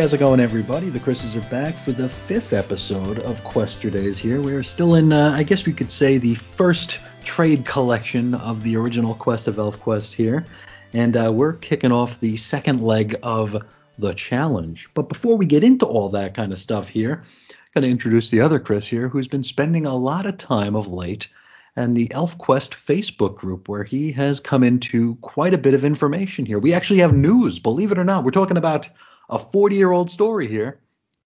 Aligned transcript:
How's 0.00 0.14
it 0.14 0.18
going, 0.18 0.40
everybody? 0.40 0.88
The 0.88 0.98
Chris's 0.98 1.36
are 1.36 1.50
back 1.50 1.74
for 1.74 1.92
the 1.92 2.08
fifth 2.08 2.54
episode 2.54 3.18
of 3.18 3.44
Quester 3.44 3.90
Days 3.90 4.16
here. 4.16 4.40
We're 4.40 4.62
still 4.62 4.94
in, 4.94 5.12
uh, 5.12 5.34
I 5.36 5.42
guess 5.42 5.66
we 5.66 5.74
could 5.74 5.92
say, 5.92 6.16
the 6.16 6.36
first 6.36 7.00
trade 7.22 7.66
collection 7.66 8.32
of 8.32 8.62
the 8.62 8.76
original 8.76 9.14
Quest 9.14 9.46
of 9.46 9.56
ElfQuest 9.56 10.14
here. 10.14 10.46
And 10.94 11.18
uh, 11.18 11.30
we're 11.34 11.52
kicking 11.52 11.92
off 11.92 12.18
the 12.18 12.38
second 12.38 12.80
leg 12.80 13.14
of 13.22 13.62
the 13.98 14.14
challenge. 14.14 14.88
But 14.94 15.10
before 15.10 15.36
we 15.36 15.44
get 15.44 15.62
into 15.62 15.84
all 15.84 16.08
that 16.08 16.32
kind 16.32 16.50
of 16.50 16.58
stuff 16.58 16.88
here, 16.88 17.22
I'm 17.50 17.56
going 17.74 17.84
to 17.84 17.90
introduce 17.90 18.30
the 18.30 18.40
other 18.40 18.58
Chris 18.58 18.88
here, 18.88 19.10
who's 19.10 19.28
been 19.28 19.44
spending 19.44 19.84
a 19.84 19.94
lot 19.94 20.24
of 20.24 20.38
time 20.38 20.76
of 20.76 20.90
late 20.90 21.28
and 21.76 21.94
the 21.94 22.08
ElfQuest 22.08 22.70
Facebook 22.70 23.36
group, 23.36 23.68
where 23.68 23.84
he 23.84 24.12
has 24.12 24.40
come 24.40 24.64
into 24.64 25.16
quite 25.16 25.52
a 25.52 25.58
bit 25.58 25.74
of 25.74 25.84
information 25.84 26.46
here. 26.46 26.58
We 26.58 26.72
actually 26.72 27.00
have 27.00 27.14
news, 27.14 27.58
believe 27.58 27.92
it 27.92 27.98
or 27.98 28.04
not. 28.04 28.24
We're 28.24 28.30
talking 28.30 28.56
about 28.56 28.88
a 29.30 29.38
40 29.38 29.76
year 29.76 29.90
old 29.90 30.10
story 30.10 30.46
here, 30.46 30.80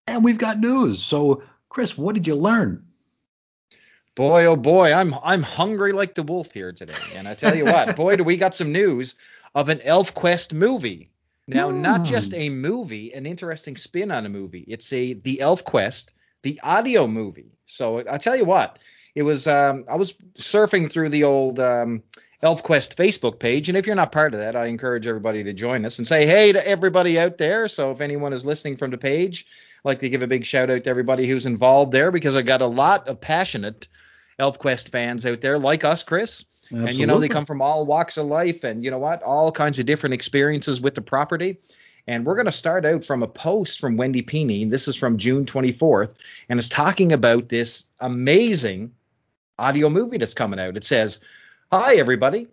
and 0.06 0.22
we've 0.22 0.38
got 0.38 0.60
news. 0.60 1.02
So, 1.02 1.42
Chris, 1.68 1.98
what 1.98 2.14
did 2.14 2.26
you 2.26 2.36
learn? 2.36 2.84
Boy, 4.14 4.44
oh 4.44 4.56
boy, 4.56 4.92
I'm 4.92 5.14
I'm 5.24 5.42
hungry 5.42 5.90
like 5.90 6.14
the 6.14 6.22
wolf 6.22 6.52
here 6.52 6.70
today. 6.70 6.94
And 7.16 7.26
I 7.26 7.34
tell 7.34 7.56
you 7.56 7.64
what, 7.64 7.96
boy, 7.96 8.14
do 8.16 8.22
we 8.22 8.36
got 8.36 8.54
some 8.54 8.70
news 8.70 9.16
of 9.54 9.68
an 9.68 9.78
ElfQuest 9.78 10.52
movie. 10.52 11.10
Now, 11.46 11.70
mm. 11.70 11.80
not 11.80 12.04
just 12.04 12.32
a 12.32 12.48
movie, 12.48 13.12
an 13.12 13.26
interesting 13.26 13.76
spin 13.76 14.10
on 14.10 14.24
a 14.24 14.28
movie. 14.28 14.64
It's 14.68 14.92
a 14.92 15.14
the 15.14 15.40
ElfQuest, 15.42 16.12
the 16.42 16.60
audio 16.62 17.08
movie. 17.08 17.58
So 17.66 18.04
I 18.08 18.18
tell 18.18 18.36
you 18.36 18.44
what, 18.44 18.78
it 19.14 19.24
was 19.24 19.48
um, 19.48 19.84
I 19.88 19.96
was 19.96 20.12
surfing 20.38 20.90
through 20.90 21.08
the 21.08 21.24
old 21.24 21.58
um, 21.58 22.02
ElfQuest 22.44 22.94
Facebook 22.94 23.38
page. 23.38 23.70
And 23.70 23.78
if 23.78 23.86
you're 23.86 23.96
not 23.96 24.12
part 24.12 24.34
of 24.34 24.40
that, 24.40 24.54
I 24.54 24.66
encourage 24.66 25.06
everybody 25.06 25.42
to 25.42 25.54
join 25.54 25.86
us 25.86 25.96
and 25.96 26.06
say 26.06 26.26
hey 26.26 26.52
to 26.52 26.68
everybody 26.68 27.18
out 27.18 27.38
there. 27.38 27.68
So 27.68 27.90
if 27.90 28.02
anyone 28.02 28.34
is 28.34 28.44
listening 28.44 28.76
from 28.76 28.90
the 28.90 28.98
page, 28.98 29.46
I'd 29.78 29.88
like 29.88 30.00
to 30.00 30.10
give 30.10 30.20
a 30.20 30.26
big 30.26 30.44
shout 30.44 30.68
out 30.68 30.84
to 30.84 30.90
everybody 30.90 31.26
who's 31.26 31.46
involved 31.46 31.90
there 31.90 32.12
because 32.12 32.36
I 32.36 32.42
got 32.42 32.60
a 32.60 32.66
lot 32.66 33.08
of 33.08 33.18
passionate 33.18 33.88
ElfQuest 34.38 34.90
fans 34.90 35.24
out 35.24 35.40
there 35.40 35.58
like 35.58 35.84
us, 35.84 36.02
Chris. 36.02 36.44
Absolutely. 36.64 36.90
And 36.90 36.98
you 36.98 37.06
know 37.06 37.18
they 37.18 37.28
come 37.28 37.46
from 37.46 37.62
all 37.62 37.86
walks 37.86 38.18
of 38.18 38.26
life 38.26 38.62
and 38.62 38.84
you 38.84 38.90
know 38.90 38.98
what, 38.98 39.22
all 39.22 39.50
kinds 39.50 39.78
of 39.78 39.86
different 39.86 40.14
experiences 40.14 40.82
with 40.82 40.94
the 40.94 41.02
property. 41.02 41.58
And 42.06 42.26
we're 42.26 42.34
going 42.34 42.44
to 42.44 42.52
start 42.52 42.84
out 42.84 43.06
from 43.06 43.22
a 43.22 43.28
post 43.28 43.80
from 43.80 43.96
Wendy 43.96 44.22
Pini. 44.22 44.68
This 44.68 44.86
is 44.86 44.96
from 44.96 45.16
June 45.16 45.46
24th, 45.46 46.14
and 46.50 46.58
it's 46.58 46.68
talking 46.68 47.12
about 47.14 47.48
this 47.48 47.86
amazing 48.00 48.92
audio 49.58 49.88
movie 49.88 50.18
that's 50.18 50.34
coming 50.34 50.60
out. 50.60 50.76
It 50.76 50.84
says, 50.84 51.20
Hi, 51.76 51.96
everybody. 51.96 52.46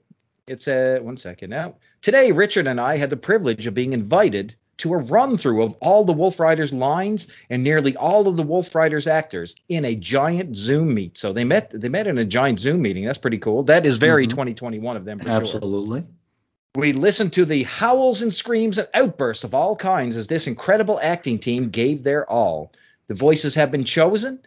It's 0.47 0.67
a 0.67 0.97
uh, 0.97 1.03
one 1.03 1.15
second 1.15 1.51
now. 1.51 1.75
Today, 2.01 2.31
Richard 2.31 2.65
and 2.65 2.81
I 2.81 2.97
had 2.97 3.11
the 3.11 3.17
privilege 3.17 3.67
of 3.67 3.75
being 3.75 3.93
invited 3.93 4.55
to 4.77 4.95
a 4.95 4.97
run 4.97 5.37
through 5.37 5.61
of 5.61 5.75
all 5.79 6.03
the 6.03 6.11
Wolf 6.11 6.39
Riders 6.39 6.73
lines 6.73 7.27
and 7.51 7.63
nearly 7.63 7.95
all 7.95 8.27
of 8.27 8.35
the 8.35 8.41
Wolf 8.41 8.73
Riders 8.73 9.05
actors 9.05 9.53
in 9.69 9.85
a 9.85 9.95
giant 9.95 10.55
Zoom 10.55 10.95
meet. 10.95 11.19
So 11.19 11.33
they 11.33 11.43
met 11.43 11.69
they 11.69 11.87
met 11.87 12.07
in 12.07 12.17
a 12.17 12.25
giant 12.25 12.59
Zoom 12.59 12.81
meeting. 12.81 13.05
That's 13.05 13.19
pretty 13.19 13.37
cool. 13.37 13.61
That 13.61 13.85
is 13.85 13.97
very 13.97 14.23
mm-hmm. 14.23 14.31
2021 14.31 14.97
of 14.97 15.05
them 15.05 15.19
for 15.19 15.25
sure. 15.25 15.33
Absolutely. 15.33 16.01
Sure. 16.01 16.81
We 16.81 16.93
listened 16.93 17.33
to 17.33 17.45
the 17.45 17.61
howls 17.61 18.23
and 18.23 18.33
screams 18.33 18.79
and 18.79 18.89
outbursts 18.95 19.43
of 19.43 19.53
all 19.53 19.75
kinds 19.75 20.17
as 20.17 20.25
this 20.25 20.47
incredible 20.47 20.99
acting 20.99 21.37
team 21.37 21.69
gave 21.69 22.01
their 22.01 22.27
all. 22.27 22.73
The 23.05 23.13
voices 23.13 23.53
have 23.53 23.69
been 23.69 23.83
chosen 23.83 24.39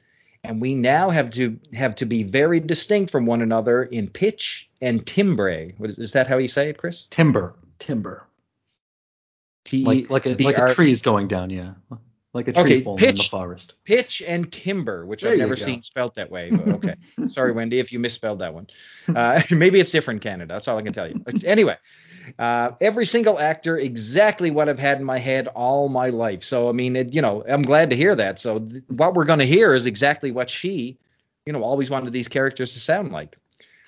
and 0.45 0.61
we 0.61 0.75
now 0.75 1.11
have 1.11 1.31
to 1.31 1.59
have 1.73 1.97
to 1.97 2.05
be 2.05 2.23
very 2.23 2.61
distinct 2.61 3.11
from 3.11 3.27
one 3.27 3.43
another 3.43 3.85
in 3.85 4.09
pitch 4.09 4.69
and 4.81 5.05
timbre. 5.07 5.71
Is, 5.81 5.99
is 5.99 6.13
that 6.13 6.27
how 6.27 6.37
you 6.37 6.49
say 6.49 6.69
it, 6.69 6.79
Chris? 6.79 7.07
Timber, 7.11 7.55
timber. 7.79 8.25
T- 9.65 9.85
like 9.85 10.11
like 10.11 10.27
a 10.27 10.35
like 10.35 10.59
a 10.59 10.73
tree 10.73 10.93
is 10.93 11.01
going 11.01 11.27
down, 11.27 11.49
yeah. 11.49 11.73
Like 12.35 12.49
a 12.49 12.53
tree 12.53 12.63
okay, 12.63 12.81
falling 12.81 12.99
pitch, 12.99 13.11
in 13.11 13.17
the 13.17 13.23
forest. 13.23 13.75
Pitch 13.85 14.21
and 14.27 14.53
timber, 14.53 15.07
which 15.07 15.23
there 15.23 15.33
I've 15.33 15.39
never 15.39 15.55
seen 15.55 15.83
spelt 15.83 16.17
that 16.17 16.33
way. 16.33 16.51
But 16.51 16.69
okay, 16.69 16.95
sorry, 17.29 17.53
Wendy, 17.53 17.79
if 17.79 17.93
you 17.93 18.01
misspelled 18.01 18.41
that 18.41 18.53
one. 18.53 18.67
Uh, 19.15 19.41
maybe 19.53 19.79
it's 19.79 19.93
different 19.93 20.21
Canada. 20.21 20.53
That's 20.53 20.67
all 20.67 20.77
I 20.77 20.83
can 20.83 20.93
tell 20.93 21.09
you. 21.09 21.23
Anyway, 21.45 21.77
uh, 22.41 22.73
every 22.81 23.07
single 23.07 23.39
actor, 23.39 23.79
exactly 23.79 24.51
what 24.51 24.69
I've 24.69 24.81
had 24.81 24.99
in 24.99 25.05
my 25.05 25.19
head 25.19 25.47
all 25.47 25.89
my 25.89 26.11
life. 26.11 26.43
So 26.43 26.69
I 26.69 26.73
mean, 26.73 26.97
it, 26.97 27.13
you 27.13 27.23
know, 27.23 27.45
I'm 27.49 27.63
glad 27.63 27.89
to 27.91 27.97
hear 27.97 28.17
that. 28.17 28.41
So 28.41 28.59
th- 28.59 28.83
what 28.89 29.15
we're 29.15 29.27
going 29.27 29.39
to 29.39 29.47
hear 29.47 29.73
is 29.73 29.87
exactly 29.87 30.33
what 30.33 30.51
she, 30.51 30.99
you 31.47 31.53
know, 31.53 31.63
always 31.63 31.89
wanted 31.89 32.13
these 32.13 32.27
characters 32.27 32.73
to 32.73 32.81
sound 32.81 33.13
like. 33.13 33.37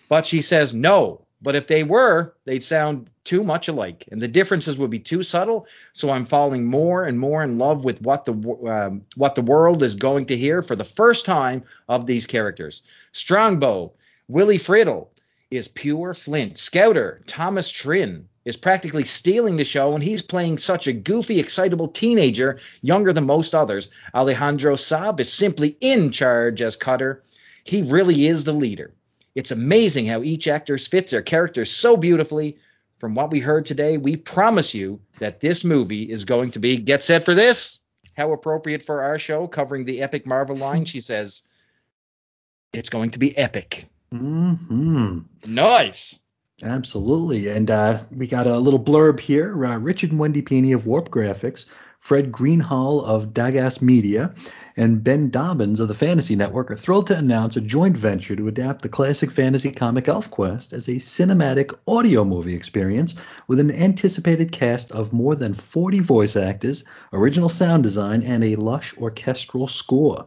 But 0.09 0.25
she 0.25 0.41
says 0.41 0.73
no. 0.73 1.26
But 1.43 1.55
if 1.55 1.67
they 1.67 1.83
were, 1.83 2.35
they'd 2.45 2.63
sound 2.63 3.11
too 3.25 3.45
much 3.45 3.69
alike, 3.69 4.09
and 4.11 4.23
the 4.23 4.29
differences 4.29 4.79
would 4.79 4.91
be 4.91 4.99
too 4.99 5.23
subtle. 5.23 5.67
So 5.93 6.09
I'm 6.11 6.25
falling 6.25 6.65
more 6.65 7.05
and 7.05 7.21
more 7.21 7.43
in 7.43 7.59
love 7.59 7.85
with 7.85 8.01
what 8.01 8.25
the 8.25 8.33
um, 8.33 9.03
what 9.17 9.35
the 9.35 9.43
world 9.43 9.83
is 9.83 9.95
going 9.95 10.27
to 10.27 10.37
hear 10.37 10.63
for 10.63 10.77
the 10.77 10.85
first 10.85 11.27
time 11.27 11.63
of 11.89 12.07
these 12.07 12.27
characters. 12.27 12.83
Strongbow, 13.13 13.93
Willie 14.29 14.59
Friddle, 14.59 15.09
is 15.51 15.69
pure 15.69 16.15
flint. 16.15 16.57
Scouter, 16.57 17.21
Thomas 17.27 17.69
Trin, 17.71 18.27
is 18.47 18.57
practically 18.57 19.05
stealing 19.05 19.57
the 19.57 19.65
show, 19.65 19.93
and 19.93 20.03
he's 20.03 20.23
playing 20.23 20.57
such 20.57 20.87
a 20.87 20.93
goofy, 20.93 21.39
excitable 21.39 21.89
teenager, 21.89 22.59
younger 22.81 23.13
than 23.13 23.27
most 23.27 23.55
others. 23.55 23.91
Alejandro 24.15 24.77
Saab 24.77 25.21
is 25.21 25.33
simply 25.33 25.77
in 25.81 26.13
charge 26.13 26.63
as 26.63 26.77
Cutter. 26.77 27.23
He 27.65 27.83
really 27.83 28.27
is 28.27 28.45
the 28.45 28.53
leader. 28.53 28.95
It's 29.37 29.51
amazing 29.51 30.07
how 30.07 30.23
each 30.23 30.49
actor 30.49 30.79
fits 30.79 31.11
their 31.11 31.23
characters 31.23 31.71
so 31.71 31.97
beautifully. 31.97 32.57
From 32.99 33.15
what 33.15 33.31
we 33.31 33.39
heard 33.39 33.67
today, 33.67 33.99
we 33.99 34.17
promise 34.17 34.73
you 34.73 34.99
that 35.19 35.41
this 35.41 35.63
movie 35.63 36.11
is 36.11 36.25
going 36.25 36.51
to 36.53 36.59
be 36.59 36.79
get 36.79 37.03
set 37.03 37.23
for 37.23 37.35
this. 37.35 37.79
How 38.17 38.33
appropriate 38.33 38.83
for 38.83 39.03
our 39.03 39.19
show 39.19 39.47
covering 39.47 39.85
the 39.85 40.01
epic 40.01 40.27
Marvel 40.27 40.57
line. 40.57 40.87
She 40.87 41.03
says, 41.03 41.43
It's 42.73 42.89
going 42.89 43.11
to 43.11 43.19
be 43.19 43.37
epic. 43.37 43.91
Mm-hmm. 44.11 45.19
Nice. 45.47 46.19
Absolutely. 46.63 47.49
And 47.49 47.71
uh, 47.71 47.99
we 48.11 48.27
got 48.27 48.47
a 48.47 48.59
little 48.59 48.83
blurb 48.83 49.21
here. 49.21 49.67
Uh, 49.67 49.77
Richard 49.77 50.13
and 50.13 50.19
Wendy 50.19 50.41
Pini 50.41 50.75
of 50.75 50.87
Warp 50.87 51.11
Graphics, 51.11 51.67
Fred 52.01 52.33
Greenhalgh 52.33 53.05
of 53.05 53.35
Dagas 53.35 53.83
Media, 53.83 54.35
and 54.77 55.03
Ben 55.03 55.31
Dobyns 55.31 55.81
of 55.81 55.89
the 55.89 55.95
Fantasy 55.95 56.37
Network 56.37 56.71
are 56.71 56.77
thrilled 56.77 57.07
to 57.07 57.17
announce 57.17 57.57
a 57.57 57.63
joint 57.63 57.97
venture 57.97 58.37
to 58.37 58.49
adapt 58.49 58.83
the 58.83 58.89
classic 58.89 59.31
fantasy 59.31 59.73
comic 59.73 60.05
ElfQuest 60.05 60.73
as 60.75 60.87
a 60.87 60.97
cinematic 60.97 61.75
audio 61.89 62.25
movie 62.25 62.55
experience 62.55 63.15
with 63.49 63.59
an 63.59 63.71
anticipated 63.71 64.53
cast 64.53 64.93
of 64.93 65.13
more 65.15 65.35
than 65.35 65.55
40 65.55 66.01
voice 66.01 66.37
actors, 66.37 66.85
original 67.13 67.49
sound 67.49 67.85
design, 67.85 68.23
and 68.23 68.45
a 68.45 68.57
lush 68.57 68.97
orchestral 68.99 69.67
score. 69.67 70.27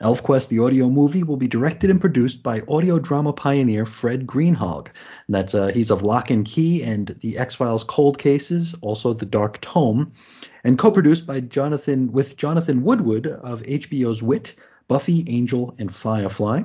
ElfQuest, 0.00 0.48
the 0.48 0.58
audio 0.58 0.88
movie, 0.88 1.22
will 1.22 1.36
be 1.36 1.46
directed 1.46 1.88
and 1.88 2.00
produced 2.00 2.42
by 2.42 2.62
audio 2.68 2.98
drama 2.98 3.32
pioneer 3.32 3.86
Fred 3.86 4.26
Greenhalgh. 4.26 4.88
And 5.26 5.34
that's 5.34 5.54
uh, 5.54 5.68
he's 5.68 5.90
of 5.90 6.02
Locke 6.02 6.30
and 6.30 6.44
Key 6.44 6.82
and 6.82 7.16
the 7.20 7.38
X 7.38 7.54
Files 7.54 7.84
Cold 7.84 8.18
Cases, 8.18 8.74
also 8.80 9.12
The 9.12 9.24
Dark 9.24 9.60
Tome, 9.60 10.12
and 10.64 10.78
co-produced 10.78 11.26
by 11.26 11.40
Jonathan 11.40 12.10
with 12.10 12.36
Jonathan 12.36 12.82
Woodward 12.82 13.26
of 13.28 13.62
HBO's 13.62 14.22
Wit, 14.22 14.56
Buffy, 14.88 15.24
Angel, 15.28 15.74
and 15.78 15.94
Firefly, 15.94 16.62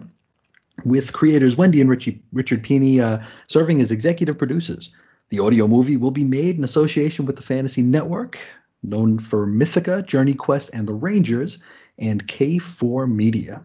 with 0.84 1.14
creators 1.14 1.56
Wendy 1.56 1.82
and 1.82 1.90
Richie, 1.90 2.22
Richard 2.34 2.64
Pini 2.64 3.00
uh, 3.00 3.24
serving 3.48 3.80
as 3.80 3.92
executive 3.92 4.38
producers. 4.38 4.92
The 5.30 5.40
audio 5.40 5.68
movie 5.68 5.98
will 5.98 6.12
be 6.12 6.24
made 6.24 6.58
in 6.58 6.64
association 6.64 7.26
with 7.26 7.36
the 7.36 7.44
Fantasy 7.44 7.84
Network, 7.84 8.40
known 8.82 9.20
for 9.20 9.46
Mythica, 9.46 10.06
Journey 10.06 10.34
Quest, 10.34 10.72
and 10.74 10.88
The 10.88 10.94
Rangers, 10.94 11.60
and 12.00 12.26
K4 12.28 13.12
Media. 13.12 13.62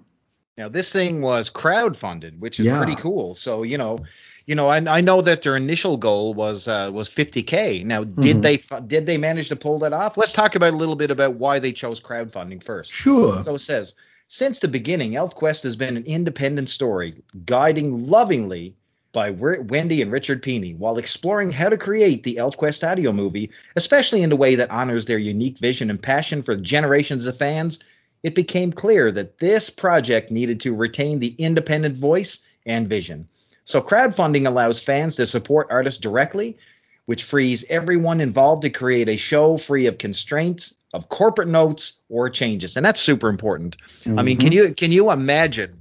Now 0.56 0.68
this 0.68 0.92
thing 0.92 1.20
was 1.20 1.50
crowdfunded, 1.50 2.38
which 2.38 2.60
is 2.60 2.66
yeah. 2.66 2.78
pretty 2.78 2.96
cool. 2.96 3.34
So 3.34 3.62
you 3.62 3.78
know, 3.78 3.98
you 4.46 4.54
know, 4.54 4.68
I, 4.68 4.76
I 4.76 5.00
know 5.00 5.22
that 5.22 5.42
their 5.42 5.56
initial 5.56 5.96
goal 5.96 6.34
was 6.34 6.68
uh, 6.68 6.90
was 6.92 7.08
50k. 7.08 7.84
Now, 7.84 8.04
did 8.04 8.16
mm-hmm. 8.16 8.40
they 8.40 8.80
did 8.86 9.06
they 9.06 9.16
manage 9.16 9.48
to 9.48 9.56
pull 9.56 9.78
that 9.80 9.92
off? 9.92 10.16
Let's 10.16 10.32
talk 10.32 10.54
about 10.54 10.74
a 10.74 10.76
little 10.76 10.96
bit 10.96 11.10
about 11.10 11.34
why 11.34 11.58
they 11.58 11.72
chose 11.72 12.00
crowdfunding 12.00 12.62
first. 12.62 12.92
Sure. 12.92 13.42
So 13.44 13.54
it 13.54 13.60
says, 13.60 13.94
since 14.28 14.60
the 14.60 14.68
beginning, 14.68 15.12
ElfQuest 15.12 15.62
has 15.62 15.76
been 15.76 15.96
an 15.96 16.04
independent 16.04 16.68
story, 16.68 17.22
guiding 17.46 18.08
lovingly 18.08 18.74
by 19.12 19.30
Wendy 19.30 20.02
and 20.02 20.10
Richard 20.10 20.42
Pini 20.42 20.76
while 20.76 20.98
exploring 20.98 21.50
how 21.50 21.68
to 21.68 21.78
create 21.78 22.24
the 22.24 22.36
ElfQuest 22.36 22.86
audio 22.86 23.12
movie, 23.12 23.50
especially 23.76 24.22
in 24.22 24.32
a 24.32 24.36
way 24.36 24.56
that 24.56 24.70
honors 24.70 25.06
their 25.06 25.18
unique 25.18 25.58
vision 25.58 25.88
and 25.88 26.02
passion 26.02 26.42
for 26.42 26.56
generations 26.56 27.24
of 27.24 27.38
fans 27.38 27.78
it 28.24 28.34
became 28.34 28.72
clear 28.72 29.12
that 29.12 29.38
this 29.38 29.70
project 29.70 30.30
needed 30.30 30.58
to 30.62 30.74
retain 30.74 31.20
the 31.20 31.36
independent 31.38 31.96
voice 31.96 32.38
and 32.66 32.88
vision. 32.88 33.28
So, 33.66 33.80
crowdfunding 33.80 34.46
allows 34.46 34.80
fans 34.80 35.16
to 35.16 35.26
support 35.26 35.68
artists 35.70 36.00
directly, 36.00 36.56
which 37.06 37.22
frees 37.22 37.64
everyone 37.68 38.20
involved 38.20 38.62
to 38.62 38.70
create 38.70 39.08
a 39.08 39.16
show 39.16 39.58
free 39.58 39.86
of 39.86 39.98
constraints, 39.98 40.74
of 40.94 41.08
corporate 41.10 41.48
notes, 41.48 41.92
or 42.08 42.30
changes. 42.30 42.76
And 42.76 42.84
that's 42.84 43.00
super 43.00 43.28
important. 43.28 43.76
Mm-hmm. 44.00 44.18
I 44.18 44.22
mean, 44.22 44.38
can 44.38 44.50
mm-hmm. 44.50 44.68
you 44.68 44.74
can 44.74 44.90
you 44.90 45.12
imagine 45.12 45.80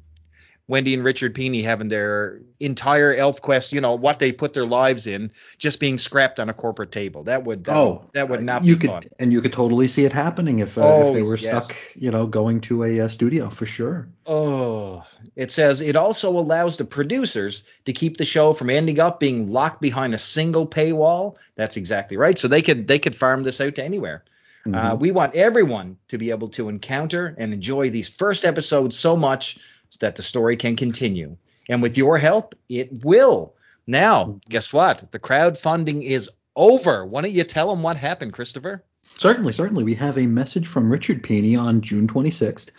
Wendy 0.68 0.94
and 0.94 1.04
Richard 1.04 1.36
Pini 1.36 1.64
having 1.64 1.90
their 1.90 2.40
entire 2.60 3.14
ElfQuest, 3.14 3.74
you 3.74 3.82
know, 3.82 3.96
what 3.96 4.20
they 4.20 4.32
put 4.32 4.54
their 4.54 4.66
lives 4.66 5.08
in, 5.08 5.32
just 5.58 5.80
being 5.80 5.98
scrapped 5.98 6.40
on 6.40 6.50
a 6.50 6.54
corporate 6.54 6.92
table. 6.92 7.26
That 7.26 7.44
would 7.44 7.66
that, 7.66 7.76
oh, 7.76 8.10
that 8.14 8.30
would 8.30 8.42
not 8.42 8.64
you 8.64 8.76
be 8.76 8.82
could, 8.82 8.90
fun. 8.90 9.04
And 9.20 9.34
you 9.34 9.42
could 9.42 9.52
totally 9.52 9.88
see 9.88 10.06
it 10.06 10.14
happening 10.14 10.60
if, 10.60 10.78
uh, 10.78 10.82
Oh, 10.82 11.08
if 11.10 11.14
they 11.14 11.22
were 11.22 11.36
yes. 11.36 11.66
stuck, 11.66 11.76
you 11.96 12.12
know, 12.12 12.26
going 12.28 12.62
to 12.62 12.86
a 12.86 13.02
uh, 13.02 13.08
studio 13.10 13.50
for 13.50 13.66
sure. 13.66 14.08
Oh, 14.26 15.06
it 15.36 15.52
says 15.52 15.82
it 15.82 15.98
also 15.98 16.30
allows 16.30 16.78
the 16.78 16.86
producers 16.86 17.64
to 17.84 17.92
keep 17.92 18.16
the 18.16 18.26
show 18.26 18.54
from 18.54 18.70
ending 18.70 19.02
up 19.02 19.20
being 19.20 19.50
locked 19.50 19.82
behind 19.82 20.14
a 20.14 20.18
single 20.18 20.66
paywall. 20.66 21.36
That's 21.56 21.76
exactly 21.76 22.16
right. 22.16 22.40
So 22.40 22.48
they 22.48 22.62
could 22.62 22.88
they 22.88 23.00
could 23.00 23.18
farm 23.18 23.44
this 23.44 23.60
out 23.60 23.76
to 23.76 23.84
anywhere. 23.84 24.24
Uh, 24.66 24.96
Mhm. 24.96 25.00
we 25.00 25.12
want 25.12 25.36
everyone 25.36 25.98
to 26.08 26.18
be 26.18 26.30
able 26.30 26.48
to 26.48 26.70
encounter 26.70 27.36
and 27.38 27.54
enjoy 27.54 27.90
these 27.90 28.08
first 28.08 28.46
episodes 28.46 28.98
so 28.98 29.18
much 29.18 29.58
that 30.00 30.16
the 30.16 30.24
story 30.24 30.58
can 30.58 30.76
continue. 30.76 31.38
And 31.70 31.82
with 31.82 31.98
your 31.98 32.18
help, 32.18 32.56
it 32.70 33.04
will. 33.04 33.56
Now, 33.88 34.40
guess 34.50 34.74
what? 34.74 35.12
The 35.12 35.20
crowdfunding 35.20 36.04
is 36.04 36.30
over. 36.56 37.06
Why 37.06 37.22
don't 37.22 37.32
you 37.32 37.44
tell 37.44 37.70
them 37.70 37.84
what 37.84 37.98
happened, 37.98 38.34
Christopher? 38.34 38.84
Certainly, 39.18 39.54
certainly. 39.54 39.84
We 39.84 39.96
have 39.96 40.18
a 40.18 40.28
message 40.28 40.68
from 40.68 40.92
Richard 40.92 41.24
Pini 41.24 41.60
on 41.60 41.82
June 41.82 42.08
26th, 42.08 42.72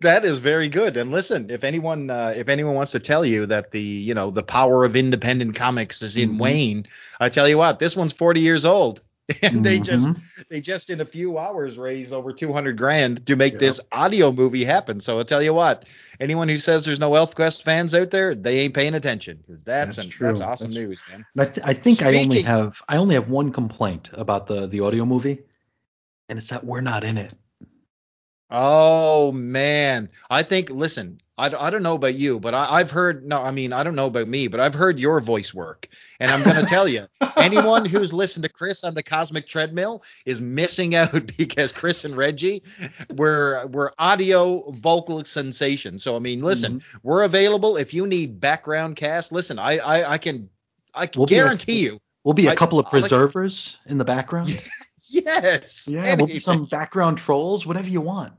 That 0.00 0.24
is 0.24 0.38
very 0.38 0.68
good. 0.68 0.96
And 0.96 1.12
listen, 1.12 1.50
if 1.50 1.62
anyone 1.62 2.10
uh, 2.10 2.32
if 2.34 2.48
anyone 2.48 2.74
wants 2.74 2.92
to 2.92 2.98
tell 2.98 3.24
you 3.24 3.46
that 3.46 3.70
the 3.72 3.80
you 3.80 4.14
know 4.14 4.30
the 4.30 4.42
power 4.42 4.84
of 4.84 4.96
independent 4.96 5.54
comics 5.54 6.02
is 6.02 6.16
in 6.16 6.32
Mhm. 6.32 6.38
Wayne, 6.38 6.86
I 7.20 7.28
tell 7.28 7.48
you 7.48 7.58
what, 7.58 7.78
this 7.78 7.94
one's 7.94 8.12
40 8.12 8.40
years 8.40 8.64
old, 8.64 9.02
and 9.42 9.64
they 9.64 9.80
just 9.80 10.06
Mhm. 10.06 10.20
they 10.48 10.60
just 10.60 10.88
in 10.88 11.00
a 11.00 11.04
few 11.04 11.36
hours 11.36 11.76
raised 11.78 12.12
over 12.12 12.32
200 12.32 12.76
grand 12.78 13.26
to 13.26 13.34
make 13.34 13.54
Yeah. 13.54 13.58
this 13.58 13.80
audio 13.90 14.30
movie 14.30 14.64
happen. 14.64 15.00
So 15.00 15.18
i'll 15.18 15.24
tell 15.24 15.42
you 15.42 15.52
what, 15.52 15.84
anyone 16.20 16.48
who 16.48 16.58
says 16.58 16.84
there's 16.84 17.00
no 17.00 17.10
ElfQuest 17.10 17.62
fans 17.64 17.92
out 17.94 18.10
there, 18.12 18.34
they 18.36 18.60
ain't 18.60 18.74
paying 18.74 18.94
attention 18.94 19.38
because 19.44 19.64
that's 19.64 19.96
That's 19.96 20.06
an- 20.08 20.14
that's 20.20 20.40
awesome 20.40 20.70
That's- 20.70 20.88
news, 20.88 21.00
man. 21.10 21.26
I, 21.38 21.44
th- 21.44 21.66
I 21.66 21.72
think 21.74 22.02
I 22.02 22.16
only 22.18 22.42
have 22.42 22.80
I 22.88 22.98
only 22.98 23.14
have 23.16 23.28
one 23.28 23.50
complaint 23.52 24.10
about 24.12 24.46
the 24.46 24.68
the 24.68 24.80
audio 24.80 25.04
movie, 25.04 25.40
and 26.28 26.38
it's 26.38 26.50
that 26.50 26.64
we're 26.64 26.80
not 26.80 27.02
in 27.02 27.18
it. 27.18 27.34
Oh 28.50 29.32
man, 29.32 30.08
I 30.30 30.42
think. 30.44 30.70
Listen, 30.70 31.20
I, 31.36 31.46
I 31.46 31.68
don't 31.70 31.82
know 31.82 31.94
about 31.96 32.14
you, 32.14 32.38
but 32.38 32.54
I, 32.54 32.74
I've 32.74 32.92
heard. 32.92 33.26
No, 33.26 33.42
I 33.42 33.50
mean 33.50 33.72
I 33.72 33.82
don't 33.82 33.96
know 33.96 34.06
about 34.06 34.28
me, 34.28 34.46
but 34.46 34.60
I've 34.60 34.72
heard 34.74 35.00
your 35.00 35.20
voice 35.20 35.52
work, 35.52 35.88
and 36.20 36.30
I'm 36.30 36.44
gonna 36.44 36.64
tell 36.64 36.86
you, 36.86 37.06
anyone 37.36 37.84
who's 37.84 38.12
listened 38.12 38.44
to 38.44 38.48
Chris 38.48 38.84
on 38.84 38.94
the 38.94 39.02
Cosmic 39.02 39.48
Treadmill 39.48 40.04
is 40.26 40.40
missing 40.40 40.94
out 40.94 41.36
because 41.36 41.72
Chris 41.72 42.04
and 42.04 42.16
Reggie 42.16 42.62
were 43.16 43.66
were 43.72 43.92
audio 43.98 44.70
vocal 44.70 45.24
sensations. 45.24 46.04
So 46.04 46.14
I 46.14 46.20
mean, 46.20 46.40
listen, 46.40 46.74
Mm-hmm. 46.80 46.98
we're 47.02 47.24
available 47.24 47.76
if 47.76 47.92
you 47.92 48.06
need 48.06 48.38
background 48.38 48.94
cast. 48.94 49.32
Listen, 49.32 49.58
I 49.58 49.78
I, 49.78 50.12
I 50.12 50.18
can 50.18 50.48
I 50.94 51.06
can 51.08 51.18
We'll 51.18 51.26
be 51.26 51.34
a- 51.34 51.42
guarantee 51.42 51.80
you. 51.80 51.98
We'll 52.22 52.34
be 52.34 52.46
a 52.46 52.52
I- 52.52 52.54
couple 52.54 52.78
of 52.78 52.86
I 52.86 52.90
like- 52.90 53.02
preservers 53.02 53.78
in 53.86 53.98
the 53.98 54.04
background. 54.04 54.62
Yes. 55.08 55.86
Yeah, 55.88 56.14
we'll 56.16 56.26
be 56.26 56.38
some 56.38 56.66
background 56.66 57.18
trolls, 57.18 57.66
whatever 57.66 57.88
you 57.88 58.00
want. 58.00 58.32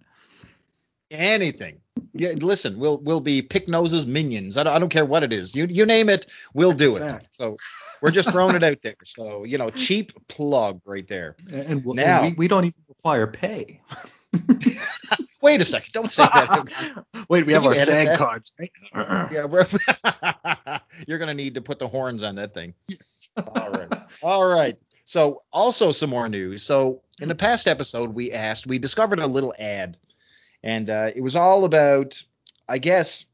anything. 1.12 1.80
Yeah, 2.14 2.34
listen, 2.38 2.78
we'll 2.80 2.98
we'll 3.00 3.20
be 3.22 3.42
pick 3.42 3.68
noses 3.68 4.06
minions. 4.06 4.56
I 4.58 4.64
don't, 4.64 4.74
I 4.74 4.80
don't 4.80 4.90
care 4.90 5.06
what 5.06 5.24
it 5.24 5.34
is. 5.34 5.56
You 5.56 5.66
you 5.66 5.86
name 5.86 6.10
it, 6.10 6.28
we'll 6.54 6.70
That's 6.72 6.80
do 6.80 6.96
it. 6.98 7.28
So 7.32 7.58
we're 8.02 8.12
just 8.12 8.32
throwing 8.32 8.56
it 8.56 8.64
out 8.70 8.78
there. 8.84 8.96
So 9.06 9.44
you 9.44 9.58
know, 9.58 9.70
cheap 9.70 10.14
plug 10.28 10.82
right 10.86 11.08
there. 11.08 11.36
And, 11.52 11.84
we'll, 11.86 11.96
Now- 11.96 12.24
and 12.24 12.32
we, 12.38 12.46
we 12.46 12.48
don't 12.48 12.66
even 12.66 12.76
require 12.88 13.28
pay. 13.28 13.82
Wait 15.42 15.62
a 15.62 15.66
second, 15.66 15.92
don't 15.94 16.12
say 16.12 16.24
that. 16.24 17.06
Wait, 17.30 17.46
we 17.46 17.54
Did 17.54 17.62
have 17.62 17.66
our 17.66 17.76
SAG 17.76 18.08
that? 18.08 18.18
cards. 18.18 18.54
Right? 18.60 19.32
yeah, 19.32 19.46
we're, 19.46 19.66
you're 21.08 21.20
gonna 21.20 21.34
need 21.36 21.54
to 21.56 21.62
put 21.62 21.80
the 21.80 21.88
horns 21.88 22.24
on 22.24 22.36
that 22.36 22.54
thing. 22.54 22.74
All 23.38 23.70
right. 23.70 23.94
All 24.24 24.46
right. 24.46 24.78
So 25.08 25.44
also 25.54 25.94
some 25.94 26.10
more 26.10 26.28
news. 26.28 26.64
So 26.64 27.02
in 27.22 27.30
the 27.30 27.36
past 27.36 27.66
episode, 27.66 28.14
we 28.14 28.34
asked, 28.34 28.68
we 28.68 28.78
discovered 28.78 29.20
a 29.20 29.26
little 29.26 29.54
ad, 29.58 29.98
and 30.64 30.90
uh, 30.90 31.12
it 31.16 31.22
was 31.22 31.34
all 31.34 31.64
about, 31.64 32.22
I 32.68 32.80
guess. 32.80 33.26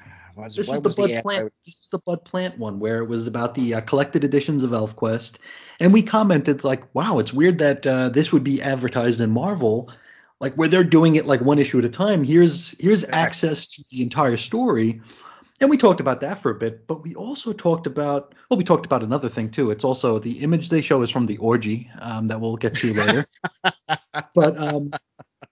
what 0.34 0.56
This 0.56 0.66
what 0.66 0.82
was 0.82 0.96
the 0.96 1.02
Bud 1.02 1.10
ad 1.10 1.22
Plant. 1.22 1.52
This 1.66 1.80
was 1.80 1.88
the 1.90 1.98
Bud 1.98 2.24
Plant 2.24 2.56
one 2.58 2.80
where 2.80 3.02
it 3.02 3.08
was 3.10 3.26
about 3.26 3.54
the 3.54 3.74
uh, 3.74 3.82
collected 3.82 4.24
editions 4.24 4.64
of 4.64 4.70
ElfQuest, 4.70 5.36
and 5.80 5.92
we 5.92 6.02
commented 6.02 6.64
like, 6.64 6.82
"Wow, 6.94 7.18
it's 7.18 7.32
weird 7.32 7.58
that 7.58 7.86
uh, 7.86 8.08
this 8.08 8.32
would 8.32 8.42
be 8.42 8.62
advertised 8.62 9.20
in 9.20 9.30
Marvel, 9.30 9.92
like 10.40 10.54
where 10.54 10.68
they're 10.68 10.82
doing 10.82 11.16
it 11.16 11.26
like 11.26 11.42
one 11.42 11.58
issue 11.58 11.78
at 11.78 11.84
a 11.84 11.90
time. 11.90 12.24
Here's 12.24 12.74
here's 12.80 13.04
access 13.10 13.66
to 13.66 13.84
the 13.90 14.00
entire 14.00 14.38
story." 14.38 15.02
And 15.60 15.70
we 15.70 15.78
talked 15.78 16.00
about 16.00 16.20
that 16.20 16.42
for 16.42 16.50
a 16.50 16.54
bit, 16.54 16.86
but 16.86 17.02
we 17.02 17.14
also 17.14 17.52
talked 17.52 17.86
about 17.86 18.34
well, 18.50 18.58
we 18.58 18.64
talked 18.64 18.84
about 18.84 19.02
another 19.02 19.28
thing 19.28 19.50
too. 19.50 19.70
It's 19.70 19.84
also 19.84 20.18
the 20.18 20.40
image 20.40 20.68
they 20.68 20.82
show 20.82 21.02
is 21.02 21.10
from 21.10 21.26
the 21.26 21.38
orgy 21.38 21.90
um, 22.00 22.26
that 22.26 22.40
we'll 22.40 22.56
get 22.56 22.74
to 22.74 22.92
later. 22.92 23.26
but 24.34 24.58
um, 24.58 24.92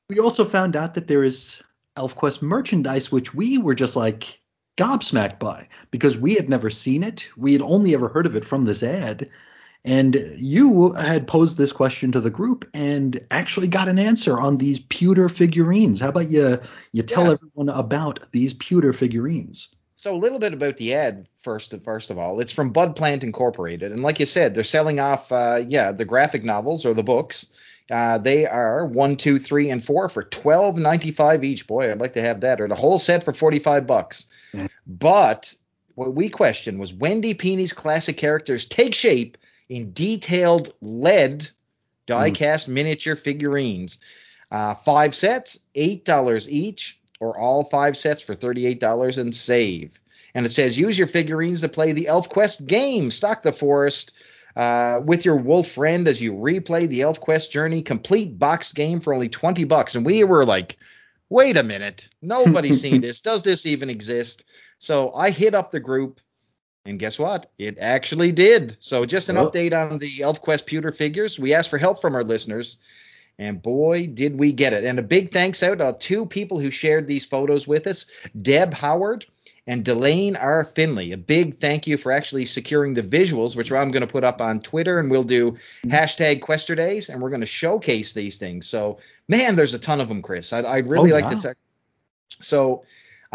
we 0.09 0.19
also 0.19 0.45
found 0.45 0.77
out 0.77 0.95
that 0.95 1.09
there 1.09 1.25
is 1.25 1.63
ElfQuest 1.97 2.43
merchandise, 2.43 3.11
which 3.11 3.35
we 3.35 3.57
were 3.57 3.75
just 3.75 3.97
like 3.97 4.41
gobsmacked 4.77 5.39
by 5.39 5.69
because 5.91 6.19
we 6.19 6.35
had 6.35 6.49
never 6.49 6.69
seen 6.69 7.03
it. 7.03 7.29
We 7.37 7.53
had 7.53 7.63
only 7.63 7.95
ever 7.95 8.09
heard 8.09 8.27
of 8.27 8.37
it 8.37 8.45
from 8.45 8.65
this 8.65 8.83
ad. 8.83 9.31
And 9.87 10.17
you 10.37 10.93
had 10.95 11.27
posed 11.27 11.59
this 11.59 11.73
question 11.73 12.11
to 12.13 12.21
the 12.21 12.31
group 12.31 12.69
and 12.73 13.21
actually 13.31 13.69
got 13.69 13.89
an 13.89 13.99
answer 13.99 14.39
on 14.39 14.57
these 14.57 14.81
pewter 14.81 15.29
figurines. 15.29 16.01
How 16.01 16.09
about 16.09 16.31
you 16.31 16.59
you 16.93 17.03
tell 17.03 17.27
Yeah. 17.27 17.33
everyone 17.33 17.69
about 17.69 18.21
these 18.33 18.55
pewter 18.55 18.93
figurines? 18.93 19.69
So 20.05 20.15
a 20.15 20.19
little 20.19 20.39
bit 20.39 20.53
about 20.53 20.77
the 20.77 20.93
ad 20.93 21.27
first. 21.41 21.75
First 21.83 22.11
of 22.11 22.19
all, 22.19 22.39
it's 22.39 22.53
from 22.53 22.73
Bud 22.73 22.95
Plant 22.95 23.23
Incorporated, 23.23 23.91
and 23.91 24.03
like 24.03 24.21
you 24.21 24.27
said, 24.27 24.55
they're 24.55 24.63
selling 24.63 25.01
off, 25.01 25.33
uh, 25.33 25.63
yeah, 25.67 25.93
the 25.93 26.05
graphic 26.05 26.45
novels 26.45 26.85
or 26.85 26.93
the 26.93 27.03
books. 27.03 27.47
Uh, 27.91 28.19
they 28.19 28.47
are 28.47 28.85
one, 28.85 29.17
two, 29.17 29.39
three, 29.39 29.71
and 29.71 29.83
four 29.83 30.11
for 30.11 30.25
twelve 30.25 30.77
ninety 30.77 31.11
five 31.11 31.43
each. 31.43 31.67
Boy, 31.67 31.91
I'd 31.91 32.01
like 32.01 32.13
to 32.13 32.21
have 32.21 32.43
that, 32.43 32.61
or 32.61 32.69
the 32.69 32.75
whole 32.75 32.99
set 32.99 33.25
for 33.25 33.33
forty 33.33 33.59
five 33.59 33.87
bucks. 33.87 34.27
Yeah. 34.53 34.69
But 34.87 35.55
what 35.95 36.15
we 36.15 36.29
questioned 36.29 36.79
was 36.79 36.93
Wendy 36.93 37.33
Pini's 37.33 37.73
classic 37.73 38.19
characters 38.19 38.67
take 38.67 38.95
shape 38.95 39.39
in 39.71 39.95
detailed 39.95 40.75
lead 40.83 41.49
die-cast 42.05 42.69
miniature 42.69 43.17
figurines. 43.17 43.97
Uh, 44.51 44.75
five 44.75 45.15
sets, 45.15 45.59
eight 45.75 46.05
dollars 46.05 46.47
each, 46.51 47.01
or 47.21 47.39
all 47.39 47.65
five 47.65 47.97
sets 47.97 48.23
for 48.23 48.35
thirty-eight 48.35 48.81
dollars 48.81 49.19
and 49.19 49.35
save. 49.35 49.99
And 50.35 50.45
it 50.45 50.51
says 50.51 50.77
use 50.77 50.99
your 50.99 51.07
figurines 51.07 51.61
to 51.61 51.69
play 51.69 51.93
the 51.93 52.07
ElfQuest 52.11 52.67
game. 52.67 53.11
Stock 53.11 53.43
the 53.43 53.53
forest 53.53 54.13
uh, 54.57 55.01
with 55.05 55.25
your 55.25 55.37
wolf 55.37 55.69
friend 55.69 56.09
as 56.09 56.21
you 56.21 56.33
replay 56.33 56.89
the 56.89 57.01
ElfQuest 57.01 57.51
journey. 57.51 57.83
Complete 57.83 58.39
box 58.39 58.73
game 58.73 59.01
for 59.01 59.15
only 59.15 59.29
twenty 59.29 59.65
bucks. 59.65 59.95
And 59.95 60.05
we 60.05 60.25
were 60.25 60.45
like, 60.45 60.77
wait 61.31 61.57
a 61.57 61.63
minute, 61.63 62.09
nobody's 62.21 62.81
seen 62.83 63.01
this. 63.01 63.21
Does 63.21 63.43
this 63.43 63.65
even 63.67 63.89
exist? 63.91 64.45
So 64.81 65.13
I 65.15 65.31
hit 65.31 65.55
up 65.55 65.71
the 65.71 65.81
group. 65.81 66.21
And 66.87 66.99
guess 66.99 67.19
what? 67.19 67.51
It 67.57 67.79
actually 67.81 68.31
did. 68.31 68.77
So 68.79 69.07
just 69.07 69.31
an 69.31 69.39
Oh. 69.39 69.49
update 69.51 69.73
on 69.73 69.99
the 69.99 70.19
ElfQuest 70.19 70.67
pewter 70.67 70.93
figures. 70.93 71.39
We 71.39 71.55
asked 71.55 71.71
for 71.71 71.79
help 71.79 71.99
from 72.01 72.15
our 72.15 72.23
listeners. 72.25 72.77
And 73.39 73.61
boy, 73.61 74.07
did 74.07 74.39
we 74.39 74.53
get 74.53 74.73
it. 74.73 74.85
And 74.85 74.99
a 74.99 75.03
big 75.03 75.33
thanks 75.33 75.63
out 75.63 75.79
to 75.79 75.97
two 75.99 76.25
people 76.27 76.59
who 76.61 76.71
shared 76.71 77.07
these 77.07 77.25
photos 77.25 77.67
with 77.67 77.87
us 77.87 78.07
Deb 78.43 78.73
Howard 78.75 79.27
and 79.67 79.85
Delane 79.85 80.37
R. 80.37 80.63
Finley. 80.65 81.13
A 81.13 81.17
big 81.17 81.59
thank 81.59 81.87
you 81.87 81.97
for 81.97 82.13
actually 82.13 82.45
securing 82.45 82.93
the 82.95 83.03
visuals, 83.03 83.57
which 83.57 83.73
I'm 83.73 83.91
going 83.91 84.07
to 84.07 84.13
put 84.13 84.23
up 84.23 84.41
on 84.43 84.61
Twitter, 84.61 84.99
and 85.01 85.11
we'll 85.11 85.23
do 85.23 85.57
hashtag 85.87 86.43
Quester 86.43 86.75
Days, 86.75 87.09
and 87.09 87.21
we're 87.21 87.31
going 87.31 87.41
to 87.41 87.47
showcase 87.47 88.13
these 88.13 88.37
things. 88.37 88.67
So, 88.69 88.99
man, 89.29 89.57
there's 89.57 89.73
a 89.75 89.79
ton 89.79 90.01
of 90.03 90.09
them, 90.09 90.21
Chris. 90.21 90.53
I'd, 90.53 90.67
I'd 90.67 90.87
really 90.87 91.13
Oh, 91.13 91.15
like 91.15 91.25
wow. 91.25 91.41
to. 91.41 91.49
Te- 91.55 92.41
so, 92.41 92.85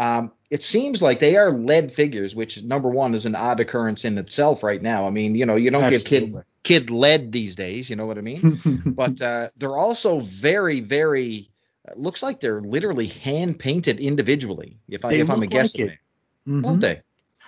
um, 0.00 0.32
it 0.50 0.62
seems 0.62 1.02
like 1.02 1.20
they 1.20 1.36
are 1.36 1.52
lead 1.52 1.92
figures, 1.92 2.34
which 2.34 2.62
number 2.64 2.88
one 2.88 3.14
is 3.14 3.26
an 3.26 3.36
odd 3.36 3.60
occurrence 3.60 4.04
in 4.04 4.18
itself 4.18 4.62
right 4.64 4.82
now. 4.82 5.06
I 5.06 5.10
mean, 5.10 5.34
you 5.36 5.46
know, 5.46 5.56
you 5.56 5.70
don't 5.70 5.88
get 5.88 6.04
kid 6.04 6.22
Absolutely. 6.24 6.42
kid 6.64 6.90
lead 6.90 7.32
these 7.32 7.56
days. 7.56 7.90
You 7.90 7.96
know 7.96 8.06
what 8.06 8.18
I 8.18 8.22
mean? 8.22 8.60
but 8.86 9.20
uh, 9.22 9.48
they're 9.58 9.76
also 9.76 10.20
very, 10.20 10.80
very. 10.80 11.50
uh, 11.88 11.92
Looks 11.96 12.22
like 12.22 12.40
they're 12.40 12.62
literally 12.62 13.06
hand 13.06 13.58
painted 13.58 14.00
individually. 14.00 14.78
If 14.88 15.04
I 15.04 15.10
They 15.10 15.20
if 15.20 15.30
I'm 15.30 15.38
a 15.38 15.40
like 15.42 15.50
guessing. 15.50 15.98
Mhm. 16.48 16.64
won't 16.64 16.80
they? 16.80 17.02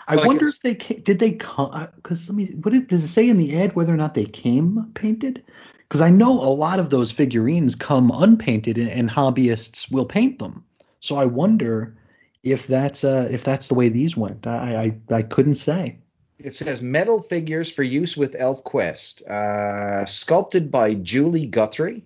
I 0.08 0.16
Like 0.16 0.26
wonder 0.26 0.46
if 0.46 0.60
they 0.60 0.74
ca- 0.74 1.00
did 1.02 1.18
they 1.20 1.32
come 1.32 1.88
because 1.96 2.28
let 2.28 2.36
me 2.36 2.46
what 2.62 2.72
did, 2.72 2.88
does 2.88 3.04
it 3.04 3.08
say 3.08 3.28
in 3.28 3.38
the 3.38 3.56
ad 3.58 3.74
whether 3.74 3.94
or 3.94 3.96
not 3.96 4.14
they 4.14 4.26
came 4.26 4.92
painted? 4.94 5.42
Because 5.78 6.00
I 6.02 6.10
know 6.10 6.32
a 6.40 6.52
lot 6.52 6.78
of 6.80 6.90
those 6.90 7.12
figurines 7.12 7.74
come 7.76 8.10
unpainted 8.14 8.78
and, 8.78 8.90
and 8.90 9.10
hobbyists 9.10 9.90
will 9.90 10.06
paint 10.06 10.38
them. 10.38 10.64
So 11.00 11.16
I 11.16 11.26
wonder 11.26 11.96
if 12.42 12.66
that's 12.66 13.04
uh, 13.04 13.28
if 13.30 13.44
that's 13.44 13.68
the 13.68 13.74
way 13.74 13.88
these 13.88 14.16
went. 14.16 14.46
I 14.46 14.96
I, 15.10 15.14
I 15.16 15.22
couldn't 15.22 15.54
say. 15.54 15.98
It 16.38 16.54
says 16.54 16.82
metal 16.82 17.22
figures 17.22 17.70
for 17.70 17.84
use 17.84 18.16
with 18.16 18.32
ElfQuest, 18.34 19.28
uh, 19.30 20.04
sculpted 20.06 20.72
by 20.72 20.94
Julie 20.94 21.46
Guthrie. 21.46 22.04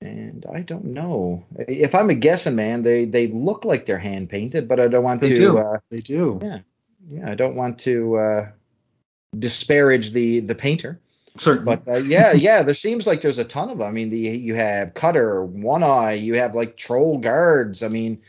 And 0.00 0.44
I 0.52 0.62
don't 0.62 0.86
know 0.86 1.44
if 1.54 1.94
I'm 1.94 2.10
a 2.10 2.14
guessing 2.14 2.56
man. 2.56 2.82
They 2.82 3.04
they 3.04 3.28
look 3.28 3.64
like 3.64 3.86
they're 3.86 3.98
hand 3.98 4.28
painted, 4.30 4.66
but 4.66 4.80
I 4.80 4.88
don't 4.88 5.04
want 5.04 5.20
They 5.20 5.28
to. 5.28 5.34
do. 5.36 5.58
Uh, 5.58 5.78
They 5.90 6.00
do. 6.00 6.40
yeah, 6.42 6.58
yeah. 7.06 7.30
I 7.30 7.34
don't 7.34 7.54
want 7.54 7.78
to 7.80 8.16
uh, 8.16 8.48
disparage 9.38 10.12
the 10.12 10.40
the 10.40 10.54
painter. 10.54 10.98
Certainly. 11.36 11.76
But 11.84 11.88
uh, 11.92 11.98
yeah, 11.98 12.32
yeah, 12.48 12.62
there 12.62 12.74
seems 12.74 13.06
like 13.06 13.20
there's 13.20 13.38
a 13.38 13.44
ton 13.44 13.70
of 13.70 13.78
them. 13.78 13.86
I 13.86 13.90
mean, 13.92 14.10
the, 14.10 14.18
you 14.18 14.54
have 14.54 14.94
Cutter, 14.94 15.44
One 15.44 15.82
Eye, 15.82 16.14
you 16.14 16.34
have 16.34 16.54
like 16.54 16.76
Troll 16.76 17.18
Guards. 17.18 17.82
I 17.82 17.88
mean, 17.88 18.20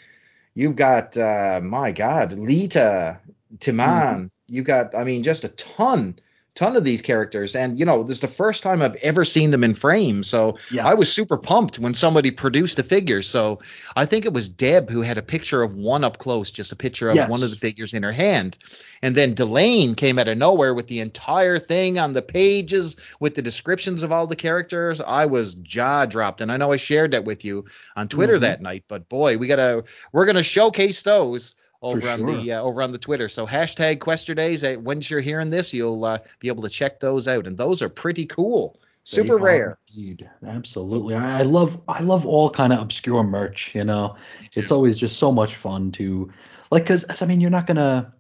you've 0.54 0.76
got 0.76 1.16
uh, 1.18 1.60
my 1.64 1.92
God, 1.92 2.34
Leetah, 2.34 3.20
Timan. 3.58 3.78
Mm-hmm. 3.78 4.26
You've 4.48 4.66
got, 4.66 4.94
I 4.96 5.04
mean, 5.06 5.24
just 5.24 5.46
a 5.46 5.50
ton, 5.50 6.20
ton 6.56 6.76
of 6.76 6.84
these 6.84 7.02
characters. 7.02 7.56
And 7.56 7.80
you 7.80 7.86
know, 7.86 8.04
this 8.04 8.18
is 8.18 8.22
the 8.22 8.28
first 8.28 8.64
time 8.64 8.82
I've 8.82 8.96
ever 8.96 9.24
seen 9.24 9.52
them 9.52 9.64
in 9.64 9.74
frame. 9.74 10.24
So 10.24 10.58
Yeah. 10.70 10.86
I 10.86 10.94
was 10.94 11.12
super 11.12 11.38
pumped 11.38 11.80
when 11.80 11.94
somebody 11.94 12.32
produced 12.32 12.76
the 12.76 12.84
figure. 12.84 13.22
So 13.22 13.62
I 13.96 14.06
think 14.06 14.26
it 14.26 14.34
was 14.34 14.50
Deb 14.50 14.90
who 14.90 15.02
had 15.02 15.18
a 15.18 15.22
picture 15.22 15.64
of 15.64 15.74
one 15.76 16.04
up 16.04 16.18
close, 16.18 16.52
just 16.52 16.74
a 16.74 16.76
picture 16.76 17.10
of 17.10 17.16
Yes. 17.16 17.30
one 17.30 17.44
of 17.44 17.50
the 17.50 17.56
figures 17.56 17.94
in 17.94 18.04
her 18.04 18.12
hand. 18.12 18.58
And 19.04 19.16
then 19.16 19.34
Delane 19.34 19.96
came 19.96 20.20
out 20.20 20.28
of 20.28 20.38
nowhere 20.38 20.74
with 20.74 20.88
the 20.88 21.00
entire 21.00 21.58
thing 21.58 21.98
on 21.98 22.14
the 22.14 22.22
pages 22.22 22.96
with 23.20 23.36
the 23.36 23.42
descriptions 23.42 24.04
of 24.04 24.12
all 24.12 24.28
the 24.28 24.36
characters. 24.36 25.02
I 25.02 25.26
was 25.26 25.56
jaw 25.56 26.06
dropped, 26.06 26.42
and 26.42 26.52
I 26.52 26.58
know 26.58 26.72
I 26.72 26.78
shared 26.78 27.12
that 27.12 27.26
with 27.26 27.44
you 27.44 27.66
on 27.96 28.08
Twitter 28.08 28.38
Mhm. 28.38 28.42
that 28.42 28.62
night. 28.62 28.84
But 28.88 29.10
boy, 29.10 29.38
we 29.38 29.48
gotta 29.48 29.84
we're 30.12 30.26
gonna 30.26 30.44
showcase 30.44 31.02
those 31.02 31.56
over 31.82 32.00
For 32.00 32.10
on 32.10 32.26
the 32.28 32.52
uh, 32.54 32.62
over 32.62 32.82
on 32.84 32.92
the 32.92 33.00
Twitter. 33.00 33.28
So 33.28 33.48
hashtag 33.48 34.00
Quester 34.00 34.36
Days. 34.36 34.64
Uh, 34.64 34.76
Once 34.80 35.10
you're 35.10 35.20
hearing 35.20 35.50
this, 35.50 35.74
you'll 35.74 36.06
uh, 36.06 36.20
be 36.40 36.48
able 36.48 36.62
to 36.62 36.70
check 36.70 37.00
those 37.00 37.28
out, 37.28 37.48
and 37.48 37.58
those 37.58 37.82
are 37.82 37.90
pretty 37.90 38.28
cool. 38.28 38.80
Super 39.04 39.34
are 39.34 39.38
rare. 39.40 39.78
Indeed. 39.96 40.30
Absolutely. 40.46 41.16
I, 41.16 41.40
I 41.40 41.42
love 41.42 41.82
I 41.88 42.02
love 42.02 42.28
all 42.28 42.52
kind 42.52 42.72
of 42.72 42.80
obscure 42.80 43.24
merch, 43.24 43.74
you 43.74 43.84
know. 43.84 44.16
It's 44.54 44.72
always 44.72 44.96
just 44.96 45.18
so 45.18 45.32
much 45.32 45.56
fun 45.56 45.92
to 45.94 46.32
like 46.70 46.86
cuz 46.86 47.04
I 47.20 47.26
mean 47.26 47.42
you're 47.42 47.50
not 47.50 47.66
going 47.66 47.78
to 47.78 48.14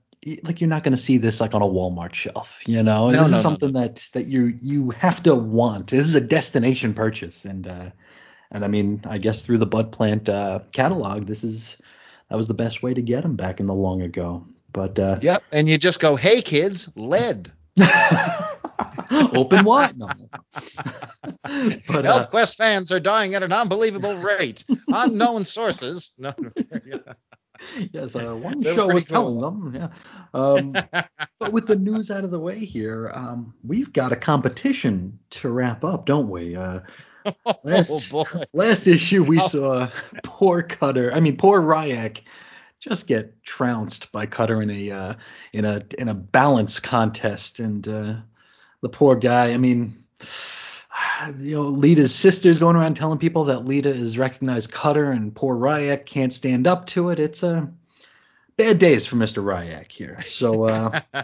like 0.44 0.62
you're 0.62 0.70
not 0.70 0.84
going 0.84 0.96
to 0.96 1.02
see 1.02 1.18
this 1.18 1.42
like 1.42 1.54
on 1.54 1.62
a 1.62 1.66
Walmart 1.66 2.14
shelf, 2.14 2.62
you 2.68 2.84
know. 2.84 3.10
No, 3.10 3.12
this 3.12 3.18
no, 3.18 3.24
is 3.26 3.32
no, 3.32 3.38
something 3.38 3.74
that 3.74 4.08
that 4.14 4.28
you 4.28 4.58
you 4.62 4.92
have 4.92 5.24
to 5.24 5.36
want. 5.36 5.88
This 5.88 6.06
is 6.06 6.16
a 6.16 6.22
destination 6.22 6.94
purchase 6.94 7.46
and 7.46 7.68
uh 7.68 7.90
and 8.52 8.66
I 8.66 8.68
mean, 8.68 9.02
I 9.08 9.18
guess 9.18 9.44
through 9.44 9.60
the 9.60 9.66
Bud 9.66 9.92
Plant 9.92 10.30
uh 10.30 10.60
catalog, 10.74 11.26
this 11.26 11.44
is 11.44 11.78
that 12.30 12.36
was 12.36 12.48
the 12.48 12.54
best 12.54 12.84
way 12.84 12.94
to 12.94 13.02
get 13.02 13.24
them 13.24 13.36
back 13.36 13.60
in 13.60 13.66
the 13.66 13.74
long 13.74 14.02
ago. 14.02 14.46
But 14.72 15.00
uh 15.00 15.18
Yep. 15.22 15.44
And 15.52 15.68
you 15.68 15.78
just 15.78 16.00
go, 16.00 16.16
hey 16.16 16.42
kids, 16.42 16.90
lead. 16.96 17.52
open 19.34 19.66
wide. 19.66 19.98
No. 19.98 20.08
but 21.24 22.06
uh, 22.06 22.26
ElfQuest 22.26 22.58
fans 22.58 22.92
are 22.92 23.00
dying 23.00 23.34
at 23.34 23.44
an 23.44 23.54
unbelievable 23.54 24.16
rate. 24.18 24.64
Unknown 24.88 25.46
sources. 25.46 26.14
No, 26.18 26.34
no. 26.38 26.52
yes, 27.92 28.16
uh, 28.16 28.36
one 28.36 28.62
show 28.64 28.88
was 28.88 29.06
cool. 29.06 29.40
telling 29.40 29.42
them. 29.42 29.76
Yeah. 29.76 29.90
Um, 30.34 30.72
but 31.40 31.52
with 31.52 31.68
the 31.68 31.76
news 31.76 32.12
out 32.12 32.24
of 32.24 32.32
the 32.32 32.40
way 32.40 32.60
here, 32.60 33.12
um, 33.14 33.54
we've 33.64 33.92
got 33.94 34.12
a 34.12 34.16
competition 34.16 35.20
to 35.32 35.50
wrap 35.50 35.84
up, 35.84 36.06
don't 36.06 36.30
we? 36.30 36.56
Uh, 36.56 36.82
last, 37.64 38.12
oh 38.14 38.26
last 38.54 38.88
issue 38.88 39.24
we 39.24 39.40
Oh. 39.40 39.48
saw 39.48 39.90
poor 40.24 40.64
Cutter, 40.64 41.14
I 41.14 41.20
mean 41.20 41.38
poor 41.38 41.62
Rayek, 41.62 42.22
just 42.80 43.06
get 43.06 43.44
trounced 43.44 44.12
by 44.12 44.26
Cutter 44.26 44.62
in 44.62 44.70
a 44.72 44.92
uh, 44.92 45.14
in 45.54 45.66
a 45.66 45.82
in 46.00 46.08
a 46.10 46.16
balance 46.16 46.80
contest, 46.80 47.60
and 47.60 47.88
uh, 47.88 48.16
the 48.82 48.90
poor 48.90 49.16
guy. 49.16 49.54
I 49.54 49.58
mean. 49.58 49.98
You 51.40 51.56
know, 51.56 51.62
Leetah's 51.64 52.14
sister's 52.14 52.60
going 52.60 52.76
around 52.76 52.96
telling 52.96 53.20
people 53.20 53.46
that 53.46 53.66
Leetah 53.66 53.90
is 53.94 54.18
recognized 54.18 54.72
Cutter, 54.72 55.12
and 55.12 55.34
poor 55.36 55.56
Rayek 55.56 56.06
can't 56.06 56.34
stand 56.34 56.68
up 56.68 56.88
to 56.88 57.10
it. 57.10 57.20
It's 57.20 57.44
a 57.44 57.72
bad 58.58 58.80
days 58.80 59.06
for 59.06 59.16
Mr. 59.16 59.44
Rayek 59.44 59.92
here. 59.92 60.22
So 60.22 60.66
uh, 60.66 61.02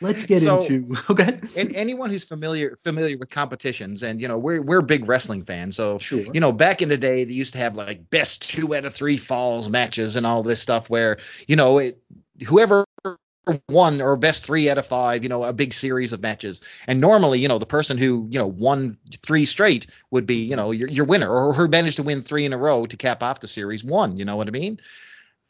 let's 0.00 0.24
get 0.24 0.42
So- 0.42 0.60
into. 0.62 0.96
Okay. 1.10 1.40
and 1.56 1.74
anyone 1.74 2.10
who's 2.10 2.24
familiar 2.24 2.76
familiar 2.82 3.16
with 3.18 3.30
competitions, 3.30 4.02
and 4.02 4.20
you 4.20 4.28
know, 4.28 4.38
we're 4.38 4.60
we're 4.62 4.82
big 4.82 5.08
wrestling 5.08 5.44
fans, 5.44 5.76
so 5.76 5.98
Sure. 5.98 6.20
you 6.32 6.40
know, 6.40 6.52
back 6.52 6.82
in 6.82 6.88
the 6.88 6.96
day, 6.98 7.24
they 7.24 7.32
used 7.32 7.52
to 7.52 7.58
have 7.58 7.76
like 7.76 8.10
best 8.10 8.48
two 8.48 8.74
out 8.74 8.84
of 8.84 8.94
three 8.94 9.16
falls 9.16 9.68
matches 9.68 10.16
and 10.16 10.26
all 10.26 10.42
this 10.42 10.60
stuff, 10.60 10.90
where 10.90 11.18
you 11.46 11.56
know, 11.56 11.78
it, 11.78 12.02
whoever 12.46 12.84
won 13.68 14.00
or 14.00 14.16
best 14.16 14.44
three 14.44 14.70
out 14.70 14.78
of 14.78 14.86
five, 14.86 15.22
you 15.22 15.28
know, 15.28 15.42
a 15.42 15.52
big 15.52 15.72
series 15.72 16.12
of 16.12 16.20
matches. 16.20 16.60
And 16.86 17.00
normally, 17.00 17.40
you 17.40 17.48
know, 17.48 17.58
the 17.58 17.66
person 17.66 17.98
who 17.98 18.26
you 18.30 18.38
know 18.38 18.46
won 18.46 18.98
three 19.24 19.44
straight 19.44 19.86
would 20.10 20.26
be, 20.26 20.36
you 20.44 20.56
know, 20.56 20.70
your 20.70 20.88
your 20.88 21.04
winner, 21.04 21.30
or 21.30 21.54
who 21.54 21.68
managed 21.68 21.96
to 21.96 22.02
win 22.02 22.22
three 22.22 22.44
in 22.44 22.52
a 22.52 22.58
row 22.58 22.86
to 22.86 22.96
cap 22.96 23.22
off 23.22 23.40
the 23.40 23.48
series 23.48 23.84
one. 23.84 24.16
You 24.16 24.24
know 24.24 24.36
what 24.36 24.48
I 24.48 24.52
mean? 24.52 24.80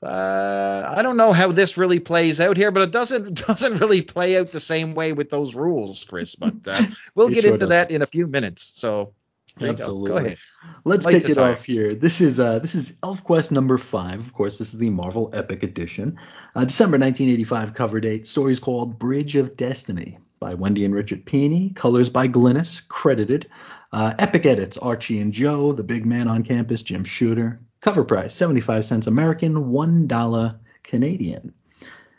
Uh, 0.02 0.94
I 0.96 1.02
don't 1.02 1.18
know 1.18 1.32
how 1.32 1.52
this 1.52 1.76
really 1.76 2.00
plays 2.00 2.40
out 2.40 2.56
here, 2.56 2.70
but 2.70 2.82
it 2.82 2.90
doesn't 2.90 3.34
doesn't 3.46 3.78
really 3.78 4.02
play 4.02 4.38
out 4.38 4.50
the 4.52 4.60
same 4.60 4.94
way 4.94 5.12
with 5.12 5.30
those 5.30 5.54
rules, 5.54 6.04
Chris. 6.04 6.34
But 6.34 6.66
uh, 6.66 6.82
we'll 7.14 7.28
get 7.28 7.44
sure 7.44 7.52
into 7.52 7.66
doesn't. 7.66 7.68
that 7.68 7.90
in 7.90 8.02
a 8.02 8.06
few 8.06 8.26
minutes. 8.26 8.72
So 8.76 8.84
there 8.88 8.96
you 8.96 9.08
go. 9.08 9.19
Absolutely. 9.68 10.10
Go 10.10 10.16
ahead. 10.16 10.38
Let's 10.84 11.06
Light 11.06 11.22
kick 11.22 11.30
it 11.30 11.38
off 11.38 11.64
here. 11.64 11.94
This 11.94 12.20
is 12.20 12.40
uh 12.40 12.58
this 12.58 12.74
is 12.74 12.92
ElfQuest 13.02 13.50
number 13.50 13.78
five. 13.78 14.20
Of 14.20 14.32
course, 14.32 14.58
this 14.58 14.72
is 14.72 14.78
the 14.78 14.90
Marvel 14.90 15.30
Epic 15.32 15.62
Edition. 15.62 16.18
Uh, 16.54 16.64
December 16.64 16.98
1985 16.98 17.74
cover 17.74 18.00
date. 18.00 18.26
Story's 18.26 18.60
called 18.60 18.98
Bridge 18.98 19.36
of 19.36 19.56
Destiny 19.56 20.18
by 20.38 20.54
Wendy 20.54 20.84
and 20.84 20.94
Richard 20.94 21.24
Pini. 21.26 21.74
Colors 21.74 22.10
by 22.10 22.28
Glynis. 22.28 22.86
Credited. 22.88 23.48
Uh, 23.92 24.14
Epic 24.18 24.46
edits 24.46 24.78
Archie 24.78 25.20
and 25.20 25.32
Joe, 25.32 25.72
the 25.72 25.82
big 25.82 26.06
man 26.06 26.28
on 26.28 26.42
campus, 26.44 26.82
Jim 26.82 27.04
Shooter. 27.04 27.60
Cover 27.80 28.04
price 28.04 28.34
75 28.34 28.84
cents 28.84 29.06
American, 29.06 29.70
one 29.70 30.06
dollar 30.06 30.58
Canadian. 30.82 31.54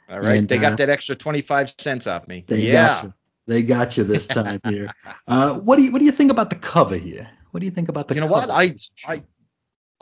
All 0.09 0.19
right, 0.19 0.37
And, 0.37 0.49
they 0.49 0.57
uh, 0.57 0.61
got 0.61 0.77
that 0.77 0.89
extra 0.89 1.15
twenty 1.15 1.41
five 1.41 1.73
cents 1.77 2.07
off 2.07 2.27
me. 2.27 2.43
Yeah. 2.47 3.11
They 3.47 3.63
got 3.63 3.97
you 3.97 4.03
this 4.03 4.27
time 4.27 4.59
here. 4.65 4.89
Uh, 5.27 5.55
what 5.55 5.77
do 5.77 5.83
you 5.83 5.91
what 5.91 5.99
do 5.99 6.05
you 6.05 6.11
think 6.11 6.31
about 6.31 6.49
the 6.49 6.55
cover 6.55 6.95
here? 6.95 7.27
What 7.51 7.59
do 7.59 7.65
you 7.65 7.71
think 7.71 7.89
about 7.89 8.07
the 8.07 8.15
You 8.15 8.21
know 8.21 8.27
cover 8.27 8.47
what? 8.47 8.55
I- 8.55 8.63
of 8.65 8.71
this 8.73 8.91
issue? 8.97 9.07
I 9.11 9.23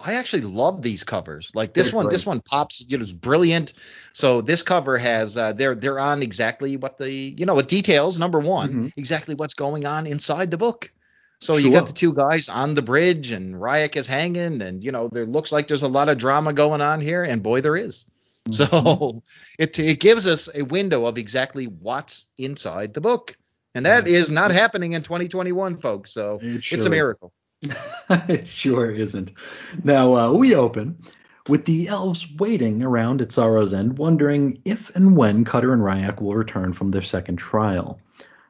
I 0.01 0.13
actually 0.13 0.43
love 0.43 0.81
these 0.81 1.03
covers. 1.03 1.51
Like 1.53 1.73
this 1.73 1.87
They're 1.87 1.97
one, 1.97 2.05
great. 2.05 2.13
this 2.13 2.25
one 2.25 2.39
pops. 2.39 2.85
You 2.87 2.97
know, 2.97 3.01
it's 3.03 3.11
brilliant. 3.11 3.73
So 4.13 4.41
this 4.41 4.63
cover 4.63 4.97
has 4.97 5.35
uh, 5.37 5.51
they're 5.53 5.75
they're 5.75 5.99
on 5.99 6.21
exactly 6.23 6.77
what 6.77 6.97
the 6.97 7.11
you 7.11 7.45
know 7.45 7.59
it 7.59 7.67
details 7.67 8.17
number 8.17 8.39
one 8.39 8.73
Mhm. 8.73 8.93
exactly 8.95 9.35
what's 9.35 9.53
going 9.55 9.85
on 9.85 10.07
inside 10.07 10.51
the 10.51 10.57
book. 10.57 10.91
So 11.41 11.55
you 11.57 11.71
got 11.71 11.87
the 11.87 11.93
two 11.93 12.13
guys 12.13 12.49
on 12.49 12.73
the 12.73 12.81
bridge 12.81 13.31
and 13.31 13.55
Rayek 13.55 13.95
is 13.95 14.07
hanging 14.07 14.61
and 14.61 14.83
you 14.83 14.91
know 14.91 15.07
there 15.07 15.25
looks 15.25 15.51
like 15.51 15.67
there's 15.67 15.83
a 15.83 15.87
lot 15.87 16.09
of 16.09 16.17
drama 16.17 16.51
going 16.53 16.81
on 16.81 16.99
here 17.01 17.23
and 17.23 17.41
boy 17.43 17.61
there 17.61 17.77
is. 17.77 18.05
So 18.51 19.23
it 19.59 19.77
it 19.79 19.99
gives 19.99 20.27
us 20.27 20.49
a 20.53 20.63
window 20.63 21.05
of 21.05 21.17
exactly 21.17 21.65
what's 21.65 22.27
inside 22.37 22.93
the 22.93 23.01
book. 23.01 23.37
And 23.75 23.85
that 23.85 24.07
is 24.07 24.31
not 24.31 24.51
happening 24.51 24.93
in 24.93 25.03
2021, 25.03 25.77
folks. 25.77 26.11
So 26.11 26.39
It 26.41 26.71
it's 26.71 26.85
a 26.85 26.89
miracle. 26.89 27.31
it 28.09 28.47
sure 28.47 28.89
isn't. 28.89 29.31
Now 29.83 30.15
uh, 30.15 30.31
we 30.31 30.55
open 30.55 30.97
with 31.47 31.65
the 31.65 31.87
elves 31.87 32.27
waiting 32.37 32.83
around 32.83 33.21
at 33.21 33.31
Sorrow's 33.31 33.73
End, 33.73 33.97
wondering 33.97 34.61
if 34.65 34.93
and 34.95 35.17
when 35.17 35.45
Cutter 35.45 35.73
and 35.73 35.81
Rayek 35.81 36.21
will 36.21 36.35
return 36.35 36.73
from 36.73 36.91
their 36.91 37.01
second 37.01 37.37
trial. 37.37 37.99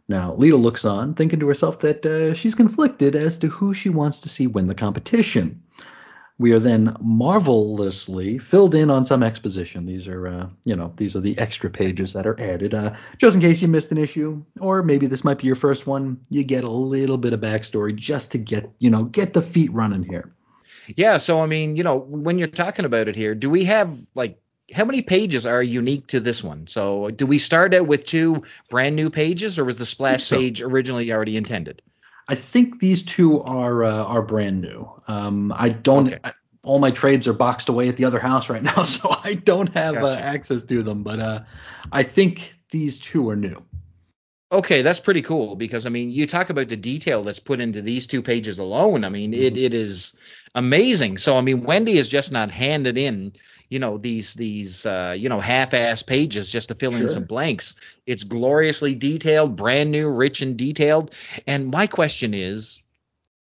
Now 0.08 0.36
Leetah 0.36 0.58
looks 0.58 0.86
on, 0.86 1.14
thinking 1.14 1.40
to 1.40 1.48
herself 1.48 1.80
that 1.80 2.06
uh, 2.06 2.34
she's 2.34 2.56
conflicted 2.56 3.16
as 3.16 3.38
to 3.40 3.48
who 3.48 3.74
she 3.74 3.90
wants 3.90 4.22
to 4.22 4.30
see 4.30 4.48
win 4.48 4.68
the 4.68 4.76
competition. 4.76 5.62
We 6.40 6.54
are 6.54 6.60
then 6.60 6.96
marvelously 7.02 8.38
filled 8.38 8.74
in 8.74 8.90
on 8.90 9.06
some 9.06 9.24
exposition. 9.24 9.86
These 9.86 10.08
are, 10.08 10.28
uh, 10.28 10.50
you 10.64 10.76
know, 10.76 10.94
these 10.96 11.16
are 11.16 11.20
the 11.20 11.38
extra 11.38 11.70
pages 11.70 12.14
that 12.14 12.26
are 12.26 12.40
added. 12.40 12.74
Uh, 12.74 12.96
just 13.18 13.36
in 13.36 13.42
case 13.42 13.62
you 13.62 13.68
missed 13.68 13.92
an 13.92 13.98
issue, 13.98 14.44
or 14.60 14.82
maybe 14.82 15.06
this 15.06 15.26
might 15.26 15.38
be 15.38 15.48
your 15.48 15.58
first 15.58 15.86
one, 15.86 16.20
you 16.30 16.46
get 16.46 16.64
a 16.64 16.72
little 16.72 17.18
bit 17.18 17.34
of 17.34 17.42
backstory 17.42 17.94
just 17.94 18.32
to 18.32 18.38
get, 18.38 18.72
you 18.80 18.90
know, 18.90 19.04
get 19.04 19.34
the 19.34 19.42
feet 19.42 19.72
running 19.74 20.04
here. 20.04 20.34
Yeah. 20.96 21.18
So 21.18 21.42
I 21.42 21.46
mean, 21.46 21.76
you 21.76 21.84
know, 21.84 21.98
when 21.98 22.40
you're 22.40 22.48
talking 22.48 22.86
about 22.86 23.08
it 23.08 23.16
here, 23.16 23.36
do 23.36 23.50
we 23.50 23.66
have 23.66 23.96
like 24.16 24.40
how 24.74 24.86
many 24.86 25.02
pages 25.02 25.46
are 25.46 25.62
unique 25.62 26.08
to 26.08 26.20
this 26.20 26.44
one? 26.44 26.68
So 26.68 27.10
do 27.10 27.26
we 27.26 27.38
start 27.38 27.74
out 27.74 27.88
with 27.88 28.06
two 28.06 28.44
brand 28.70 28.96
new 28.96 29.10
pages, 29.10 29.60
or 29.60 29.66
was 29.66 29.78
the 29.78 29.86
splash 29.86 30.24
so. 30.24 30.38
page 30.38 30.62
originally 30.62 31.12
already 31.12 31.38
intended? 31.38 31.82
I 32.30 32.36
think 32.36 32.80
these 32.80 33.02
two 33.02 33.42
are 33.42 33.84
uh, 33.84 34.04
are 34.04 34.22
brand 34.22 34.62
new. 34.62 34.88
Um, 35.08 35.52
I 35.56 35.70
don't. 35.70 36.10
Okay. 36.10 36.20
I, 36.24 36.32
all 36.64 36.78
my 36.78 36.92
trades 36.92 37.28
are 37.28 37.34
boxed 37.34 37.70
away 37.70 37.90
at 37.90 37.98
the 37.98 38.06
other 38.06 38.20
house 38.20 38.50
right 38.50 38.62
now, 38.62 38.84
so 38.84 39.10
I 39.24 39.34
don't 39.34 39.74
have 39.74 39.96
uh, 39.96 40.02
gotcha. 40.02 40.22
uh, 40.22 40.26
access 40.26 40.64
to 40.64 40.84
them. 40.84 41.02
But 41.02 41.20
uh, 41.20 41.40
I 41.92 42.04
think 42.04 42.54
these 42.70 43.00
two 43.00 43.28
are 43.30 43.36
new. 43.36 43.66
Okay, 44.52 44.84
that's 44.84 45.00
pretty 45.00 45.24
cool 45.24 45.56
because 45.56 45.88
I 45.88 45.90
mean, 45.90 46.12
you 46.12 46.28
talk 46.28 46.52
about 46.52 46.68
the 46.70 46.78
detail 46.78 47.24
that's 47.24 47.40
put 47.40 47.60
into 47.60 47.82
these 47.82 48.06
two 48.06 48.22
pages 48.22 48.60
alone. 48.60 49.04
I 49.04 49.10
mean, 49.10 49.32
mm-hmm. 49.32 49.42
it, 49.42 49.58
it 49.58 49.74
is 49.74 50.14
amazing. 50.54 51.18
So 51.18 51.36
I 51.36 51.42
mean, 51.42 51.64
Wendy 51.64 51.98
is 51.98 52.08
just 52.08 52.32
not 52.32 52.52
handed 52.52 52.96
in 52.96 53.34
you 53.70 53.80
know 53.80 53.98
these 53.98 54.34
these 54.34 54.86
uh, 54.86 55.16
you 55.18 55.30
know 55.30 55.40
half-ass 55.40 56.04
pages 56.04 56.52
just 56.52 56.70
to 56.70 56.76
fill 56.76 56.92
sure. 56.92 57.02
in 57.02 57.10
some 57.10 57.24
blanks. 57.24 57.76
It's 58.06 58.24
gloriously 58.24 58.96
detailed, 58.96 59.56
brand 59.56 59.92
new, 59.92 60.10
rich 60.10 60.42
and 60.42 60.58
detailed. 60.58 61.14
And 61.48 61.70
my 61.70 61.88
question 61.88 62.34
is, 62.34 62.82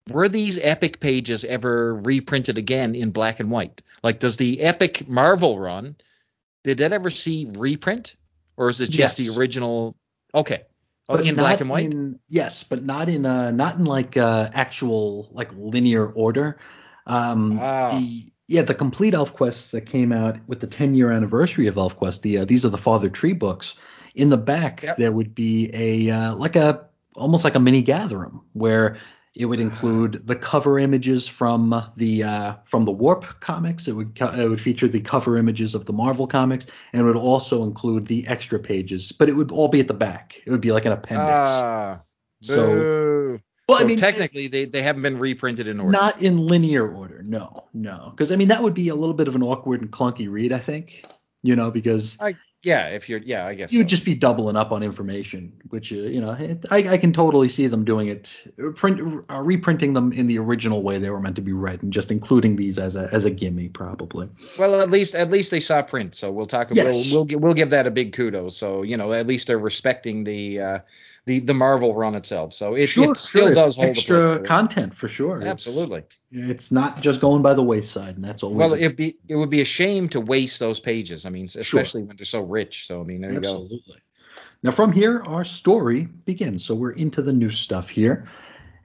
were 0.09 0.29
these 0.29 0.59
epic 0.61 0.99
pages 0.99 1.43
ever 1.43 1.95
reprinted 1.95 2.57
again 2.57 2.95
in 2.95 3.11
black 3.11 3.39
and 3.39 3.51
white? 3.51 3.81
Like, 4.03 4.19
does 4.19 4.37
the 4.37 4.61
epic 4.61 5.07
Marvel 5.07 5.59
run 5.59 5.95
did 6.63 6.79
that 6.79 6.93
ever 6.93 7.09
see 7.09 7.47
reprint, 7.55 8.15
or 8.57 8.69
is 8.69 8.81
it 8.81 8.89
just 8.89 8.97
yes. 8.97 9.15
the 9.17 9.37
original? 9.37 9.95
Okay. 10.33 10.63
Oh, 11.07 11.17
but 11.17 11.25
in 11.25 11.35
black 11.35 11.61
and 11.61 11.69
white. 11.69 11.85
In, 11.85 12.19
yes, 12.27 12.63
but 12.63 12.83
not 12.85 13.09
in 13.09 13.25
uh, 13.25 13.49
not 13.51 13.77
in 13.77 13.85
like 13.85 14.15
uh, 14.15 14.49
actual 14.53 15.29
like 15.31 15.51
linear 15.55 16.05
order. 16.05 16.59
Um, 17.07 17.57
ah. 17.59 17.97
The 17.97 18.31
yeah, 18.49 18.63
the 18.63 18.73
complete 18.73 19.13
ElfQuests 19.13 19.69
that 19.71 19.81
came 19.81 20.11
out 20.11 20.37
with 20.47 20.59
the 20.59 20.65
10 20.65 20.95
year 20.95 21.11
anniversary 21.11 21.67
of 21.67 21.75
ElfQuest, 21.75 22.21
the 22.21 22.39
uh, 22.39 22.45
these 22.45 22.65
are 22.65 22.69
the 22.69 22.79
Father 22.79 23.07
Tree 23.07 23.33
books. 23.33 23.75
In 24.15 24.29
the 24.29 24.37
back, 24.37 24.81
yep. 24.81 24.97
there 24.97 25.11
would 25.11 25.35
be 25.35 25.69
a 25.71 26.09
uh, 26.09 26.35
like 26.35 26.55
a 26.55 26.87
almost 27.15 27.43
like 27.43 27.53
a 27.53 27.59
mini 27.59 27.83
Gatherum 27.83 28.41
where 28.53 28.97
it 29.35 29.45
would 29.45 29.59
include 29.59 30.25
the 30.25 30.35
cover 30.35 30.79
images 30.79 31.27
from 31.27 31.91
the 31.95 32.23
uh, 32.23 32.55
from 32.65 32.85
the 32.85 32.91
Warp 32.91 33.39
comics. 33.39 33.87
It 33.87 33.91
would 33.91 34.15
co- 34.15 34.31
it 34.31 34.49
would 34.49 34.59
feature 34.59 34.87
the 34.87 34.99
cover 34.99 35.37
images 35.37 35.75
of 35.75 35.85
the 35.85 35.93
Marvel 35.93 36.25
comics, 36.25 36.65
and 36.91 37.03
it 37.03 37.05
would 37.05 37.15
also 37.15 37.61
include 37.61 38.07
the 38.07 38.27
extra 38.27 38.57
pages. 38.57 39.11
But 39.11 39.29
it 39.29 39.33
would 39.33 39.51
all 39.51 39.67
be 39.67 39.79
at 39.79 39.87
the 39.87 39.93
back. 39.93 40.41
It 40.43 40.49
would 40.49 40.59
be 40.59 40.71
like 40.71 40.85
an 40.85 40.91
appendix. 40.91 41.49
Ah, 41.51 42.01
so 42.41 43.39
well, 43.69 43.79
so 43.79 43.85
I 43.85 43.87
mean, 43.87 43.97
technically, 43.97 44.47
they, 44.47 44.65
they 44.65 44.81
haven't 44.81 45.01
been 45.01 45.17
reprinted 45.17 45.67
in 45.67 45.79
order. 45.79 45.91
Not 45.91 46.21
in 46.21 46.37
linear 46.37 46.87
order. 46.87 47.23
No, 47.23 47.65
no, 47.73 48.09
because 48.11 48.31
I 48.31 48.35
mean 48.35 48.49
that 48.49 48.61
would 48.61 48.73
be 48.73 48.89
a 48.89 48.95
little 48.95 49.15
bit 49.15 49.27
of 49.27 49.35
an 49.35 49.43
awkward 49.43 49.81
and 49.81 49.91
clunky 49.91 50.29
read, 50.29 50.53
I 50.53 50.59
think. 50.59 51.05
You 51.41 51.55
know, 51.55 51.71
because 51.71 52.19
I 52.19 52.35
yeah, 52.61 52.87
if 52.87 53.07
you're 53.07 53.19
yeah, 53.19 53.45
I 53.45 53.53
guess 53.53 53.71
you'd 53.71 53.85
so. 53.85 53.87
just 53.87 54.03
be 54.03 54.15
doubling 54.15 54.57
up 54.57 54.73
on 54.73 54.83
information, 54.83 55.53
which 55.69 55.93
uh, 55.93 55.95
you 55.95 56.19
know, 56.19 56.31
it, 56.31 56.65
I, 56.69 56.89
I 56.89 56.97
can 56.97 57.13
totally 57.13 57.47
see 57.47 57.67
them 57.67 57.85
doing 57.85 58.07
it, 58.07 58.35
print 58.75 58.99
uh, 59.29 59.39
reprinting 59.39 59.93
them 59.93 60.11
in 60.11 60.27
the 60.27 60.39
original 60.39 60.83
way 60.83 60.97
they 60.97 61.09
were 61.09 61.21
meant 61.21 61.37
to 61.37 61.41
be 61.41 61.53
read, 61.53 61.83
and 61.83 61.93
just 61.93 62.11
including 62.11 62.57
these 62.57 62.77
as 62.77 62.97
a 62.97 63.07
as 63.13 63.23
a 63.23 63.31
gimme 63.31 63.69
probably. 63.69 64.27
Well, 64.57 64.81
at 64.81 64.89
least 64.89 65.15
at 65.15 65.29
least 65.29 65.51
they 65.51 65.61
saw 65.61 65.81
print, 65.81 66.15
so 66.15 66.33
we'll 66.33 66.47
talk. 66.47 66.67
Yes. 66.71 67.13
We'll, 67.13 67.25
we'll 67.25 67.39
we'll 67.39 67.53
give 67.53 67.69
that 67.69 67.87
a 67.87 67.91
big 67.91 68.11
kudos. 68.11 68.57
So 68.57 68.81
you 68.81 68.97
know, 68.97 69.13
at 69.13 69.25
least 69.25 69.47
they're 69.47 69.59
respecting 69.59 70.25
the. 70.25 70.59
Uh, 70.59 70.79
the 71.29 71.39
the 71.39 71.53
Marvel 71.53 71.93
run 71.93 72.15
itself. 72.15 72.55
So 72.55 72.73
it, 72.73 72.87
sure, 72.87 73.11
it 73.11 73.17
still 73.17 73.45
sure. 73.45 73.53
does 73.53 73.75
hold 73.75 73.87
extra 73.87 74.25
place, 74.25 74.37
so 74.37 74.43
content 74.43 74.95
for 74.95 75.07
sure. 75.07 75.43
Absolutely. 75.43 75.99
It's, 76.31 76.49
it's, 76.49 76.71
not 76.71 77.01
just 77.01 77.21
going 77.21 77.43
by 77.43 77.53
the 77.53 77.61
wayside, 77.61 78.15
and 78.15 78.25
that's 78.25 78.41
always. 78.41 78.57
Well, 78.57 78.73
it'd 78.73 78.95
be 78.95 79.15
it 79.27 79.35
would 79.35 79.51
be 79.51 79.61
a 79.61 79.65
shame 79.65 80.09
to 80.09 80.19
waste 80.19 80.59
those 80.59 80.79
pages. 80.79 81.27
I 81.27 81.29
mean, 81.29 81.45
especially 81.45 82.01
sure. 82.01 82.07
when 82.07 82.17
they're 82.17 82.25
so 82.25 82.41
rich. 82.41 82.87
So 82.87 83.01
I 83.01 83.03
mean, 83.03 83.21
there 83.21 83.31
Absolutely. 83.31 83.63
you 83.63 83.69
go. 83.69 83.75
Absolutely. 83.75 84.01
Now 84.63 84.71
from 84.71 84.91
here, 84.91 85.21
our 85.21 85.45
story 85.45 86.05
begins. 86.25 86.65
So 86.65 86.73
we're 86.73 86.93
into 86.93 87.21
the 87.21 87.31
new 87.31 87.51
stuff 87.51 87.89
here, 87.89 88.27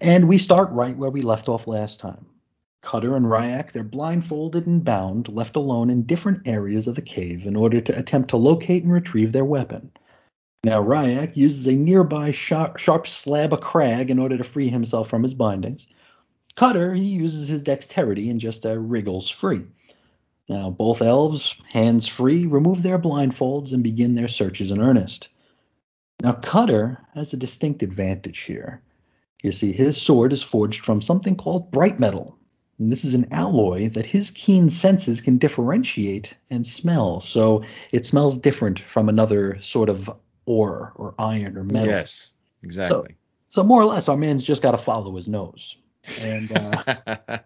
and 0.02 0.28
we 0.28 0.36
start 0.36 0.70
right 0.70 0.96
where 0.96 1.10
we 1.10 1.22
left 1.22 1.48
off 1.48 1.66
last 1.66 1.98
time. 1.98 2.26
Cutter 2.82 3.16
and 3.16 3.24
Rayek, 3.24 3.72
they're 3.72 3.82
blindfolded 3.82 4.66
and 4.66 4.84
bound, 4.84 5.30
left 5.30 5.56
alone 5.56 5.88
in 5.88 6.02
different 6.02 6.46
areas 6.46 6.86
of 6.86 6.94
the 6.94 7.00
cave 7.00 7.46
in 7.46 7.56
order 7.56 7.80
to 7.80 7.98
attempt 7.98 8.28
to 8.30 8.36
locate 8.36 8.82
and 8.82 8.92
retrieve 8.92 9.32
their 9.32 9.46
weapon. 9.46 9.90
Now, 10.64 10.82
Rayek 10.82 11.36
uses 11.36 11.66
a 11.66 11.74
nearby 11.74 12.30
sharp, 12.30 12.78
sharp 12.78 13.06
slab 13.06 13.52
of 13.52 13.60
crag 13.60 14.10
in 14.10 14.18
order 14.18 14.38
to 14.38 14.44
free 14.44 14.68
himself 14.70 15.10
from 15.10 15.22
his 15.22 15.34
bindings. 15.34 15.86
Cutter, 16.56 16.94
he 16.94 17.04
uses 17.04 17.48
his 17.48 17.62
dexterity 17.62 18.30
and 18.30 18.40
just 18.40 18.64
uh, 18.64 18.78
wriggles 18.78 19.28
free. 19.28 19.66
Now, 20.48 20.70
both 20.70 21.02
elves, 21.02 21.54
hands 21.70 22.06
free, 22.06 22.46
remove 22.46 22.82
their 22.82 22.98
blindfolds 22.98 23.74
and 23.74 23.82
begin 23.82 24.14
their 24.14 24.26
searches 24.26 24.70
in 24.70 24.80
earnest. 24.80 25.28
Now, 26.22 26.32
Cutter 26.32 26.98
has 27.12 27.34
a 27.34 27.36
distinct 27.36 27.82
advantage 27.82 28.38
here. 28.38 28.80
You 29.42 29.52
see, 29.52 29.72
his 29.72 30.00
sword 30.00 30.32
is 30.32 30.42
forged 30.42 30.82
from 30.82 31.02
something 31.02 31.36
called 31.36 31.72
bright 31.72 32.00
metal. 32.00 32.38
And 32.78 32.90
this 32.90 33.04
is 33.04 33.14
an 33.14 33.28
alloy 33.32 33.90
that 33.90 34.06
his 34.06 34.30
keen 34.30 34.70
senses 34.70 35.20
can 35.20 35.36
differentiate 35.36 36.34
and 36.48 36.66
smell. 36.66 37.20
So 37.20 37.64
it 37.92 38.06
smells 38.06 38.38
different 38.38 38.80
from 38.80 39.10
another 39.10 39.60
sort 39.60 39.90
of 39.90 40.10
ore 40.46 40.92
or 40.96 41.14
iron 41.18 41.56
or 41.56 41.64
metal. 41.64 41.92
Yes, 41.92 42.32
exactly. 42.62 43.10
So, 43.50 43.60
so 43.60 43.62
more 43.62 43.80
or 43.80 43.86
less, 43.86 44.08
our 44.08 44.16
man's 44.16 44.44
just 44.44 44.62
got 44.62 44.72
to 44.72 44.78
follow 44.78 45.14
his 45.16 45.28
nose. 45.28 45.76
And 46.20 46.52
uh, 46.52 46.82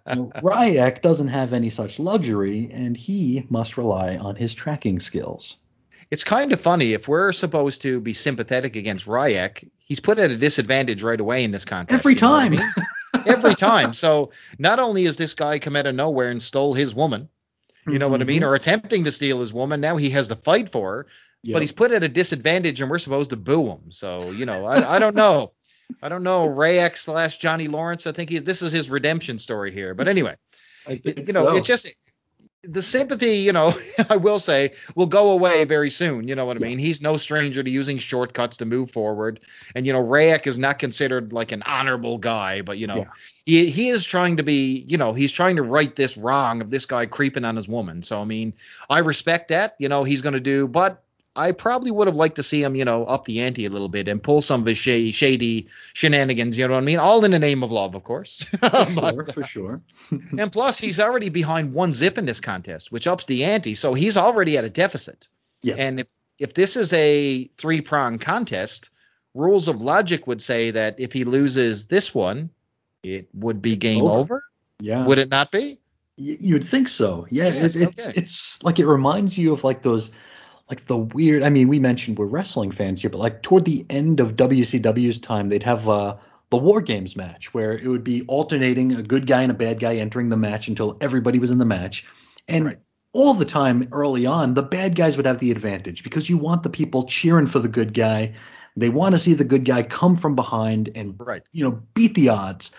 you 0.08 0.16
know, 0.16 0.32
Rayek 0.42 1.00
doesn't 1.02 1.28
have 1.28 1.52
any 1.52 1.70
such 1.70 1.98
luxury, 1.98 2.68
and 2.72 2.96
he 2.96 3.46
must 3.50 3.76
rely 3.76 4.16
on 4.16 4.34
his 4.34 4.54
tracking 4.54 4.98
skills. 4.98 5.58
It's 6.10 6.24
kind 6.24 6.52
of 6.52 6.60
funny 6.60 6.94
if 6.94 7.06
we're 7.06 7.32
supposed 7.32 7.82
to 7.82 8.00
be 8.00 8.14
sympathetic 8.14 8.76
against 8.76 9.06
Rayek, 9.06 9.68
he's 9.78 10.00
put 10.00 10.18
at 10.18 10.30
a 10.30 10.36
disadvantage 10.36 11.02
right 11.02 11.20
away 11.20 11.44
in 11.44 11.50
this 11.50 11.64
contest. 11.64 11.98
Every 11.98 12.14
time. 12.14 12.54
I 12.54 12.56
mean? 12.56 13.26
Every 13.26 13.54
time. 13.54 13.92
So 13.92 14.30
not 14.58 14.78
only 14.78 15.04
is 15.04 15.18
this 15.18 15.34
guy 15.34 15.58
come 15.58 15.76
out 15.76 15.86
of 15.86 15.94
nowhere 15.94 16.30
and 16.30 16.40
stole 16.40 16.72
his 16.72 16.94
woman, 16.94 17.28
you 17.86 17.98
know 17.98 18.06
mm-hmm. 18.06 18.12
what 18.12 18.20
I 18.22 18.24
mean, 18.24 18.42
mm-hmm. 18.42 18.50
or 18.50 18.54
attempting 18.54 19.04
to 19.04 19.12
steal 19.12 19.40
his 19.40 19.52
woman, 19.52 19.80
now 19.80 19.96
he 19.96 20.10
has 20.10 20.28
to 20.28 20.36
fight 20.36 20.70
for 20.70 20.92
her. 20.92 21.06
Yep. 21.42 21.54
But 21.54 21.62
he's 21.62 21.72
put 21.72 21.92
at 21.92 22.02
a 22.02 22.08
disadvantage, 22.08 22.80
and 22.80 22.90
we're 22.90 22.98
supposed 22.98 23.30
to 23.30 23.36
boo 23.36 23.66
him. 23.66 23.90
So 23.90 24.30
you 24.30 24.46
know, 24.46 24.66
I, 24.66 24.96
I 24.96 24.98
don't 24.98 25.14
know. 25.14 25.52
I 26.02 26.08
don't 26.08 26.22
know. 26.22 26.46
Ray 26.46 26.78
X 26.78 27.02
slash 27.02 27.38
Johnny 27.38 27.66
Lawrence. 27.66 28.06
I 28.06 28.12
think 28.12 28.28
he, 28.28 28.38
this 28.38 28.60
is 28.60 28.72
his 28.72 28.90
redemption 28.90 29.38
story 29.38 29.72
here. 29.72 29.94
But 29.94 30.06
anyway, 30.06 30.36
you 30.86 31.32
know, 31.32 31.46
so. 31.46 31.56
it 31.56 31.64
just 31.64 31.88
the 32.64 32.82
sympathy, 32.82 33.38
you 33.38 33.52
know, 33.52 33.72
I 34.10 34.16
will 34.16 34.38
say, 34.38 34.72
will 34.94 35.06
go 35.06 35.30
away 35.30 35.64
very 35.64 35.90
soon. 35.90 36.28
You 36.28 36.34
know 36.34 36.44
what 36.44 36.60
I 36.60 36.64
mean? 36.64 36.78
He's 36.78 37.00
no 37.00 37.16
stranger 37.16 37.62
to 37.62 37.70
using 37.70 37.98
shortcuts 37.98 38.56
to 38.58 38.64
move 38.64 38.90
forward. 38.90 39.40
And, 39.74 39.86
you 39.86 39.92
know, 39.92 40.02
Rayek 40.02 40.46
is 40.46 40.58
not 40.58 40.78
considered 40.78 41.32
like 41.32 41.52
an 41.52 41.62
honorable 41.62 42.18
guy, 42.18 42.62
but, 42.62 42.78
you 42.78 42.86
know, 42.86 42.96
yeah. 42.96 43.04
he, 43.46 43.70
he 43.70 43.88
is 43.90 44.04
trying 44.04 44.36
to 44.36 44.42
be, 44.42 44.84
you 44.88 44.96
know, 44.96 45.12
he's 45.12 45.32
trying 45.32 45.56
to 45.56 45.62
right 45.62 45.94
this 45.94 46.16
wrong 46.16 46.60
of 46.60 46.70
this 46.70 46.84
guy 46.84 47.06
creeping 47.06 47.44
on 47.44 47.56
his 47.56 47.68
woman. 47.68 48.02
So, 48.02 48.20
I 48.20 48.24
mean, 48.24 48.52
I 48.90 48.98
respect 49.00 49.48
that. 49.48 49.76
You 49.78 49.88
know, 49.88 50.04
he's 50.04 50.20
going 50.20 50.34
to 50.34 50.40
do, 50.40 50.66
but 50.66 51.02
I 51.38 51.52
probably 51.52 51.92
would 51.92 52.08
have 52.08 52.16
liked 52.16 52.36
to 52.36 52.42
see 52.42 52.62
him, 52.62 52.74
you 52.74 52.84
know, 52.84 53.04
up 53.04 53.24
the 53.24 53.40
ante 53.40 53.64
a 53.64 53.70
little 53.70 53.88
bit 53.88 54.08
and 54.08 54.20
pull 54.20 54.42
some 54.42 54.62
of 54.62 54.66
his 54.66 54.76
shady, 54.76 55.12
shady 55.12 55.68
shenanigans. 55.92 56.58
You 56.58 56.66
know 56.66 56.74
what 56.74 56.82
I 56.82 56.84
mean? 56.84 56.98
All 56.98 57.24
in 57.24 57.30
the 57.30 57.38
name 57.38 57.62
of 57.62 57.70
love, 57.70 57.94
of 57.94 58.02
course. 58.02 58.44
but, 58.60 58.88
sure, 58.92 59.24
for 59.32 59.42
sure. 59.44 59.80
Uh, 60.12 60.16
and 60.38 60.50
plus, 60.50 60.78
he's 60.78 60.98
already 60.98 61.28
behind 61.28 61.72
one 61.72 61.94
zip 61.94 62.18
in 62.18 62.26
this 62.26 62.40
contest, 62.40 62.90
which 62.90 63.06
ups 63.06 63.26
the 63.26 63.44
ante. 63.44 63.76
So 63.76 63.94
he's 63.94 64.16
already 64.16 64.58
at 64.58 64.64
a 64.64 64.70
deficit. 64.70 65.28
Yeah. 65.62 65.76
And 65.78 66.00
if 66.00 66.08
if 66.40 66.54
this 66.54 66.76
is 66.76 66.92
a 66.92 67.44
three 67.56 67.82
prong 67.82 68.18
contest, 68.18 68.90
rules 69.34 69.68
of 69.68 69.80
logic 69.80 70.26
would 70.26 70.42
say 70.42 70.72
that 70.72 70.98
if 70.98 71.12
he 71.12 71.24
loses 71.24 71.86
this 71.86 72.12
one, 72.12 72.50
it 73.04 73.28
would 73.32 73.62
be 73.62 73.76
game 73.76 74.02
over. 74.02 74.18
over. 74.18 74.42
Yeah. 74.80 75.06
Would 75.06 75.18
it 75.18 75.30
not 75.30 75.52
be? 75.52 75.78
You'd 76.16 76.64
think 76.64 76.88
so. 76.88 77.28
Yeah. 77.30 77.44
Yes, 77.44 77.76
it, 77.76 77.88
it's 77.88 78.08
okay. 78.08 78.20
it's 78.20 78.62
like 78.64 78.80
it 78.80 78.86
reminds 78.86 79.38
you 79.38 79.52
of 79.52 79.62
like 79.62 79.82
those 79.82 80.10
like 80.68 80.86
the 80.86 80.96
weird. 80.98 81.42
I 81.42 81.50
mean, 81.50 81.68
we 81.68 81.78
mentioned 81.78 82.18
we're 82.18 82.26
wrestling 82.26 82.70
fans 82.70 83.00
here, 83.00 83.10
but 83.10 83.18
like 83.18 83.42
toward 83.42 83.64
the 83.64 83.86
end 83.90 84.20
of 84.20 84.36
WCW's 84.36 85.18
time, 85.18 85.48
they'd 85.48 85.62
have 85.62 85.88
uh, 85.88 86.16
the 86.50 86.56
War 86.56 86.80
Games 86.80 87.16
match 87.16 87.52
where 87.54 87.76
it 87.76 87.86
would 87.86 88.04
be 88.04 88.24
alternating 88.28 88.92
a 88.92 89.02
good 89.02 89.26
guy 89.26 89.42
and 89.42 89.50
a 89.50 89.54
bad 89.54 89.80
guy 89.80 89.96
entering 89.96 90.28
the 90.28 90.36
match 90.36 90.68
until 90.68 90.96
everybody 91.00 91.38
was 91.38 91.50
in 91.50 91.58
the 91.58 91.64
match, 91.64 92.06
and. 92.46 92.64
Right. 92.64 92.78
All 93.14 93.32
the 93.32 93.46
time 93.46 93.88
early 93.90 94.26
on, 94.26 94.52
the 94.52 94.62
bad 94.62 94.94
guys 94.94 95.16
would 95.16 95.24
have 95.24 95.38
the 95.38 95.50
advantage 95.50 96.04
because 96.04 96.28
you 96.28 96.36
want 96.36 96.62
the 96.62 96.68
people 96.68 97.04
cheering 97.04 97.46
for 97.46 97.58
the 97.58 97.66
good 97.66 97.94
guy. 97.94 98.34
They 98.76 98.90
want 98.90 99.14
to 99.14 99.18
see 99.18 99.32
the 99.32 99.44
good 99.44 99.64
guy 99.64 99.82
come 99.82 100.14
from 100.14 100.36
behind 100.36 100.90
and 100.94 101.16
right. 101.18 101.42
you 101.50 101.64
know 101.64 101.82
beat 101.94 102.14
the 102.14 102.28
odds. 102.28 102.70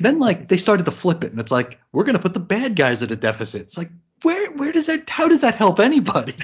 then 0.00 0.18
like 0.18 0.48
they 0.48 0.56
started 0.56 0.84
to 0.86 0.92
flip 0.92 1.24
it, 1.24 1.30
and 1.30 1.40
it's 1.40 1.52
like 1.52 1.80
we're 1.92 2.04
gonna 2.04 2.18
put 2.18 2.34
the 2.34 2.40
bad 2.40 2.76
guys 2.76 3.02
at 3.02 3.10
a 3.10 3.16
deficit. 3.16 3.62
It's 3.62 3.78
like 3.78 3.90
where 4.22 4.52
where 4.52 4.72
does 4.72 4.86
that 4.86 5.08
how 5.08 5.28
does 5.28 5.40
that 5.42 5.54
help 5.54 5.80
anybody? 5.80 6.34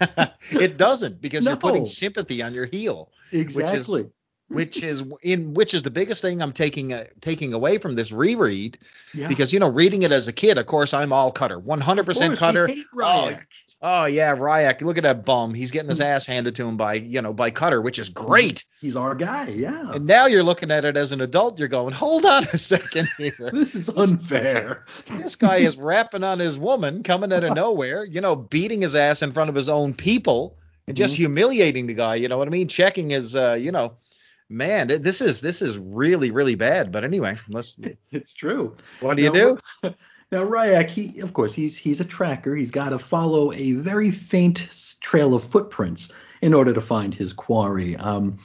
it 0.50 0.76
doesn't 0.76 1.20
because 1.20 1.44
No. 1.44 1.52
you're 1.52 1.58
putting 1.58 1.84
sympathy 1.84 2.42
on 2.42 2.54
your 2.54 2.66
heel. 2.66 3.10
exactly. 3.32 4.08
which 4.48 4.82
is 4.82 5.02
in 5.22 5.52
which 5.54 5.74
is 5.74 5.82
the 5.82 5.90
biggest 5.90 6.22
thing 6.22 6.40
I'm 6.40 6.52
taking 6.52 6.92
uh, 6.92 7.04
taking 7.20 7.52
away 7.52 7.78
from 7.78 7.94
this 7.96 8.10
reread 8.12 8.78
yeah. 9.12 9.28
because 9.28 9.52
you 9.52 9.60
know 9.60 9.68
reading 9.68 10.02
it 10.02 10.12
as 10.12 10.26
a 10.26 10.32
kid 10.32 10.56
of 10.58 10.66
course 10.66 10.94
I'm 10.94 11.12
all 11.12 11.30
cutter 11.30 11.60
100% 11.60 11.98
Of 11.98 12.06
course, 12.06 12.38
cutter 12.38 12.66
hate 12.66 12.86
oh. 12.94 13.36
Oh 13.80 14.06
yeah 14.06 14.34
Rayek 14.34 14.80
look 14.80 14.96
at 14.96 15.04
that 15.04 15.24
bum 15.24 15.54
he's 15.54 15.70
getting 15.70 15.86
Hmm. 15.86 15.90
his 15.90 16.00
ass 16.00 16.26
handed 16.26 16.54
to 16.56 16.66
him 16.66 16.76
by 16.76 16.94
you 16.94 17.22
know 17.22 17.32
by 17.32 17.50
cutter 17.52 17.80
which 17.80 17.98
is 18.00 18.08
great 18.08 18.64
He's 18.80 18.96
our 18.96 19.14
guy. 19.14 19.48
Yeah. 19.48 19.92
and 19.92 20.04
now 20.06 20.26
you're 20.26 20.42
looking 20.42 20.70
at 20.72 20.84
it 20.84 20.96
as 20.96 21.12
an 21.12 21.20
adult 21.20 21.58
you're 21.60 21.68
going 21.68 21.92
hold 21.94 22.24
on 22.26 22.44
a 22.52 22.58
second 22.58 23.08
here 23.18 23.30
this 23.52 23.74
is 23.76 23.88
unfair. 23.88 24.84
this 25.12 25.36
guy 25.36 25.58
is 25.58 25.76
rapping 25.76 26.24
on 26.24 26.38
his 26.40 26.58
woman 26.58 27.02
coming 27.04 27.32
out 27.32 27.44
of 27.44 27.54
nowhere 27.54 28.04
you 28.04 28.20
know 28.20 28.34
beating 28.34 28.82
his 28.82 28.96
ass 28.96 29.22
in 29.22 29.32
front 29.32 29.48
of 29.48 29.54
his 29.54 29.68
own 29.68 29.94
people 29.94 30.56
and 30.88 30.96
just 30.96 31.14
Mm-hmm. 31.14 31.22
humiliating 31.22 31.86
the 31.86 31.94
guy 31.94 32.16
you 32.16 32.26
know 32.28 32.36
what 32.38 32.48
I 32.48 32.50
mean 32.50 32.66
checking 32.68 33.10
his 33.10 33.36
uh 33.36 33.56
you 33.60 33.70
know 33.70 33.92
man 34.48 34.88
this 35.02 35.20
is 35.20 35.40
this 35.40 35.60
is 35.62 35.76
really 35.78 36.30
really 36.32 36.54
bad 36.56 36.90
but 36.90 37.04
anyway 37.04 37.36
let's 37.50 37.78
It's 38.10 38.32
true. 38.32 38.74
what 39.00 39.16
do 39.18 39.22
you 39.22 39.32
do 39.32 39.58
Now 40.30 40.44
Rayek, 40.44 40.90
he 40.90 41.20
of 41.20 41.32
course 41.32 41.54
he's 41.54 41.76
he's 41.76 42.00
a 42.00 42.04
tracker. 42.04 42.54
He's 42.54 42.70
got 42.70 42.90
to 42.90 42.98
follow 42.98 43.52
a 43.52 43.72
very 43.72 44.10
faint 44.10 44.68
trail 45.00 45.34
of 45.34 45.44
footprints 45.44 46.12
in 46.42 46.52
order 46.54 46.72
to 46.74 46.80
find 46.80 47.14
his 47.14 47.32
quarry. 47.32 47.96
Um, 47.96 48.38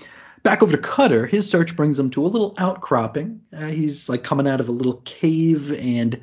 back 0.43 0.63
over 0.63 0.71
to 0.71 0.81
Cutter, 0.81 1.25
his 1.25 1.49
search 1.49 1.75
brings 1.75 1.99
him 1.99 2.09
to 2.11 2.25
a 2.25 2.27
little 2.27 2.55
outcropping. 2.57 3.41
Uh, 3.55 3.65
he's 3.67 4.07
like 4.09 4.23
coming 4.23 4.47
out 4.47 4.61
of 4.61 4.69
a 4.69 4.71
little 4.71 5.01
cave, 5.05 5.73
and 5.73 6.19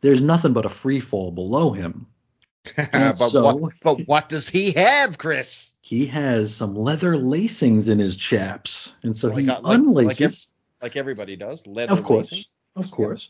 there's 0.00 0.22
nothing 0.22 0.52
but 0.54 0.64
a 0.64 0.70
free 0.70 1.00
fall 1.00 1.30
below 1.30 1.72
him. 1.72 2.06
but, 2.76 3.14
so- 3.16 3.54
what, 3.56 3.72
but 3.82 4.00
what 4.06 4.28
does 4.28 4.48
he 4.48 4.70
have 4.72 5.18
chris 5.18 5.74
He 5.80 6.06
has 6.06 6.54
some 6.54 6.74
leather 6.76 7.16
lacings 7.16 7.88
in 7.88 7.98
his 7.98 8.16
chaps, 8.16 8.94
and 9.02 9.16
so 9.16 9.28
Like, 9.28 9.44
he 9.44 9.50
uh, 9.50 9.60
like- 9.60 9.78
unlaces. 9.78 10.52
like 10.80 10.90
like 10.92 10.96
everybody 10.96 11.36
does 11.36 11.66
leather 11.66 11.92
Of 11.92 12.02
course. 12.02 12.32
lacing. 12.32 12.44
Of 12.76 12.90
course. 12.90 13.28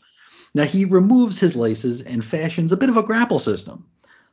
Now 0.53 0.63
he 0.63 0.85
removes 0.85 1.39
his 1.39 1.55
laces 1.55 2.01
and 2.01 2.23
fashions 2.23 2.71
a 2.71 2.77
bit 2.77 2.89
of 2.89 2.97
a 2.97 3.03
grapple 3.03 3.39
system. 3.39 3.85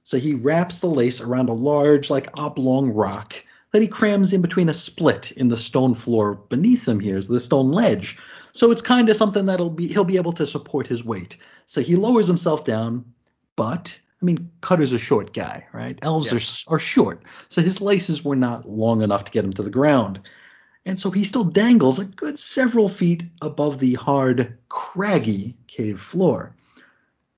So 0.03 0.19
he 0.19 0.35
wraps 0.35 0.79
the 0.79 0.89
lace 0.89 1.21
around 1.21 1.49
a 1.49 1.55
large, 1.55 2.11
like 2.11 2.29
oblong 2.35 2.91
rock 2.91 3.35
that 3.73 3.83
he 3.83 3.89
crams 3.89 4.33
in 4.33 4.43
between 4.43 4.69
a 4.69 4.75
split 4.75 5.33
in 5.33 5.49
the 5.49 5.57
stone 5.57 5.95
floor 5.95 6.35
beneath 6.35 6.87
him 6.87 7.01
here 7.01 7.17
is 7.17 7.29
the 7.29 7.41
stone 7.41 7.71
ledge. 7.71 8.19
So 8.53 8.71
it's 8.71 8.83
kind 8.83 9.09
of 9.09 9.17
something 9.17 9.47
that'll 9.47 9.71
be 9.71 9.87
he'll 9.87 10.05
be 10.05 10.17
able 10.17 10.33
to 10.33 10.47
support 10.47 10.87
his 10.87 11.05
weight. 11.05 11.37
So 11.67 11.81
he 11.81 11.97
lowers 11.97 12.27
himself 12.27 12.65
down, 12.65 13.05
but 13.57 13.99
I 14.21 14.25
mean, 14.25 14.51
Cutter's 14.61 14.93
a 14.93 14.99
short 14.99 15.33
guy, 15.33 15.67
right? 15.73 15.99
Elves 16.03 16.27
Yeah. 16.27 16.39
are 16.73 16.77
are 16.77 16.81
short, 16.81 17.23
so 17.49 17.63
his 17.63 17.81
laces 17.81 18.25
were 18.25 18.37
not 18.37 18.69
long 18.69 19.03
enough 19.03 19.25
to 19.25 19.33
get 19.33 19.45
him 19.45 19.53
to 19.55 19.63
the 19.63 19.71
ground 19.71 20.21
and 20.87 20.99
so 20.99 21.11
he 21.11 21.25
still 21.25 21.45
dangles 21.45 21.99
a 21.99 22.05
good 22.05 22.39
several 22.39 22.89
feet 22.89 23.25
above 23.43 23.79
the 23.79 23.95
hard, 23.95 24.59
craggy 24.69 25.57
cave 25.67 26.01
floor. 26.01 26.55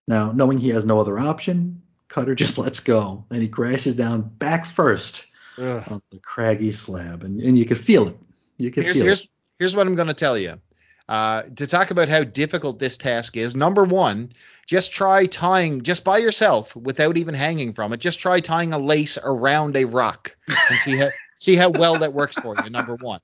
Now, 0.06 0.32
knowing 0.32 0.58
he 0.58 0.70
has 0.70 0.84
no 0.84 1.00
other 1.00 1.18
option, 1.18 1.82
Cutter 2.08 2.34
just 2.36 2.58
lets 2.58 2.80
go, 2.80 3.24
and 3.30 3.42
he 3.42 3.48
crashes 3.48 3.94
down 3.94 4.22
back 4.22 4.66
first 4.66 5.26
Ugh. 5.58 5.82
on 5.88 6.02
the 6.10 6.18
craggy 6.18 6.72
slab, 6.72 7.24
and, 7.24 7.40
and 7.40 7.58
you 7.58 7.64
could 7.64 7.78
feel 7.78 8.08
it. 8.08 8.16
You 8.58 8.70
could 8.70 8.84
here's 8.84 8.96
feel 8.96 9.06
here's 9.06 9.20
it. 9.22 9.28
here's 9.58 9.76
what 9.76 9.86
I'm 9.86 9.94
going 9.94 10.08
to 10.08 10.14
tell 10.14 10.38
you. 10.38 10.60
Uh, 11.08 11.42
to 11.56 11.66
talk 11.66 11.90
about 11.90 12.08
how 12.08 12.22
difficult 12.22 12.78
this 12.78 12.96
task 12.96 13.36
is, 13.36 13.56
number 13.56 13.84
one, 13.84 14.32
just 14.66 14.92
try 14.92 15.26
tying 15.26 15.82
just 15.82 16.04
by 16.04 16.18
yourself 16.18 16.74
without 16.76 17.16
even 17.16 17.34
hanging 17.34 17.72
from 17.72 17.92
it. 17.92 17.98
Just 17.98 18.20
try 18.20 18.40
tying 18.40 18.72
a 18.72 18.78
lace 18.78 19.18
around 19.22 19.76
a 19.76 19.84
rock 19.84 20.36
and 20.48 20.78
see 20.78 20.96
how 20.96 21.08
see 21.42 21.56
how 21.56 21.70
well 21.70 21.98
that 21.98 22.12
works 22.12 22.36
for 22.36 22.54
you. 22.62 22.70
Number 22.70 22.96
one, 22.96 23.20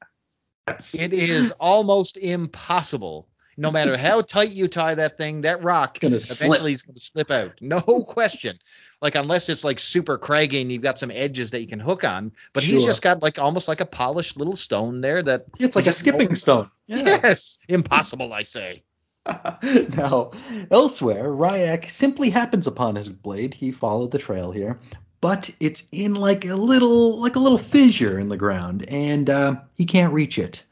it 0.66 1.12
is 1.12 1.52
almost 1.52 2.16
impossible. 2.16 3.28
No 3.56 3.72
matter 3.72 3.96
how 3.96 4.20
tight 4.20 4.50
you 4.50 4.68
tie 4.68 4.94
that 4.94 5.18
thing, 5.18 5.40
that 5.40 5.64
rock 5.64 5.98
Gonna 5.98 6.16
eventually 6.16 6.58
slip. 6.58 6.72
is 6.74 6.82
going 6.82 6.94
to 6.94 7.00
slip 7.00 7.30
out. 7.32 7.54
No 7.60 7.80
question. 8.06 8.58
Like 9.02 9.16
unless 9.16 9.48
it's 9.48 9.64
like 9.64 9.80
super 9.80 10.16
craggy 10.16 10.60
and 10.60 10.70
you've 10.70 10.82
got 10.82 10.98
some 10.98 11.10
edges 11.10 11.50
that 11.50 11.60
you 11.60 11.66
can 11.66 11.80
hook 11.80 12.04
on, 12.04 12.32
but 12.52 12.62
he's 12.62 12.84
just 12.84 13.02
got 13.02 13.20
like 13.22 13.38
almost 13.38 13.66
like 13.66 13.80
a 13.80 13.86
polished 13.86 14.36
little 14.36 14.54
stone 14.56 15.00
there 15.00 15.22
that 15.22 15.46
It's 15.58 15.74
like 15.74 15.86
a 15.86 15.92
skipping 15.92 16.34
stone. 16.36 16.70
Yeah. 16.86 17.02
Yes, 17.22 17.58
impossible, 17.68 18.32
I 18.32 18.42
say. 18.42 18.82
now, 19.96 20.30
elsewhere, 20.70 21.24
Rayek 21.24 21.90
simply 21.90 22.30
happens 22.30 22.66
upon 22.66 22.94
his 22.94 23.08
blade. 23.08 23.54
He 23.54 23.72
followed 23.72 24.10
the 24.10 24.18
trail 24.18 24.52
here, 24.52 24.80
but 25.20 25.50
it's 25.60 25.84
in 25.92 26.14
like 26.14 26.44
a 26.44 26.54
little, 26.54 27.20
like 27.20 27.36
a 27.36 27.40
little 27.40 27.58
fissure 27.58 28.18
in 28.18 28.28
the 28.28 28.36
ground, 28.36 28.84
and 28.88 29.28
uh, 29.28 29.56
he 29.76 29.84
can't 29.84 30.12
reach 30.12 30.38
it. 30.38 30.62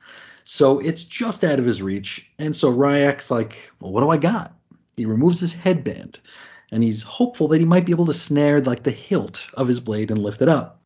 So 0.45 0.79
it's 0.79 1.03
just 1.03 1.43
out 1.43 1.59
of 1.59 1.65
his 1.65 1.83
reach, 1.83 2.31
and 2.39 2.55
so 2.55 2.73
Rayek's 2.73 3.31
like, 3.31 3.73
"Well, 3.81 3.93
what 3.93 4.03
do 4.03 4.11
I 4.11 4.17
got?" 4.17 4.55
He 4.97 5.05
removes 5.05 5.41
his 5.41 5.53
headband, 5.53 6.21
and 6.71 6.83
he's 6.83 7.03
hopeful 7.03 7.49
that 7.49 7.61
he 7.61 7.67
might 7.67 7.85
be 7.85 7.93
able 7.93 8.07
to 8.07 8.15
snare 8.15 8.61
like 8.61 8.85
the 8.85 8.91
hilt 8.91 9.47
of 9.55 9.69
his 9.69 9.81
blade 9.81 10.11
and 10.11 10.23
lift 10.23 10.43
it 10.43 10.49
up, 10.49 10.81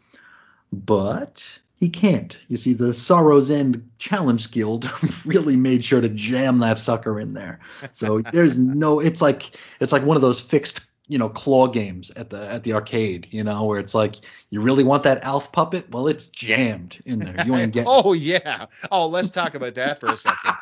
but 0.73 1.61
he 1.81 1.88
can't. 1.88 2.38
You 2.49 2.59
see, 2.59 2.75
the 2.75 2.92
Sorrow's 2.92 3.51
End 3.51 3.90
Challenge 3.99 4.51
Guild 4.51 4.90
really 5.25 5.57
made 5.57 5.83
sure 5.83 6.01
to 6.01 6.11
jam 6.11 6.59
that 6.59 6.79
sucker 6.79 7.18
in 7.18 7.33
there. 7.33 7.59
So 7.92 8.20
there's 8.20 8.59
no. 8.59 9.01
It's 9.01 9.23
like 9.23 9.59
it's 9.81 9.90
like 9.90 10.05
one 10.05 10.16
of 10.16 10.23
those 10.23 10.40
fixed, 10.40 10.83
you 11.11 11.18
know, 11.18 11.29
claw 11.29 11.66
games 11.66 12.11
at 12.14 12.31
the 12.31 12.49
at 12.49 12.62
the 12.62 12.73
arcade, 12.73 13.27
you 13.33 13.42
know, 13.42 13.64
where 13.64 13.81
it's 13.81 13.94
like 13.94 14.14
you 14.51 14.62
really 14.62 14.85
want 14.85 15.03
that 15.03 15.23
Alf 15.25 15.51
puppet. 15.51 15.90
Well, 15.90 16.07
it's 16.07 16.27
jammed 16.27 17.01
in 17.05 17.18
there. 17.18 17.44
You 17.44 17.57
ain't 17.57 17.73
getting. 17.73 17.88
oh 17.90 18.12
yeah. 18.12 18.66
Oh, 18.92 19.09
let's 19.09 19.31
talk 19.31 19.55
about 19.57 19.75
that 19.75 19.99
for 19.99 20.07
a 20.12 20.16
second. 20.16 20.55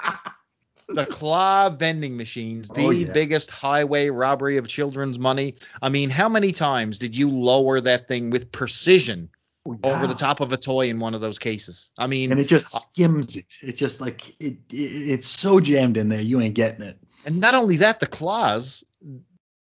The 0.88 1.04
claw 1.04 1.68
vending 1.68 2.16
machines, 2.16 2.68
the 2.70 2.87
Oh, 2.87 2.90
yeah. 2.90 3.12
biggest 3.12 3.50
highway 3.50 4.08
robbery 4.08 4.56
of 4.56 4.66
children's 4.66 5.18
money. 5.18 5.54
I 5.82 5.90
mean, 5.90 6.08
how 6.08 6.30
many 6.30 6.50
times 6.50 6.98
did 6.98 7.14
you 7.14 7.28
lower 7.28 7.78
that 7.82 8.08
thing 8.08 8.30
with 8.30 8.50
precision 8.50 9.28
oh, 9.66 9.76
over 9.82 10.06
the 10.06 10.14
top 10.14 10.40
of 10.40 10.50
a 10.50 10.56
toy 10.56 10.88
in 10.88 10.98
one 10.98 11.12
of 11.14 11.20
those 11.20 11.38
cases? 11.38 11.90
I 11.98 12.06
mean, 12.06 12.30
and 12.32 12.40
it 12.40 12.48
just 12.48 12.74
uh, 12.74 12.78
skims 12.78 13.37
it. 13.37 13.44
It 13.61 13.76
just 13.76 14.00
like 14.00 14.30
it, 14.40 14.56
it 14.70 14.76
it's 14.76 15.26
so 15.26 15.61
jammed 15.61 15.98
in 15.98 16.08
there, 16.08 16.22
you 16.22 16.40
ain't 16.40 16.54
getting 16.54 16.80
it. 16.87 16.96
and 17.26 17.38
not 17.38 17.52
only 17.54 17.76
that, 17.76 18.00
the 18.00 18.06
claws, 18.06 18.82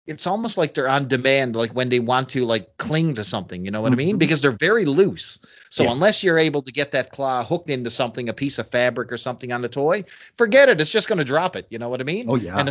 it's 0.06 0.28
almost 0.28 0.58
like 0.58 0.74
they're 0.74 0.90
on 0.90 1.08
demand, 1.08 1.56
like 1.56 1.72
when 1.72 1.90
they 1.90 2.00
want 2.00 2.30
to 2.30 2.44
like 2.46 2.78
cling 2.78 3.16
to 3.16 3.24
something, 3.24 3.64
you 3.64 3.72
know 3.72 3.82
what 3.82 3.94
I 3.94 3.96
mean? 3.96 4.18
Mhm. 4.18 4.20
Because 4.20 4.42
they're 4.42 4.52
very 4.52 4.86
loose. 4.86 5.40
So 5.70 5.84
Yeah. 5.84 5.92
unless 5.92 6.24
you're 6.24 6.38
able 6.38 6.62
to 6.62 6.72
get 6.74 6.92
that 6.92 7.12
claw 7.12 7.44
hooked 7.46 7.70
into 7.70 7.90
something, 7.90 8.28
a 8.28 8.34
piece 8.34 8.60
of 8.60 8.68
fabric 8.70 9.12
or 9.12 9.18
something 9.18 9.52
on 9.54 9.62
the 9.62 9.70
toy, 9.70 10.04
forget 10.38 10.68
it. 10.68 10.82
It's 10.82 10.90
just 10.90 11.08
going 11.08 11.20
to 11.20 11.24
drop 11.24 11.56
it. 11.56 11.68
You 11.70 11.80
know 11.80 11.88
what 11.88 12.02
I 12.02 12.04
mean? 12.04 12.26
Oh, 12.28 12.36
yeah. 12.36 12.58
And 12.60 12.68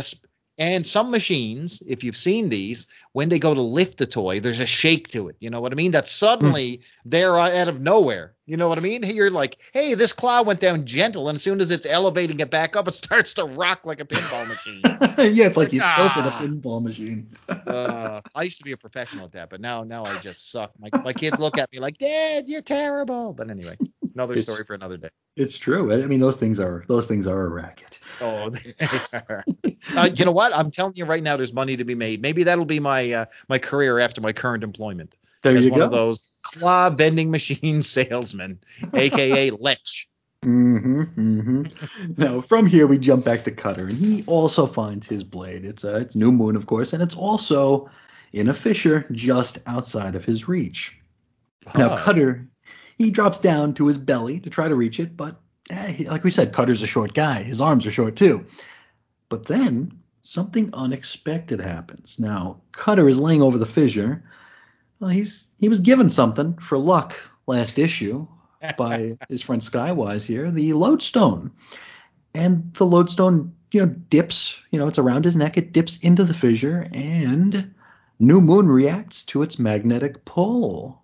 and 0.57 0.85
some 0.85 1.09
machines, 1.09 1.81
if 1.87 2.03
you've 2.03 2.17
seen 2.17 2.49
these, 2.49 2.85
when 3.13 3.29
they 3.29 3.39
go 3.39 3.55
to 3.55 3.61
lift 3.61 3.97
the 3.97 4.05
toy, 4.05 4.39
there's 4.39 4.59
a 4.59 4.67
shake 4.67 5.07
to 5.09 5.27
it. 5.27 5.35
You 5.39 5.49
know 5.49 5.61
what 5.61 5.71
I 5.71 5.75
mean? 5.75 5.91
That 5.91 6.07
suddenly 6.07 6.81
they're 7.05 7.39
uh, 7.39 7.49
out 7.57 7.67
of 7.67 7.81
nowhere. 7.81 8.33
You 8.45 8.57
know 8.57 8.69
what 8.69 8.77
I 8.77 8.81
mean? 8.81 9.03
You're 9.03 9.31
like, 9.31 9.57
hey, 9.73 9.95
this 9.95 10.13
claw 10.13 10.43
went 10.43 10.59
down 10.59 10.85
gentle, 10.85 11.27
and 11.29 11.37
as 11.37 11.41
soon 11.41 11.59
as 11.59 11.71
it's 11.71 11.87
elevating 11.87 12.39
it 12.39 12.51
back 12.51 12.75
up, 12.75 12.87
it 12.87 12.93
starts 12.93 13.33
to 13.35 13.45
rock 13.45 13.81
like 13.83 13.99
a 13.99 14.05
pinball 14.05 14.47
machine. 14.47 14.81
yeah, 15.35 15.47
it's 15.47 15.57
like 15.57 15.73
you 15.73 15.79
Like, 15.79 15.95
tilted 15.95 16.25
a 16.25 16.33
ah. 16.33 16.39
pinball 16.41 16.83
machine. 16.83 17.29
uh, 17.49 18.21
I 18.35 18.43
used 18.43 18.59
to 18.59 18.63
be 18.63 18.73
a 18.73 18.77
professional 18.77 19.25
at 19.25 19.31
that, 19.31 19.49
but 19.49 19.59
now 19.59 19.83
now 19.83 20.03
I 20.03 20.19
just 20.19 20.51
suck. 20.51 20.71
My 20.77 20.89
my 21.03 21.13
kids 21.13 21.39
look 21.39 21.57
at 21.57 21.71
me 21.71 21.79
like, 21.79 21.97
Dad, 21.97 22.47
you're 22.47 22.61
terrible. 22.61 23.33
But 23.33 23.49
anyway, 23.49 23.77
another 24.13 24.41
story 24.41 24.63
for 24.65 24.73
another 24.73 24.97
day. 24.97 25.09
It's 25.35 25.57
true. 25.57 25.93
I 25.93 26.05
mean, 26.05 26.19
those 26.19 26.37
things 26.37 26.59
are 26.59 26.83
those 26.87 27.07
things 27.07 27.27
are 27.27 27.45
a 27.45 27.49
racket. 27.49 27.99
Oh, 28.21 28.49
they 28.49 28.73
are. 29.13 29.43
uh, 29.97 30.09
you 30.13 30.25
know 30.25 30.31
what? 30.31 30.55
I'm 30.55 30.71
telling 30.71 30.95
you 30.95 31.05
right 31.05 31.23
now, 31.23 31.37
there's 31.37 31.53
money 31.53 31.77
to 31.77 31.83
be 31.83 31.95
made. 31.95 32.21
Maybe 32.21 32.43
that'll 32.43 32.65
be 32.65 32.79
my 32.79 33.11
uh, 33.11 33.25
my 33.49 33.59
career 33.59 33.99
after 33.99 34.21
my 34.21 34.33
current 34.33 34.63
employment 34.63 35.15
There 35.41 35.57
as 35.57 35.65
you 35.65 35.71
one 35.71 35.79
go. 35.79 35.85
of 35.85 35.91
those 35.91 36.33
claw 36.43 36.89
vending 36.89 37.31
machine 37.31 37.81
salesmen, 37.81 38.59
aka 38.93 39.51
Lech. 39.51 39.79
Mm-hmm, 40.43 41.03
mm-hmm. 41.03 42.13
now 42.17 42.41
from 42.41 42.65
here 42.65 42.85
we 42.85 42.97
jump 42.97 43.23
back 43.23 43.45
to 43.45 43.51
Cutter, 43.51 43.87
and 43.87 43.97
he 43.97 44.25
also 44.27 44.67
finds 44.67 45.07
his 45.07 45.23
blade. 45.23 45.63
It's 45.63 45.85
uh, 45.85 45.99
it's 46.01 46.15
New 46.15 46.33
Moon, 46.33 46.55
of 46.57 46.65
course, 46.65 46.91
and 46.91 47.01
it's 47.01 47.15
also 47.15 47.89
in 48.33 48.49
a 48.49 48.53
fissure 48.53 49.05
just 49.11 49.59
outside 49.67 50.15
of 50.15 50.25
his 50.25 50.47
reach. 50.47 50.99
Now 51.77 51.93
Oh. 51.93 51.97
Cutter, 51.97 52.47
he 53.03 53.11
drops 53.11 53.39
down 53.39 53.73
to 53.75 53.87
his 53.87 53.97
belly 53.97 54.39
to 54.39 54.49
try 54.49 54.67
to 54.67 54.75
reach 54.75 54.99
it, 54.99 55.15
but 55.17 55.39
eh, 55.69 56.05
like 56.07 56.23
we 56.23 56.31
said, 56.31 56.53
Cutter's 56.53 56.83
a 56.83 56.87
short 56.87 57.13
guy. 57.13 57.43
His 57.43 57.61
arms 57.61 57.85
are 57.85 57.91
short 57.91 58.15
too. 58.15 58.45
But 59.29 59.45
then 59.45 59.99
something 60.21 60.69
unexpected 60.73 61.59
happens. 61.59 62.17
Now 62.19 62.61
Cutter 62.71 63.07
is 63.07 63.19
laying 63.19 63.41
over 63.41 63.57
the 63.57 63.65
fissure. 63.65 64.23
Well, 64.99 65.09
he's 65.09 65.47
he 65.59 65.69
was 65.69 65.79
given 65.79 66.09
something 66.09 66.57
for 66.57 66.77
luck 66.77 67.15
last 67.45 67.77
issue 67.77 68.27
by 68.77 69.17
his 69.29 69.41
friend 69.41 69.61
Skywise 69.61 70.25
here, 70.25 70.49
the 70.49 70.73
lodestone. 70.73 71.51
And 72.35 72.73
the 72.73 72.85
lodestone 72.85 73.53
you 73.71 73.81
know 73.81 73.87
dips. 73.87 74.57
You 74.71 74.79
know, 74.79 74.87
it's 74.87 74.99
around 74.99 75.25
his 75.25 75.35
neck. 75.35 75.57
It 75.57 75.73
dips 75.73 75.97
into 75.99 76.23
the 76.23 76.33
fissure, 76.33 76.87
and 76.93 77.73
New 78.19 78.39
Moon 78.39 78.69
reacts 78.69 79.23
to 79.25 79.41
its 79.41 79.59
magnetic 79.59 80.23
pull. 80.25 81.02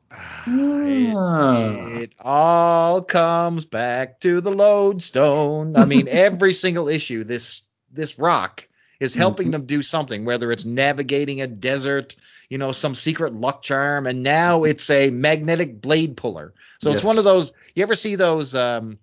It, 0.81 1.19
Ah. 1.27 1.85
it 1.85 2.13
all 2.19 3.01
comes 3.03 3.65
back 3.65 4.19
to 4.21 4.41
the 4.41 4.51
lodestone. 4.51 5.75
I 5.75 5.85
mean, 5.85 6.07
every 6.09 6.53
single 6.53 6.87
issue, 6.89 7.23
this 7.23 7.63
this 7.91 8.17
rock 8.19 8.67
is 8.99 9.13
helping 9.15 9.47
Mhm. 9.47 9.51
them 9.51 9.65
do 9.65 9.81
something, 9.81 10.25
whether 10.25 10.51
it's 10.51 10.65
navigating 10.65 11.41
a 11.41 11.47
desert, 11.47 12.15
you 12.49 12.57
know, 12.57 12.71
some 12.71 12.95
secret 12.95 13.33
luck 13.33 13.61
charm, 13.63 14.07
and 14.07 14.23
now 14.23 14.63
it's 14.63 14.89
a 14.89 15.09
magnetic 15.09 15.81
blade 15.81 16.17
puller. 16.17 16.53
So 16.79 16.91
it's 16.91 17.03
one 17.03 17.17
of 17.17 17.23
those. 17.23 17.51
You 17.75 17.83
ever 17.83 17.95
see 17.95 18.15
those? 18.15 18.55
Um, 18.55 18.97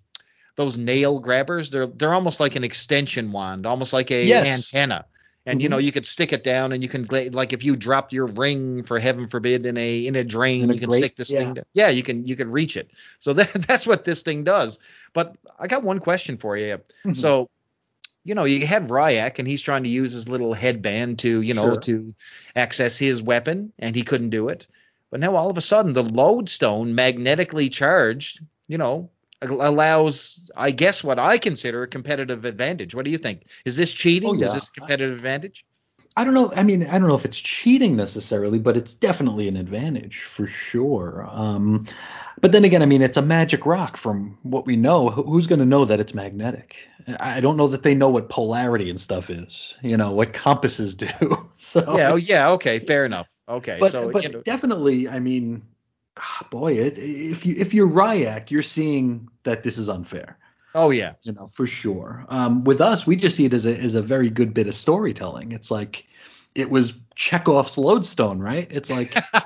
those 0.55 0.77
nail 0.77 1.19
grabbers 1.19 1.69
they're 1.69 1.85
they're 1.87 2.13
almost 2.13 2.39
like 2.39 2.55
an 2.55 2.63
extension 2.63 3.31
wand 3.31 3.65
almost 3.67 3.93
like 3.93 4.09
a 4.11 4.25
Yes. 4.25 4.73
antenna 4.73 5.05
and 5.47 5.61
you 5.61 5.67
Mhm. 5.67 5.71
know 5.71 5.77
you 5.77 5.91
could 5.91 6.05
stick 6.05 6.33
it 6.33 6.43
down 6.43 6.71
and 6.73 6.83
you 6.83 6.89
can 6.89 7.07
like 7.33 7.53
if 7.53 7.63
you 7.63 7.75
dropped 7.75 8.13
your 8.13 8.27
ring 8.27 8.83
for 8.83 8.99
heaven 8.99 9.27
forbid 9.27 9.65
in 9.65 9.77
a 9.77 10.05
in 10.05 10.15
a 10.15 10.23
drain 10.23 10.63
In 10.65 10.69
a 10.71 10.73
you 10.73 10.79
can 10.79 10.89
grate, 10.89 11.01
stick 11.03 11.15
this 11.15 11.31
yeah. 11.31 11.39
thing 11.39 11.53
down. 11.55 11.65
yeah 11.73 11.89
you 11.89 12.03
can 12.03 12.25
you 12.25 12.35
can 12.35 12.51
reach 12.51 12.77
it 12.77 12.91
so 13.19 13.33
that 13.39 13.51
that's 13.67 13.87
what 13.87 14.03
this 14.05 14.21
thing 14.23 14.43
does 14.43 14.77
but 15.13 15.35
i 15.59 15.67
got 15.67 15.83
one 15.83 15.99
question 15.99 16.37
for 16.37 16.57
you 16.57 16.79
Mhm. 17.05 17.15
so 17.17 17.49
you 18.23 18.35
know 18.35 18.43
you 18.43 18.65
had 18.67 18.89
ryak 18.89 19.39
and 19.39 19.47
he's 19.47 19.61
trying 19.61 19.83
to 19.83 19.89
use 19.89 20.11
his 20.11 20.27
little 20.27 20.53
headband 20.53 21.19
to 21.19 21.41
you 21.41 21.53
know 21.53 21.71
Sure. 21.73 21.79
to 21.81 22.13
access 22.55 22.97
his 22.97 23.21
weapon 23.21 23.71
and 23.79 23.95
he 23.95 24.03
couldn't 24.03 24.31
do 24.31 24.49
it 24.49 24.67
but 25.09 25.19
now 25.21 25.35
all 25.35 25.49
of 25.49 25.57
a 25.57 25.61
sudden 25.61 25.93
the 25.93 26.03
lodestone 26.03 26.93
magnetically 26.93 27.69
charged 27.69 28.41
you 28.67 28.77
know 28.77 29.09
allows 29.41 30.49
i 30.55 30.71
guess 30.71 31.03
what 31.03 31.19
i 31.19 31.37
consider 31.37 31.83
a 31.83 31.87
competitive 31.87 32.45
advantage 32.45 32.95
what 32.95 33.05
do 33.05 33.11
you 33.11 33.17
think 33.17 33.43
is 33.65 33.75
this 33.75 33.91
cheating 33.91 34.29
Oh, 34.29 34.43
is 34.43 34.53
this 34.53 34.69
competitive 34.69 35.15
advantage 35.15 35.65
I 36.17 36.23
don't 36.23 36.33
know. 36.33 36.51
I 36.55 36.63
mean, 36.63 36.81
I 36.83 36.97
don't 36.97 37.07
know 37.07 37.15
if 37.15 37.25
it's 37.25 37.39
cheating 37.39 37.95
necessarily, 37.95 38.57
but 38.57 38.75
it's 38.75 38.95
definitely 38.95 39.47
an 39.47 39.55
advantage 39.55 40.21
for 40.21 40.47
sure. 40.47 41.27
Um, 41.29 41.85
but 42.41 42.51
then 42.51 42.65
again, 42.65 42.81
I 42.81 42.87
mean, 42.87 43.03
it's 43.03 43.17
a 43.17 43.21
magic 43.21 43.67
rock 43.67 43.97
from 43.97 44.35
what 44.41 44.65
we 44.65 44.75
know. 44.75 45.11
Who's 45.11 45.45
going 45.45 45.59
to 45.59 45.65
know 45.65 45.85
that 45.85 45.99
it's 45.99 46.15
magnetic? 46.15 46.87
I 47.19 47.39
don't 47.39 47.55
know 47.55 47.67
that 47.67 47.83
they 47.83 47.93
know 47.93 48.09
what 48.09 48.29
polarity 48.29 48.89
and 48.89 48.99
stuff 48.99 49.29
is. 49.29 49.77
You 49.83 49.95
know 49.95 50.11
what 50.11 50.33
compasses 50.33 50.95
do. 50.95 51.07
so 51.55 51.81
yeah 51.95 52.11
oh 52.11 52.15
yeah 52.15 52.49
okay 52.51 52.79
fair 52.79 53.05
enough 53.05 53.27
okay 53.47 53.77
but 53.79 53.91
so 53.91 54.11
but 54.11 54.23
you 54.23 54.29
know, 54.29 54.41
definitely, 54.41 55.07
I 55.07 55.19
mean, 55.19 55.61
boy, 56.49 56.73
it, 56.73 56.97
if 56.97 57.45
you 57.45 57.55
if 57.57 57.73
you're 57.73 57.89
Rayek, 57.89 58.51
you're 58.51 58.61
seeing 58.61 59.29
that 59.43 59.63
this 59.63 59.77
is 59.77 59.89
unfair. 59.89 60.37
oh 60.75 60.89
yeah 60.89 61.13
you 61.23 61.33
know, 61.33 61.47
for 61.47 61.67
sure. 61.67 62.25
Um, 62.29 62.63
with 62.63 62.81
us, 62.81 63.05
we 63.05 63.15
just 63.15 63.35
see 63.35 63.45
it 63.45 63.53
as 63.53 63.65
a 63.65 63.75
as 63.77 63.95
a 63.95 64.01
very 64.01 64.29
good 64.29 64.53
bit 64.53 64.67
of 64.67 64.75
storytelling. 64.75 65.51
It's 65.51 65.71
like 65.71 66.05
it 66.55 66.69
was 66.69 66.93
Chekhov's 67.15 67.77
lodestone, 67.77 68.39
right? 68.39 68.67
It's 68.69 68.89
like 68.89 69.13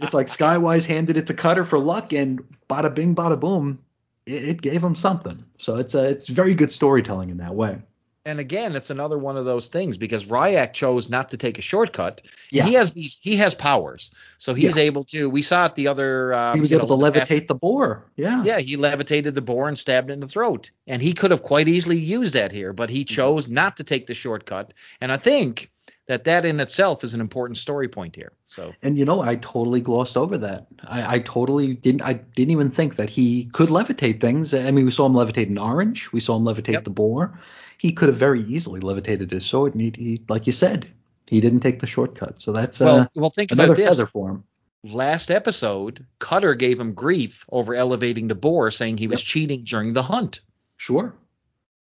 it's 0.00 0.14
like 0.14 0.26
Skywise 0.26 0.86
handed 0.86 1.16
it 1.16 1.26
to 1.28 1.34
Cutter 1.34 1.64
for 1.64 1.78
luck, 1.78 2.12
and 2.12 2.42
bada 2.68 2.94
bing, 2.94 3.14
bada 3.14 3.38
boom, 3.38 3.78
it, 4.26 4.44
it 4.44 4.62
gave 4.62 4.82
him 4.82 4.94
something. 4.94 5.44
So 5.58 5.76
it's 5.76 5.94
a 5.94 6.08
it's 6.08 6.28
very 6.28 6.54
good 6.54 6.72
storytelling 6.72 7.30
in 7.30 7.38
that 7.38 7.54
way. 7.54 7.78
And 8.24 8.38
again, 8.38 8.76
it's 8.76 8.90
another 8.90 9.18
one 9.18 9.36
of 9.36 9.44
those 9.44 9.66
things 9.66 9.96
because 9.96 10.26
Rayek 10.26 10.74
chose 10.74 11.08
not 11.10 11.30
to 11.30 11.36
take 11.36 11.58
a 11.58 11.62
shortcut. 11.62 12.22
Yeah. 12.50 12.64
He 12.64 12.74
has 12.74 12.94
these. 12.94 13.18
He 13.20 13.36
has 13.36 13.52
powers, 13.52 14.12
so 14.38 14.54
he's 14.54 14.76
Yeah. 14.76 14.82
able 14.84 15.02
to. 15.04 15.28
We 15.28 15.42
saw 15.42 15.66
it 15.66 15.74
the 15.74 15.88
other. 15.88 16.32
Um, 16.32 16.54
He 16.54 16.60
was 16.60 16.72
able 16.72 16.86
know, 16.86 16.96
to 17.12 17.18
levitate 17.18 17.48
the 17.48 17.56
boar. 17.56 18.04
Yeah. 18.16 18.44
Yeah, 18.44 18.60
he 18.60 18.76
levitated 18.76 19.34
the 19.34 19.40
boar 19.40 19.66
and 19.68 19.76
stabbed 19.76 20.10
it 20.10 20.12
in 20.12 20.20
the 20.20 20.28
throat, 20.28 20.70
and 20.86 21.02
he 21.02 21.14
could 21.14 21.32
have 21.32 21.42
quite 21.42 21.66
easily 21.66 21.98
used 21.98 22.34
that 22.34 22.52
here, 22.52 22.72
but 22.72 22.90
Mm-hmm. 22.90 22.96
he 22.96 23.04
chose 23.04 23.48
not 23.48 23.76
to 23.78 23.84
take 23.84 24.06
the 24.06 24.14
shortcut. 24.14 24.72
And 25.00 25.10
I 25.10 25.16
think 25.16 25.70
that 26.06 26.24
that 26.24 26.44
in 26.44 26.60
itself 26.60 27.02
is 27.02 27.14
an 27.14 27.20
important 27.20 27.56
story 27.56 27.88
point 27.88 28.14
here. 28.14 28.32
So 28.46 28.72
And 28.82 28.96
you 28.96 29.04
know, 29.04 29.20
I 29.20 29.34
totally 29.36 29.80
glossed 29.80 30.16
over 30.16 30.38
that. 30.38 30.66
I, 30.86 31.16
I 31.16 31.18
totally 31.18 31.74
didn't. 31.74 32.02
I 32.02 32.12
didn't 32.12 32.52
even 32.52 32.70
think 32.70 32.96
that 32.96 33.10
he 33.10 33.46
could 33.46 33.68
levitate 33.68 34.20
things. 34.20 34.54
I 34.54 34.70
mean, 34.70 34.84
we 34.84 34.92
saw 34.92 35.06
him 35.06 35.14
levitate 35.14 35.48
an 35.48 35.58
orange. 35.58 36.12
We 36.12 36.20
saw 36.20 36.36
him 36.36 36.44
levitate 36.44 36.74
Yep. 36.74 36.84
the 36.84 36.90
boar. 36.90 37.40
He 37.82 37.90
could 37.92 38.08
have 38.08 38.16
very 38.16 38.42
easily 38.44 38.78
levitated 38.78 39.32
his 39.32 39.44
sword, 39.44 39.72
and 39.74 39.82
he, 39.82 39.92
he 39.96 40.22
like 40.28 40.46
you 40.46 40.52
said, 40.52 40.86
he 41.26 41.40
didn't 41.40 41.60
take 41.60 41.80
the 41.80 41.86
shortcut. 41.88 42.40
So 42.40 42.52
that's 42.52 42.78
well, 42.78 43.00
uh, 43.00 43.06
well, 43.16 43.30
think 43.30 43.50
another 43.50 43.72
about 43.72 43.76
this. 43.78 43.88
feather 43.88 44.06
for 44.06 44.30
him. 44.30 44.44
Last 44.84 45.32
episode, 45.32 46.06
Cutter 46.20 46.54
gave 46.54 46.78
him 46.78 46.94
grief 46.94 47.44
over 47.50 47.74
elevating 47.74 48.28
the 48.28 48.36
boar, 48.36 48.70
saying 48.70 48.98
he 48.98 49.08
was 49.08 49.18
Yep. 49.18 49.26
cheating 49.26 49.64
during 49.64 49.92
the 49.94 50.02
hunt. 50.04 50.40
Sure. 50.76 51.12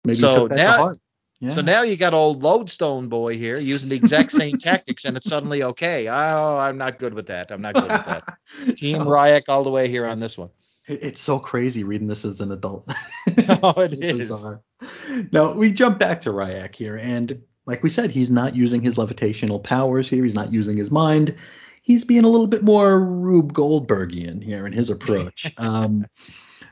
Maybe 0.03 0.15
So 0.15 0.29
he 0.29 0.35
took 0.37 0.49
that 0.49 0.55
now- 0.55 0.75
to 0.77 0.81
heart. 0.81 0.99
Yeah. 1.39 1.49
So 1.49 1.61
now 1.61 1.81
you 1.83 1.97
got 1.97 2.13
old 2.15 2.43
Lodestone 2.43 3.07
boy 3.07 3.35
here 3.37 3.57
using 3.57 3.89
the 3.89 3.95
exact 3.95 4.31
same 4.31 4.57
tactics, 4.59 5.05
and 5.05 5.17
it's 5.17 5.27
suddenly 5.27 5.61
okay. 5.63 6.07
Oh, 6.07 6.57
I'm 6.57 6.77
not 6.77 6.97
good 6.99 7.13
with 7.15 7.27
that. 7.27 7.49
I'm 7.51 7.61
not 7.61 7.73
good 7.75 7.83
with 7.83 7.89
that. 8.05 8.37
Team 8.77 8.97
So, 9.01 9.05
Rayek 9.05 9.43
all 9.49 9.63
the 9.63 9.71
way 9.71 9.87
here 9.87 10.05
on 10.05 10.19
this 10.19 10.37
one. 10.37 10.49
It- 10.91 11.03
it's 11.03 11.21
so 11.21 11.39
crazy 11.39 11.83
reading 11.83 12.07
this 12.07 12.25
as 12.25 12.41
an 12.41 12.51
adult. 12.51 12.87
Oh, 13.63 13.81
it 13.81 13.91
so 13.91 14.05
is. 14.05 14.17
bizarre. 14.17 14.61
Now 15.31 15.53
we 15.53 15.71
jump 15.71 15.99
back 15.99 16.21
to 16.21 16.31
Rayek 16.31 16.75
here, 16.75 16.97
and 16.97 17.41
like 17.65 17.83
we 17.83 17.89
said, 17.89 18.11
he's 18.11 18.31
not 18.31 18.55
using 18.55 18.81
his 18.81 18.97
levitational 18.97 19.63
powers 19.63 20.09
here. 20.09 20.23
He's 20.23 20.33
not 20.35 20.51
using 20.51 20.77
his 20.77 20.89
mind. 20.91 21.35
He's 21.83 22.03
being 22.03 22.23
a 22.23 22.27
little 22.29 22.47
bit 22.47 22.63
more 22.63 22.99
Rube 22.99 23.53
Goldbergian 23.53 24.43
here 24.43 24.65
in 24.67 24.73
his 24.73 24.89
approach. 24.89 25.51
um, 25.57 26.05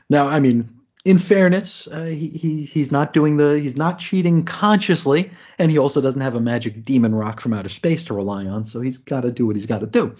now, 0.08 0.26
I 0.28 0.40
mean, 0.40 0.68
in 1.04 1.18
fairness, 1.18 1.86
uh, 1.90 2.04
he, 2.06 2.28
he 2.28 2.64
he's 2.64 2.90
not 2.92 3.12
doing 3.12 3.36
the 3.36 3.58
he's 3.60 3.76
not 3.76 3.98
cheating 4.00 4.44
consciously, 4.44 5.30
and 5.58 5.70
he 5.70 5.78
also 5.78 6.00
doesn't 6.00 6.20
have 6.20 6.34
a 6.34 6.40
magic 6.40 6.84
demon 6.84 7.14
rock 7.14 7.40
from 7.40 7.54
outer 7.54 7.68
space 7.68 8.04
to 8.06 8.14
rely 8.14 8.46
on. 8.46 8.64
So 8.64 8.80
he's 8.80 8.98
got 8.98 9.20
to 9.22 9.30
do 9.32 9.46
what 9.46 9.56
he's 9.56 9.66
got 9.66 9.80
to 9.80 9.86
do. 9.86 10.14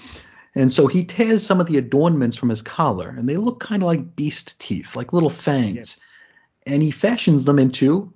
And 0.55 0.73
so 0.73 0.87
he 0.87 1.05
tears 1.05 1.47
some 1.47 1.61
of 1.61 1.67
the 1.69 1.79
adornments 1.79 2.37
from 2.37 2.49
his 2.49 2.63
collar, 2.63 3.09
and 3.09 3.29
they 3.29 3.37
look 3.37 3.61
kind 3.61 3.83
of 3.83 3.87
like 3.87 4.17
beast 4.17 4.59
teeth, 4.59 4.97
like 4.97 5.13
little 5.13 5.31
fangs. 5.31 5.77
Yes. 5.77 6.01
And 6.67 6.83
he 6.83 6.91
fashions 6.91 7.45
them 7.45 7.59
into 7.59 8.13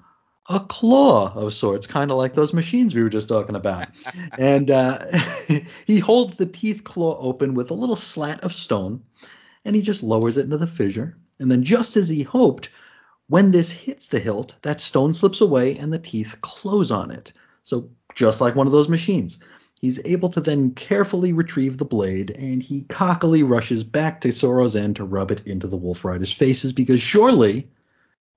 a 0.51 0.61
claw 0.61 1.33
of 1.35 1.55
sorts, 1.55 1.87
kind 1.87 2.11
of 2.11 2.19
like 2.19 2.35
those 2.35 2.53
machines 2.53 2.95
we 2.95 3.03
were 3.03 3.09
just 3.09 3.29
talking 3.29 3.57
about. 3.57 3.89
and 4.39 4.71
uh, 4.71 5.05
he 5.87 5.99
holds 6.01 6.37
the 6.37 6.47
teeth 6.47 6.85
claw 6.85 7.19
open 7.19 7.55
with 7.55 7.71
a 7.71 7.75
little 7.75 7.97
slat 7.97 8.43
of 8.43 8.55
stone, 8.55 9.03
and 9.65 9.75
he 9.77 9.83
just 9.83 10.03
lowers 10.03 10.37
it 10.37 10.45
into 10.45 10.59
the 10.59 10.67
fissure. 10.67 11.17
And 11.39 11.51
then, 11.51 11.63
just 11.63 11.97
as 11.97 12.09
he 12.09 12.23
hoped, 12.23 12.71
when 13.29 13.51
this 13.51 13.71
hits 13.71 14.09
the 14.09 14.21
hilt, 14.21 14.57
that 14.63 14.81
stone 14.81 15.15
slips 15.15 15.41
away 15.41 15.77
and 15.77 15.93
the 15.93 15.99
teeth 15.99 16.37
close 16.41 16.91
on 16.91 17.11
it. 17.11 17.33
So, 17.63 17.91
just 18.15 18.41
like 18.41 18.55
one 18.55 18.67
of 18.67 18.73
those 18.73 18.89
machines. 18.89 19.39
He's 19.81 20.01
able 20.05 20.31
to 20.31 20.41
then 20.41 20.71
carefully 20.71 21.33
retrieve 21.33 21.77
the 21.77 21.85
blade, 21.85 22.31
and 22.31 22.63
he 22.63 22.83
cockily 22.83 23.43
rushes 23.43 23.85
back 23.85 24.21
to 24.23 24.33
Sorrow's 24.33 24.77
end 24.77 24.97
to 24.97 25.05
rub 25.05 25.31
it 25.31 25.47
into 25.47 25.67
the 25.67 25.77
Wolf 25.77 26.05
Riders' 26.05 26.33
faces 26.33 26.73
because 26.73 27.01
surely 27.01 27.69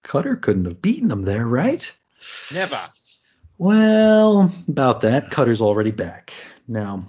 Cutter 0.04 0.36
couldn't 0.36 0.66
have 0.66 0.82
beaten 0.82 1.12
him 1.12 1.22
there, 1.24 1.48
right? 1.48 1.92
Never. 2.54 2.80
Well, 3.58 4.54
about 4.68 5.02
that, 5.02 5.32
Cutter's 5.32 5.62
already 5.62 5.92
back. 5.92 6.34
Now, 6.68 7.08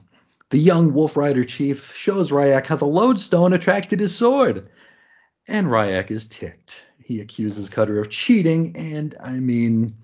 the 0.50 0.58
young 0.58 0.94
Wolf 0.94 1.16
Rider 1.16 1.44
chief 1.44 1.94
shows 1.94 2.30
Rayek 2.30 2.66
how 2.66 2.76
the 2.76 2.86
lodestone 2.86 3.52
attracted 3.52 4.00
his 4.00 4.14
sword. 4.14 4.68
And 5.46 5.66
Rayek 5.66 6.10
is 6.10 6.26
ticked. 6.26 6.86
He 7.02 7.20
accuses 7.20 7.68
Cutter 7.68 7.98
of 7.98 8.10
cheating, 8.10 8.76
and 8.76 9.14
I 9.20 9.32
mean, 9.32 9.94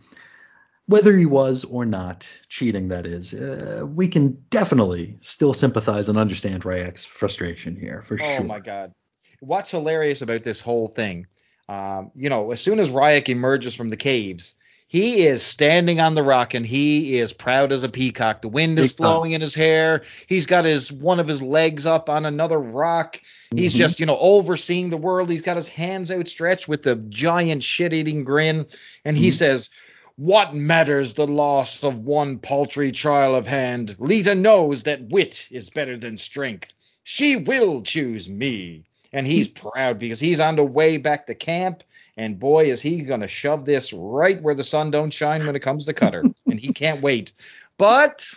whether 0.86 1.16
he 1.16 1.26
was 1.26 1.64
or 1.64 1.84
not 1.84 2.28
cheating, 2.48 2.88
that 2.88 3.06
is, 3.06 3.32
uh, 3.32 3.84
we 3.86 4.08
can 4.08 4.32
definitely 4.50 5.16
still 5.20 5.54
sympathize 5.54 6.08
and 6.08 6.18
understand 6.18 6.62
Rayek's 6.62 7.04
frustration 7.04 7.76
here, 7.76 8.02
for 8.02 8.14
Oh 8.14 8.24
sure. 8.24 8.44
Oh 8.44 8.44
my 8.44 8.60
god. 8.60 8.92
What's 9.40 9.70
hilarious 9.70 10.22
about 10.22 10.44
this 10.44 10.60
whole 10.60 10.88
thing? 10.88 11.26
Um, 11.68 12.10
you 12.14 12.28
know, 12.28 12.50
as 12.52 12.60
soon 12.60 12.78
as 12.78 12.90
Rayek 12.90 13.28
emerges 13.28 13.74
from 13.74 13.88
the 13.88 13.96
caves, 13.96 14.54
he 14.86 15.26
is 15.26 15.42
standing 15.42 15.98
on 15.98 16.14
the 16.14 16.22
rock 16.22 16.54
and 16.54 16.64
he 16.66 17.18
is 17.18 17.32
proud 17.32 17.72
as 17.72 17.82
a 17.82 17.88
peacock. 17.88 18.42
The 18.42 18.48
wind 18.48 18.78
is 18.78 18.92
flowing 18.92 19.32
in 19.32 19.40
his 19.40 19.54
hair. 19.54 20.02
He's 20.26 20.46
got 20.46 20.66
his 20.66 20.92
one 20.92 21.18
of 21.18 21.26
his 21.26 21.42
legs 21.42 21.86
up 21.86 22.10
on 22.10 22.26
another 22.26 22.60
rock. 22.60 23.20
He's 23.56 23.74
Mhm. 23.74 23.78
just, 23.78 24.00
you 24.00 24.06
know, 24.06 24.18
overseeing 24.18 24.90
the 24.90 24.98
world. 24.98 25.30
He's 25.30 25.42
got 25.42 25.56
his 25.56 25.68
hands 25.68 26.10
outstretched 26.10 26.68
with 26.68 26.86
a 26.86 26.96
giant 26.96 27.62
shit-eating 27.62 28.24
grin, 28.24 28.66
and 29.04 29.16
he 29.16 29.28
Mhm. 29.28 29.32
says, 29.32 29.70
"What 30.16 30.54
matters 30.54 31.14
the 31.14 31.26
loss 31.26 31.82
of 31.82 32.00
one 32.00 32.38
paltry 32.38 32.92
trial 32.92 33.34
of 33.34 33.46
hand? 33.46 33.96
Leetah 33.98 34.34
knows 34.36 34.84
that 34.84 35.08
wit 35.08 35.48
is 35.50 35.70
better 35.70 35.96
than 35.96 36.16
strength. 36.16 36.72
She 37.02 37.36
will 37.36 37.82
choose 37.82 38.28
me." 38.28 38.84
And 39.12 39.26
he's 39.26 39.48
proud 39.48 39.98
because 39.98 40.20
he's 40.20 40.40
on 40.40 40.56
the 40.56 40.64
way 40.64 40.96
back 40.96 41.26
to 41.26 41.34
camp. 41.34 41.82
And 42.16 42.38
boy, 42.38 42.66
is 42.66 42.80
he 42.80 43.00
gonna 43.00 43.28
shove 43.28 43.64
this 43.64 43.92
right 43.92 44.40
where 44.40 44.54
the 44.54 44.64
sun 44.64 44.90
don't 44.90 45.12
shine 45.12 45.46
when 45.46 45.56
it 45.56 45.62
comes 45.62 45.84
to 45.86 45.92
Cutter, 45.92 46.22
and 46.46 46.60
he 46.60 46.72
can't 46.72 47.00
wait. 47.02 47.32
But 47.76 48.28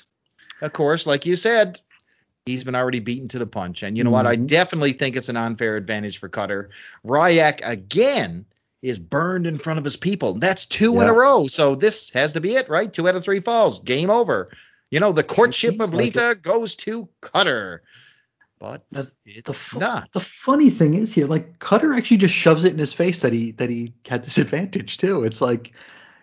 of 0.61 0.73
course, 0.73 1.05
like 1.05 1.25
you 1.25 1.35
said, 1.35 1.79
he's 2.47 2.63
been 2.63 2.75
already 2.75 2.99
beaten 2.99 3.27
to 3.29 3.39
the 3.39 3.45
punch. 3.45 3.83
And 3.83 3.97
you 3.97 4.03
know 4.03 4.09
what? 4.09 4.25
I 4.25 4.35
Mhm. 4.35 4.47
definitely 4.47 4.93
think 4.93 5.15
it's 5.15 5.29
an 5.29 5.37
unfair 5.37 5.75
advantage 5.75 6.17
for 6.17 6.29
Cutter. 6.29 6.69
Rayek 7.05 7.59
again 7.63 8.45
is 8.81 8.99
burned 8.99 9.47
in 9.47 9.57
front 9.57 9.79
of 9.79 9.85
his 9.85 9.95
people. 9.97 10.35
That's 10.35 10.65
two 10.65 10.99
in 11.01 11.07
a 11.07 11.13
row. 11.13 11.47
So 11.47 11.75
this 11.75 12.09
has 12.11 12.33
to 12.33 12.41
be 12.41 12.55
it, 12.55 12.69
right? 12.69 12.91
Two 12.91 13.07
out 13.07 13.15
of 13.15 13.23
three 13.23 13.39
falls. 13.39 13.79
Game 13.79 14.09
over. 14.09 14.51
You 14.91 14.99
know, 14.99 15.11
the 15.11 15.23
courtship 15.23 15.79
of 15.79 15.93
like 15.93 16.15
Leetah 16.15 16.35
goes 16.41 16.75
to 16.77 17.09
Cutter. 17.21 17.83
But 18.59 18.83
The- 18.91 19.11
it's 19.25 19.45
The, 19.47 19.53
fu- 19.53 19.79
not. 19.79 20.11
the 20.13 20.19
funny 20.19 20.69
thing 20.69 20.93
is 20.95 21.13
here, 21.13 21.27
like 21.27 21.59
Cutter 21.59 21.93
actually 21.93 22.17
just 22.17 22.33
shoves 22.33 22.63
it 22.63 22.73
in 22.73 22.79
his 22.79 22.93
face 22.93 23.21
that 23.21 23.33
he 23.33 23.51
that 23.53 23.69
he 23.69 23.93
had 24.07 24.23
this 24.23 24.37
advantage 24.39 24.97
too. 24.97 25.23
It's 25.25 25.41
like 25.41 25.73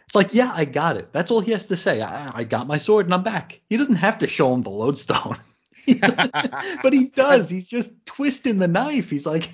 it's 0.06 0.14
like 0.14 0.32
yeah, 0.34 0.50
I 0.54 0.64
got 0.64 0.96
it. 0.96 1.12
That's 1.12 1.30
all 1.30 1.40
he 1.40 1.52
has 1.52 1.66
to 1.68 1.76
say. 1.76 2.00
I, 2.02 2.38
I 2.38 2.44
got 2.44 2.66
my 2.66 2.78
sword 2.78 3.06
and 3.06 3.14
I'm 3.14 3.22
back. 3.22 3.60
He 3.68 3.76
doesn't 3.76 3.96
have 3.96 4.18
to 4.18 4.26
show 4.28 4.52
him 4.54 4.62
the 4.62 4.70
lodestone. 4.70 5.36
but 6.82 6.92
he 6.92 7.04
does. 7.14 7.50
He's 7.50 7.68
just 7.68 7.92
twisting 8.06 8.58
the 8.58 8.68
knife. 8.68 9.10
He's 9.10 9.26
like, 9.26 9.48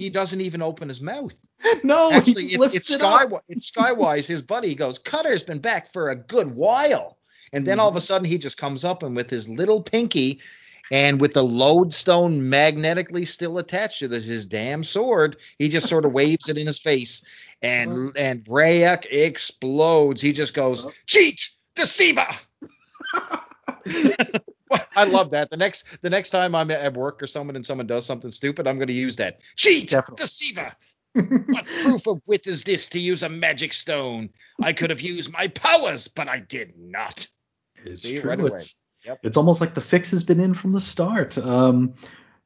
he 0.00 0.08
doesn't 0.08 0.40
even 0.40 0.62
open 0.62 0.88
his 0.88 1.00
mouth. 1.00 1.34
no, 1.84 2.10
Actually, 2.10 2.44
it, 2.44 2.74
it's 2.74 2.90
it 2.90 3.00
Sky. 3.00 3.24
up. 3.24 3.44
It's 3.48 3.70
Skywise. 3.70 4.26
His 4.26 4.40
buddy 4.40 4.74
goes. 4.74 4.98
Cutter's 4.98 5.42
been 5.42 5.58
back 5.58 5.92
for 5.92 6.08
a 6.08 6.16
good 6.16 6.54
while, 6.54 7.18
and 7.52 7.66
then 7.66 7.76
hmm. 7.76 7.80
all 7.82 7.88
of 7.88 7.96
a 7.96 8.00
sudden 8.00 8.26
he 8.26 8.38
just 8.38 8.56
comes 8.56 8.82
up 8.84 9.02
and 9.02 9.14
with 9.14 9.28
his 9.28 9.46
little 9.46 9.82
pinky, 9.82 10.40
and 10.90 11.20
with 11.20 11.34
the 11.34 11.44
lodestone 11.44 12.48
magnetically 12.48 13.26
still 13.26 13.58
attached 13.58 13.98
to 13.98 14.08
this, 14.08 14.24
his 14.24 14.46
damn 14.46 14.82
sword, 14.82 15.36
he 15.58 15.68
just 15.68 15.86
sort 15.86 16.06
of 16.06 16.12
waves 16.14 16.48
it 16.48 16.56
in 16.56 16.66
his 16.66 16.78
face, 16.78 17.22
and 17.60 17.92
uh-huh. 17.92 18.12
and 18.16 18.44
Rayek 18.46 19.04
explodes. 19.10 20.22
He 20.22 20.32
just 20.32 20.54
goes, 20.54 20.86
uh-huh. 20.86 20.94
cheat, 21.06 21.50
deceiver. 21.74 22.26
I 24.96 25.04
love 25.04 25.30
that. 25.32 25.50
The 25.50 25.56
next 25.56 25.84
the 26.02 26.10
next 26.10 26.30
time 26.30 26.54
I'm 26.54 26.70
at 26.70 26.94
work 26.94 27.22
or 27.22 27.26
someone 27.26 27.56
and 27.56 27.64
someone 27.64 27.86
does 27.86 28.06
something 28.06 28.30
stupid, 28.30 28.66
I'm 28.66 28.76
going 28.76 28.88
to 28.88 28.92
use 28.94 29.16
that. 29.16 29.38
Cheat, 29.56 29.90
Definitely. 29.90 30.24
deceiver. 30.24 30.72
what 31.12 31.66
proof 31.82 32.06
of 32.06 32.20
wit 32.26 32.46
is 32.46 32.62
this 32.62 32.88
to 32.90 33.00
use 33.00 33.22
a 33.22 33.28
magic 33.28 33.72
stone? 33.72 34.30
I 34.62 34.72
could 34.72 34.90
have 34.90 35.00
used 35.00 35.32
my 35.32 35.48
powers, 35.48 36.06
but 36.06 36.28
I 36.28 36.38
did 36.40 36.74
not. 36.78 37.26
It's 37.84 38.02
See, 38.02 38.20
true. 38.20 38.30
right. 38.30 38.38
It's, 38.40 38.76
Yep. 39.04 39.20
it's 39.22 39.36
almost 39.38 39.62
like 39.62 39.72
the 39.72 39.80
fix 39.80 40.10
has 40.10 40.22
been 40.24 40.40
in 40.40 40.52
from 40.52 40.72
the 40.72 40.80
start. 40.80 41.38
Um, 41.38 41.94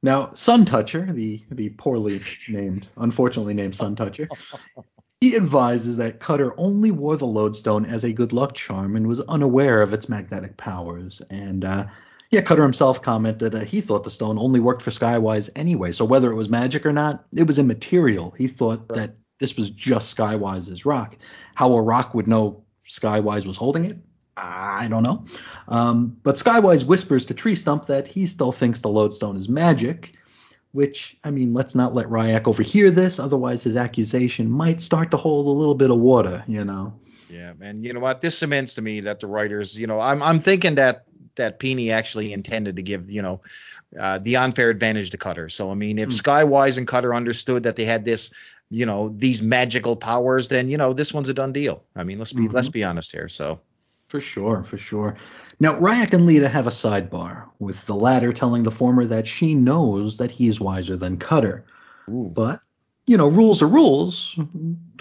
now, 0.04 0.32
Sun 0.34 0.66
Toucher, 0.66 1.12
the 1.12 1.42
the 1.50 1.70
poorly 1.70 2.20
named, 2.48 2.87
unfortunately 2.96 3.54
named 3.54 3.74
Sun 3.74 3.96
Toucher, 3.96 4.28
he 5.20 5.34
advises 5.34 5.96
that 5.96 6.20
Cutter 6.20 6.54
only 6.56 6.92
wore 6.92 7.16
the 7.16 7.26
lodestone 7.26 7.84
as 7.87 8.04
a 8.04 8.12
good 8.12 8.32
luck 8.32 8.54
charm 8.54 8.94
and 8.94 9.06
was 9.08 9.20
unaware 9.22 9.82
of 9.82 9.92
its 9.92 10.08
magnetic 10.08 10.56
powers. 10.56 11.20
And 11.30 11.64
uh, 11.64 11.87
yeah, 12.35 12.40
Cutter 12.40 12.64
himself 12.64 13.01
commented 13.01 13.53
that 13.53 13.68
he 13.68 13.81
thought 13.81 14.03
the 14.03 14.11
stone 14.11 14.38
only 14.38 14.59
worked 14.59 14.83
for 14.83 14.90
Skywise 14.90 15.49
anyway. 15.55 15.92
So 15.92 16.05
whether 16.05 16.33
it 16.33 16.35
was 16.35 16.49
magic 16.49 16.85
or 16.85 16.92
not, 16.92 17.25
it 17.33 17.47
was 17.47 17.61
immaterial. 17.61 18.33
He 18.37 18.49
thought 18.49 18.88
that 18.88 19.14
this 19.38 19.57
was 19.57 19.70
just 19.70 20.16
Skywise's 20.16 20.85
rock. 20.85 21.16
How 21.55 21.73
a 21.75 21.81
rock 21.81 22.12
would 22.12 22.27
know 22.27 22.64
Skywise 22.88 23.47
was 23.47 23.57
holding 23.57 23.85
it, 23.85 23.99
I 24.37 24.88
don't 24.88 25.05
know. 25.05 25.25
Um, 25.68 26.16
but 26.25 26.35
Skywise 26.35 26.85
whispers 26.85 27.25
to 27.27 27.35
Tree 27.35 27.55
Stump 27.55 27.87
that 27.87 28.09
he 28.09 28.27
still 28.27 28.51
thinks 28.51 28.81
the 28.81 28.88
lodestone 28.88 29.37
is 29.37 29.49
magic, 29.49 30.14
which, 30.73 31.16
I 31.23 31.31
mean, 31.31 31.55
let's 31.55 31.77
not 31.77 31.94
let 31.94 32.07
Rayek 32.07 32.49
overhear 32.49 32.90
this, 32.90 33.20
otherwise 33.20 33.62
his 33.62 33.77
accusation 33.77 34.51
might 34.51 34.81
start 34.81 35.12
to 35.12 35.16
hold 35.16 35.47
a 35.47 35.51
little 35.51 35.77
bit 35.77 35.92
of 35.92 35.99
water, 35.99 36.42
you 36.49 36.64
know. 36.64 36.99
Yeah, 37.31 37.53
and 37.61 37.85
you 37.85 37.92
know 37.92 38.01
what? 38.01 38.20
This 38.20 38.37
cements 38.37 38.75
to 38.75 38.83
me 38.83 39.01
that 39.01 39.20
the 39.20 39.29
writers, 39.29 39.77
you 39.77 39.87
know, 39.87 40.01
I'm 40.01 40.23
I'm 40.23 40.40
thinking 40.40 40.75
that 40.77 41.05
that 41.37 41.58
Pini 41.58 41.90
actually 41.90 42.32
intended 42.32 42.76
to 42.76 42.82
give, 42.82 43.10
you 43.10 43.22
know, 43.22 43.40
uh, 43.98 44.18
the 44.18 44.37
unfair 44.37 44.70
advantage 44.70 45.10
to 45.10 45.18
Cutter. 45.18 45.48
So 45.48 45.70
I 45.70 45.74
mean, 45.74 45.98
if 45.98 46.08
Hmm. 46.08 46.14
Skywise 46.14 46.78
and 46.78 46.87
Cutter 46.87 47.14
understood 47.14 47.62
that 47.62 47.76
they 47.76 47.84
had 47.84 48.04
this, 48.04 48.30
you 48.70 48.87
know, 48.87 49.14
these 49.18 49.42
magical 49.42 49.96
powers, 49.96 50.48
then 50.48 50.68
you 50.68 50.76
know 50.76 50.92
this 50.92 51.12
one's 51.14 51.28
a 51.28 51.34
done 51.34 51.52
deal. 51.52 51.84
I 51.94 52.04
mean, 52.04 52.18
let's 52.18 52.32
be 52.32 52.42
Mhm. 52.42 52.52
let's 52.52 52.68
be 52.68 52.82
honest 52.84 53.12
here. 53.12 53.28
So 53.28 53.60
For 54.08 54.20
sure, 54.20 54.62
for 54.62 54.78
sure. 54.78 55.16
Now, 55.60 55.78
Rayek 55.80 56.12
and 56.12 56.26
Leetah 56.26 56.48
have 56.48 56.66
a 56.66 56.70
sidebar, 56.70 57.44
with 57.58 57.84
the 57.87 57.94
latter 57.96 58.32
telling 58.32 58.62
the 58.62 58.70
former 58.70 59.04
that 59.06 59.26
she 59.26 59.54
knows 59.54 60.18
that 60.18 60.30
he's 60.30 60.60
wiser 60.60 60.96
than 60.96 61.16
Cutter. 61.16 61.64
Ooh. 62.08 62.30
But, 62.32 62.60
you 63.06 63.16
know, 63.16 63.28
rules 63.28 63.62
are 63.62 63.66
rules. 63.66 64.37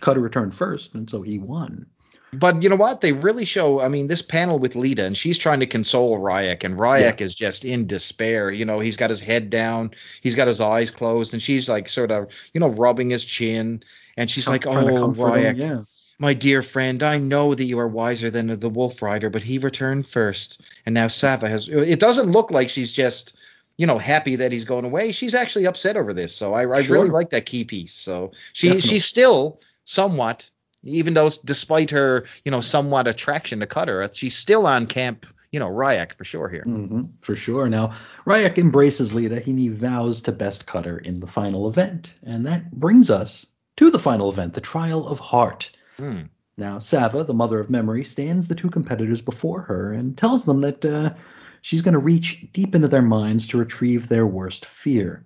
Cutter 0.02 0.20
returned 0.22 0.56
first, 0.56 0.96
and 0.96 1.08
so 1.10 1.22
he 1.22 1.38
won. 1.38 1.86
But 2.34 2.62
you 2.64 2.70
know 2.70 2.76
what? 2.76 3.02
They 3.02 3.12
really 3.12 3.46
show. 3.46 3.82
I 3.82 3.88
mean, 3.88 4.08
this 4.08 4.22
panel 4.22 4.60
with 4.60 4.76
Leetah, 4.76 5.06
and 5.06 5.18
she's 5.18 5.38
trying 5.38 5.60
to 5.60 5.66
console 5.68 6.18
Rayek, 6.20 6.64
and 6.64 6.76
Rayek 6.76 7.22
is 7.22 7.36
just 7.36 7.64
in 7.66 7.88
despair. 7.88 8.52
You 8.52 8.66
know, 8.66 8.80
he's 8.80 8.98
got 8.98 9.10
his 9.10 9.20
head 9.20 9.50
down, 9.50 9.92
he's 10.22 10.36
got 10.36 10.48
his 10.48 10.60
eyes 10.62 10.92
closed, 10.92 11.34
and 11.34 11.42
she's 11.42 11.70
like 11.70 11.88
sort 11.90 12.12
of, 12.12 12.28
you 12.54 12.60
know, 12.60 12.70
rubbing 12.70 13.10
his 13.10 13.24
chin, 13.26 13.84
and 14.18 14.30
she's 14.30 14.48
like, 14.48 14.66
"Oh, 14.68 14.72
Rayek, 14.74 15.58
yeah. 15.58 15.82
my 16.20 16.34
dear 16.34 16.62
friend, 16.64 17.04
I 17.04 17.18
know 17.18 17.54
that 17.56 17.66
you 17.66 17.78
are 17.80 17.88
wiser 17.88 18.30
than 18.30 18.60
the 18.60 18.70
Wolf 18.70 19.02
Rider, 19.02 19.30
but 19.30 19.44
he 19.44 19.58
returned 19.58 20.08
first, 20.08 20.62
and 20.86 20.94
now 20.94 21.08
Savah 21.08 21.50
has." 21.50 21.68
It 21.68 22.00
doesn't 22.00 22.32
look 22.32 22.52
like 22.52 22.70
she's 22.70 22.92
just. 22.92 23.36
You 23.76 23.88
know, 23.88 23.98
happy 23.98 24.36
that 24.36 24.52
he's 24.52 24.66
going 24.66 24.86
away. 24.86 25.12
She's 25.12 25.34
actually 25.34 25.66
upset 25.66 25.98
over 25.98 26.14
this. 26.14 26.36
So 26.36 26.54
I, 26.54 26.72
I 26.72 26.84
Sure. 26.84 26.96
really 26.98 27.10
like 27.10 27.32
that 27.32 27.48
key 27.48 27.64
piece. 27.64 27.92
So 27.96 28.32
she 28.54 28.68
Definitely. 28.68 28.90
she's 28.90 29.06
still 29.06 29.60
somewhat 29.86 30.48
even 30.84 31.14
though 31.14 31.30
despite 31.44 31.92
her, 31.92 32.26
you 32.44 32.52
know, 32.52 32.62
somewhat 32.62 33.08
attraction 33.08 33.60
to 33.60 33.68
Cutter, 33.68 34.10
she's 34.14 34.36
still 34.36 34.68
on 34.68 34.86
camp, 34.88 35.26
you 35.52 35.60
know, 35.60 35.70
Rayek 35.70 36.16
for 36.16 36.26
sure 36.26 36.50
here. 36.50 36.64
hmm 36.64 37.04
for 37.22 37.36
sure. 37.36 37.70
Now, 37.70 37.94
Rayek 38.26 38.58
embraces 38.58 39.14
Leetah 39.14 39.44
and 39.46 39.60
he 39.60 39.70
vows 39.70 40.24
to 40.24 40.32
best 40.32 40.66
Cutter 40.66 40.98
in 40.98 41.20
the 41.20 41.28
final 41.28 41.70
event. 41.70 42.14
And 42.24 42.46
that 42.48 42.72
brings 42.72 43.10
us 43.10 43.46
to 43.78 43.90
the 43.90 44.00
final 44.00 44.30
event, 44.30 44.54
the 44.54 44.62
Trial 44.62 45.08
of 45.08 45.20
Heart. 45.20 45.72
Hmm. 45.98 46.24
Now, 46.58 46.78
Savah, 46.78 47.26
the 47.26 47.34
mother 47.34 47.60
of 47.60 47.70
memory, 47.70 48.04
stands 48.04 48.48
the 48.48 48.56
two 48.56 48.70
competitors 48.70 49.22
before 49.22 49.62
her 49.62 49.92
and 49.94 50.16
tells 50.16 50.46
them 50.46 50.62
that 50.62 50.86
uh, 50.86 51.14
she's 51.62 51.82
going 51.82 51.94
to 51.94 52.00
reach 52.00 52.46
deep 52.54 52.76
into 52.76 52.88
their 52.88 53.02
minds 53.02 53.48
to 53.48 53.58
retrieve 53.58 54.08
their 54.08 54.28
worst 54.28 54.66
fear. 54.66 55.26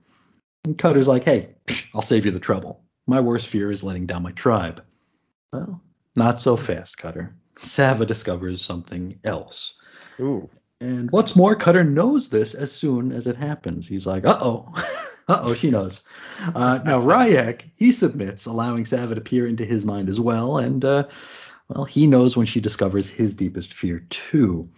And 0.63 0.77
Cutter's 0.77 1.07
like, 1.07 1.25
hey, 1.25 1.55
I'll 1.93 2.01
save 2.01 2.25
you 2.25 2.31
the 2.31 2.39
trouble. 2.39 2.81
My 3.07 3.19
worst 3.19 3.47
fear 3.47 3.71
is 3.71 3.83
letting 3.83 4.05
down 4.05 4.23
my 4.23 4.31
tribe. 4.31 4.83
Well, 5.53 5.81
not 6.15 6.39
so 6.39 6.57
fast, 6.57 6.97
Cutter. 6.97 7.35
Savah 7.55 8.05
discovers 8.05 8.61
something 8.61 9.19
else. 9.23 9.73
Ooh. 10.19 10.49
And 10.79 11.09
what's 11.11 11.35
more, 11.35 11.55
Cutter 11.55 11.83
knows 11.83 12.29
this 12.29 12.53
as 12.53 12.71
soon 12.71 13.11
as 13.11 13.27
it 13.27 13.35
happens. 13.35 13.87
He's 13.87 14.05
like, 14.05 14.25
uh 14.25 14.37
oh. 14.39 14.71
uh 15.27 15.39
oh, 15.41 15.53
she 15.55 15.71
knows. 15.71 16.03
Uh, 16.53 16.79
now, 16.85 17.01
Rayek, 17.01 17.63
he 17.75 17.91
submits, 17.91 18.45
allowing 18.45 18.83
Savah 18.83 19.15
to 19.15 19.21
peer 19.21 19.47
into 19.47 19.65
his 19.65 19.85
mind 19.85 20.09
as 20.09 20.19
well. 20.19 20.57
And, 20.57 20.83
uh, 20.85 21.07
well, 21.67 21.85
he 21.85 22.07
knows 22.07 22.37
when 22.37 22.45
she 22.45 22.61
discovers 22.61 23.09
his 23.09 23.35
deepest 23.35 23.73
fear, 23.73 24.05
too. 24.09 24.69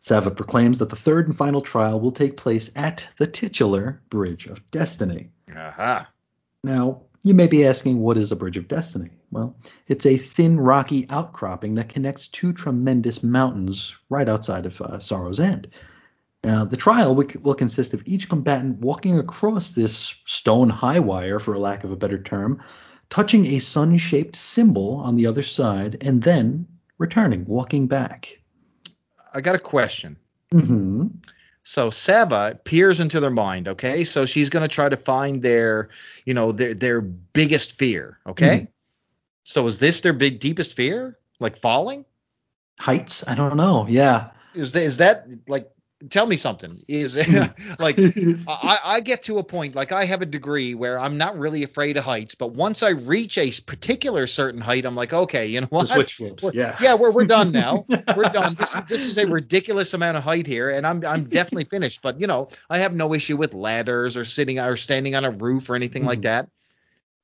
Savah 0.00 0.34
proclaims 0.34 0.78
that 0.78 0.88
the 0.88 0.96
third 0.96 1.26
and 1.26 1.36
final 1.36 1.60
trial 1.60 2.00
will 2.00 2.12
take 2.12 2.36
place 2.36 2.70
at 2.76 3.06
the 3.18 3.26
titular 3.26 4.00
Bridge 4.08 4.46
of 4.46 4.70
Destiny. 4.70 5.30
Aha. 5.54 6.08
Now, 6.62 7.02
you 7.22 7.34
may 7.34 7.46
be 7.46 7.66
asking, 7.66 8.00
what 8.00 8.16
is 8.16 8.32
a 8.32 8.36
Bridge 8.36 8.56
of 8.56 8.68
Destiny? 8.68 9.10
Well, 9.30 9.56
it's 9.88 10.06
a 10.06 10.16
thin, 10.16 10.58
rocky 10.58 11.06
outcropping 11.10 11.74
that 11.74 11.88
connects 11.88 12.28
two 12.28 12.52
tremendous 12.52 13.22
mountains 13.22 13.94
right 14.08 14.28
outside 14.28 14.66
of 14.66 14.80
uh, 14.80 14.98
Sorrow's 14.98 15.40
End. 15.40 15.68
Now, 16.44 16.64
the 16.64 16.76
trial 16.76 17.14
will, 17.14 17.54
consist 17.54 17.94
of 17.94 18.02
each 18.06 18.28
combatant 18.28 18.80
walking 18.80 19.18
across 19.18 19.72
this 19.72 20.14
stone 20.24 20.70
high 20.70 21.00
wire, 21.00 21.38
for 21.38 21.58
lack 21.58 21.82
of 21.84 21.90
a 21.90 21.96
better 21.96 22.22
term, 22.22 22.62
touching 23.10 23.46
a 23.46 23.58
sun 23.58 23.98
shaped 23.98 24.36
symbol 24.36 24.96
on 24.96 25.16
the 25.16 25.26
other 25.26 25.42
side, 25.42 25.98
and 26.00 26.22
then 26.22 26.66
returning, 26.98 27.44
walking 27.44 27.88
back. 27.88 28.40
I 29.34 29.40
got 29.40 29.56
a 29.56 29.58
question. 29.58 30.16
hmm 30.52 31.08
So 31.68 31.90
Savah 31.90 32.64
peers 32.64 32.98
into 32.98 33.20
their 33.20 33.30
mind, 33.30 33.68
okay? 33.68 34.02
So 34.02 34.24
she's 34.24 34.48
gonna 34.48 34.68
try 34.68 34.88
to 34.88 34.96
find 34.96 35.42
their, 35.42 35.90
you 36.24 36.32
know, 36.32 36.50
their 36.50 36.72
their 36.72 37.02
biggest 37.02 37.76
fear, 37.76 38.18
okay? 38.26 38.60
Mhm. 38.60 38.68
So 39.44 39.66
is 39.66 39.78
this 39.78 40.00
their 40.00 40.14
big 40.14 40.40
deepest 40.40 40.74
fear? 40.74 41.18
Like 41.40 41.58
falling? 41.58 42.06
Heights? 42.80 43.22
I 43.28 43.34
don't 43.34 43.58
know. 43.58 43.84
Yeah. 43.86 44.30
Is 44.54 44.72
that, 44.72 44.82
is 44.82 44.96
that 44.96 45.26
like 45.46 45.70
tell 46.10 46.26
me 46.26 46.36
something. 46.36 46.80
Is 46.88 47.16
like 47.78 47.98
I, 48.48 48.78
I 48.84 49.00
get 49.00 49.24
to 49.24 49.38
a 49.38 49.44
point 49.44 49.74
like 49.74 49.92
I 49.92 50.04
have 50.04 50.22
a 50.22 50.26
degree 50.26 50.74
where 50.74 50.98
I'm 50.98 51.18
not 51.18 51.38
really 51.38 51.62
afraid 51.62 51.96
of 51.96 52.04
heights, 52.04 52.34
but 52.34 52.52
once 52.52 52.82
I 52.82 52.90
reach 52.90 53.38
a 53.38 53.50
particular 53.66 54.26
certain 54.26 54.60
height, 54.60 54.84
I'm 54.84 54.94
like, 54.94 55.12
okay, 55.12 55.46
you 55.46 55.60
know 55.60 55.66
what? 55.70 55.88
switch 55.88 56.14
flips. 56.14 56.44
Yeah. 56.54 56.76
yeah, 56.80 56.94
we're 56.94 57.10
we're 57.10 57.26
done 57.26 57.52
now. 57.52 57.84
We're 58.16 58.30
done. 58.30 58.54
This 58.54 58.74
is 58.74 58.84
this 58.86 59.06
is 59.06 59.18
a 59.18 59.26
ridiculous 59.26 59.94
amount 59.94 60.16
of 60.16 60.22
height 60.22 60.46
here, 60.46 60.70
and 60.70 60.86
I'm 60.86 61.04
I'm 61.04 61.24
definitely 61.24 61.64
finished. 61.64 62.00
But 62.02 62.20
you 62.20 62.26
know, 62.26 62.48
I 62.70 62.78
have 62.78 62.94
no 62.94 63.14
issue 63.14 63.36
with 63.36 63.54
ladders 63.54 64.16
or 64.16 64.24
sitting 64.24 64.58
or 64.58 64.76
standing 64.76 65.14
on 65.14 65.24
a 65.24 65.30
roof 65.30 65.68
or 65.70 65.74
anything 65.74 66.04
like 66.04 66.20
Mhm. 66.20 66.22
that. 66.22 66.48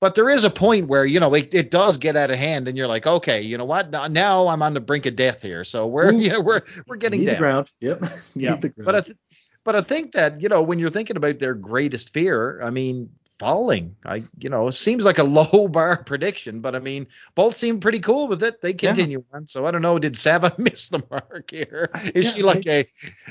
But 0.05 0.17
there 0.17 0.29
is 0.29 0.45
a 0.45 0.51
point 0.51 0.89
where 0.89 1.07
you 1.07 1.19
know 1.19 1.33
it, 1.33 1.55
it 1.55 1.71
does 1.71 1.97
get 1.97 2.15
out 2.15 2.31
of 2.31 2.39
hand, 2.39 2.69
and 2.69 2.77
you're 2.77 2.87
like, 2.87 3.07
okay, 3.07 3.41
you 3.41 3.57
know 3.57 3.65
what? 3.65 3.89
Now, 3.89 4.07
now 4.07 4.49
I'm 4.49 4.61
on 4.61 4.75
the 4.75 4.81
brink 4.81 5.07
of 5.07 5.17
death 5.17 5.41
here, 5.41 5.65
so 5.65 5.87
we're 5.87 6.13
Ooh. 6.13 6.19
you 6.21 6.29
know 6.29 6.43
we're 6.43 6.61
we're 6.87 6.97
getting 6.97 7.21
Need 7.21 7.31
the 7.31 7.37
ground. 7.37 7.71
Yep. 7.81 8.05
Yeah, 8.35 8.57
the 8.57 8.69
ground. 8.69 8.85
But 8.85 8.95
I 8.97 9.01
th- 9.01 9.17
but 9.65 9.77
I 9.77 9.81
think 9.81 10.13
that 10.13 10.43
you 10.43 10.51
know 10.51 10.61
when 10.61 10.79
you're 10.79 10.91
thinking 10.91 11.17
about 11.17 11.39
their 11.39 11.55
greatest 11.55 12.13
fear, 12.13 12.61
I 12.63 12.69
mean, 12.69 13.09
falling. 13.39 13.97
I, 14.05 14.21
you 14.37 14.51
know, 14.51 14.69
it 14.69 14.73
seems 14.73 15.07
like 15.07 15.17
a 15.17 15.25
low 15.41 15.69
bar 15.69 15.97
prediction, 16.05 16.61
but 16.61 16.75
I 16.75 16.81
mean, 16.81 17.07
both 17.35 17.57
seem 17.57 17.81
pretty 17.81 18.01
cool 18.01 18.29
with 18.29 18.43
it. 18.43 18.61
They 18.61 18.75
continue 18.75 19.25
yeah. 19.31 19.37
on. 19.39 19.47
So 19.47 19.65
I 19.65 19.71
don't 19.71 19.81
know. 19.81 19.99
Did 19.99 20.17
Savah 20.17 20.59
miss 20.59 20.91
the 20.91 21.03
mark 21.11 21.51
here? 21.51 21.89
Is 22.15 22.27
yeah, 22.27 22.31
she 22.33 22.43
like 22.43 22.67
a, 22.67 22.87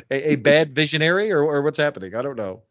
a, 0.09 0.31
a 0.31 0.35
bad 0.37 0.73
visionary 0.73 1.31
or, 1.31 1.43
or 1.43 1.61
what's 1.61 1.77
happening? 1.77 2.15
I 2.15 2.23
don't 2.23 2.35
know 2.35 2.63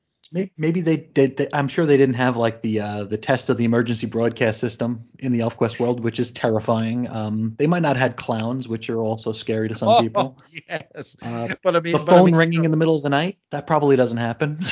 maybe 0.57 0.81
they 0.81 0.97
did. 0.97 1.49
I'm 1.53 1.69
sure 1.69 1.87
they 1.87 1.97
didn't 1.97 2.15
have 2.15 2.37
like 2.37 2.63
the 2.63 2.81
uh, 2.81 3.05
the 3.05 3.19
test 3.19 3.49
of 3.49 3.57
the 3.57 3.65
emergency 3.65 4.07
broadcast 4.07 4.61
system 4.61 5.05
in 5.19 5.33
the 5.33 5.41
ElfQuest 5.41 5.79
world, 5.79 6.01
which 6.01 6.19
is 6.19 6.33
terrifying. 6.33 7.09
Um, 7.09 7.55
they 7.59 7.67
might 7.67 7.83
not 7.83 7.97
have 7.97 8.11
had 8.11 8.17
clowns, 8.17 8.69
which 8.69 8.89
are 8.91 9.01
also 9.01 9.33
scary 9.33 9.69
to 9.69 9.75
some 9.75 9.89
oh, 9.89 10.01
people. 10.01 10.39
Yes, 10.69 11.17
uh, 11.23 11.55
but 11.63 11.77
I 11.77 11.81
mean, 11.81 11.93
the 11.93 11.99
phone 11.99 12.21
I 12.21 12.25
mean, 12.25 12.37
ringing 12.37 12.65
in 12.65 12.71
the 12.71 12.77
middle 12.77 12.97
of 12.97 13.03
the 13.03 13.11
night 13.11 13.39
that 13.51 13.67
probably 13.67 13.97
doesn't 13.97 14.19
happen. 14.19 14.61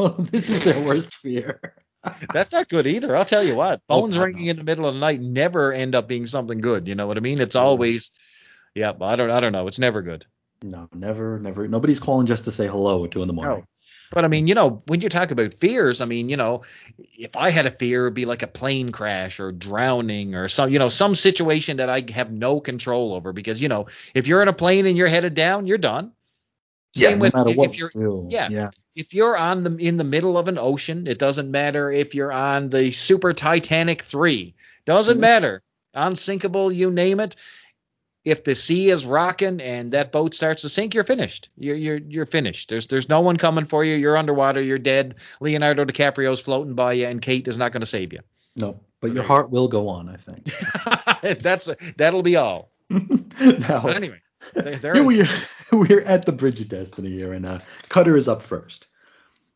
So 0.00 0.08
this 0.08 0.48
is 0.48 0.64
their 0.64 0.82
worst 0.86 1.14
fear. 1.16 1.74
That's 2.32 2.52
not 2.52 2.70
good 2.70 2.86
either. 2.86 3.14
I'll 3.14 3.26
tell 3.26 3.44
you 3.44 3.54
what, 3.54 3.82
oh, 3.90 4.00
phones 4.00 4.16
oh, 4.16 4.22
ringing 4.22 4.46
in 4.46 4.56
the 4.56 4.64
middle 4.64 4.86
of 4.86 4.94
the 4.94 5.00
night 5.00 5.20
never 5.20 5.74
end 5.74 5.94
up 5.94 6.08
being 6.08 6.24
something 6.24 6.58
good. 6.58 6.88
You 6.88 6.94
know 6.94 7.06
what 7.06 7.18
I 7.18 7.20
mean? 7.20 7.38
It's 7.38 7.54
always, 7.54 8.10
yeah. 8.74 8.92
But 8.92 9.06
I 9.06 9.16
don't, 9.16 9.30
I 9.30 9.40
don't 9.40 9.52
know. 9.52 9.66
It's 9.66 9.78
never 9.78 10.00
good. 10.00 10.24
No, 10.62 10.88
never, 10.94 11.38
never. 11.38 11.68
Nobody's 11.68 12.00
calling 12.00 12.26
just 12.26 12.44
to 12.44 12.52
say 12.52 12.66
hello 12.66 13.04
at 13.04 13.10
two 13.10 13.20
in 13.20 13.28
the 13.28 13.34
morning. 13.34 13.66
But 14.10 14.24
I 14.24 14.28
mean, 14.28 14.48
you 14.48 14.54
know, 14.56 14.82
when 14.86 15.00
you 15.00 15.08
talk 15.08 15.30
about 15.30 15.54
fears, 15.54 16.00
I 16.00 16.04
mean, 16.04 16.28
you 16.28 16.36
know, 16.36 16.62
if 17.16 17.36
I 17.36 17.50
had 17.50 17.66
a 17.66 17.70
fear, 17.70 18.06
it'd 18.06 18.14
be 18.14 18.26
like 18.26 18.42
a 18.42 18.48
plane 18.48 18.90
crash 18.90 19.38
or 19.38 19.52
drowning 19.52 20.34
or 20.34 20.48
some, 20.48 20.70
you 20.70 20.80
know, 20.80 20.88
some 20.88 21.14
situation 21.14 21.76
that 21.76 21.88
I 21.88 22.04
have 22.12 22.32
no 22.32 22.60
control 22.60 23.14
over 23.14 23.32
because, 23.32 23.62
you 23.62 23.68
know, 23.68 23.86
if 24.12 24.26
you're 24.26 24.42
in 24.42 24.48
a 24.48 24.52
plane 24.52 24.86
and 24.86 24.96
you're 24.96 25.06
headed 25.06 25.34
down, 25.34 25.68
you're 25.68 25.78
done. 25.78 26.12
Same 26.92 27.12
yeah, 27.12 27.16
with 27.18 27.34
no 27.34 27.44
if 27.62 27.78
you're 27.78 27.90
yeah, 28.28 28.48
yeah, 28.50 28.70
if 28.96 29.14
you're 29.14 29.36
on 29.36 29.62
the 29.62 29.76
in 29.76 29.96
the 29.96 30.02
middle 30.02 30.36
of 30.36 30.48
an 30.48 30.58
ocean, 30.58 31.06
it 31.06 31.20
doesn't 31.20 31.48
matter 31.48 31.92
if 31.92 32.16
you're 32.16 32.32
on 32.32 32.68
the 32.68 32.90
Super 32.90 33.32
Titanic 33.32 34.02
3. 34.02 34.52
Doesn't 34.86 35.14
mm-hmm. 35.14 35.20
matter. 35.20 35.62
Unsinkable, 35.94 36.72
you 36.72 36.90
name 36.90 37.20
it 37.20 37.36
if 38.30 38.44
the 38.44 38.54
sea 38.54 38.90
is 38.90 39.04
rocking 39.04 39.60
and 39.60 39.92
that 39.92 40.12
boat 40.12 40.34
starts 40.34 40.62
to 40.62 40.68
sink, 40.68 40.94
you're 40.94 41.04
finished. 41.04 41.48
You're 41.56 41.76
you're 41.76 41.98
you're 41.98 42.26
finished. 42.26 42.68
There's 42.68 42.86
there's 42.86 43.08
no 43.08 43.20
one 43.20 43.36
coming 43.36 43.64
for 43.64 43.84
you. 43.84 43.96
You're 43.96 44.16
underwater. 44.16 44.62
You're 44.62 44.78
dead. 44.78 45.16
Leonardo 45.40 45.84
DiCaprio's 45.84 46.40
floating 46.40 46.74
by 46.74 46.92
you, 46.94 47.06
and 47.06 47.20
Kate 47.20 47.48
is 47.48 47.58
not 47.58 47.72
going 47.72 47.80
to 47.80 47.86
save 47.86 48.12
you. 48.12 48.20
No, 48.54 48.80
but 49.00 49.12
your 49.12 49.24
heart 49.24 49.50
will 49.50 49.68
go 49.68 49.88
on. 49.88 50.08
I 50.08 50.16
think 50.16 51.40
that's 51.42 51.68
that'll 51.96 52.22
be 52.22 52.36
all. 52.36 52.70
now, 52.90 53.82
but 53.82 53.96
anyway, 53.96 54.20
there, 54.54 54.94
here 54.94 55.04
we 55.04 55.22
are, 55.22 55.28
we're 55.72 56.02
at 56.02 56.24
the 56.24 56.32
Bridge 56.32 56.60
of 56.60 56.68
Destiny 56.68 57.10
here, 57.10 57.32
and 57.32 57.44
uh, 57.44 57.58
Cutter 57.88 58.16
is 58.16 58.28
up 58.28 58.42
first. 58.42 58.86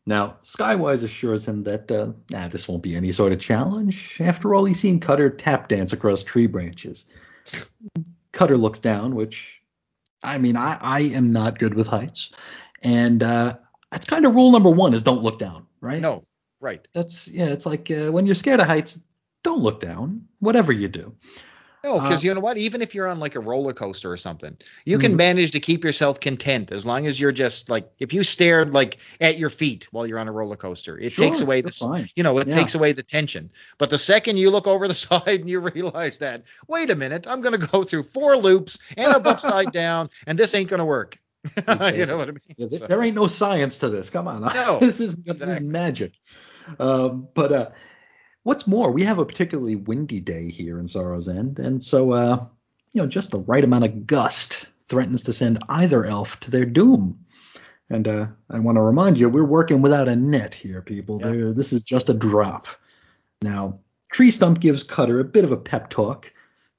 Now, 0.07 0.37
Skywise 0.43 1.03
assures 1.03 1.47
him 1.47 1.63
that 1.63 1.91
uh, 1.91 2.13
nah, 2.31 2.49
this 2.49 2.69
won't 2.69 2.83
be 2.83 2.95
any 2.97 3.13
sort 3.13 3.33
of 3.33 3.41
challenge. 3.41 4.21
After 4.21 4.55
all, 4.55 4.65
he's 4.65 4.81
seen 4.81 5.01
Cutter 5.01 5.31
tap 5.31 5.69
dance 5.69 5.93
across 5.93 6.23
tree 6.23 6.47
branches. 6.47 7.07
Cutter 8.35 8.57
looks 8.59 8.81
down, 8.81 9.15
which 9.15 9.63
I 10.23 10.39
mean, 10.39 10.57
I, 10.57 10.77
I 10.81 11.01
am 11.01 11.33
not 11.33 11.59
good 11.59 11.75
with 11.75 11.87
heights. 11.87 12.31
And 12.83 13.23
uh, 13.23 13.57
that's 13.91 14.07
kind 14.07 14.27
of 14.27 14.35
rule 14.35 14.51
number 14.51 14.71
one 14.71 14.93
is 14.93 15.03
don't 15.03 15.23
look 15.23 15.39
down, 15.39 15.67
right? 15.81 16.01
No, 16.01 16.27
right. 16.61 16.87
That's 16.93 17.29
yeah. 17.29 17.47
It's 17.47 17.65
like 17.65 17.91
uh, 17.91 18.11
when 18.11 18.27
you're 18.27 18.35
scared 18.35 18.61
of 18.61 18.67
heights, 18.67 19.01
don't 19.43 19.61
look 19.61 19.81
down. 19.81 20.27
Whatever 20.41 20.73
you 20.73 20.89
do. 20.89 21.15
No, 21.85 22.01
because 22.01 22.25
uh, 22.25 22.29
you 22.29 22.35
know 22.35 22.41
what? 22.41 22.57
Even 22.57 22.81
if 22.81 22.95
you're 22.95 23.07
on 23.07 23.21
like 23.21 23.35
a 23.35 23.41
roller 23.41 23.75
coaster 23.75 24.11
or 24.11 24.17
something, 24.17 24.57
you 24.87 24.99
can 24.99 25.11
mm-hmm. 25.11 25.19
manage 25.19 25.51
to 25.51 25.61
keep 25.61 25.85
yourself 25.85 26.19
content 26.19 26.73
as 26.73 26.87
long 26.87 27.07
as 27.07 27.21
you're 27.21 27.31
just 27.31 27.69
like 27.69 27.91
if 27.99 28.15
you 28.15 28.23
stared 28.23 28.73
like 28.73 28.97
at 29.21 29.37
your 29.37 29.51
feet 29.51 29.87
while 29.91 30.07
you're 30.07 30.19
on 30.19 30.27
a 30.27 30.33
roller 30.33 30.57
coaster, 30.57 30.99
it 30.99 31.13
sure, 31.13 31.27
takes 31.27 31.41
away 31.41 31.61
the 31.61 32.09
you 32.17 32.23
know 32.23 32.39
it 32.39 32.49
yeah. 32.49 32.55
takes 32.55 32.75
away 32.75 32.93
the 32.93 33.03
tension. 33.03 33.51
But 33.77 33.91
the 33.91 33.99
second 33.99 34.39
you 34.39 34.51
look 34.51 34.67
over 34.67 34.89
the 34.89 34.95
side 34.95 35.41
and 35.41 35.49
you 35.49 35.61
realize 35.61 36.17
that 36.19 36.45
wait 36.69 36.89
a 36.89 36.95
minute, 36.95 37.27
I'm 37.29 37.43
gonna 37.43 37.59
go 37.59 37.83
through 37.85 38.05
four 38.05 38.39
loops 38.39 38.79
and 38.97 39.09
up 39.09 39.27
upside 39.27 39.71
down, 39.73 40.09
and 40.27 40.39
this 40.39 40.55
ain't 40.55 40.71
gonna 40.71 40.87
work. 40.87 41.19
you 41.59 42.07
know 42.07 42.17
what 42.17 42.29
I 42.29 42.33
mean? 42.33 42.41
Yeah, 42.57 42.67
there, 42.71 42.89
there, 42.89 43.03
ain't 43.03 43.15
no 43.17 43.27
science 43.27 43.77
to 43.79 43.91
this. 43.91 44.09
Come 44.09 44.27
on, 44.27 44.41
no, 44.41 44.79
this 44.79 45.01
is 45.01 45.19
exactly. 45.19 45.47
this 45.47 45.57
is 45.57 45.63
magic. 45.63 46.15
Um, 46.79 47.29
but 47.35 47.53
uh, 47.53 47.71
What's 48.45 48.67
more, 48.67 48.93
we 48.93 49.03
have 49.05 49.19
a 49.19 49.27
particularly 49.27 49.75
windy 49.75 50.21
day 50.21 50.51
here 50.51 50.79
in 50.79 50.87
Sorrow's 50.87 51.29
End, 51.29 51.59
and 51.59 51.83
so 51.83 52.13
uh, 52.13 52.47
you 52.93 53.03
know, 53.03 53.09
just 53.09 53.31
the 53.31 53.41
right 53.41 53.65
amount 53.65 53.85
of 53.85 54.07
gust 54.07 54.67
threatens 54.89 55.23
to 55.25 55.33
send 55.33 55.63
either 55.69 56.05
elf 56.05 56.39
to 56.41 56.51
their 56.51 56.65
doom. 56.65 57.25
And 57.91 58.09
uh, 58.09 58.27
I 58.49 58.61
want 58.61 58.77
to 58.77 58.83
remind 58.83 59.19
you, 59.19 59.29
we're 59.29 59.45
working 59.45 59.83
without 59.83 60.09
a 60.09 60.17
net 60.17 60.55
here, 60.55 60.81
people. 60.81 61.21
Yep. 61.21 61.57
This 61.57 61.73
is 61.73 61.83
just 61.83 62.09
a 62.09 62.15
drop. 62.15 62.67
Now, 63.43 63.81
Tree 64.11 64.31
Stump 64.31 64.61
gives 64.61 64.83
Cutter 64.83 65.21
a 65.21 65.25
bit 65.25 65.45
of 65.45 65.53
a 65.53 65.57
pep 65.57 65.91
talk, 65.91 66.33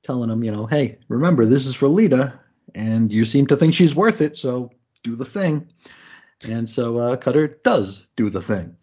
telling 0.04 0.30
him, 0.30 0.44
you 0.44 0.52
know, 0.52 0.66
hey, 0.66 0.98
remember, 1.10 1.46
this 1.46 1.66
is 1.66 1.76
for 1.76 1.88
Leetah, 1.88 2.40
and 2.74 3.12
you 3.12 3.26
seem 3.26 3.48
to 3.48 3.58
think 3.58 3.76
she's 3.76 3.96
worth 3.96 4.22
it, 4.22 4.36
so 4.36 4.72
do 5.04 5.16
the 5.16 5.26
thing. 5.26 5.70
And 6.48 6.68
so 6.68 6.98
uh, 6.98 7.18
Cutter 7.18 7.60
does 7.64 8.06
do 8.16 8.30
the 8.30 8.42
thing. 8.42 8.78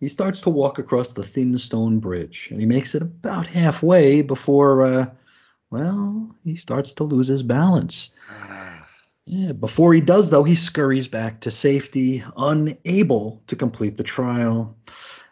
He 0.00 0.08
starts 0.08 0.42
to 0.42 0.50
walk 0.50 0.78
across 0.78 1.12
the 1.12 1.24
thin 1.24 1.58
stone 1.58 1.98
bridge, 1.98 2.48
and 2.50 2.60
he 2.60 2.66
makes 2.66 2.94
it 2.94 3.02
about 3.02 3.46
halfway 3.46 4.22
before, 4.22 4.86
uh, 4.86 5.06
well, 5.70 6.34
he 6.44 6.56
starts 6.56 6.94
to 6.94 7.04
lose 7.04 7.28
his 7.28 7.42
balance. 7.42 8.10
Ah. 8.30 8.86
Yeah, 9.26 9.52
before 9.52 9.92
he 9.92 10.00
does, 10.00 10.30
though, 10.30 10.44
he 10.44 10.54
scurries 10.54 11.08
back 11.08 11.40
to 11.42 11.50
safety, 11.50 12.24
unable 12.36 13.42
to 13.48 13.56
complete 13.56 13.98
the 13.98 14.02
trial. 14.02 14.78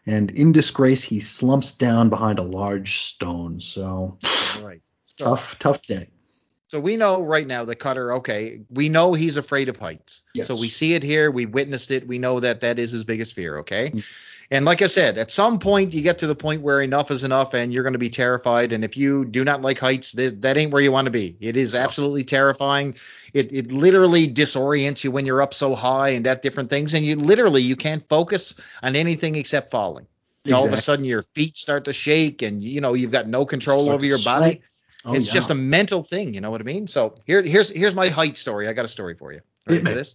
And 0.05 0.31
in 0.33 0.53
disgrace, 0.53 1.03
he 1.03 1.21
slumps 1.21 1.73
down 1.73 2.11
behind 2.11 2.39
a 2.39 2.43
large 2.43 2.99
stone. 2.99 3.61
So, 3.61 4.19
right. 4.63 4.83
so 5.07 5.25
tough, 5.25 5.59
tough 5.59 5.83
day. 5.83 6.11
So 6.69 6.79
we 6.79 6.97
know 6.97 7.23
right 7.23 7.47
now 7.47 7.65
that 7.65 7.77
Cutter, 7.77 8.15
okay, 8.17 8.61
we 8.69 8.89
know 8.89 9.15
he's 9.15 9.37
afraid 9.37 9.69
of 9.69 9.77
heights. 9.77 10.25
Yes. 10.35 10.49
So 10.49 10.61
we 10.61 10.69
see 10.69 10.95
it 10.95 11.03
here, 11.03 11.31
we 11.31 11.47
witnessed 11.47 11.91
it, 11.91 12.07
we 12.07 12.19
know 12.19 12.41
that 12.41 12.61
that 12.61 12.79
is 12.79 12.91
his 12.91 13.05
biggest 13.05 13.35
fear, 13.35 13.59
okay? 13.61 13.89
Mm-hmm. 13.89 13.99
And 14.51 14.65
like 14.65 14.81
I 14.81 14.87
said, 14.87 15.19
at 15.19 15.31
some 15.31 15.59
point 15.59 15.93
you 15.93 16.03
get 16.03 16.19
to 16.19 16.27
the 16.27 16.35
point 16.35 16.63
where 16.63 16.81
enough 16.81 17.11
is 17.11 17.25
enough 17.25 17.55
and 17.55 17.73
you're 17.73 17.83
going 17.83 17.95
to 17.95 17.99
be 17.99 18.11
terrified. 18.11 18.73
And 18.73 18.85
if 18.85 18.97
you 18.97 19.25
do 19.25 19.43
not 19.43 19.61
like 19.61 19.79
heights, 19.79 20.13
th- 20.13 20.35
that 20.39 20.57
ain't 20.57 20.73
where 20.73 20.83
you 20.83 20.93
want 20.93 21.07
to 21.07 21.11
be. 21.11 21.37
It 21.41 21.57
is 21.57 21.75
absolutely 21.75 22.23
terrifying. 22.23 22.95
It, 23.35 23.53
it 23.53 23.73
literally 23.73 24.33
disorients 24.33 25.03
you 25.03 25.11
when 25.11 25.27
you're 25.27 25.43
up 25.43 25.53
so 25.53 25.75
high 25.75 26.11
and 26.11 26.27
at 26.27 26.43
different 26.43 26.71
things. 26.71 26.95
And 26.95 27.05
you 27.05 27.17
literally, 27.17 27.63
you 27.63 27.75
can't 27.75 28.09
focus 28.09 28.55
on 28.83 28.95
anything 28.95 29.35
except 29.35 29.71
falling. 29.71 30.07
Exactly. 30.45 30.53
All 30.53 30.73
of 30.73 30.73
a 30.73 30.81
sudden 30.81 31.05
your 31.05 31.25
feet 31.35 31.57
start 31.57 31.85
to 31.87 31.93
shake 31.93 32.43
and, 32.43 32.63
you 32.63 32.81
know, 32.81 32.95
you've 32.95 33.11
got 33.11 33.27
no 33.27 33.45
control 33.45 33.91
over 33.91 34.07
your 34.07 34.23
body. 34.23 34.63
Oh, 35.05 35.15
it's 35.15 35.27
yeah. 35.27 35.35
just 35.35 35.51
a 35.51 35.57
mental 35.57 36.05
thing. 36.05 36.35
You 36.35 36.41
know 36.41 36.53
what 36.53 36.61
I 36.61 36.65
mean? 36.65 36.87
So 36.87 37.17
here, 37.27 37.43
here's, 37.43 37.69
here's 37.69 37.97
my 37.97 38.11
height 38.11 38.37
story. 38.37 38.69
I 38.69 38.73
got 38.73 38.85
a 38.85 38.89
story 38.89 39.17
for 39.17 39.33
you. 39.33 39.41
Ready 39.69 39.85
for 39.85 39.93
this? 39.93 40.15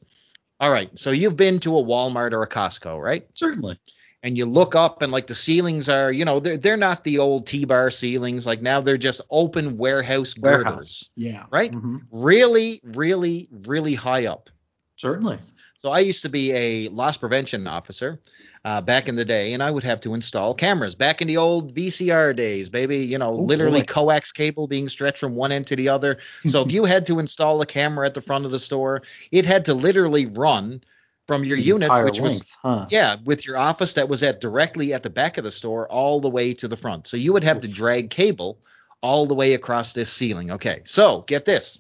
All 0.62 0.72
right. 0.72 0.98
So 0.98 1.12
you've 1.12 1.36
been 1.36 1.60
to 1.62 1.78
a 1.78 1.84
Walmart 1.84 2.32
or 2.32 2.44
a 2.44 2.48
Costco, 2.48 3.02
right? 3.02 3.28
Certainly 3.34 3.78
and 4.24 4.38
you 4.38 4.46
look 4.46 4.76
up 4.76 5.02
and 5.02 5.12
like 5.12 5.28
the 5.28 5.36
ceilings 5.36 5.90
are, 5.90 6.12
you 6.12 6.26
know, 6.26 6.40
they're 6.40 6.58
they're 6.58 6.78
not 6.78 7.04
the 7.04 7.20
old 7.20 7.48
T-bar 7.48 7.90
ceilings. 7.90 8.46
Like 8.46 8.62
now 8.62 8.82
they're 8.82 8.98
just 8.98 9.22
open 9.30 9.78
warehouse, 9.78 10.38
warehouse. 10.38 10.64
girders. 10.64 11.10
Yeah. 11.16 11.46
Right? 11.52 11.72
Mm-hmm. 11.72 11.98
Really, 12.12 12.82
really, 12.84 13.50
really 13.66 13.96
high 13.96 14.28
up. 14.28 14.50
Certainly. 14.96 15.40
So 15.78 15.90
I 15.90 16.00
used 16.00 16.22
to 16.22 16.30
be 16.30 16.52
a 16.52 16.90
loss 16.90 17.18
prevention 17.18 17.66
officer 17.66 18.22
uh, 18.64 18.82
back 18.82 19.10
in 19.10 19.16
the 19.16 19.26
day, 19.26 19.54
and 19.54 19.64
I 19.64 19.72
would 19.72 19.84
have 19.84 20.00
to 20.02 20.14
install 20.14 20.54
cameras 20.54 20.94
back 20.94 21.24
in 21.24 21.28
the 21.28 21.38
old 21.38 21.74
VCR 21.74 22.36
days, 22.36 22.70
baby. 22.70 23.00
You 23.00 23.18
know, 23.18 23.32
oh, 23.32 23.42
literally 23.42 23.82
boy. 23.82 23.86
coax 23.86 24.32
cable 24.32 24.68
being 24.68 24.88
stretched 24.88 25.18
from 25.18 25.34
one 25.34 25.52
end 25.52 25.66
to 25.68 25.76
the 25.76 25.90
other. 25.90 26.20
So 26.46 26.62
if 26.62 26.72
you 26.72 26.86
had 26.86 27.08
to 27.08 27.18
install 27.18 27.60
a 27.62 27.66
camera 27.66 28.06
at 28.06 28.14
the 28.14 28.22
front 28.22 28.46
of 28.46 28.52
the 28.52 28.60
store, 28.60 29.02
it 29.32 29.48
had 29.48 29.66
to 29.66 29.74
literally 29.74 30.28
run 30.28 30.84
from 31.28 31.44
your 31.44 31.58
unit, 31.58 31.90
which 32.04 32.20
length, 32.20 32.40
was 32.40 32.58
huh? 32.62 32.86
yeah, 32.90 33.18
with 33.24 33.46
your 33.46 33.58
office 33.58 33.94
that 33.94 34.10
was 34.10 34.24
at 34.24 34.42
directly 34.42 34.94
at 34.94 35.04
the 35.04 35.10
back 35.10 35.38
of 35.38 35.44
the 35.44 35.52
store, 35.52 35.88
all 35.90 36.20
the 36.20 36.30
way 36.30 36.54
to 36.54 36.68
the 36.68 36.78
front. 36.78 37.08
So 37.08 37.18
you 37.18 37.34
would 37.34 37.44
have 37.44 37.58
Oof. 37.58 37.64
to 37.64 37.68
drag 37.70 38.10
cable 38.10 38.60
all 39.02 39.26
the 39.26 39.36
way 39.36 39.54
across 39.54 39.94
this 39.94 40.12
ceiling. 40.12 40.52
Okay, 40.52 40.82
so 40.86 41.22
get 41.22 41.46
this 41.46 41.80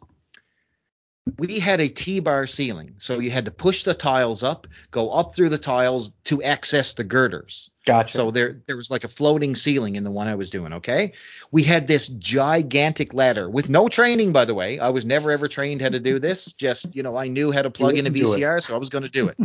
we 1.37 1.59
had 1.59 1.81
a 1.81 1.87
T-bar 1.87 2.47
ceiling, 2.47 2.95
so 2.97 3.19
you 3.19 3.31
had 3.31 3.45
to 3.45 3.51
push 3.51 3.83
the 3.83 3.93
tiles 3.93 4.43
up, 4.43 4.67
go 4.91 5.09
up 5.09 5.35
through 5.35 5.49
the 5.49 5.57
tiles 5.57 6.11
to 6.25 6.41
access 6.43 6.93
the 6.93 7.03
girders. 7.03 7.71
Gotcha. 7.85 8.17
So 8.17 8.31
there, 8.31 8.61
there 8.67 8.75
was 8.75 8.91
like 8.91 9.03
a 9.03 9.07
floating 9.07 9.55
ceiling 9.55 9.95
in 9.95 10.03
the 10.03 10.11
one 10.11 10.27
I 10.27 10.35
was 10.35 10.49
doing. 10.49 10.73
Okay, 10.73 11.13
we 11.51 11.63
had 11.63 11.87
this 11.87 12.07
gigantic 12.07 13.13
ladder 13.13 13.49
with 13.49 13.69
no 13.69 13.87
training, 13.87 14.31
by 14.31 14.45
the 14.45 14.53
way. 14.53 14.79
I 14.79 14.89
was 14.89 15.05
never 15.05 15.31
ever 15.31 15.47
trained 15.47 15.81
how 15.81 15.89
to 15.89 15.99
do 15.99 16.19
this. 16.19 16.53
Just 16.57 16.95
you 16.95 17.03
know, 17.03 17.15
I 17.15 17.27
knew 17.27 17.51
how 17.51 17.61
to 17.61 17.69
plug 17.69 17.97
in 17.97 18.07
a 18.07 18.11
VCR, 18.11 18.61
so 18.61 18.75
I 18.75 18.77
was 18.77 18.89
going 18.89 19.03
to 19.03 19.09
do 19.09 19.29
it. 19.29 19.37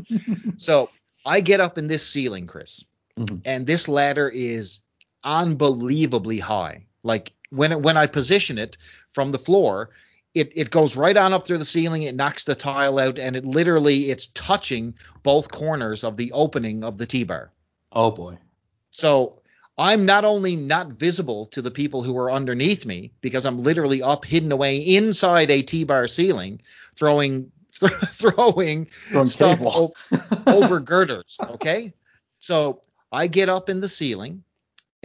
so 0.59 0.91
I 1.25 1.41
get 1.41 1.61
up 1.61 1.79
in 1.79 1.89
this 1.89 2.07
ceiling, 2.07 2.47
Chris, 2.47 2.85
mm-hmm. 3.19 3.39
and 3.45 3.67
this 3.67 3.89
ladder 3.89 4.29
is 4.29 4.81
unbelievably 5.25 6.39
high. 6.39 6.87
Like 7.03 7.33
when 7.51 7.83
when 7.83 7.97
I 7.97 8.07
position 8.07 8.59
it 8.59 8.77
from 9.13 9.33
the 9.33 9.39
floor, 9.39 9.91
it, 10.37 10.53
it 10.55 10.71
goes 10.71 10.97
right 10.97 11.17
on 11.17 11.33
up 11.33 11.47
through 11.47 11.57
the 11.57 11.65
ceiling 11.65 12.03
it 12.03 12.15
knocks 12.15 12.45
the 12.45 12.55
tile 12.55 12.99
out 12.99 13.19
and 13.19 13.37
it 13.37 13.47
literally 13.47 14.11
it's 14.11 14.27
touching 14.29 14.95
both 15.23 15.51
corners 15.51 16.05
of 16.05 16.19
the 16.19 16.31
opening 16.33 16.85
of 16.85 16.99
the 16.99 17.07
t-bar. 17.07 17.51
Oh 17.91 18.11
boy. 18.11 18.37
So 18.91 19.41
I'm 19.79 20.05
not 20.05 20.27
only 20.27 20.55
not 20.55 20.89
visible 20.89 21.47
to 21.47 21.63
the 21.63 21.71
people 21.71 22.03
who 22.03 22.19
are 22.19 22.31
underneath 22.31 22.85
me 22.85 23.13
because 23.23 23.47
I'm 23.47 23.57
literally 23.57 24.03
up 24.03 24.27
hidden 24.27 24.53
away 24.53 24.77
inside 24.77 25.51
a 25.51 25.63
T-bar 25.63 26.07
ceiling 26.07 26.61
throwing 26.97 27.51
th- 27.81 27.93
throwing, 27.93 28.89
Throwing 29.09 29.27
stuff 29.29 29.61
o- 29.63 29.95
over 30.47 30.81
girders, 30.81 31.39
okay? 31.41 31.95
So 32.39 32.83
I 33.11 33.27
get 33.27 33.49
up 33.49 33.71
in 33.71 33.81
the 33.81 33.89
ceiling 33.89 34.45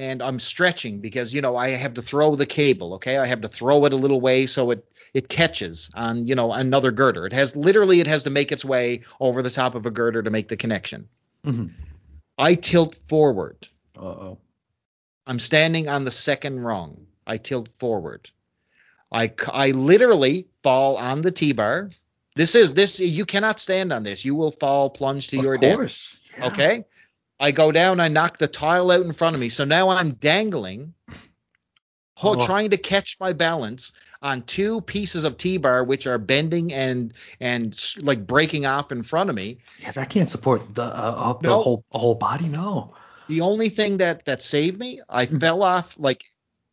and 0.02 0.22
I'm 0.22 0.40
stretching 0.40 1.00
because 1.00 1.34
you 1.34 1.42
know 1.42 1.56
I 1.56 1.70
have 1.70 1.94
to 1.96 2.02
throw 2.02 2.36
the 2.36 2.46
cable, 2.46 2.96
okay? 2.96 3.18
I 3.18 3.26
have 3.26 3.42
to 3.42 3.48
throw 3.48 3.86
it 3.86 3.94
a 3.94 3.98
little 3.98 4.20
way 4.22 4.46
so 4.46 4.72
it 4.72 4.86
it 5.14 5.28
catches 5.30 5.90
on, 5.94 6.26
you 6.26 6.36
know, 6.36 6.54
another 6.54 6.92
girder. 6.92 7.26
It 7.26 7.34
has 7.34 7.56
literally 7.56 8.00
it 8.00 8.08
has 8.08 8.24
to 8.24 8.30
make 8.30 8.52
its 8.52 8.64
way 8.66 9.02
over 9.20 9.42
the 9.42 9.50
top 9.52 9.76
of 9.76 9.86
a 9.86 9.92
girder 9.92 10.24
to 10.24 10.30
make 10.30 10.48
the 10.48 10.58
connection. 10.58 11.08
Mhm. 11.46 11.72
I 12.38 12.56
tilt 12.56 12.96
forward. 13.08 13.68
Uh-oh. 13.98 14.38
I'm 15.28 15.40
standing 15.40 15.88
on 15.88 16.06
the 16.06 16.12
second 16.12 16.62
rung. 16.62 17.06
I 17.28 17.38
tilt 17.38 17.70
forward. 17.78 18.30
I 19.12 19.32
I 19.52 19.72
literally 19.72 20.48
fall 20.64 20.98
on 20.98 21.22
the 21.22 21.32
T-bar. 21.32 21.92
This 22.36 22.56
is 22.56 22.74
this 22.74 23.00
you 23.00 23.26
cannot 23.26 23.60
stand 23.60 23.92
on 23.92 24.04
this. 24.04 24.24
You 24.24 24.36
will 24.36 24.52
fall 24.52 24.90
plunge 24.90 25.28
to 25.30 25.38
Of 25.38 25.44
your 25.44 25.58
death. 25.58 25.76
course. 25.76 26.18
Yeah. 26.38 26.48
Okay? 26.48 26.86
I 27.42 27.52
go 27.52 27.72
down, 27.72 28.00
I 28.00 28.08
knock 28.08 28.38
the 28.38 28.48
tile 28.48 28.92
out 28.92 29.04
in 29.04 29.12
front 29.14 29.36
of 29.36 29.40
me. 29.40 29.50
So 29.50 29.66
now 29.66 29.90
I'm 29.90 30.12
dangling 30.14 30.94
Oh. 32.24 32.46
trying 32.46 32.70
to 32.70 32.78
catch 32.78 33.18
my 33.20 33.34
balance 33.34 33.92
on 34.22 34.44
two 34.44 34.82
pieces 34.82 35.24
of 35.24 35.38
T-bar 35.38 35.84
which 35.84 36.06
are 36.06 36.20
bending 36.20 36.72
and 36.72 37.14
and 37.40 37.80
like 37.98 38.28
breaking 38.28 38.68
off 38.68 38.92
in 38.92 39.02
front 39.02 39.32
of 39.32 39.36
me. 39.36 39.58
Yeah, 39.80 39.92
that 39.94 40.12
can't 40.12 40.30
support 40.30 40.76
the 40.76 40.84
uh, 40.84 41.34
the 41.42 41.48
No. 41.48 41.64
whole 41.64 41.86
whole 41.92 42.16
body. 42.16 42.48
No. 42.48 42.94
the 43.28 43.42
only 43.42 43.70
thing 43.70 43.98
that 43.98 44.26
that 44.26 44.42
saved 44.44 44.78
me, 44.78 45.02
I 45.10 45.26
Mhm. 45.26 45.40
fell 45.40 45.64
off 45.64 45.96
like 45.98 46.26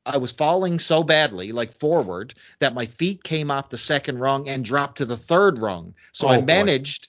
I 0.04 0.16
was 0.16 0.32
falling 0.32 0.78
so 0.78 1.02
badly, 1.02 1.52
like 1.52 1.78
forward, 1.78 2.34
that 2.58 2.74
my 2.74 2.86
feet 2.86 3.22
came 3.22 3.50
off 3.50 3.70
the 3.70 3.78
second 3.78 4.18
rung 4.18 4.48
and 4.48 4.64
dropped 4.64 4.98
to 4.98 5.04
the 5.04 5.16
third 5.16 5.58
rung. 5.62 5.94
So 6.12 6.26
Oh, 6.26 6.30
I 6.30 6.40
managed 6.40 7.08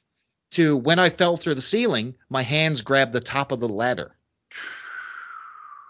to, 0.52 0.76
when 0.76 1.00
I 1.00 1.10
fell 1.10 1.38
through 1.38 1.56
the 1.56 1.62
ceiling, 1.62 2.16
my 2.30 2.42
hands 2.42 2.82
grabbed 2.82 3.14
the 3.14 3.20
top 3.20 3.52
of 3.52 3.60
the 3.60 3.68
ladder. 3.68 4.16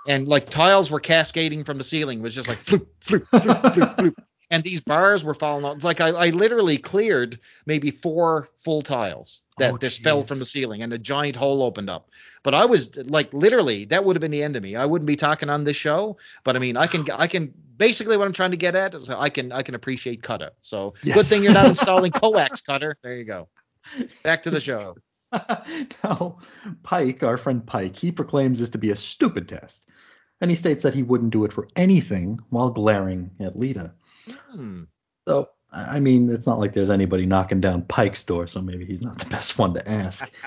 And 0.08 0.28
like 0.28 0.50
tiles 0.50 0.90
were 0.90 1.00
cascading 1.00 1.64
from 1.64 1.78
the 1.78 1.84
ceiling, 1.84 2.20
it 2.20 2.22
was 2.24 2.34
just 2.34 2.48
like 2.48 2.58
floop, 2.60 2.88
floop, 3.04 3.28
floop, 3.30 3.74
floop, 3.74 3.96
floop. 3.96 4.16
And 4.52 4.64
these 4.64 4.80
bars 4.80 5.24
were 5.24 5.36
falling 5.36 5.64
off. 5.64 5.84
Like 5.84 6.02
I, 6.02 6.08
I 6.08 6.30
literally 6.30 6.80
cleared 6.80 7.40
maybe 7.68 7.92
four 7.92 8.50
full 8.58 8.82
tiles 8.82 9.42
that 9.60 9.74
Oh, 9.74 9.78
just 9.78 10.02
fell 10.02 10.24
from 10.24 10.40
the 10.40 10.46
ceiling 10.46 10.82
and 10.82 10.92
a 10.92 10.98
giant 10.98 11.36
hole 11.36 11.62
opened 11.62 11.88
up. 11.88 12.10
But 12.42 12.56
I 12.56 12.66
was 12.66 12.96
like 12.96 13.32
literally 13.32 13.86
that 13.86 14.04
would 14.04 14.16
have 14.16 14.22
been 14.22 14.32
the 14.32 14.42
end 14.42 14.56
of 14.56 14.64
me. 14.64 14.76
I 14.76 14.86
wouldn't 14.88 15.06
be 15.06 15.16
talking 15.16 15.50
on 15.50 15.66
this 15.66 15.78
show, 15.78 16.18
but 16.44 16.56
I 16.56 16.60
mean 16.60 16.78
I 16.78 16.88
can 16.88 17.06
I 17.12 17.28
can 17.28 17.54
basically 17.78 18.18
what 18.18 18.26
I'm 18.26 18.34
trying 18.34 18.50
to 18.50 18.58
get 18.58 18.74
at 18.74 18.96
is 18.96 19.08
I 19.08 19.30
can 19.30 19.52
I 19.52 19.62
can 19.62 19.76
appreciate 19.76 20.24
Cutter. 20.24 20.50
So 20.62 20.96
good 21.04 21.28
thing 21.28 21.44
you're 21.44 21.54
not 21.54 21.68
installing 21.68 22.12
coax 22.12 22.62
Cutter. 22.62 22.98
There 23.04 23.14
you 23.14 23.26
go. 23.26 23.50
Back 24.24 24.44
to 24.44 24.50
the 24.50 24.62
show. 24.62 24.96
now, 26.04 26.40
Pike, 26.84 27.24
our 27.24 27.38
friend 27.38 27.66
Pike, 27.66 27.96
he 27.96 28.12
proclaims 28.12 28.60
this 28.60 28.72
to 28.72 28.78
be 28.78 28.90
a 28.92 28.96
stupid 28.96 29.48
test, 29.48 29.88
and 30.42 30.50
he 30.50 30.56
states 30.56 30.84
that 30.84 30.94
he 30.94 31.04
wouldn't 31.04 31.32
do 31.32 31.46
it 31.46 31.54
for 31.54 31.68
anything 31.76 32.40
while 32.50 32.70
glaring 32.72 33.32
at 33.40 33.58
Leetah. 33.58 33.92
Hmm. 34.52 34.84
So, 35.28 35.50
I 35.72 36.00
mean, 36.00 36.30
it's 36.30 36.48
not 36.48 36.58
like 36.58 36.74
there's 36.74 36.90
anybody 36.90 37.26
knocking 37.26 37.62
down 37.62 37.84
Pike's 37.84 38.24
door, 38.24 38.48
so 38.48 38.62
maybe 38.62 38.86
he's 38.86 39.04
not 39.04 39.20
the 39.20 39.28
best 39.28 39.58
one 39.58 39.74
to 39.76 39.90
ask. 39.90 40.30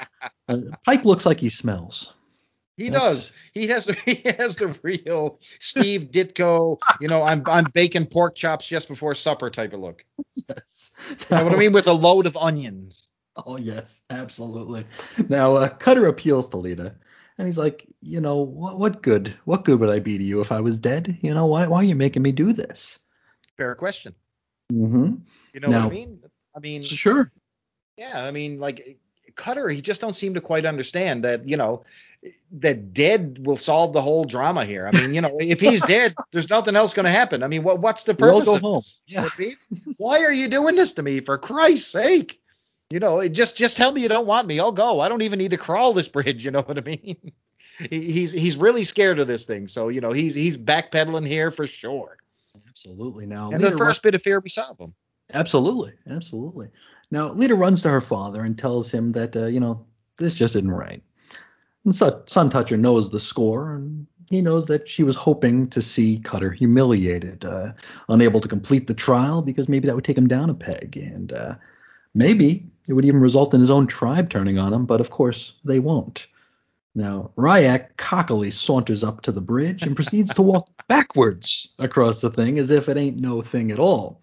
Uh, 0.49 0.59
Pike 0.85 1.05
looks 1.05 1.25
like 1.25 1.39
he 1.39 1.49
smells. 1.49 2.13
He 2.77 2.89
That's- 2.89 3.31
does. 3.31 3.33
He 3.55 3.69
has 3.69 3.85
the 3.85 3.95
he 4.05 4.23
has 4.39 4.57
the 4.57 4.77
real 4.83 5.39
Steve 5.61 6.09
Ditko, 6.11 6.79
you 7.01 7.07
know, 7.07 7.23
I'm 7.23 7.45
I'm 7.47 7.67
baking 7.73 8.07
pork 8.07 8.35
chops 8.35 8.67
just 8.67 8.89
before 8.89 9.15
supper 9.15 9.51
type 9.51 9.73
of 9.73 9.81
look. 9.81 10.05
Yes. 10.49 10.91
You 11.09 11.37
know 11.37 11.45
what 11.45 11.53
I 11.55 11.57
mean? 11.57 11.73
With 11.73 11.87
a 11.87 11.93
load 11.93 12.27
of 12.27 12.37
onions. 12.37 13.09
Oh 13.47 13.57
yes, 13.57 14.03
absolutely. 14.11 14.85
Now 15.29 15.55
uh, 15.55 15.69
Cutter 15.69 16.07
appeals 16.07 16.51
to 16.51 16.59
Leetah, 16.59 16.95
and 17.39 17.47
he's 17.49 17.57
like, 17.57 17.87
you 18.01 18.21
know, 18.21 18.43
what, 18.43 18.79
what 18.79 19.03
good, 19.03 19.35
what 19.45 19.65
good 19.65 19.81
would 19.81 19.89
I 19.89 20.01
be 20.01 20.19
to 20.19 20.25
you 20.25 20.41
if 20.43 20.53
I 20.53 20.61
was 20.61 20.79
dead? 20.79 21.19
You 21.23 21.33
know, 21.33 21.47
why, 21.47 21.67
why 21.67 21.79
are 21.79 21.85
you 21.85 21.95
making 21.95 22.23
me 22.23 22.33
do 22.33 22.53
this? 22.53 22.99
Fair 23.57 23.75
question. 23.75 24.15
Mm-hmm. 24.71 25.15
You 25.55 25.61
know 25.61 25.69
what 25.69 25.77
I 25.77 25.89
mean? 25.89 26.21
I 26.55 26.61
mean, 26.61 26.83
Sure. 26.83 27.33
yeah, 27.97 28.23
I 28.23 28.33
mean, 28.33 28.61
like 28.61 28.99
Cutter, 29.35 29.69
he 29.69 29.81
just 29.81 30.01
don't 30.01 30.13
seem 30.13 30.35
to 30.35 30.41
quite 30.41 30.67
understand 30.67 31.25
that, 31.25 31.49
you 31.49 31.57
know, 31.57 31.85
that 32.53 32.93
dead 32.93 33.47
will 33.47 33.57
solve 33.57 33.93
the 33.93 34.03
whole 34.03 34.25
drama 34.25 34.65
here. 34.65 34.87
I 34.87 34.97
mean, 34.97 35.15
you 35.15 35.23
know, 35.23 35.37
if 35.41 35.59
he's 35.59 35.81
dead, 35.83 36.15
there's 36.33 36.51
nothing 36.51 36.77
else 36.77 36.93
going 36.95 37.07
to 37.07 37.11
happen. 37.11 37.43
I 37.43 37.49
mean, 37.49 37.63
what 37.63 37.81
what's 37.81 38.05
the 38.05 38.15
purpose 38.15 38.45
go 38.45 38.57
of 38.57 38.63
home. 38.63 38.81
Yeah. 39.07 39.15
You 39.15 39.17
know 39.17 39.23
what 39.23 39.33
I 39.35 39.41
mean? 39.41 39.95
Why 39.97 40.25
are 40.25 40.33
you 40.33 40.49
doing 40.49 40.77
this 40.77 40.93
to 40.95 41.03
me? 41.03 41.21
For 41.21 41.39
Christ's 41.39 41.91
sake. 41.91 42.42
You 42.93 43.01
know, 43.01 43.21
it 43.21 43.31
just 43.31 43.57
just 43.57 43.79
tell 43.79 43.91
me 43.91 44.03
you 44.03 44.09
don't 44.09 44.27
want 44.27 44.47
me. 44.47 44.61
I'll 44.61 44.71
go. 44.71 45.01
I 45.01 45.09
don't 45.09 45.23
even 45.23 45.39
need 45.39 45.53
to 45.53 45.57
crawl 45.57 45.95
this 45.95 46.09
bridge. 46.09 46.45
You 46.45 46.51
know 46.51 46.61
what 46.61 46.77
I 46.77 46.83
mean? 46.83 47.33
He's 47.91 48.33
he's 48.33 48.59
really 48.59 48.85
scared 48.85 49.19
of 49.19 49.27
this 49.27 49.47
thing. 49.47 49.67
So 49.67 49.89
you 49.89 50.03
know 50.03 50.13
he's 50.13 50.35
he's 50.35 50.59
backpedaling 50.59 51.27
here 51.27 51.51
for 51.51 51.67
sure. 51.67 52.19
Absolutely. 52.69 53.25
Now, 53.25 53.51
And 53.51 53.63
the 53.63 53.79
first 53.79 54.03
bit 54.03 54.15
of 54.15 54.21
fear 54.21 54.41
we 54.41 54.51
saw 54.51 54.71
of 54.71 54.79
him. 54.79 54.93
Absolutely, 55.33 55.95
absolutely. 56.11 56.69
Now, 57.11 57.33
Leetah 57.33 57.55
runs 57.55 57.81
to 57.83 57.89
her 57.89 58.03
father 58.03 58.43
and 58.43 58.59
tells 58.59 58.91
him 58.91 59.13
that, 59.13 59.35
uh, 59.37 59.47
you 59.47 59.61
know, 59.61 59.87
this 60.19 60.35
just 60.35 60.55
isn't 60.57 60.71
right. 60.71 61.03
And 61.85 61.95
Sun, 61.95 62.27
Sun 62.27 62.51
Toucher 62.51 62.77
knows 62.77 63.09
the 63.09 63.21
score, 63.21 63.75
and 63.75 64.07
he 64.29 64.43
knows 64.43 64.67
that 64.67 64.87
she 64.89 65.03
was 65.03 65.17
hoping 65.17 65.69
to 65.71 65.81
see 65.81 66.19
Cutter 66.19 66.51
humiliated, 66.51 67.45
uh, 67.47 67.73
unable 68.11 68.41
to 68.41 68.49
complete 68.49 68.87
the 68.87 68.95
trial 68.95 69.41
because 69.41 69.69
maybe 69.69 69.87
that 69.87 69.95
would 69.95 70.05
take 70.05 70.19
him 70.19 70.29
down 70.29 70.51
a 70.51 70.55
peg, 70.55 70.99
and 70.99 71.33
uh, 71.33 71.55
maybe 72.15 72.67
it 72.87 72.93
would 72.95 73.05
even 73.05 73.21
result 73.21 73.55
in 73.55 73.61
his 73.61 73.71
own 73.71 73.87
tribe 73.87 74.31
turning 74.31 74.59
on 74.59 74.73
him, 74.73 74.87
but 74.87 75.01
of 75.01 75.11
course 75.11 75.55
they 75.65 75.79
won't. 75.79 76.27
Now, 76.95 77.31
Rayek 77.39 77.97
cockily 77.97 78.51
saunters 78.51 79.03
up 79.03 79.23
to 79.23 79.33
the 79.33 79.41
bridge 79.41 79.83
and 79.83 79.97
proceeds 79.97 80.35
to 80.35 80.43
walk 80.43 80.69
backwards 80.89 81.69
across 81.79 82.21
the 82.21 82.31
thing 82.31 82.59
as 82.59 82.71
if 82.71 82.89
it 82.89 82.99
ain't 82.99 83.17
no 83.17 83.41
thing 83.41 83.71
at 83.71 83.79
all 83.79 84.21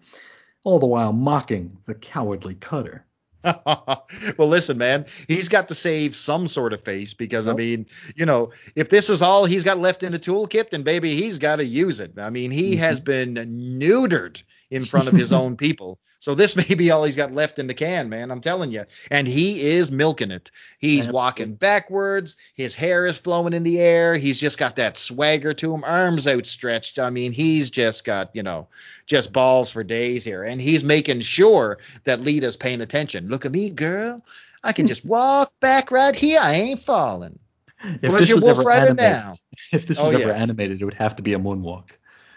all 0.64 0.78
the 0.78 0.86
while 0.86 1.12
mocking 1.12 1.76
the 1.86 1.94
cowardly 1.94 2.54
cutter. 2.54 3.04
well, 3.44 4.04
listen, 4.38 4.76
man, 4.76 5.06
he's 5.26 5.48
got 5.48 5.68
to 5.68 5.74
save 5.74 6.14
some 6.14 6.46
sort 6.46 6.74
of 6.74 6.84
face 6.84 7.14
because 7.14 7.48
I 7.48 7.54
mean, 7.54 7.86
you 8.14 8.26
know, 8.26 8.52
if 8.74 8.90
this 8.90 9.08
is 9.08 9.22
all 9.22 9.46
he's 9.46 9.64
got 9.64 9.78
left 9.78 10.02
in 10.02 10.12
the 10.12 10.18
toolkit, 10.18 10.70
then 10.70 10.82
baby, 10.82 11.16
he's 11.16 11.38
got 11.38 11.56
to 11.56 11.64
use 11.64 12.00
it. 12.00 12.12
I 12.18 12.28
mean, 12.28 12.50
he 12.50 12.72
mm-hmm. 12.72 12.80
has 12.80 13.00
been 13.00 13.34
neutered 13.34 14.42
in 14.70 14.84
front 14.84 15.08
of 15.08 15.14
his 15.14 15.32
own 15.32 15.56
people. 15.56 15.98
So 16.20 16.34
this 16.34 16.54
may 16.68 16.74
be 16.74 16.90
all 16.90 17.02
he's 17.02 17.16
got 17.16 17.32
left 17.34 17.58
in 17.58 17.66
the 17.66 17.74
can, 17.74 18.08
man. 18.08 18.30
I'm 18.30 18.40
telling 18.40 18.70
you. 18.70 18.84
And 19.10 19.26
he 19.26 19.62
is 19.62 19.90
milking 19.90 20.30
it. 20.30 20.50
He's 20.78 21.08
walking 21.08 21.54
backwards. 21.54 22.36
His 22.54 22.74
hair 22.74 23.06
is 23.06 23.18
flowing 23.18 23.52
in 23.54 23.62
the 23.64 23.80
air. 23.80 24.14
He's 24.14 24.38
just 24.38 24.58
got 24.58 24.76
that 24.76 24.96
swagger 24.96 25.52
to 25.54 25.74
him, 25.74 25.82
arms 25.82 26.28
outstretched. 26.28 26.98
I 26.98 27.10
mean, 27.10 27.32
he's 27.32 27.70
just 27.70 28.04
got, 28.04 28.30
you 28.36 28.42
know, 28.42 28.68
just 29.06 29.32
balls 29.32 29.70
for 29.70 29.82
days 29.82 30.22
here. 30.22 30.44
And 30.44 30.60
he's 30.60 30.84
making 30.84 31.22
sure 31.22 31.78
that 32.04 32.20
Leetah's 32.20 32.56
paying 32.56 32.82
attention. 32.82 33.28
Look 33.28 33.44
at 33.46 33.52
me, 33.52 33.70
girl. 33.70 34.24
I 34.62 34.72
can 34.72 34.86
just 34.86 35.04
walk 35.04 35.52
back 35.60 35.90
right 35.90 36.14
here. 36.14 36.38
I 36.40 36.52
ain't 36.54 36.80
falling. 36.82 37.38
If 37.82 38.12
this 38.12 38.28
your 38.28 38.36
was 38.36 38.44
wolf 38.44 38.58
ever 38.58 38.68
rider 38.68 38.86
animated, 38.88 39.12
now? 39.16 39.34
if 39.72 39.86
this 39.86 39.98
Oh, 39.98 40.04
was 40.04 40.12
ever 40.12 40.28
yeah. 40.28 40.34
animated, 40.34 40.82
it 40.82 40.84
would 40.84 40.92
have 40.94 41.16
to 41.16 41.22
be 41.22 41.32
a 41.32 41.38
moonwalk. 41.38 41.92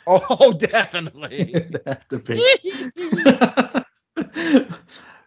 Oh, 0.07 0.53
definitely. 0.53 1.53
It'd 1.53 1.81
have 1.85 2.07
to 2.09 2.17
be. 2.19 2.35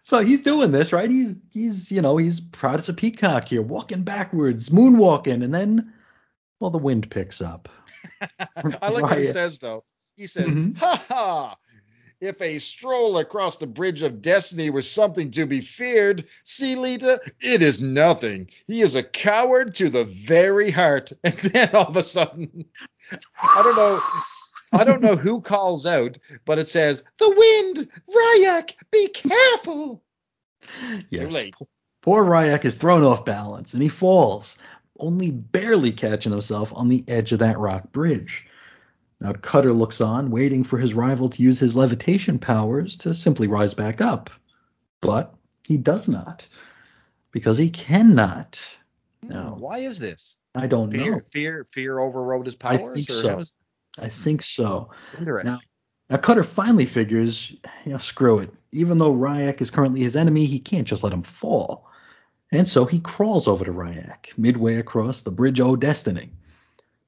So 0.07 0.23
he's 0.23 0.41
doing 0.41 0.71
this, 0.71 0.93
right? 0.93 1.11
He's 1.11 1.35
he's 1.51 1.91
you 1.91 2.01
know 2.01 2.15
he's 2.15 2.39
proud 2.39 2.79
as 2.79 2.87
a 2.87 2.93
peacock 2.93 3.49
here, 3.49 3.61
walking 3.61 4.03
backwards, 4.03 4.69
moonwalking, 4.69 5.43
and 5.43 5.53
then 5.53 5.91
well 6.61 6.69
the 6.69 6.77
wind 6.77 7.11
picks 7.11 7.41
up. 7.41 7.67
I 8.81 8.87
like 8.87 9.03
what 9.03 9.17
he 9.17 9.25
says 9.25 9.59
though. 9.59 9.83
He 10.15 10.25
says, 10.25 10.47
Mhm. 10.47 10.77
"Ha 10.77 11.03
ha! 11.09 11.57
If 12.21 12.41
a 12.41 12.57
stroll 12.59 13.17
across 13.17 13.57
the 13.57 13.67
bridge 13.67 14.01
of 14.01 14.21
destiny 14.21 14.69
was 14.69 14.89
something 14.89 15.29
to 15.31 15.45
be 15.45 15.59
feared, 15.59 16.23
see, 16.45 16.77
Leetah, 16.77 17.19
it 17.41 17.61
is 17.61 17.81
nothing. 17.81 18.47
He 18.65 18.81
is 18.81 18.95
a 18.95 19.03
coward 19.03 19.75
to 19.75 19.89
the 19.89 20.05
very 20.05 20.71
heart." 20.71 21.11
And 21.25 21.33
then 21.33 21.75
all 21.75 21.87
of 21.87 21.97
a 21.97 22.01
sudden, 22.01 22.63
I 23.11 23.61
don't 23.61 23.75
know. 23.75 24.01
I 24.71 24.83
don't 24.83 25.01
know 25.01 25.15
who 25.15 25.41
calls 25.41 25.85
out, 25.85 26.17
but 26.45 26.59
it 26.59 26.67
says, 26.67 27.03
"The 27.19 27.29
wind, 27.29 27.89
Rayek, 28.09 28.71
be 28.91 29.07
careful." 29.09 30.03
Yes. 31.09 31.31
late. 31.31 31.55
Poor 32.01 32.23
Rayek 32.25 32.65
is 32.65 32.75
thrown 32.75 33.03
off 33.03 33.25
balance 33.25 33.73
and 33.73 33.81
he 33.81 33.89
falls, 33.89 34.57
only 34.99 35.31
barely 35.31 35.91
catching 35.91 36.31
himself 36.31 36.71
on 36.75 36.89
the 36.89 37.03
edge 37.07 37.31
of 37.31 37.39
that 37.39 37.59
rock 37.59 37.91
bridge. 37.91 38.45
Now 39.19 39.33
Cutter 39.33 39.73
looks 39.73 40.01
on, 40.01 40.29
waiting 40.29 40.63
for 40.63 40.77
his 40.77 40.93
rival 40.93 41.29
to 41.29 41.43
use 41.43 41.59
his 41.59 41.75
levitation 41.75 42.37
powers 42.39 42.95
to 42.97 43.13
simply 43.13 43.47
rise 43.47 43.73
back 43.73 44.01
up. 44.01 44.29
But 45.01 45.33
he 45.67 45.77
does 45.77 46.07
not, 46.07 46.47
because 47.31 47.57
he 47.57 47.69
cannot. 47.69 48.59
Hmm, 49.23 49.33
no. 49.33 49.55
Why 49.59 49.79
is 49.79 49.99
this? 49.99 50.37
I 50.55 50.67
don't 50.67 50.91
fear, 50.91 51.11
know. 51.11 51.21
Fear, 51.31 51.67
fear 51.71 51.99
overrode 51.99 52.45
his 52.45 52.55
powers. 52.55 52.81
I 52.81 52.93
think 52.93 53.09
or 53.09 53.21
so. 53.21 53.29
how 53.29 53.39
is- 53.39 53.55
I 53.99 54.09
think 54.09 54.41
so. 54.41 54.91
Interesting. 55.17 55.53
Now, 55.53 55.59
now 56.09 56.17
Cutter 56.17 56.43
finally 56.43 56.85
figures, 56.85 57.55
you 57.85 57.91
know, 57.91 57.97
screw 57.97 58.39
it. 58.39 58.51
Even 58.71 58.97
though 58.97 59.13
Rayek 59.13 59.61
is 59.61 59.71
currently 59.71 60.01
his 60.01 60.15
enemy, 60.15 60.45
he 60.45 60.59
can't 60.59 60.87
just 60.87 61.03
let 61.03 61.13
him 61.13 61.23
fall. 61.23 61.89
And 62.51 62.67
so 62.67 62.85
he 62.85 62.99
crawls 62.99 63.47
over 63.47 63.65
to 63.65 63.71
Rayek, 63.71 64.37
midway 64.37 64.75
across 64.75 65.21
the 65.21 65.31
Bridge 65.31 65.59
O 65.59 65.75
Destiny. 65.75 66.31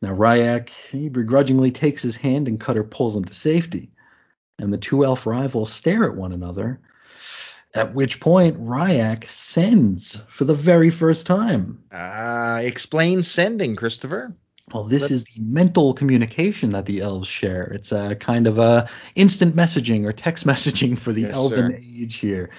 Now 0.01 0.13
Rayek, 0.13 0.69
he 0.69 1.09
begrudgingly 1.09 1.71
takes 1.71 2.01
his 2.01 2.15
hand 2.15 2.47
and 2.47 2.59
Cutter 2.59 2.83
pulls 2.83 3.15
him 3.15 3.25
to 3.25 3.33
safety. 3.33 3.91
And 4.57 4.73
the 4.73 4.77
two 4.77 5.05
elf 5.05 5.25
rivals 5.25 5.71
stare 5.71 6.03
at 6.03 6.15
one 6.15 6.33
another. 6.33 6.79
At 7.73 7.93
which 7.93 8.19
point 8.19 8.59
Rayek 8.59 9.29
sends 9.29 10.19
for 10.27 10.43
the 10.43 10.55
very 10.55 10.89
first 10.89 11.27
time. 11.27 11.83
Uh, 11.91 12.59
explain 12.63 13.21
sending, 13.23 13.75
Christopher. 13.75 14.35
Well, 14.73 14.83
this 14.85 15.01
Let's- 15.01 15.11
is 15.13 15.23
the 15.25 15.41
mental 15.41 15.93
communication 15.93 16.71
that 16.71 16.85
the 16.85 17.01
elves 17.01 17.27
share. 17.27 17.63
It's 17.63 17.91
a 17.91 18.15
kind 18.15 18.47
of 18.47 18.57
a 18.59 18.89
instant 19.15 19.55
messaging 19.55 20.05
or 20.05 20.13
text 20.13 20.45
messaging 20.47 20.97
for 20.97 21.11
the 21.13 21.21
Yes, 21.21 21.33
elven 21.33 21.71
sir. 21.71 21.77
age 22.03 22.15
here. 22.15 22.49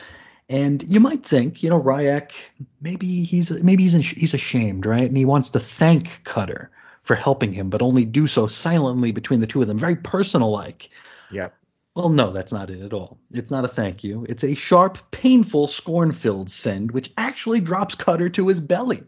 And 0.48 0.82
you 0.82 0.98
might 0.98 1.24
think, 1.24 1.62
you 1.62 1.70
know, 1.70 1.80
Rayek, 1.80 2.32
maybe 2.80 3.22
he's 3.22 3.50
maybe 3.62 3.84
he's 3.84 3.94
he's 3.94 4.34
ashamed, 4.34 4.84
right? 4.84 5.04
And 5.06 5.16
he 5.16 5.24
wants 5.24 5.50
to 5.50 5.60
thank 5.60 6.24
Cutter 6.24 6.70
for 7.04 7.14
helping 7.14 7.52
him, 7.52 7.70
but 7.70 7.82
only 7.82 8.04
do 8.04 8.26
so 8.26 8.48
silently 8.48 9.12
between 9.12 9.40
the 9.40 9.46
two 9.46 9.62
of 9.62 9.68
them, 9.68 9.78
very 9.78 9.96
personal 9.96 10.50
like. 10.50 10.90
Yep. 11.30 11.54
Well, 11.94 12.08
no, 12.08 12.30
that's 12.30 12.52
not 12.52 12.70
it 12.70 12.82
at 12.82 12.92
all. 12.92 13.18
It's 13.32 13.50
not 13.50 13.64
a 13.64 13.68
thank 13.68 14.02
you. 14.04 14.26
It's 14.28 14.44
a 14.44 14.54
sharp, 14.54 14.98
painful, 15.10 15.66
scorn-filled 15.68 16.50
send, 16.50 16.92
which 16.92 17.12
actually 17.16 17.60
drops 17.60 17.94
Cutter 17.94 18.28
to 18.30 18.48
his 18.48 18.60
belly. 18.60 19.02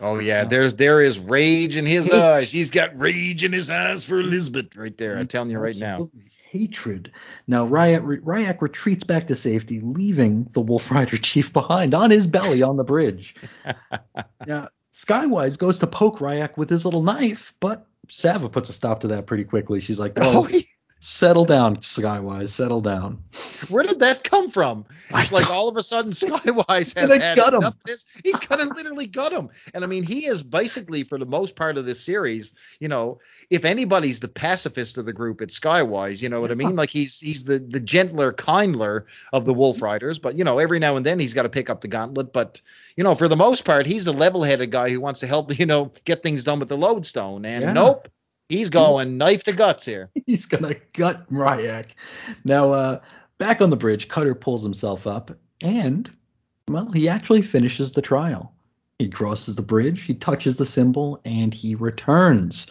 Oh 0.00 0.18
yeah, 0.18 0.44
there's 0.44 0.74
there 0.74 1.02
is 1.02 1.18
rage 1.18 1.76
in 1.76 1.86
his 1.86 2.10
hate. 2.10 2.20
eyes. 2.20 2.50
He's 2.52 2.70
got 2.70 2.98
rage 2.98 3.44
in 3.44 3.52
his 3.52 3.68
eyes 3.70 4.04
for 4.04 4.20
Elizabeth 4.20 4.76
right 4.76 4.96
there. 4.96 5.16
I'm 5.18 5.26
telling 5.26 5.50
you 5.50 5.58
right 5.58 5.76
now. 5.78 6.08
Hatred. 6.50 7.12
Now 7.46 7.66
Rayek, 7.66 8.22
Rayek 8.22 8.62
retreats 8.62 9.04
back 9.04 9.26
to 9.26 9.36
safety, 9.36 9.80
leaving 9.80 10.44
the 10.52 10.60
Wolf 10.60 10.90
Rider 10.90 11.16
chief 11.18 11.52
behind 11.52 11.94
on 11.94 12.10
his 12.10 12.26
belly 12.26 12.62
on 12.62 12.76
the 12.76 12.84
bridge. 12.84 13.34
now 14.46 14.68
Skywise 14.94 15.58
goes 15.58 15.78
to 15.80 15.86
poke 15.86 16.18
Rayek 16.18 16.56
with 16.56 16.70
his 16.70 16.84
little 16.84 17.02
knife, 17.02 17.54
but 17.60 17.86
Savah 18.08 18.50
puts 18.50 18.70
a 18.70 18.72
stop 18.72 19.00
to 19.00 19.08
that 19.08 19.26
pretty 19.26 19.44
quickly. 19.44 19.80
She's 19.80 20.00
like, 20.00 20.12
Oh, 20.16 20.48
"Oh, 20.50 20.60
settle 21.00 21.44
down, 21.44 21.76
Skywise, 21.76 22.48
settle 22.48 22.80
down." 22.80 23.22
where 23.68 23.82
did 23.84 23.98
that 24.00 24.24
come 24.24 24.50
from? 24.50 24.84
It's 25.10 25.32
like 25.32 25.50
all 25.50 25.68
of 25.68 25.76
a 25.76 25.82
sudden 25.82 26.12
Skywise 26.12 26.98
has 26.98 27.10
had 27.16 27.36
gut 27.36 27.54
him. 27.54 27.64
of 27.64 27.74
this. 27.84 28.04
He's 28.22 28.38
gonna 28.38 28.64
literally 28.74 29.06
gut 29.06 29.32
him. 29.32 29.50
And 29.74 29.84
I 29.84 29.86
mean, 29.86 30.02
he 30.04 30.26
is 30.26 30.42
basically 30.42 31.02
for 31.02 31.18
the 31.18 31.26
most 31.26 31.56
part 31.56 31.76
of 31.76 31.84
this 31.84 32.00
series, 32.00 32.54
you 32.80 32.88
know, 32.88 33.18
if 33.50 33.64
anybody's 33.64 34.20
the 34.20 34.28
pacifist 34.28 34.98
of 34.98 35.06
the 35.06 35.12
group, 35.12 35.40
it's 35.42 35.58
Skywise. 35.58 36.20
You 36.22 36.28
know 36.28 36.40
what 36.40 36.50
I 36.50 36.54
mean? 36.54 36.76
Like 36.78 36.90
he's 36.90 37.18
he's 37.18 37.44
the 37.44 37.58
the 37.58 37.80
gentler, 37.80 38.32
kindler 38.32 39.06
of 39.32 39.44
the 39.46 39.54
Wolf 39.54 39.82
Riders. 39.82 40.18
But 40.18 40.38
you 40.38 40.44
know, 40.44 40.58
every 40.58 40.78
now 40.78 40.96
and 40.96 41.04
then 41.04 41.18
he's 41.18 41.34
got 41.34 41.42
to 41.42 41.48
pick 41.48 41.68
up 41.70 41.80
the 41.80 41.88
gauntlet. 41.88 42.32
But 42.32 42.60
you 42.96 43.02
know, 43.04 43.14
for 43.14 43.26
the 43.28 43.36
most 43.36 43.64
part, 43.64 43.86
he's 43.86 44.06
a 44.06 44.12
level-headed 44.12 44.70
guy 44.70 44.90
who 44.90 45.00
wants 45.00 45.20
to 45.20 45.26
help. 45.26 45.48
You 45.58 45.66
know, 45.66 45.92
get 46.04 46.22
things 46.22 46.44
done 46.44 46.60
with 46.60 46.68
the 46.68 46.76
lodestone. 46.76 47.44
And 47.44 47.62
Yeah. 47.62 47.72
nope, 47.72 48.08
he's 48.48 48.70
going 48.70 49.18
knife 49.18 49.44
to 49.44 49.52
guts 49.52 49.84
here. 49.84 50.10
He's 50.26 50.46
gonna 50.46 50.74
gut 50.92 51.30
Rayek. 51.30 51.86
Now, 52.44 52.72
uh, 52.72 53.00
back 53.38 53.62
on 53.62 53.70
the 53.70 53.76
bridge, 53.76 54.08
Cutter 54.08 54.34
pulls 54.34 54.62
himself 54.62 55.06
up, 55.06 55.30
and 55.62 56.10
well, 56.68 56.90
he 56.90 57.08
actually 57.08 57.42
finishes 57.42 57.92
the 57.92 58.02
trial. 58.02 58.52
He 58.98 59.08
crosses 59.08 59.54
the 59.54 59.62
bridge, 59.62 60.02
he 60.02 60.14
touches 60.14 60.56
the 60.56 60.66
symbol, 60.66 61.20
and 61.24 61.54
he 61.54 61.74
returns. 61.74 62.66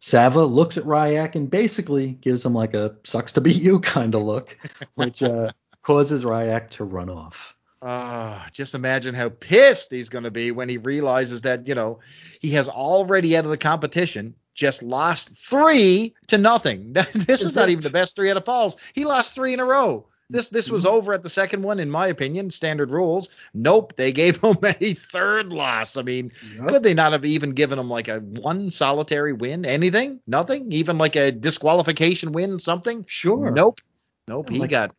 Savah 0.00 0.48
looks 0.48 0.76
at 0.76 0.84
Rayek 0.84 1.34
and 1.34 1.50
basically 1.50 2.12
gives 2.12 2.44
him 2.44 2.54
like 2.54 2.74
a 2.74 2.94
sucks 3.04 3.32
to 3.32 3.40
be 3.40 3.52
you 3.52 3.80
kind 3.80 4.14
of 4.14 4.22
look, 4.22 4.56
which 4.94 5.22
uh, 5.22 5.52
causes 5.82 6.24
Rayek 6.24 6.70
to 6.70 6.84
run 6.84 7.08
off. 7.08 7.54
Ah, 7.80 8.46
just 8.52 8.74
imagine 8.74 9.14
how 9.14 9.28
pissed 9.28 9.92
he's 9.92 10.08
going 10.08 10.24
to 10.24 10.32
be 10.32 10.50
when 10.50 10.68
he 10.68 10.78
realizes 10.78 11.42
that, 11.42 11.68
you 11.68 11.74
know, 11.76 12.00
he 12.40 12.50
has 12.50 12.68
already 12.68 13.36
out 13.36 13.44
of 13.44 13.50
the 13.50 13.56
competition 13.56 14.34
just 14.58 14.82
lost 14.82 15.30
three 15.38 16.14
to 16.26 16.36
nothing. 16.36 16.92
this 17.14 17.42
is 17.42 17.54
not 17.54 17.68
even 17.68 17.84
the 17.84 17.90
best 17.90 18.16
three 18.16 18.28
out 18.28 18.36
of 18.36 18.44
falls. 18.44 18.76
He 18.92 19.04
lost 19.04 19.32
three 19.34 19.54
in 19.54 19.60
a 19.60 19.64
row. 19.64 20.06
This 20.30 20.48
this 20.48 20.68
was 20.68 20.84
over 20.84 21.12
at 21.14 21.22
the 21.22 21.28
second 21.30 21.62
one, 21.62 21.78
in 21.78 21.88
my 21.88 22.08
opinion. 22.08 22.50
Standard 22.50 22.90
rules. 22.90 23.28
Nope, 23.54 23.94
they 23.96 24.10
gave 24.12 24.36
him 24.42 24.56
a 24.64 24.94
third 24.94 25.52
loss. 25.52 25.96
I 25.96 26.02
mean, 26.02 26.32
could 26.66 26.82
they 26.82 26.92
not 26.92 27.12
have 27.12 27.24
even 27.24 27.50
given 27.52 27.78
him 27.78 27.88
like 27.88 28.08
a 28.08 28.18
one 28.18 28.70
solitary 28.70 29.32
win? 29.32 29.64
Anything? 29.64 30.20
Nothing? 30.26 30.72
Even 30.72 30.98
like 30.98 31.14
a 31.14 31.30
disqualification 31.30 32.32
win? 32.32 32.58
Something? 32.58 33.04
Sure. 33.08 33.52
Nope. 33.52 33.80
Nope. 34.26 34.50
He 34.50 34.58
Like- 34.58 34.70
got 34.70 34.92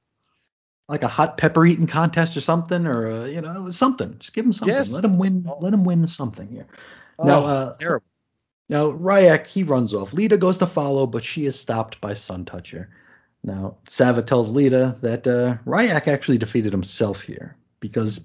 Like 0.87 1.03
a 1.03 1.07
hot 1.09 1.37
pepper 1.37 1.65
eating 1.65 1.85
contest 1.85 2.35
or 2.37 2.41
something, 2.41 2.87
or 2.87 3.11
uh, 3.11 3.25
you 3.25 3.41
know 3.41 3.69
something. 3.69 4.15
Just 4.19 4.33
give 4.33 4.45
him 4.45 4.53
something. 4.53 4.75
Yes. 4.75 4.89
Let 4.89 5.03
him 5.03 5.19
win. 5.19 5.47
Let 5.59 5.73
him 5.73 5.83
win 5.83 6.07
something 6.07 6.47
here. 6.47 6.65
Now, 7.21 7.41
oh, 7.41 7.45
uh, 7.45 7.75
terrible. 7.75 8.05
Now, 8.69 8.91
Rayek, 8.91 9.47
he 9.47 9.63
runs 9.63 9.93
off. 9.95 10.13
Leetah 10.13 10.37
goes 10.37 10.59
to 10.59 10.67
follow, 10.67 11.07
but 11.07 11.23
she 11.23 11.45
is 11.45 11.59
stopped 11.59 11.99
by 11.99 12.13
Sun 12.13 12.45
Toucher. 12.45 12.89
Now, 13.43 13.77
Savah 13.87 14.25
tells 14.25 14.51
Leetah 14.51 14.97
that 15.01 15.27
uh, 15.27 15.57
Rayek 15.65 16.07
actually 16.07 16.37
defeated 16.37 16.71
himself 16.71 17.21
here 17.21 17.55
because 17.79 18.21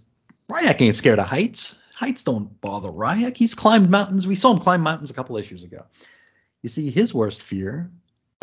Rayek 0.50 0.80
ain't 0.82 0.96
scared 0.96 1.18
of 1.18 1.26
heights. 1.26 1.76
Heights 1.94 2.24
don't 2.24 2.60
bother 2.60 2.90
Rayek. 2.90 3.36
He's 3.36 3.54
climbed 3.54 3.90
mountains. 3.90 4.26
We 4.26 4.34
saw 4.34 4.52
him 4.52 4.58
climb 4.58 4.82
mountains 4.82 5.10
a 5.10 5.14
couple 5.14 5.36
issues 5.38 5.62
ago. 5.62 5.84
You 6.62 6.68
see, 6.68 6.90
his 6.90 7.14
worst 7.14 7.40
fear 7.40 7.90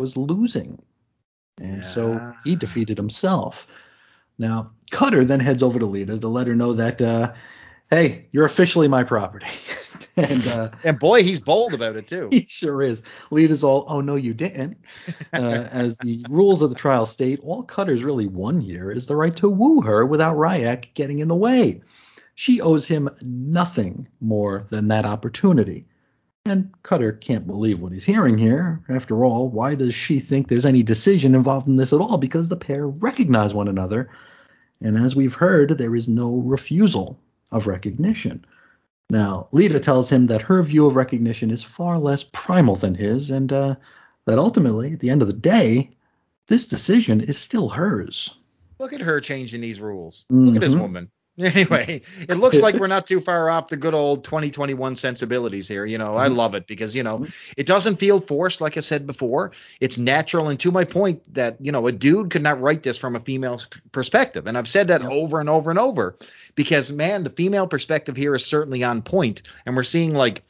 was 0.00 0.16
losing. 0.16 0.82
And 1.60 1.84
so 1.84 2.34
he 2.44 2.56
defeated 2.56 2.96
himself. 2.96 3.66
Now, 4.38 4.72
Cutter 4.90 5.24
then 5.24 5.38
heads 5.38 5.62
over 5.62 5.78
to 5.78 5.86
Leetah 5.86 6.18
to 6.18 6.28
let 6.28 6.46
her 6.46 6.56
know 6.56 6.72
that, 6.72 7.00
uh, 7.00 7.34
hey, 7.90 8.26
you're 8.32 8.46
officially 8.46 8.88
my 8.88 9.04
property. 9.04 9.46
and 10.16 10.46
uh, 10.48 10.68
And 10.84 10.98
boy, 10.98 11.22
he's 11.22 11.40
bold 11.40 11.72
about 11.72 11.96
it 11.96 12.06
too. 12.06 12.28
he 12.32 12.46
sure 12.48 12.82
is. 12.82 13.02
Lead 13.30 13.50
is 13.50 13.64
all, 13.64 13.86
oh 13.88 14.00
no, 14.00 14.16
you 14.16 14.34
didn't. 14.34 14.78
Uh, 15.34 15.66
as 15.72 15.96
the 15.98 16.24
rules 16.28 16.60
of 16.60 16.68
the 16.68 16.76
trial 16.76 17.06
state, 17.06 17.40
all 17.42 17.62
Cutter's 17.62 18.04
really 18.04 18.26
won 18.26 18.60
here 18.60 18.90
is 18.90 19.06
the 19.06 19.16
right 19.16 19.34
to 19.36 19.48
woo 19.48 19.80
her 19.80 20.04
without 20.04 20.36
Rayek 20.36 20.92
getting 20.92 21.20
in 21.20 21.28
the 21.28 21.34
way. 21.34 21.80
She 22.34 22.60
owes 22.60 22.86
him 22.86 23.08
nothing 23.22 24.06
more 24.20 24.66
than 24.68 24.88
that 24.88 25.06
opportunity. 25.06 25.86
And 26.44 26.70
Cutter 26.82 27.12
can't 27.12 27.46
believe 27.46 27.80
what 27.80 27.92
he's 27.92 28.04
hearing 28.04 28.36
here. 28.36 28.82
After 28.88 29.24
all, 29.24 29.48
why 29.48 29.74
does 29.74 29.94
she 29.94 30.18
think 30.18 30.48
there's 30.48 30.66
any 30.66 30.82
decision 30.82 31.34
involved 31.34 31.68
in 31.68 31.76
this 31.76 31.92
at 31.92 32.00
all? 32.00 32.18
Because 32.18 32.48
the 32.48 32.56
pair 32.56 32.86
recognize 32.86 33.54
one 33.54 33.68
another. 33.68 34.10
And 34.82 34.98
as 34.98 35.16
we've 35.16 35.34
heard, 35.34 35.78
there 35.78 35.94
is 35.94 36.08
no 36.08 36.36
refusal 36.36 37.18
of 37.52 37.66
recognition. 37.66 38.44
Now, 39.12 39.48
Leetah 39.52 39.80
tells 39.80 40.10
him 40.10 40.26
that 40.28 40.40
her 40.40 40.62
view 40.62 40.86
of 40.86 40.96
recognition 40.96 41.50
is 41.50 41.62
far 41.62 41.98
less 41.98 42.22
primal 42.22 42.76
than 42.76 42.94
his, 42.94 43.30
and 43.30 43.52
uh, 43.52 43.74
that 44.24 44.38
ultimately, 44.38 44.94
at 44.94 45.00
the 45.00 45.10
end 45.10 45.20
of 45.20 45.28
the 45.28 45.34
day, 45.34 45.90
this 46.46 46.66
decision 46.66 47.20
is 47.20 47.36
still 47.36 47.68
hers. 47.68 48.34
Look 48.78 48.94
at 48.94 49.02
her 49.02 49.20
changing 49.20 49.60
these 49.60 49.82
rules. 49.82 50.24
Look 50.30 50.54
at 50.54 50.62
this 50.62 50.74
Mhm. 50.74 50.80
woman. 50.80 51.10
Anyway, 51.38 52.02
it 52.28 52.36
looks 52.36 52.60
like 52.60 52.74
we're 52.74 52.86
not 52.88 53.06
too 53.06 53.20
far 53.20 53.48
off 53.48 53.68
the 53.68 53.76
good 53.76 53.94
old 53.94 54.22
2021 54.24 54.96
sensibilities 54.96 55.66
here. 55.66 55.86
You 55.86 55.96
know, 55.96 56.14
I 56.14 56.28
Mhm. 56.28 56.36
love 56.36 56.54
it 56.54 56.66
because, 56.66 56.94
you 56.94 57.02
know, 57.02 57.20
Mhm. 57.20 57.32
it 57.56 57.66
doesn't 57.66 57.96
feel 57.96 58.20
forced, 58.20 58.60
like 58.60 58.76
I 58.76 58.80
said 58.80 59.06
before. 59.06 59.52
It's 59.80 59.96
natural. 59.96 60.50
And 60.50 60.60
to 60.60 60.70
my 60.70 60.84
point, 60.84 61.22
that, 61.34 61.56
you 61.58 61.72
know, 61.72 61.86
a 61.86 61.92
dude 61.92 62.30
could 62.30 62.42
not 62.42 62.60
write 62.60 62.82
this 62.82 62.98
from 62.98 63.16
a 63.16 63.20
female 63.20 63.62
perspective. 63.92 64.46
And 64.46 64.58
I've 64.58 64.68
said 64.68 64.88
that 64.88 65.02
over 65.02 65.40
and 65.40 65.48
over 65.48 65.70
and 65.70 65.78
over 65.78 66.18
because, 66.54 66.92
man, 66.92 67.24
the 67.24 67.30
female 67.30 67.66
perspective 67.66 68.14
here 68.16 68.34
is 68.34 68.44
certainly 68.44 68.82
on 68.84 69.00
point. 69.00 69.42
And 69.64 69.74
we're 69.74 69.84
seeing, 69.84 70.14
like, 70.14 70.42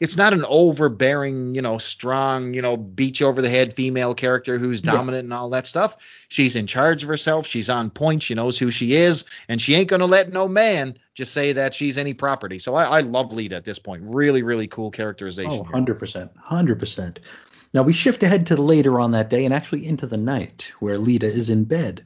it's 0.00 0.16
not 0.16 0.32
an 0.32 0.44
overbearing, 0.48 1.54
you 1.54 1.62
know, 1.62 1.78
strong, 1.78 2.52
you 2.54 2.60
know, 2.60 2.76
beach 2.76 3.22
over 3.22 3.40
the 3.40 3.48
head 3.48 3.72
female 3.74 4.14
character 4.14 4.58
who's 4.58 4.82
Yeah. 4.84 4.92
dominant 4.92 5.24
and 5.24 5.32
all 5.32 5.48
that 5.50 5.66
stuff. 5.66 5.96
She's 6.28 6.56
in 6.56 6.66
charge 6.66 7.02
of 7.02 7.08
herself. 7.08 7.46
She's 7.46 7.70
on 7.70 7.90
point. 7.90 8.22
She 8.22 8.34
knows 8.34 8.58
who 8.58 8.70
she 8.70 8.96
is, 8.96 9.24
and 9.48 9.60
she 9.62 9.74
ain't 9.74 9.88
gonna 9.88 10.06
let 10.06 10.32
no 10.32 10.48
man 10.48 10.98
just 11.14 11.32
say 11.32 11.52
that 11.52 11.74
she's 11.74 11.96
any 11.96 12.12
property. 12.12 12.58
So 12.58 12.74
I, 12.74 12.84
I 12.84 13.00
love 13.00 13.32
Leetah 13.32 13.56
at 13.56 13.64
this 13.64 13.78
point. 13.78 14.02
Really, 14.04 14.42
really 14.42 14.66
cool 14.66 14.90
characterization. 14.90 15.52
Oh, 15.52 15.72
100%. 15.72 16.30
100%. 16.50 17.18
Now, 17.72 17.82
we 17.82 17.92
shift 17.92 18.22
ahead 18.22 18.46
to 18.46 18.56
later 18.56 19.00
on 19.00 19.10
that 19.12 19.30
day 19.30 19.44
and 19.44 19.52
actually 19.52 19.86
into 19.86 20.06
the 20.06 20.16
night 20.16 20.72
where 20.80 20.98
Leetah 20.98 21.32
is 21.32 21.50
in 21.50 21.64
bed. 21.64 22.04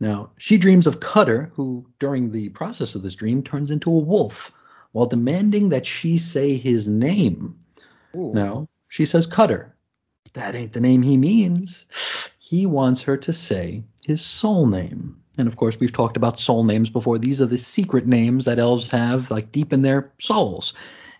Now, 0.00 0.30
she 0.38 0.56
dreams 0.58 0.86
of 0.86 1.00
Cutter, 1.00 1.52
who, 1.54 1.86
during 1.98 2.32
the 2.32 2.48
process 2.50 2.94
of 2.94 3.02
this 3.02 3.14
dream, 3.14 3.42
turns 3.42 3.70
into 3.70 3.90
a 3.90 3.98
wolf 3.98 4.50
while 4.92 5.06
demanding 5.06 5.70
that 5.70 5.86
she 5.86 6.18
say 6.18 6.56
his 6.56 6.86
name. 6.86 7.58
Ooh. 8.14 8.32
No, 8.34 8.68
she 8.88 9.06
says 9.06 9.26
Cutter. 9.26 9.74
That 10.34 10.54
ain't 10.54 10.72
the 10.72 10.80
name 10.80 11.02
he 11.02 11.16
means. 11.16 11.84
He 12.38 12.64
wants 12.66 13.02
her 13.02 13.16
to 13.18 13.32
say 13.32 13.84
his 14.04 14.22
soul 14.22 14.66
name. 14.66 15.22
And 15.38 15.48
of 15.48 15.56
course, 15.56 15.78
we've 15.80 15.92
talked 15.92 16.16
about 16.16 16.38
soul 16.38 16.64
names 16.64 16.90
before. 16.90 17.18
These 17.18 17.40
are 17.40 17.46
the 17.46 17.58
secret 17.58 18.06
names 18.06 18.44
that 18.44 18.58
elves 18.58 18.90
have, 18.90 19.30
like 19.30 19.52
deep 19.52 19.72
in 19.72 19.82
their 19.82 20.12
souls. 20.20 20.74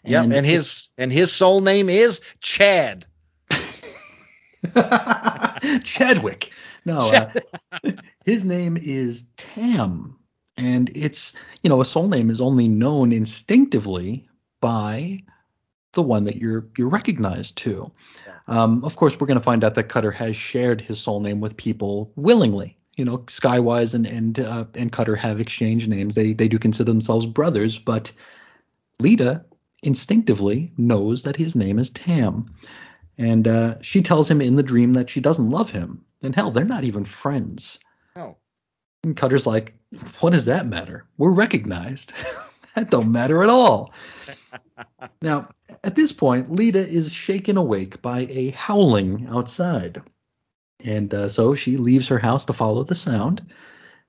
Yep, 0.04 0.24
and, 0.24 0.32
and 0.32 0.46
his 0.46 0.88
and 0.98 1.12
his 1.12 1.32
soul 1.32 1.60
name 1.60 1.88
is 1.88 2.20
Chad. 2.40 3.06
Chadwick. 5.84 6.50
No, 6.84 6.98
uh, 6.98 7.32
his 8.24 8.44
name 8.44 8.76
is 8.76 9.24
Tam, 9.36 10.18
and 10.56 10.90
it's 10.94 11.34
you 11.62 11.70
know 11.70 11.80
a 11.80 11.84
soul 11.84 12.08
name 12.08 12.30
is 12.30 12.40
only 12.40 12.68
known 12.68 13.12
instinctively 13.12 14.28
by 14.60 15.22
the 15.92 16.02
one 16.02 16.24
that 16.24 16.36
you're 16.36 16.66
you're 16.76 16.88
recognized 16.88 17.56
to. 17.58 17.90
Um, 18.48 18.84
of 18.84 18.96
course, 18.96 19.18
we're 19.18 19.26
going 19.26 19.38
to 19.38 19.44
find 19.44 19.62
out 19.64 19.74
that 19.76 19.88
Cutter 19.88 20.10
has 20.10 20.36
shared 20.36 20.80
his 20.80 21.00
soul 21.00 21.20
name 21.20 21.40
with 21.40 21.56
people 21.56 22.12
willingly. 22.16 22.76
You 22.96 23.04
know, 23.04 23.18
Skywise 23.18 23.94
and 23.94 24.06
and 24.06 24.40
uh, 24.40 24.64
and 24.74 24.92
Cutter 24.92 25.16
have 25.16 25.40
exchanged 25.40 25.88
names. 25.88 26.14
They 26.14 26.32
they 26.32 26.48
do 26.48 26.58
consider 26.58 26.90
themselves 26.90 27.26
brothers, 27.26 27.78
but 27.78 28.12
Leetah 29.00 29.44
instinctively 29.82 30.72
knows 30.76 31.24
that 31.24 31.36
his 31.36 31.56
name 31.56 31.78
is 31.78 31.90
Tam. 31.90 32.54
And 33.18 33.46
uh, 33.46 33.80
she 33.82 34.00
tells 34.00 34.30
him 34.30 34.40
in 34.40 34.56
the 34.56 34.62
dream 34.62 34.94
that 34.94 35.10
she 35.10 35.20
doesn't 35.20 35.50
love 35.50 35.70
him. 35.70 36.04
And 36.22 36.34
hell, 36.34 36.50
they're 36.50 36.64
not 36.64 36.84
even 36.84 37.04
friends. 37.04 37.78
No. 38.16 38.36
And 39.04 39.16
Cutter's 39.16 39.46
like, 39.46 39.74
what 40.20 40.32
does 40.32 40.44
that 40.44 40.66
matter? 40.66 41.04
We're 41.18 41.30
recognized. 41.30 42.12
that 42.74 42.90
don't 42.90 43.12
matter 43.12 43.42
at 43.42 43.50
all. 43.50 43.92
now, 45.22 45.48
at 45.84 45.96
this 45.96 46.12
point, 46.12 46.52
Leetah 46.52 46.88
is 46.88 47.12
shaken 47.12 47.56
awake 47.56 48.00
by 48.00 48.20
a 48.30 48.50
howling 48.50 49.26
outside. 49.28 50.02
And 50.84 51.12
uh, 51.12 51.28
so 51.28 51.54
she 51.54 51.76
leaves 51.76 52.08
her 52.08 52.18
house 52.18 52.44
to 52.46 52.52
follow 52.52 52.82
the 52.82 52.94
sound, 52.94 53.52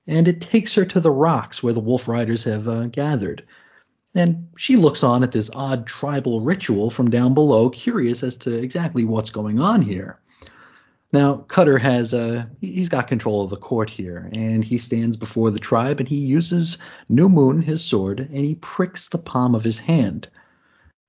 and 0.06 0.26
it 0.26 0.40
takes 0.40 0.74
her 0.74 0.84
to 0.84 1.00
the 1.00 1.10
rocks 1.10 1.62
where 1.62 1.72
the 1.72 1.80
wolf 1.80 2.08
riders 2.08 2.42
have 2.44 2.66
uh, 2.66 2.86
gathered 2.86 3.44
and 4.14 4.48
she 4.56 4.76
looks 4.76 5.02
on 5.02 5.22
at 5.22 5.32
this 5.32 5.50
odd 5.54 5.86
tribal 5.86 6.40
ritual 6.40 6.90
from 6.90 7.10
down 7.10 7.34
below, 7.34 7.68
curious 7.68 8.22
as 8.22 8.36
to 8.38 8.56
exactly 8.56 9.04
what's 9.04 9.30
going 9.30 9.60
on 9.60 9.82
here. 9.82 10.18
Now, 11.14 11.36
Cutter 11.46 11.78
has 11.78 12.12
uh, 12.12 12.46
he's 12.60 12.88
got 12.88 13.06
control 13.06 13.44
of 13.44 13.50
the 13.50 13.56
court 13.56 13.88
here, 13.88 14.28
and 14.32 14.64
he 14.64 14.78
stands 14.78 15.16
before 15.16 15.52
the 15.52 15.60
tribe, 15.60 16.00
and 16.00 16.08
he 16.08 16.16
uses 16.16 16.76
New 17.08 17.28
Moon, 17.28 17.62
his 17.62 17.84
sword, 17.84 18.18
and 18.18 18.44
he 18.44 18.56
pricks 18.56 19.08
the 19.08 19.18
palm 19.18 19.54
of 19.54 19.62
his 19.62 19.78
hand. 19.78 20.26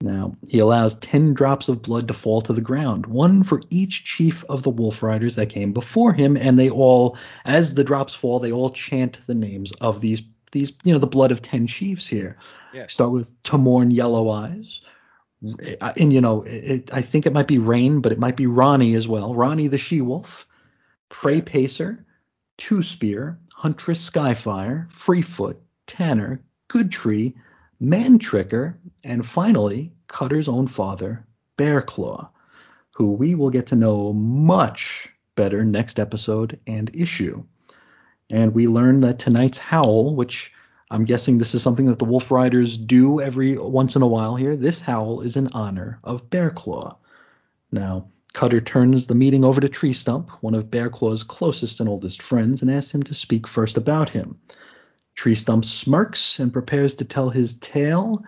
Now, 0.02 0.36
he 0.48 0.60
allows 0.60 0.94
ten 1.00 1.34
drops 1.34 1.70
of 1.70 1.82
blood 1.82 2.08
to 2.10 2.14
fall 2.14 2.42
to 2.42 2.54
the 2.54 2.62
ground, 2.62 3.08
one 3.08 3.42
for 3.42 3.64
each 3.72 4.06
chief 4.06 4.46
of 4.48 4.62
the 4.62 4.70
Wolf 4.70 5.02
Riders 5.02 5.38
that 5.38 5.50
came 5.50 5.74
before 5.74 6.14
him, 6.14 6.38
and 6.38 6.60
they 6.60 6.70
all, 6.70 7.18
as 7.44 7.74
the 7.74 7.84
drops 7.84 8.14
fall, 8.14 8.38
they 8.38 8.52
all 8.52 8.70
chant 8.70 9.18
the 9.26 9.34
names 9.34 9.72
of 9.82 10.02
these 10.02 10.22
these, 10.52 10.72
you 10.84 10.94
know, 10.94 11.00
the 11.00 11.08
blood 11.08 11.32
of 11.32 11.42
ten 11.42 11.66
chiefs 11.66 12.06
here. 12.06 12.38
Yeah. 12.76 12.86
Start 12.90 13.12
with 13.12 13.42
Timmorn 13.42 13.90
Yellow 13.90 14.30
Eyes. 14.30 14.82
And 15.42 16.12
you 16.14 16.22
know, 16.22 16.44
it, 16.44 16.94
I 16.94 17.02
think 17.02 17.26
it 17.26 17.34
might 17.34 17.48
be 17.48 17.58
Rain, 17.58 18.02
but 18.02 18.12
it 18.12 18.20
might 18.20 18.38
be 18.38 18.46
Rahnee 18.46 18.96
as 18.96 19.08
well. 19.08 19.34
Rahnee 19.34 19.70
the 19.70 19.78
She 19.78 20.02
Wolf, 20.02 20.48
Prey 21.10 21.42
Pacer, 21.42 22.06
Two 22.58 22.82
Spear, 22.82 23.40
Huntress 23.54 24.10
Skyfire, 24.10 24.92
Freefoot, 24.92 25.58
Tanner, 25.88 26.42
Good 26.68 26.92
Tree, 26.92 27.36
Man 27.80 28.18
Tricker, 28.18 28.78
and 29.04 29.26
finally 29.26 29.94
Cutter's 30.08 30.48
own 30.48 30.68
father, 30.68 31.26
Bearclaw, 31.58 32.30
who 32.92 33.12
we 33.12 33.36
will 33.36 33.50
get 33.50 33.68
to 33.68 33.76
know 33.76 34.14
much 34.14 35.10
better 35.36 35.64
next 35.64 36.00
episode 36.00 36.60
and 36.66 36.96
issue. 36.96 37.44
And 38.30 38.54
we 38.54 38.68
learn 38.68 39.02
that 39.02 39.20
tonight's 39.20 39.58
howl, 39.58 40.16
which 40.16 40.54
I'm 40.92 41.06
guessing 41.06 41.38
this 41.38 41.56
is 41.56 41.64
something 41.64 41.88
that 41.88 42.00
the 42.00 42.06
Wolf 42.06 42.32
Riders 42.32 42.78
do 42.78 43.20
every 43.20 43.58
once 43.58 43.96
in 43.96 44.02
a 44.02 44.08
while 44.08 44.36
here. 44.36 44.56
This 44.56 44.80
howl 44.80 45.22
is 45.22 45.36
in 45.36 45.50
honor 45.54 46.00
of 46.04 46.30
Bearclaw. 46.30 46.98
Now, 47.72 48.08
Cutter 48.34 48.62
turns 48.62 49.08
the 49.08 49.16
meeting 49.16 49.44
over 49.44 49.62
to 49.62 49.70
Tree 49.70 49.94
Stump, 49.94 50.30
one 50.42 50.54
of 50.54 50.70
Bearclaw's 50.70 51.24
closest 51.24 51.80
and 51.80 51.90
oldest 51.90 52.22
friends, 52.22 52.62
and 52.62 52.70
asks 52.70 52.94
him 52.94 53.02
to 53.04 53.14
speak 53.14 53.48
first 53.48 53.78
about 53.78 54.10
him. 54.10 54.40
Tree 55.16 55.36
Stump 55.36 55.66
smirks 55.66 56.40
and 56.40 56.54
prepares 56.54 56.96
to 56.96 57.06
tell 57.06 57.30
his 57.30 57.58
tale, 57.58 58.24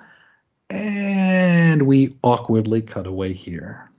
and 0.69 1.83
we 1.83 2.15
awkwardly 2.23 2.81
cut 2.81 3.05
away 3.05 3.33
here. 3.33 3.91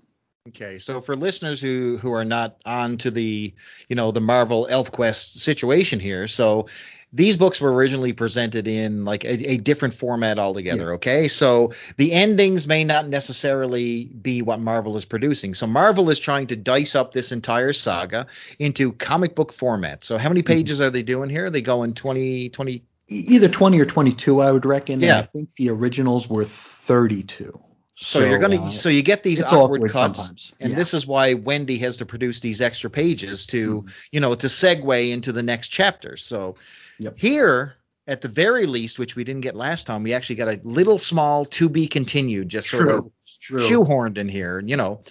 Okay, 0.48 0.78
so 0.78 1.02
for 1.02 1.14
listeners 1.14 1.60
who 1.60 1.98
who 1.98 2.12
are 2.12 2.24
not 2.24 2.56
on 2.64 2.96
to 2.98 3.10
the 3.10 3.52
you 3.88 3.96
know 3.96 4.10
the 4.10 4.20
Marvel 4.22 4.66
ElfQuest 4.70 5.36
situation 5.38 6.00
here, 6.00 6.26
so 6.26 6.68
these 7.12 7.36
books 7.36 7.60
were 7.60 7.72
originally 7.72 8.12
presented 8.12 8.68
in 8.68 9.04
like 9.04 9.24
a, 9.24 9.52
a 9.52 9.56
different 9.56 9.94
format 9.94 10.38
altogether. 10.38 10.88
Yeah. 10.88 10.94
Okay, 10.94 11.28
so 11.28 11.72
the 11.96 12.12
endings 12.12 12.66
may 12.66 12.84
not 12.84 13.08
necessarily 13.08 14.04
be 14.06 14.42
what 14.42 14.60
Marvel 14.60 14.96
is 14.96 15.04
producing. 15.04 15.54
So 15.54 15.66
Marvel 15.66 16.10
is 16.10 16.18
trying 16.18 16.48
to 16.48 16.56
dice 16.56 16.94
up 16.94 17.12
this 17.12 17.32
entire 17.32 17.72
saga 17.72 18.26
into 18.58 18.92
comic 18.92 19.34
book 19.34 19.52
format. 19.52 20.04
So 20.04 20.18
how 20.18 20.28
many 20.28 20.42
mm-hmm. 20.42 20.52
pages 20.52 20.78
mm-hmm. 20.78 20.88
are 20.88 20.90
they 20.90 21.02
doing 21.02 21.30
here? 21.30 21.46
Are 21.46 21.50
They 21.50 21.62
go 21.62 21.82
in 21.82 21.94
20, 21.94 22.50
20 22.50 22.82
either 23.10 23.48
20 23.48 23.80
or 23.80 23.86
22 23.86 24.42
i 24.42 24.52
would 24.52 24.66
reckon 24.66 25.00
yeah. 25.00 25.18
i 25.18 25.22
think 25.22 25.54
the 25.54 25.70
originals 25.70 26.28
were 26.28 26.44
32 26.44 27.58
so, 28.00 28.20
so, 28.20 28.26
you're 28.26 28.38
gonna 28.38 28.62
uh, 28.62 28.70
so 28.70 28.90
you 28.90 29.02
get 29.02 29.24
these 29.24 29.42
awkward, 29.42 29.80
awkward, 29.80 29.90
cuts, 29.90 30.18
sometimes. 30.18 30.54
and 30.60 30.70
yeah. 30.70 30.78
this 30.78 30.94
is 30.94 31.04
why 31.04 31.34
Wendy 31.34 31.78
has 31.78 31.96
to 31.96 32.06
produce 32.06 32.38
these 32.38 32.60
extra 32.60 32.88
pages 32.88 33.44
to 33.46 33.82
mm. 33.82 33.90
you 34.12 34.20
know 34.20 34.34
to 34.34 34.46
segue 34.46 35.10
into 35.10 35.32
the 35.32 35.42
next 35.42 35.68
chapter. 35.68 36.16
So 36.16 36.54
Yep. 37.00 37.14
Here, 37.18 37.74
at 38.06 38.20
the 38.20 38.28
very 38.28 38.66
least, 38.66 38.98
which 38.98 39.14
we 39.14 39.24
didn't 39.24 39.42
get 39.42 39.54
last 39.54 39.86
time, 39.86 40.02
we 40.02 40.14
actually 40.14 40.36
got 40.36 40.48
a 40.48 40.60
little 40.64 40.98
small 40.98 41.44
to 41.44 41.68
be 41.68 41.86
continued, 41.86 42.48
just 42.48 42.68
True. 42.68 42.78
sort 42.78 42.90
of 42.90 43.10
True. 43.40 43.68
shoehorned 43.68 44.18
in 44.18 44.28
here. 44.28 44.60
You 44.64 44.76
know, 44.76 45.02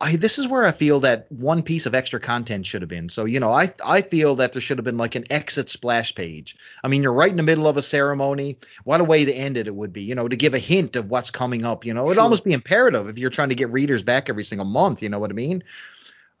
I 0.00 0.16
this 0.16 0.38
is 0.38 0.48
where 0.48 0.64
I 0.64 0.72
feel 0.72 1.00
that 1.00 1.30
one 1.30 1.62
piece 1.62 1.86
of 1.86 1.94
extra 1.94 2.18
content 2.18 2.66
should 2.66 2.82
have 2.82 2.88
been. 2.88 3.08
So 3.08 3.26
you 3.26 3.40
know, 3.40 3.52
I 3.52 3.72
I 3.84 4.02
feel 4.02 4.36
that 4.36 4.52
there 4.52 4.62
should 4.62 4.78
have 4.78 4.84
been 4.84 4.96
like 4.96 5.14
an 5.14 5.26
exit 5.30 5.68
splash 5.68 6.14
page. 6.14 6.56
I 6.82 6.88
mean, 6.88 7.02
you're 7.02 7.12
right 7.12 7.30
in 7.30 7.36
the 7.36 7.42
middle 7.42 7.68
of 7.68 7.76
a 7.76 7.82
ceremony. 7.82 8.58
What 8.82 9.00
a 9.00 9.04
way 9.04 9.24
to 9.24 9.32
end 9.32 9.56
it 9.56 9.68
it 9.68 9.74
would 9.74 9.92
be. 9.92 10.02
You 10.02 10.14
know, 10.14 10.26
to 10.26 10.36
give 10.36 10.54
a 10.54 10.58
hint 10.58 10.96
of 10.96 11.08
what's 11.08 11.30
coming 11.30 11.64
up. 11.64 11.84
You 11.84 11.94
know, 11.94 12.06
it'd 12.06 12.16
sure. 12.16 12.22
almost 12.22 12.44
be 12.44 12.52
imperative 12.52 13.08
if 13.08 13.18
you're 13.18 13.30
trying 13.30 13.50
to 13.50 13.54
get 13.54 13.70
readers 13.70 14.02
back 14.02 14.28
every 14.28 14.44
single 14.44 14.66
month. 14.66 15.02
You 15.02 15.10
know 15.10 15.20
what 15.20 15.30
I 15.30 15.34
mean? 15.34 15.62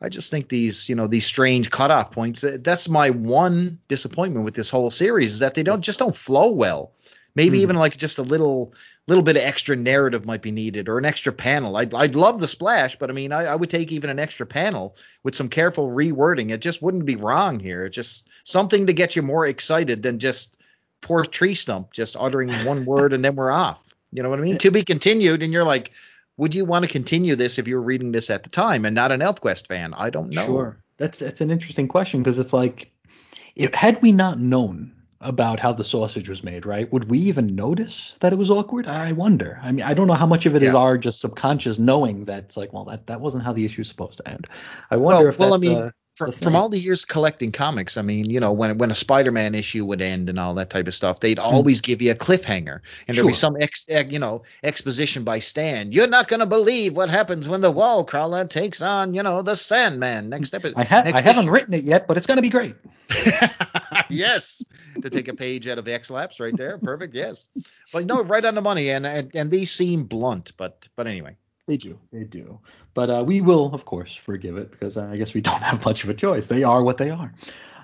I 0.04 0.08
just 0.08 0.30
think 0.30 0.48
these, 0.48 0.88
you 0.88 0.94
know, 0.94 1.06
these 1.06 1.26
strange 1.26 1.70
cutoff 1.70 2.10
points. 2.10 2.44
That's 2.46 2.88
my 2.88 3.10
one 3.10 3.78
disappointment 3.88 4.44
with 4.44 4.54
this 4.54 4.70
whole 4.70 4.90
series 4.90 5.32
is 5.32 5.38
that 5.38 5.54
they 5.54 5.62
don't 5.62 5.82
just 5.82 5.98
don't 5.98 6.16
flow 6.16 6.50
well. 6.50 6.92
Maybe 7.34 7.58
mm. 7.58 7.62
even 7.62 7.76
like 7.76 7.96
just 7.96 8.18
a 8.18 8.22
little 8.22 8.74
little 9.06 9.24
bit 9.24 9.36
of 9.36 9.42
extra 9.42 9.76
narrative 9.76 10.24
might 10.24 10.40
be 10.40 10.50
needed 10.50 10.88
or 10.88 10.98
an 10.98 11.04
extra 11.04 11.32
panel. 11.32 11.76
I'd 11.76 11.94
I'd 11.94 12.14
love 12.14 12.40
the 12.40 12.48
splash, 12.48 12.96
but 12.96 13.10
I 13.10 13.12
mean 13.14 13.32
I, 13.32 13.44
I 13.44 13.56
would 13.56 13.70
take 13.70 13.90
even 13.90 14.10
an 14.10 14.18
extra 14.18 14.46
panel 14.46 14.94
with 15.22 15.34
some 15.34 15.48
careful 15.48 15.88
rewording. 15.88 16.50
It 16.50 16.60
just 16.60 16.82
wouldn't 16.82 17.06
be 17.06 17.16
wrong 17.16 17.58
here. 17.58 17.86
It's 17.86 17.96
just 17.96 18.28
something 18.44 18.86
to 18.86 18.92
get 18.92 19.16
you 19.16 19.22
more 19.22 19.46
excited 19.46 20.02
than 20.02 20.18
just 20.18 20.58
poor 21.00 21.24
tree 21.24 21.54
stump 21.54 21.92
just 21.92 22.16
uttering 22.18 22.50
one 22.66 22.84
word 22.84 23.12
and 23.12 23.24
then 23.24 23.36
we're 23.36 23.50
off. 23.50 23.80
You 24.14 24.22
know 24.22 24.30
what 24.30 24.38
I 24.38 24.42
mean? 24.42 24.58
to 24.58 24.70
be 24.70 24.84
continued, 24.84 25.42
and 25.42 25.52
you're 25.52 25.64
like, 25.64 25.90
would 26.36 26.54
you 26.54 26.64
want 26.64 26.84
to 26.84 26.90
continue 26.90 27.36
this 27.36 27.58
if 27.58 27.68
you 27.68 27.76
were 27.76 27.82
reading 27.82 28.12
this 28.12 28.30
at 28.30 28.42
the 28.42 28.50
time 28.50 28.84
and 28.84 28.94
not 28.94 29.12
an 29.12 29.20
ElfQuest 29.20 29.66
fan? 29.66 29.94
I 29.94 30.10
don't 30.10 30.34
know. 30.34 30.46
Sure. 30.46 30.76
That's 30.96 31.18
that's 31.18 31.40
an 31.40 31.50
interesting 31.50 31.88
question 31.88 32.22
because 32.22 32.38
it's 32.38 32.52
like, 32.52 32.92
if, 33.56 33.74
had 33.74 34.00
we 34.02 34.12
not 34.12 34.38
known 34.38 34.92
about 35.20 35.58
how 35.58 35.72
the 35.72 35.84
sausage 35.84 36.28
was 36.28 36.44
made, 36.44 36.66
right? 36.66 36.92
Would 36.92 37.10
we 37.10 37.18
even 37.18 37.54
notice 37.54 38.16
that 38.20 38.32
it 38.32 38.36
was 38.36 38.50
awkward? 38.50 38.86
I 38.86 39.12
wonder. 39.12 39.58
I 39.62 39.72
mean, 39.72 39.84
I 39.84 39.94
don't 39.94 40.06
know 40.06 40.14
how 40.14 40.26
much 40.26 40.44
of 40.46 40.54
it 40.54 40.62
yeah. 40.62 40.68
is 40.68 40.74
our 40.74 40.98
just 40.98 41.20
subconscious 41.20 41.78
knowing 41.78 42.26
that 42.26 42.44
it's 42.44 42.56
like, 42.56 42.72
well, 42.72 42.84
that 42.84 43.06
that 43.06 43.20
wasn't 43.20 43.42
how 43.42 43.52
the 43.52 43.64
issue 43.64 43.80
is 43.80 43.88
supposed 43.88 44.18
to 44.18 44.28
end. 44.28 44.46
I 44.90 44.96
wonder 44.96 45.24
well, 45.24 45.28
if 45.28 45.38
well, 45.38 45.54
I 45.54 45.58
mean, 45.58 45.78
uh, 45.78 45.90
from, 46.14 46.30
from 46.30 46.54
all 46.54 46.68
the 46.68 46.78
years 46.78 47.04
collecting 47.04 47.50
comics, 47.50 47.96
I 47.96 48.02
mean, 48.02 48.30
you 48.30 48.38
know, 48.38 48.52
when 48.52 48.78
when 48.78 48.90
a 48.90 48.94
Spider-Man 48.94 49.54
issue 49.56 49.84
would 49.84 50.00
end 50.00 50.28
and 50.28 50.38
all 50.38 50.54
that 50.54 50.70
type 50.70 50.86
of 50.86 50.94
stuff, 50.94 51.18
they'd 51.18 51.38
hmm. 51.38 51.44
always 51.44 51.80
give 51.80 52.00
you 52.00 52.12
a 52.12 52.14
cliffhanger, 52.14 52.80
and 53.08 53.14
sure. 53.14 53.24
there'd 53.24 53.32
be 53.32 53.34
some 53.34 53.56
ex, 53.60 53.84
you 53.88 54.20
know 54.20 54.42
exposition 54.62 55.24
by 55.24 55.40
Stan. 55.40 55.90
You're 55.90 56.06
not 56.06 56.28
gonna 56.28 56.46
believe 56.46 56.94
what 56.96 57.10
happens 57.10 57.48
when 57.48 57.60
the 57.60 57.70
wall 57.70 58.04
crawler 58.04 58.46
takes 58.46 58.80
on, 58.80 59.14
you 59.14 59.24
know, 59.24 59.42
the 59.42 59.56
Sandman. 59.56 60.28
Next 60.28 60.54
episode. 60.54 60.74
I, 60.76 60.84
ha- 60.84 61.02
I 61.04 61.20
haven't 61.20 61.50
written 61.50 61.74
it 61.74 61.82
yet, 61.82 62.06
but 62.06 62.16
it's 62.16 62.26
gonna 62.26 62.42
be 62.42 62.50
great. 62.50 62.76
yes, 64.08 64.64
to 65.02 65.10
take 65.10 65.26
a 65.26 65.34
page 65.34 65.66
out 65.66 65.78
of 65.78 65.88
X-Lapse 65.88 66.38
right 66.38 66.56
there, 66.56 66.78
perfect. 66.78 67.14
Yes, 67.14 67.48
but 67.92 68.06
no, 68.06 68.22
right 68.22 68.44
on 68.44 68.54
the 68.54 68.62
money, 68.62 68.90
and, 68.90 69.04
and 69.04 69.34
and 69.34 69.50
these 69.50 69.72
seem 69.72 70.04
blunt, 70.04 70.52
but 70.56 70.88
but 70.94 71.08
anyway. 71.08 71.36
They 71.66 71.76
do, 71.76 71.98
they 72.12 72.24
do. 72.24 72.60
But 72.92 73.10
uh, 73.10 73.24
we 73.26 73.40
will, 73.40 73.74
of 73.74 73.84
course, 73.84 74.14
forgive 74.14 74.56
it 74.56 74.70
because 74.70 74.96
I 74.96 75.16
guess 75.16 75.34
we 75.34 75.40
don't 75.40 75.62
have 75.62 75.84
much 75.84 76.04
of 76.04 76.10
a 76.10 76.14
choice. 76.14 76.46
They 76.46 76.62
are 76.62 76.82
what 76.82 76.98
they 76.98 77.10
are. 77.10 77.32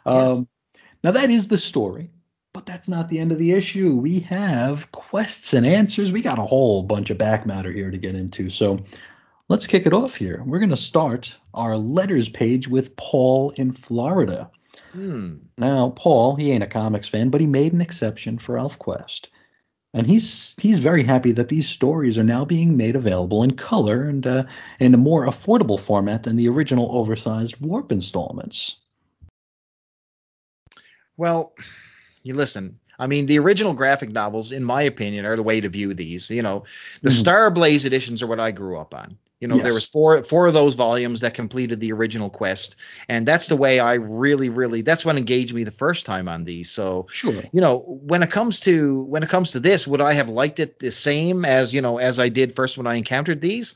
Um, 0.05 0.47
yes. 0.75 0.83
Now 1.03 1.11
that 1.13 1.31
is 1.31 1.49
the 1.49 1.59
story, 1.59 2.11
but 2.53 2.67
that's 2.67 2.89
not 2.89 3.09
the 3.09 3.19
end 3.19 3.33
of 3.33 3.39
the 3.39 3.53
issue. 3.53 3.97
We 3.97 4.21
have 4.21 4.93
quests 4.93 5.55
and 5.55 5.65
answers. 5.65 6.13
We 6.13 6.21
got 6.23 6.39
a 6.39 6.45
whole 6.45 6.83
bunch 6.83 7.11
of 7.11 7.19
back 7.19 7.47
matter 7.47 7.73
here 7.73 7.91
to 7.91 7.99
get 7.99 8.15
into. 8.15 8.51
So 8.51 8.79
let's 9.49 9.67
kick 9.67 9.87
it 9.87 9.95
off 9.95 10.15
here. 10.15 10.43
We're 10.45 10.59
going 10.59 10.71
to 10.71 10.77
start 10.77 11.37
our 11.55 11.77
letters 11.77 12.29
page 12.29 12.69
with 12.69 12.97
Paul 12.97 13.51
in 13.51 13.73
Florida. 13.73 14.51
Hmm. 14.93 15.37
Now, 15.57 15.91
Paul, 15.91 16.37
he 16.37 16.51
ain't 16.51 16.65
a 16.65 16.67
comics 16.67 17.09
fan, 17.09 17.31
but 17.31 17.41
he 17.41 17.47
made 17.47 17.73
an 17.73 17.81
exception 17.81 18.39
for 18.39 18.57
ElfQuest. 18.57 19.29
And 19.93 20.07
he's 20.07 20.55
he's 20.59 20.79
very 20.79 21.03
happy 21.03 21.33
that 21.33 21.49
these 21.49 21.69
stories 21.69 22.17
are 22.17 22.25
now 22.25 22.45
being 22.45 22.77
made 22.77 22.97
available 22.97 23.43
in 23.43 23.53
color 23.53 24.05
and 24.05 24.27
uh, 24.27 24.45
in 24.79 24.95
a 24.95 24.99
more 24.99 25.27
affordable 25.27 25.81
format 25.81 26.23
than 26.23 26.37
the 26.37 26.49
original 26.49 26.95
oversized 26.97 27.57
warp 27.61 27.91
installments. 27.91 28.77
Well, 31.17 31.55
you 32.23 32.35
listen. 32.35 32.79
I 32.99 33.07
mean, 33.07 33.27
the 33.27 33.39
original 33.39 33.73
graphic 33.73 34.13
novels, 34.13 34.53
in 34.53 34.63
my 34.63 34.83
opinion, 34.83 35.25
are 35.25 35.37
the 35.37 35.43
way 35.43 35.61
to 35.61 35.69
view 35.71 35.95
these. 35.95 36.31
You 36.31 36.43
know, 36.43 36.65
the 37.01 37.09
mm-hmm. 37.09 37.19
Star 37.19 37.51
Blaze 37.51 37.87
editions 37.87 38.23
are 38.23 38.27
what 38.27 38.41
I 38.41 38.53
grew 38.53 38.79
up 38.79 38.95
on. 38.95 39.17
You 39.41 39.49
know, 39.49 39.55
yes. 39.57 39.65
there 39.65 39.75
was 39.75 39.87
four 39.87 40.23
four 40.23 40.47
of 40.47 40.55
those 40.55 40.75
volumes 40.75 41.21
that 41.21 41.33
completed 41.33 41.81
the 41.81 41.93
original 41.93 42.29
quest, 42.29 42.77
and 43.09 43.27
that's 43.27 43.49
the 43.49 43.57
way 43.57 43.81
I 43.81 43.95
really, 43.95 44.51
really 44.51 44.83
that's 44.83 45.05
what 45.05 45.17
engaged 45.17 45.55
me 45.55 45.65
the 45.65 45.71
first 45.71 46.05
time 46.05 46.29
on 46.29 46.45
these. 46.45 46.71
So, 46.71 47.07
sure. 47.11 47.43
you 47.51 47.63
know, 47.63 47.79
when 47.79 48.23
it 48.23 48.31
comes 48.31 48.61
to 48.61 49.05
when 49.05 49.23
it 49.23 49.31
comes 49.31 49.53
to 49.53 49.61
this, 49.61 49.87
would 49.87 50.03
I 50.03 50.13
have 50.13 50.29
liked 50.29 50.61
it 50.61 50.79
the 50.79 50.91
same 50.91 51.47
as 51.47 51.73
you 51.73 51.81
know 51.81 51.97
as 51.97 52.21
I 52.21 52.29
did 52.29 52.55
first 52.55 52.77
when 52.77 52.87
I 52.87 52.97
encountered 52.97 53.41
these? 53.41 53.75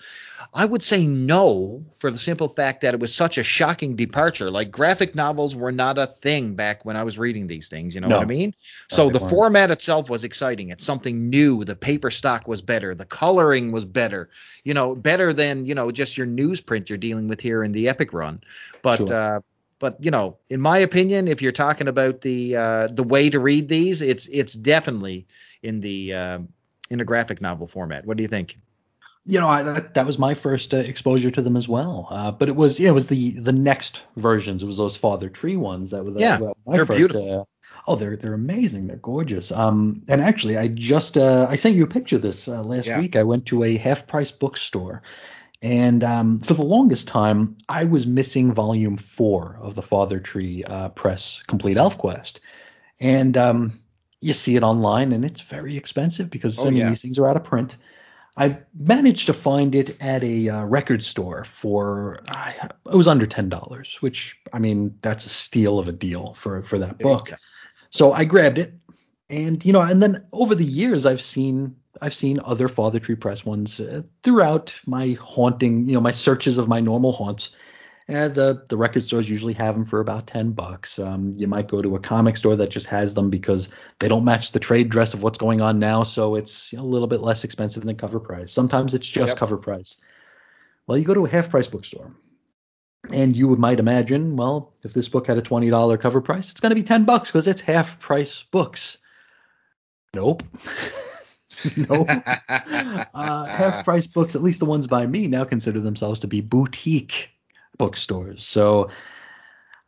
I 0.53 0.65
would 0.65 0.83
say 0.83 1.07
no 1.07 1.85
for 1.99 2.11
the 2.11 2.19
simple 2.19 2.49
fact 2.49 2.83
that 2.83 2.95
it 2.95 3.01
was 3.01 3.15
such 3.15 3.39
a 3.39 3.43
shocking 3.43 3.97
departure. 3.97 4.51
Like 4.51 4.71
graphic 4.71 5.15
novels 5.15 5.55
were 5.55 5.73
not 5.73 5.99
a 5.99 6.07
thing 6.07 6.55
back 6.55 6.85
when 6.85 6.97
I 6.97 7.03
was 7.03 7.19
reading 7.19 7.47
these 7.47 7.69
things. 7.69 7.95
You 7.95 8.01
know 8.01 8.09
no. 8.09 8.17
what 8.17 8.23
I 8.23 8.27
mean? 8.27 8.55
So 8.89 9.11
the 9.11 9.19
weren't. 9.19 9.31
format 9.31 9.71
itself 9.71 10.11
was 10.11 10.25
exciting. 10.25 10.71
It's 10.71 10.85
something 10.85 11.31
new. 11.31 11.65
The 11.65 11.77
paper 11.77 12.11
stock 12.11 12.47
was 12.49 12.61
better. 12.61 12.95
The 12.95 13.05
coloring 13.05 13.73
was 13.73 13.85
better. 13.85 14.29
You 14.65 14.75
know, 14.75 14.95
better 14.95 15.33
than 15.33 15.67
you 15.67 15.75
know 15.75 15.91
just 15.91 16.19
your 16.19 16.27
newsprint 16.27 16.89
you're 16.89 16.99
dealing 16.99 17.29
with 17.29 17.41
here 17.41 17.65
in 17.65 17.73
the 17.73 17.89
Epic 17.89 18.13
run. 18.13 18.43
But 18.83 18.97
sure. 18.97 19.13
uh, 19.13 19.41
but 19.79 20.03
you 20.03 20.11
know, 20.11 20.39
in 20.49 20.61
my 20.61 20.79
opinion, 20.79 21.29
if 21.29 21.43
you're 21.43 21.53
talking 21.53 21.89
about 21.89 22.21
the 22.21 22.57
uh, 22.57 22.89
the 22.89 23.03
way 23.03 23.31
to 23.31 23.39
read 23.39 23.69
these, 23.69 24.03
it's 24.03 24.27
it's 24.27 24.55
definitely 24.55 25.27
in 25.63 25.81
the 25.81 26.15
uh, 26.15 26.39
in 26.91 27.01
a 27.01 27.05
graphic 27.05 27.41
novel 27.41 27.69
format. 27.69 28.07
What 28.07 28.17
do 28.17 28.23
you 28.23 28.29
think? 28.29 28.59
You 29.27 29.41
know, 29.41 29.49
I, 29.49 29.63
that, 29.63 29.95
that 29.95 30.07
was 30.07 30.19
my 30.19 30.35
first 30.35 30.75
uh, 30.75 30.79
exposure 30.79 31.31
to 31.31 31.43
them 31.43 31.57
as 31.57 31.67
well. 31.67 32.09
Uh, 32.11 32.31
but 32.31 32.49
it 32.49 32.57
was, 32.57 32.79
yeah, 32.79 32.91
it 32.91 32.95
was 32.95 33.07
the 33.07 33.33
the 33.33 33.53
next 33.53 34.03
versions. 34.17 34.63
It 34.63 34.67
was 34.67 34.77
those 34.77 34.97
Father 34.97 35.29
Tree 35.29 35.57
ones 35.57 35.91
that 35.91 36.05
were 36.05 36.11
the, 36.11 36.21
yeah, 36.21 36.39
my 36.67 36.77
they're 36.77 36.87
first, 36.87 36.99
beautiful. 36.99 37.41
Uh, 37.41 37.45
oh, 37.87 37.97
they're 37.97 38.17
they're 38.17 38.35
amazing. 38.35 38.87
They're 38.87 38.97
gorgeous. 38.97 39.51
Um, 39.51 40.03
and 40.09 40.21
actually, 40.21 40.59
I 40.59 40.69
just 40.69 41.17
uh, 41.17 41.47
I 41.49 41.57
sent 41.57 41.75
you 41.75 41.85
a 41.85 41.89
picture 41.89 42.19
this 42.19 42.49
uh, 42.49 42.63
last 42.63 42.87
yeah. 42.87 42.99
week. 42.99 43.17
I 43.17 43.23
went 43.23 43.47
to 43.47 43.65
a 43.65 43.77
half 43.79 44.07
price 44.07 44.31
bookstore, 44.31 45.03
and 45.63 46.05
um, 46.05 46.41
for 46.41 46.53
the 46.53 46.63
longest 46.63 47.09
time, 47.09 47.57
I 47.67 47.85
was 47.85 48.07
missing 48.07 48.53
volume 48.53 48.99
four 48.99 49.59
of 49.63 49.75
the 49.75 49.83
Father 49.83 50.21
Tree 50.21 50.65
uh, 50.65 50.91
Press 50.91 51.43
Complete 51.47 51.79
Elf 51.79 51.97
Quest, 51.97 52.41
and 53.01 53.39
um, 53.39 53.73
you 54.21 54.35
see 54.35 54.57
it 54.57 54.63
online, 54.63 55.13
and 55.13 55.25
it's 55.25 55.41
very 55.41 55.79
expensive 55.79 56.29
because 56.29 56.59
oh, 56.59 56.67
I 56.67 56.71
mean 56.71 56.77
yeah. 56.81 56.89
these 56.91 57.01
things 57.01 57.19
are 57.19 57.27
out 57.27 57.37
of 57.37 57.45
print. 57.45 57.79
I 58.37 58.59
managed 58.77 59.27
to 59.27 59.33
find 59.33 59.75
it 59.75 60.01
at 60.03 60.25
a 60.25 60.49
uh, 60.49 60.65
record 60.65 61.05
store 61.05 61.45
for 61.45 62.21
uh, 62.27 62.53
it 62.91 62.97
was 62.97 63.07
under 63.07 63.27
ten 63.27 63.49
dollars, 63.49 63.97
which 64.01 64.37
I 64.53 64.59
mean 64.59 64.99
that's 65.03 65.27
a 65.27 65.29
steal 65.29 65.79
of 65.79 65.87
a 65.87 65.93
deal 65.93 66.35
for 66.35 66.63
for 66.63 66.79
that 66.79 66.99
book. 66.99 67.31
So 67.91 68.13
I 68.13 68.25
grabbed 68.25 68.59
it, 68.59 68.75
and 69.31 69.65
you 69.65 69.73
know, 69.73 69.83
and 69.83 70.03
then 70.03 70.27
over 70.33 70.55
the 70.55 70.65
years 70.65 71.07
I've 71.07 71.23
seen 71.23 71.77
I've 72.03 72.15
seen 72.15 72.41
other 72.45 72.69
Father 72.69 72.99
Tree 72.99 73.15
Press 73.15 73.45
ones 73.45 73.81
uh, 73.81 74.03
throughout 74.23 74.81
my 74.85 75.17
haunting, 75.21 75.87
you 75.89 75.95
know, 75.95 76.01
my 76.01 76.11
searches 76.11 76.59
of 76.59 76.69
my 76.69 76.81
normal 76.81 77.13
haunts. 77.13 77.51
And 78.07 78.35
the 78.35 78.63
the 78.69 78.77
record 78.77 79.05
stores 79.05 79.31
usually 79.31 79.55
have 79.55 79.75
them 79.75 79.85
for 79.87 80.01
about 80.01 80.27
ten 80.27 80.53
bucks. 80.53 80.99
Um, 80.99 81.33
you 81.37 81.47
might 81.47 81.69
go 81.69 81.81
to 81.81 81.97
a 81.97 82.01
comic 82.01 82.37
store 82.37 82.55
that 82.57 82.69
just 82.69 82.87
has 82.87 83.15
them 83.15 83.31
because 83.31 83.71
they 83.99 84.09
don't 84.09 84.27
match 84.27 84.53
the 84.53 84.61
trade 84.61 84.91
dress 84.91 85.15
of 85.15 85.23
what's 85.23 85.39
going 85.39 85.63
on 85.63 85.79
now, 85.79 86.03
so 86.03 86.35
it's 86.35 86.71
you 86.71 86.79
know, 86.79 86.85
a 86.85 86.87
little 86.87 87.09
bit 87.09 87.23
less 87.23 87.45
expensive 87.45 87.85
than 87.85 87.97
cover 87.97 88.21
price. 88.21 88.53
Sometimes 88.53 88.93
it's 88.93 89.09
just 89.09 89.31
yep. 89.31 89.39
cover 89.39 89.57
price. 89.57 89.97
Well, 90.87 90.99
you 90.99 91.05
go 91.05 91.15
to 91.15 91.25
a 91.25 91.31
half 91.31 91.49
price 91.49 91.67
bookstore, 91.67 92.15
and 93.11 93.35
you 93.35 93.57
might 93.57 93.81
imagine, 93.81 94.37
well, 94.37 94.75
if 94.83 94.93
this 94.93 95.09
book 95.09 95.27
had 95.27 95.39
a 95.39 95.43
twenty 95.43 95.71
dollar 95.71 95.97
cover 95.97 96.21
price, 96.21 96.51
it's 96.51 96.61
going 96.61 96.71
to 96.71 96.77
be 96.77 96.83
ten 96.83 97.05
bucks 97.05 97.31
because 97.31 97.49
it's 97.49 97.63
half 97.63 97.99
price 98.01 98.43
books. 98.51 98.99
Nope. 100.15 100.43
no. 101.77 102.05
uh, 102.49 103.45
half 103.47 103.83
price 103.83 104.07
books, 104.07 104.35
at 104.35 104.43
least 104.43 104.59
the 104.59 104.67
ones 104.67 104.87
by 104.87 105.07
me, 105.07 105.27
now 105.27 105.45
consider 105.45 105.81
themselves 105.81 106.21
to 106.21 106.27
be 106.27 106.43
boutique 106.43 107.31
bookstores. 107.79 108.45
So 108.45 108.91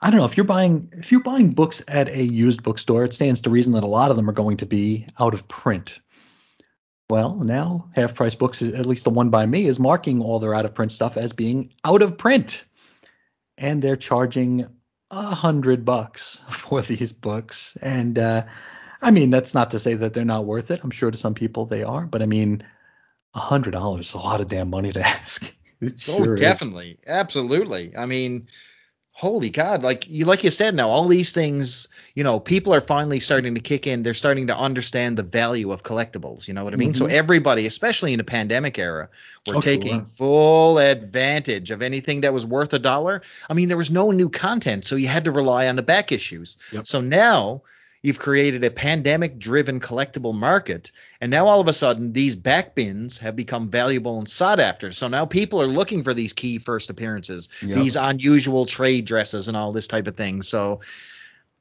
I 0.01 0.11
don't 0.11 0.19
know 0.19 0.27
if 0.27 0.37
you're 0.37 0.45
buying 0.45 0.93
if 0.93 1.11
you're 1.11 1.23
buying 1.23 1.51
books 1.51 1.83
at 1.89 2.09
a 2.09 2.23
used 2.23 2.63
bookstore, 2.63 3.05
it 3.05 3.13
stands 3.13 3.41
to 3.43 3.51
reason 3.51 3.73
that 3.73 3.85
a 3.85 3.89
lot 3.89 4.11
of 4.11 4.17
them 4.17 4.29
are 4.29 4.35
going 4.35 4.59
to 4.59 4.67
be 4.67 5.07
out 5.19 5.35
of 5.35 5.49
print. 5.49 5.99
Well, 7.09 7.37
now 7.37 7.89
Half 7.95 8.15
Price 8.17 8.35
Books, 8.35 8.63
at 8.63 8.87
least 8.87 9.05
the 9.05 9.11
one 9.11 9.31
by 9.31 9.47
me, 9.47 9.67
is 9.67 9.79
marking 9.79 10.21
all 10.21 10.41
their 10.41 10.55
out 10.55 10.65
of 10.65 10.75
print 10.75 10.91
stuff 10.91 11.17
as 11.17 11.33
being 11.33 11.73
out 11.85 12.03
of 12.03 12.19
print, 12.19 12.65
and 13.57 13.81
they're 13.81 13.97
charging 13.97 14.67
a 15.11 15.23
hundred 15.23 15.85
bucks 15.85 16.41
for 16.51 16.83
these 16.83 17.13
books. 17.13 17.77
And 17.81 18.19
uh, 18.19 18.45
I 19.01 19.11
mean, 19.13 19.31
that's 19.31 19.55
not 19.55 19.71
to 19.71 19.79
say 19.79 19.95
that 19.95 20.15
they're 20.15 20.25
not 20.25 20.47
worth 20.47 20.71
it. 20.71 20.81
I'm 20.83 20.91
sure 20.91 21.11
to 21.11 21.19
some 21.19 21.35
people 21.35 21.67
they 21.67 21.85
are, 21.85 22.07
but 22.07 22.23
I 22.23 22.27
mean, 22.27 22.65
a 23.35 23.41
hundred 23.41 23.73
dollars 23.73 24.09
is 24.09 24.15
a 24.15 24.19
lot 24.19 24.41
of 24.41 24.49
damn 24.49 24.71
money 24.71 24.93
to 24.93 25.01
ask. 25.07 25.55
It 25.81 26.03
oh, 26.09 26.37
definitely, 26.37 26.93
is. 26.93 26.99
absolutely. 27.07 27.97
I 27.97 28.07
mean, 28.07 28.49
holy 29.17 29.49
God, 29.49 29.83
like 29.83 30.07
you 30.09 30.27
like 30.27 30.45
you 30.45 30.51
said, 30.51 30.75
now 30.75 30.91
all 30.91 31.09
these 31.09 31.33
things, 31.33 31.89
you 32.15 32.23
know, 32.23 32.39
people 32.39 32.75
are 32.75 32.83
finally 32.83 33.19
starting 33.19 33.55
to 33.55 33.61
kick 33.61 33.87
in. 33.87 34.03
They're 34.03 34.13
starting 34.13 34.47
to 34.49 34.57
understand 34.57 35.17
the 35.17 35.23
value 35.23 35.73
of 35.73 35.83
collectibles. 35.83 36.47
You 36.47 36.53
know 36.55 36.65
what 36.65 36.75
I 36.75 36.77
mean? 36.77 36.93
Mm-hmm. 36.93 36.99
So 36.99 37.07
everybody, 37.07 37.67
especially 37.67 38.13
in 38.13 38.19
the 38.19 38.25
pandemic 38.25 38.79
era, 38.79 39.09
were 39.47 39.57
oh, 39.57 39.61
taking 39.61 40.01
sure. 40.01 40.07
full 40.17 40.79
advantage 40.79 41.71
of 41.71 41.81
anything 41.81 42.21
that 42.21 42.35
was 42.35 42.45
worth 42.45 42.75
a 42.75 42.79
dollar. 42.79 43.23
I 43.49 43.55
mean, 43.55 43.69
there 43.69 43.79
was 43.79 43.91
no 43.91 44.11
new 44.11 44.29
content, 44.29 44.85
so 44.85 44.97
you 44.97 45.09
had 45.09 45.25
to 45.25 45.33
rely 45.33 45.67
on 45.67 45.77
the 45.77 45.83
back 45.83 46.13
issues. 46.13 46.59
Yep. 46.73 46.87
So 46.87 47.01
now 47.01 47.63
You've 48.07 48.21
created 48.21 48.63
a 48.63 48.71
pandemic 48.71 49.37
driven 49.37 49.81
collectible 49.81 50.33
market. 50.33 50.93
And 51.21 51.29
now 51.29 51.49
all 51.49 51.61
of 51.61 51.67
a 51.67 51.73
sudden, 51.73 52.13
these 52.13 52.37
back 52.37 52.77
bins 52.77 53.19
have 53.19 53.35
become 53.35 53.67
valuable 53.67 54.19
and 54.19 54.29
sought 54.29 54.61
after. 54.61 54.93
So 54.93 55.09
now 55.09 55.27
people 55.27 55.61
are 55.61 55.67
looking 55.67 56.05
for 56.05 56.15
these 56.15 56.33
key 56.33 56.59
first 56.59 56.89
appearances, 56.89 57.49
yep. 57.61 57.77
these 57.77 57.97
unusual 57.97 58.65
trade 58.65 59.07
dresses, 59.07 59.49
and 59.49 59.57
all 59.57 59.73
this 59.73 59.89
type 59.89 60.07
of 60.07 60.17
thing. 60.17 60.43
So 60.43 60.83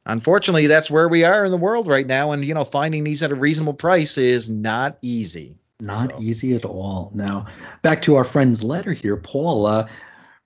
unfortunately, 0.06 0.68
that's 0.68 0.92
where 0.92 1.10
we 1.10 1.24
are 1.24 1.46
in 1.46 1.52
the 1.52 1.58
world 1.58 1.88
right 1.88 2.06
now. 2.06 2.32
And, 2.32 2.46
you 2.46 2.54
know, 2.54 2.64
finding 2.64 3.04
these 3.04 3.24
at 3.24 3.32
a 3.32 3.36
reasonable 3.36 3.74
price 3.74 4.20
is 4.20 4.48
not 4.48 5.00
easy. 5.02 5.56
Not 5.80 6.12
so. 6.12 6.22
easy 6.22 6.54
at 6.54 6.64
all. 6.64 7.10
Now, 7.16 7.48
back 7.82 8.04
to 8.04 8.18
our 8.18 8.24
friend's 8.24 8.64
letter 8.64 8.94
here, 8.94 9.18
Paul. 9.18 9.66
Uh, 9.66 9.88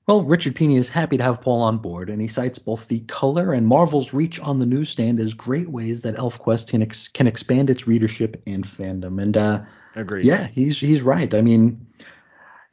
well, 0.10 0.24
Richard 0.24 0.56
Pini 0.56 0.76
is 0.76 0.90
happy 0.90 1.18
to 1.18 1.24
have 1.24 1.40
Paul 1.40 1.62
on 1.62 1.78
board, 1.78 2.10
and 2.10 2.20
he 2.20 2.28
cites 2.28 2.58
both 2.58 2.88
the 2.88 3.02
color 3.02 3.54
and 3.54 3.68
Marvel's 3.68 4.12
reach 4.12 4.40
on 4.40 4.58
the 4.58 4.66
newsstand 4.66 5.20
as 5.20 5.36
great 5.36 5.70
ways 5.70 6.02
that 6.02 6.16
ElfQuest 6.16 6.72
can, 6.72 6.82
ex- 6.82 7.08
can 7.08 7.28
expand 7.28 7.70
its 7.70 7.86
readership 7.86 8.42
and 8.48 8.66
fandom. 8.66 9.22
And 9.22 9.38
uh, 9.38 9.62
agreed. 9.94 10.26
Yeah, 10.26 10.48
he's 10.48 10.80
he's 10.80 11.04
right. 11.04 11.32
I 11.36 11.42
mean, 11.42 11.86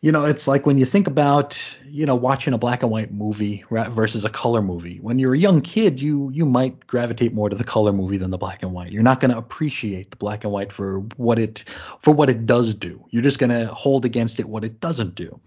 you 0.01 0.13
know, 0.13 0.25
it's 0.25 0.49
like 0.49 0.65
when 0.65 0.79
you 0.79 0.87
think 0.87 1.07
about 1.07 1.79
you 1.85 2.07
know 2.07 2.15
watching 2.15 2.55
a 2.55 2.59
black 2.59 2.83
and 2.83 2.91
white 2.91 3.13
movie 3.13 3.67
versus 3.71 4.25
a 4.25 4.31
color 4.31 4.63
movie. 4.63 4.97
When 5.03 5.19
you're 5.19 5.35
a 5.35 5.39
young 5.39 5.61
kid, 5.61 6.01
you 6.01 6.31
you 6.33 6.47
might 6.47 6.87
gravitate 6.87 7.35
more 7.35 7.51
to 7.51 7.57
the 7.57 7.65
color 7.65 7.93
movie 7.93 8.17
than 8.17 8.31
the 8.31 8.39
black 8.39 8.63
and 8.63 8.73
white. 8.73 8.93
You're 8.93 9.03
not 9.03 9.21
going 9.21 9.31
to 9.31 9.37
appreciate 9.37 10.11
the 10.11 10.17
black 10.17 10.45
and 10.45 10.55
white 10.55 10.73
for 10.73 11.01
what 11.19 11.39
it 11.39 11.65
for 12.01 12.15
what 12.15 12.31
it 12.31 12.47
does 12.47 12.73
do. 12.73 13.05
You're 13.11 13.23
just 13.23 13.39
going 13.39 13.51
to 13.51 13.67
hold 13.67 14.07
against 14.07 14.41
it 14.41 14.49
what 14.49 14.65
it 14.65 14.81
doesn't 14.81 15.17
do. 15.17 15.39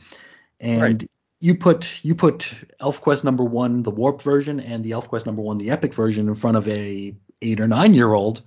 And 0.59 0.81
right 0.81 1.09
you 1.39 1.55
put 1.55 2.03
you 2.03 2.15
put 2.15 2.53
ElfQuest 2.81 3.23
number 3.23 3.43
one, 3.43 3.83
the 3.83 3.91
Warp 3.91 4.21
version, 4.21 4.59
and 4.59 4.83
the 4.83 4.91
ElfQuest 4.91 5.25
number 5.25 5.41
one, 5.41 5.57
the 5.57 5.71
Epic 5.71 5.93
version, 5.93 6.27
in 6.27 6.35
front 6.35 6.57
of 6.57 6.67
a 6.67 7.15
eight 7.41 7.59
or 7.59 7.67
nine 7.67 7.93
year 7.93 8.13
old, 8.13 8.41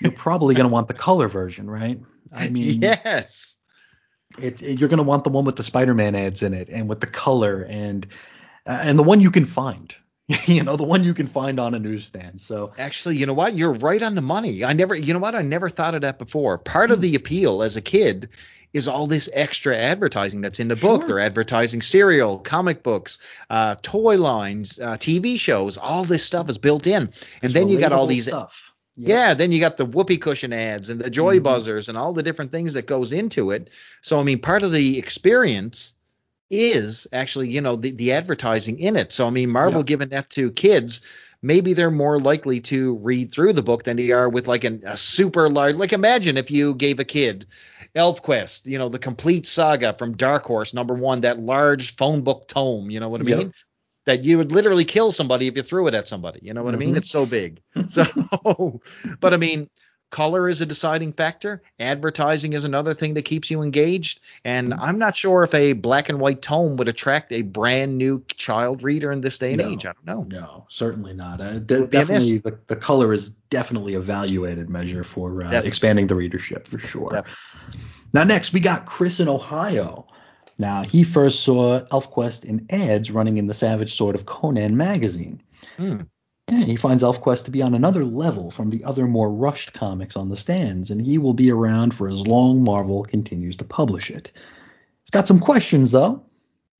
you're 0.00 0.12
probably 0.12 0.54
going 0.54 0.68
to 0.68 0.72
want 0.72 0.88
the 0.88 0.94
color 0.94 1.28
version, 1.28 1.68
right? 1.68 2.00
I 2.32 2.48
mean, 2.50 2.80
yes. 2.80 3.56
It, 4.38 4.62
it, 4.62 4.78
you're 4.78 4.88
going 4.88 4.98
to 4.98 5.04
want 5.04 5.24
the 5.24 5.30
one 5.30 5.44
with 5.44 5.56
the 5.56 5.62
Spider-Man 5.62 6.14
ads 6.14 6.42
in 6.42 6.52
it, 6.52 6.68
and 6.68 6.88
with 6.88 7.00
the 7.00 7.06
color, 7.06 7.62
and 7.62 8.06
uh, 8.66 8.80
and 8.82 8.98
the 8.98 9.02
one 9.02 9.20
you 9.20 9.30
can 9.30 9.44
find. 9.44 9.94
you 10.46 10.62
know, 10.62 10.76
the 10.76 10.82
one 10.82 11.04
you 11.04 11.14
can 11.14 11.28
find 11.28 11.60
on 11.60 11.74
a 11.74 11.78
newsstand. 11.78 12.42
So 12.42 12.72
actually, 12.78 13.16
you 13.16 13.26
know 13.26 13.32
what? 13.32 13.54
You're 13.54 13.74
right 13.74 14.02
on 14.02 14.16
the 14.16 14.20
money. 14.20 14.64
I 14.64 14.72
never, 14.72 14.96
you 14.96 15.12
know 15.12 15.20
what? 15.20 15.36
I 15.36 15.42
never 15.42 15.68
thought 15.68 15.94
of 15.94 16.00
that 16.00 16.18
before. 16.18 16.58
Part 16.58 16.90
of 16.90 16.98
hmm. 16.98 17.02
the 17.02 17.14
appeal 17.14 17.62
as 17.62 17.76
a 17.76 17.80
kid 17.80 18.28
is 18.76 18.86
all 18.86 19.06
this 19.06 19.28
extra 19.32 19.76
advertising 19.76 20.42
that's 20.42 20.60
in 20.60 20.68
the 20.68 20.76
sure. 20.76 20.98
book. 20.98 21.06
They're 21.06 21.18
advertising 21.18 21.80
cereal, 21.80 22.38
comic 22.38 22.82
books, 22.82 23.18
uh, 23.48 23.76
toy 23.82 24.18
lines, 24.18 24.78
uh, 24.78 24.96
TV 24.96 25.40
shows. 25.40 25.78
All 25.78 26.04
this 26.04 26.24
stuff 26.24 26.50
is 26.50 26.58
built 26.58 26.86
in, 26.86 27.02
and 27.04 27.12
it's 27.42 27.54
then 27.54 27.68
you 27.68 27.80
got 27.80 27.92
all 27.92 28.06
these 28.06 28.26
stuff. 28.26 28.74
Yeah. 28.94 29.28
yeah. 29.28 29.34
then 29.34 29.50
you 29.50 29.60
got 29.60 29.78
the 29.78 29.86
whoopee 29.86 30.18
cushion 30.18 30.52
ads 30.52 30.90
and 30.90 31.00
the 31.00 31.10
joy 31.10 31.36
mm-hmm. 31.36 31.44
buzzers 31.44 31.88
and 31.88 31.96
all 31.96 32.12
the 32.12 32.22
different 32.22 32.52
things 32.52 32.74
that 32.74 32.86
goes 32.86 33.12
into 33.12 33.50
it. 33.50 33.70
So 34.02 34.20
I 34.20 34.22
mean, 34.22 34.40
part 34.40 34.62
of 34.62 34.72
the 34.72 34.98
experience 34.98 35.94
is 36.50 37.06
actually, 37.12 37.48
you 37.48 37.60
know, 37.60 37.76
the, 37.76 37.90
the 37.90 38.12
advertising 38.12 38.78
in 38.78 38.96
it. 38.96 39.10
So 39.10 39.26
I 39.26 39.30
mean, 39.30 39.50
Marvel 39.50 39.80
yeah. 39.80 39.86
giving 39.86 40.08
that 40.10 40.30
to 40.30 40.50
kids 40.50 41.00
maybe 41.42 41.74
they're 41.74 41.90
more 41.90 42.20
likely 42.20 42.60
to 42.60 42.96
read 42.96 43.32
through 43.32 43.52
the 43.52 43.62
book 43.62 43.84
than 43.84 43.96
they 43.96 44.10
are 44.10 44.28
with 44.28 44.48
like 44.48 44.64
an, 44.64 44.82
a 44.84 44.96
super 44.96 45.48
large. 45.48 45.76
Like 45.76 45.92
imagine 45.92 46.36
if 46.36 46.50
you 46.50 46.74
gave 46.74 46.98
a 46.98 47.04
kid 47.04 47.46
ElfQuest, 47.96 48.66
you 48.66 48.78
know, 48.78 48.88
the 48.88 48.98
complete 48.98 49.46
saga 49.46 49.94
from 49.94 50.16
Dark 50.16 50.44
Horse 50.44 50.74
number 50.74 50.94
one, 50.94 51.22
that 51.22 51.40
large 51.40 51.96
phone 51.96 52.22
book 52.22 52.46
tome. 52.48 52.90
You 52.90 53.00
know 53.00 53.08
what 53.08 53.20
I 53.20 53.24
mean? 53.24 53.40
Yep. 53.40 53.52
That 54.04 54.24
you 54.24 54.38
would 54.38 54.52
literally 54.52 54.84
kill 54.84 55.10
somebody 55.10 55.48
if 55.48 55.56
you 55.56 55.62
threw 55.62 55.88
it 55.88 55.94
at 55.94 56.06
somebody. 56.06 56.38
You 56.42 56.54
know 56.54 56.62
what 56.62 56.74
mm-hmm. 56.74 56.82
I 56.82 56.86
mean? 56.86 56.96
It's 56.96 57.10
so 57.10 57.26
big. 57.26 57.60
So, 57.88 58.80
but 59.20 59.34
I 59.34 59.36
mean 59.36 59.68
color 60.10 60.48
is 60.48 60.60
a 60.60 60.66
deciding 60.66 61.12
factor. 61.12 61.62
Advertising 61.78 62.52
is 62.52 62.64
another 62.64 62.94
thing 62.94 63.14
that 63.14 63.24
keeps 63.24 63.50
you 63.50 63.62
engaged. 63.62 64.20
And 64.44 64.70
mm-hmm. 64.70 64.82
I'm 64.82 64.98
not 64.98 65.16
sure 65.16 65.42
if 65.42 65.54
a 65.54 65.72
black 65.72 66.08
and 66.08 66.20
white 66.20 66.42
tome 66.42 66.76
would 66.76 66.88
attract 66.88 67.32
a 67.32 67.42
brand 67.42 67.98
new 67.98 68.24
child 68.34 68.82
reader 68.82 69.12
in 69.12 69.20
this 69.20 69.38
day 69.38 69.52
and 69.54 69.62
no, 69.62 69.70
age. 69.70 69.86
I 69.86 69.92
don't 69.92 70.06
know. 70.06 70.38
No, 70.40 70.66
certainly 70.68 71.12
not. 71.12 71.40
Uh, 71.40 71.58
de- 71.58 71.86
definitely, 71.86 72.38
the, 72.38 72.58
the, 72.66 72.76
color 72.76 73.12
is 73.12 73.30
definitely 73.30 73.94
a 73.94 74.00
valuated 74.00 74.70
measure 74.70 75.04
for 75.04 75.42
uh, 75.42 75.60
expanding 75.62 76.06
the 76.06 76.14
readership 76.14 76.68
for 76.68 76.78
sure. 76.78 77.10
Definitely. 77.10 77.80
Now, 78.12 78.24
next, 78.24 78.52
we 78.52 78.60
got 78.60 78.86
Chris 78.86 79.20
in 79.20 79.28
Ohio. 79.28 80.06
Now, 80.58 80.82
he 80.82 81.04
first 81.04 81.40
saw 81.40 81.80
ElfQuest 81.80 82.44
in 82.44 82.66
ads 82.70 83.10
running 83.10 83.36
in 83.36 83.46
the 83.46 83.54
Savage 83.54 83.94
Sword 83.94 84.14
of 84.14 84.24
Conan 84.24 84.76
magazine. 84.76 85.42
Mm. 85.78 86.06
Yeah, 86.48 86.64
he 86.64 86.76
finds 86.76 87.02
ElfQuest 87.02 87.44
to 87.44 87.50
be 87.50 87.60
on 87.60 87.74
another 87.74 88.04
level 88.04 88.52
from 88.52 88.70
the 88.70 88.84
other 88.84 89.08
more 89.08 89.32
rushed 89.32 89.72
comics 89.72 90.16
on 90.16 90.28
the 90.28 90.36
stands, 90.36 90.90
and 90.90 91.02
he 91.02 91.18
will 91.18 91.34
be 91.34 91.50
around 91.50 91.92
for 91.92 92.08
as 92.08 92.24
long 92.24 92.62
Marvel 92.62 93.02
continues 93.02 93.56
to 93.56 93.64
publish 93.64 94.10
it. 94.10 94.30
He's 95.02 95.10
got 95.10 95.26
some 95.26 95.40
questions, 95.40 95.90
though. 95.90 96.22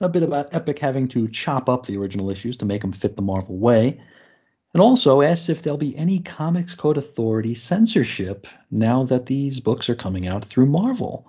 A 0.01 0.09
bit 0.09 0.23
about 0.23 0.55
Epic 0.55 0.79
having 0.79 1.09
to 1.09 1.27
chop 1.29 1.69
up 1.69 1.87
the 1.87 1.97
original 1.97 2.31
issues 2.31 2.57
to 2.59 2.65
make 2.65 2.83
them 2.83 2.93
fit 2.93 3.17
the 3.17 3.23
Marvel 3.23 3.59
way, 3.59 4.01
and 4.73 4.81
also 4.81 5.21
asks 5.21 5.49
if 5.49 5.63
there'll 5.63 5.79
be 5.79 5.97
any 5.97 6.21
Comics 6.21 6.75
Code 6.75 6.99
Authority 6.99 7.55
censorship 7.55 8.47
now 8.71 9.03
that 9.05 9.27
these 9.27 9.59
books 9.59 9.89
are 9.89 9.97
coming 9.97 10.29
out 10.29 10.45
through 10.45 10.67
Marvel. 10.67 11.27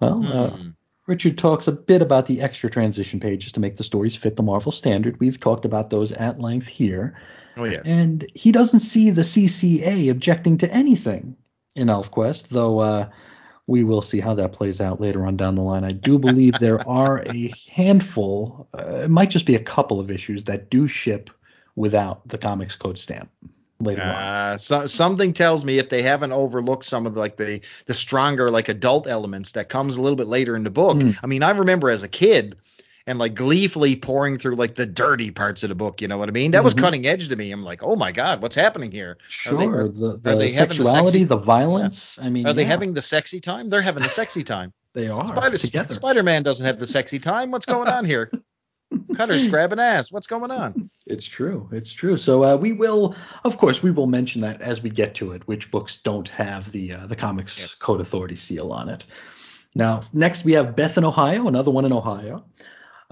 Well, 0.00 0.22
mm. 0.22 0.34
uh, 0.34 0.50
hmm. 0.50 0.68
Richard 1.06 1.38
talks 1.38 1.68
a 1.68 1.72
bit 1.72 2.02
about 2.02 2.26
the 2.26 2.40
extra 2.40 2.70
transition 2.70 3.20
pages 3.20 3.52
to 3.52 3.60
make 3.60 3.76
the 3.76 3.84
stories 3.84 4.16
fit 4.16 4.34
the 4.34 4.42
Marvel 4.42 4.72
standard. 4.72 5.20
We've 5.20 5.38
talked 5.38 5.64
about 5.64 5.90
those 5.90 6.10
at 6.12 6.40
length 6.40 6.66
here. 6.66 7.14
Oh 7.56 7.64
yes. 7.64 7.86
And 7.86 8.26
he 8.34 8.52
doesn't 8.52 8.80
see 8.80 9.10
the 9.10 9.22
CCA 9.22 10.10
objecting 10.10 10.58
to 10.58 10.72
anything 10.72 11.36
in 11.74 11.88
ElfQuest, 11.88 12.48
though 12.48 12.78
uh, 12.80 13.08
we 13.66 13.84
will 13.84 14.02
see 14.02 14.20
how 14.20 14.34
that 14.34 14.52
plays 14.52 14.80
out 14.80 15.00
later 15.00 15.26
on 15.26 15.36
down 15.36 15.54
the 15.54 15.62
line. 15.62 15.84
I 15.84 15.92
do 15.92 16.18
believe 16.18 16.54
there 16.58 16.86
are 16.88 17.22
a 17.26 17.52
handful, 17.70 18.68
uh, 18.78 19.02
it 19.04 19.10
might 19.10 19.30
just 19.30 19.46
be 19.46 19.54
a 19.54 19.62
couple 19.62 20.00
of 20.00 20.10
issues 20.10 20.44
that 20.44 20.70
do 20.70 20.88
ship 20.88 21.30
without 21.76 22.26
the 22.28 22.38
Comics 22.38 22.76
Code 22.76 22.98
stamp 22.98 23.30
later 23.80 24.02
uh, 24.02 24.52
on. 24.52 24.58
So, 24.58 24.86
something 24.86 25.32
tells 25.32 25.64
me 25.64 25.78
if 25.78 25.88
they 25.88 26.02
haven't 26.02 26.32
overlooked 26.32 26.84
some 26.84 27.06
of 27.06 27.14
the, 27.14 27.20
like 27.20 27.36
the 27.36 27.60
the 27.86 27.94
stronger 27.94 28.50
like 28.50 28.68
adult 28.68 29.06
elements 29.06 29.52
that 29.52 29.68
comes 29.68 29.96
a 29.96 30.02
little 30.02 30.16
bit 30.16 30.26
later 30.26 30.56
in 30.56 30.64
the 30.64 30.70
book. 30.70 30.96
Mm. 30.96 31.18
I 31.22 31.26
mean, 31.26 31.42
I 31.42 31.50
remember 31.50 31.90
as 31.90 32.02
a 32.02 32.08
kid 32.08 32.56
and 33.06 33.18
like 33.18 33.34
gleefully 33.34 33.96
pouring 33.96 34.38
through 34.38 34.56
like 34.56 34.74
the 34.74 34.86
dirty 34.86 35.30
parts 35.30 35.62
of 35.62 35.68
the 35.68 35.74
book. 35.74 36.00
You 36.00 36.08
know 36.08 36.18
what 36.18 36.28
I 36.28 36.32
mean? 36.32 36.52
That 36.52 36.58
mm-hmm. 36.58 36.64
was 36.64 36.74
cutting 36.74 37.06
edge 37.06 37.28
to 37.28 37.36
me. 37.36 37.50
I'm 37.50 37.62
like, 37.62 37.82
oh 37.82 37.96
my 37.96 38.12
god, 38.12 38.42
what's 38.42 38.56
happening 38.56 38.90
here? 38.90 39.18
Sure, 39.28 39.54
are 39.54 39.88
they, 39.88 40.32
the, 40.32 40.36
the 40.36 40.50
sexuality, 40.50 41.24
the, 41.24 41.36
the 41.36 41.42
violence. 41.42 42.18
Yeah. 42.20 42.26
I 42.26 42.30
mean, 42.30 42.46
are 42.46 42.52
they 42.52 42.64
having 42.64 42.94
the 42.94 43.02
sexy 43.02 43.40
time? 43.40 43.68
They're 43.68 43.82
having 43.82 44.02
the 44.02 44.08
sexy 44.08 44.42
time. 44.44 44.72
they 44.94 45.08
are 45.08 45.26
Spider, 45.26 45.58
together. 45.58 45.94
Spider-Man 45.94 46.42
doesn't 46.42 46.64
have 46.64 46.78
the 46.78 46.86
sexy 46.86 47.18
time. 47.18 47.50
What's 47.50 47.66
going 47.66 47.88
on 47.88 48.04
here? 48.04 48.30
Cutter's 49.14 49.48
grabbing 49.48 49.78
ass. 49.78 50.12
What's 50.12 50.26
going 50.26 50.50
on? 50.50 50.90
It's 51.06 51.24
true. 51.24 51.68
It's 51.72 51.92
true. 51.92 52.16
So 52.16 52.44
uh, 52.44 52.56
we 52.56 52.72
will, 52.72 53.14
of 53.44 53.56
course, 53.56 53.82
we 53.82 53.90
will 53.90 54.06
mention 54.06 54.42
that 54.42 54.60
as 54.60 54.82
we 54.82 54.90
get 54.90 55.14
to 55.16 55.32
it. 55.32 55.46
Which 55.48 55.70
books 55.70 55.96
don't 55.96 56.28
have 56.28 56.70
the 56.72 56.92
uh, 56.92 57.06
the 57.06 57.16
Comics 57.16 57.58
yes. 57.58 57.74
Code 57.74 58.00
Authority 58.00 58.36
seal 58.36 58.70
on 58.70 58.88
it? 58.88 59.04
Now, 59.74 60.02
next 60.12 60.44
we 60.44 60.52
have 60.52 60.76
Beth 60.76 60.98
in 60.98 61.04
Ohio, 61.04 61.48
another 61.48 61.70
one 61.70 61.84
in 61.84 61.92
Ohio. 61.92 62.44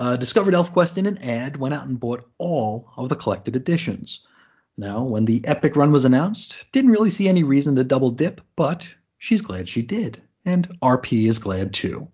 Uh, 0.00 0.16
discovered 0.16 0.54
ElfQuest 0.54 0.96
in 0.96 1.04
an 1.04 1.18
ad, 1.18 1.58
went 1.58 1.74
out 1.74 1.86
and 1.86 2.00
bought 2.00 2.26
all 2.38 2.90
of 2.96 3.10
the 3.10 3.14
collected 3.14 3.54
editions. 3.54 4.20
Now, 4.78 5.04
when 5.04 5.26
the 5.26 5.42
Epic 5.44 5.76
run 5.76 5.92
was 5.92 6.06
announced, 6.06 6.64
didn't 6.72 6.92
really 6.92 7.10
see 7.10 7.28
any 7.28 7.42
reason 7.42 7.76
to 7.76 7.84
double 7.84 8.10
dip, 8.10 8.40
but 8.56 8.88
she's 9.18 9.42
glad 9.42 9.68
she 9.68 9.82
did. 9.82 10.22
And 10.46 10.66
RP 10.80 11.28
is 11.28 11.38
glad 11.38 11.74
too. 11.74 12.08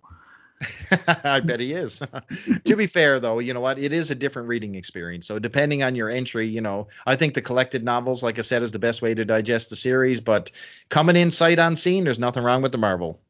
I 1.07 1.39
bet 1.39 1.61
he 1.61 1.75
is. 1.75 2.03
to 2.65 2.75
be 2.75 2.89
fair, 2.89 3.21
though, 3.21 3.39
you 3.39 3.55
know 3.55 3.61
what? 3.61 3.79
It 3.79 3.93
is 3.93 4.11
a 4.11 4.17
different 4.17 4.49
reading 4.49 4.75
experience. 4.75 5.29
So 5.29 5.39
depending 5.39 5.85
on 5.85 5.95
your 5.95 6.11
entry, 6.11 6.49
you 6.49 6.61
know, 6.61 6.89
I 7.07 7.15
think 7.15 7.35
the 7.35 7.43
collected 7.43 7.85
novels, 7.85 8.21
like 8.21 8.41
I 8.41 8.43
said, 8.43 8.65
is 8.65 8.73
the 8.73 8.81
best 8.81 9.01
way 9.01 9.15
to 9.15 9.25
digest 9.25 9.71
the 9.71 9.77
series. 9.77 10.21
But 10.21 10.51
coming 10.89 11.15
in 11.15 11.31
sight 11.31 11.61
unseen, 11.61 12.03
there's 12.03 12.19
nothing 12.19 12.43
wrong 12.43 12.63
with 12.63 12.73
the 12.73 12.79
Marvel. 12.79 13.21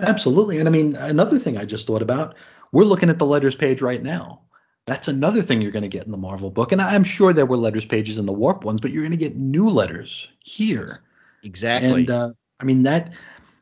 Absolutely. 0.00 0.58
And 0.58 0.68
I 0.68 0.72
mean, 0.72 0.96
another 0.96 1.38
thing 1.38 1.56
I 1.56 1.64
just 1.64 1.86
thought 1.86 2.02
about 2.02 2.34
we're 2.72 2.84
looking 2.84 3.10
at 3.10 3.18
the 3.18 3.26
letters 3.26 3.54
page 3.54 3.82
right 3.82 4.02
now. 4.02 4.42
That's 4.86 5.08
another 5.08 5.42
thing 5.42 5.60
you're 5.60 5.70
going 5.70 5.82
to 5.82 5.88
get 5.88 6.04
in 6.04 6.10
the 6.10 6.18
Marvel 6.18 6.50
book. 6.50 6.72
And 6.72 6.80
I'm 6.80 7.04
sure 7.04 7.32
there 7.32 7.46
were 7.46 7.56
letters 7.56 7.84
pages 7.84 8.18
in 8.18 8.26
the 8.26 8.32
Warp 8.32 8.64
ones, 8.64 8.80
but 8.80 8.90
you're 8.90 9.02
going 9.02 9.12
to 9.12 9.16
get 9.16 9.36
new 9.36 9.68
letters 9.68 10.28
here. 10.40 11.02
Exactly. 11.42 11.90
And 11.90 12.10
uh, 12.10 12.30
I 12.60 12.64
mean 12.64 12.82
that 12.84 13.12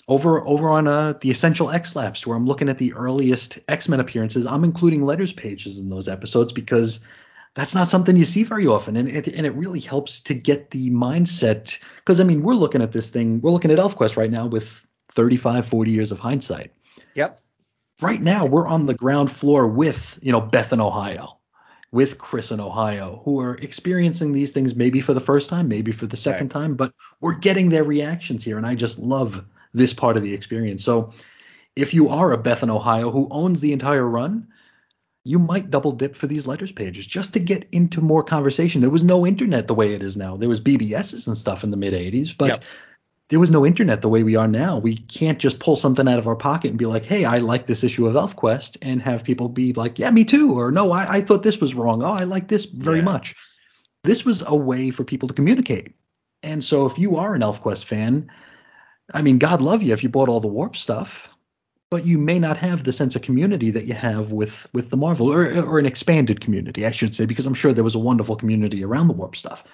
over 0.08 0.46
over 0.46 0.70
on 0.70 0.88
uh, 0.88 1.14
the 1.20 1.30
Essential 1.30 1.70
X 1.70 1.94
Labs, 1.94 2.26
where 2.26 2.36
I'm 2.36 2.46
looking 2.46 2.68
at 2.68 2.78
the 2.78 2.94
earliest 2.94 3.58
X 3.68 3.88
Men 3.88 4.00
appearances, 4.00 4.46
I'm 4.46 4.64
including 4.64 5.04
letters 5.04 5.32
pages 5.32 5.78
in 5.78 5.90
those 5.90 6.08
episodes 6.08 6.52
because 6.52 7.00
that's 7.54 7.74
not 7.74 7.88
something 7.88 8.16
you 8.16 8.24
see 8.24 8.44
very 8.44 8.66
often, 8.66 8.96
and 8.96 9.08
it 9.08 9.28
and 9.28 9.46
it 9.46 9.52
really 9.54 9.80
helps 9.80 10.20
to 10.20 10.34
get 10.34 10.70
the 10.70 10.90
mindset. 10.90 11.78
Because 11.96 12.20
I 12.20 12.24
mean, 12.24 12.42
we're 12.42 12.54
looking 12.54 12.82
at 12.82 12.92
this 12.92 13.10
thing, 13.10 13.40
we're 13.40 13.50
looking 13.50 13.70
at 13.70 13.78
ElfQuest 13.78 14.16
right 14.16 14.30
now 14.30 14.46
with 14.46 14.82
35, 15.10 15.66
40 15.66 15.90
years 15.90 16.10
of 16.10 16.18
hindsight. 16.18 16.72
Yep 17.14 17.40
right 18.00 18.20
now 18.20 18.46
we're 18.46 18.66
on 18.66 18.86
the 18.86 18.94
ground 18.94 19.30
floor 19.30 19.66
with 19.66 20.18
you 20.22 20.32
know 20.32 20.40
Beth 20.40 20.72
in 20.72 20.80
Ohio, 20.80 21.38
with 21.90 22.18
Chris 22.18 22.50
in 22.50 22.60
Ohio, 22.60 23.22
who 23.24 23.40
are 23.40 23.56
experiencing 23.56 24.32
these 24.32 24.52
things 24.52 24.74
maybe 24.74 25.00
for 25.00 25.14
the 25.14 25.20
first 25.20 25.48
time, 25.48 25.68
maybe 25.68 25.92
for 25.92 26.06
the 26.06 26.16
second 26.16 26.46
right. 26.54 26.62
time, 26.62 26.74
but 26.74 26.92
we're 27.20 27.34
getting 27.34 27.68
their 27.68 27.84
reactions 27.84 28.44
here, 28.44 28.56
and 28.56 28.66
I 28.66 28.74
just 28.74 28.98
love 28.98 29.44
this 29.74 29.92
part 29.92 30.16
of 30.16 30.22
the 30.22 30.34
experience. 30.34 30.84
So 30.84 31.12
if 31.76 31.94
you 31.94 32.08
are 32.08 32.32
a 32.32 32.38
Beth 32.38 32.62
in 32.62 32.70
Ohio 32.70 33.10
who 33.10 33.28
owns 33.30 33.60
the 33.60 33.72
entire 33.72 34.06
run, 34.06 34.48
you 35.24 35.38
might 35.38 35.70
double 35.70 35.92
dip 35.92 36.16
for 36.16 36.26
these 36.26 36.46
letters 36.46 36.72
pages 36.72 37.06
just 37.06 37.34
to 37.34 37.38
get 37.38 37.68
into 37.70 38.00
more 38.00 38.22
conversation. 38.22 38.80
There 38.80 38.90
was 38.90 39.04
no 39.04 39.26
internet 39.26 39.66
the 39.66 39.74
way 39.74 39.92
it 39.92 40.02
is 40.02 40.16
now. 40.16 40.36
There 40.36 40.48
was 40.48 40.60
BBSs 40.60 41.26
and 41.26 41.36
stuff 41.36 41.64
in 41.64 41.70
the 41.70 41.76
mid 41.76 41.92
80s, 41.92 42.34
but 42.36 42.48
yep 42.48 42.64
there 43.28 43.40
was 43.40 43.50
no 43.50 43.66
internet 43.66 44.00
the 44.00 44.08
way 44.08 44.22
we 44.22 44.36
are 44.36 44.48
now. 44.48 44.78
We 44.78 44.96
can't 44.96 45.38
just 45.38 45.58
pull 45.58 45.76
something 45.76 46.08
out 46.08 46.18
of 46.18 46.26
our 46.26 46.36
pocket 46.36 46.70
and 46.70 46.78
be 46.78 46.86
like, 46.86 47.04
hey, 47.04 47.24
I 47.24 47.38
like 47.38 47.66
this 47.66 47.84
issue 47.84 48.06
of 48.06 48.14
ElfQuest, 48.14 48.78
and 48.80 49.02
have 49.02 49.24
people 49.24 49.48
be 49.48 49.72
like, 49.74 49.98
yeah, 49.98 50.10
me 50.10 50.24
too, 50.24 50.58
or 50.58 50.72
no, 50.72 50.92
I, 50.92 51.16
I 51.16 51.20
thought 51.20 51.42
this 51.42 51.60
was 51.60 51.74
wrong. 51.74 52.02
Oh, 52.02 52.12
I 52.12 52.24
like 52.24 52.48
this 52.48 52.64
very 52.64 52.98
yeah. 52.98 53.04
much. 53.04 53.34
This 54.04 54.24
was 54.24 54.42
a 54.46 54.56
way 54.56 54.90
for 54.90 55.04
people 55.04 55.28
to 55.28 55.34
communicate. 55.34 55.94
And 56.42 56.64
so 56.64 56.86
if 56.86 56.98
you 56.98 57.16
are 57.16 57.34
an 57.34 57.42
ElfQuest 57.42 57.84
fan, 57.84 58.30
I 59.12 59.22
mean, 59.22 59.38
God 59.38 59.60
love 59.60 59.82
you 59.82 59.92
if 59.92 60.02
you 60.02 60.08
bought 60.08 60.28
all 60.28 60.40
the 60.40 60.48
Warp 60.48 60.76
stuff, 60.76 61.28
but 61.90 62.06
you 62.06 62.16
may 62.16 62.38
not 62.38 62.56
have 62.58 62.84
the 62.84 62.92
sense 62.92 63.16
of 63.16 63.22
community 63.22 63.70
that 63.70 63.86
you 63.86 63.94
have 63.94 64.32
with 64.32 64.66
with 64.72 64.90
the 64.90 64.96
Marvel 64.96 65.32
or, 65.32 65.46
or 65.64 65.78
an 65.78 65.86
expanded 65.86 66.40
community, 66.40 66.86
I 66.86 66.90
should 66.90 67.14
say, 67.14 67.26
because 67.26 67.46
I'm 67.46 67.54
sure 67.54 67.72
there 67.72 67.84
was 67.84 67.94
a 67.94 67.98
wonderful 67.98 68.36
community 68.36 68.84
around 68.84 69.08
the 69.08 69.14
Warp 69.14 69.36
stuff 69.36 69.64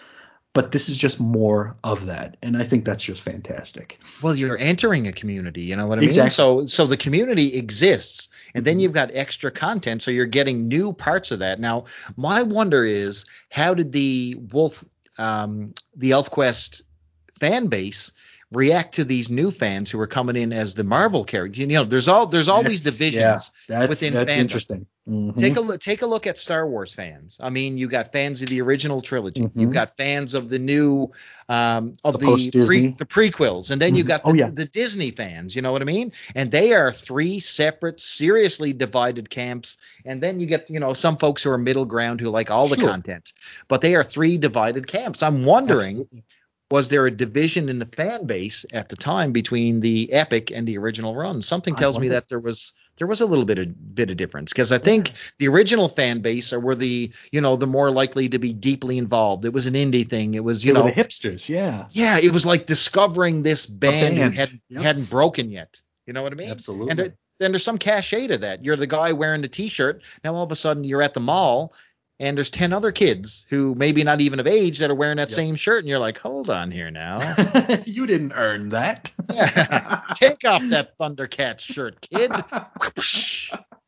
but 0.54 0.72
this 0.72 0.88
is 0.88 0.96
just 0.96 1.20
more 1.20 1.76
of 1.84 2.06
that 2.06 2.38
and 2.42 2.56
i 2.56 2.62
think 2.62 2.86
that's 2.86 3.04
just 3.04 3.20
fantastic 3.20 3.98
well 4.22 4.34
you're 4.34 4.56
entering 4.56 5.06
a 5.06 5.12
community 5.12 5.62
you 5.62 5.76
know 5.76 5.86
what 5.86 5.98
i 5.98 6.00
mean 6.00 6.08
exactly. 6.08 6.30
so 6.30 6.66
so 6.66 6.86
the 6.86 6.96
community 6.96 7.54
exists 7.54 8.28
and 8.54 8.64
then 8.64 8.74
mm-hmm. 8.74 8.80
you've 8.80 8.92
got 8.92 9.10
extra 9.12 9.50
content 9.50 10.00
so 10.00 10.10
you're 10.10 10.24
getting 10.24 10.68
new 10.68 10.94
parts 10.94 11.30
of 11.30 11.40
that 11.40 11.60
now 11.60 11.84
my 12.16 12.42
wonder 12.42 12.84
is 12.84 13.26
how 13.50 13.74
did 13.74 13.92
the 13.92 14.36
wolf 14.52 14.82
um, 15.18 15.74
the 15.94 16.10
elfquest 16.10 16.82
fan 17.38 17.66
base 17.66 18.12
react 18.52 18.94
to 18.96 19.04
these 19.04 19.30
new 19.30 19.50
fans 19.50 19.90
who 19.90 20.00
are 20.00 20.06
coming 20.06 20.36
in 20.36 20.52
as 20.52 20.74
the 20.74 20.84
Marvel 20.84 21.24
characters. 21.24 21.58
You 21.58 21.66
know, 21.66 21.84
there's 21.84 22.08
all 22.08 22.26
there's 22.26 22.48
always 22.48 22.84
divisions 22.84 23.50
yeah, 23.68 23.80
that's, 23.80 23.88
within 23.88 24.14
that's 24.14 24.30
fandom. 24.30 24.38
interesting. 24.38 24.86
Mm-hmm. 25.06 25.38
Take 25.38 25.56
a 25.56 25.60
look. 25.60 25.80
Take 25.80 26.00
a 26.00 26.06
look 26.06 26.26
at 26.26 26.38
Star 26.38 26.66
Wars 26.66 26.94
fans. 26.94 27.38
I 27.38 27.50
mean, 27.50 27.76
you 27.76 27.88
got 27.88 28.10
fans 28.10 28.40
of 28.40 28.48
the 28.48 28.62
original 28.62 29.02
trilogy. 29.02 29.42
Mm-hmm. 29.42 29.60
You've 29.60 29.72
got 29.72 29.98
fans 29.98 30.32
of 30.32 30.48
the 30.48 30.58
new, 30.58 31.12
um, 31.50 31.94
of 32.04 32.18
the 32.20 32.50
the, 32.50 32.64
pre, 32.64 32.86
the 32.88 33.04
prequels, 33.04 33.70
and 33.70 33.82
then 33.82 33.90
mm-hmm. 33.90 33.96
you 33.96 34.04
got 34.04 34.22
the, 34.22 34.30
oh, 34.30 34.34
yeah. 34.34 34.48
the 34.50 34.64
Disney 34.64 35.10
fans. 35.10 35.54
You 35.54 35.60
know 35.60 35.72
what 35.72 35.82
I 35.82 35.84
mean? 35.84 36.12
And 36.34 36.50
they 36.50 36.72
are 36.72 36.90
three 36.90 37.38
separate, 37.38 38.00
seriously 38.00 38.72
divided 38.72 39.28
camps. 39.28 39.76
And 40.06 40.22
then 40.22 40.40
you 40.40 40.46
get, 40.46 40.70
you 40.70 40.80
know, 40.80 40.94
some 40.94 41.18
folks 41.18 41.42
who 41.42 41.50
are 41.50 41.58
middle 41.58 41.84
ground 41.84 42.20
who 42.20 42.30
like 42.30 42.50
all 42.50 42.68
the 42.68 42.76
content, 42.76 43.34
but 43.68 43.82
they 43.82 43.94
are 43.94 44.04
three 44.04 44.38
divided 44.38 44.86
camps. 44.86 45.22
I'm 45.22 45.44
wondering. 45.44 45.98
Absolutely 45.98 46.22
was 46.70 46.88
there 46.88 47.06
a 47.06 47.10
division 47.10 47.68
in 47.68 47.78
the 47.78 47.86
fan 47.86 48.26
base 48.26 48.64
at 48.72 48.88
the 48.88 48.96
time 48.96 49.32
between 49.32 49.80
the 49.80 50.12
epic 50.12 50.50
and 50.50 50.66
the 50.66 50.78
original 50.78 51.14
run? 51.14 51.42
Something 51.42 51.74
tells 51.74 51.98
me 51.98 52.08
that 52.08 52.28
there 52.28 52.38
was 52.38 52.72
there 52.96 53.06
was 53.06 53.20
a 53.20 53.26
little 53.26 53.44
bit 53.44 53.58
of 53.58 53.94
bit 53.94 54.10
of 54.10 54.16
difference 54.16 54.52
because 54.52 54.72
I 54.72 54.78
think 54.78 55.12
the 55.38 55.48
original 55.48 55.88
fan 55.88 56.20
base 56.20 56.52
are 56.52 56.60
were 56.60 56.74
the 56.74 57.12
you 57.32 57.40
know 57.40 57.56
the 57.56 57.66
more 57.66 57.90
likely 57.90 58.28
to 58.30 58.38
be 58.38 58.52
deeply 58.52 58.98
involved. 58.98 59.44
It 59.44 59.52
was 59.52 59.66
an 59.66 59.74
indie 59.74 60.08
thing. 60.08 60.34
It 60.34 60.44
was 60.44 60.64
you 60.64 60.72
They 60.72 60.80
know 60.80 60.86
the 60.86 60.92
hipsters, 60.92 61.48
yeah. 61.48 61.86
yeah, 61.90 62.18
it 62.18 62.32
was 62.32 62.46
like 62.46 62.66
discovering 62.66 63.42
this 63.42 63.66
band, 63.66 64.16
band, 64.16 64.32
who 64.32 64.40
hadn't 64.40 64.62
yep. 64.68 64.82
hadn't 64.82 65.10
broken 65.10 65.50
yet. 65.50 65.80
You 66.06 66.12
know 66.12 66.22
what 66.22 66.32
I 66.32 66.36
mean? 66.36 66.50
Absolutely. 66.50 66.90
And 66.90 66.98
there, 66.98 67.14
then 67.40 67.52
there's 67.52 67.64
some 67.64 67.78
cachet 67.78 68.28
to 68.28 68.38
that. 68.38 68.64
You're 68.64 68.76
the 68.76 68.86
guy 68.86 69.12
wearing 69.12 69.42
the 69.42 69.48
T-shirt. 69.48 70.02
Now 70.22 70.34
all 70.34 70.44
of 70.44 70.52
a 70.52 70.56
sudden 70.56 70.84
you're 70.84 71.02
at 71.02 71.14
the 71.14 71.20
mall, 71.20 71.74
and 72.20 72.36
there's 72.36 72.50
ten 72.50 72.72
other 72.72 72.92
kids 72.92 73.44
who 73.48 73.74
maybe 73.74 74.04
not 74.04 74.20
even 74.20 74.40
of 74.40 74.46
age 74.46 74.78
that 74.78 74.90
are 74.90 74.94
wearing 74.94 75.16
that 75.16 75.30
Yep. 75.30 75.36
same 75.36 75.56
shirt, 75.56 75.80
and 75.80 75.88
you're 75.88 75.98
like, 75.98 76.18
hold 76.18 76.50
on 76.50 76.70
here 76.70 76.90
now. 76.90 77.34
you 77.86 78.06
didn't 78.06 78.32
earn 78.34 78.68
that. 78.70 79.10
Yeah. 79.32 80.02
Take 80.14 80.44
off 80.44 80.62
that 80.70 80.96
Thundercats 80.98 81.60
shirt, 81.60 82.00
kid. 82.00 82.30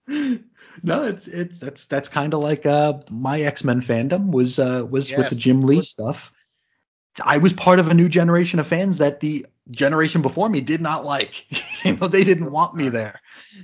no, 0.83 1.05
it's 1.05 1.29
it's 1.29 1.59
that's 1.59 1.87
that's 1.87 2.09
kind 2.09 2.35
of 2.35 2.41
like 2.41 2.67
uh 2.67 2.95
my 3.11 3.41
X 3.41 3.65
Men 3.65 3.81
fandom 3.81 4.31
was 4.31 4.59
uh 4.59 4.85
was 4.89 5.13
with 5.13 5.31
the 5.31 5.37
Jim 5.37 5.63
Lee 5.63 5.83
stuff. 5.83 6.33
I 7.23 7.39
was 7.39 7.53
part 7.53 7.79
of 7.79 7.89
a 7.89 7.95
new 7.95 8.09
generation 8.09 8.59
of 8.61 8.67
fans 8.67 8.99
that 8.99 9.21
the 9.21 9.47
generation 9.71 10.21
before 10.21 10.49
me 10.49 10.61
did 10.61 10.81
not 10.83 11.05
like. 11.05 11.47
you 11.85 11.97
know, 11.97 12.09
they 12.09 12.25
didn't 12.25 12.51
want 12.53 12.75
me 12.75 12.89
there. 12.91 13.21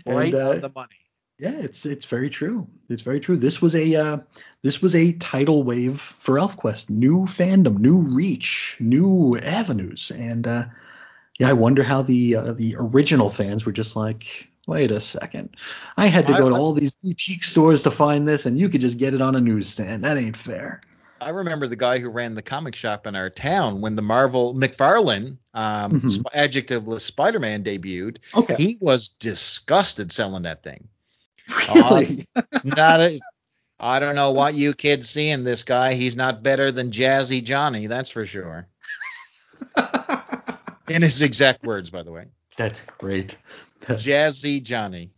right 0.06 0.32
And, 0.32 0.34
uh, 0.34 0.50
on 0.50 0.60
the 0.60 0.72
money. 0.74 0.96
Yeah, 1.42 1.58
it's 1.58 1.84
it's 1.86 2.04
very 2.04 2.30
true. 2.30 2.68
It's 2.88 3.02
very 3.02 3.18
true. 3.18 3.36
This 3.36 3.60
was 3.60 3.74
a 3.74 3.96
uh, 3.96 4.18
this 4.62 4.80
was 4.80 4.94
a 4.94 5.12
tidal 5.14 5.64
wave 5.64 6.00
for 6.00 6.36
ElfQuest. 6.36 6.88
New 6.88 7.26
fandom, 7.26 7.78
new 7.78 7.96
reach, 7.98 8.76
new 8.78 9.36
avenues, 9.42 10.12
and 10.12 10.46
uh, 10.46 10.64
yeah, 11.40 11.48
I 11.48 11.54
wonder 11.54 11.82
how 11.82 12.02
the 12.02 12.36
uh, 12.36 12.52
the 12.52 12.76
original 12.78 13.28
fans 13.28 13.66
were 13.66 13.72
just 13.72 13.96
like, 13.96 14.46
wait 14.68 14.92
a 14.92 15.00
second, 15.00 15.56
I 15.96 16.06
had 16.06 16.28
to 16.28 16.34
go 16.34 16.48
to 16.48 16.54
all 16.54 16.74
these 16.74 16.92
boutique 16.92 17.42
stores 17.42 17.82
to 17.82 17.90
find 17.90 18.28
this, 18.28 18.46
and 18.46 18.56
you 18.56 18.68
could 18.68 18.80
just 18.80 18.98
get 18.98 19.12
it 19.12 19.20
on 19.20 19.34
a 19.34 19.40
newsstand. 19.40 20.04
That 20.04 20.18
ain't 20.18 20.36
fair. 20.36 20.80
I 21.20 21.30
remember 21.30 21.66
the 21.66 21.74
guy 21.74 21.98
who 21.98 22.08
ran 22.08 22.34
the 22.34 22.42
comic 22.42 22.76
shop 22.76 23.08
in 23.08 23.16
our 23.16 23.30
town 23.30 23.80
when 23.80 23.96
the 23.96 24.02
Marvel 24.02 24.54
McFarlane 24.54 25.38
um, 25.54 25.90
Mhm. 25.90 26.10
sp- 26.22 26.30
adjectiveless 26.34 27.00
Spider-Man 27.00 27.64
debuted. 27.64 28.18
Okay, 28.32 28.54
He 28.56 28.78
was 28.80 29.08
disgusted 29.08 30.12
selling 30.12 30.44
that 30.44 30.62
thing. 30.62 30.86
Really? 31.48 32.26
Not 32.64 33.00
a, 33.00 33.20
I 33.80 33.98
don't 33.98 34.14
know 34.14 34.30
what 34.30 34.54
you 34.54 34.74
kids 34.74 35.08
see 35.08 35.28
in 35.28 35.44
this 35.44 35.64
guy. 35.64 35.94
He's 35.94 36.16
not 36.16 36.42
better 36.42 36.70
than 36.70 36.92
Jazzy 36.92 37.42
Johnny, 37.42 37.88
that's 37.88 38.10
for 38.10 38.24
sure. 38.24 38.68
In 40.88 41.02
his 41.02 41.22
exact 41.22 41.64
words, 41.64 41.90
by 41.90 42.02
the 42.02 42.12
way. 42.12 42.26
That's 42.56 42.80
great. 42.98 43.36
Jazzy 43.82 44.62
Johnny. 44.62 45.10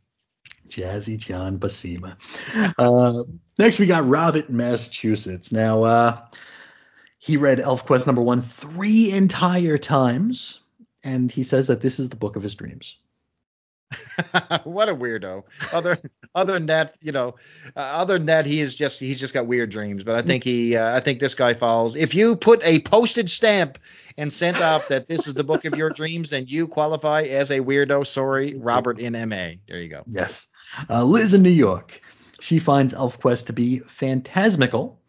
Jazzy 0.69 1.19
John 1.19 1.59
Buscema. 1.59 2.17
Uh, 2.79 3.25
next, 3.59 3.79
we 3.79 3.87
got 3.87 4.09
Robert 4.09 4.49
in 4.49 4.57
Massachusetts. 4.57 5.53
Now, 5.53 5.83
uh, 5.83 6.21
he 7.19 7.37
read 7.37 7.59
ElfQuest 7.59 8.07
number 8.07 8.23
one 8.23 8.41
three 8.41 9.13
entire 9.13 9.79
times, 9.79 10.61
and 11.03 11.31
he 11.31 11.43
says 11.43 11.67
that 11.67 11.81
this 11.81 11.99
is 11.99 12.09
the 12.09 12.17
book 12.17 12.37
of 12.37 12.43
his 12.43 12.55
dreams. 12.55 12.97
what 14.65 14.89
a 14.89 14.95
weirdo. 14.95 15.43
Other 15.73 15.99
other 16.35 16.55
than 16.55 16.67
that, 16.67 16.97
you 17.01 17.13
know, 17.13 17.35
uh, 17.77 17.81
other 17.81 18.15
than 18.19 18.27
that, 18.27 18.47
he 18.47 18.61
is 18.61 18.75
just 18.75 19.01
he's 19.01 19.19
just 19.19 19.35
got 19.35 19.47
weird 19.47 19.71
dreams. 19.71 20.05
But 20.05 20.17
I 20.17 20.23
think 20.23 20.45
he, 20.45 20.77
uh, 20.77 20.97
I 20.97 21.01
think 21.01 21.21
this 21.21 21.35
guy 21.35 21.55
falls. 21.55 21.97
If 21.97 22.15
you 22.15 22.37
put 22.37 22.61
a 22.65 22.81
postage 22.81 23.35
stamp 23.35 23.79
and 24.17 24.33
sent 24.33 24.61
off 24.61 24.89
that 24.89 25.09
this 25.09 25.27
is 25.27 25.35
the 25.35 25.45
book 25.45 25.65
of 25.65 25.75
your 25.77 25.91
dreams, 25.91 26.31
then 26.31 26.45
you 26.47 26.67
qualify 26.67 27.23
as 27.23 27.51
a 27.51 27.61
weirdo. 27.61 28.07
Sorry, 28.07 28.55
Robert 28.57 28.99
in 28.99 29.13
MA. 29.29 29.53
There 29.69 29.81
you 29.81 29.89
go. 29.89 30.03
Yes. 30.07 30.49
Uh, 30.89 31.05
Liz 31.05 31.35
in 31.35 31.43
New 31.43 31.51
York. 31.51 32.01
She 32.41 32.59
finds 32.59 32.93
ElfQuest 32.93 33.47
to 33.47 33.53
be 33.53 33.79
phantasmical 33.79 35.01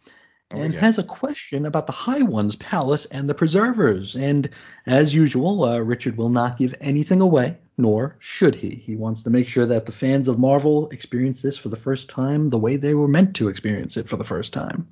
Oh, 0.52 0.62
and 0.62 0.74
yeah. 0.74 0.80
has 0.80 1.00
a 1.00 1.04
question 1.04 1.66
about 1.66 1.88
the 1.88 1.94
High 1.94 2.22
One's 2.22 2.56
palace 2.56 3.06
and 3.06 3.28
the 3.28 3.34
preservers. 3.34 4.16
And 4.16 4.50
as 4.86 5.14
usual, 5.14 5.64
uh, 5.64 5.80
Richard 5.80 6.18
will 6.18 6.30
not 6.30 6.60
give 6.60 6.76
anything 6.80 7.20
away, 7.20 7.58
nor 7.78 8.16
should 8.20 8.56
he. 8.56 8.70
He 8.70 8.96
wants 8.96 9.24
to 9.24 9.30
make 9.30 9.48
sure 9.48 9.66
that 9.66 9.86
the 9.86 9.92
fans 9.92 10.28
of 10.28 10.40
Marvel 10.40 10.90
experience 10.90 11.42
this 11.42 11.58
for 11.58 11.70
the 11.70 11.76
first 11.76 12.10
time 12.10 12.50
the 12.50 12.58
way 12.58 12.78
they 12.78 12.94
were 12.94 13.08
meant 13.08 13.36
to 13.36 13.50
experience 13.50 13.98
it 13.98 14.08
for 14.08 14.18
the 14.18 14.24
first 14.24 14.54
time. 14.54 14.88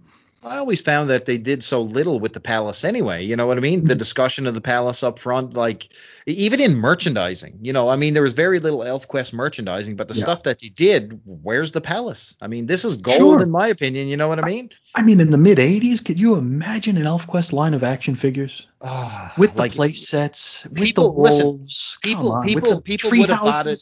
I 0.45 0.57
always 0.57 0.81
found 0.81 1.09
that 1.09 1.25
they 1.25 1.37
did 1.37 1.63
so 1.63 1.81
little 1.81 2.19
with 2.19 2.33
the 2.33 2.39
palace 2.39 2.83
anyway. 2.83 3.23
You 3.23 3.35
know 3.35 3.47
what 3.47 3.57
I 3.57 3.61
mean? 3.61 3.85
The 3.87 3.95
discussion 4.05 4.45
of 4.45 4.53
the 4.53 4.61
palace 4.61 5.01
up 5.03 5.19
front, 5.19 5.53
like 5.53 5.89
even 6.27 6.59
in 6.59 6.75
merchandising, 6.75 7.59
you 7.61 7.71
know, 7.73 7.89
I 7.89 7.95
mean, 7.95 8.13
there 8.13 8.23
was 8.23 8.33
very 8.33 8.59
little 8.59 8.79
ElfQuest 8.79 9.33
merchandising, 9.33 9.95
but 9.95 10.07
the 10.07 10.15
Yeah. 10.15 10.23
stuff 10.23 10.43
that 10.43 10.59
they 10.59 10.67
did, 10.67 11.19
where's 11.25 11.71
the 11.71 11.81
palace? 11.81 12.35
I 12.41 12.47
mean, 12.47 12.65
this 12.65 12.83
is 12.83 12.97
gold 12.97 13.17
Sure. 13.17 13.41
in 13.41 13.51
my 13.51 13.67
opinion. 13.67 14.07
You 14.07 14.17
know 14.17 14.27
what 14.27 14.43
I 14.43 14.47
mean? 14.47 14.69
I 14.95 15.01
mean, 15.01 15.19
in 15.19 15.31
the 15.31 15.37
mid 15.37 15.59
80s, 15.59 16.03
could 16.03 16.19
you 16.19 16.35
imagine 16.35 16.97
an 16.97 17.03
ElfQuest 17.05 17.53
line 17.53 17.73
of 17.73 17.83
action 17.83 18.15
figures? 18.15 18.67
Ah, 18.81 19.33
With 19.37 19.53
the 19.53 19.59
like, 19.59 19.71
play 19.73 19.93
sets, 19.93 20.65
with 20.65 20.75
people- 20.83 21.05
the 21.05 21.11
wolves. 21.43 21.97
come 22.01 22.09
people- 22.11 22.31
on, 22.33 22.45
people- 22.45 22.69
with 22.69 22.77
the 22.77 22.81
people 22.81 23.09
would 23.11 23.29
have 23.29 23.41
bought 23.41 23.67
it 23.67 23.79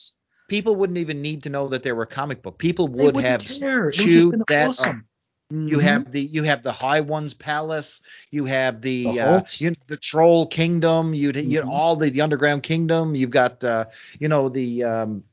people 0.47 0.75
wouldn't 0.75 0.97
even 0.99 1.21
need 1.21 1.43
to 1.43 1.49
know 1.49 1.69
that 1.69 1.81
they 1.81 1.93
were 1.93 2.03
a 2.03 2.07
comic 2.07 2.41
book. 2.43 2.57
People 2.57 2.89
would 2.89 3.15
have 3.15 3.39
care. 3.45 3.83
It 3.83 3.85
would 3.85 3.93
just 3.93 4.05
chewed 4.05 4.31
been 4.31 4.43
that 4.49 4.67
awesome. 4.67 5.05
Up. 5.51 5.69
You 5.69 5.79
have 5.79 6.11
the 6.11 6.21
you 6.21 6.43
have 6.43 6.63
the 6.63 6.71
High 6.71 7.01
One's 7.01 7.33
Palace. 7.33 8.01
You 8.31 8.45
have 8.45 8.81
the 8.81 9.03
The 9.03 9.19
uh, 9.19 9.41
you, 9.57 9.75
the 9.87 9.97
Troll 9.97 10.47
Kingdom. 10.47 11.13
You'd 11.13 11.35
you 11.35 11.61
Mhm. 11.61 11.69
all 11.69 11.95
the, 11.95 12.09
the 12.09 12.21
Underground 12.21 12.63
Kingdom. 12.63 13.15
You've 13.15 13.29
got 13.29 13.63
uh, 13.63 13.85
you 14.19 14.27
know 14.27 14.49
the 14.49 14.83
um, 14.83 15.23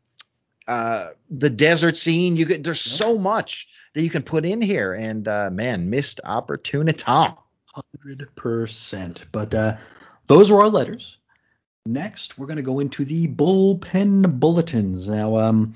uh, 0.67 1.11
the 1.31 1.51
desert 1.51 1.97
scene. 1.97 2.37
You 2.37 2.45
get 2.47 2.65
there's 2.65 2.81
so 2.81 3.19
much 3.19 3.69
that 3.95 4.03
you 4.03 4.11
can 4.11 4.23
put 4.23 4.45
in 4.45 4.61
here, 4.61 4.93
and 4.95 5.27
uh, 5.27 5.51
man, 5.51 5.91
missed 5.91 6.21
opportunity. 6.25 7.03
Hundred 7.07 8.29
percent. 8.35 9.27
But 9.33 9.55
uh, 9.55 9.77
those 10.27 10.51
were 10.51 10.61
our 10.61 10.69
letters. 10.69 11.17
Next, 11.87 12.39
we're 12.39 12.47
going 12.47 12.57
to 12.59 12.63
go 12.63 12.81
into 12.81 13.05
the 13.05 13.29
bullpen 13.29 14.39
bulletins. 14.39 15.09
Now, 15.09 15.39
um, 15.39 15.75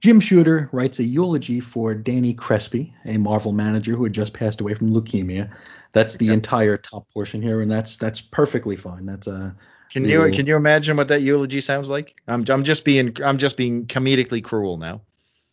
Jim 0.00 0.18
Shooter 0.18 0.68
writes 0.72 0.98
a 0.98 1.04
eulogy 1.04 1.60
for 1.60 1.94
Danny 1.94 2.32
Crespi, 2.32 2.94
a 3.04 3.18
Marvel 3.18 3.52
manager 3.52 3.94
who 3.94 4.04
had 4.04 4.14
just 4.14 4.32
passed 4.32 4.60
away 4.60 4.74
from 4.74 4.92
leukemia. 4.92 5.50
That's 5.92 6.16
the 6.16 6.26
Okay. 6.26 6.34
entire 6.34 6.76
top 6.78 7.06
portion 7.12 7.42
here, 7.42 7.60
and 7.60 7.70
that's 7.70 7.96
that's 7.96 8.20
perfectly 8.20 8.76
fine. 8.76 9.04
That's 9.06 9.26
a 9.26 9.54
Can 9.92 10.04
you 10.06 10.30
can 10.32 10.46
you 10.46 10.56
imagine 10.56 10.96
what 10.96 11.08
that 11.08 11.20
eulogy 11.20 11.60
sounds 11.60 11.90
like? 11.90 12.14
I'm 12.28 12.44
I'm 12.48 12.64
just 12.64 12.84
being 12.84 13.14
I'm 13.22 13.38
just 13.38 13.56
being 13.56 13.86
comedically 13.86 14.42
cruel 14.42 14.78
now. 14.78 15.02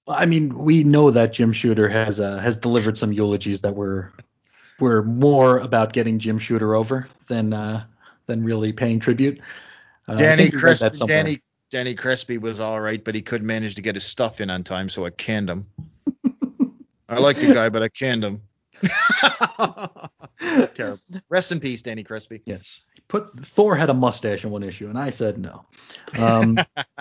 I 0.08 0.26
mean, 0.26 0.58
we 0.58 0.86
know 0.86 1.12
that 1.12 1.34
Jim 1.34 1.52
Shooter 1.52 1.90
has 1.90 2.20
uh, 2.20 2.38
has 2.38 2.56
delivered 2.56 2.98
some 2.98 3.12
eulogies 3.12 3.62
that 3.62 3.76
were 3.76 4.14
were 4.80 5.04
more 5.04 5.58
about 5.58 5.92
getting 5.92 6.20
Jim 6.20 6.40
Shooter 6.40 6.76
over 6.76 7.10
than 7.28 7.52
uh, 7.52 7.84
than 8.28 8.44
really 8.44 8.72
paying 8.72 9.02
tribute. 9.02 9.42
Uh, 10.08 10.16
Danny 10.16 10.44
think 10.44 10.54
we 10.54 10.60
read 10.60 10.78
Crespi. 10.80 11.06
Danny 11.08 11.42
Danny 11.70 11.96
Crespi 11.96 12.38
was 12.38 12.60
all 12.60 12.80
right, 12.80 13.04
but 13.04 13.14
he 13.14 13.22
couldn't 13.22 13.48
manage 13.48 13.76
to 13.76 13.82
get 13.82 13.96
his 13.96 14.06
stuff 14.06 14.40
in 14.40 14.50
on 14.50 14.64
time, 14.64 14.88
so 14.90 15.06
I 15.06 15.10
canned 15.10 15.50
him. 15.50 15.66
I 17.10 17.20
like 17.20 17.38
the 17.38 17.54
guy, 17.54 17.70
but 17.70 17.84
I 17.84 17.90
canned 17.90 18.24
him. 18.24 18.42
Terrible. 20.76 21.02
Rest 21.30 21.52
in 21.52 21.60
peace, 21.60 21.82
Danny 21.82 22.04
Crespi. 22.04 22.42
Yes. 22.46 22.82
Put 23.08 23.40
Thor 23.40 23.76
had 23.76 23.90
a 23.90 23.94
mustache 23.94 24.44
in 24.44 24.52
one 24.52 24.64
issue, 24.64 24.88
and 24.88 24.98
I 24.98 25.10
said 25.10 25.38
no. 25.38 25.64
Um, 26.20 26.58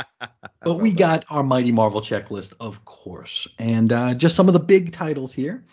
but 0.63 0.77
we 0.77 0.93
got 0.93 1.25
our 1.31 1.43
Mighty 1.43 1.73
Marvel 1.73 2.01
checklist, 2.01 2.55
of 2.61 2.85
course, 2.85 3.47
and 3.59 3.93
uh, 3.93 4.15
just 4.15 4.37
some 4.37 4.49
of 4.49 4.53
the 4.53 4.61
big 4.61 4.93
titles 4.93 5.33
here. 5.33 5.65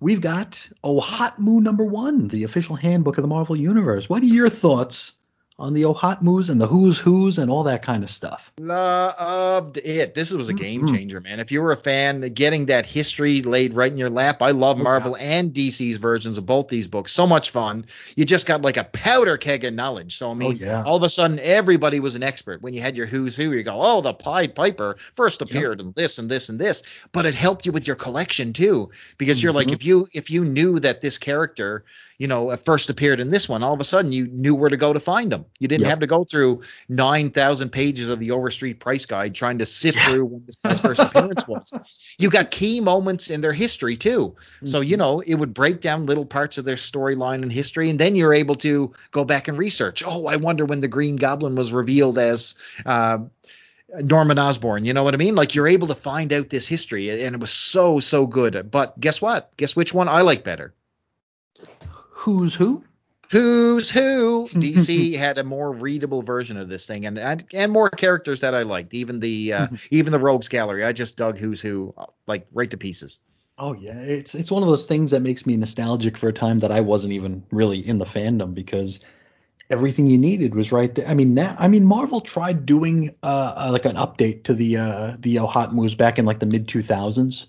We've 0.00 0.20
got 0.20 0.68
OHOTMU 0.82 1.62
number 1.62 1.84
one, 1.84 2.28
the 2.28 2.44
official 2.44 2.76
handbook 2.76 3.16
of 3.16 3.22
the 3.22 3.28
Marvel 3.28 3.56
Universe. 3.56 4.08
What 4.08 4.22
are 4.22 4.26
your 4.26 4.48
thoughts 4.48 5.14
on 5.56 5.72
the 5.72 5.82
OHOTMUs 5.82 6.50
and 6.50 6.60
the 6.60 6.66
Who's 6.66 6.98
Who's 6.98 7.38
and 7.38 7.48
all 7.48 7.62
that 7.64 7.82
kind 7.82 8.02
of 8.02 8.10
stuff? 8.10 8.52
Loved 8.58 9.76
it. 9.78 10.12
This 10.14 10.32
was 10.32 10.48
a 10.48 10.52
game 10.52 10.82
Mhm. 10.82 10.94
changer, 10.96 11.20
man. 11.20 11.38
If 11.38 11.52
you 11.52 11.62
were 11.62 11.70
a 11.70 11.76
fan, 11.76 12.32
getting 12.34 12.66
that 12.66 12.84
history 12.86 13.40
laid 13.40 13.72
right 13.74 13.90
in 13.92 13.96
your 13.96 14.10
lap. 14.10 14.42
I 14.42 14.50
love 14.50 14.80
Oh, 14.80 14.82
Marvel 14.82 15.16
and 15.16 15.52
DC's 15.52 15.96
versions 15.98 16.38
of 16.38 16.46
both 16.46 16.66
these 16.66 16.88
books. 16.88 17.12
So 17.12 17.24
much 17.24 17.50
fun. 17.50 17.84
You 18.16 18.24
just 18.24 18.46
got 18.46 18.62
like 18.62 18.76
a 18.76 18.82
powder 18.84 19.36
keg 19.36 19.64
of 19.64 19.74
knowledge. 19.74 20.18
So 20.18 20.30
I 20.32 20.34
mean, 20.34 20.56
yeah. 20.56 20.82
all 20.82 20.96
of 20.96 21.04
a 21.04 21.08
sudden 21.08 21.38
everybody 21.38 22.00
was 22.00 22.16
an 22.16 22.24
expert. 22.24 22.60
When 22.60 22.74
you 22.74 22.80
had 22.80 22.96
your 22.96 23.06
who's 23.06 23.36
who, 23.36 23.52
you 23.52 23.62
go, 23.62 23.78
oh, 23.80 24.00
the 24.00 24.12
Pied 24.12 24.56
Piper 24.56 24.96
first 25.14 25.40
appeared 25.40 25.80
in 25.80 25.92
this 25.94 26.18
and 26.18 26.28
this 26.28 26.48
and 26.48 26.58
this. 26.58 26.82
But 27.12 27.26
it 27.26 27.34
helped 27.36 27.64
you 27.64 27.70
with 27.70 27.86
your 27.86 27.96
collection 27.96 28.52
too, 28.52 28.90
because 29.18 29.40
you're 29.40 29.52
like, 29.52 29.68
Mhm. 29.68 29.74
if 29.74 29.84
you 29.84 30.08
if 30.12 30.30
you 30.30 30.44
knew 30.44 30.80
that 30.80 31.00
this 31.00 31.16
character, 31.16 31.84
you 32.18 32.26
know, 32.26 32.54
first 32.56 32.90
appeared 32.90 33.20
in 33.20 33.30
this 33.30 33.48
one, 33.48 33.62
all 33.62 33.74
of 33.74 33.80
a 33.80 33.84
sudden 33.84 34.10
you 34.12 34.26
knew 34.26 34.54
where 34.56 34.70
to 34.70 34.76
go 34.76 34.92
to 34.92 35.00
find 35.00 35.32
him. 35.32 35.43
Them. 35.44 35.50
You 35.60 35.68
didn't 35.68 35.82
Yep. 35.82 35.90
have 35.90 36.00
to 36.00 36.06
go 36.06 36.24
through 36.24 36.62
nine 36.88 37.30
thousand 37.30 37.70
pages 37.70 38.10
of 38.10 38.18
the 38.18 38.30
Overstreet 38.32 38.80
Price 38.80 39.06
Guide 39.06 39.34
trying 39.34 39.58
to 39.58 39.66
sift 39.66 39.98
through 39.98 40.24
when 40.26 40.42
this 40.46 40.58
guy's 40.64 40.80
first 40.80 41.00
appearance 41.00 41.46
was. 41.46 41.72
You 42.18 42.30
got 42.30 42.50
key 42.50 42.80
moments 42.80 43.30
in 43.30 43.40
their 43.40 43.52
history 43.52 43.96
too. 43.96 44.36
So 44.64 44.80
Mm-hmm. 44.80 44.88
you 44.90 44.96
know 44.96 45.20
it 45.20 45.34
would 45.34 45.54
break 45.54 45.80
down 45.80 46.06
little 46.06 46.26
parts 46.26 46.58
of 46.58 46.64
their 46.64 46.76
storyline 46.76 47.42
and 47.42 47.52
history, 47.52 47.90
and 47.90 47.98
then 47.98 48.16
you're 48.16 48.34
able 48.34 48.54
to 48.56 48.92
go 49.10 49.24
back 49.24 49.48
and 49.48 49.58
research. 49.58 50.02
Oh, 50.06 50.26
I 50.26 50.36
wonder 50.36 50.64
when 50.64 50.80
the 50.80 50.88
Green 50.88 51.16
Goblin 51.16 51.54
was 51.54 51.72
revealed 51.72 52.18
as. 52.18 52.54
Uh, 52.86 53.18
Norman 54.00 54.38
Osborn, 54.40 54.84
you 54.84 54.92
know 54.92 55.04
what 55.04 55.14
I 55.14 55.18
mean? 55.18 55.36
Like 55.36 55.54
you're 55.54 55.68
able 55.68 55.86
to 55.86 55.94
find 55.94 56.32
out 56.32 56.48
this 56.50 56.66
history, 56.66 57.10
and 57.24 57.34
it 57.34 57.40
was 57.40 57.50
so 57.50 58.00
so 58.00 58.26
good. 58.26 58.68
But 58.70 58.98
guess 58.98 59.22
what? 59.22 59.56
Guess 59.56 59.76
which 59.76 59.94
one 59.94 60.08
I 60.08 60.22
like 60.22 60.42
better? 60.42 60.74
Who's 62.10 62.54
who? 62.54 62.82
Who's 63.30 63.90
Who? 63.90 64.48
DC 64.52 65.16
had 65.16 65.38
a 65.38 65.44
more 65.44 65.72
readable 65.72 66.22
version 66.22 66.56
of 66.56 66.68
this 66.68 66.86
thing, 66.86 67.06
and 67.06 67.18
and, 67.18 67.44
and 67.52 67.72
more 67.72 67.90
characters 67.90 68.40
that 68.40 68.54
I 68.54 68.62
liked. 68.62 68.94
Even 68.94 69.20
the 69.20 69.52
uh, 69.52 69.68
even 69.90 70.12
the 70.12 70.20
Rogues 70.20 70.48
Gallery, 70.48 70.84
I 70.84 70.92
just 70.92 71.16
dug 71.16 71.38
Who's 71.38 71.60
Who 71.60 71.92
like 72.26 72.46
right 72.52 72.70
to 72.70 72.76
pieces. 72.76 73.20
Oh 73.58 73.72
yeah, 73.74 74.00
it's 74.00 74.34
it's 74.34 74.50
one 74.50 74.62
of 74.62 74.68
those 74.68 74.86
things 74.86 75.10
that 75.12 75.20
makes 75.20 75.46
me 75.46 75.56
nostalgic 75.56 76.16
for 76.16 76.28
a 76.28 76.32
time 76.32 76.58
that 76.58 76.72
I 76.72 76.80
wasn't 76.80 77.12
even 77.12 77.44
really 77.50 77.86
in 77.86 77.98
the 77.98 78.04
fandom 78.04 78.52
because 78.52 79.00
everything 79.70 80.06
you 80.08 80.18
needed 80.18 80.54
was 80.54 80.72
right 80.72 80.94
there. 80.94 81.06
I 81.06 81.14
mean, 81.14 81.34
now 81.34 81.54
I 81.58 81.68
mean 81.68 81.86
Marvel 81.86 82.20
tried 82.20 82.66
doing 82.66 83.14
uh, 83.22 83.54
uh 83.56 83.68
like 83.70 83.84
an 83.84 83.96
update 83.96 84.42
to 84.44 84.54
the 84.54 84.76
uh 84.76 85.16
the 85.20 85.38
uh, 85.38 85.46
hot 85.46 85.72
moves 85.72 85.94
back 85.94 86.18
in 86.18 86.24
like 86.24 86.40
the 86.40 86.46
mid 86.46 86.66
2000s. 86.66 87.46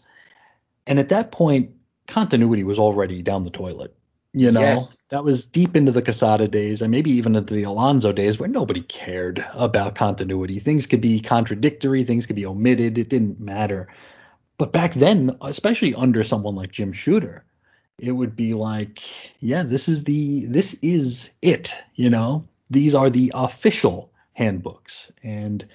And 0.87 0.99
at 0.99 1.09
that 1.09 1.31
point 1.31 1.71
continuity 2.07 2.63
was 2.63 2.77
already 2.77 3.23
down 3.23 3.43
the 3.43 3.49
toilet. 3.49 3.95
You 4.37 4.51
know, 4.51 4.59
Yes. 4.59 4.97
that 5.11 5.23
was 5.23 5.45
deep 5.45 5.77
into 5.77 5.93
the 5.93 6.01
Quesada 6.01 6.49
days 6.49 6.81
and 6.81 6.91
maybe 6.91 7.09
even 7.11 7.37
into 7.37 7.53
the 7.53 7.63
Alonso 7.63 8.11
days 8.11 8.37
where 8.37 8.49
nobody 8.49 8.81
cared 8.81 9.45
about 9.53 9.95
continuity. 9.95 10.59
Things 10.59 10.85
could 10.85 10.99
be 10.99 11.21
contradictory, 11.21 12.03
things 12.03 12.25
could 12.25 12.35
be 12.35 12.45
omitted, 12.45 12.97
it 12.97 13.07
didn't 13.07 13.39
matter. 13.39 13.87
But 14.57 14.73
back 14.73 14.93
then, 14.93 15.37
especially 15.41 15.95
under 15.95 16.25
someone 16.25 16.53
like 16.53 16.73
Jim 16.73 16.91
Shooter, 16.91 17.45
it 17.97 18.11
would 18.11 18.35
be 18.35 18.53
like, 18.53 18.99
yeah, 19.39 19.63
this 19.63 19.87
is 19.87 20.03
the 20.03 20.45
this 20.47 20.73
is 20.81 21.29
it, 21.41 21.73
you 21.95 22.09
know. 22.09 22.45
These 22.69 22.93
are 22.93 23.09
the 23.09 23.31
official 23.33 24.11
handbooks 24.33 25.13
and 25.23 25.65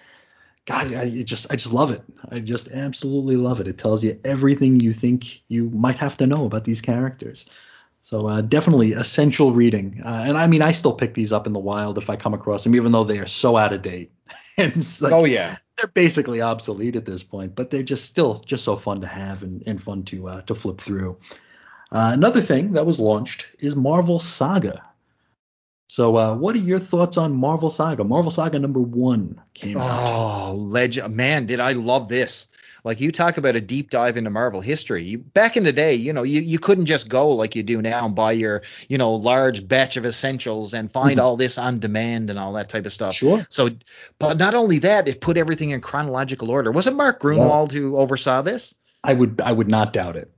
God, 0.67 0.93
I 0.93 1.23
just 1.23 1.51
I 1.51 1.57
just 1.57 1.73
love 1.73 1.91
it. 1.91 2.03
I 2.31 2.41
just 2.41 2.69
absolutely 2.69 3.37
love 3.37 3.61
it. 3.61 3.69
It 3.69 3.79
tells 3.79 4.05
you 4.05 4.21
everything 4.23 4.81
you 4.81 4.93
think 4.93 5.41
you 5.49 5.71
might 5.71 5.97
have 5.97 6.19
to 6.19 6.27
know 6.27 6.45
about 6.45 6.65
these 6.65 6.83
characters. 6.83 7.47
So 8.03 8.27
uh, 8.27 8.41
definitely 8.41 8.93
essential 8.93 9.53
reading. 9.53 10.01
Uh, 10.05 10.25
and 10.27 10.39
I 10.39 10.47
mean, 10.47 10.63
I 10.63 10.73
still 10.73 10.95
pick 10.95 11.15
these 11.15 11.33
up 11.33 11.47
in 11.47 11.53
the 11.53 11.61
wild 11.61 11.99
if 11.99 12.09
I 12.11 12.17
come 12.17 12.35
across 12.35 12.65
them, 12.65 12.75
even 12.75 12.93
though 12.93 13.05
they 13.05 13.19
are 13.19 13.27
so 13.27 13.57
out 13.57 13.73
of 13.73 13.83
date. 13.83 14.13
and 14.57 14.73
it's 14.73 15.03
like, 15.03 15.13
oh 15.13 15.25
yeah, 15.25 15.57
they're 15.77 15.89
basically 15.89 16.41
obsolete 16.41 16.97
at 16.97 17.05
this 17.05 17.23
point, 17.23 17.55
but 17.55 17.71
they're 17.71 17.83
just 17.83 18.07
still 18.07 18.43
just 18.47 18.65
so 18.65 18.77
fun 18.77 19.01
to 19.03 19.07
have 19.07 19.43
and, 19.43 19.63
and 19.67 19.83
fun 19.83 20.05
to 20.05 20.29
uh, 20.29 20.41
to 20.43 20.55
flip 20.55 20.79
through. 20.79 21.19
Uh, 21.93 22.11
another 22.13 22.41
thing 22.41 22.73
that 22.73 22.87
was 22.87 23.01
launched 23.01 23.49
is 23.59 23.75
Marvel 23.75 24.19
Saga. 24.19 24.83
So, 25.91 26.17
uh, 26.17 26.37
what 26.37 26.55
are 26.55 26.61
your 26.61 26.79
thoughts 26.79 27.17
on 27.17 27.35
Marvel 27.35 27.69
Saga? 27.69 28.05
Marvel 28.05 28.31
Saga 28.31 28.61
number 28.61 28.79
one 28.79 29.41
came 29.55 29.77
out. 29.77 29.91
Oh, 29.91 30.55
legend, 30.55 31.17
man! 31.17 31.47
Did 31.47 31.59
I 31.59 31.73
love 31.73 32.09
this? 32.09 32.47
Like 32.85 33.01
you 33.01 33.11
talk 33.11 33.39
about 33.39 33.57
a 33.57 33.61
deep 33.61 33.91
dive 33.91 34.17
into 34.17 34.31
Marvel 34.31 34.61
history. 34.61 35.03
You, 35.03 35.19
back 35.19 35.57
in 35.57 35.65
the 35.65 35.73
day, 35.73 35.95
you 35.95 36.13
know, 36.13 36.23
you, 36.23 36.43
you 36.43 36.61
couldn't 36.61 36.87
just 36.87 37.09
go 37.09 37.31
like 37.31 37.57
you 37.57 37.65
do 37.65 37.83
now 37.83 38.07
and 38.07 38.15
buy 38.15 38.31
your, 38.33 38.63
you 38.89 38.99
know, 38.99 39.15
large 39.15 39.67
batch 39.67 39.97
of 39.97 40.07
essentials 40.07 40.75
and 40.75 40.93
find 40.93 41.19
Mhm. 41.19 41.23
all 41.25 41.37
this 41.37 41.59
on 41.59 41.81
demand 41.81 42.31
and 42.31 42.39
all 42.39 42.53
that 42.53 42.69
type 42.69 42.87
of 42.87 42.93
stuff. 42.93 43.15
Sure. 43.15 43.45
So, 43.51 43.71
but 44.21 44.39
not 44.39 44.55
only 44.55 44.79
that, 44.79 45.09
it 45.09 45.21
put 45.21 45.37
everything 45.37 45.71
in 45.71 45.81
chronological 45.81 46.53
order. 46.53 46.71
Was 46.71 46.87
it 46.87 46.95
Mark 46.95 47.21
Gruenwald 47.21 47.73
who 47.73 47.97
oversaw 47.99 48.43
this? 48.43 48.77
I 49.03 49.13
would 49.13 49.41
I 49.45 49.51
would 49.51 49.69
not 49.69 49.93
doubt 49.93 50.15
it. 50.15 50.31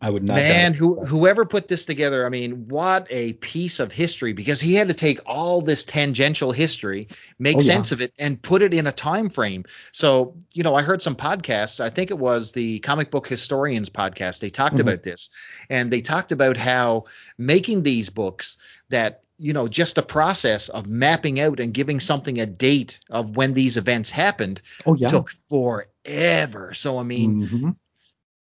I 0.00 0.10
would 0.10 0.22
not. 0.22 0.36
Man, 0.36 0.74
who 0.74 1.04
whoever 1.04 1.44
put 1.44 1.68
this 1.68 1.86
together, 1.86 2.26
I 2.26 2.28
mean, 2.28 2.68
what 2.68 3.06
a 3.10 3.34
piece 3.34 3.80
of 3.80 3.92
history 3.92 4.32
because 4.32 4.60
he 4.60 4.74
had 4.74 4.88
to 4.88 4.94
take 4.94 5.20
all 5.26 5.60
this 5.60 5.84
tangential 5.84 6.52
history, 6.52 7.08
make 7.38 7.56
Oh, 7.56 7.60
yeah. 7.60 7.72
sense 7.74 7.92
of 7.92 8.00
it, 8.00 8.12
and 8.18 8.40
put 8.40 8.62
it 8.62 8.74
in 8.74 8.86
a 8.86 8.92
time 8.92 9.28
frame. 9.28 9.64
So, 9.92 10.34
you 10.52 10.62
know, 10.62 10.74
I 10.74 10.82
heard 10.82 11.00
some 11.02 11.16
podcasts. 11.16 11.80
I 11.80 11.90
think 11.90 12.10
it 12.10 12.18
was 12.18 12.52
the 12.52 12.78
Comic 12.80 13.10
Book 13.10 13.26
Historians 13.26 13.90
podcast. 13.90 14.40
They 14.40 14.50
talked 14.50 14.76
Mhm. 14.76 14.80
about 14.80 15.02
this, 15.02 15.30
and 15.70 15.90
they 15.90 16.00
talked 16.00 16.32
about 16.32 16.56
how 16.56 17.04
making 17.38 17.82
these 17.82 18.10
books 18.10 18.56
that 18.90 19.20
you 19.36 19.52
know 19.52 19.66
just 19.66 19.96
the 19.96 20.02
process 20.02 20.68
of 20.68 20.86
mapping 20.86 21.40
out 21.40 21.58
and 21.58 21.74
giving 21.74 21.98
something 21.98 22.38
a 22.40 22.46
date 22.46 23.00
of 23.10 23.36
when 23.36 23.52
these 23.52 23.76
events 23.76 24.08
happened 24.10 24.62
Oh 24.86 24.94
yeah. 24.94 25.08
took 25.08 25.30
forever. 25.48 26.72
So 26.74 26.98
I 26.98 27.02
mean, 27.02 27.48
Mhm. 27.48 27.76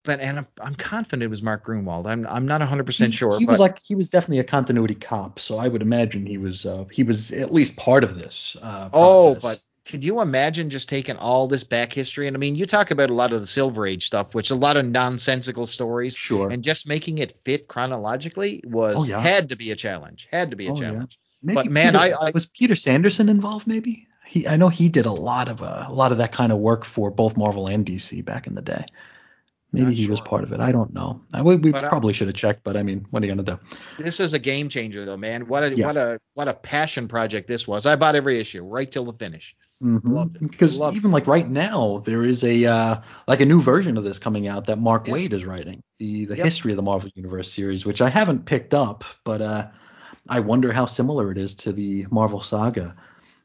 But 0.04 0.20
and 0.20 0.40
I'm, 0.40 0.48
I'm 0.60 0.76
confident 0.76 1.22
it 1.24 1.28
was 1.30 1.44
Mark 1.44 1.66
Gruenwald. 1.66 2.08
I'm 2.08 2.26
I'm 2.28 2.48
not 2.48 2.60
100 2.62 2.86
percent 2.86 3.14
sure. 3.14 3.38
He 3.38 3.46
was 3.46 3.60
like 3.60 3.78
he 3.84 3.94
was 3.94 4.10
definitely 4.10 4.40
a 4.40 4.44
continuity 4.44 4.96
cop, 4.96 5.40
so 5.40 5.58
I 5.58 5.68
would 5.68 5.82
imagine 5.84 6.26
he 6.26 6.38
was 6.38 6.66
uh, 6.66 6.86
he 6.92 7.04
was 7.04 7.32
at 7.32 7.54
least 7.54 7.76
part 7.76 8.04
of 8.04 8.18
this. 8.18 8.58
Uh, 8.62 8.90
oh, 8.94 9.36
but 9.36 9.60
could 9.86 10.04
you 10.04 10.22
imagine 10.22 10.70
just 10.70 10.90
taking 10.90 11.18
all 11.18 11.48
this 11.48 11.64
back 11.64 11.94
history? 11.94 12.28
And 12.28 12.36
I 12.36 12.40
mean, 12.40 12.56
you 12.56 12.66
talk 12.66 12.90
about 12.92 13.10
a 13.10 13.14
lot 13.14 13.32
of 13.34 13.42
the 13.42 13.48
Silver 13.48 13.86
Age 13.86 14.06
stuff, 14.06 14.34
which 14.34 14.50
a 14.50 14.56
lot 14.56 14.78
of 14.78 14.86
nonsensical 14.86 15.68
stories, 15.68 16.16
sure. 16.16 16.50
and 16.50 16.64
just 16.64 16.88
making 16.88 17.20
it 17.20 17.38
fit 17.46 17.68
chronologically 17.68 18.64
was 18.66 18.98
Oh, 18.98 19.04
yeah. 19.04 19.20
had 19.20 19.50
to 19.50 19.56
be 19.56 19.72
a 19.72 19.76
challenge. 19.76 20.28
Had 20.32 20.52
to 20.52 20.58
be 20.58 20.68
a 20.68 20.72
Oh, 20.72 20.76
yeah. 20.76 20.92
challenge. 20.92 21.20
Maybe 21.44 21.56
but, 21.56 21.66
man, 21.68 21.94
Peter- 21.94 22.18
I- 22.20 22.28
I- 22.28 22.32
was 22.32 22.46
Peter 22.48 22.76
Sanderson 22.76 23.30
involved. 23.30 23.68
Maybe 23.68 24.08
he. 24.26 24.48
I 24.48 24.56
know 24.56 24.70
he 24.70 24.90
did 24.90 25.06
a 25.06 25.12
lot 25.12 25.48
of 25.48 25.62
uh, 25.62 25.86
a 25.88 25.94
lot 25.94 26.12
of 26.12 26.20
that 26.20 26.32
kind 26.32 26.52
of 26.52 26.60
work 26.60 26.86
for 26.86 27.12
both 27.12 27.36
Marvel 27.38 27.68
and 27.68 27.86
DC 27.86 28.24
back 28.24 28.48
in 28.48 28.56
the 28.56 28.62
day. 28.62 28.86
Maybe 29.74 29.86
Not 29.86 29.94
he 29.94 30.08
was 30.08 30.20
part 30.22 30.44
of 30.44 30.52
it. 30.52 30.60
I 30.60 30.72
don't 30.72 30.94
know. 30.94 31.22
I, 31.34 31.42
we 31.42 31.56
we 31.56 31.72
uh, 31.72 31.88
probably 31.88 32.12
should 32.12 32.28
have 32.28 32.36
checked, 32.36 32.64
but 32.64 32.76
I 32.76 32.84
mean, 32.84 33.06
what 33.10 33.24
are 33.24 33.26
you 33.26 33.32
gonna 33.32 33.44
do? 33.44 33.60
This 33.98 34.20
is 34.20 34.34
a 34.34 34.40
game 34.40 34.68
changer, 34.68 35.06
though, 35.06 35.16
man. 35.18 35.48
What 35.48 35.64
a 35.64 35.76
Yeah. 35.76 35.88
what 35.88 35.98
a 35.98 36.20
what 36.34 36.48
a 36.50 36.54
passion 36.54 37.08
project 37.08 37.48
this 37.48 37.68
was. 37.68 37.86
I 37.86 37.96
bought 37.96 38.16
every 38.16 38.38
issue 38.38 38.64
right 38.64 38.92
till 38.92 39.06
the 39.06 39.14
finish. 39.14 39.56
Loved 39.80 40.36
it. 40.36 40.52
Because 40.52 40.76
Loved 40.76 40.96
it. 40.96 41.00
even 41.00 41.12
like 41.12 41.26
right 41.26 41.50
now, 41.50 42.00
there 42.06 42.24
is 42.24 42.44
a 42.44 42.66
uh, 42.66 43.02
like 43.28 43.40
a 43.40 43.46
new 43.46 43.62
version 43.62 43.98
of 43.98 44.04
this 44.04 44.20
coming 44.20 44.48
out 44.48 44.66
that 44.66 44.78
Mark 44.78 45.08
Yeah. 45.08 45.14
Waid 45.14 45.34
is 45.34 45.46
writing, 45.46 45.82
the 46.00 46.26
the 46.26 46.36
Yep. 46.36 46.46
history 46.46 46.72
of 46.74 46.76
the 46.76 46.84
Marvel 46.84 47.10
Universe 47.16 47.52
series, 47.52 47.86
which 47.86 48.02
I 48.02 48.10
haven't 48.10 48.46
picked 48.46 48.74
up, 48.74 49.06
but 49.24 49.42
uh, 49.42 49.68
I 50.30 50.42
wonder 50.42 50.72
how 50.74 50.86
similar 50.86 51.32
it 51.32 51.38
is 51.38 51.56
to 51.56 51.72
the 51.72 52.06
Marvel 52.12 52.42
Saga. 52.42 52.96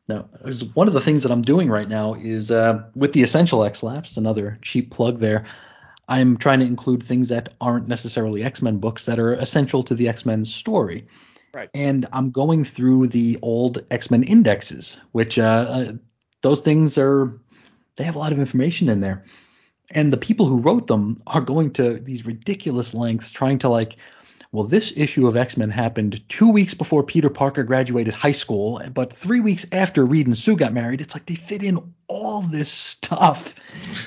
Now, 0.09 0.29
one 0.75 0.89
of 0.89 0.95
the 0.95 1.01
things 1.01 1.23
that 1.23 1.33
I'm 1.33 1.43
doing 1.43 1.69
right 1.69 1.89
now 1.89 2.15
is 2.15 2.51
uh, 2.51 2.85
with 2.95 3.13
the 3.13 3.23
Essential 3.23 3.65
X 3.65 3.83
Labs, 3.83 4.17
another 4.17 4.59
cheap 4.63 4.91
plug 4.91 5.19
there. 5.21 5.47
I'm 6.09 6.37
trying 6.37 6.61
to 6.61 6.67
include 6.67 7.03
things 7.03 7.29
that 7.29 7.55
aren't 7.61 7.89
necessarily 7.89 8.45
X 8.45 8.63
Men 8.63 8.79
books 8.79 9.07
that 9.07 9.19
are 9.19 9.35
essential 9.35 9.83
to 9.85 9.95
the 9.95 10.09
X 10.09 10.25
Men 10.25 10.45
story. 10.45 11.07
Right. 11.55 11.71
And 11.75 12.07
I'm 12.13 12.31
going 12.31 12.65
through 12.65 13.09
the 13.09 13.39
old 13.43 13.85
X 13.91 14.11
Men 14.11 14.23
indexes, 14.23 15.01
which 15.13 15.39
uh, 15.39 15.67
uh, 15.69 15.93
those 16.43 16.61
things 16.61 16.99
are, 16.99 17.41
they 17.97 18.05
have 18.05 18.15
a 18.15 18.19
lot 18.19 18.33
of 18.33 18.39
information 18.39 18.89
in 18.89 19.01
there. 19.01 19.25
And 19.91 20.13
the 20.13 20.19
people 20.19 20.47
who 20.47 20.59
wrote 20.59 20.87
them 20.87 21.17
are 21.27 21.41
going 21.41 21.73
to 21.75 21.95
these 21.95 22.27
ridiculous 22.27 22.93
lengths 22.93 23.31
trying 23.31 23.59
to, 23.61 23.69
like, 23.69 23.97
well, 24.53 24.65
this 24.65 24.93
issue 24.97 25.27
of 25.29 25.37
X 25.37 25.57
Men 25.57 25.71
happened 25.71 26.27
two 26.29 26.51
weeks 26.51 26.75
before 26.75 27.03
Peter 27.03 27.29
Parker 27.31 27.65
graduated 27.65 28.15
high 28.15 28.33
school, 28.33 28.81
but 28.93 29.13
three 29.13 29.41
weeks 29.41 29.67
after 29.73 30.05
Reed 30.05 30.27
and 30.27 30.39
Sue 30.39 30.57
got 30.57 30.73
married. 30.73 31.01
It's 31.01 31.15
like 31.15 31.27
they 31.27 31.35
fit 31.35 31.63
in 31.63 31.95
all 32.09 32.43
this 32.43 32.71
stuff, 32.71 33.55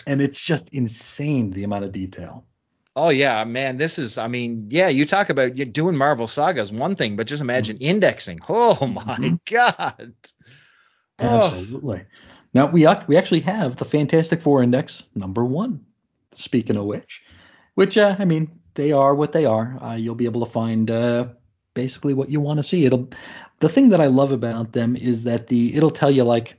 and 0.08 0.22
it's 0.22 0.40
just 0.40 0.70
insane 0.74 1.52
the 1.52 1.64
amount 1.64 1.86
of 1.86 1.92
detail. 1.92 2.46
Oh 2.96 3.10
yeah, 3.10 3.44
man. 3.44 3.78
This 3.78 4.00
is. 4.00 4.18
I 4.18 4.28
mean, 4.28 4.68
yeah. 4.72 4.90
You 4.90 5.06
talk 5.06 5.30
about 5.30 5.58
you 5.58 5.66
doing 5.66 5.96
Marvel 5.96 6.28
sagas, 6.28 6.72
one 6.72 6.96
thing, 6.96 7.16
but 7.16 7.28
just 7.28 7.42
imagine 7.42 7.78
indexing. 7.78 8.40
Oh 8.50 8.86
my 8.88 9.18
Mhm. 9.18 9.40
god. 9.50 10.14
Oh. 11.20 11.48
Absolutely. 11.48 12.04
Now 12.54 12.68
we 12.68 12.88
we 13.08 13.18
actually 13.18 13.42
have 13.42 13.76
the 13.76 13.86
Fantastic 13.86 14.42
Four 14.42 14.64
index 14.64 15.04
number 15.14 15.46
one. 15.46 15.86
Speaking 16.36 16.78
of 16.78 16.86
which, 16.86 17.22
which 17.76 17.98
uh, 17.98 18.16
I 18.18 18.26
mean 18.26 18.59
they 18.80 18.94
are 18.94 19.14
what 19.14 19.34
they 19.34 19.46
are. 19.46 19.78
Uh, 19.82 19.96
you'll 19.96 20.16
be 20.16 20.24
able 20.24 20.46
to 20.46 20.52
find 20.52 20.90
uh, 20.90 21.28
basically 21.74 22.14
what 22.14 22.30
you 22.30 22.40
want 22.40 22.60
to 22.60 22.64
see. 22.64 22.86
It'll. 22.86 23.10
The 23.60 23.68
thing 23.68 23.90
that 23.90 24.00
I 24.00 24.06
love 24.06 24.32
about 24.32 24.72
them 24.72 24.96
is 24.96 25.26
that 25.26 25.48
the 25.48 25.76
it'll 25.76 25.90
tell 25.90 26.10
you 26.10 26.24
like 26.24 26.58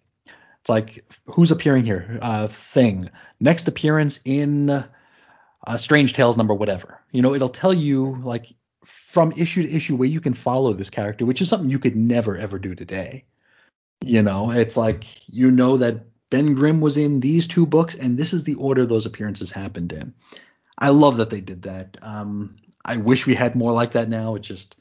it's 0.60 0.68
like 0.68 1.02
who's 1.24 1.50
appearing 1.50 1.86
here. 1.86 2.18
Uh, 2.20 2.48
thing 2.48 3.08
next 3.40 3.68
appearance 3.68 4.20
in 4.26 4.68
uh, 4.68 5.76
Strange 5.78 6.12
Tales 6.12 6.36
number 6.36 6.52
whatever. 6.52 7.00
You 7.10 7.22
know 7.22 7.34
it'll 7.34 7.48
tell 7.48 7.72
you 7.72 8.20
like 8.22 8.54
from 8.84 9.32
issue 9.32 9.62
to 9.62 9.74
issue 9.74 9.96
where 9.96 10.08
you 10.08 10.20
can 10.20 10.34
follow 10.34 10.74
this 10.74 10.90
character, 10.90 11.24
which 11.24 11.40
is 11.40 11.48
something 11.48 11.70
you 11.70 11.78
could 11.78 11.96
never 11.96 12.36
ever 12.36 12.58
do 12.58 12.74
today. 12.74 13.24
You 14.04 14.22
know, 14.22 14.50
it's 14.50 14.76
like 14.76 15.04
you 15.26 15.50
know 15.50 15.78
that 15.78 16.04
Ben 16.28 16.52
Grimm 16.52 16.82
was 16.82 16.98
in 16.98 17.20
these 17.20 17.48
two 17.48 17.64
books, 17.64 17.94
and 17.94 18.18
this 18.18 18.34
is 18.34 18.44
the 18.44 18.56
order 18.56 18.84
those 18.84 19.06
appearances 19.06 19.50
happened 19.50 19.92
in. 19.92 20.12
I 20.80 20.88
love 20.88 21.18
that 21.18 21.30
they 21.30 21.40
did 21.40 21.62
that. 21.62 21.98
Um, 22.02 22.56
I 22.84 22.96
wish 22.96 23.26
we 23.26 23.34
had 23.34 23.54
more 23.54 23.72
like 23.72 23.92
that 23.92 24.08
now. 24.08 24.34
It 24.34 24.42
just 24.42 24.76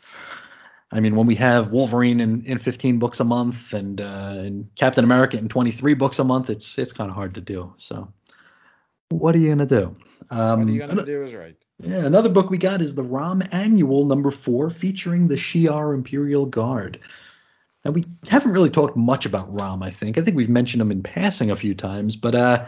I 0.92 1.00
mean, 1.00 1.16
when 1.16 1.28
we 1.28 1.36
have 1.36 1.72
Wolverine 1.72 2.20
in, 2.20 2.44
in 2.46 2.58
15 2.58 2.98
books 2.98 3.20
a 3.20 3.24
month 3.24 3.74
and 3.74 4.02
uh, 4.02 4.34
and 4.36 4.74
Captain 4.76 5.04
America 5.04 5.38
in 5.38 5.48
23 5.48 5.94
books 5.94 6.18
a 6.20 6.24
month, 6.24 6.50
it's 6.50 6.78
it's 6.78 6.92
kind 6.92 7.10
of 7.10 7.16
hard 7.16 7.36
to 7.36 7.42
do. 7.42 7.74
So, 7.78 8.12
what 9.10 9.36
are 9.36 9.38
you 9.38 9.50
gonna 9.50 9.68
do? 9.68 9.96
Um, 10.32 10.60
what 10.60 10.68
are 10.68 10.72
you 10.72 10.82
gonna 10.82 11.06
do 11.06 11.24
is 11.24 11.34
right. 11.34 11.56
Yeah, 11.82 12.06
another 12.06 12.30
book 12.30 12.50
we 12.50 12.58
got 12.58 12.82
is 12.82 12.96
the 12.96 13.04
Rom 13.04 13.44
Annual 13.52 14.06
number 14.06 14.32
four, 14.32 14.70
featuring 14.70 15.28
the 15.28 15.36
Shi'ar 15.36 15.94
Imperial 15.94 16.46
Guard. 16.46 17.00
And 17.86 17.96
we 17.96 18.04
haven't 18.28 18.52
really 18.52 18.70
talked 18.70 18.98
much 18.98 19.26
about 19.26 19.54
Rom. 19.54 19.84
I 19.84 19.92
think 19.92 20.18
I 20.18 20.22
think 20.22 20.36
we've 20.36 20.50
mentioned 20.50 20.82
him 20.82 20.92
in 20.92 21.04
passing 21.04 21.52
a 21.52 21.56
few 21.56 21.76
times, 21.76 22.16
but 22.16 22.34
uh, 22.34 22.66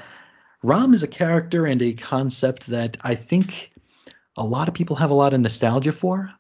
Rom 0.64 0.94
is 0.94 1.04
a 1.04 1.08
character 1.08 1.66
and 1.66 1.82
a 1.82 1.94
concept 1.94 2.68
that 2.68 2.98
I 3.02 3.16
think 3.16 3.72
a 4.38 4.46
lot 4.46 4.68
of 4.68 4.74
people 4.74 4.96
have 4.98 5.10
a 5.10 5.16
lot 5.16 5.34
of 5.34 5.40
nostalgia 5.40 5.92
for. 5.92 6.32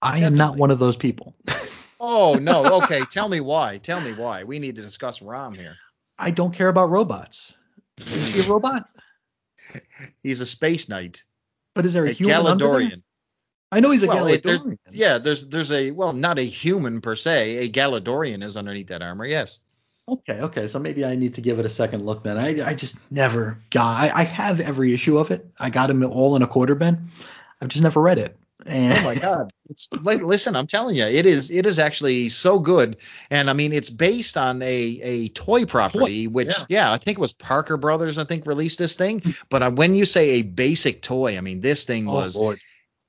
I 0.00 0.18
am 0.18 0.34
not 0.34 0.56
one 0.56 0.70
of 0.70 0.78
those 0.78 0.96
people. 0.96 1.34
oh 2.00 2.34
no. 2.34 2.82
Okay, 2.82 3.00
tell 3.10 3.28
me 3.28 3.40
why. 3.40 3.78
Tell 3.78 4.00
me 4.00 4.12
why. 4.12 4.44
We 4.44 4.58
need 4.58 4.76
to 4.76 4.82
discuss 4.82 5.22
Rom 5.22 5.54
here. 5.54 5.76
I 6.18 6.30
don't 6.30 6.54
care 6.54 6.68
about 6.68 6.90
robots. 6.90 7.56
Is 7.98 8.34
he 8.34 8.40
a 8.40 8.52
robot? 8.52 8.88
He's 10.22 10.40
a 10.40 10.46
space 10.46 10.88
knight. 10.88 11.24
But 11.74 11.86
is 11.86 11.92
there 11.92 12.06
a, 12.06 12.10
a 12.10 12.12
human 12.12 12.36
Galadorian? 12.36 13.02
I 13.72 13.80
know 13.80 13.90
he's 13.90 14.04
a 14.04 14.06
well, 14.06 14.26
Galadorian. 14.26 14.74
It, 14.74 14.78
yeah, 14.92 15.18
there's 15.18 15.48
there's 15.48 15.72
a 15.72 15.90
well, 15.90 16.12
not 16.12 16.38
a 16.38 16.42
human 16.42 17.00
per 17.00 17.16
se. 17.16 17.56
A 17.56 17.68
Galadorian 17.68 18.44
is 18.44 18.56
underneath 18.56 18.86
that 18.88 19.02
armor. 19.02 19.26
Yes. 19.26 19.60
Okay, 20.06 20.40
okay. 20.40 20.66
So 20.66 20.78
maybe 20.78 21.04
I 21.04 21.14
need 21.14 21.34
to 21.34 21.40
give 21.40 21.58
it 21.58 21.66
a 21.66 21.70
second 21.70 22.04
look 22.04 22.24
then. 22.24 22.36
I 22.36 22.68
I 22.68 22.74
just 22.74 23.10
never 23.10 23.58
got. 23.70 24.02
I, 24.02 24.20
I 24.20 24.24
have 24.24 24.60
every 24.60 24.92
issue 24.92 25.18
of 25.18 25.30
it. 25.30 25.46
I 25.58 25.70
got 25.70 25.86
them 25.86 26.04
all 26.04 26.36
in 26.36 26.42
a 26.42 26.46
quarter 26.46 26.74
bin. 26.74 27.10
I've 27.60 27.68
just 27.68 27.82
never 27.82 28.00
read 28.00 28.18
it. 28.18 28.36
And 28.66 28.98
oh 28.98 29.02
my 29.02 29.14
god! 29.14 29.50
It's 29.68 29.88
like 30.02 30.22
listen, 30.22 30.56
I'm 30.56 30.66
telling 30.66 30.96
you, 30.96 31.04
it 31.04 31.26
is 31.26 31.50
it 31.50 31.66
is 31.66 31.78
actually 31.78 32.28
so 32.28 32.58
good. 32.58 32.98
And 33.30 33.48
I 33.48 33.52
mean, 33.52 33.72
it's 33.72 33.90
based 33.90 34.36
on 34.36 34.62
a 34.62 35.00
a 35.02 35.28
toy 35.30 35.64
property, 35.64 36.26
toy, 36.26 36.30
which 36.30 36.48
yeah. 36.48 36.64
yeah. 36.68 36.92
I 36.92 36.98
think 36.98 37.18
it 37.18 37.20
was 37.20 37.32
Parker 37.32 37.76
Brothers. 37.76 38.18
I 38.18 38.24
think 38.24 38.46
released 38.46 38.78
this 38.78 38.96
thing. 38.96 39.34
but 39.50 39.62
uh, 39.62 39.70
when 39.70 39.94
you 39.94 40.04
say 40.04 40.30
a 40.30 40.42
basic 40.42 41.02
toy, 41.02 41.36
I 41.36 41.40
mean 41.40 41.60
this 41.60 41.84
thing 41.84 42.08
oh, 42.08 42.12
was. 42.12 42.36
Lord. 42.36 42.58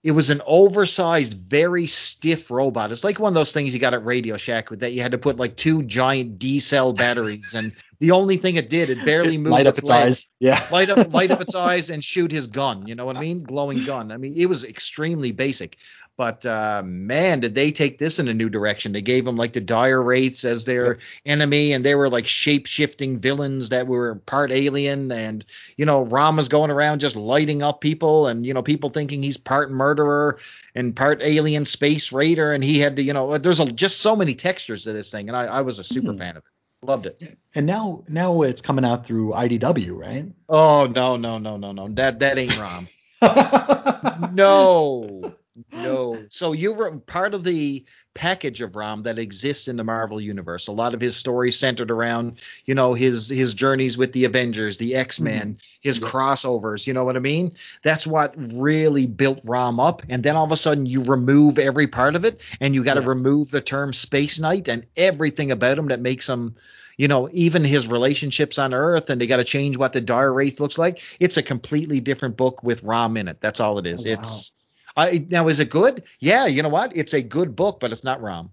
It 0.06 0.11
was 0.11 0.30
an 0.30 0.44
oversized, 0.45 1.34
very 1.34 1.88
stiff 1.88 2.52
robot. 2.52 2.91
It's 2.91 3.03
like 3.03 3.18
one 3.18 3.30
of 3.30 3.34
those 3.34 3.52
things 3.52 3.73
you 3.73 3.80
got 3.80 3.95
at 3.95 4.06
Radio 4.06 4.38
Shack 4.38 4.69
with 4.69 4.82
that 4.82 4.94
you 4.94 5.02
had 5.02 5.14
to 5.14 5.18
put 5.18 5.38
like 5.38 5.56
two 5.56 5.82
giant 5.82 6.38
D 6.38 6.60
cell 6.60 6.94
batteries, 6.94 7.56
and 7.56 7.72
the 7.99 8.11
only 8.11 8.38
thing 8.38 8.53
it 8.53 8.69
did, 8.69 8.91
it 8.91 9.03
barely 9.03 9.40
moved. 9.40 9.53
light 9.53 9.65
up 9.65 9.80
its, 9.80 9.90
eyes, 9.90 10.30
yeah. 10.40 10.64
light 10.72 10.91
up, 10.91 11.11
light 11.11 11.32
up 11.32 11.41
its 11.48 11.56
eyes, 11.56 11.90
and 11.90 12.03
shoot 12.03 12.32
his 12.32 12.45
gun. 12.45 12.86
You 12.86 12.94
know 12.94 13.03
what 13.03 13.18
I 13.18 13.22
mean? 13.22 13.41
Glowing 13.41 13.84
gun. 13.84 14.11
I 14.11 14.18
mean, 14.18 14.36
it 14.38 14.45
was 14.45 14.64
extremely 14.64 15.32
basic. 15.32 15.76
But 16.18 16.46
uh, 16.46 16.82
man, 16.86 17.42
did 17.42 17.56
they 17.56 17.72
take 17.72 17.98
this 17.98 18.20
in 18.20 18.30
a 18.30 18.34
new 18.34 18.48
direction? 18.48 18.94
They 18.94 19.02
gave 19.02 19.26
them 19.26 19.36
like 19.36 19.52
the 19.52 19.60
dire 19.60 20.02
wraiths 20.02 20.46
as 20.46 20.64
their 20.64 20.94
yep. 20.94 21.00
enemy, 21.26 21.74
and 21.74 21.84
they 21.84 21.94
were 21.94 22.10
like 22.10 22.26
shape 22.26 22.68
shifting 22.68 23.20
villains 23.20 23.70
that 23.70 23.88
were 23.88 24.16
part 24.16 24.52
alien. 24.52 25.12
And 25.12 25.44
you 25.76 25.86
know, 25.86 26.04
Rama's 26.06 26.48
going 26.48 26.72
around 26.72 27.00
just 27.00 27.18
lighting 27.18 27.62
up 27.62 27.82
people, 27.82 28.28
and 28.28 28.46
you 28.46 28.54
know, 28.54 28.64
people 28.64 28.92
thinking 28.92 29.22
he's 29.22 29.36
part 29.36 29.72
murderer 29.72 30.40
and 30.74 30.96
part 30.96 31.22
alien 31.22 31.66
space 31.66 32.14
raider, 32.14 32.54
and 32.54 32.64
he 32.64 32.80
had 32.80 32.96
to, 32.96 33.04
you 33.04 33.12
know, 33.12 33.38
there's 33.38 33.60
a, 33.60 33.66
just 33.66 34.00
so 34.00 34.16
many 34.16 34.36
textures 34.36 34.86
to 34.86 34.94
this 34.94 35.12
thing, 35.12 35.28
and 35.28 35.36
I, 35.36 35.46
I 35.46 35.62
was 35.62 35.80
a 35.80 35.84
super 35.84 36.14
mm. 36.14 36.18
fan 36.20 36.38
of 36.38 36.44
it. 36.46 36.88
Loved 36.88 37.08
it. 37.08 37.38
And 37.56 37.66
now 37.66 38.04
now 38.08 38.42
it's 38.44 38.62
coming 38.62 38.86
out 38.86 39.06
through 39.06 39.32
IDW, 39.32 39.98
right? 39.98 40.32
Oh 40.48 40.86
no 40.86 41.18
no 41.18 41.40
no 41.40 41.58
no 41.58 41.74
no 41.74 41.90
that 41.90 42.20
that 42.20 42.38
ain't 42.38 42.58
Rom. 42.58 42.88
no 44.34 45.36
no. 45.72 46.23
So 46.30 46.53
you 46.53 46.73
were 46.73 46.98
part 46.98 47.34
of 47.34 47.44
the 47.44 47.86
package 48.14 48.61
of 48.61 48.76
Rom 48.76 49.03
that 49.03 49.19
exists 49.19 49.68
in 49.68 49.76
the 49.76 49.84
Marvel 49.84 50.19
universe. 50.19 50.68
A 50.68 50.72
lot 50.72 50.94
of 50.94 51.02
his 51.02 51.15
stories 51.15 51.57
centered 51.57 51.91
around, 51.91 52.40
you 52.65 52.73
know, 52.73 52.94
his 52.94 53.30
his 53.30 53.53
journeys 53.53 53.98
with 53.98 54.14
the 54.14 54.26
Avengers, 54.26 54.77
the 54.77 54.95
X-Men, 54.95 55.53
mm-hmm. 55.53 55.80
his 55.82 55.99
yeah. 55.99 56.07
crossovers, 56.07 56.88
you 56.88 56.94
know 56.94 57.03
what 57.03 57.15
I 57.15 57.19
mean? 57.19 57.53
That's 57.84 58.07
what 58.07 58.34
really 58.38 59.06
built 59.06 59.41
Rom 59.45 59.80
up. 59.80 60.02
And 60.10 60.23
then 60.23 60.36
all 60.36 60.45
of 60.45 60.52
a 60.52 60.57
sudden 60.57 60.86
you 60.86 61.03
remove 61.03 61.60
every 61.60 61.88
part 61.88 62.15
of 62.15 62.26
it 62.26 62.41
and 62.60 62.73
you 62.73 62.84
got 62.84 62.95
to 62.95 63.02
yeah. 63.02 63.10
remove 63.10 63.52
the 63.52 63.61
term 63.61 63.94
Space 63.94 64.40
Knight 64.40 64.68
and 64.68 64.86
everything 64.98 65.52
about 65.52 65.77
him 65.77 65.88
that 65.88 66.02
makes 66.02 66.27
him 66.27 66.56
you 66.98 67.10
know, 67.10 67.27
even 67.34 67.65
his 67.65 67.90
relationships 67.90 68.57
on 68.57 68.73
Earth, 68.73 69.10
and 69.10 69.19
they 69.19 69.27
got 69.27 69.38
to 69.38 69.44
change 69.44 69.76
what 69.76 69.91
the 69.91 69.99
Dire 69.99 70.34
Wraith 70.34 70.61
looks 70.61 70.77
like. 70.77 71.02
It's 71.19 71.36
a 71.36 71.44
completely 71.44 71.99
different 71.99 72.38
book 72.38 72.64
with 72.64 72.84
Rom 72.84 73.18
in 73.18 73.27
it. 73.27 73.41
That's 73.41 73.60
all 73.60 73.80
it 73.80 73.86
is. 73.86 74.06
Oh, 74.06 74.10
wow. 74.10 74.19
It's 74.19 74.53
I, 74.95 75.26
now, 75.30 75.47
is 75.47 75.59
it 75.59 75.69
good? 75.69 76.03
Yeah, 76.19 76.45
you 76.45 76.63
know 76.63 76.69
what? 76.69 76.95
It's 76.95 77.13
a 77.13 77.22
good 77.22 77.55
book, 77.55 77.80
but 77.80 77.91
it's 77.91 78.03
not 78.03 78.22
Rom. 78.22 78.51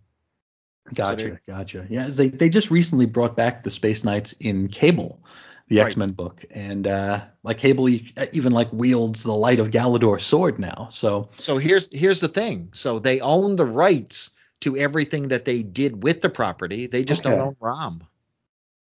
Gotcha, 0.95 1.31
so 1.31 1.39
gotcha. 1.47 1.87
Yeah, 1.89 2.09
they 2.09 2.29
they 2.29 2.49
just 2.49 2.71
recently 2.71 3.07
brought 3.07 3.37
back 3.37 3.63
the 3.63 3.71
Space 3.71 4.05
Knights 4.05 4.33
in 4.41 4.67
Cable, 4.69 5.23
the 5.69 5.79
right. 5.79 5.87
X 5.87 5.97
Men 5.97 6.11
book, 6.11 6.45
and 6.51 6.89
uh, 6.89 7.21
like 7.45 7.59
Cable 7.59 7.89
even 7.89 8.53
like 8.53 8.73
wields 8.73 9.23
the 9.23 9.33
Light 9.33 9.61
of 9.61 9.71
Galador 9.71 10.21
sword 10.21 10.59
now. 10.59 10.89
So 10.91 11.31
so 11.37 11.59
here's 11.59 11.89
here's 11.97 12.19
the 12.19 12.29
thing. 12.29 12.69
So 12.73 12.99
they 12.99 13.21
own 13.21 13.55
the 13.55 13.65
rights 13.65 14.33
to 14.61 14.77
everything 14.77 15.29
that 15.29 15.45
they 15.45 15.63
did 15.63 16.03
with 16.03 16.21
the 16.21 16.29
property. 16.29 16.89
They 16.89 17.05
just 17.05 17.25
okay. 17.25 17.37
don't 17.37 17.47
own 17.49 17.57
Rom. 17.61 18.03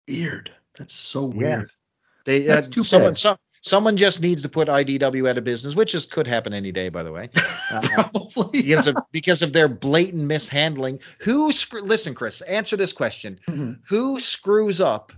Weird. 0.08 0.50
That's 0.76 0.94
so 0.94 1.24
weird. 1.24 1.60
Yeah. 1.60 1.64
They 2.24 2.46
That's 2.46 2.68
uh, 2.68 2.72
too 2.72 2.84
someone, 2.84 3.14
some, 3.14 3.36
Someone 3.64 3.96
just 3.96 4.20
needs 4.20 4.42
to 4.42 4.50
put 4.50 4.68
IDW 4.68 5.26
out 5.26 5.38
of 5.38 5.44
business, 5.44 5.74
which 5.74 5.92
just 5.92 6.10
could 6.10 6.26
happen 6.26 6.52
any 6.52 6.70
day, 6.70 6.90
by 6.90 7.02
the 7.02 7.10
way. 7.10 7.30
Uh, 7.72 7.80
Probably. 7.80 8.60
because 8.60 8.86
of 8.86 8.94
because 9.10 9.40
of 9.40 9.54
their 9.54 9.68
blatant 9.68 10.24
mishandling. 10.24 11.00
Who 11.20 11.50
screw? 11.50 11.80
Listen, 11.80 12.14
Chris, 12.14 12.42
answer 12.42 12.76
this 12.76 12.92
question: 12.92 13.38
mm-hmm. 13.48 13.72
Who 13.88 14.20
screws 14.20 14.82
up 14.82 15.12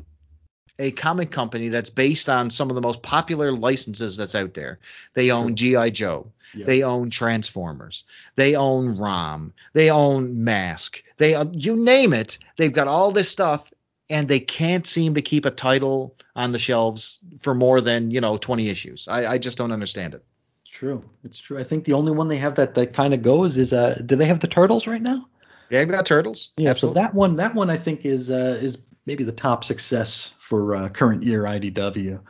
a 0.79 0.93
comic 0.93 1.33
company 1.33 1.69
that's 1.69 1.91
based 1.91 2.29
on 2.29 2.51
some 2.51 2.71
of 2.71 2.77
the 2.77 2.81
most 2.81 3.03
popular 3.03 3.51
licenses 3.51 4.17
that's 4.17 4.37
out 4.37 4.55
there? 4.55 4.79
They 5.15 5.33
own 5.33 5.57
GI 5.57 5.91
Joe. 5.91 6.31
Yep. 6.55 6.67
They 6.67 6.83
own 6.85 7.11
Transformers. 7.11 8.05
They 8.37 8.55
own 8.55 8.97
ROM. 8.97 9.53
They 9.73 9.91
own 9.91 10.45
Mask. 10.45 11.03
They 11.19 11.35
uh, 11.35 11.47
you 11.53 11.77
name 11.77 12.13
it. 12.13 12.39
They've 12.57 12.73
got 12.73 12.87
all 12.87 13.11
this 13.11 13.29
stuff, 13.29 13.71
and 14.09 14.29
they 14.29 14.41
can't 14.41 14.87
seem 14.87 15.15
to 15.15 15.23
keep 15.23 15.45
a 15.45 15.51
title 15.51 16.17
on 16.35 16.53
the 16.53 16.59
shelves 16.59 17.21
for 17.41 17.55
more 17.55 17.81
than 17.81 18.11
you 18.11 18.21
know 18.21 18.37
20 18.37 18.69
issues. 18.69 19.09
I, 19.09 19.27
I 19.27 19.39
just 19.39 19.59
don't 19.59 19.73
understand 19.73 20.15
it. 20.15 20.25
It's 20.63 20.71
true. 20.71 21.05
It's 21.25 21.39
true. 21.39 21.59
I 21.59 21.63
think 21.63 21.85
the 21.85 21.95
only 21.95 22.13
one 22.13 22.29
they 22.29 22.39
have 22.39 22.57
that 22.57 22.75
that 22.75 22.93
kind 22.93 23.15
of 23.15 23.23
goes 23.23 23.59
is 23.59 23.73
uh, 23.73 24.01
do 24.05 24.17
they 24.17 24.27
have 24.27 24.41
the 24.41 24.49
turtles 24.49 24.87
right 24.87 25.03
now? 25.03 25.29
Yeah, 25.71 25.81
they've 25.81 25.91
got 25.91 26.07
turtles. 26.07 26.51
Yeah, 26.57 26.71
Absolutely. 26.71 27.01
so 27.01 27.03
that 27.03 27.15
one 27.15 27.37
that 27.37 27.55
one 27.55 27.71
I 27.71 27.77
think 27.77 28.05
is 28.05 28.31
uh, 28.31 28.59
is 28.61 28.79
maybe 29.07 29.25
the 29.25 29.33
top 29.33 29.65
success 29.65 30.35
for 30.39 30.77
uh, 30.77 30.89
current 30.89 31.23
year 31.23 31.45
IDW. 31.45 32.21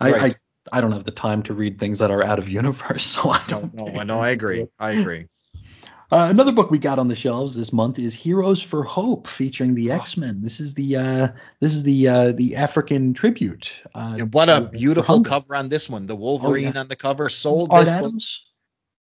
I, 0.00 0.10
right. 0.12 0.36
I 0.72 0.78
I 0.78 0.80
don't 0.80 0.92
have 0.92 1.04
the 1.04 1.10
time 1.10 1.42
to 1.44 1.54
read 1.54 1.78
things 1.78 2.00
that 2.00 2.10
are 2.10 2.24
out 2.24 2.38
of 2.38 2.48
universe, 2.48 3.02
so 3.04 3.30
I 3.30 3.42
don't. 3.48 3.74
No, 3.74 3.86
no, 3.86 4.02
no 4.02 4.20
I 4.20 4.30
agree. 4.30 4.66
I 4.78 4.90
agree. 4.92 5.26
Uh, 6.12 6.28
another 6.30 6.52
book 6.52 6.70
we 6.70 6.78
got 6.78 7.00
on 7.00 7.08
the 7.08 7.16
shelves 7.16 7.56
this 7.56 7.72
month 7.72 7.98
is 7.98 8.14
Heroes 8.14 8.62
for 8.62 8.84
Hope, 8.84 9.26
featuring 9.26 9.74
the 9.74 9.90
oh. 9.90 9.96
X 9.96 10.16
Men. 10.16 10.40
This 10.40 10.60
is 10.60 10.74
the 10.74 10.96
uh, 10.96 11.28
this 11.60 11.74
is 11.74 11.82
the 11.82 12.08
uh, 12.08 12.32
the 12.32 12.54
African 12.54 13.12
tribute. 13.12 13.72
Uh, 13.94 14.16
and 14.20 14.32
what 14.32 14.48
a 14.48 14.68
beautiful 14.72 15.22
cover 15.24 15.56
on 15.56 15.68
this 15.68 15.88
one. 15.88 16.06
The 16.06 16.14
Wolverine 16.14 16.68
oh, 16.68 16.72
yeah. 16.74 16.80
on 16.80 16.88
the 16.88 16.96
cover 16.96 17.28
sold. 17.28 17.72
Art 17.72 17.88
Adams. 17.88 18.44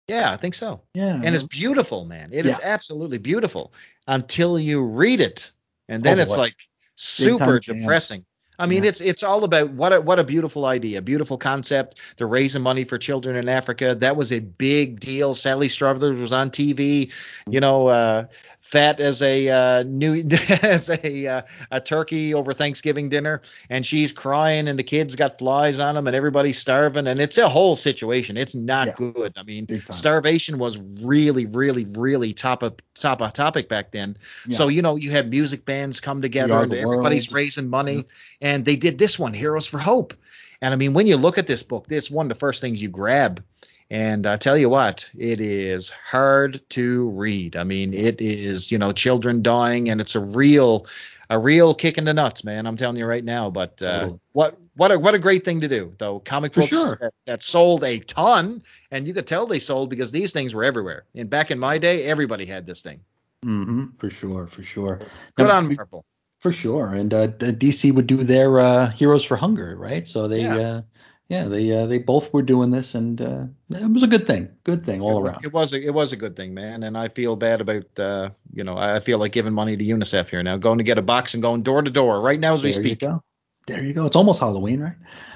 Yeah, 0.07 0.31
I 0.31 0.38
think 0.38 0.53
so. 0.53 0.81
Yeah, 0.93 1.19
and 1.22 1.35
it's 1.35 1.43
beautiful, 1.43 2.05
man. 2.05 2.30
It 2.31 2.45
yeah. 2.45 2.51
is 2.51 2.59
absolutely 2.64 3.18
beautiful 3.18 3.73
until 4.07 4.57
you 4.57 4.81
read 4.81 5.19
it, 5.19 5.51
and 5.89 6.01
then 6.01 6.19
oh, 6.19 6.23
it's 6.23 6.38
like 6.38 6.55
super 6.95 7.59
depressing. 7.59 8.26
I 8.59 8.65
mean, 8.65 8.84
yeah. 8.84 8.89
it's 8.89 9.01
it's 9.01 9.23
all 9.23 9.43
about 9.43 9.71
what 9.71 9.93
a 9.93 10.01
what 10.01 10.17
a 10.17 10.23
beautiful 10.23 10.65
idea, 10.65 11.01
beautiful 11.01 11.38
concept. 11.38 11.99
They're 12.17 12.27
raising 12.27 12.63
money 12.63 12.84
for 12.85 12.97
children 12.97 13.35
in 13.35 13.49
Africa. 13.49 13.93
That 13.95 14.15
was 14.15 14.31
a 14.31 14.39
big 14.39 14.99
deal. 14.99 15.35
Sally 15.35 15.67
Struthers 15.67 16.19
was 16.19 16.31
on 16.31 16.49
TV. 16.49 17.11
You 17.47 17.59
know, 17.59 17.88
uh, 17.88 18.25
fat 18.68 18.99
as 18.99 19.22
a 19.22 19.49
uh, 19.49 19.84
new 19.84 20.27
as 20.61 20.89
a 20.89 21.27
uh, 21.27 21.41
a 21.72 21.81
turkey 21.81 22.34
over 22.34 22.53
Thanksgiving 22.53 23.10
dinner, 23.10 23.41
and 23.69 23.85
she's 23.85 24.11
crying, 24.11 24.68
and 24.68 24.77
the 24.77 24.84
kids 24.84 25.15
got 25.15 25.39
flies 25.39 25.80
on 25.80 25.95
them, 25.95 26.07
and 26.07 26.15
everybody's 26.15 26.60
starving, 26.60 27.07
and 27.07 27.19
it's 27.19 27.38
a 27.38 27.48
whole 27.48 27.76
situation. 27.76 28.38
It's 28.38 28.56
not 28.56 28.88
yeah. 28.88 28.94
good. 28.98 29.34
I 29.38 29.44
mean, 29.44 29.68
starvation 29.89 30.57
was 30.57 30.77
really, 30.77 31.45
really, 31.45 31.85
really 31.85 32.34
top 32.34 32.64
of 32.64 32.76
top 32.95 33.22
of 33.22 33.34
topic 33.34 33.69
back 33.69 33.91
then. 33.91 34.18
Yeah. 34.45 34.57
So 34.57 34.68
you 34.68 34.81
know, 34.81 34.95
you 34.95 35.11
had 35.11 35.30
music 35.30 35.65
bands 35.65 35.99
come 35.99 36.22
together, 36.22 36.60
and 36.60 36.73
everybody's 36.73 37.30
world. 37.30 37.35
raising 37.35 37.69
money, 37.69 37.98
mm-hmm. 37.99 38.07
and 38.41 38.65
they 38.65 38.76
did 38.76 38.98
this 38.98 39.18
one, 39.18 39.34
Heroes 39.34 39.68
for 39.68 39.80
Hope. 39.80 40.14
And 40.61 40.73
I 40.73 40.77
mean, 40.77 40.94
when 40.94 41.07
you 41.07 41.18
look 41.18 41.38
at 41.38 41.48
this 41.48 41.64
book, 41.64 41.88
this 41.88 42.10
one 42.10 42.26
of 42.26 42.30
the 42.30 42.39
first 42.39 42.61
things 42.61 42.81
you 42.81 42.89
grab 42.89 43.44
and 43.89 44.27
I 44.27 44.35
tell 44.35 44.57
you 44.57 44.69
what, 44.69 45.09
it 45.18 45.39
is 45.39 45.89
hard 45.89 46.61
to 46.72 47.09
read. 47.09 47.55
I 47.55 47.64
mean, 47.64 47.93
it 47.93 48.19
is, 48.19 48.72
you 48.72 48.77
know, 48.77 48.91
children 48.91 49.41
dying, 49.41 49.89
and 49.89 50.01
it's 50.01 50.15
a 50.15 50.19
real, 50.19 50.88
a 51.30 51.39
real 51.39 51.73
kick 51.73 51.97
in 51.97 52.03
the 52.03 52.14
nuts, 52.14 52.43
man. 52.43 52.68
I'm 52.68 52.76
telling 52.76 52.97
you 52.97 53.05
right 53.05 53.23
now. 53.23 53.49
But 53.49 53.81
uh, 53.81 54.11
what, 54.34 54.57
what 54.76 54.91
a, 54.91 54.99
what 54.99 55.15
a 55.15 55.19
great 55.19 55.45
thing 55.45 55.61
to 55.61 55.69
do, 55.69 55.93
though. 55.97 56.19
Comic 56.19 56.53
For 56.53 56.61
books 56.61 56.69
sure. 56.69 56.97
that, 56.99 57.14
that, 57.27 57.43
sold 57.43 57.85
a 57.85 57.99
ton, 57.99 58.61
and 58.91 59.07
you 59.07 59.14
could 59.14 59.26
tell 59.26 59.45
they 59.45 59.59
sold 59.59 59.89
because 59.89 60.11
these 60.11 60.34
things 60.34 60.53
were 60.53 60.65
everywhere. 60.65 61.05
And 61.15 61.30
back 61.30 61.49
in 61.51 61.57
my 61.57 61.77
day, 61.77 62.03
everybody 62.03 62.45
had 62.45 62.65
this 62.65 62.81
thing. 62.81 62.99
Mm-hmm. 63.45 63.85
For 63.99 64.09
sure, 64.09 64.47
for 64.47 64.64
sure. 64.64 64.99
Good 65.35 65.47
Now, 65.47 65.57
on 65.57 65.73
Marvel. 65.73 66.03
For 66.39 66.51
sure, 66.51 66.93
and 66.93 67.11
uh, 67.14 67.27
DC 67.30 67.91
would 67.93 68.05
do 68.05 68.23
their 68.23 68.59
uh, 68.59 68.91
Heroes 68.91 69.23
for 69.23 69.38
Hunger, 69.38 69.76
right? 69.76 70.07
So 70.07 70.27
they, 70.27 70.41
Yeah. 70.41 70.81
Uh, 71.29 71.33
yeah, 71.35 71.43
they 71.45 71.71
uh, 71.71 71.85
they 71.87 71.97
both 71.97 72.33
were 72.33 72.41
doing 72.41 72.69
this, 72.71 72.95
and 72.95 73.21
uh, 73.21 73.43
it 73.69 73.91
was 73.91 74.03
a 74.03 74.07
good 74.07 74.25
thing, 74.27 74.49
good 74.63 74.85
thing 74.85 75.01
all 75.01 75.17
it 75.17 75.21
was, 75.21 75.31
around. 75.31 75.45
It 75.45 75.53
was 75.53 75.73
a, 75.73 75.81
it 75.81 75.93
was 75.93 76.11
a 76.13 76.15
good 76.15 76.35
thing, 76.35 76.53
man, 76.53 76.83
and 76.83 76.97
I 76.97 77.09
feel 77.09 77.35
bad 77.35 77.61
about 77.61 77.99
uh, 77.99 78.29
you 78.53 78.63
know 78.63 78.77
I 78.77 78.99
feel 78.99 79.17
like 79.19 79.31
giving 79.33 79.53
money 79.53 79.75
to 79.75 79.83
UNICEF 79.83 80.29
here 80.29 80.41
now, 80.43 80.57
going 80.57 80.77
to 80.77 80.83
get 80.83 80.97
a 80.97 81.01
box 81.01 81.33
and 81.33 81.43
going 81.43 81.63
door 81.63 81.81
to 81.81 81.91
door 81.91 82.21
right 82.21 82.39
now 82.39 82.53
as 82.53 82.63
we 82.63 82.71
there 82.71 82.81
you 82.81 82.87
speak. 82.89 82.99
go. 82.99 83.21
There 83.67 83.83
you 83.83 83.93
go. 83.93 84.05
It's 84.05 84.15
almost 84.15 84.39
Halloween, 84.39 84.79
right? 84.79 84.95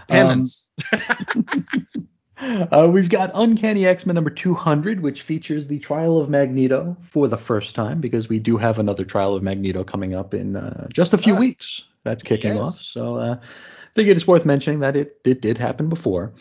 Um, 0.09 0.17
Penance. 0.17 0.69
uh, 2.39 2.89
we've 2.91 3.09
got 3.09 3.31
Uncanny 3.35 3.85
X-Men 3.85 4.15
number 4.15 4.29
200, 4.29 5.01
which 5.01 5.21
features 5.21 5.67
the 5.67 5.79
trial 5.79 6.17
of 6.17 6.29
Magneto 6.29 6.95
for 7.01 7.27
the 7.27 7.37
first 7.37 7.75
time, 7.75 7.99
because 7.99 8.29
we 8.29 8.39
do 8.39 8.57
have 8.57 8.79
another 8.79 9.03
trial 9.03 9.35
of 9.35 9.43
Magneto 9.43 9.83
coming 9.83 10.15
up 10.15 10.33
in 10.33 10.55
uh, 10.55 10.87
just 10.93 11.13
a 11.13 11.17
few 11.17 11.35
Ah. 11.35 11.39
weeks. 11.39 11.83
That's 12.03 12.23
kicking 12.23 12.53
Yes. 12.55 12.61
off. 12.61 12.81
So 12.81 13.15
uh, 13.17 13.35
figured 13.95 14.17
it's 14.17 14.27
worth 14.27 14.45
mentioning 14.45 14.79
that 14.79 14.95
it, 14.95 15.17
it 15.23 15.41
did 15.41 15.57
happen 15.57 15.89
before. 15.89 16.33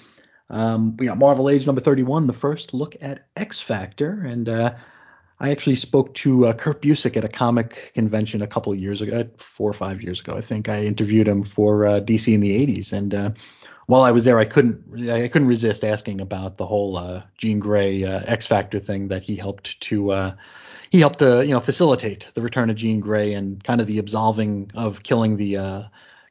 Um, 0.49 0.97
we 0.97 1.07
got 1.07 1.19
Marvel 1.19 1.49
Age 1.49 1.67
number 1.67 1.81
31, 1.81 2.27
the 2.27 2.33
first 2.33 2.75
look 2.75 2.97
at 3.01 3.27
X 3.37 3.61
Factor, 3.61 4.23
and 4.25 4.49
uh, 4.49 4.75
I 5.39 5.51
actually 5.51 5.77
spoke 5.77 6.13
to 6.15 6.47
uh, 6.47 6.53
Kurt 6.53 6.83
Busiek 6.83 7.17
at 7.17 7.25
a 7.25 7.29
comic 7.29 7.93
convention 7.95 8.43
a 8.43 8.47
couple 8.47 8.75
years 8.75 9.01
ago, 9.01 9.29
four 9.39 9.71
or 9.71 9.75
five 9.75 10.03
years 10.03 10.21
ago, 10.21 10.35
I 10.37 10.41
think. 10.41 10.69
I 10.69 10.83
interviewed 10.85 11.29
him 11.29 11.45
for 11.45 11.87
uh, 11.87 12.01
DC 12.01 12.35
in 12.35 12.41
the 12.41 12.67
80s, 12.67 12.93
and 12.93 13.15
uh, 13.15 13.31
while 13.91 14.03
I 14.03 14.13
was 14.13 14.25
there, 14.25 14.39
I 14.39 14.45
couldn't 14.45 15.11
I 15.11 15.27
couldn't 15.27 15.49
resist 15.49 15.83
asking 15.83 16.21
about 16.21 16.59
the 16.59 16.67
whole 16.67 16.97
uh, 16.97 17.23
Jean 17.39 17.59
Grey 17.59 18.05
uh, 18.05 18.21
X 18.25 18.47
Factor 18.47 18.79
thing 18.79 19.09
that 19.09 19.25
he 19.25 19.35
helped 19.35 19.81
to 19.81 20.13
uh, 20.13 20.33
he 20.91 21.01
helped 21.01 21.19
to 21.19 21.45
you 21.45 21.53
know 21.53 21.61
facilitate 21.61 22.29
the 22.35 22.43
return 22.43 22.71
of 22.71 22.77
Jean 22.77 23.01
Grey 23.01 23.33
and 23.33 23.63
kind 23.65 23.81
of 23.81 23.89
the 23.89 23.99
absolving 23.99 24.71
of 24.75 25.03
killing 25.03 25.39
the 25.39 25.57
uh, 25.57 25.83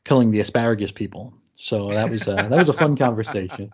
killing 0.10 0.32
the 0.32 0.40
asparagus 0.40 0.92
people. 0.92 1.32
So 1.56 1.90
that 1.90 2.10
was 2.10 2.28
uh, 2.28 2.36
that 2.48 2.58
was 2.58 2.68
a 2.70 2.74
fun 2.74 2.98
conversation. 2.98 3.72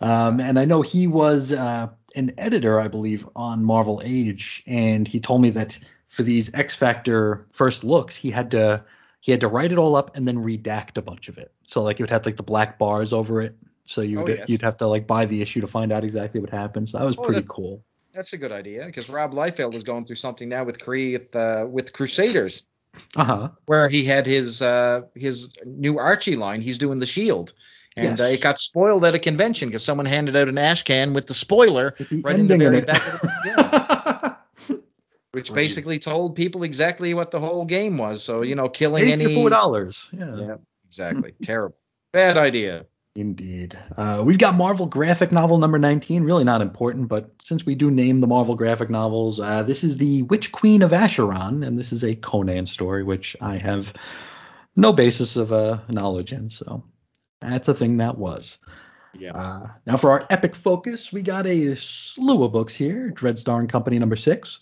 Um, 0.00 0.38
and 0.40 0.58
I 0.58 0.64
know 0.64 0.82
he 0.82 1.06
was 1.06 1.50
uh, 1.52 1.88
an 2.14 2.32
editor, 2.38 2.78
I 2.80 2.88
believe, 2.88 3.28
on 3.34 3.64
Marvel 3.64 4.00
Age, 4.04 4.62
and 4.66 5.08
he 5.08 5.18
told 5.18 5.40
me 5.42 5.50
that 5.50 5.78
for 6.08 6.22
these 6.22 6.52
X 6.54 6.74
Factor 6.74 7.46
first 7.50 7.84
looks, 7.84 8.14
he 8.16 8.30
had 8.30 8.50
to 8.52 8.84
he 9.20 9.32
had 9.32 9.40
to 9.40 9.48
write 9.48 9.72
it 9.72 9.78
all 9.78 9.96
up 9.96 10.14
and 10.16 10.28
then 10.28 10.42
redact 10.44 10.98
a 10.98 11.02
bunch 11.02 11.28
of 11.28 11.36
it. 11.38 11.50
So 11.66 11.82
like 11.82 11.98
it 11.98 12.02
would 12.04 12.10
have 12.10 12.24
like 12.26 12.36
the 12.36 12.42
black 12.42 12.78
bars 12.78 13.12
over 13.12 13.40
it. 13.40 13.56
So 13.84 14.02
you 14.02 14.20
Oh, 14.20 14.24
would 14.24 14.38
yes. 14.38 14.48
you'd 14.48 14.62
have 14.62 14.76
to 14.78 14.86
like 14.86 15.06
buy 15.06 15.24
the 15.26 15.40
issue 15.42 15.60
to 15.62 15.66
find 15.66 15.92
out 15.92 16.04
exactly 16.04 16.40
what 16.40 16.50
happened. 16.50 16.88
So 16.88 16.98
that 16.98 17.04
was 17.04 17.16
Oh, 17.18 17.22
pretty 17.22 17.40
that- 17.40 17.48
cool. 17.48 17.82
That's 18.14 18.32
a 18.32 18.38
good 18.38 18.52
idea 18.52 18.86
because 18.86 19.10
Rob 19.10 19.32
Liefeld 19.32 19.74
is 19.74 19.84
going 19.84 20.06
through 20.06 20.16
something 20.16 20.48
now 20.48 20.64
with 20.64 20.78
Cree 20.80 21.18
uh, 21.34 21.66
with 21.66 21.92
Crusaders, 21.92 22.64
Uh 23.16 23.24
huh. 23.24 23.48
where 23.66 23.88
he 23.88 24.04
had 24.04 24.26
his 24.26 24.60
uh, 24.62 25.02
his 25.14 25.52
new 25.64 25.98
Archie 25.98 26.36
line. 26.36 26.60
He's 26.60 26.78
doing 26.78 26.98
the 26.98 27.06
Shield, 27.06 27.52
and 27.96 28.18
Yes. 28.18 28.20
uh, 28.20 28.24
it 28.24 28.40
got 28.40 28.58
spoiled 28.58 29.04
at 29.04 29.14
a 29.14 29.18
convention 29.18 29.68
because 29.68 29.84
someone 29.84 30.06
handed 30.06 30.36
out 30.36 30.48
an 30.48 30.58
ash 30.58 30.82
can 30.82 31.12
with 31.12 31.26
the 31.26 31.34
spoiler, 31.34 31.94
With 31.98 32.08
the 32.10 32.20
Right 32.22 32.38
in 32.38 32.46
the 32.48 32.58
very 32.58 32.80
back 32.82 33.06
of 33.06 33.20
the- 33.20 34.34
yeah. 34.68 34.76
which 35.32 35.52
basically 35.52 35.98
told 35.98 36.34
people 36.36 36.62
exactly 36.62 37.12
what 37.14 37.30
the 37.30 37.40
whole 37.40 37.64
game 37.64 37.98
was. 37.98 38.22
So 38.22 38.42
you 38.42 38.54
know, 38.54 38.68
killing 38.68 39.04
Save 39.04 39.12
any 39.20 39.34
four 39.34 39.50
dollars. 39.50 40.08
Yeah. 40.12 40.36
Yeah, 40.36 40.54
exactly. 40.86 41.32
Terrible. 41.42 41.76
Bad 42.12 42.36
idea. 42.38 42.86
Indeed. 43.16 43.78
Uh, 43.96 44.20
we've 44.22 44.36
got 44.36 44.56
Marvel 44.56 44.84
graphic 44.84 45.32
novel 45.32 45.56
number 45.56 45.78
19. 45.78 46.22
Really 46.22 46.44
not 46.44 46.60
important, 46.60 47.08
but 47.08 47.30
since 47.40 47.64
we 47.64 47.74
do 47.74 47.90
name 47.90 48.20
the 48.20 48.26
Marvel 48.26 48.54
graphic 48.54 48.90
novels, 48.90 49.40
uh, 49.40 49.62
this 49.62 49.82
is 49.82 49.96
the 49.96 50.22
Witch 50.24 50.52
Queen 50.52 50.82
of 50.82 50.92
Acheron, 50.92 51.62
and 51.62 51.78
this 51.78 51.92
is 51.92 52.04
a 52.04 52.14
Conan 52.14 52.66
story, 52.66 53.02
which 53.02 53.34
I 53.40 53.56
have 53.56 53.94
no 54.76 54.92
basis 54.92 55.36
of 55.36 55.50
uh, 55.50 55.78
knowledge 55.88 56.34
in. 56.34 56.50
So 56.50 56.84
that's 57.40 57.68
a 57.68 57.74
thing 57.74 57.96
that 57.96 58.18
was. 58.18 58.58
Yeah. 59.14 59.32
Uh, 59.32 59.68
now 59.86 59.96
for 59.96 60.10
our 60.10 60.26
epic 60.28 60.54
focus, 60.54 61.10
we 61.10 61.22
got 61.22 61.46
a 61.46 61.74
slew 61.74 62.44
of 62.44 62.52
books 62.52 62.74
here. 62.74 63.10
Dreadstar 63.10 63.60
and 63.60 63.68
Company 63.68 63.98
number 63.98 64.16
six, 64.16 64.60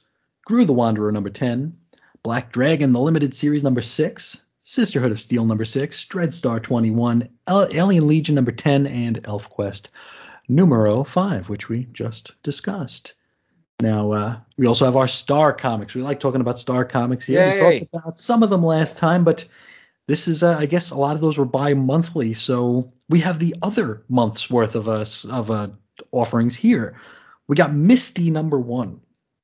Groo 0.49 0.65
the 0.65 0.73
Wanderer 0.73 1.11
number 1.11 1.31
10, 1.31 1.77
Black 2.23 2.53
Dragon 2.53 2.93
the 2.93 3.01
Limited 3.01 3.35
Series 3.35 3.65
number 3.65 3.83
six, 3.83 4.43
Sisterhood 4.65 5.13
of 5.13 5.21
Steel 5.21 5.45
number 5.45 5.65
six, 5.65 6.05
Dreadstar 6.07 6.63
21, 6.63 7.29
Al- 7.47 7.69
Alien 7.73 8.07
Legion 8.07 8.35
number 8.35 8.53
10, 8.53 8.87
and 8.87 9.23
ElfQuest 9.23 9.89
numero 10.49 11.05
5, 11.05 11.49
which 11.49 11.69
we 11.69 11.85
just 11.93 12.33
discussed. 12.43 13.15
Now, 13.81 14.13
uh, 14.13 14.37
we 14.57 14.67
also 14.67 14.85
have 14.87 14.97
our 14.97 15.09
Star 15.09 15.53
Comics. 15.53 15.95
We 15.95 16.03
like 16.03 16.21
talking 16.21 16.41
about 16.41 16.59
Star 16.59 16.85
Comics 16.85 17.27
here. 17.27 17.41
We 17.53 17.61
talked 17.81 17.95
about 17.95 18.19
some 18.19 18.43
of 18.43 18.51
them 18.51 18.65
last 18.65 18.97
time, 18.97 19.25
but 19.25 19.45
this 20.07 20.29
is, 20.29 20.43
uh, 20.43 20.57
I 20.59 20.67
guess, 20.67 20.91
a 20.91 20.97
lot 20.97 21.15
of 21.15 21.21
those 21.21 21.37
were 21.37 21.45
bi-monthly, 21.45 22.33
so 22.35 22.93
we 23.09 23.21
have 23.21 23.39
the 23.39 23.57
other 23.63 24.05
month's 24.09 24.49
worth 24.49 24.77
of 24.77 24.89
us 24.89 25.25
of 25.25 25.51
uh, 25.51 25.69
offerings 26.13 26.57
here. 26.57 26.97
We 27.49 27.57
got 27.57 27.75
Misty 27.75 28.31
number 28.31 28.59
one. 28.59 29.01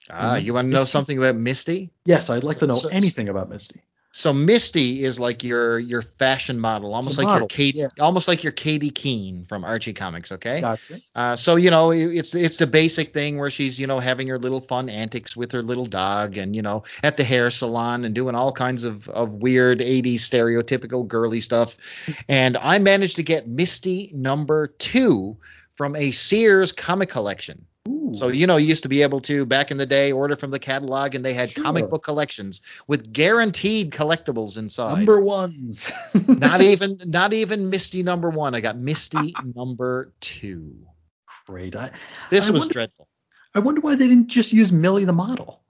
Ah, 0.08 0.36
you 0.36 0.54
want 0.54 0.66
to 0.66 0.70
know 0.72 0.80
Misty- 0.80 0.90
something 0.90 1.18
about 1.18 1.36
Misty? 1.36 1.90
Yes, 2.06 2.30
I'd 2.30 2.42
like 2.44 2.60
to 2.60 2.66
know 2.66 2.78
so- 2.78 2.88
anything 2.88 3.28
about 3.28 3.50
Misty. 3.50 3.82
So 4.12 4.32
Misty 4.32 5.04
is 5.04 5.20
like 5.20 5.44
your 5.44 5.78
your 5.78 6.02
fashion 6.02 6.58
model, 6.58 6.94
almost 6.94 7.16
like 7.16 7.26
model, 7.26 7.42
your 7.42 7.48
Kate, 7.48 7.74
yeah. 7.76 7.86
almost 8.00 8.26
like 8.26 8.42
your 8.42 8.52
Katy 8.52 8.90
Keene 8.90 9.44
from 9.48 9.62
Archie 9.64 9.92
Comics. 9.92 10.32
Okay. 10.32 10.60
Gotcha. 10.60 11.00
Uh, 11.14 11.36
so 11.36 11.54
you 11.54 11.70
know 11.70 11.92
it- 11.92 12.16
it's 12.16 12.34
it's 12.34 12.56
the 12.56 12.66
basic 12.66 13.12
thing 13.12 13.38
where 13.38 13.50
she's 13.50 13.78
you 13.78 13.86
know 13.86 14.00
having 14.00 14.26
her 14.26 14.38
little 14.38 14.60
fun 14.60 14.88
antics 14.88 15.36
with 15.36 15.52
her 15.52 15.62
little 15.62 15.86
dog 15.86 16.36
and 16.36 16.56
you 16.56 16.62
know 16.62 16.82
at 17.04 17.16
the 17.16 17.24
hair 17.24 17.50
salon 17.52 18.04
and 18.04 18.14
doing 18.14 18.34
all 18.34 18.50
kinds 18.52 18.82
of 18.84 19.08
of 19.10 19.30
weird 19.34 19.78
80s 19.78 20.14
stereotypical 20.14 21.06
girly 21.06 21.40
stuff. 21.40 21.76
And 22.28 22.56
I 22.56 22.78
managed 22.78 23.16
to 23.16 23.22
get 23.22 23.46
Misty 23.48 24.10
number 24.14 24.66
two 24.66 25.36
from 25.76 25.94
a 25.96 26.10
Sears 26.10 26.72
comic 26.72 27.10
collection. 27.10 27.64
Ooh. 28.10 28.14
So 28.14 28.28
you 28.28 28.46
know, 28.46 28.56
you 28.56 28.66
used 28.68 28.82
to 28.84 28.88
be 28.88 29.02
able 29.02 29.20
to 29.20 29.44
back 29.46 29.70
in 29.70 29.76
the 29.78 29.86
day 29.86 30.12
order 30.12 30.36
from 30.36 30.50
the 30.50 30.58
catalog, 30.58 31.14
and 31.14 31.24
they 31.24 31.34
had 31.34 31.50
Sure. 31.50 31.64
comic 31.64 31.88
book 31.90 32.02
collections 32.04 32.60
with 32.86 33.12
guaranteed 33.12 33.92
collectibles 33.92 34.58
inside. 34.58 34.96
number 34.98 35.20
ones. 35.20 35.92
not 36.28 36.60
even 36.60 37.00
not 37.06 37.32
even 37.32 37.70
Misty 37.70 38.02
number 38.02 38.30
one. 38.30 38.54
I 38.54 38.60
got 38.60 38.76
Misty 38.76 39.34
number 39.54 40.12
two. 40.20 40.74
Great. 41.46 41.74
I, 41.76 41.90
This 42.30 42.48
I 42.48 42.52
was 42.52 42.62
wonder- 42.62 42.72
dreadful. 42.74 43.08
I 43.54 43.58
wonder 43.58 43.80
why 43.80 43.96
they 43.96 44.06
didn't 44.06 44.28
just 44.28 44.52
use 44.52 44.70
Millie 44.70 45.04
the 45.04 45.12
model. 45.12 45.60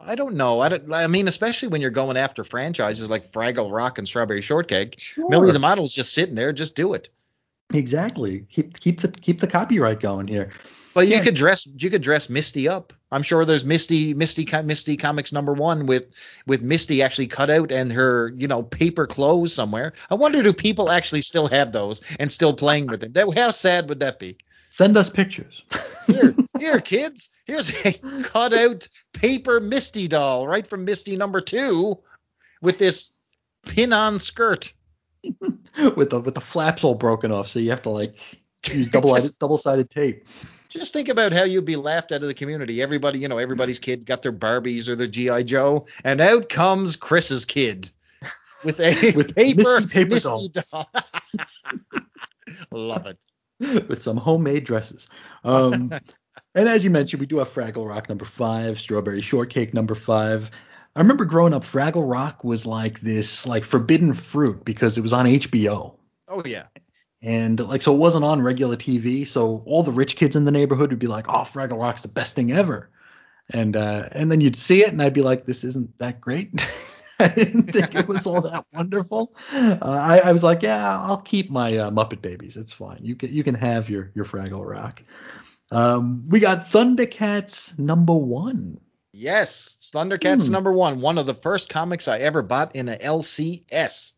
I 0.00 0.14
don't 0.14 0.34
know. 0.36 0.60
I 0.60 0.68
don't. 0.68 0.92
I 0.92 1.06
mean, 1.08 1.26
especially 1.28 1.68
when 1.68 1.80
you're 1.80 1.90
going 1.90 2.16
after 2.16 2.44
franchises 2.44 3.08
like 3.10 3.32
Fraggle 3.32 3.72
Rock 3.72 3.98
and 3.98 4.06
Strawberry 4.06 4.42
Shortcake. 4.42 4.96
Sure. 4.98 5.28
Millie 5.30 5.50
the 5.50 5.58
model's 5.58 5.92
just 5.92 6.12
sitting 6.12 6.34
there. 6.34 6.52
Just 6.52 6.76
do 6.76 6.92
it. 6.94 7.08
Exactly. 7.72 8.40
Keep 8.50 8.78
keep 8.78 9.00
the 9.00 9.08
keep 9.08 9.40
the 9.40 9.46
copyright 9.46 9.98
going 10.00 10.28
here. 10.28 10.52
But 10.94 11.08
you 11.08 11.14
Yeah. 11.14 11.24
could 11.24 11.34
dress 11.34 11.66
you 11.66 11.90
could 11.90 12.02
dress 12.02 12.28
Misty 12.30 12.68
up. 12.68 12.92
I'm 13.10 13.22
sure 13.22 13.44
there's 13.44 13.64
Misty 13.64 14.14
Misty 14.14 14.46
Misty 14.62 14.96
Comics 14.96 15.32
number 15.32 15.52
one 15.52 15.86
with 15.86 16.06
with 16.46 16.62
Misty 16.62 17.02
actually 17.02 17.26
cut 17.26 17.50
out 17.50 17.72
and 17.72 17.92
her 17.92 18.32
you 18.36 18.46
know 18.48 18.62
paper 18.62 19.06
clothes 19.06 19.52
somewhere. 19.52 19.92
I 20.10 20.14
wonder 20.14 20.42
do 20.42 20.52
people 20.52 20.90
actually 20.90 21.22
still 21.22 21.48
have 21.48 21.72
those 21.72 22.00
and 22.18 22.30
still 22.30 22.54
playing 22.54 22.86
with 22.86 23.00
them? 23.00 23.12
That, 23.12 23.36
how 23.36 23.50
sad 23.50 23.88
would 23.88 24.00
that 24.00 24.18
be? 24.18 24.38
Send 24.70 24.96
us 24.96 25.08
pictures. 25.10 25.62
Here, 26.06 26.34
here, 26.58 26.80
kids. 26.80 27.30
Here's 27.46 27.70
a 27.70 27.92
cut 28.24 28.52
out 28.52 28.86
paper 29.14 29.58
Misty 29.58 30.06
doll 30.06 30.46
right 30.46 30.66
from 30.66 30.84
Misty 30.84 31.16
number 31.16 31.40
two 31.40 31.98
with 32.60 32.78
this 32.78 33.12
pin 33.66 33.92
on 33.92 34.18
skirt. 34.18 34.72
with 35.96 36.10
the 36.10 36.20
with 36.20 36.34
the 36.34 36.40
flaps 36.40 36.84
all 36.84 36.94
broken 36.94 37.32
off, 37.32 37.48
so 37.48 37.58
you 37.58 37.70
have 37.70 37.82
to 37.82 37.90
like 37.90 38.18
use 38.70 38.88
double 38.88 39.16
double 39.40 39.56
sided 39.58 39.90
tape. 39.90 40.26
Just 40.74 40.92
think 40.92 41.08
about 41.08 41.32
how 41.32 41.44
you'd 41.44 41.64
be 41.64 41.76
laughed 41.76 42.10
out 42.10 42.22
of 42.22 42.26
the 42.26 42.34
community. 42.34 42.82
Everybody, 42.82 43.20
you 43.20 43.28
know, 43.28 43.38
everybody's 43.38 43.78
kid 43.78 44.04
got 44.04 44.22
their 44.22 44.32
Barbies 44.32 44.88
or 44.88 44.96
their 44.96 45.06
GI 45.06 45.44
Joe, 45.44 45.86
and 46.02 46.20
out 46.20 46.48
comes 46.48 46.96
Chris's 46.96 47.44
kid 47.44 47.90
with 48.64 48.80
a 48.80 49.12
With 49.16 49.36
paper 49.36 49.58
Misty 49.58 49.88
paper 49.88 50.14
Misty 50.14 50.48
doll. 50.48 50.90
Love 52.72 53.06
it. 53.06 53.88
with 53.88 54.02
some 54.02 54.16
homemade 54.16 54.64
dresses. 54.64 55.06
Um, 55.44 55.92
and 56.56 56.68
as 56.68 56.82
you 56.82 56.90
mentioned, 56.90 57.20
we 57.20 57.26
do 57.26 57.38
have 57.38 57.48
Fraggle 57.48 57.88
Rock 57.88 58.08
number 58.08 58.24
five, 58.24 58.80
Strawberry 58.80 59.20
Shortcake 59.20 59.74
number 59.74 59.94
five. 59.94 60.50
I 60.96 61.00
remember 61.00 61.24
growing 61.24 61.54
up, 61.54 61.62
Fraggle 61.62 62.10
Rock 62.10 62.42
was 62.42 62.66
like 62.66 62.98
this 62.98 63.46
like 63.46 63.62
forbidden 63.62 64.12
fruit 64.12 64.64
because 64.64 64.98
it 64.98 65.02
was 65.02 65.12
on 65.12 65.26
HBO. 65.26 65.94
Oh 66.26 66.42
yeah. 66.44 66.64
And 67.24 67.58
like 67.58 67.80
so 67.82 67.94
it 67.94 67.98
wasn't 67.98 68.24
on 68.24 68.42
regular 68.42 68.76
TV, 68.76 69.26
so 69.26 69.62
all 69.64 69.82
the 69.82 69.92
rich 69.92 70.16
kids 70.16 70.36
in 70.36 70.44
the 70.44 70.50
neighborhood 70.52 70.90
would 70.90 70.98
be 70.98 71.06
like, 71.06 71.26
"Oh, 71.28 71.44
Fraggle 71.44 71.80
Rock's 71.80 72.02
the 72.02 72.08
best 72.08 72.34
thing 72.34 72.52
ever." 72.52 72.90
And 73.50 73.76
uh 73.76 74.08
and 74.12 74.30
then 74.30 74.40
you'd 74.42 74.56
see 74.56 74.82
it 74.82 74.88
and 74.88 75.00
I'd 75.00 75.14
be 75.14 75.22
like, 75.22 75.46
"This 75.46 75.64
isn't 75.64 75.98
that 75.98 76.20
great." 76.20 76.50
I 77.18 77.28
didn't 77.28 77.72
think 77.72 77.94
it 77.94 78.08
was 78.08 78.26
all 78.26 78.40
that 78.42 78.66
wonderful. 78.74 79.34
Uh, 79.52 79.78
I, 79.80 80.18
I 80.18 80.32
was 80.32 80.42
like, 80.42 80.62
"Yeah, 80.62 81.00
I'll 81.00 81.22
keep 81.22 81.48
my 81.50 81.76
uh, 81.78 81.90
Muppet 81.90 82.20
Babies. 82.20 82.56
It's 82.56 82.72
fine. 82.72 82.98
You 83.02 83.14
can 83.14 83.32
you 83.32 83.42
can 83.44 83.54
have 83.54 83.88
your 83.88 84.10
your 84.14 84.24
Fraggle 84.24 84.68
Rock." 84.68 85.02
Um, 85.70 86.26
we 86.28 86.40
got 86.40 86.70
Thundercats 86.70 87.78
number 87.78 88.14
one. 88.14 88.80
Yes, 89.12 89.76
Thundercats 89.94 90.46
Hmm. 90.46 90.52
number 90.52 90.72
one, 90.72 91.00
one 91.00 91.18
of 91.18 91.26
the 91.26 91.34
first 91.34 91.70
comics 91.70 92.08
I 92.08 92.18
ever 92.18 92.42
bought 92.42 92.74
in 92.74 92.88
a 92.88 92.96
LCS, 92.96 94.12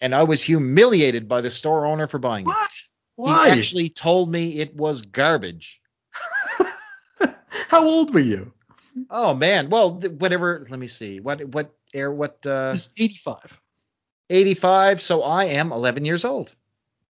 and 0.00 0.14
I 0.14 0.22
was 0.22 0.42
humiliated 0.42 1.28
by 1.28 1.40
the 1.40 1.50
store 1.50 1.86
owner 1.86 2.06
for 2.06 2.18
buying 2.18 2.46
it. 2.46 2.48
What? 2.48 2.82
Why? 3.16 3.50
He 3.50 3.58
actually 3.58 3.88
told 3.88 4.30
me 4.30 4.58
it 4.58 4.74
was 4.74 5.02
garbage. 5.02 5.80
How 7.68 7.84
old 7.84 8.12
were 8.12 8.20
you? 8.20 8.52
Oh 9.10 9.34
man, 9.34 9.68
well, 9.70 9.94
whatever. 9.94 10.66
Let 10.68 10.78
me 10.78 10.86
see. 10.86 11.20
What 11.20 11.44
what 11.48 11.74
air 11.94 12.10
what 12.10 12.44
uh 12.46 12.72
He's 12.72 12.88
85. 12.98 13.60
85, 14.28 15.00
so 15.00 15.22
I 15.22 15.44
am 15.44 15.70
11 15.70 16.04
years 16.04 16.24
old. 16.24 16.54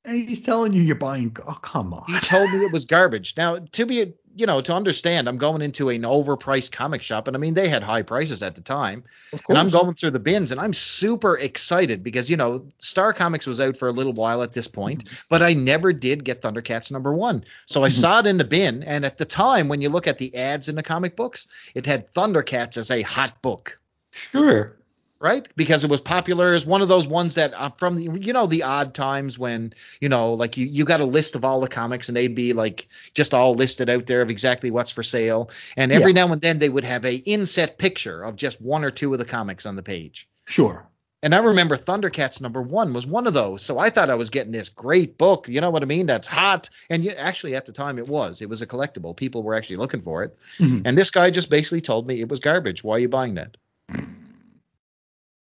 And 0.06 0.28
he's 0.28 0.42
telling 0.42 0.74
you 0.74 0.82
you're 0.82 0.96
buying. 0.96 1.36
Oh, 1.46 1.58
come 1.62 1.94
on. 1.94 2.04
He 2.08 2.20
told 2.20 2.52
me 2.52 2.64
it 2.64 2.72
was 2.72 2.86
garbage. 2.86 3.36
Now, 3.36 3.58
to 3.58 3.86
be, 3.86 4.14
you 4.36 4.46
know, 4.46 4.62
to 4.62 4.74
understand, 4.74 5.28
I'm 5.28 5.38
going 5.38 5.62
into 5.62 5.90
an 5.90 6.04
overpriced 6.04 6.72
comic 6.72 7.02
shop, 7.02 7.28
and 7.28 7.36
I 7.36 7.40
mean, 7.40 7.54
they 7.54 7.68
had 7.68 7.84
high 7.84 8.04
prices 8.04 8.42
at 8.42 8.56
the 8.56 8.62
time. 8.62 9.04
Of 9.34 9.42
And 9.50 9.58
I'm 9.58 9.70
going 9.70 9.94
through 9.96 10.12
the 10.12 10.20
bins, 10.20 10.52
and 10.52 10.62
I'm 10.62 10.74
super 10.74 11.38
excited 11.38 12.04
because, 12.04 12.30
you 12.30 12.38
know, 12.38 12.66
Star 12.78 13.12
Comics 13.14 13.46
was 13.46 13.60
out 13.60 13.78
for 13.78 13.88
a 13.88 13.92
little 13.92 14.14
while 14.14 14.44
at 14.44 14.54
this 14.54 14.68
point, 14.68 15.06
Mm-hmm. 15.06 15.16
but 15.30 15.42
I 15.42 15.54
never 15.54 15.94
did 15.94 16.24
get 16.24 16.42
Thundercats 16.42 16.92
number 16.92 17.14
one. 17.14 17.44
So 17.66 17.84
I 17.84 17.90
saw 17.90 18.20
it 18.20 18.26
in 18.26 18.38
the 18.38 18.44
bin, 18.44 18.84
and 18.84 19.06
at 19.06 19.18
the 19.18 19.26
time, 19.26 19.68
when 19.68 19.82
you 19.82 19.90
look 19.90 20.08
at 20.08 20.18
the 20.18 20.36
ads 20.36 20.70
in 20.70 20.76
the 20.76 20.84
comic 20.84 21.16
books, 21.16 21.48
it 21.76 21.86
had 21.86 22.12
Thundercats 22.14 22.78
as 22.78 22.92
a 22.92 23.02
hot 23.02 23.42
book. 23.42 23.78
Sure. 24.12 24.76
Right? 25.20 25.48
Because 25.56 25.84
it 25.84 25.90
was 25.90 26.02
popular 26.02 26.54
as 26.54 26.66
one 26.66 26.82
of 26.82 26.88
those 26.88 27.08
ones 27.08 27.36
that 27.36 27.54
uh, 27.54 27.70
from 27.70 27.96
the, 27.96 28.20
you 28.20 28.34
know 28.34 28.48
the 28.48 28.64
odd 28.64 28.94
times 28.94 29.38
when 29.38 29.74
you 30.00 30.10
know 30.10 30.34
like 30.34 30.58
you 30.58 30.66
you 30.66 30.86
got 30.86 31.02
a 31.02 31.06
list 31.06 31.36
of 31.36 31.44
all 31.44 31.60
the 31.60 31.68
comics 31.68 32.08
and 32.08 32.16
they'd 32.16 32.36
be 32.36 32.54
like 32.54 32.88
just 33.14 33.34
all 33.34 33.54
listed 33.54 33.90
out 33.90 34.06
there 34.06 34.22
of 34.22 34.30
exactly 34.30 34.72
what's 34.72 34.92
for 34.92 35.04
sale, 35.04 35.50
and 35.78 35.92
every 35.92 36.14
now 36.14 36.32
and 36.32 36.42
then 36.42 36.60
they 36.60 36.70
would 36.70 36.84
have 36.84 37.06
a 37.06 37.16
inset 37.16 37.78
picture 37.78 38.24
of 38.24 38.36
just 38.36 38.62
one 38.62 38.84
or 38.84 38.92
two 38.92 39.12
of 39.14 39.20
the 39.20 39.26
comics 39.26 39.66
on 39.66 39.76
the 39.76 39.84
page. 39.84 40.28
Sure. 40.46 40.88
And 41.22 41.36
I 41.36 41.40
remember 41.40 41.76
Thundercats 41.76 42.40
number 42.40 42.62
one 42.62 42.94
was 42.94 43.06
one 43.06 43.28
of 43.28 43.34
those. 43.34 43.62
So 43.62 43.78
I 43.78 43.90
thought 43.90 44.10
I 44.10 44.16
was 44.16 44.30
getting 44.30 44.54
this 44.54 44.70
great 44.70 45.18
book. 45.18 45.50
You 45.50 45.60
know 45.60 45.70
what 45.70 45.84
I 45.84 45.86
mean? 45.86 46.06
That's 46.06 46.28
hot. 46.28 46.70
And 46.90 47.04
you, 47.04 47.12
actually, 47.12 47.56
at 47.56 47.66
the 47.66 47.74
time, 47.74 47.98
it 47.98 48.08
was. 48.08 48.42
It 48.42 48.48
was 48.48 48.62
a 48.62 48.68
collectible. 48.68 49.18
People 49.18 49.44
were 49.44 49.54
actually 49.54 49.76
looking 49.76 50.02
for 50.02 50.24
it. 50.24 50.38
Mhm. 50.60 50.84
And 50.86 50.98
this 50.98 51.12
guy 51.12 51.30
just 51.30 51.50
basically 51.50 51.82
told 51.82 52.08
me 52.08 52.22
it 52.22 52.30
was 52.30 52.40
garbage. 52.40 52.86
Why 52.86 52.96
are 52.96 53.00
you 53.00 53.10
buying 53.10 53.34
that? 53.34 53.58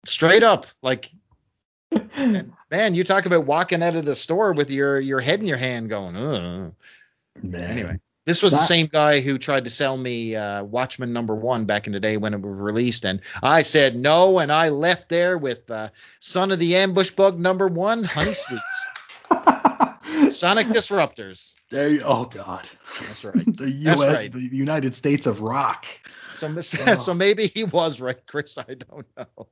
Straight 0.08 0.42
up, 0.42 0.66
like, 0.82 1.10
man, 2.70 2.94
you 2.94 3.04
talk 3.04 3.26
about 3.26 3.44
walking 3.46 3.82
out 3.82 3.96
of 3.96 4.04
the 4.04 4.14
store 4.14 4.52
with 4.52 4.70
your 4.70 5.00
your 5.00 5.20
head 5.20 5.40
in 5.40 5.46
your 5.46 5.56
hand, 5.56 5.88
going, 5.88 6.16
Ugh. 6.16 6.72
Man. 7.42 7.70
Anyway, 7.70 8.00
this 8.24 8.42
was 8.42 8.52
the 8.52 8.64
same 8.64 8.86
guy 8.86 9.20
who 9.20 9.38
tried 9.38 9.64
to 9.64 9.70
sell 9.70 9.96
me 9.96 10.34
uh, 10.34 10.62
Watchmen 10.64 11.12
number 11.12 11.34
one 11.34 11.64
back 11.64 11.86
in 11.86 11.92
the 11.92 12.00
day 12.00 12.16
when 12.16 12.34
it 12.34 12.40
was 12.40 12.56
released, 12.56 13.04
and 13.04 13.20
I 13.42 13.62
said 13.62 13.96
no, 13.96 14.38
and 14.38 14.50
I 14.52 14.70
left 14.70 15.08
there 15.08 15.38
with 15.38 15.70
uh, 15.70 15.90
Son 16.20 16.50
of 16.50 16.58
the 16.58 16.76
Ambush 16.76 17.10
Bug 17.10 17.38
number 17.38 17.68
one, 17.68 18.04
Honey 18.04 18.34
Sweets, 18.34 18.86
Sonic 20.38 20.66
Disruptors. 20.68 21.54
there 21.70 21.88
you, 21.88 22.02
oh 22.04 22.24
God. 22.24 22.66
That's 23.00 23.24
right. 23.24 23.34
The 23.56 23.70
U.S. 23.70 23.98
That's 23.98 24.12
right. 24.12 24.32
The 24.32 24.40
United 24.40 24.94
States 24.94 25.26
of 25.26 25.40
rock. 25.40 25.86
So, 26.38 26.54
Oh. 26.86 26.94
so 26.94 27.14
maybe 27.14 27.46
he 27.46 27.64
was 27.64 28.00
right, 28.00 28.18
Chris. 28.26 28.56
I 28.58 28.74
don't 28.74 29.06
know. 29.16 29.48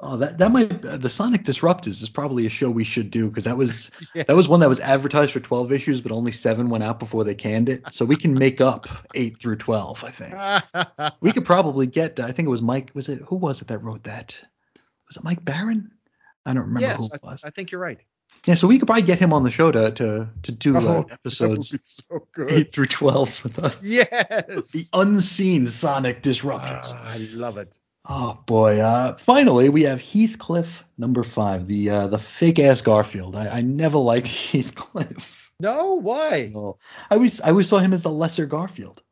Oh, 0.00 0.16
that 0.18 0.38
that 0.38 0.52
might 0.52 0.84
uh, 0.84 0.96
the 0.96 1.08
Sonic 1.08 1.42
Disruptors 1.44 2.02
is 2.02 2.08
probably 2.08 2.46
a 2.46 2.48
show 2.48 2.70
we 2.70 2.84
should 2.84 3.10
do 3.10 3.28
because 3.28 3.44
that 3.44 3.56
was 3.56 3.90
Yeah. 4.14 4.24
that 4.28 4.36
was 4.36 4.46
one 4.48 4.60
that 4.60 4.68
was 4.68 4.80
advertised 4.80 5.32
for 5.32 5.40
12 5.40 5.72
issues, 5.72 6.00
but 6.00 6.12
only 6.12 6.30
seven 6.32 6.68
went 6.68 6.84
out 6.84 6.98
before 7.00 7.24
they 7.24 7.34
canned 7.34 7.68
it. 7.68 7.82
So 7.90 8.04
we 8.04 8.16
can 8.16 8.34
make 8.34 8.60
up 8.60 8.88
eight 9.14 9.38
through 9.40 9.56
12, 9.56 10.04
I 10.04 10.10
think. 10.10 11.12
We 11.20 11.32
could 11.32 11.44
probably 11.44 11.86
get. 11.86 12.20
I 12.20 12.32
think 12.32 12.46
it 12.46 12.50
was 12.50 12.62
Mike. 12.62 12.90
Was 12.94 13.08
it 13.08 13.20
who 13.26 13.36
was 13.36 13.60
it 13.62 13.68
that 13.68 13.78
wrote 13.78 14.04
that? 14.04 14.40
Was 15.08 15.16
it 15.16 15.24
Mike 15.24 15.44
Baron? 15.44 15.90
I 16.46 16.54
don't 16.54 16.62
remember 16.64 16.80
yes, 16.80 16.98
who 16.98 17.06
it 17.06 17.20
I, 17.22 17.26
was. 17.26 17.44
I 17.44 17.50
think 17.50 17.70
you're 17.72 17.80
right. 17.80 18.00
Yeah, 18.48 18.54
so 18.54 18.66
we 18.66 18.78
could 18.78 18.86
probably 18.86 19.02
get 19.02 19.18
him 19.18 19.32
on 19.34 19.42
the 19.44 19.50
show 19.50 19.70
to 19.70 19.90
to 19.92 20.28
to 20.42 20.52
do 20.52 20.76
uh, 20.76 20.80
Oh, 20.80 21.02
be 21.02 21.12
episodes 21.12 22.00
so 22.10 22.26
eight 22.48 22.72
through 22.72 22.86
12 22.86 23.44
with 23.44 23.58
us. 23.58 23.78
Yes. 23.82 24.70
The 24.72 24.84
unseen 24.94 25.66
Sonic 25.66 26.22
Disruptors. 26.22 26.80
Ah, 26.86 27.12
I 27.12 27.18
love 27.32 27.58
it. 27.58 27.78
Oh 28.10 28.38
boy! 28.46 28.80
Uh, 28.80 29.18
finally, 29.18 29.68
we 29.68 29.82
have 29.82 30.00
Heathcliff 30.00 30.82
number 30.96 31.22
five, 31.22 31.66
the 31.66 31.90
uh, 31.90 32.06
the 32.08 32.18
fake 32.18 32.58
ass 32.58 32.80
Garfield. 32.80 33.36
I, 33.36 33.58
I 33.58 33.60
never 33.60 33.98
liked 33.98 34.28
Heathcliff. 34.52 35.52
No, 35.60 35.94
why? 36.00 36.50
No. 36.54 36.78
I 37.10 37.16
always 37.16 37.40
I 37.42 37.50
always 37.50 37.68
saw 37.68 37.78
him 37.78 37.92
as 37.92 38.02
the 38.02 38.10
lesser 38.10 38.46
Garfield. 38.46 39.02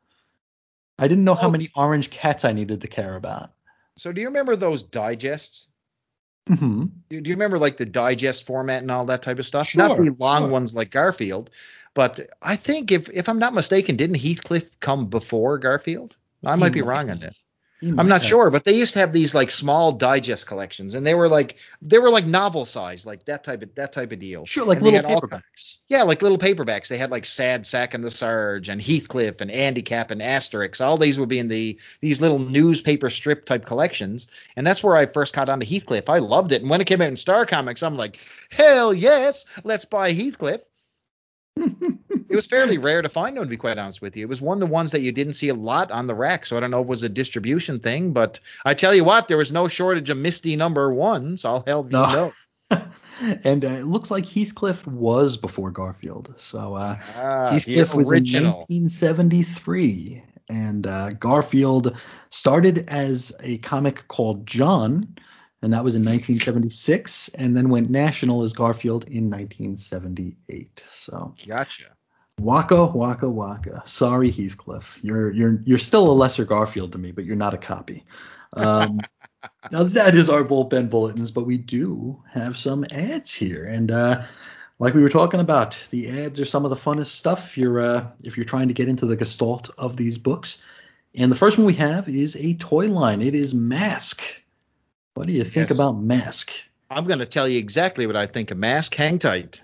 I 0.97 1.07
didn't 1.07 1.25
know 1.25 1.35
how 1.35 1.49
Oh. 1.49 1.51
many 1.51 1.69
orange 1.75 2.09
cats 2.09 2.43
I 2.43 2.53
needed 2.53 2.81
to 2.81 2.87
care 2.87 3.15
about. 3.15 3.51
So 3.97 4.11
do 4.11 4.19
you 4.21 4.27
remember 4.27 4.55
those 4.55 4.81
digests? 4.81 5.67
Hmm 6.47 6.85
Do 7.09 7.21
do 7.21 7.29
you 7.29 7.35
remember 7.35 7.59
like 7.59 7.77
the 7.77 7.85
digest 7.85 8.45
format 8.45 8.81
and 8.81 8.91
all 8.91 9.05
that 9.05 9.21
type 9.21 9.39
of 9.39 9.45
stuff? 9.45 9.67
Sure, 9.67 9.81
Not 9.81 9.97
the 9.97 10.15
long 10.19 10.43
sure. 10.43 10.51
ones 10.51 10.73
like 10.73 10.91
Garfield, 10.91 11.49
but 11.93 12.19
I 12.41 12.55
think 12.55 12.91
if 12.91 13.09
if 13.09 13.29
I'm 13.29 13.39
not 13.39 13.53
mistaken, 13.53 13.95
didn't 13.95 14.17
Heathcliff 14.17 14.79
come 14.79 15.07
before 15.07 15.57
Garfield? 15.57 16.17
I 16.45 16.55
might 16.55 16.73
be 16.73 16.81
wrong 16.81 17.09
on 17.09 17.19
that. 17.19 17.33
I'm 17.83 18.07
not 18.07 18.23
sure, 18.23 18.49
but 18.49 18.63
they 18.63 18.73
used 18.73 18.93
to 18.93 18.99
have 18.99 19.13
these 19.13 19.35
like 19.35 19.51
small 19.51 19.91
digest 19.91 20.47
collections, 20.47 20.95
and 20.95 21.05
they 21.05 21.13
were 21.13 21.29
like 21.29 21.57
they 21.79 21.99
were 21.99 22.09
like 22.09 22.25
novel 22.25 22.65
size, 22.65 23.05
like 23.05 23.25
that 23.25 23.43
type 23.43 23.61
of 23.61 23.73
that 23.75 23.93
type 23.93 24.11
of 24.11 24.17
deal. 24.17 24.45
Sure, 24.45 24.65
like 24.65 24.79
And 24.79 24.87
little 24.87 25.01
paperbacks. 25.03 25.77
Yeah, 25.87 26.01
like 26.01 26.23
little 26.23 26.39
paperbacks. 26.39 26.87
They 26.87 26.97
had 26.97 27.11
like 27.11 27.25
Sad 27.25 27.67
Sack 27.67 27.93
and 27.93 28.03
the 28.03 28.09
Sarge 28.09 28.67
and 28.69 28.81
Heathcliff 28.81 29.41
and 29.41 29.51
Andy 29.51 29.83
Capp 29.83 30.09
and 30.09 30.21
Asterix. 30.21 30.81
All 30.81 30.97
these 30.97 31.19
would 31.19 31.29
be 31.29 31.37
in 31.37 31.49
the 31.49 31.77
these 32.01 32.19
little 32.19 32.39
newspaper 32.39 33.11
strip 33.11 33.45
type 33.45 33.65
collections. 33.65 34.27
And 34.55 34.65
that's 34.65 34.83
where 34.83 34.95
I 34.95 35.05
first 35.05 35.33
caught 35.33 35.49
on 35.49 35.59
to 35.59 35.65
Heathcliff. 35.65 36.09
I 36.09 36.17
loved 36.17 36.51
it. 36.53 36.61
And 36.61 36.69
when 36.71 36.81
it 36.81 36.87
came 36.87 37.01
out 37.01 37.09
in 37.09 37.17
Star 37.17 37.45
Comics, 37.45 37.83
I'm 37.83 37.95
like, 37.95 38.17
hell 38.49 38.91
yes, 38.91 39.45
let's 39.63 39.85
buy 39.85 40.13
Heathcliff. 40.13 40.61
It 42.29 42.35
was 42.35 42.45
fairly 42.45 42.77
rare 42.77 43.01
to 43.01 43.09
find 43.09 43.37
them, 43.37 43.43
to 43.43 43.49
be 43.49 43.57
quite 43.57 43.77
honest 43.77 44.01
with 44.01 44.17
you. 44.17 44.23
It 44.25 44.29
was 44.29 44.41
one 44.41 44.57
of 44.57 44.59
the 44.59 44.73
ones 44.73 44.91
that 44.91 45.01
you 45.01 45.11
didn't 45.11 45.33
see 45.33 45.49
a 45.49 45.53
lot 45.53 45.91
on 45.91 46.07
the 46.07 46.15
rack, 46.15 46.45
so 46.45 46.57
I 46.57 46.59
don't 46.59 46.71
know 46.71 46.81
if 46.81 46.85
it 46.85 46.89
was 46.89 47.03
a 47.03 47.09
distribution 47.09 47.79
thing, 47.79 48.11
but 48.11 48.39
I 48.65 48.73
tell 48.73 48.93
you 48.93 49.03
what, 49.03 49.27
there 49.27 49.37
was 49.37 49.51
no 49.51 49.67
shortage 49.67 50.09
of 50.09 50.17
Misty 50.17 50.55
number 50.55 50.93
ones. 50.93 51.45
I'll 51.45 51.63
help 51.65 51.91
you 51.91 51.99
No. 51.99 52.11
know. 52.11 52.33
and 53.43 53.63
uh, 53.63 53.69
it 53.69 53.85
looks 53.85 54.11
like 54.11 54.25
Heathcliff 54.25 54.85
was 54.87 55.37
before 55.37 55.71
Garfield. 55.71 56.35
So 56.37 56.75
uh, 56.75 56.97
Ah, 57.15 57.49
Heathcliff 57.51 57.93
was 57.95 58.11
in 58.11 58.23
1973, 58.25 60.23
and 60.49 60.85
uh, 60.85 61.09
Garfield 61.11 61.95
started 62.29 62.85
as 62.89 63.31
a 63.41 63.57
comic 63.59 64.07
called 64.09 64.45
John, 64.45 65.15
and 65.61 65.71
that 65.73 65.83
was 65.83 65.95
in 65.95 66.03
1976, 66.03 67.29
and 67.29 67.55
then 67.55 67.69
went 67.69 67.89
national 67.89 68.43
as 68.43 68.53
Garfield 68.53 69.05
in 69.05 69.29
1978. 69.29 70.83
So 70.91 71.33
Gotcha. 71.47 71.83
Waka 72.39 72.85
Waka 72.85 73.29
Waka. 73.29 73.83
Sorry, 73.85 74.29
Heathcliff. 74.29 74.99
You're 75.01 75.31
you're 75.31 75.59
you're 75.65 75.79
still 75.79 76.09
a 76.09 76.13
lesser 76.13 76.45
Garfield 76.45 76.91
to 76.91 76.97
me, 76.97 77.11
but 77.11 77.25
you're 77.25 77.35
not 77.35 77.53
a 77.53 77.57
copy. 77.57 78.03
Um, 78.53 79.01
now 79.71 79.83
that 79.83 80.15
is 80.15 80.29
our 80.29 80.43
bullpen 80.43 80.89
bulletins, 80.89 81.31
but 81.31 81.45
we 81.45 81.57
do 81.57 82.21
have 82.31 82.57
some 82.57 82.85
ads 82.91 83.33
here, 83.33 83.65
and 83.65 83.91
uh, 83.91 84.23
like 84.79 84.93
we 84.93 85.01
were 85.01 85.09
talking 85.09 85.39
about, 85.39 85.83
the 85.89 86.09
ads 86.25 86.39
are 86.39 86.45
some 86.45 86.63
of 86.63 86.69
the 86.69 86.75
funnest 86.75 87.07
stuff 87.07 87.47
if 87.47 87.57
you're 87.57 87.79
uh, 87.79 88.07
if 88.23 88.37
you're 88.37 88.45
trying 88.45 88.67
to 88.67 88.73
get 88.73 88.87
into 88.87 89.07
the 89.07 89.15
gestalt 89.15 89.71
of 89.77 89.97
these 89.97 90.17
books. 90.17 90.61
And 91.15 91.31
the 91.31 91.35
first 91.35 91.57
one 91.57 91.65
we 91.65 91.73
have 91.73 92.07
is 92.07 92.35
a 92.35 92.53
toy 92.55 92.87
line. 92.87 93.23
It 93.23 93.33
is 93.33 93.55
Mask. 93.55 94.21
What 95.15 95.25
do 95.25 95.33
you 95.33 95.43
think 95.43 95.69
Yes. 95.69 95.75
about 95.79 95.93
Mask? 95.93 96.51
I'm 96.91 97.05
going 97.05 97.19
to 97.19 97.25
tell 97.25 97.47
you 97.47 97.57
exactly 97.57 98.05
what 98.05 98.15
I 98.15 98.27
think 98.27 98.51
of 98.51 98.57
Mask. 98.59 98.93
Hang 98.93 99.17
tight. 99.17 99.63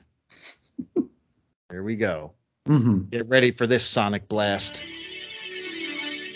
Here 1.69 1.83
we 1.83 1.95
go. 1.95 2.31
Hmm 2.65 3.01
Get 3.11 3.27
ready 3.27 3.51
for 3.51 3.67
this 3.67 3.85
sonic 3.85 4.27
blast. 4.27 4.83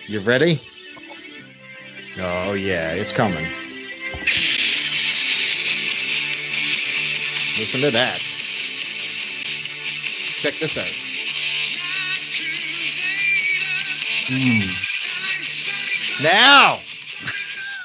You 0.08 0.20
ready? 0.22 0.62
Oh 2.20 2.54
yeah, 2.54 2.92
it's 2.92 3.12
coming. 3.12 3.46
Listen 7.58 7.82
to 7.82 7.92
that. 7.92 8.20
Check 10.42 10.60
this 10.60 10.78
out. 10.78 11.08
Now, 16.22 16.78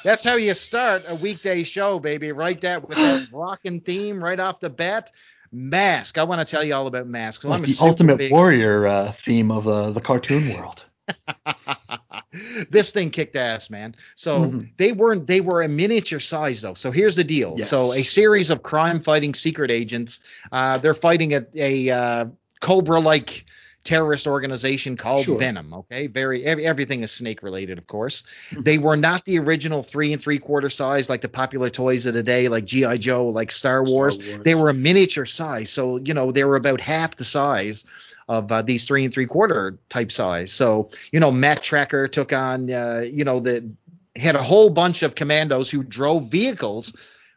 that's 0.05 0.24
how 0.24 0.35
you 0.35 0.55
start 0.55 1.05
a 1.06 1.14
weekday 1.14 1.62
show, 1.62 1.98
baby. 1.98 2.32
Right 2.32 2.60
that 2.62 2.89
with 2.89 3.01
that 3.01 3.28
rocking 3.32 3.81
theme 3.81 4.23
right 4.23 4.40
off 4.40 4.60
the 4.60 4.70
bat. 4.70 5.10
Mask. 5.53 6.16
I 6.19 6.24
want 6.24 6.47
to 6.47 6.51
tell 6.51 6.65
you 6.65 6.74
all 6.74 6.87
about 6.87 7.07
Mask. 7.07 7.45
Like 7.45 7.62
the 7.62 7.77
Ultimate 7.81 8.16
big- 8.16 8.33
Warrior 8.33 8.87
uh, 8.87 9.12
theme 9.12 9.51
of 9.51 9.69
uh, 9.69 9.91
the 9.91 10.01
cartoon 10.01 10.55
world. 10.55 10.85
this 12.70 12.93
thing 12.93 13.11
kicked 13.11 13.37
ass, 13.37 13.69
man. 13.69 13.95
So 14.16 14.45
Mhm. 14.45 14.70
they 14.79 14.93
weren't 14.93 15.27
they 15.27 15.41
were 15.41 15.62
a 15.62 15.69
miniature 15.69 16.20
size 16.20 16.62
though. 16.62 16.74
So 16.74 16.91
here's 16.91 17.16
the 17.16 17.24
deal. 17.24 17.55
Yes. 17.59 17.69
So 17.69 17.93
a 17.93 18.03
series 18.03 18.51
of 18.51 18.62
crime 18.62 19.01
fighting 19.01 19.35
secret 19.35 19.70
agents. 19.70 20.20
Uh, 20.51 20.79
they're 20.79 20.95
fighting 20.95 21.35
a, 21.35 21.45
a 21.55 21.91
uh, 21.91 22.24
cobra 22.61 23.01
like 23.01 23.45
terrorist 23.84 24.26
organization 24.26 24.96
called 24.96 25.24
Sure. 25.24 25.38
Venom. 25.38 25.74
Okay, 25.74 26.06
very 26.06 26.44
every, 26.44 26.64
everything 26.66 27.02
is 27.02 27.10
snake 27.10 27.42
related, 27.42 27.78
of 27.78 27.86
course. 27.86 28.24
they 28.56 28.78
were 28.78 28.96
not 28.96 29.24
the 29.24 29.38
original 29.38 29.82
three 29.82 30.12
and 30.12 30.22
three 30.22 30.38
quarter 30.38 30.70
size 30.70 31.09
like 31.09 31.20
the 31.20 31.28
popular 31.28 31.70
toys 31.70 32.06
of 32.06 32.14
the 32.14 32.22
day, 32.22 32.48
like 32.48 32.64
GI 32.64 32.98
Joe, 32.98 33.26
like 33.28 33.50
Star 33.50 33.82
Wars. 33.82 34.18
Wars. 34.18 34.42
They 34.44 34.54
were 34.54 34.68
a 34.70 34.74
miniature 34.74 35.26
size, 35.26 35.70
so 35.70 35.96
you 35.98 36.14
know 36.14 36.30
they 36.30 36.44
were 36.44 36.56
about 36.56 36.80
half 36.80 37.16
the 37.16 37.24
size 37.24 37.84
of 38.28 38.50
uh, 38.52 38.62
these 38.62 38.86
three 38.86 39.04
and 39.04 39.12
three 39.12 39.26
quarter 39.26 39.78
type 39.88 40.12
size. 40.12 40.52
So 40.52 40.90
you 41.10 41.20
know 41.20 41.32
Matt 41.32 41.60
Trakker 41.62 42.10
took 42.10 42.32
on 42.32 42.70
uh, 42.70 43.00
you 43.04 43.24
know 43.24 43.40
the 43.40 43.68
had 44.14 44.36
a 44.36 44.42
whole 44.42 44.70
bunch 44.70 45.02
of 45.02 45.14
commandos 45.14 45.70
who 45.70 45.82
drove 45.82 46.28
vehicles 46.30 46.94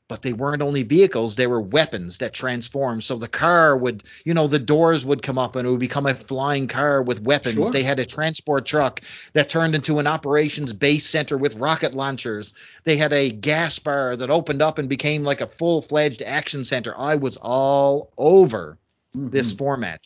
but 0.07 0.21
they 0.21 0.33
weren't 0.33 0.61
only 0.61 0.83
vehicles 0.83 1.35
they 1.35 1.47
were 1.47 1.59
weapons 1.61 2.19
that 2.19 2.33
transformed. 2.33 3.03
So 3.03 3.17
the 3.17 3.27
car 3.27 3.75
would 3.75 4.03
you 4.23 4.33
know 4.33 4.47
the 4.47 4.59
doors 4.59 5.03
would 5.05 5.21
come 5.23 5.37
up 5.37 5.55
and 5.55 5.67
it 5.67 5.71
would 5.71 5.79
become 5.79 6.05
a 6.05 6.13
flying 6.13 6.67
car 6.67 7.01
with 7.01 7.21
weapons. 7.21 7.55
Sure. 7.55 7.71
they 7.71 7.83
had 7.83 7.99
a 7.99 8.05
transport 8.05 8.65
truck 8.65 9.01
that 9.33 9.49
turned 9.49 9.73
into 9.75 9.99
an 9.99 10.07
operations 10.07 10.73
base 10.73 11.05
center 11.07 11.37
with 11.37 11.55
rocket 11.55 11.93
launchers. 11.93 12.53
They 12.83 12.97
had 12.97 13.13
a 13.13 13.31
gas 13.31 13.79
bar 13.79 14.15
that 14.15 14.29
opened 14.29 14.61
up 14.61 14.77
and 14.77 14.87
became 14.87 15.23
like 15.23 15.41
a 15.41 15.47
full-fledged 15.47 16.21
action 16.21 16.63
center. 16.63 16.93
I 16.97 17.15
was 17.15 17.37
all 17.37 18.11
over 18.17 18.77
this 19.13 19.53
Mhm. 19.53 19.57
format. 19.57 20.01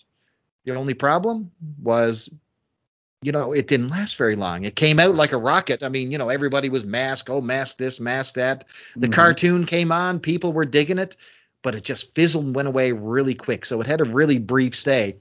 The 0.66 0.76
only 0.76 0.94
problem 0.94 1.52
was 1.82 2.30
you 3.22 3.32
know 3.32 3.52
it 3.52 3.68
didn't 3.68 3.90
last 3.90 4.16
very 4.16 4.36
long. 4.36 4.64
It 4.64 4.76
came 4.76 5.00
out 5.00 5.16
like 5.16 5.34
a 5.34 5.38
rocket. 5.38 5.84
I 5.84 5.90
mean 5.90 6.12
you 6.12 6.18
know 6.18 6.30
everybody 6.30 6.70
was 6.70 6.86
mask 6.86 7.30
oh 7.30 7.42
mask 7.42 7.78
this 7.78 8.00
mask 8.00 8.36
that. 8.36 8.66
The 8.96 9.08
Mhm. 9.08 9.12
cartoon 9.14 9.66
came 9.66 9.92
on 9.92 10.20
people 10.20 10.54
were 10.54 10.66
digging 10.66 11.00
it 11.00 11.18
but 11.62 11.76
it 11.76 11.84
just 11.84 12.16
fizzled 12.16 12.46
and 12.46 12.56
went 12.56 12.70
away 12.70 12.94
really 12.94 13.36
quick. 13.36 13.66
So 13.66 13.82
it 13.82 13.88
had 13.88 14.00
a 14.00 14.06
really 14.06 14.38
brief 14.40 14.74
stay. 14.76 15.18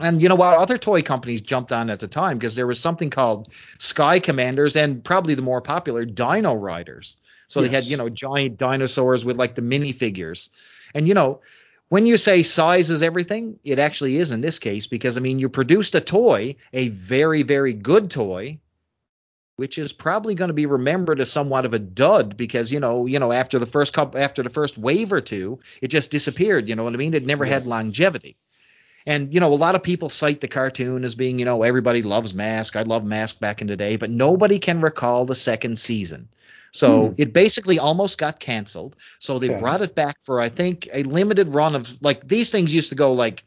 And 0.00 0.20
you 0.20 0.28
know 0.28 0.34
what? 0.34 0.56
Other 0.56 0.76
toy 0.78 1.02
companies 1.02 1.40
jumped 1.40 1.72
on 1.72 1.88
at 1.90 2.00
the 2.00 2.08
time 2.08 2.38
because 2.38 2.56
there 2.56 2.66
was 2.66 2.80
something 2.80 3.10
called 3.10 3.52
sky 3.78 4.18
commanders 4.18 4.74
and 4.74 5.04
probably 5.04 5.34
the 5.34 5.42
more 5.42 5.60
popular 5.60 6.04
dino 6.04 6.54
riders. 6.54 7.16
So 7.46 7.60
they 7.62 7.68
had 7.68 7.84
you 7.84 7.96
know 7.96 8.08
giant 8.08 8.58
dinosaurs 8.58 9.24
with 9.24 9.36
like 9.36 9.54
the 9.54 9.62
minifigures. 9.62 10.48
And 10.94 11.06
you 11.06 11.14
know 11.14 11.40
when 11.92 12.06
you 12.06 12.16
say 12.16 12.42
size 12.42 12.90
is 12.90 13.02
everything, 13.02 13.58
it 13.64 13.78
actually 13.78 14.16
is 14.16 14.30
in 14.30 14.40
this 14.40 14.58
case 14.58 14.86
because 14.86 15.18
I 15.18 15.20
mean 15.20 15.38
you 15.38 15.50
produced 15.50 15.94
a 15.94 16.00
toy, 16.00 16.56
a 16.72 16.88
very 16.88 17.42
very 17.42 17.74
good 17.74 18.10
toy, 18.10 18.60
which 19.56 19.76
is 19.76 19.92
probably 19.92 20.34
going 20.34 20.48
to 20.48 20.54
be 20.54 20.64
remembered 20.64 21.20
as 21.20 21.30
somewhat 21.30 21.66
of 21.66 21.74
a 21.74 21.78
dud 21.78 22.38
because 22.38 22.72
you 22.72 22.80
know 22.80 23.04
you 23.04 23.18
know 23.18 23.30
after 23.30 23.58
the 23.58 23.66
first 23.66 23.92
couple 23.92 24.18
after 24.18 24.42
the 24.42 24.48
first 24.48 24.78
wave 24.78 25.12
or 25.12 25.20
two, 25.20 25.60
it 25.82 25.88
just 25.88 26.10
disappeared. 26.10 26.66
You 26.66 26.76
know 26.76 26.82
what 26.82 26.94
I 26.94 26.96
mean? 26.96 27.12
It 27.12 27.26
never 27.26 27.44
had 27.44 27.66
longevity. 27.66 28.38
And 29.04 29.34
you 29.34 29.40
know, 29.40 29.52
a 29.52 29.54
lot 29.54 29.74
of 29.74 29.82
people 29.82 30.08
cite 30.08 30.40
the 30.40 30.48
cartoon 30.48 31.04
as 31.04 31.14
being, 31.14 31.38
you 31.38 31.44
know, 31.44 31.62
everybody 31.62 32.00
loves 32.00 32.32
Mask. 32.32 32.74
I 32.74 32.84
love 32.84 33.04
Mask 33.04 33.38
back 33.38 33.60
in 33.60 33.66
the 33.66 33.76
day, 33.76 33.96
but 33.96 34.08
nobody 34.08 34.58
can 34.58 34.80
recall 34.80 35.26
the 35.26 35.34
second 35.34 35.78
season. 35.78 36.30
So 36.72 37.08
Hmm. 37.08 37.14
it 37.18 37.32
basically 37.32 37.78
almost 37.78 38.18
got 38.18 38.40
canceled. 38.40 38.96
So 39.20 39.38
they 39.38 39.50
Okay. 39.50 39.58
brought 39.58 39.82
it 39.82 39.94
back 39.94 40.16
for 40.24 40.40
I 40.40 40.48
think 40.48 40.88
a 40.92 41.02
limited 41.04 41.50
run 41.50 41.74
of 41.76 41.96
like 42.02 42.26
these 42.26 42.50
things 42.50 42.74
used 42.74 42.88
to 42.88 42.94
go 42.96 43.12
like, 43.12 43.44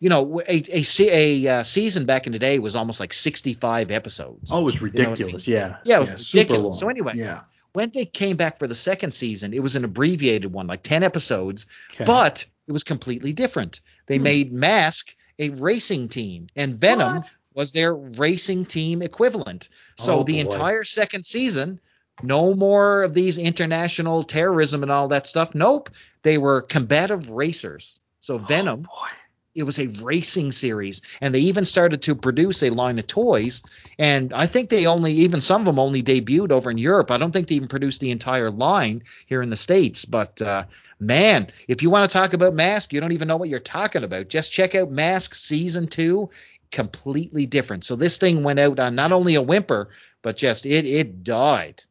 you 0.00 0.08
know, 0.08 0.40
a 0.48 0.64
a, 0.68 0.84
a 0.98 1.48
uh, 1.48 1.62
season 1.62 2.04
back 2.04 2.26
in 2.26 2.32
the 2.32 2.38
day 2.40 2.58
was 2.58 2.74
almost 2.76 2.98
like 3.00 3.12
65 3.12 3.90
episodes. 3.92 4.50
Oh, 4.52 4.62
it 4.62 4.64
was 4.64 4.74
know 4.74 4.88
I 4.88 4.98
mean? 4.98 5.06
ridiculous. 5.06 5.48
Yeah. 5.48 5.76
Yeah, 5.84 5.98
it 6.02 6.10
was 6.12 6.26
super 6.26 6.38
ridiculous. 6.40 6.78
So 6.80 6.88
anyway, 6.88 7.12
Yeah. 7.16 7.40
When 7.74 7.90
they 7.94 8.04
came 8.04 8.36
back 8.36 8.58
for 8.58 8.66
the 8.66 8.74
second 8.74 9.12
season, 9.12 9.54
it 9.54 9.62
was 9.62 9.76
an 9.76 9.84
abbreviated 9.84 10.52
one, 10.52 10.66
like 10.66 10.82
10 10.82 11.02
episodes, 11.02 11.64
Okay. 11.94 12.04
but 12.04 12.44
it 12.66 12.72
was 12.72 12.84
completely 12.84 13.32
different. 13.32 13.80
They 14.06 14.18
Hmm. 14.18 14.24
made 14.24 14.52
Mask 14.52 15.14
a 15.38 15.48
racing 15.50 16.08
team, 16.10 16.48
and 16.54 16.74
Venom 16.78 17.14
What? 17.16 17.30
was 17.54 17.72
their 17.72 17.94
racing 17.94 18.66
team 18.66 19.00
equivalent. 19.00 19.68
So 19.96 20.18
Oh, 20.18 20.22
the 20.22 20.34
boy. 20.34 20.40
entire 20.40 20.84
second 20.84 21.24
season, 21.24 21.80
no 22.22 22.54
more 22.54 23.02
of 23.02 23.14
these 23.14 23.38
international 23.38 24.22
terrorism 24.22 24.82
and 24.82 24.92
all 24.92 25.08
that 25.08 25.26
stuff. 25.26 25.54
Nope, 25.54 25.90
they 26.22 26.38
were 26.38 26.62
combative 26.62 27.30
racers. 27.30 28.00
So 28.20 28.38
Venom, 28.38 28.86
Oh, 28.92 29.08
it 29.54 29.64
was 29.64 29.78
a 29.78 29.88
racing 30.02 30.52
series, 30.52 31.02
and 31.20 31.34
they 31.34 31.40
even 31.40 31.64
started 31.64 32.02
to 32.02 32.14
produce 32.14 32.62
a 32.62 32.70
line 32.70 32.98
of 32.98 33.06
toys. 33.06 33.62
And 33.98 34.32
I 34.32 34.46
think 34.46 34.70
they 34.70 34.86
only, 34.86 35.12
even 35.12 35.40
some 35.40 35.62
of 35.62 35.66
them 35.66 35.78
only 35.78 36.02
debuted 36.02 36.52
over 36.52 36.70
in 36.70 36.78
Europe. 36.78 37.10
I 37.10 37.18
don't 37.18 37.32
think 37.32 37.48
they 37.48 37.56
even 37.56 37.68
produced 37.68 38.00
the 38.00 38.10
entire 38.10 38.50
line 38.50 39.02
here 39.26 39.42
in 39.42 39.50
the 39.50 39.56
states. 39.56 40.04
But 40.04 40.40
uh, 40.40 40.64
man, 40.98 41.48
if 41.68 41.82
you 41.82 41.90
want 41.90 42.08
to 42.08 42.12
talk 42.12 42.32
about 42.32 42.54
Mask, 42.54 42.92
you 42.92 43.00
don't 43.00 43.12
even 43.12 43.28
know 43.28 43.36
what 43.36 43.48
you're 43.50 43.60
talking 43.60 44.04
about. 44.04 44.28
Just 44.28 44.52
check 44.52 44.74
out 44.74 44.90
Mask 44.90 45.34
season 45.34 45.86
two. 45.86 46.30
Completely 46.70 47.44
different. 47.44 47.84
So 47.84 47.96
this 47.96 48.16
thing 48.16 48.42
went 48.42 48.58
out 48.58 48.78
on 48.78 48.94
not 48.94 49.12
only 49.12 49.34
a 49.34 49.42
whimper, 49.42 49.90
but 50.22 50.38
just 50.38 50.64
it 50.64 50.86
it 50.86 51.22
died, 51.24 51.82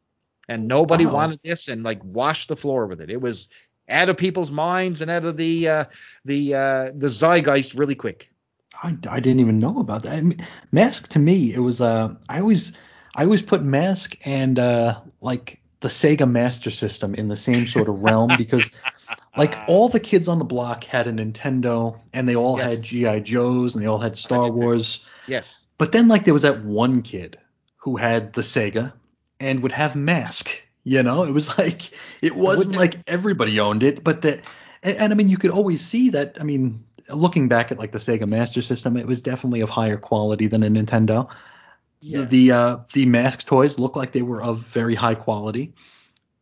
and 0.52 0.68
nobody 0.68 1.06
Wow. 1.06 1.14
wanted 1.14 1.40
this, 1.44 1.68
and 1.68 1.84
like 1.84 2.00
washed 2.04 2.50
the 2.50 2.56
floor 2.56 2.86
with 2.88 3.02
it. 3.02 3.10
It 3.10 3.22
was 3.22 3.48
out 3.90 4.10
of 4.10 4.18
people's 4.18 4.52
minds 4.52 5.02
and 5.02 5.10
out 5.12 5.26
of 5.26 5.38
the 5.38 5.68
uh, 5.68 5.86
the 6.26 6.54
uh, 6.56 6.92
the 6.96 7.08
zeitgeist 7.10 7.74
really 7.74 7.96
quick. 7.96 8.30
I, 8.84 8.98
I 9.10 9.20
didn't 9.20 9.40
even 9.42 9.60
know 9.60 9.80
about 9.80 10.04
that. 10.04 10.14
I 10.18 10.22
mean, 10.22 10.46
Mask 10.72 11.08
to 11.10 11.20
me, 11.20 11.54
it 11.54 11.60
was 11.60 11.82
uh, 11.82 12.16
I 12.30 12.40
always 12.40 12.74
I 13.16 13.24
always 13.24 13.42
put 13.42 13.64
Mask 13.64 14.16
and 14.26 14.58
uh, 14.60 15.00
like 15.22 15.60
the 15.82 15.88
Sega 15.90 16.30
Master 16.30 16.70
System 16.72 17.16
in 17.16 17.28
the 17.28 17.38
same 17.38 17.68
sort 17.68 17.90
of 17.90 18.02
realm 18.02 18.30
because 18.38 18.70
like 19.38 19.56
all 19.68 19.90
the 19.90 20.00
kids 20.00 20.28
on 20.28 20.40
the 20.40 20.46
block 20.46 20.84
had 20.84 21.08
a 21.08 21.12
Nintendo 21.12 21.98
and 22.14 22.28
they 22.30 22.36
all 22.36 22.58
Yes. 22.58 22.76
had 22.76 22.84
GI 22.84 23.22
Joes 23.22 23.74
and 23.76 23.84
they 23.84 23.88
all 23.88 24.00
had 24.00 24.16
Star. 24.18 24.50
Wars. 24.52 25.04
Yes. 25.28 25.68
But 25.78 25.92
then 25.92 26.08
like 26.08 26.26
there 26.26 26.34
was 26.34 26.44
that 26.44 26.64
one 26.64 27.02
kid 27.02 27.38
who 27.78 27.98
had 27.98 28.34
the 28.34 28.42
Sega 28.44 28.94
and 29.42 29.62
would 29.64 29.72
have 29.74 29.96
Mask. 29.96 30.50
You 30.84 31.04
know, 31.04 31.24
it 31.26 31.32
was 31.32 31.58
like 31.58 31.92
it 32.22 32.36
wasn't 32.36 32.76
like 32.76 33.00
everybody 33.08 33.60
owned 33.60 33.84
it, 33.84 34.04
but 34.04 34.22
that 34.24 34.42
and, 34.82 34.98
and 34.98 35.14
I 35.14 35.16
mean 35.16 35.30
you 35.30 35.38
could 35.38 35.52
always 35.52 35.82
see 35.86 36.12
that. 36.12 36.38
I 36.40 36.44
mean, 36.44 36.86
looking 37.10 37.48
back 37.50 37.72
at 37.72 37.78
like 37.78 37.92
the 37.92 38.00
Sega 38.00 38.28
Master 38.28 38.62
System, 38.62 38.98
it 38.98 39.06
was 39.06 39.22
definitely 39.22 39.62
of 39.62 39.70
higher 39.70 39.98
quality 39.98 40.48
than 40.48 40.64
a 40.64 40.68
Nintendo. 40.68 41.30
Yeah. 42.02 42.24
The 42.26 42.52
uh, 42.52 42.78
the 42.94 43.06
Mask 43.06 43.46
toys 43.46 43.78
looked 43.78 43.96
like 43.96 44.12
they 44.12 44.24
were 44.24 44.42
of 44.42 44.60
very 44.60 44.96
high 44.96 45.14
quality, 45.16 45.74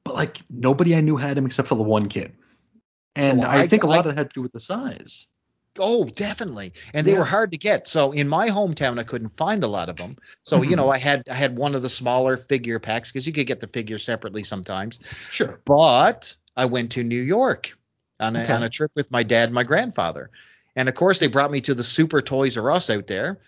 but 0.06 0.16
like 0.16 0.38
nobody 0.50 0.96
I 0.96 1.02
knew 1.02 1.18
had 1.18 1.36
them 1.36 1.46
except 1.46 1.68
for 1.68 1.76
the 1.76 1.84
one 1.84 2.08
kid. 2.08 2.34
And 3.16 3.44
Oh, 3.44 3.48
I, 3.48 3.62
I- 3.64 3.68
think 3.68 3.84
a 3.84 3.88
lot 3.88 3.98
I- 3.98 4.00
of 4.00 4.06
that 4.06 4.18
had 4.18 4.30
to 4.30 4.34
do 4.36 4.42
with 4.42 4.54
the 4.54 4.62
size. 4.62 5.28
Oh, 5.80 6.06
definitely. 6.06 6.74
And 6.94 7.06
they 7.06 7.12
Yeah. 7.12 7.20
were 7.20 7.26
hard 7.26 7.52
to 7.52 7.58
get. 7.58 7.88
So 7.88 8.12
in 8.12 8.28
my 8.28 8.50
hometown, 8.50 9.00
I 9.00 9.04
couldn't 9.04 9.36
find 9.38 9.64
a 9.64 9.68
lot 9.68 9.90
of 9.90 9.98
them. 9.98 10.18
So 10.44 10.62
you 10.62 10.72
Mhm. 10.72 10.78
know, 10.78 10.90
I 10.90 10.98
had 10.98 11.24
I 11.30 11.34
had 11.34 11.58
one 11.58 11.76
of 11.76 11.82
the 11.82 11.90
smaller 11.90 12.38
figure 12.38 12.80
packs 12.80 13.12
because 13.12 13.26
you 13.26 13.34
could 13.34 13.48
get 13.48 13.60
the 13.60 13.68
figures 13.68 14.04
separately 14.04 14.44
sometimes. 14.44 15.00
Sure. 15.30 15.60
But 15.66 16.36
I 16.56 16.66
went 16.66 16.92
to 16.94 17.04
New 17.04 17.22
York 17.22 17.72
on 18.20 18.36
a, 18.36 18.44
Okay. 18.44 18.54
on 18.54 18.64
a 18.64 18.70
trip 18.70 18.92
with 18.96 19.10
my 19.12 19.24
dad 19.24 19.46
and 19.46 19.54
my 19.54 19.64
grandfather. 19.64 20.30
And 20.76 20.88
of 20.90 20.96
course, 20.96 21.20
they 21.20 21.28
brought 21.28 21.52
me 21.52 21.62
to 21.62 21.74
the 21.74 21.84
Super 21.84 22.22
Toys 22.22 22.58
R 22.58 22.70
Us 22.72 22.90
out 22.90 23.08
there. 23.08 23.40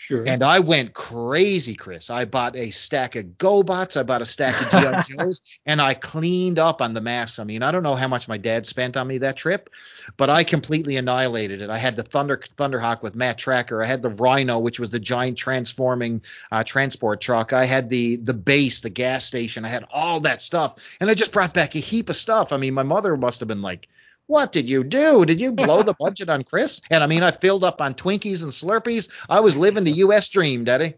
Sure. 0.00 0.24
And 0.26 0.42
I 0.42 0.60
went 0.60 0.94
crazy, 0.94 1.74
Chris. 1.74 2.08
I 2.08 2.24
bought 2.24 2.56
a 2.56 2.70
stack 2.70 3.16
of 3.16 3.26
GoBots. 3.36 3.98
I 3.98 4.02
bought 4.02 4.22
a 4.22 4.24
stack 4.24 4.58
of 4.58 4.70
GI 4.70 5.14
Joes, 5.18 5.42
and 5.66 5.78
I 5.78 5.92
cleaned 5.92 6.58
up 6.58 6.80
on 6.80 6.94
the 6.94 7.02
masks. 7.02 7.38
I 7.38 7.44
mean, 7.44 7.62
I 7.62 7.70
don't 7.70 7.82
know 7.82 7.96
how 7.96 8.08
much 8.08 8.26
my 8.26 8.38
dad 8.38 8.66
spent 8.66 8.96
on 8.96 9.06
me 9.06 9.18
that 9.18 9.36
trip, 9.36 9.68
but 10.16 10.30
I 10.30 10.42
completely 10.42 10.96
annihilated 10.96 11.60
it. 11.60 11.68
I 11.68 11.76
had 11.76 11.96
the 11.96 12.02
Thunder 12.02 12.38
Thunderhawk 12.56 13.02
with 13.02 13.14
Matt 13.14 13.38
Trakker. 13.38 13.84
I 13.84 13.86
had 13.86 14.00
the 14.00 14.08
Rhino, 14.08 14.58
which 14.58 14.80
was 14.80 14.88
the 14.88 14.98
giant 14.98 15.36
transforming 15.36 16.22
uh, 16.50 16.64
transport 16.64 17.20
truck. 17.20 17.52
I 17.52 17.66
had 17.66 17.90
the 17.90 18.16
the 18.16 18.32
base, 18.32 18.80
the 18.80 18.88
gas 18.88 19.26
station. 19.26 19.66
I 19.66 19.68
had 19.68 19.84
all 19.92 20.18
that 20.20 20.40
stuff, 20.40 20.76
and 21.00 21.10
I 21.10 21.14
just 21.14 21.30
brought 21.30 21.52
back 21.52 21.74
a 21.74 21.78
heap 21.78 22.08
of 22.08 22.16
stuff. 22.16 22.54
I 22.54 22.56
mean, 22.56 22.72
my 22.72 22.84
mother 22.84 23.18
must 23.18 23.40
have 23.40 23.48
been 23.48 23.60
like. 23.60 23.86
What 24.30 24.52
did 24.52 24.68
you 24.68 24.84
do? 24.84 25.24
Did 25.24 25.40
you 25.40 25.50
blow 25.50 25.82
the 25.90 25.92
budget 25.94 26.28
on 26.28 26.44
Chris? 26.44 26.80
And 26.88 27.02
I 27.02 27.08
mean, 27.08 27.24
I 27.24 27.32
filled 27.32 27.64
up 27.64 27.80
on 27.80 27.94
Twinkies 27.94 28.44
and 28.44 28.52
Slurpees. 28.52 29.10
I 29.28 29.40
was 29.40 29.56
living 29.56 29.82
the 29.82 29.90
U.S. 30.06 30.28
dream, 30.28 30.62
Daddy. 30.62 30.94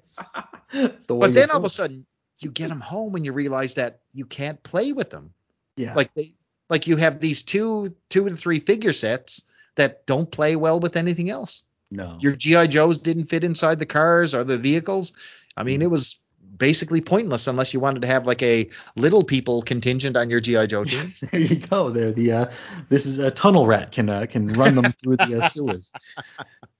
The 0.72 0.94
But 1.08 1.32
then 1.32 1.50
all 1.50 1.56
of 1.58 1.64
a 1.64 1.70
sudden, 1.70 2.04
you 2.40 2.50
get 2.50 2.68
them 2.68 2.80
home 2.80 3.14
and 3.14 3.24
you 3.24 3.32
realize 3.32 3.74
that 3.76 4.00
you 4.12 4.26
can't 4.26 4.62
play 4.62 4.92
with 4.92 5.08
them. 5.10 5.32
yeah. 5.76 5.94
Like 5.94 6.12
they, 6.14 6.34
like 6.68 6.86
you 6.86 6.96
have 6.96 7.20
these 7.20 7.42
two, 7.42 7.94
two 8.10 8.26
and 8.26 8.38
three 8.38 8.60
figure 8.60 8.92
sets 8.92 9.42
that 9.76 10.04
don't 10.06 10.30
play 10.30 10.54
well 10.56 10.78
with 10.80 10.96
anything 10.96 11.30
else. 11.30 11.64
no. 11.90 12.18
Your 12.20 12.36
GI 12.36 12.68
Joes 12.68 12.98
didn't 12.98 13.26
fit 13.26 13.44
inside 13.44 13.78
the 13.78 13.86
cars 13.86 14.34
or 14.34 14.44
the 14.44 14.58
vehicles. 14.58 15.12
I 15.56 15.62
mean, 15.62 15.80
Mhm. 15.80 15.84
it 15.84 15.90
was 15.90 16.16
basically 16.56 17.00
pointless 17.00 17.46
unless 17.46 17.72
you 17.72 17.80
wanted 17.80 18.02
to 18.02 18.08
have 18.08 18.26
like 18.26 18.42
a 18.42 18.68
little 18.96 19.24
people 19.24 19.62
contingent 19.62 20.16
on 20.16 20.30
your 20.30 20.40
GI 20.40 20.66
Joe 20.66 20.84
team. 20.84 21.12
There 21.30 21.40
you 21.40 21.56
go. 21.56 21.90
There, 21.90 22.12
the 22.12 22.32
uh, 22.32 22.50
this 22.88 23.06
is 23.06 23.18
a 23.18 23.30
tunnel 23.30 23.66
rat 23.66 23.92
can 23.92 24.08
uh, 24.08 24.26
can 24.28 24.46
run 24.46 24.74
them 24.74 24.92
through 24.92 25.16
the 25.16 25.42
uh, 25.42 25.48
sewers. 25.50 25.92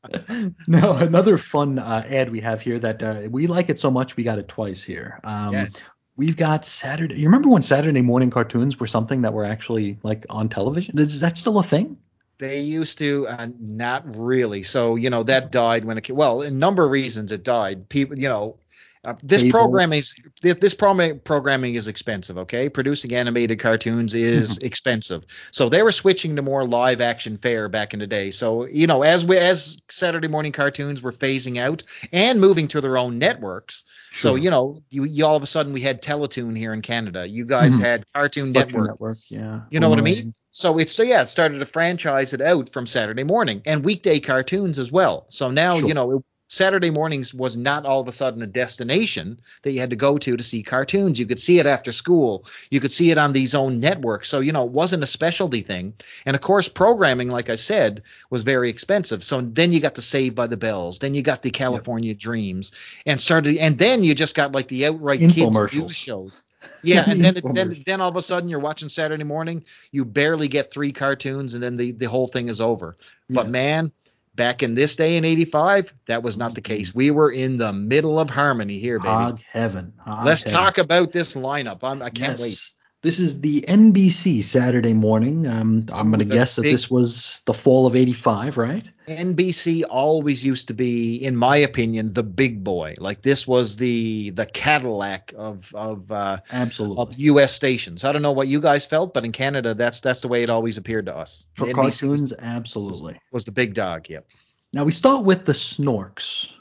now, 0.66 0.96
another 0.96 1.38
fun 1.38 1.78
uh, 1.78 2.04
ad 2.08 2.30
we 2.30 2.40
have 2.40 2.60
here 2.60 2.78
that 2.78 3.02
uh, 3.02 3.22
we 3.30 3.46
like 3.46 3.70
it 3.70 3.78
so 3.78 3.90
much 3.90 4.16
we 4.16 4.24
got 4.24 4.38
it 4.38 4.48
twice 4.48 4.82
here. 4.82 5.20
Um, 5.24 5.52
yes. 5.52 5.90
We've 6.14 6.36
got 6.36 6.66
Saturday. 6.66 7.14
You 7.16 7.26
remember 7.26 7.48
when 7.48 7.62
Saturday 7.62 8.02
morning 8.02 8.28
cartoons 8.30 8.78
were 8.78 8.86
something 8.86 9.22
that 9.22 9.32
were 9.32 9.44
actually 9.44 9.98
like 10.02 10.26
on 10.28 10.50
television? 10.50 10.98
Is 10.98 11.20
that 11.20 11.38
still 11.38 11.58
a 11.58 11.62
thing? 11.62 11.96
They 12.38 12.60
used 12.60 12.98
to, 12.98 13.26
uh, 13.28 13.48
not 13.58 14.16
really. 14.16 14.62
So 14.62 14.96
you 14.96 15.08
know 15.08 15.22
that 15.22 15.50
died 15.50 15.84
when 15.84 15.96
it. 15.96 16.10
Well, 16.10 16.42
a 16.42 16.50
number 16.50 16.84
of 16.84 16.90
reasons 16.90 17.32
it 17.32 17.44
died. 17.44 17.88
People, 17.88 18.18
you 18.18 18.28
know, 18.28 18.56
uh, 19.04 19.14
this 19.22 19.42
Cable. 19.42 19.58
programming 19.58 19.98
is 19.98 20.14
this, 20.42 20.74
programming 20.74 21.74
is 21.74 21.88
expensive. 21.88 22.38
Okay, 22.38 22.68
producing 22.68 23.14
animated 23.14 23.58
cartoons 23.58 24.14
is 24.14 24.58
expensive. 24.62 25.24
So 25.50 25.68
they 25.68 25.82
were 25.82 25.90
switching 25.92 26.36
to 26.36 26.42
more 26.42 26.66
live 26.66 27.00
action 27.00 27.36
fare 27.38 27.68
back 27.68 27.94
in 27.94 28.00
the 28.00 28.06
day. 28.06 28.30
So 28.30 28.66
you 28.66 28.86
know, 28.86 29.02
as 29.02 29.24
we 29.24 29.38
as 29.38 29.76
Saturday 29.90 30.28
morning 30.28 30.52
cartoons 30.52 31.02
were 31.02 31.12
phasing 31.12 31.58
out 31.58 31.82
and 32.12 32.40
moving 32.40 32.68
to 32.68 32.80
their 32.80 32.96
own 32.96 33.18
networks. 33.18 33.84
sure. 34.12 34.30
So 34.30 34.34
you 34.36 34.50
know, 34.50 34.82
you, 34.90 35.04
you 35.04 35.26
all 35.26 35.36
of 35.36 35.42
a 35.42 35.46
sudden 35.46 35.72
we 35.72 35.80
had 35.80 36.00
Teletoon 36.02 36.56
here 36.56 36.72
in 36.72 36.82
Canada. 36.82 37.26
You 37.26 37.44
guys 37.44 37.72
Mhm. 37.72 37.80
had 37.80 38.04
Cartoon 38.14 38.52
Cartoon 38.54 38.84
Network. 38.84 39.18
yeah. 39.28 39.62
You 39.70 39.80
know 39.80 39.88
what 39.88 39.98
I 39.98 40.02
mean? 40.02 40.34
So 40.52 40.78
it's 40.78 40.92
so 40.92 41.02
yeah, 41.02 41.22
it 41.22 41.26
started 41.28 41.58
to 41.60 41.66
franchise 41.66 42.34
it 42.34 42.40
out 42.42 42.70
from 42.72 42.86
Saturday 42.86 43.24
morning 43.24 43.62
and 43.64 43.82
weekday 43.84 44.20
cartoons 44.20 44.78
as 44.78 44.92
well. 44.92 45.24
So 45.28 45.50
now 45.50 45.78
Sure. 45.78 45.88
you 45.88 45.94
know 45.94 46.18
it, 46.18 46.24
Saturday 46.52 46.90
mornings 46.90 47.32
was 47.32 47.56
not 47.56 47.86
all 47.86 48.02
of 48.02 48.08
a 48.08 48.12
sudden 48.12 48.42
a 48.42 48.46
destination 48.46 49.40
that 49.62 49.72
you 49.72 49.80
had 49.80 49.88
to 49.88 49.96
go 49.96 50.18
to 50.18 50.36
to 50.36 50.42
see 50.42 50.62
cartoons. 50.62 51.18
You 51.18 51.24
could 51.24 51.40
see 51.40 51.58
it 51.58 51.64
after 51.64 51.92
school. 51.92 52.44
You 52.70 52.78
could 52.78 52.92
see 52.92 53.10
it 53.10 53.16
on 53.16 53.32
these 53.32 53.54
own 53.54 53.80
networks. 53.80 54.28
So 54.28 54.40
you 54.40 54.52
know 54.52 54.66
it 54.66 54.70
wasn't 54.70 55.02
a 55.02 55.06
specialty 55.06 55.62
thing. 55.62 55.94
And 56.26 56.36
of 56.36 56.42
course, 56.42 56.68
programming, 56.68 57.30
like 57.30 57.48
I 57.48 57.54
said, 57.54 58.02
was 58.28 58.42
very 58.42 58.68
expensive. 58.68 59.24
So 59.24 59.40
then 59.40 59.72
you 59.72 59.80
got 59.80 59.94
the 59.94 60.02
Saved 60.02 60.34
by 60.34 60.46
the 60.46 60.58
Bells. 60.58 60.98
Then 60.98 61.14
you 61.14 61.22
got 61.22 61.40
the 61.40 61.50
California 61.50 62.12
Dreams, 62.12 62.70
and 63.06 63.18
started. 63.18 63.56
And 63.56 63.78
then 63.78 64.04
you 64.04 64.14
just 64.14 64.34
got 64.34 64.52
like 64.52 64.68
the 64.68 64.84
outright 64.84 65.20
kids 65.30 65.58
news 65.72 65.96
shows. 65.96 66.44
Yeah, 66.82 67.06
and 67.08 67.18
then 67.18 67.40
then 67.54 67.82
then 67.86 68.02
all 68.02 68.10
of 68.10 68.16
a 68.16 68.20
sudden 68.20 68.50
you're 68.50 68.60
watching 68.60 68.90
Saturday 68.90 69.24
morning, 69.24 69.64
you 69.90 70.04
barely 70.04 70.48
get 70.48 70.70
three 70.70 70.92
cartoons, 70.92 71.54
and 71.54 71.62
then 71.62 71.78
the 71.78 71.92
the 71.92 72.10
whole 72.10 72.28
thing 72.28 72.48
is 72.48 72.60
over. 72.60 72.98
But 73.30 73.46
Yeah. 73.46 73.50
man, 73.52 73.92
back 74.34 74.62
in 74.62 74.74
this 74.74 74.96
day 74.96 75.16
in 75.16 75.24
'85, 75.24 75.92
that 76.06 76.22
was 76.22 76.36
not 76.36 76.54
the 76.54 76.62
Mm-hmm. 76.62 76.76
case. 76.76 76.94
We 76.94 77.10
were 77.10 77.30
in 77.30 77.56
the 77.58 77.72
middle 77.72 78.18
of 78.18 78.30
harmony 78.30 78.78
here, 78.78 78.98
baby. 78.98 79.08
Hog 79.08 79.40
heaven. 79.50 79.92
Hog 80.04 80.26
Let's 80.26 80.44
heaven. 80.44 80.58
talk 80.58 80.78
about 80.78 81.12
this 81.12 81.34
lineup. 81.34 81.80
I'm, 81.82 82.02
I 82.02 82.10
can't 82.10 82.38
yes. 82.38 82.40
wait. 82.40 82.70
This 83.02 83.18
is 83.18 83.40
the 83.40 83.62
NBC 83.62 84.44
Saturday 84.44 84.92
morning. 84.94 85.44
Um, 85.48 85.86
I'm 85.92 86.10
going 86.12 86.20
to 86.20 86.24
guess 86.24 86.54
that 86.54 86.62
this 86.62 86.88
was 86.88 87.42
the 87.46 87.52
fall 87.52 87.88
of 87.88 87.96
'85, 87.96 88.56
right? 88.56 88.88
NBC 89.08 89.82
always 89.90 90.44
used 90.44 90.68
to 90.68 90.74
be, 90.74 91.16
in 91.16 91.36
my 91.36 91.56
opinion, 91.56 92.12
the 92.12 92.22
big 92.22 92.62
boy. 92.62 92.94
Like 92.98 93.20
this 93.22 93.44
was 93.44 93.74
the 93.74 94.30
the 94.30 94.46
Cadillac 94.46 95.34
of 95.36 95.74
of 95.74 96.12
uh, 96.12 96.38
Absolutely. 96.52 97.02
of 97.02 97.14
U.S. 97.18 97.52
stations. 97.52 98.04
I 98.04 98.12
don't 98.12 98.22
know 98.22 98.30
what 98.30 98.46
you 98.46 98.60
guys 98.60 98.84
felt, 98.84 99.14
but 99.14 99.24
in 99.24 99.32
Canada, 99.32 99.74
that's 99.74 100.00
that's 100.00 100.20
the 100.20 100.28
way 100.28 100.44
it 100.44 100.50
always 100.50 100.78
appeared 100.78 101.06
to 101.06 101.16
us. 101.16 101.44
For 101.54 101.66
NBC 101.66 101.74
cartoons, 101.74 102.22
was, 102.22 102.34
absolutely. 102.38 103.18
was 103.32 103.44
the 103.44 103.52
big 103.52 103.74
dog. 103.74 104.08
Yep. 104.10 104.28
Now 104.74 104.84
we 104.84 104.92
start 104.92 105.24
with 105.24 105.44
the 105.44 105.54
Snorks. 105.54 106.52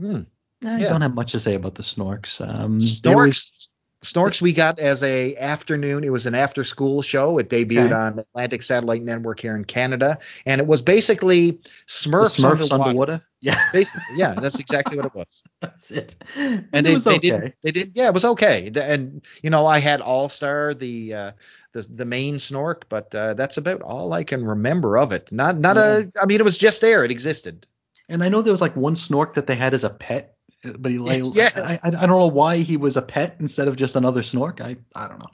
Hmm. 0.00 0.22
I 0.64 0.80
Yeah. 0.80 0.88
don't 0.88 1.02
have 1.02 1.14
much 1.14 1.32
to 1.32 1.40
say 1.40 1.54
about 1.56 1.74
the 1.74 1.82
Snorks. 1.82 2.40
Um, 2.40 2.78
Snorks. 2.80 3.68
Snorks 4.04 4.40
we 4.42 4.52
got 4.52 4.78
as 4.78 5.02
a 5.02 5.34
afternoon. 5.36 6.04
It 6.04 6.12
was 6.12 6.26
an 6.26 6.34
after 6.34 6.62
school 6.62 7.02
show. 7.02 7.38
It 7.38 7.48
debuted 7.48 7.86
Okay. 7.86 7.94
on 7.94 8.18
Atlantic 8.20 8.62
Satellite 8.62 9.02
Network 9.02 9.40
here 9.40 9.56
in 9.56 9.64
Canada, 9.64 10.18
and 10.46 10.60
it 10.60 10.66
was 10.66 10.82
basically 10.82 11.50
the 11.52 11.58
Smurfs, 11.88 12.38
Smurfs 12.38 12.44
underwater. 12.70 12.74
underwater. 12.74 13.22
Yeah, 13.40 13.60
Basically, 13.72 14.16
yeah, 14.16 14.34
that's 14.34 14.58
exactly 14.58 14.96
what 14.96 15.06
it 15.06 15.14
was. 15.14 15.42
that's 15.60 15.90
it. 15.90 16.16
And 16.36 16.66
it 16.72 16.82
they, 16.84 16.94
was 16.94 17.04
they 17.04 17.18
did 17.18 17.54
they 17.62 17.70
did 17.72 17.92
yeah, 17.94 18.08
it 18.08 18.14
was 18.14 18.24
okay. 18.24 18.70
And 18.74 19.26
you 19.42 19.50
know, 19.50 19.66
I 19.66 19.78
had 19.80 20.00
All 20.00 20.28
Star 20.28 20.74
the 20.74 21.14
uh, 21.14 21.32
the 21.72 21.82
the 21.82 22.04
main 22.04 22.36
Snork, 22.36 22.82
but 22.88 23.14
uh, 23.14 23.34
that's 23.34 23.56
about 23.56 23.82
all 23.82 24.12
I 24.12 24.24
can 24.24 24.44
remember 24.44 24.96
of 24.96 25.12
it. 25.12 25.32
Not 25.32 25.58
not 25.58 25.76
a. 25.76 26.10
I 26.20 26.26
mean, 26.26 26.40
it 26.40 26.44
was 26.44 26.56
just 26.58 26.80
there. 26.80 27.04
It 27.04 27.10
existed. 27.10 27.66
And 28.08 28.22
I 28.22 28.28
know 28.28 28.42
there 28.42 28.52
was 28.52 28.60
like 28.60 28.76
one 28.76 28.94
Snork 28.94 29.34
that 29.34 29.46
they 29.46 29.56
had 29.56 29.72
as 29.72 29.82
a 29.84 29.90
pet, 29.90 30.33
but 30.78 30.90
he 30.92 30.98
like 30.98 31.22
Yes. 31.34 31.56
I, 31.56 31.78
I 31.82 31.88
I 31.88 31.90
don't 31.90 32.08
know 32.10 32.26
why 32.26 32.58
he 32.58 32.76
was 32.76 32.96
a 32.96 33.02
pet 33.02 33.36
instead 33.40 33.68
of 33.68 33.76
just 33.76 33.96
another 33.96 34.22
Snork. 34.22 34.60
I 34.60 34.76
I 34.94 35.08
don't 35.08 35.18
know. 35.20 35.30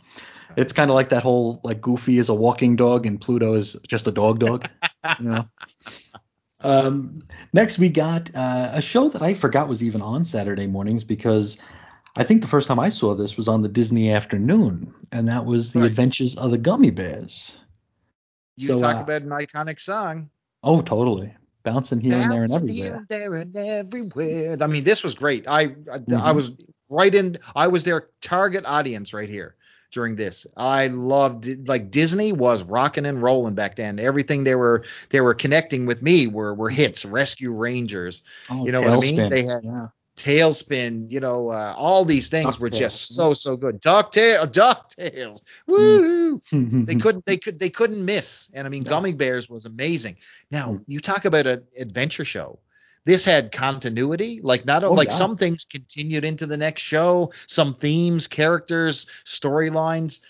It's 0.56 0.72
kind 0.72 0.90
of 0.90 0.94
like 0.94 1.10
that 1.10 1.22
whole 1.22 1.60
like 1.62 1.80
Goofy 1.80 2.18
is 2.18 2.28
a 2.28 2.34
walking 2.34 2.76
dog 2.76 3.06
and 3.06 3.20
Pluto 3.20 3.54
is 3.54 3.76
just 3.86 4.06
a 4.06 4.10
dog 4.12 4.40
dog. 4.40 4.68
you 5.20 5.28
know. 5.28 5.44
Um, 6.62 7.22
next 7.54 7.78
we 7.78 7.88
got 7.88 8.34
uh, 8.34 8.70
a 8.74 8.82
show 8.82 9.08
that 9.08 9.22
I 9.22 9.34
forgot 9.34 9.68
was 9.68 9.82
even 9.82 10.02
on 10.02 10.24
Saturday 10.24 10.66
mornings 10.66 11.04
because 11.04 11.56
I 12.16 12.24
think 12.24 12.42
the 12.42 12.48
first 12.48 12.68
time 12.68 12.78
I 12.78 12.90
saw 12.90 13.14
this 13.14 13.36
was 13.36 13.48
on 13.48 13.62
the 13.62 13.68
Disney 13.68 14.10
afternoon, 14.12 14.94
and 15.10 15.28
that 15.28 15.46
was 15.46 15.72
the 15.72 15.80
Right. 15.80 15.90
Adventures 15.90 16.36
of 16.36 16.50
the 16.50 16.58
Gummy 16.58 16.90
Bears. 16.90 17.56
You 18.56 18.68
So, 18.68 18.78
talk 18.78 18.96
uh, 18.96 19.00
about 19.00 19.22
an 19.22 19.30
iconic 19.30 19.80
song. 19.80 20.30
Oh, 20.62 20.82
totally. 20.82 21.34
Bouncing 21.62 22.00
here 22.00 22.14
and 22.14 22.30
there 22.32 22.42
and 22.42 22.52
everywhere. 22.52 22.74
here 22.74 22.94
and 22.94 23.08
there 23.08 23.34
and 23.34 23.56
everywhere. 23.56 24.56
I 24.60 24.66
mean, 24.66 24.84
this 24.84 25.02
was 25.02 25.14
great. 25.14 25.46
I 25.48 25.62
I, 25.62 25.66
I 25.94 25.98
Mhm. 25.98 26.34
was 26.34 26.52
right 26.88 27.14
in. 27.14 27.38
I 27.54 27.66
was 27.68 27.84
their 27.84 28.08
target 28.22 28.64
audience 28.66 29.12
right 29.12 29.28
here 29.28 29.56
during 29.92 30.16
this. 30.16 30.46
I 30.56 30.86
loved 30.86 31.68
like 31.68 31.90
Disney 31.90 32.32
was 32.32 32.62
rocking 32.62 33.04
and 33.06 33.22
rolling 33.22 33.54
back 33.54 33.76
then. 33.76 33.98
Everything 33.98 34.44
they 34.44 34.54
were 34.54 34.84
they 35.10 35.20
were 35.20 35.34
connecting 35.34 35.84
with 35.86 36.00
me 36.02 36.26
were 36.26 36.54
were 36.54 36.70
hits. 36.70 37.04
Rescue 37.04 37.52
Rangers, 37.52 38.22
Oh, 38.48 38.64
You 38.64 38.72
know 38.72 38.80
what 38.80 38.92
I 38.92 39.00
mean? 39.00 39.28
They 39.28 39.42
had- 39.44 39.64
yeah. 39.64 39.88
TaleSpin. 40.20 41.10
You 41.10 41.20
know, 41.20 41.48
uh, 41.48 41.74
all 41.76 42.04
these 42.04 42.28
things 42.28 42.58
were 42.60 42.68
DuckTales. 42.70 42.78
just 42.78 43.14
so 43.14 43.34
so 43.34 43.56
good. 43.56 43.80
Ducktail, 43.80 44.46
Ducktales. 44.46 45.40
Woo! 45.66 46.40
they 46.52 46.94
couldn't 46.94 47.24
they 47.26 47.36
could 47.36 47.58
they 47.58 47.70
couldn't 47.70 48.04
miss 48.04 48.48
and 48.52 48.66
i 48.66 48.70
mean 48.70 48.82
No. 48.86 48.90
gummy 48.90 49.12
bears 49.12 49.48
was 49.50 49.66
amazing 49.66 50.16
now 50.50 50.68
Mm. 50.74 50.84
you 50.86 51.00
talk 51.00 51.24
about 51.24 51.46
an 51.46 51.64
adventure 51.76 52.24
show 52.24 52.58
this 53.04 53.24
had 53.24 53.50
continuity 53.50 54.40
like 54.42 54.64
not 54.64 54.84
Oh, 54.84 54.92
like 54.92 55.08
yeah. 55.10 55.14
some 55.16 55.36
things 55.36 55.64
continued 55.64 56.24
into 56.24 56.46
the 56.46 56.56
next 56.56 56.82
show 56.82 57.32
some 57.48 57.74
themes 57.74 58.26
characters 58.28 59.06
storylines 59.24 60.20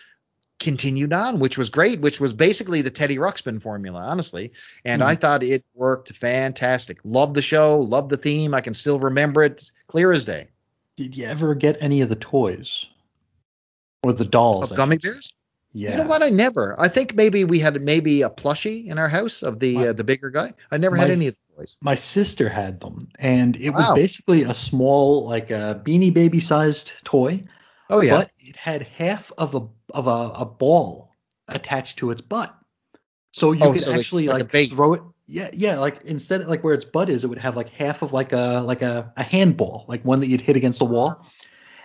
continued 0.58 1.12
on 1.12 1.38
which 1.38 1.56
was 1.58 1.68
great 1.70 2.00
which 2.00 2.20
was 2.20 2.32
basically 2.34 2.82
the 2.82 2.90
teddy 2.90 3.16
ruxpin 3.16 3.60
formula 3.60 4.00
honestly 4.00 4.52
and 4.84 5.00
Mm. 5.02 5.06
i 5.06 5.14
thought 5.14 5.42
it 5.42 5.64
worked 5.74 6.12
fantastic 6.16 6.98
loved 7.04 7.34
the 7.34 7.42
show 7.42 7.78
loved 7.80 8.10
the 8.10 8.16
theme 8.18 8.52
i 8.54 8.60
can 8.60 8.74
still 8.74 8.98
remember 8.98 9.42
it 9.42 9.70
clear 9.90 10.12
as 10.12 10.24
day 10.24 10.48
Did 10.96 11.16
you 11.16 11.26
ever 11.26 11.54
get 11.54 11.76
any 11.80 12.00
of 12.02 12.08
the 12.08 12.14
toys 12.14 12.86
or 14.04 14.12
the 14.12 14.24
dolls? 14.24 14.70
of 14.70 14.76
gummy 14.76 14.96
bears 14.98 15.32
Yeah. 15.72 15.92
You 15.92 15.96
know 15.98 16.08
what? 16.08 16.22
I 16.22 16.30
never. 16.30 16.74
I 16.80 16.88
think 16.88 17.14
maybe 17.14 17.44
we 17.44 17.60
had 17.60 17.80
maybe 17.80 18.22
a 18.22 18.30
plushie 18.30 18.86
in 18.86 18.98
our 18.98 19.08
house 19.08 19.42
of 19.42 19.58
the 19.60 19.74
My- 19.74 19.88
uh, 19.88 19.92
the 19.92 20.02
bigger 20.04 20.30
guy. 20.30 20.54
I 20.70 20.78
never 20.78 20.96
had 20.96 21.10
any 21.10 21.28
of 21.28 21.34
the 21.36 21.56
toys. 21.56 21.76
My 21.82 21.94
sister 21.96 22.48
had 22.48 22.80
them, 22.80 23.08
and 23.20 23.54
it 23.56 23.70
was 23.70 23.86
basically 23.94 24.42
a 24.44 24.54
small, 24.54 25.26
like 25.26 25.50
a 25.50 25.80
beanie 25.84 26.12
baby 26.12 26.40
sized 26.40 26.94
toy, 27.04 27.44
Oh 27.88 28.00
yeah. 28.00 28.16
but 28.16 28.30
it 28.40 28.56
had 28.56 28.82
half 28.82 29.30
of 29.38 29.54
a 29.54 29.62
of 29.94 30.06
a, 30.08 30.42
a 30.42 30.44
ball 30.44 31.12
attached 31.46 31.98
to 31.98 32.10
its 32.10 32.20
butt. 32.20 32.52
So 33.32 33.52
you 33.52 33.62
Oh, 33.62 33.72
could 33.72 33.82
so 33.82 33.92
actually 33.92 34.26
like 34.26 34.52
like, 34.52 34.70
throw 34.70 34.94
it. 34.94 35.02
Yeah, 35.32 35.48
yeah. 35.52 35.78
Like 35.78 36.02
instead, 36.02 36.46
like 36.48 36.64
where 36.64 36.74
its 36.74 36.84
butt 36.84 37.08
is, 37.08 37.22
it 37.24 37.28
would 37.28 37.38
have 37.38 37.56
like 37.56 37.68
half 37.70 38.02
of 38.02 38.12
like 38.12 38.32
a 38.32 38.62
like 38.66 38.82
a, 38.82 39.12
a 39.16 39.22
handball, 39.22 39.84
like 39.86 40.04
one 40.04 40.20
that 40.20 40.26
you'd 40.26 40.40
hit 40.40 40.56
against 40.56 40.80
the 40.80 40.84
wall, 40.84 41.24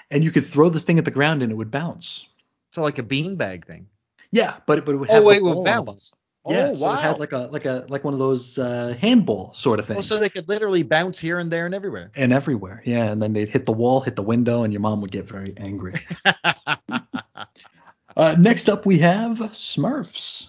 and 0.10 0.24
you 0.24 0.32
could 0.32 0.46
throw 0.46 0.70
this 0.70 0.84
thing 0.84 0.98
at 0.98 1.06
the 1.06 1.12
ground 1.12 1.44
and 1.44 1.52
it 1.52 1.56
would 1.56 1.70
bounce. 1.70 2.26
so 2.72 2.82
like 2.82 2.98
a 2.98 3.04
beanbag 3.04 3.66
thing. 3.66 3.88
Yeah, 4.32 4.56
but 4.66 4.80
it, 4.80 4.86
but 4.86 4.96
it 4.96 4.98
would 4.98 5.10
Oh 5.10 5.14
have 5.14 5.24
the 5.24 5.28
wait, 5.30 5.44
with 5.44 5.58
on 5.58 5.64
bounce. 5.64 6.12
Yeah, 6.48 6.70
oh 6.72 6.76
so 6.76 6.86
wow. 6.86 6.94
it 6.94 7.02
had 7.02 7.20
like 7.20 7.32
a 7.34 7.38
like 7.52 7.66
a 7.66 7.86
like 7.90 8.04
one 8.04 8.14
of 8.14 8.20
those 8.20 8.58
uh, 8.58 8.96
handball 9.00 9.54
sort 9.54 9.80
of 9.80 9.86
thing. 9.86 9.98
oh, 9.98 10.02
so 10.02 10.18
they 10.18 10.30
could 10.30 10.48
literally 10.50 10.84
bounce 10.84 11.18
here 11.20 11.38
and 11.40 11.52
there 11.52 11.66
and 11.68 11.74
everywhere. 11.76 12.12
and 12.16 12.34
everywhere, 12.34 12.82
yeah. 12.86 13.12
And 13.12 13.22
then 13.22 13.34
they'd 13.34 13.50
hit 13.50 13.66
the 13.66 13.72
wall, 13.74 14.02
hit 14.02 14.16
the 14.16 14.24
window, 14.24 14.64
and 14.64 14.72
your 14.74 14.82
mom 14.82 15.02
would 15.02 15.12
get 15.12 15.28
very 15.28 15.54
angry. 15.58 15.94
uh, 18.16 18.36
next 18.40 18.70
up, 18.70 18.86
we 18.86 19.00
have 19.00 19.38
Smurfs. 19.54 20.48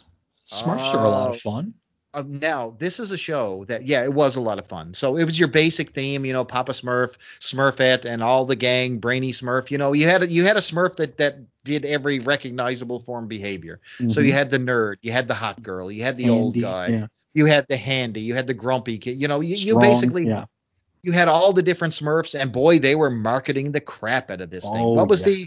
Smurfs 0.51 0.95
are 0.95 1.05
a 1.05 1.09
lot 1.09 1.29
Oh. 1.31 1.33
of 1.33 1.41
fun. 1.41 1.75
Uh, 2.17 2.25
now, 2.27 2.75
this 2.79 2.99
is 2.99 3.13
a 3.13 3.17
show 3.19 3.67
that, 3.67 3.87
yeah, 3.87 4.03
it 4.03 4.13
was 4.13 4.37
a 4.37 4.41
lot 4.41 4.59
of 4.59 4.67
fun. 4.67 4.95
So 4.95 5.17
it 5.19 5.25
was 5.25 5.39
your 5.39 5.49
basic 5.49 5.91
theme, 5.91 6.25
you 6.25 6.33
know, 6.33 6.47
Papa 6.47 6.73
Smurf, 6.73 7.17
Smurfette, 7.41 8.07
and 8.07 8.23
all 8.23 8.47
the 8.47 8.57
gang, 8.57 9.01
Brainy 9.01 9.33
Smurf. 9.33 9.71
You 9.71 9.77
know, 9.77 9.93
you 9.93 10.07
had 10.07 10.23
a, 10.23 10.27
you 10.33 10.43
had 10.45 10.57
a 10.57 10.61
Smurf 10.61 10.97
that 10.97 11.19
that 11.19 11.41
did 11.63 11.85
every 11.85 12.21
recognizable 12.21 13.01
form 13.01 13.27
behavior. 13.29 13.81
So 14.09 14.21
you 14.21 14.33
Mhm. 14.33 14.37
had 14.37 14.51
the 14.51 14.59
nerd, 14.59 14.97
you 15.03 15.13
had 15.13 15.29
the 15.29 15.35
hot 15.35 15.63
girl, 15.63 15.93
you 15.93 16.05
had 16.05 16.17
the 16.17 16.31
old 16.31 16.59
guy, 16.59 16.87
yeah. 16.89 17.07
you 17.35 17.45
had 17.45 17.67
the 17.69 17.77
handy, 17.77 18.23
you 18.23 18.35
had 18.35 18.47
the 18.47 18.55
grumpy 18.55 18.97
kid. 18.97 19.21
You 19.21 19.29
know, 19.29 19.41
you, 19.41 19.57
you 19.57 19.79
basically 19.79 20.27
yeah. 20.27 20.47
you 21.03 21.13
had 21.13 21.29
all 21.29 21.53
the 21.53 21.63
different 21.63 21.93
Smurfs, 21.93 22.39
and 22.39 22.51
boy, 22.51 22.79
they 22.79 22.95
were 22.95 23.11
marketing 23.11 23.73
the 23.73 23.81
crap 23.83 24.31
out 24.31 24.41
of 24.41 24.49
this 24.49 24.65
thing. 24.65 24.81
Oh, 24.81 24.95
What 24.95 25.09
was 25.09 25.23
the 25.23 25.47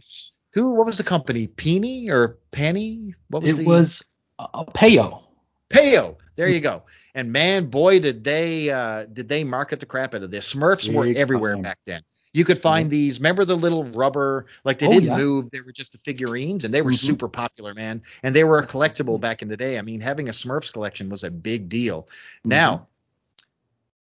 who? 0.53 0.71
What 0.71 0.85
was 0.85 0.97
the 0.97 1.03
company? 1.03 1.47
Peony 1.47 2.09
or 2.09 2.37
Penny? 2.51 3.15
What 3.29 3.41
was 3.41 3.53
It 3.53 3.57
the 3.57 3.65
was 3.65 4.03
uh, 4.37 4.65
Peyo. 4.65 5.23
Peyo. 5.69 6.17
There 6.39 6.47
you 6.47 6.61
go. 6.61 6.83
And 7.13 7.33
man, 7.33 7.65
boy, 7.65 7.99
did 7.99 8.23
they 8.23 8.69
uh, 8.69 9.05
did 9.11 9.27
they 9.27 9.43
market 9.43 9.81
the 9.81 9.85
crap 9.85 10.13
out 10.13 10.23
of 10.23 10.31
this. 10.31 10.53
Smurfs 10.53 10.91
were 10.93 11.05
everywhere 11.05 11.55
time. 11.55 11.63
back 11.63 11.79
then. 11.85 12.01
You 12.31 12.45
could 12.45 12.61
find 12.61 12.89
these. 12.89 13.19
Remember 13.19 13.43
the 13.43 13.57
little 13.57 13.83
rubber, 13.83 14.45
like 14.63 14.79
they 14.79 14.87
Oh, 14.87 14.91
didn't 14.93 15.05
yeah. 15.09 15.17
move. 15.17 15.51
They 15.51 15.59
were 15.59 15.73
just 15.73 15.91
the 15.91 15.97
figurines, 15.97 16.63
and 16.63 16.73
they 16.73 16.81
were 16.81 16.91
Mhm. 16.91 16.99
super 16.99 17.27
popular, 17.27 17.73
man. 17.73 18.01
And 18.23 18.33
they 18.33 18.45
were 18.45 18.59
a 18.59 18.65
collectible 18.65 19.19
back 19.19 19.41
in 19.41 19.49
the 19.49 19.57
day. 19.57 19.77
I 19.77 19.81
mean, 19.81 19.99
having 19.99 20.29
a 20.29 20.31
Smurfs 20.31 20.71
collection 20.71 21.09
was 21.09 21.25
a 21.25 21.29
big 21.31 21.67
deal. 21.67 22.03
Mm-hmm. 22.03 22.49
Now, 22.49 22.87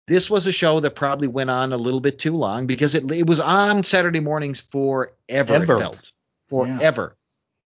this 0.06 0.28
was 0.28 0.46
a 0.48 0.52
show 0.52 0.80
that 0.80 0.96
probably 0.96 1.28
went 1.28 1.50
on 1.50 1.72
a 1.72 1.76
little 1.76 2.00
bit 2.00 2.18
too 2.18 2.34
long 2.34 2.66
because 2.66 2.94
it 2.96 3.08
it 3.12 3.26
was 3.26 3.38
on 3.38 3.84
Saturday 3.84 4.20
mornings 4.20 4.60
forever. 4.60 5.12
Ever. 5.28 5.74
It 5.76 5.78
felt 5.80 6.12
forever. 6.48 7.16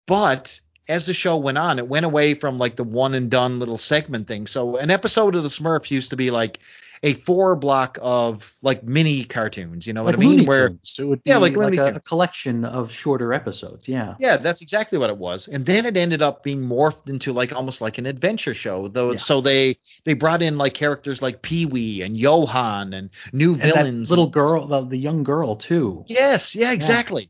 But 0.08 0.62
as 0.88 1.06
the 1.06 1.14
show 1.14 1.38
went 1.38 1.58
on, 1.58 1.80
it 1.80 1.88
went 1.88 2.06
away 2.06 2.34
from 2.34 2.58
like 2.58 2.76
the 2.76 2.84
one 2.84 3.14
and 3.14 3.30
done 3.30 3.60
little 3.60 3.78
segment 3.78 4.28
thing. 4.28 4.48
So 4.48 4.78
an 4.78 4.90
episode 4.92 5.36
of 5.36 5.44
the 5.44 5.50
Smurfs 5.50 5.92
used 5.92 6.12
to 6.12 6.16
be 6.16 6.32
like 6.32 6.60
a 7.04 7.14
four 7.14 7.56
block 7.56 8.00
of 8.02 8.56
like 8.64 8.84
mini 8.84 9.24
cartoons. 9.24 9.86
You 9.86 9.94
know 9.94 10.02
like 10.02 10.18
what 10.18 10.26
I 10.26 10.30
mean? 10.30 10.46
Where. 10.48 10.68
It 10.98 11.04
would 11.04 11.24
be 11.24 11.30
Yeah, 11.30 11.38
like 11.38 11.56
like, 11.56 11.78
a, 11.78 11.96
a 11.96 12.00
collection 12.00 12.66
of 12.66 12.92
shorter 12.92 13.34
episodes. 13.34 13.88
Yeah. 13.88 14.16
Yeah, 14.18 14.38
that's 14.38 14.62
exactly 14.62 14.98
what 14.98 15.12
it 15.12 15.18
was. 15.18 15.48
And 15.48 15.64
then 15.66 15.86
it 15.86 15.96
ended 15.96 16.24
up 16.24 16.42
being 16.44 16.62
morphed 16.62 17.08
into 17.10 17.34
like 17.34 17.54
almost 17.54 17.82
like 17.82 18.00
an 18.00 18.08
adventure 18.08 18.56
show. 18.56 18.88
Though 18.88 19.12
Yeah. 19.12 19.18
so 19.18 19.42
they 19.42 19.78
they 20.06 20.14
brought 20.14 20.42
in 20.42 20.58
like 20.58 20.74
characters 20.74 21.22
like 21.22 21.44
Pee 21.44 21.66
Wee 21.68 22.02
and 22.02 22.18
Johan 22.18 22.94
and 22.94 23.12
new 23.32 23.52
And 23.54 23.62
that 23.62 23.76
villains. 23.76 24.10
little 24.10 24.28
girl, 24.30 24.66
the, 24.66 24.82
the 24.86 24.98
young 24.98 25.24
girl 25.24 25.56
too. 25.56 26.04
Yes, 26.08 26.56
yeah, 26.56 26.72
exactly. 26.72 27.30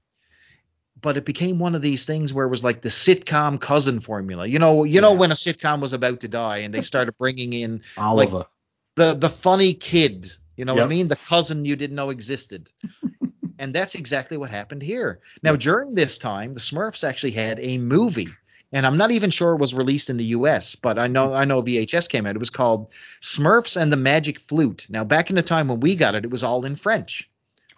But 1.00 1.18
it 1.18 1.26
became 1.26 1.60
one 1.60 1.76
of 1.76 1.82
these 1.82 2.06
things 2.06 2.34
where 2.34 2.46
it 2.46 2.50
was 2.50 2.64
like 2.64 2.82
the 2.82 2.90
sitcom 2.90 3.60
cousin 3.62 4.00
formula. 4.00 4.48
You 4.48 4.60
know, 4.60 4.84
you 4.84 5.00
know 5.00 5.14
when 5.14 5.32
a 5.32 5.36
sitcom 5.36 5.80
was 5.80 5.94
about 5.94 6.22
to 6.22 6.28
die 6.28 6.58
and 6.58 6.74
they 6.74 6.82
started 6.82 7.12
bringing 7.20 7.54
in 7.54 7.82
Oliver. 7.98 8.46
the 8.96 9.14
the 9.14 9.30
funny 9.30 9.74
kid. 9.74 10.32
You 10.56 10.66
know 10.66 10.74
what 10.74 10.84
I 10.84 10.88
mean? 10.88 11.08
The 11.08 11.16
cousin 11.16 11.66
you 11.66 11.76
didn't 11.76 11.96
know 11.96 12.10
existed. 12.10 12.72
and 13.60 13.74
that's 13.74 13.96
exactly 13.96 14.38
what 14.38 14.50
happened 14.50 14.82
here. 14.82 15.20
Now, 15.44 15.56
during 15.56 15.96
this 15.96 16.18
time, 16.18 16.54
the 16.54 16.60
Smurfs 16.60 17.08
actually 17.08 17.32
had 17.32 17.60
a 17.60 17.78
movie, 17.78 18.30
and 18.72 18.86
I'm 18.86 18.98
not 18.98 19.12
even 19.12 19.32
sure 19.32 19.54
it 19.54 19.62
was 19.62 19.74
released 19.74 20.10
in 20.10 20.18
the 20.18 20.26
U.S., 20.26 20.76
but 20.76 21.00
I 21.00 21.08
know 21.08 21.34
I 21.34 21.46
know 21.46 21.62
VHS 21.62 22.10
came 22.10 22.26
out. 22.26 22.36
It 22.36 22.40
was 22.40 22.50
called 22.50 22.92
Smurfs 23.22 23.80
and 23.80 23.92
the 23.92 23.98
Magic 23.98 24.40
Flute. 24.40 24.88
Now, 24.90 25.04
back 25.04 25.30
in 25.30 25.36
the 25.36 25.44
time 25.44 25.68
when 25.68 25.80
we 25.80 25.96
got 25.96 26.16
it, 26.16 26.26
it 26.26 26.32
was 26.32 26.44
all 26.44 26.66
in 26.66 26.76
French, 26.76 27.30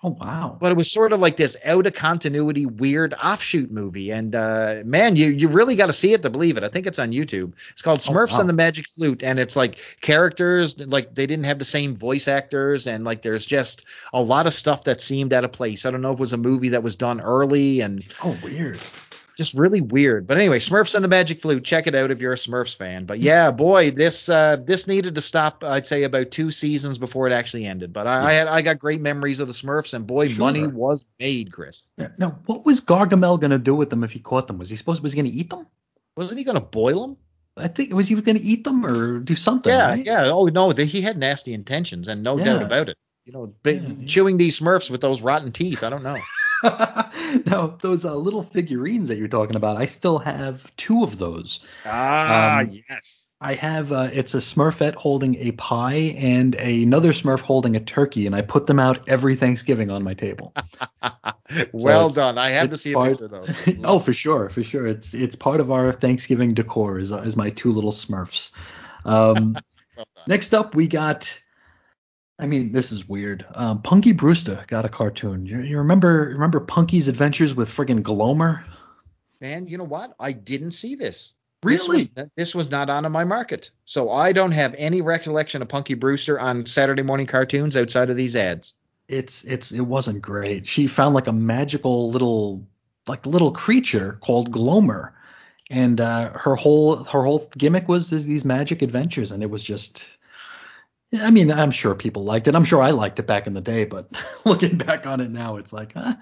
oh 0.04 0.10
wow. 0.20 0.58
but 0.60 0.72
it 0.72 0.78
was 0.78 0.92
sort 0.92 1.12
of 1.14 1.20
like 1.20 1.38
this 1.38 1.58
out 1.66 1.86
of 1.86 1.94
continuity, 1.94 2.66
weird 2.66 3.14
offshoot 3.14 3.72
movie. 3.72 4.12
And 4.12 4.34
uh, 4.36 4.82
man, 4.86 5.16
you 5.16 5.28
you 5.28 5.48
really 5.50 5.76
got 5.76 5.88
to 5.88 5.94
see 5.94 6.14
it 6.14 6.22
to 6.24 6.30
believe 6.30 6.58
it. 6.58 6.64
I 6.64 6.70
think 6.70 6.88
it's 6.88 7.00
on 7.00 7.12
YouTube. 7.12 7.54
It's 7.72 7.82
called 7.82 8.00
Oh, 8.08 8.12
Smurfs 8.12 8.32
wow. 8.34 8.40
and 8.42 8.50
the 8.50 8.54
Magic 8.54 8.88
Flute, 8.90 9.24
and 9.24 9.40
it's 9.40 9.56
like 9.56 9.78
characters 10.02 10.80
like 10.80 11.16
they 11.16 11.26
didn't 11.26 11.46
have 11.46 11.60
the 11.60 11.66
same 11.66 11.96
voice 11.96 12.28
actors, 12.28 12.88
and 12.88 13.04
like 13.04 13.22
there's 13.22 13.46
just 13.46 13.86
a 14.14 14.22
lot 14.22 14.48
of 14.48 14.54
stuff 14.54 14.84
that 14.86 15.02
seemed 15.02 15.34
out 15.34 15.44
of 15.44 15.52
place. 15.52 15.86
I 15.86 15.92
don't 15.92 16.02
know 16.02 16.12
if 16.12 16.18
it 16.18 16.20
was 16.20 16.34
a 16.34 16.38
movie 16.38 16.70
that 16.70 16.84
was 16.84 16.96
done 16.96 17.20
early 17.22 17.82
and 17.82 18.06
Oh 18.24 18.38
weird. 18.44 18.80
Just 19.40 19.54
really 19.56 19.82
weird. 19.82 20.28
But 20.28 20.38
anyway, 20.38 20.60
Smurfs 20.60 20.94
and 20.94 21.04
the 21.04 21.08
Magic 21.08 21.42
Flute. 21.42 21.64
Check 21.64 21.88
it 21.88 21.96
out 21.96 22.12
if 22.12 22.20
you're 22.20 22.34
a 22.34 22.36
Smurfs 22.36 22.76
fan. 22.76 23.06
But 23.06 23.20
yeah, 23.20 23.50
boy, 23.50 23.90
this 23.92 24.30
uh, 24.30 24.58
this 24.58 24.86
needed 24.86 25.16
to 25.16 25.22
stop. 25.22 25.64
I'd 25.64 25.88
say 25.88 26.04
about 26.04 26.30
two 26.30 26.52
seasons 26.52 26.98
before 26.98 27.26
it 27.28 27.32
actually 27.34 27.66
ended. 27.66 27.94
But 27.94 28.06
I, 28.06 28.30
I 28.30 28.34
had 28.34 28.48
I 28.48 28.62
got 28.62 28.78
great 28.78 29.02
memories 29.02 29.40
of 29.40 29.48
the 29.48 29.54
Smurfs, 29.54 29.94
and 29.96 30.06
boy, 30.06 30.28
Sure. 30.28 30.40
money 30.40 30.68
was 30.68 31.06
made, 31.20 31.52
Chris. 31.52 31.90
Yeah, 31.98 32.10
Now, 32.18 32.40
what 32.46 32.66
was 32.66 32.82
Gargamel 32.82 33.40
gonna 33.40 33.58
do 33.58 33.74
with 33.74 33.90
them 33.90 34.04
if 34.04 34.12
he 34.12 34.20
caught 34.20 34.48
them? 34.48 34.58
Was 34.60 34.70
he 34.70 34.76
supposed 34.76 35.02
was 35.02 35.14
he 35.14 35.18
gonna 35.22 35.34
eat 35.34 35.50
them? 35.50 35.66
Wasn't 36.18 36.38
he 36.38 36.44
going 36.44 36.56
to 36.56 36.62
boil 36.62 37.02
them? 37.08 37.18
I 37.56 37.70
think 37.70 37.94
was 37.94 38.10
he 38.10 38.16
gonna 38.16 38.40
eat 38.42 38.66
them 38.66 38.86
or 38.86 39.20
do 39.20 39.36
something? 39.36 39.72
Yeah, 39.72 39.90
right? 39.92 40.06
yeah. 40.06 40.26
Oh 40.30 40.46
no, 40.48 40.74
the, 40.74 40.84
he 40.86 41.02
had 41.02 41.18
nasty 41.18 41.54
intentions, 41.54 42.08
and 42.10 42.24
no 42.24 42.38
doubt 42.38 42.62
about 42.62 42.90
it. 42.90 42.98
You 43.26 43.34
know, 43.34 43.54
Yeah, 43.64 43.74
yeah. 43.74 44.06
chewing 44.08 44.38
these 44.38 44.60
Smurfs 44.60 44.90
with 44.90 45.02
those 45.02 45.22
rotten 45.22 45.52
teeth. 45.52 45.84
I 45.84 45.90
don't 45.90 46.04
know. 46.04 46.18
now 47.46 47.68
those 47.82 48.06
uh, 48.06 48.16
little 48.16 48.44
figurines 48.44 49.08
that 49.10 49.18
you're 49.18 49.28
talking 49.28 49.56
about, 49.56 49.78
I 49.78 49.86
still 49.86 50.20
have 50.20 50.76
two 50.78 51.04
of 51.04 51.18
those. 51.18 51.60
Ah, 51.86 52.60
Um, 52.60 52.72
yes. 52.90 53.28
I 53.42 53.54
have 53.54 53.94
uh, 53.94 54.10
it's 54.12 54.34
a 54.34 54.40
Smurfette 54.40 54.96
holding 54.96 55.36
a 55.36 55.52
pie 55.54 56.14
and 56.18 56.56
another 56.56 57.14
Smurf 57.14 57.40
holding 57.40 57.78
a 57.78 57.80
turkey, 57.80 58.26
and 58.26 58.36
I 58.36 58.42
put 58.42 58.68
them 58.68 58.80
out 58.80 59.08
every 59.08 59.36
Thanksgiving 59.36 59.90
on 59.90 60.04
my 60.04 60.14
table. 60.14 60.54
well 61.72 62.08
it's- 62.08 62.16
done. 62.16 62.38
I 62.38 62.50
have 62.50 62.70
to 62.72 62.78
see 62.78 62.92
a 62.92 62.96
part- 62.96 63.12
picture 63.18 63.26
of 63.26 63.32
those. 63.32 63.78
oh, 63.86 64.00
for 64.00 64.12
sure, 64.12 64.50
for 64.50 64.62
sure. 64.62 64.86
It's 64.88 65.14
it's 65.14 65.36
part 65.38 65.62
of 65.62 65.72
our 65.72 65.94
Thanksgiving 65.94 66.54
decor 66.54 67.00
is 67.00 67.14
is 67.14 67.38
my 67.38 67.50
two 67.50 67.72
little 67.72 67.94
Smurfs. 67.94 68.52
Um, 69.06 69.58
Well 69.96 70.06
next 70.28 70.54
up, 70.54 70.76
we 70.76 70.88
got. 70.88 71.40
I 72.40 72.46
mean, 72.48 72.72
this 72.72 72.92
is 72.92 73.08
weird. 73.08 73.46
Um, 73.54 73.82
Punky 73.82 74.14
Brewster 74.14 74.64
got 74.68 74.86
a 74.86 74.90
cartoon. 74.90 75.46
You, 75.46 75.60
you 75.60 75.78
remember 75.78 76.30
remember 76.32 76.60
Punky's 76.62 77.08
adventures 77.08 77.54
with 77.54 77.70
friggin' 77.70 78.02
Glomer? 78.02 78.64
Man, 79.42 79.68
you 79.68 79.78
know 79.78 79.84
what? 79.84 80.16
I 80.20 80.32
didn't 80.32 80.72
see 80.72 80.96
this. 80.96 81.34
Really? 81.64 82.04
This 82.04 82.16
was, 82.16 82.30
this 82.38 82.56
was 82.56 82.70
not 82.70 82.90
on 82.90 83.12
my 83.12 83.26
market. 83.26 83.72
So 83.86 84.10
I 84.10 84.32
don't 84.32 84.54
have 84.54 84.74
any 84.78 85.02
recollection 85.02 85.62
of 85.62 85.68
Punky 85.68 85.94
Brewster 85.94 86.40
on 86.40 86.66
Saturday 86.66 87.02
morning 87.02 87.28
cartoons 87.28 87.76
outside 87.76 88.10
of 88.10 88.16
these 88.16 88.36
ads. 88.36 88.74
it's 89.10 89.44
it's 89.44 89.72
it 89.72 89.82
wasn't 89.82 90.22
great. 90.22 90.68
She 90.68 90.88
found 90.88 91.16
like 91.16 91.28
a 91.28 91.34
magical 91.34 92.10
little 92.12 92.66
like 93.08 93.26
little 93.26 93.52
creature 93.52 94.18
called 94.22 94.52
Glomer, 94.52 95.12
and 95.70 96.00
uh, 96.00 96.30
her 96.32 96.56
whole 96.56 97.04
her 97.04 97.24
whole 97.24 97.50
gimmick 97.58 97.88
was 97.88 98.10
these 98.10 98.46
magic 98.46 98.82
adventures, 98.82 99.32
and 99.32 99.44
it 99.44 99.50
was 99.50 99.64
just. 99.64 100.06
I 101.14 101.32
mean, 101.32 101.52
I'm 101.52 101.72
sure 101.72 101.96
people 101.96 102.24
liked 102.24 102.48
it. 102.48 102.56
I'm 102.56 102.64
sure 102.64 102.82
I 102.82 102.92
liked 102.92 103.18
it 103.20 103.26
back 103.28 103.48
in 103.48 103.54
the 103.54 103.62
day, 103.62 103.86
but 103.86 104.10
looking 104.46 104.78
back 104.78 105.08
on 105.08 105.22
it 105.22 105.32
now, 105.32 105.58
it's 105.58 105.74
like, 105.74 105.94
huh, 105.94 106.16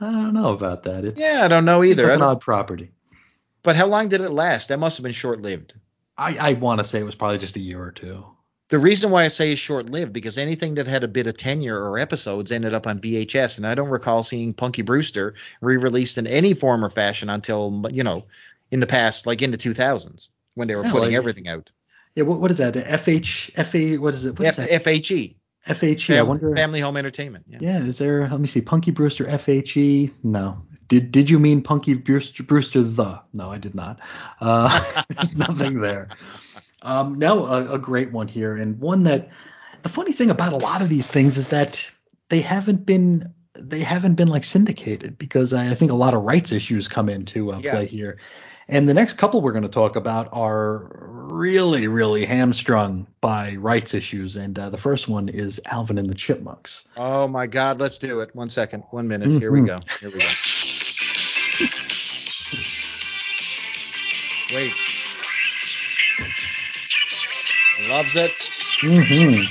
I 0.00 0.12
don't 0.12 0.34
know 0.34 0.52
about 0.52 0.82
that. 0.82 1.04
It's 1.04 1.20
Yeah, 1.20 1.40
I 1.42 1.48
don't 1.48 1.64
know 1.64 1.82
either. 1.82 2.02
like 2.04 2.12
I 2.12 2.14
an 2.16 2.22
odd 2.22 2.40
property. 2.40 2.90
but 3.62 3.76
how 3.76 3.86
long 3.86 4.08
did 4.08 4.20
it 4.20 4.30
last? 4.30 4.68
That 4.68 4.78
must 4.78 4.98
have 4.98 5.04
been 5.04 5.12
short 5.12 5.40
lived. 5.40 5.74
I, 6.18 6.36
I 6.38 6.52
want 6.54 6.80
to 6.80 6.84
say 6.84 6.98
it 7.00 7.04
was 7.04 7.14
probably 7.14 7.38
just 7.38 7.56
a 7.56 7.60
year 7.60 7.82
or 7.82 7.92
two. 7.92 8.24
The 8.68 8.78
reason 8.78 9.10
why 9.10 9.24
I 9.24 9.28
say 9.28 9.50
it's 9.52 9.60
short 9.60 9.90
lived 9.90 10.12
because 10.12 10.38
anything 10.38 10.74
that 10.76 10.86
had 10.86 11.02
a 11.02 11.08
bit 11.08 11.26
of 11.26 11.36
tenure 11.36 11.76
or 11.82 11.98
episodes 11.98 12.52
ended 12.52 12.72
up 12.74 12.86
on 12.86 13.00
VHS, 13.00 13.56
and 13.56 13.66
I 13.66 13.74
don't 13.74 13.88
recall 13.88 14.22
seeing 14.22 14.52
Punky 14.54 14.82
Brewster 14.82 15.34
re 15.62 15.76
released 15.76 16.18
in 16.18 16.26
any 16.26 16.54
form 16.54 16.84
or 16.84 16.90
fashion 16.90 17.30
until, 17.30 17.84
you 17.90 18.04
know, 18.04 18.26
in 18.70 18.78
the 18.80 18.86
past, 18.86 19.26
like 19.26 19.42
in 19.42 19.50
the 19.50 19.58
2000s 19.58 20.28
when 20.54 20.68
they 20.68 20.76
were 20.76 20.84
Yeah, 20.84 20.92
putting 20.92 21.08
like- 21.08 21.16
everything 21.16 21.48
out. 21.48 21.70
Yeah, 22.14 22.24
what, 22.24 22.40
what 22.40 22.50
is 22.50 22.58
that? 22.58 22.74
FH 22.74 23.52
FA 23.64 24.00
what 24.00 24.14
is 24.14 24.24
it? 24.24 24.38
What 24.38 24.48
is 24.48 24.58
F- 24.58 24.68
that? 24.68 24.82
FHE. 24.84 25.36
FHE. 25.66 26.16
I 26.16 26.22
wonder. 26.22 26.54
Family 26.56 26.80
Home 26.80 26.96
Entertainment. 26.96 27.44
Yeah. 27.48 27.58
Yeah, 27.60 27.78
is 27.82 27.98
there? 27.98 28.28
Let 28.28 28.40
me 28.40 28.46
see. 28.46 28.60
Punky 28.62 28.90
Brewster 28.90 29.24
FHE. 29.26 30.10
No. 30.24 30.62
Did 30.88 31.12
Did 31.12 31.30
you 31.30 31.38
mean 31.38 31.62
Punky 31.62 31.94
Brewster, 31.94 32.42
Brewster 32.42 32.82
the? 32.82 33.22
No, 33.32 33.50
I 33.50 33.58
did 33.58 33.74
not. 33.74 34.00
Uh, 34.40 35.02
there's 35.08 35.36
nothing 35.36 35.80
there. 35.80 36.08
Um, 36.82 37.18
now 37.18 37.44
a, 37.44 37.74
a 37.74 37.78
great 37.78 38.10
one 38.10 38.26
here, 38.26 38.56
and 38.56 38.80
one 38.80 39.04
that 39.04 39.28
the 39.82 39.88
funny 39.88 40.12
thing 40.12 40.30
about 40.30 40.52
a 40.52 40.56
lot 40.56 40.82
of 40.82 40.88
these 40.88 41.06
things 41.08 41.36
is 41.36 41.50
that 41.50 41.90
they 42.28 42.40
haven't 42.40 42.84
been 42.86 43.34
they 43.54 43.80
haven't 43.80 44.14
been 44.14 44.28
like 44.28 44.44
syndicated 44.44 45.18
because 45.18 45.52
I, 45.52 45.70
I 45.70 45.74
think 45.74 45.90
a 45.90 45.94
lot 45.96 46.14
of 46.14 46.22
rights 46.22 46.52
issues 46.52 46.88
come 46.88 47.08
into 47.08 47.52
uh, 47.52 47.60
Yeah. 47.62 47.72
play 47.72 47.86
here. 47.86 48.18
And 48.70 48.88
the 48.88 48.94
next 48.94 49.14
couple 49.14 49.40
we're 49.40 49.50
going 49.50 49.64
to 49.64 49.68
talk 49.68 49.96
about 49.96 50.28
are 50.30 50.86
really, 51.32 51.88
really 51.88 52.24
hamstrung 52.24 53.08
by 53.20 53.56
rights 53.56 53.94
issues. 53.94 54.36
And 54.36 54.56
uh, 54.56 54.70
the 54.70 54.78
first 54.78 55.08
one 55.08 55.28
is 55.28 55.60
Alvin 55.66 55.98
and 55.98 56.08
the 56.08 56.14
Chipmunks. 56.14 56.86
Oh 56.96 57.26
my 57.26 57.48
God, 57.48 57.80
let's 57.80 57.98
do 57.98 58.20
it. 58.20 58.32
One 58.34 58.48
second, 58.48 58.84
one 58.90 59.08
minute. 59.08 59.28
Here 59.28 59.50
we 59.50 59.62
go. 59.62 59.76
Here 59.98 60.10
we 60.10 60.20
go. 60.20 60.26
Wait. 64.54 64.72
Loves 67.88 68.14
it. 68.14 68.30
Mm-hmm. 68.82 69.42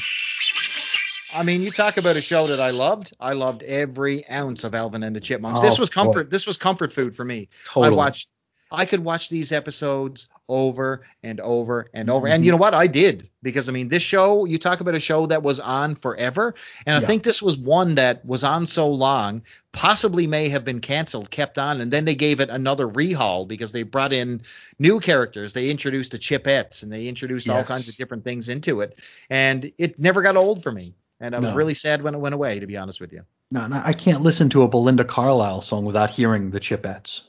I 1.37 1.43
mean, 1.43 1.61
you 1.61 1.71
talk 1.71 1.97
about 1.97 2.15
a 2.15 2.21
show 2.21 2.47
that 2.47 2.61
I 2.61 2.69
loved. 2.69 3.11
I 3.19 3.33
loved 3.33 3.63
every 3.63 4.25
ounce 4.29 4.63
of 4.63 4.73
Alvin 4.73 5.03
and 5.03 5.13
the 5.13 5.19
Chipmunks. 5.19 5.59
Oh, 5.59 5.61
this 5.61 5.77
was 5.77 5.89
boy. 5.89 5.93
comfort. 5.93 6.31
This 6.31 6.47
was 6.47 6.55
comfort 6.57 6.93
food 6.93 7.13
for 7.13 7.25
me. 7.25 7.49
Totally. 7.65 7.87
I 7.87 7.89
watched. 7.97 8.29
I 8.71 8.85
could 8.85 8.99
watch 9.03 9.29
these 9.29 9.51
episodes 9.51 10.27
over 10.47 11.05
and 11.23 11.39
over 11.39 11.89
and 11.93 12.09
over. 12.09 12.25
Mm-hmm. 12.27 12.33
And 12.33 12.45
you 12.45 12.51
know 12.51 12.57
what? 12.57 12.73
I 12.73 12.87
did 12.87 13.29
because 13.43 13.69
I 13.69 13.71
mean, 13.71 13.87
this 13.87 14.03
show. 14.03 14.45
You 14.45 14.57
talk 14.57 14.79
about 14.81 14.95
a 14.95 14.99
show 14.99 15.25
that 15.27 15.43
was 15.43 15.59
on 15.59 15.95
forever, 15.95 16.55
and 16.85 16.95
I 16.97 17.01
Yeah. 17.01 17.07
think 17.07 17.23
this 17.23 17.41
was 17.41 17.57
one 17.57 17.95
that 17.95 18.25
was 18.25 18.43
on 18.43 18.65
so 18.65 18.87
long, 18.89 19.41
possibly 19.71 20.27
may 20.27 20.49
have 20.49 20.65
been 20.65 20.81
canceled, 20.81 21.29
kept 21.29 21.57
on, 21.59 21.81
and 21.81 21.91
then 21.91 22.05
they 22.05 22.15
gave 22.15 22.39
it 22.39 22.49
another 22.49 22.87
rehaul 22.87 23.47
because 23.47 23.71
they 23.71 23.83
brought 23.83 24.11
in 24.13 24.41
new 24.79 24.99
characters. 24.99 25.53
They 25.53 25.69
introduced 25.69 26.11
the 26.11 26.19
Chipettes 26.19 26.83
and 26.83 26.91
they 26.91 27.07
introduced 27.07 27.47
all 27.49 27.63
kinds 27.63 27.87
of 27.87 27.95
different 27.97 28.23
things 28.23 28.49
into 28.49 28.81
it, 28.81 28.97
and 29.29 29.71
it 29.77 29.99
never 29.99 30.21
got 30.21 30.35
old 30.35 30.63
for 30.63 30.71
me. 30.71 30.93
And 31.21 31.35
I 31.35 31.39
was 31.39 31.49
No. 31.49 31.55
really 31.55 31.73
sad 31.73 32.01
when 32.01 32.15
it 32.15 32.19
went 32.19 32.33
away, 32.33 32.59
to 32.59 32.65
be 32.65 32.77
honest 32.77 33.01
with 33.01 33.11
you. 33.13 33.23
No, 33.51 33.67
no, 33.67 33.81
I 33.83 33.93
can't 33.93 34.21
listen 34.21 34.49
to 34.51 34.63
a 34.63 34.67
Belinda 34.67 35.03
Carlisle 35.03 35.61
song 35.61 35.83
without 35.85 36.11
hearing 36.11 36.51
the 36.51 36.59
Chipettes. 36.59 37.21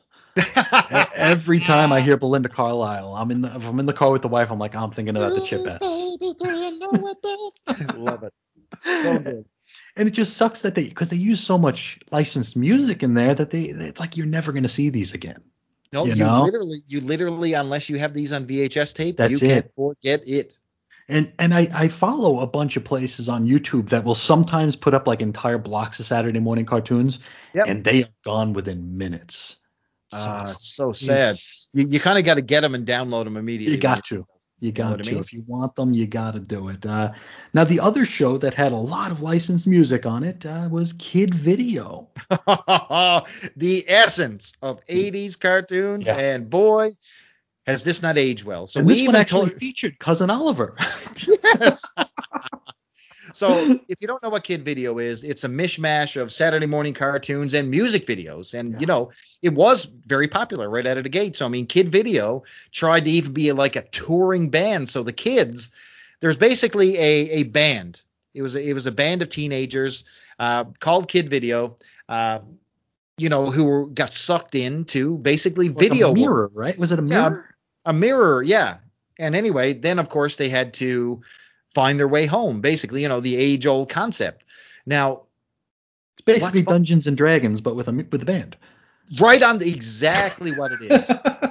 Every 1.14 1.60
time 1.60 1.92
I 1.92 2.00
hear 2.00 2.16
Belinda 2.16 2.48
Carlisle, 2.48 3.14
I'm 3.14 3.30
in 3.30 3.40
the 3.42 3.54
if 3.54 3.66
I'm 3.66 3.78
in 3.80 3.86
the 3.86 3.92
car 3.92 4.10
with 4.10 4.22
the 4.22 4.28
wife, 4.28 4.50
I'm 4.50 4.58
like, 4.58 4.74
I'm 4.74 4.90
thinking 4.90 5.16
about 5.16 5.34
the 5.34 5.40
Chipettes. 5.40 5.80
I 7.66 7.96
love 7.96 8.22
it. 8.22 8.32
So 9.02 9.18
good. 9.18 9.44
And 9.96 10.08
it 10.08 10.12
just 10.12 10.36
sucks 10.36 10.62
that 10.62 10.74
they 10.74 10.88
because 10.88 11.10
they 11.10 11.16
use 11.16 11.40
so 11.40 11.58
much 11.58 11.98
licensed 12.10 12.56
music 12.56 13.02
in 13.02 13.14
there 13.14 13.34
that 13.34 13.50
they 13.50 13.64
it's 13.64 14.00
like 14.00 14.16
you're 14.16 14.26
never 14.26 14.52
going 14.52 14.62
to 14.62 14.68
see 14.68 14.88
these 14.90 15.14
again. 15.14 15.42
No, 15.92 16.04
You 16.04 16.14
you, 16.14 16.24
know? 16.24 16.44
literally, 16.44 16.82
you 16.86 17.00
literally, 17.00 17.54
unless 17.54 17.88
you 17.88 17.98
have 17.98 18.14
these 18.14 18.32
on 18.32 18.46
VHS 18.46 18.94
tape, 18.94 19.16
That's 19.16 19.42
you 19.42 19.48
it. 19.48 19.62
can 19.62 19.70
forget 19.76 20.26
it. 20.26 20.58
And 21.08 21.32
and 21.40 21.52
I, 21.52 21.68
I 21.74 21.88
follow 21.88 22.40
a 22.40 22.46
bunch 22.46 22.76
of 22.76 22.84
places 22.84 23.28
on 23.28 23.48
YouTube 23.48 23.88
that 23.88 24.04
will 24.04 24.14
sometimes 24.14 24.76
put 24.76 24.94
up 24.94 25.08
like 25.08 25.20
entire 25.20 25.58
blocks 25.58 25.98
of 25.98 26.06
Saturday 26.06 26.38
morning 26.38 26.64
cartoons, 26.66 27.18
Yep. 27.54 27.66
and 27.66 27.84
they 27.84 28.04
are 28.04 28.08
gone 28.24 28.52
within 28.52 28.96
minutes. 28.96 29.56
So 30.12 30.18
Ah, 30.20 30.42
it's- 30.42 30.64
so 30.74 30.92
sad. 30.92 31.30
it's- 31.30 31.68
You, 31.72 31.86
you 31.88 32.00
kind 32.00 32.18
of 32.18 32.24
got 32.24 32.34
to 32.34 32.42
get 32.42 32.62
them 32.62 32.74
and 32.74 32.86
download 32.86 33.24
them 33.24 33.36
immediately. 33.36 33.74
You 33.74 33.80
got 33.80 34.04
to. 34.06 34.26
You 34.58 34.72
got 34.72 35.02
to. 35.02 35.10
mean? 35.10 35.20
If 35.20 35.32
you 35.32 35.42
want 35.46 35.74
them, 35.76 35.94
you 35.94 36.06
got 36.06 36.34
to 36.34 36.40
do 36.40 36.68
it. 36.68 36.84
Uh, 36.84 37.12
now, 37.54 37.64
the 37.64 37.80
other 37.80 38.04
show 38.04 38.36
that 38.38 38.52
had 38.52 38.72
a 38.72 38.76
lot 38.76 39.10
of 39.10 39.22
licensed 39.22 39.66
music 39.66 40.04
on 40.04 40.22
it 40.22 40.44
uh, 40.44 40.68
was 40.70 40.92
Kid 40.94 41.32
Video. 41.34 42.08
the 43.56 43.84
essence 43.88 44.52
of 44.60 44.84
80s 44.86 45.38
cartoons, 45.40 46.06
Yeah. 46.06 46.18
and 46.18 46.50
boy, 46.50 46.90
has 47.66 47.84
this 47.84 48.02
not 48.02 48.18
aged 48.18 48.44
well. 48.44 48.66
So 48.66 48.80
and 48.80 48.86
we 48.86 48.94
this 48.94 49.00
even 49.02 49.12
one 49.14 49.20
actually 49.22 49.48
told, 49.50 49.52
featured 49.60 49.98
Cousin 49.98 50.28
Oliver. 50.28 50.76
yes. 51.58 51.82
so 53.32 53.74
if 53.88 54.00
you 54.00 54.06
don't 54.06 54.22
know 54.22 54.30
what 54.30 54.44
Kid 54.44 54.64
Video 54.64 54.98
is, 54.98 55.24
it's 55.24 55.44
a 55.44 55.48
mishmash 55.48 56.20
of 56.20 56.32
Saturday 56.32 56.66
morning 56.66 56.94
cartoons 56.94 57.54
and 57.54 57.70
music 57.70 58.06
videos, 58.06 58.54
and 58.54 58.72
Yeah. 58.72 58.80
you 58.80 58.86
know 58.86 59.10
it 59.42 59.54
was 59.54 59.84
very 59.84 60.28
popular 60.28 60.68
right 60.68 60.86
out 60.86 60.96
of 60.98 61.04
the 61.04 61.10
gate. 61.10 61.36
So 61.36 61.46
I 61.46 61.48
mean, 61.48 61.66
Kid 61.66 61.88
Video 61.90 62.42
tried 62.72 63.04
to 63.04 63.10
even 63.10 63.32
be 63.32 63.52
like 63.52 63.76
a 63.76 63.82
touring 63.82 64.50
band. 64.50 64.88
So 64.88 65.02
the 65.02 65.12
kids, 65.12 65.70
there's 66.20 66.36
basically 66.36 66.96
a 66.98 67.30
a 67.30 67.42
band. 67.44 68.02
It 68.34 68.42
was 68.42 68.54
a, 68.54 68.62
it 68.62 68.74
was 68.74 68.86
a 68.86 68.92
band 68.92 69.22
of 69.22 69.28
teenagers 69.28 70.04
uh, 70.38 70.64
called 70.80 71.08
Kid 71.08 71.28
Video. 71.30 71.76
Uh, 72.08 72.40
you 73.18 73.28
know, 73.28 73.50
who 73.50 73.64
were, 73.64 73.86
got 73.86 74.12
sucked 74.12 74.54
into 74.54 75.18
basically 75.18 75.68
Like 75.68 75.78
video 75.78 76.08
a 76.08 76.14
work 76.14 76.18
mirror, 76.18 76.50
right? 76.54 76.78
Was 76.78 76.90
it 76.92 76.98
a 76.98 77.02
Yeah, 77.02 77.30
mirror? 77.30 77.56
a 77.84 77.92
mirror 77.92 78.42
yeah 78.42 78.78
and 79.18 79.34
anyway 79.34 79.72
then 79.72 79.98
of 79.98 80.08
course 80.08 80.36
they 80.36 80.48
had 80.48 80.72
to 80.74 81.20
find 81.74 81.98
their 81.98 82.08
way 82.08 82.26
home 82.26 82.60
basically 82.60 83.02
you 83.02 83.08
know 83.08 83.20
the 83.20 83.36
age 83.36 83.66
old 83.66 83.88
concept. 83.88 84.44
Now 84.86 85.22
It's 86.14 86.22
basically 86.22 86.62
Dungeons 86.62 87.06
and 87.06 87.16
Dragons, 87.16 87.60
but 87.60 87.76
with 87.76 87.88
a 87.88 87.92
with 88.10 88.22
a 88.22 88.26
band. 88.26 88.56
right 89.20 89.42
on 89.42 89.58
the, 89.58 89.68
exactly 89.68 90.52
what 90.52 90.72
it 90.72 90.82
is 90.82 91.10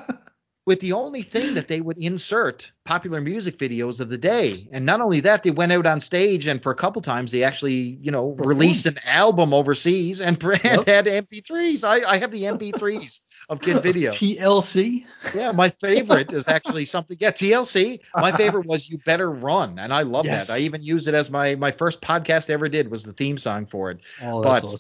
with 0.69 0.79
the 0.81 0.93
only 0.93 1.23
thing 1.23 1.55
that 1.55 1.67
they 1.67 1.81
would 1.81 1.97
insert 1.97 2.71
popular 2.85 3.19
music 3.19 3.57
videos 3.57 3.99
of 3.99 4.07
the 4.07 4.19
day 4.19 4.69
and 4.71 4.85
not 4.85 5.01
only 5.01 5.19
that 5.21 5.41
they 5.41 5.49
went 5.49 5.71
out 5.71 5.87
on 5.87 5.99
stage 5.99 6.45
and 6.45 6.61
for 6.61 6.71
a 6.71 6.75
couple 6.75 7.01
times 7.01 7.31
they 7.31 7.41
actually 7.41 7.97
you 7.99 8.11
know 8.11 8.35
released 8.37 8.85
an 8.85 8.99
album 9.03 9.51
overseas 9.51 10.21
and, 10.21 10.41
and 10.43 10.63
Yep. 10.63 10.85
had 10.85 11.05
mp3s 11.07 11.83
I, 11.83 12.07
I 12.07 12.17
have 12.19 12.29
the 12.29 12.43
mp3s 12.43 13.19
of 13.49 13.61
kid 13.61 13.81
video 13.89 14.11
TLC. 14.11 15.05
Yeah, 15.33 15.53
my 15.53 15.69
favorite 15.69 16.31
is 16.33 16.47
actually 16.47 16.85
something. 16.85 17.17
Yeah, 17.19 17.31
TLC. 17.31 17.99
My 18.15 18.31
favorite 18.31 18.67
was 18.67 18.87
"You 18.87 18.99
Better 18.99 19.29
Run," 19.29 19.79
and 19.79 19.91
I 19.91 20.03
love 20.03 20.25
Yes. 20.25 20.47
that. 20.47 20.53
I 20.53 20.59
even 20.59 20.83
used 20.83 21.07
it 21.07 21.15
as 21.15 21.31
my 21.31 21.55
my 21.55 21.71
first 21.71 21.99
podcast 21.99 22.51
ever 22.51 22.69
did 22.69 22.91
was 22.91 23.01
the 23.03 23.13
theme 23.13 23.39
song 23.39 23.65
for 23.65 23.89
it. 23.89 24.01
Oh, 24.21 24.43
But- 24.43 24.63
awesome. 24.65 24.79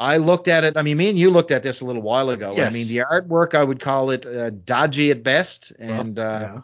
I 0.00 0.16
looked 0.16 0.48
at 0.48 0.64
it. 0.64 0.78
I 0.78 0.82
mean, 0.82 0.96
me 0.96 1.10
and 1.10 1.18
you 1.18 1.30
looked 1.30 1.50
at 1.50 1.62
this 1.62 1.82
a 1.82 1.84
little 1.84 2.00
while 2.00 2.30
ago. 2.30 2.54
I 2.56 2.70
mean, 2.70 2.88
the 2.88 2.98
artwork 2.98 3.54
I 3.54 3.62
would 3.62 3.80
call 3.80 4.10
it 4.10 4.24
uh, 4.24 4.48
dodgy 4.48 5.10
at 5.10 5.22
best, 5.22 5.74
and 5.78 6.18
uh, 6.18 6.40
yeah. 6.40 6.60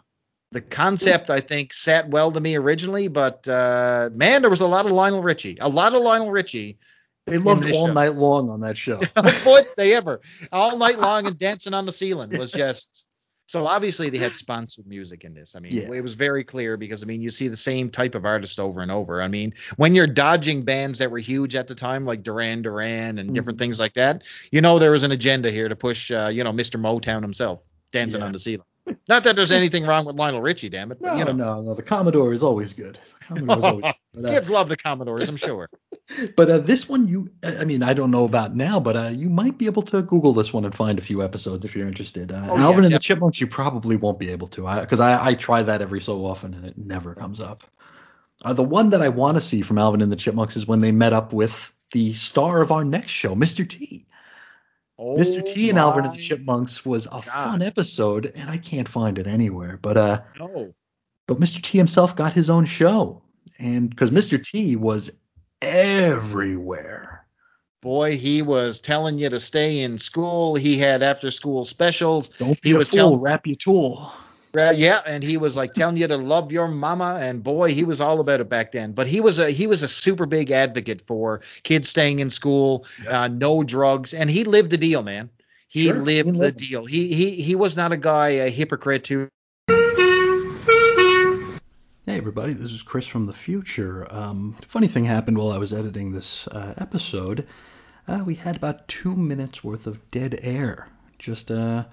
the 0.53 0.61
concept 0.61 1.29
I 1.29 1.39
think 1.39 1.71
sat 1.71 2.09
well 2.09 2.31
to 2.31 2.39
me 2.39 2.55
originally. 2.55 3.07
But 3.09 3.47
uh, 3.47 4.09
man, 4.11 4.41
there 4.41 4.49
was 4.49 4.61
a 4.61 4.65
lot 4.65 4.87
of 4.87 4.91
Lionel 4.91 5.21
Richie, 5.21 5.59
a 5.61 5.69
lot 5.69 5.93
of 5.93 6.01
Lionel 6.01 6.31
Richie. 6.31 6.79
They 7.27 7.37
loved 7.37 7.69
all 7.71 7.87
show. 7.87 7.93
night 7.93 8.15
long 8.15 8.49
on 8.49 8.61
that 8.61 8.75
show. 8.75 9.01
Boy, 9.43 9.61
they 9.75 9.93
ever 9.93 10.21
all 10.51 10.75
night 10.77 10.97
long 10.97 11.27
and 11.27 11.37
dancing 11.37 11.75
on 11.75 11.85
the 11.85 11.91
ceiling 11.91 12.35
was 12.39 12.51
just 12.51 13.05
so 13.47 13.65
obviously 13.65 14.09
they 14.09 14.17
had 14.19 14.33
sponsored 14.45 14.85
music 14.85 15.23
in 15.23 15.33
this 15.33 15.55
i 15.55 15.59
mean 15.59 15.71
Yeah. 15.73 15.91
it 15.93 16.01
was 16.01 16.13
very 16.13 16.43
clear 16.43 16.77
because 16.77 17.01
i 17.01 17.05
mean 17.05 17.21
you 17.21 17.29
see 17.31 17.47
the 17.47 17.55
same 17.57 17.89
type 17.89 18.13
of 18.13 18.25
artist 18.25 18.59
over 18.59 18.81
and 18.81 18.91
over 18.91 19.21
i 19.21 19.27
mean 19.27 19.53
when 19.77 19.95
you're 19.95 20.05
dodging 20.07 20.63
bands 20.63 20.99
that 20.99 21.09
were 21.09 21.17
huge 21.17 21.55
at 21.55 21.67
the 21.67 21.75
time 21.75 22.05
like 22.05 22.21
duran 22.23 22.61
duran 22.61 23.17
and 23.17 23.33
different 23.33 23.57
Mhm. 23.57 23.61
things 23.63 23.79
like 23.79 23.93
that 23.95 24.23
you 24.51 24.61
know 24.61 24.77
there 24.79 24.91
was 24.91 25.03
an 25.03 25.11
agenda 25.11 25.49
here 25.49 25.67
to 25.69 25.75
push 25.75 26.11
uh, 26.11 26.29
you 26.31 26.43
know 26.43 26.51
mr 26.51 26.79
motown 26.79 27.21
himself 27.23 27.63
dancing 27.91 28.19
Yeah. 28.19 28.27
on 28.27 28.31
the 28.33 28.39
ceiling 28.39 28.65
not 29.09 29.23
that 29.25 29.35
there's 29.35 29.51
anything 29.51 29.85
wrong 29.85 30.05
with 30.05 30.15
lionel 30.15 30.41
richie 30.41 30.69
damn 30.69 30.91
it 30.91 30.99
but 31.01 31.13
No, 31.13 31.17
you 31.17 31.25
know 31.25 31.31
no, 31.33 31.61
no. 31.61 31.73
The 31.73 31.83
Commodore 31.83 32.31
is 32.33 32.41
always 32.43 32.73
good. 32.73 32.97
The 33.29 33.41
Commodore 33.41 33.57
is 33.57 33.63
always. 33.63 33.93
But, 34.13 34.25
uh, 34.25 34.29
kids 34.31 34.49
love 34.49 34.67
the 34.67 34.77
commodores 34.77 35.29
i'm 35.29 35.37
sure 35.37 35.69
but 36.35 36.49
uh, 36.49 36.57
this 36.59 36.87
one, 36.87 37.07
you, 37.07 37.29
I 37.43 37.65
mean, 37.65 37.83
I 37.83 37.93
don't 37.93 38.11
know 38.11 38.23
about 38.23 38.55
now, 38.55 38.79
but 38.79 38.95
uh, 38.95 39.09
you 39.11 39.29
might 39.29 39.57
be 39.57 39.65
able 39.65 39.81
to 39.83 40.01
Google 40.01 40.33
this 40.33 40.53
one 40.53 40.63
and 40.63 40.73
find 40.73 40.97
a 40.97 41.01
few 41.01 41.21
episodes 41.21 41.65
if 41.65 41.75
you're 41.75 41.87
interested. 41.87 42.31
Uh, 42.31 42.47
Oh, 42.47 42.55
yeah, 42.55 42.63
Alvin 42.63 42.85
and 42.85 42.93
the. 42.93 42.99
Chipmunks, 42.99 43.41
you 43.41 43.47
probably 43.47 43.97
won't 43.97 44.17
be 44.17 44.29
able 44.29 44.47
to, 44.47 44.61
because 44.79 45.01
I, 45.01 45.27
I, 45.27 45.33
try 45.33 45.61
that 45.63 45.81
every 45.81 45.99
so 46.01 46.25
often 46.25 46.53
and 46.53 46.65
it 46.65 46.77
never 46.77 47.13
comes 47.13 47.41
up. 47.41 47.63
Uh, 48.45 48.53
the 48.53 48.63
one 48.63 48.91
that 48.91 49.01
I 49.01 49.09
want 49.09 49.35
to 49.37 49.41
see 49.41 49.61
from 49.61 49.77
Alvin 49.77 50.01
and 50.01 50.11
the 50.11 50.15
Chipmunks 50.15 50.55
is 50.55 50.65
when 50.65 50.79
they 50.79 50.91
met 50.91 51.11
up 51.11 51.33
with 51.33 51.73
the 51.91 52.13
star 52.13 52.61
of 52.61 52.71
our 52.71 52.85
next 52.85 53.11
show, 53.11 53.35
Mr. 53.35 53.67
T. 53.67 54.05
Mr. 54.99 55.45
T 55.45 55.69
and 55.69 55.77
Alvin 55.77 56.05
and 56.05 56.13
the 56.13 56.21
Chipmunks 56.21 56.83
was 56.83 57.05
a 57.05 57.09
God. 57.09 57.23
fun 57.25 57.61
episode, 57.61 58.31
and 58.33 58.49
I 58.49 58.57
can't 58.57 58.87
find 58.87 59.19
it 59.19 59.27
anywhere. 59.27 59.77
But 59.79 59.97
uh, 59.97 60.21
no 60.39 60.73
but 61.27 61.39
Mr. 61.39 61.61
T 61.61 61.77
himself 61.77 62.15
got 62.15 62.33
his 62.33 62.49
own 62.49 62.65
show, 62.65 63.21
and 63.59 63.89
because 63.89 64.11
Mr. 64.11 64.43
T 64.43 64.75
was 64.75 65.11
everywhere. 65.61 67.25
boy, 67.81 68.17
he 68.17 68.41
was 68.41 68.81
telling 68.81 69.17
you 69.19 69.29
to 69.29 69.39
stay 69.39 69.79
in 69.81 69.97
school. 69.97 70.55
He 70.55 70.77
had 70.77 71.03
after 71.03 71.29
school 71.31 71.63
specials. 71.63 72.29
Don't 72.29 72.59
be 72.61 72.69
He 72.69 72.75
a 72.75 72.79
was 72.79 72.89
fool, 72.89 72.97
telling- 72.97 73.21
rap 73.21 73.45
your 73.45 73.55
tool. 73.55 74.11
Uh, 74.57 74.71
yeah, 74.75 75.01
and 75.05 75.23
he 75.23 75.37
was 75.37 75.55
like 75.55 75.73
telling 75.75 75.97
you 75.97 76.07
to 76.07 76.17
love 76.17 76.51
your 76.51 76.67
mama, 76.67 77.19
and 77.21 77.43
boy, 77.43 77.71
he 77.71 77.83
was 77.83 78.01
all 78.01 78.19
about 78.19 78.39
it 78.41 78.49
back 78.49 78.71
then. 78.71 78.91
But 78.91 79.05
he 79.05 79.19
was 79.21 79.37
a 79.37 79.51
he 79.51 79.67
was 79.67 79.83
a 79.83 79.87
super 79.87 80.25
big 80.25 80.49
advocate 80.49 81.01
for 81.05 81.41
kids 81.63 81.87
staying 81.89 82.19
in 82.19 82.29
school, 82.31 82.85
Yeah. 83.03 83.21
uh, 83.23 83.27
no 83.27 83.61
drugs, 83.63 84.13
and 84.13 84.31
he 84.31 84.43
lived 84.45 84.71
the 84.71 84.77
deal, 84.77 85.03
man. 85.03 85.29
He 85.67 85.83
Sure, 85.83 85.95
lived 85.95 86.27
he 86.27 86.31
the 86.31 86.37
lived 86.39 86.57
deal. 86.57 86.85
He 86.85 87.13
he 87.13 87.31
he 87.41 87.55
was 87.55 87.75
not 87.75 87.91
a 87.91 87.97
guy 87.97 88.29
a 88.29 88.49
hypocrite 88.49 89.05
who 89.07 89.27
Hey 92.09 92.15
everybody, 92.15 92.53
this 92.53 92.71
is 92.71 92.83
Chris 92.83 93.05
from 93.05 93.25
the 93.25 93.33
future. 93.33 94.07
Um, 94.09 94.55
funny 94.65 94.87
thing 94.87 95.03
happened 95.03 95.37
while 95.37 95.51
I 95.51 95.57
was 95.57 95.73
editing 95.73 96.13
this 96.13 96.47
uh, 96.47 96.73
episode. 96.77 97.45
Uh, 98.07 98.23
we 98.25 98.35
had 98.35 98.55
about 98.55 98.87
two 98.87 99.13
minutes 99.13 99.61
worth 99.61 99.87
of 99.87 100.09
dead 100.09 100.39
air, 100.41 100.87
just 101.19 101.51
uh, 101.51 101.83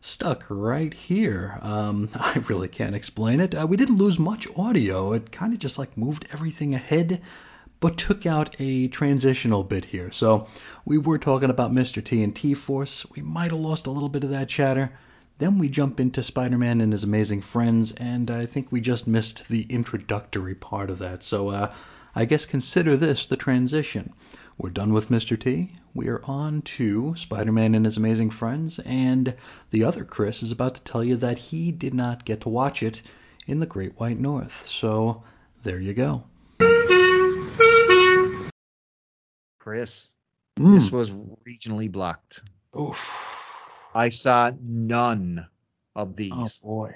stuck 0.00 0.46
right 0.48 0.94
here. 0.94 1.58
Um, 1.60 2.08
I 2.14 2.42
really 2.48 2.68
can't 2.68 2.94
explain 2.94 3.38
it. 3.38 3.54
Uh, 3.54 3.66
we 3.66 3.76
didn't 3.76 3.98
lose 3.98 4.18
much 4.18 4.48
audio. 4.56 5.12
It 5.12 5.30
kind 5.30 5.52
of 5.52 5.58
just 5.58 5.76
like 5.76 5.94
moved 5.94 6.26
everything 6.32 6.74
ahead, 6.74 7.20
but 7.80 7.98
took 7.98 8.24
out 8.24 8.56
a 8.58 8.88
transitional 8.88 9.62
bit 9.62 9.84
here. 9.84 10.10
So 10.10 10.48
we 10.86 10.96
were 10.96 11.18
talking 11.18 11.50
about 11.50 11.70
Mr. 11.70 12.02
T 12.02 12.22
and 12.22 12.34
T 12.34 12.54
Force. 12.54 13.04
We 13.14 13.20
might 13.20 13.50
have 13.50 13.60
lost 13.60 13.88
a 13.88 13.90
little 13.90 14.08
bit 14.08 14.24
of 14.24 14.30
that 14.30 14.48
chatter. 14.48 14.90
Then 15.40 15.56
we 15.56 15.68
jump 15.70 16.00
into 16.00 16.22
Spider-Man 16.22 16.82
and 16.82 16.92
his 16.92 17.02
amazing 17.02 17.40
friends, 17.40 17.92
and 17.92 18.30
I 18.30 18.44
think 18.44 18.70
we 18.70 18.82
just 18.82 19.06
missed 19.06 19.48
the 19.48 19.62
introductory 19.70 20.54
part 20.54 20.90
of 20.90 20.98
that. 20.98 21.24
So 21.24 21.48
uh, 21.48 21.72
I 22.14 22.26
guess 22.26 22.44
consider 22.44 22.94
this 22.94 23.24
the 23.24 23.38
transition. 23.38 24.12
We're 24.58 24.68
done 24.68 24.92
with 24.92 25.08
Mr. 25.08 25.40
T. 25.40 25.72
We 25.94 26.08
are 26.08 26.20
on 26.26 26.60
to 26.76 27.14
Spider-Man 27.16 27.74
and 27.74 27.86
his 27.86 27.96
amazing 27.96 28.28
friends, 28.28 28.80
and 28.80 29.34
the 29.70 29.84
other 29.84 30.04
Chris 30.04 30.42
is 30.42 30.52
about 30.52 30.74
to 30.74 30.84
tell 30.84 31.02
you 31.02 31.16
that 31.16 31.38
he 31.38 31.72
did 31.72 31.94
not 31.94 32.26
get 32.26 32.42
to 32.42 32.50
watch 32.50 32.82
it 32.82 33.00
in 33.46 33.60
the 33.60 33.66
Great 33.66 33.98
White 33.98 34.20
North. 34.20 34.66
So 34.66 35.22
there 35.62 35.80
you 35.80 35.94
go. 35.94 36.24
Chris. 39.58 40.10
Mm. 40.58 40.74
This 40.74 40.92
was 40.92 41.10
regionally 41.10 41.90
blocked. 41.90 42.42
Oof. 42.78 43.39
I 43.94 44.08
saw 44.08 44.52
none 44.60 45.46
of 45.96 46.16
these. 46.16 46.32
Oh 46.34 46.48
boy. 46.62 46.94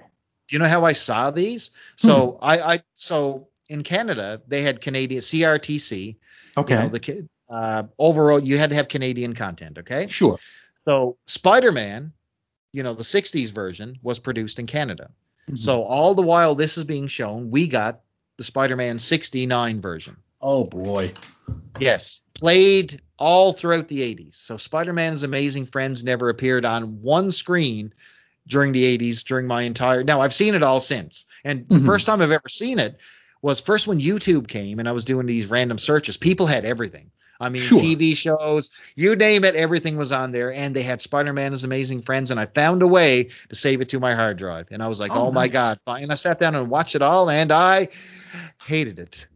Do 0.49 0.57
you 0.57 0.59
know 0.59 0.69
how 0.69 0.85
I 0.85 0.93
saw 0.93 1.31
these? 1.31 1.71
So 1.97 2.39
I, 2.41 2.75
I 2.75 2.83
so 2.95 3.49
in 3.69 3.83
Canada 3.83 4.43
they 4.47 4.63
had 4.63 4.81
Canadian 4.81 5.21
CRTC. 5.21 6.17
Okay. 6.57 6.75
You 6.75 6.81
know, 6.81 6.89
the 6.89 7.29
uh, 7.49 7.85
overall 7.99 8.39
you 8.43 8.59
had 8.59 8.71
to 8.71 8.77
have 8.77 8.89
Canadian 8.89 9.35
content. 9.35 9.79
Okay. 9.79 10.07
sure. 10.09 10.39
So 10.81 11.17
Spider-Man, 11.27 12.13
you 12.73 12.83
know, 12.83 12.95
the 12.95 13.05
'60s 13.05 13.51
version 13.51 13.99
was 14.03 14.19
produced 14.19 14.59
in 14.59 14.67
Canada. 14.67 15.11
Mhm. 15.51 15.59
So 15.59 15.83
all 15.83 16.15
the 16.15 16.23
while 16.23 16.55
this 16.55 16.77
is 16.79 16.85
being 16.85 17.09
shown, 17.09 17.51
we 17.51 17.67
got 17.67 18.01
the 18.37 18.45
Spider-Man 18.45 18.99
'69 18.99 19.81
version. 19.81 20.17
Oh 20.41 20.65
boy. 20.65 21.13
Yes, 21.79 22.21
played 22.35 23.01
all 23.19 23.53
throughout 23.53 23.89
the 23.89 24.03
80s. 24.03 24.37
So 24.37 24.57
Spider-Man's 24.57 25.23
Amazing 25.23 25.67
Friends 25.67 26.05
never 26.05 26.29
appeared 26.29 26.65
on 26.65 27.03
one 27.03 27.31
screen 27.31 27.93
during 28.47 28.73
the 28.73 28.85
80s 28.85 29.23
during 29.23 29.47
my 29.47 29.63
entire. 29.63 30.05
Now 30.05 30.21
I've 30.21 30.35
seen 30.35 30.55
it 30.55 30.63
all 30.63 30.81
since, 30.81 31.25
and 31.45 31.67
the 31.69 31.77
Mhm. 31.77 31.87
first 31.87 32.07
time 32.07 32.21
I've 32.21 32.31
ever 32.31 32.49
seen 32.49 32.79
it 32.79 32.97
was 33.43 33.61
first 33.61 33.87
when 33.87 34.01
YouTube 34.01 34.49
came 34.49 34.79
and 34.79 34.89
I 34.89 34.93
was 34.93 35.05
doing 35.05 35.27
these 35.27 35.47
random 35.47 35.79
searches. 35.79 36.17
People 36.17 36.47
had 36.47 36.65
everything. 36.65 37.11
I 37.41 37.49
mean, 37.49 37.63
Sure. 37.63 37.79
TV 37.79 38.15
shows, 38.17 38.71
you 38.95 39.17
name 39.17 39.45
it, 39.45 39.57
everything 39.57 39.97
was 39.97 40.13
on 40.13 40.31
there, 40.31 40.53
and 40.53 40.75
they 40.75 40.83
had 40.83 41.01
Spider-Man 41.01 41.53
as 41.53 41.65
Amazing 41.65 42.03
Friends, 42.03 42.31
and 42.31 42.39
I 42.39 42.47
found 42.47 42.81
a 42.83 42.87
way 42.87 43.31
to 43.49 43.57
save 43.57 43.81
it 43.81 43.89
to 43.91 43.99
my 43.99 44.15
hard 44.15 44.37
drive, 44.37 44.69
and 44.71 44.83
I 44.83 44.87
was 44.87 45.01
like, 45.01 45.13
Oh, 45.13 45.27
oh, 45.27 45.33
my 45.33 45.49
god! 45.49 45.81
And 45.87 46.13
I 46.13 46.15
sat 46.15 46.39
down 46.39 46.55
and 46.55 46.71
watched 46.71 46.95
it 46.95 47.03
all, 47.03 47.29
and 47.29 47.51
I 47.51 47.89
hated 48.65 48.99
it. 48.99 49.27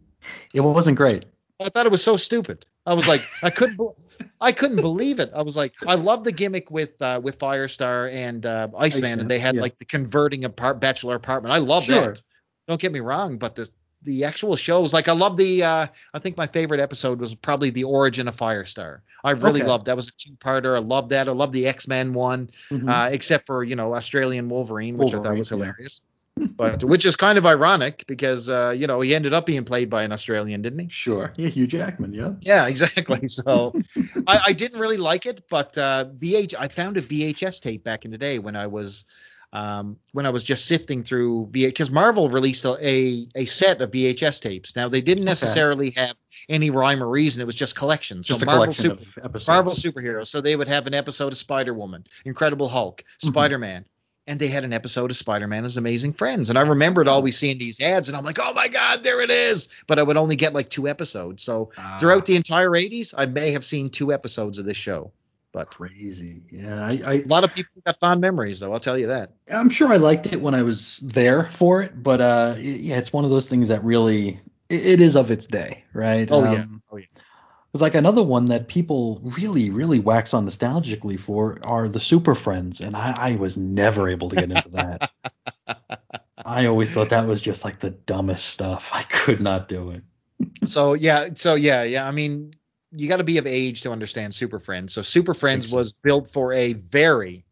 It 0.55 0.60
wasn't 0.60 0.97
great. 0.97 1.24
I 1.60 1.68
thought 1.68 1.86
it 1.86 1.93
was 1.93 2.02
so 2.02 2.16
stupid. 2.16 2.64
I 2.86 2.94
was 2.94 3.06
like, 3.09 3.20
I 3.43 3.51
couldn't, 3.51 3.80
I 4.40 4.52
couldn't 4.52 4.76
believe 4.80 5.18
it. 5.20 5.30
I 5.35 5.43
was 5.43 5.56
like, 5.56 5.74
I 5.86 5.97
love 5.97 6.24
the 6.24 6.32
gimmick 6.32 6.70
with 6.70 7.01
uh, 7.02 7.20
with 7.22 7.39
Firestar 7.39 8.12
and 8.12 8.47
uh, 8.47 8.68
Iceman, 8.76 9.05
Iceman, 9.05 9.20
and 9.20 9.30
they 9.30 9.39
had 9.39 9.56
yeah. 9.56 9.62
like 9.62 9.78
the 9.78 9.85
converting 9.85 10.44
apart 10.44 10.80
bachelor 10.80 11.16
apartment. 11.16 11.55
I 11.55 11.59
love 11.59 11.85
Sure. 11.85 12.12
that. 12.14 12.22
Don't 12.68 12.80
get 12.80 12.93
me 12.93 13.01
wrong, 13.01 13.39
but 13.39 13.55
the 13.56 13.68
the 14.02 14.22
actual 14.24 14.55
shows, 14.55 14.93
like 14.93 15.09
I 15.09 15.12
love 15.12 15.36
the. 15.36 15.64
Uh, 15.64 15.86
I 16.14 16.18
think 16.20 16.36
my 16.36 16.47
favorite 16.47 16.78
episode 16.80 17.20
was 17.20 17.35
probably 17.35 17.70
the 17.70 17.85
origin 17.85 18.28
of 18.28 18.36
Firestar. 18.36 19.01
I 19.24 19.32
really 19.32 19.60
Okay. 19.60 19.68
loved 19.68 19.86
that. 19.86 19.97
Was 19.97 20.09
a 20.09 20.12
two 20.12 20.32
parter. 20.35 20.76
I 20.76 20.78
loved 20.78 21.10
that. 21.10 21.28
I 21.28 21.32
love 21.32 21.51
the 21.51 21.66
X 21.66 21.89
Men 21.89 22.14
one, 22.14 22.51
Mhm. 22.70 22.89
uh, 22.89 23.10
except 23.10 23.47
for 23.47 23.64
you 23.64 23.74
know 23.74 23.94
Australian 23.94 24.48
Wolverine, 24.48 24.97
which 24.97 25.09
I 25.09 25.10
thought 25.12 25.16
Wolverine, 25.22 25.39
was 25.40 25.48
hilarious. 25.48 26.01
But 26.56 26.82
which 26.85 27.05
is 27.06 27.16
kind 27.16 27.39
of 27.39 27.47
ironic 27.47 28.05
because 28.06 28.48
uh, 28.48 28.70
you 28.77 28.86
know 28.86 29.01
he 29.01 29.15
ended 29.15 29.32
up 29.35 29.47
being 29.47 29.65
played 29.65 29.89
by 29.90 30.02
an 30.02 30.12
Australian, 30.12 30.62
didn't 30.62 30.78
he? 30.81 30.89
sure. 30.89 31.32
Yeah, 31.36 31.48
Hugh 31.48 31.66
Jackman. 31.66 32.12
Yeah. 32.12 32.32
Yeah, 32.40 32.66
exactly. 32.66 33.28
So 33.28 33.74
I, 34.27 34.40
I 34.47 34.52
didn't 34.52 34.81
really 34.81 34.97
like 34.97 35.27
it, 35.27 35.44
but 35.48 35.77
uh, 35.78 36.06
VH 36.19 36.55
I 36.59 36.69
found 36.69 36.97
a 36.97 37.02
VHS 37.02 37.60
tape 37.60 37.85
back 37.85 38.05
in 38.05 38.10
the 38.10 38.19
day 38.19 38.39
when 38.39 38.56
I 38.56 38.66
was 38.66 39.05
um, 39.52 39.97
when 40.12 40.27
I 40.27 40.31
was 40.31 40.43
just 40.43 40.66
sifting 40.66 41.02
through 41.02 41.48
because 41.51 41.90
Marvel 41.90 42.28
released 42.28 42.65
a, 42.66 42.77
a 42.86 43.27
a 43.35 43.44
set 43.47 43.81
of 43.81 43.90
VHS 43.93 44.40
tapes. 44.43 44.77
Now 44.77 44.89
they 44.89 45.01
didn't 45.01 45.23
Okay. 45.23 45.31
necessarily 45.31 45.90
have 45.93 46.16
any 46.48 46.70
rhyme 46.70 47.02
or 47.02 47.09
reason; 47.09 47.40
it 47.40 47.47
was 47.47 47.55
just 47.55 47.74
collections. 47.74 48.27
Just 48.27 48.40
so 48.40 48.44
a 48.44 48.47
Marvel 48.47 48.65
collection 48.74 48.98
Super. 49.23 49.40
Marvel 49.51 49.73
superheroes. 49.73 50.27
So 50.27 50.40
they 50.40 50.55
would 50.56 50.69
have 50.69 50.86
an 50.86 50.94
episode 50.94 51.32
of 51.32 51.39
Spider 51.39 51.73
Woman, 51.73 52.05
Incredible 52.24 52.69
Hulk, 52.69 53.02
Mhm. 53.23 53.28
Spider 53.28 53.59
Man. 53.59 53.85
And 54.29 54.39
they 54.39 54.49
had 54.49 54.63
an 54.63 54.75
episode 54.75 55.11
of 55.11 55.17
Spider-Man 55.17 55.65
as 55.65 55.79
Amazing 55.79 56.13
Friends, 56.13 56.51
and 56.51 56.59
I 56.59 56.63
remembered 56.63 57.09
always 57.09 57.39
seeing 57.39 57.57
these 57.59 57.81
ads, 57.81 58.09
and 58.09 58.17
I'm 58.17 58.25
like, 58.25 58.39
"Oh 58.39 58.53
my 58.53 58.69
God, 58.69 59.03
there 59.03 59.23
it 59.23 59.31
is!" 59.31 59.69
But 59.87 59.99
I 59.99 60.03
would 60.03 60.19
only 60.19 60.37
get 60.37 60.53
like 60.53 60.69
two 60.69 60.87
episodes. 60.87 61.43
So 61.43 61.71
Ah, 61.79 61.97
throughout 61.99 62.27
the 62.27 62.37
entire 62.37 62.69
80s, 62.71 63.15
I 63.17 63.25
may 63.25 63.53
have 63.53 63.65
seen 63.65 63.89
two 63.89 64.13
episodes 64.13 64.59
of 64.59 64.67
this 64.67 64.77
show. 64.77 65.13
But 65.53 65.71
crazy. 65.71 66.43
Yeah, 66.51 66.85
I, 66.85 67.01
I 67.07 67.13
a 67.15 67.27
lot 67.27 67.43
of 67.43 67.55
people 67.55 67.73
got 67.87 67.99
fond 68.01 68.21
memories, 68.21 68.61
though. 68.61 68.71
I'll 68.71 68.81
tell 68.81 68.99
you 68.99 69.07
that. 69.07 69.33
I'm 69.51 69.71
sure 69.71 69.89
I 69.89 69.97
liked 69.97 70.31
it 70.31 70.43
when 70.43 70.55
I 70.55 70.63
was 70.63 70.99
there 70.99 71.45
for 71.47 71.81
it, 71.81 72.03
but 72.03 72.21
uh, 72.21 72.55
yeah, 72.59 72.99
it's 72.99 73.15
one 73.15 73.25
of 73.25 73.31
those 73.31 73.49
things 73.49 73.69
that 73.69 73.83
really 73.83 74.41
it, 74.69 74.87
it 74.87 75.01
is 75.01 75.17
of 75.17 75.31
its 75.31 75.47
day, 75.47 75.85
right? 75.95 76.29
Oh 76.31 76.45
yeah. 76.45 76.61
Um, 76.61 76.83
Oh 76.93 76.99
yeah. 76.99 77.07
It's 77.74 77.82
like 77.82 77.95
another 77.95 78.23
one 78.23 78.47
that 78.47 78.69
people 78.69 79.20
really, 79.23 79.69
really 79.69 79.99
wax 79.99 80.32
on 80.32 80.47
nostalgically 80.47 81.20
for 81.20 81.59
are 81.62 81.89
the 81.89 82.01
Super 82.01 82.35
Friends, 82.35 82.81
and 82.81 82.97
I, 82.97 83.15
I 83.16 83.36
was 83.36 83.59
never 83.59 84.09
able 84.09 84.31
to 84.31 84.36
get 84.36 84.51
into 84.51 84.70
that. 84.70 85.11
I 86.45 86.66
always 86.66 86.93
thought 86.95 87.11
that 87.11 87.27
was 87.27 87.43
just 87.43 87.65
like 87.65 87.78
the 87.81 87.90
dumbest 87.90 88.49
stuff. 88.49 88.90
I 88.95 89.03
could 89.03 89.43
not 89.43 89.69
do 89.69 89.90
it. 89.90 90.03
So 90.66 90.95
yeah. 90.95 91.31
So 91.35 91.57
yeah. 91.57 91.82
Yeah. 91.82 92.07
I 92.07 92.12
mean, 92.12 92.55
you 92.93 93.09
got 93.09 93.16
to 93.16 93.24
be 93.24 93.39
of 93.39 93.47
age 93.47 93.82
to 93.82 93.90
understand 93.90 94.32
Super 94.32 94.61
Friends. 94.61 94.93
So 94.93 95.03
Super 95.03 95.35
Friends 95.35 95.73
was 95.73 95.90
built 95.90 96.32
for 96.32 96.53
a 96.53 96.74
very, 96.74 97.45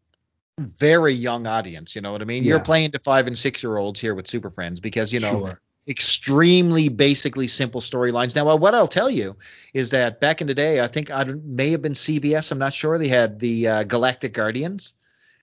very 0.57 1.13
young 1.13 1.45
audience. 1.47 1.95
You 1.95 2.01
know 2.01 2.13
what 2.13 2.21
I 2.21 2.25
mean? 2.25 2.45
You're 2.45 2.61
playing 2.61 2.91
to 2.93 2.99
five 2.99 3.27
and 3.27 3.37
six 3.37 3.61
year 3.61 3.75
olds 3.75 3.99
here 3.99 4.15
with 4.15 4.25
Super 4.25 4.49
Friends 4.49 4.79
because 4.79 5.11
you 5.11 5.19
know 5.19 5.31
Sure. 5.31 5.61
Extremely 5.87 6.89
basically 6.89 7.47
simple 7.47 7.79
storylines. 7.81 8.35
Now, 8.35 8.55
what 8.55 8.75
I'll 8.75 8.87
tell 8.87 9.09
you 9.09 9.35
is 9.73 9.91
that 9.91 10.19
back 10.19 10.41
in 10.41 10.47
the 10.47 10.53
day, 10.53 10.81
I 10.81 10.87
think 10.87 11.09
I 11.11 11.23
may 11.23 11.71
have 11.71 11.81
been 11.81 11.93
CBS. 11.93 12.51
I'm 12.51 12.57
not 12.59 12.73
sure. 12.73 12.97
They 12.97 13.07
had 13.07 13.39
the 13.39 13.67
uh, 13.67 13.83
Galactic 13.83 14.33
Guardians, 14.33 14.93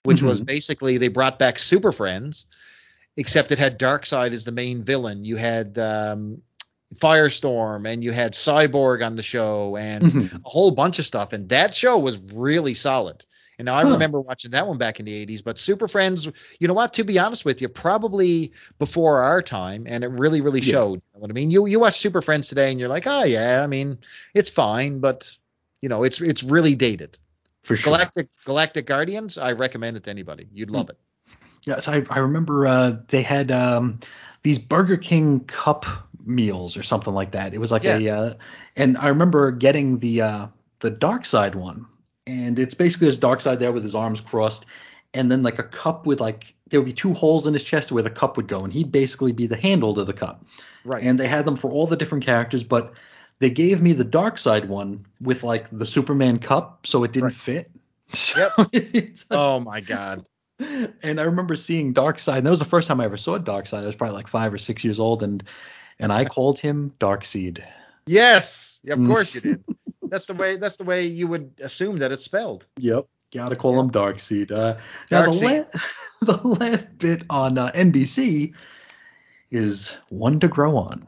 which 0.04 0.22
was 0.22 0.42
Mhm. 0.42 0.46
basically 0.46 0.98
they 0.98 1.08
brought 1.08 1.38
back 1.38 1.58
Super 1.58 1.92
Friends, 1.92 2.46
except 3.16 3.52
it 3.52 3.58
had 3.58 3.78
Darkseid 3.78 4.32
as 4.32 4.44
the 4.44 4.52
main 4.52 4.82
villain. 4.84 5.24
You 5.24 5.36
had 5.36 5.78
um, 5.78 6.42
Firestorm 6.96 7.90
and 7.90 8.04
you 8.04 8.12
had 8.12 8.32
Cyborg 8.34 9.04
on 9.04 9.16
the 9.16 9.22
show 9.22 9.76
and 9.76 10.02
Mhm. 10.04 10.44
a 10.44 10.48
whole 10.48 10.70
bunch 10.70 10.98
of 10.98 11.06
stuff. 11.06 11.32
And 11.32 11.48
that 11.48 11.74
show 11.74 11.98
was 11.98 12.18
really 12.18 12.74
solid. 12.74 13.24
And 13.58 13.66
now 13.66 13.74
I 13.74 13.82
Huh. 13.82 13.90
remember 13.90 14.20
watching 14.20 14.50
that 14.52 14.66
one 14.66 14.78
back 14.78 14.98
in 14.98 15.06
the 15.06 15.14
80s. 15.14 15.42
But 15.42 15.58
Super 15.58 15.88
Friends, 15.88 16.26
you 16.58 16.68
know 16.68 16.74
what? 16.74 16.92
To 16.94 17.04
be 17.04 17.18
honest 17.18 17.44
with 17.44 17.60
you, 17.62 17.68
probably 17.68 18.52
before 18.78 19.22
our 19.22 19.42
time, 19.42 19.86
and 19.88 20.02
it 20.04 20.08
really, 20.08 20.40
really 20.40 20.60
Yeah. 20.60 20.72
showed. 20.72 20.94
You 20.94 21.02
know 21.14 21.20
what 21.20 21.30
I 21.30 21.34
mean? 21.34 21.50
You 21.50 21.66
you 21.66 21.78
watch 21.80 21.98
Super 21.98 22.20
Friends 22.22 22.48
today, 22.48 22.70
and 22.70 22.80
you're 22.80 22.88
like, 22.88 23.06
oh 23.06 23.24
yeah, 23.24 23.62
I 23.62 23.66
mean, 23.66 23.98
it's 24.34 24.50
fine, 24.50 24.98
but 25.00 25.36
you 25.82 25.88
know, 25.88 26.02
it's 26.02 26.20
it's 26.20 26.42
really 26.42 26.74
dated. 26.74 27.18
For 27.62 27.76
sure. 27.76 27.92
Galactic 27.92 28.28
Galactic 28.44 28.86
Guardians, 28.86 29.38
I 29.38 29.52
recommend 29.52 29.96
it 29.96 30.04
to 30.04 30.10
anybody. 30.10 30.48
You'd 30.52 30.70
love 30.70 30.90
it. 30.90 30.98
Yes, 31.66 31.88
I, 31.88 32.04
I 32.10 32.18
remember 32.18 32.66
uh, 32.66 32.96
they 33.08 33.22
had 33.22 33.50
um, 33.50 33.98
these 34.42 34.58
Burger 34.58 34.98
King 34.98 35.40
cup 35.40 35.86
meals 36.26 36.76
or 36.76 36.82
something 36.82 37.14
like 37.14 37.32
that. 37.32 37.54
It 37.54 37.58
was 37.58 37.72
like 37.72 37.84
a, 37.84 38.08
uh, 38.08 38.34
and 38.76 38.98
I 38.98 39.08
remember 39.08 39.50
getting 39.50 39.98
the 39.98 40.20
uh, 40.22 40.46
the 40.80 40.90
Darkseid 40.90 41.54
one, 41.54 41.86
and 42.26 42.58
it's 42.58 42.74
basically 42.74 43.08
this 43.08 43.16
Darkseid 43.16 43.58
there 43.58 43.72
with 43.72 43.82
his 43.82 43.94
arms 43.94 44.20
crossed, 44.20 44.66
and 45.12 45.30
then 45.30 45.42
like 45.42 45.58
a 45.58 45.64
cup 45.64 46.06
with 46.06 46.20
like 46.20 46.54
there 46.70 46.80
would 46.80 46.86
be 46.86 46.92
two 46.92 47.14
holes 47.14 47.46
in 47.46 47.52
his 47.52 47.64
chest 47.64 47.92
where 47.92 48.02
the 48.02 48.10
cup 48.10 48.36
would 48.36 48.48
go, 48.48 48.64
and 48.64 48.72
he'd 48.72 48.90
basically 48.92 49.32
be 49.32 49.46
the 49.46 49.56
handle 49.56 49.94
to 49.94 50.04
the 50.04 50.12
cup. 50.12 50.44
Right. 50.84 51.02
And 51.02 51.18
they 51.18 51.28
had 51.28 51.44
them 51.44 51.56
for 51.56 51.70
all 51.70 51.86
the 51.86 51.96
different 51.96 52.24
characters, 52.24 52.62
but 52.62 52.94
they 53.38 53.50
gave 53.50 53.82
me 53.82 53.92
the 53.92 54.04
Darkseid 54.04 54.66
one 54.66 55.06
with 55.20 55.42
like 55.42 55.68
the 55.70 55.86
Superman 55.86 56.38
cup, 56.38 56.86
so 56.86 57.04
it 57.04 57.12
didn't 57.12 57.24
Right. 57.24 57.34
fit. 57.34 57.70
A 58.36 59.12
oh 59.30 59.60
my 59.60 59.80
God. 59.80 60.28
and 61.02 61.20
I 61.20 61.24
remember 61.24 61.56
seeing 61.56 61.94
Darkseid. 61.94 62.38
And 62.38 62.46
that 62.46 62.50
was 62.50 62.58
the 62.58 62.64
first 62.64 62.86
time 62.86 63.00
I 63.00 63.04
ever 63.04 63.16
saw 63.16 63.38
Darkseid 63.38 63.82
I 63.82 63.86
was 63.86 63.96
probably 63.96 64.14
like 64.14 64.28
five 64.28 64.52
or 64.54 64.58
six 64.58 64.84
years 64.84 65.00
old, 65.00 65.22
and 65.22 65.42
and 65.98 66.12
I 66.12 66.24
called 66.24 66.58
him 66.58 66.92
dark 66.98 67.24
seed 67.24 67.64
Yes, 68.06 68.80
of 68.88 68.98
Mm. 68.98 69.06
course 69.06 69.34
you 69.34 69.40
did. 69.40 69.64
That's 70.10 70.26
the 70.26 70.34
way. 70.34 70.56
That's 70.56 70.76
the 70.76 70.84
way 70.84 71.06
you 71.06 71.26
would 71.28 71.52
assume 71.62 71.98
that 71.98 72.12
it's 72.12 72.24
spelled. 72.24 72.66
Yep, 72.78 73.06
gotta 73.32 73.56
call 73.56 73.78
him 73.80 73.90
Darkseid. 73.90 74.50
Uh, 74.52 74.76
now 75.10 75.22
the, 75.30 75.64
la- 76.26 76.34
the 76.36 76.48
last 76.48 76.96
bit 76.98 77.22
on 77.30 77.58
uh, 77.58 77.70
NBC 77.72 78.54
is 79.50 79.96
one 80.08 80.40
to 80.40 80.48
grow 80.48 80.76
on. 80.76 81.06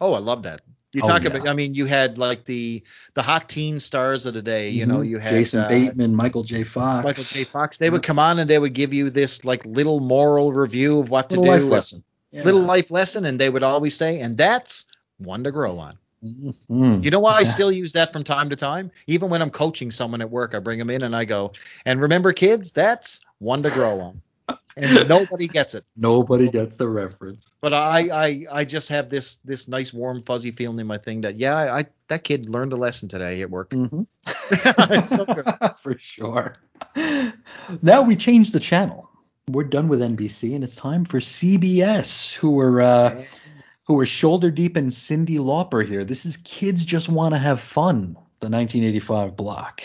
Oh, 0.00 0.12
I 0.14 0.18
love 0.18 0.42
that. 0.44 0.60
You 0.92 1.02
Oh, 1.04 1.08
talk 1.08 1.22
yeah. 1.24 1.30
about. 1.30 1.48
I 1.48 1.52
mean, 1.52 1.74
you 1.74 1.84
had 1.84 2.16
like 2.16 2.44
the 2.46 2.82
the 3.14 3.22
hot 3.22 3.48
teen 3.48 3.78
stars 3.80 4.24
of 4.24 4.32
the 4.34 4.40
day. 4.42 4.70
You 4.70 4.86
know, 4.86 4.98
Mhm. 4.98 5.08
you 5.08 5.18
had 5.18 5.30
Jason 5.30 5.60
uh, 5.64 5.68
Bateman, 5.68 6.14
Michael 6.14 6.42
J. 6.42 6.62
Fox. 6.64 7.04
Michael 7.04 7.24
J. 7.24 7.44
Fox. 7.44 7.78
They 7.78 7.90
would 7.90 8.02
come 8.02 8.18
on 8.18 8.38
and 8.38 8.48
they 8.48 8.58
would 8.58 8.72
give 8.72 8.94
you 8.94 9.10
this 9.10 9.44
like 9.44 9.64
little 9.66 10.00
moral 10.00 10.52
review 10.52 11.00
of 11.00 11.10
what 11.10 11.28
to 11.30 11.40
Little 11.40 11.58
do, 11.58 11.64
life 11.64 11.70
lesson. 11.72 12.04
Yeah. 12.30 12.44
little 12.44 12.62
life 12.62 12.90
lesson, 12.90 13.24
and 13.26 13.38
they 13.38 13.50
would 13.50 13.62
always 13.62 13.94
say, 13.96 14.20
and 14.20 14.36
that's 14.38 14.84
one 15.18 15.44
to 15.44 15.50
grow 15.52 15.78
on. 15.78 15.98
Mhm. 16.24 17.04
You 17.04 17.10
know 17.10 17.20
why 17.20 17.34
I 17.34 17.42
still 17.44 17.70
use 17.70 17.92
that 17.92 18.12
from 18.12 18.24
time 18.24 18.50
to 18.50 18.56
time? 18.56 18.90
Even 19.06 19.28
when 19.30 19.42
I'm 19.42 19.50
coaching 19.50 19.90
someone 19.90 20.20
at 20.20 20.30
work, 20.30 20.54
I 20.54 20.58
bring 20.58 20.78
them 20.78 20.90
in 20.90 21.02
and 21.02 21.14
I 21.14 21.24
go, 21.24 21.52
and 21.84 22.00
remember, 22.00 22.32
kids, 22.32 22.72
that's 22.72 23.20
one 23.38 23.62
to 23.62 23.70
grow 23.70 24.00
on. 24.00 24.22
And 24.76 25.08
nobody 25.08 25.48
gets 25.48 25.74
it. 25.74 25.84
Nobody 25.96 26.50
gets 26.50 26.76
the 26.76 26.88
reference. 26.88 27.50
But 27.62 27.72
I, 27.72 28.08
I, 28.10 28.46
I 28.50 28.64
just 28.64 28.90
have 28.90 29.08
this, 29.08 29.38
this 29.44 29.68
nice 29.68 29.92
warm 29.92 30.22
fuzzy 30.22 30.50
feeling 30.50 30.78
in 30.78 30.86
my 30.86 30.98
thing 30.98 31.22
that 31.22 31.36
yeah, 31.36 31.56
I, 31.56 31.86
that 32.08 32.24
kid 32.24 32.48
learned 32.50 32.74
a 32.74 32.76
lesson 32.76 33.08
today 33.08 33.40
at 33.40 33.50
work. 33.50 33.70
Mm-hmm. 33.70 35.04
so. 35.04 35.74
For 35.82 35.98
sure. 35.98 36.54
Now 37.82 38.02
we 38.02 38.16
change 38.16 38.50
the 38.50 38.60
channel. 38.60 39.08
We're 39.48 39.64
done 39.64 39.88
with 39.88 40.00
NBC, 40.00 40.54
and 40.54 40.64
it's 40.64 40.74
time 40.74 41.04
for 41.04 41.20
CBS, 41.20 42.34
who 42.34 42.58
are 42.58 42.80
uh, 42.80 43.24
who 43.86 43.98
are 44.00 44.06
shoulder 44.06 44.50
deep 44.50 44.76
in 44.76 44.88
Cyndi 44.88 45.38
Lauper 45.38 45.86
here. 45.86 46.04
This 46.04 46.26
is 46.26 46.36
Kids 46.38 46.84
Just 46.84 47.08
Want 47.08 47.34
to 47.34 47.38
Have 47.38 47.60
Fun, 47.60 48.14
the 48.40 48.48
1985 48.50 49.36
block. 49.36 49.82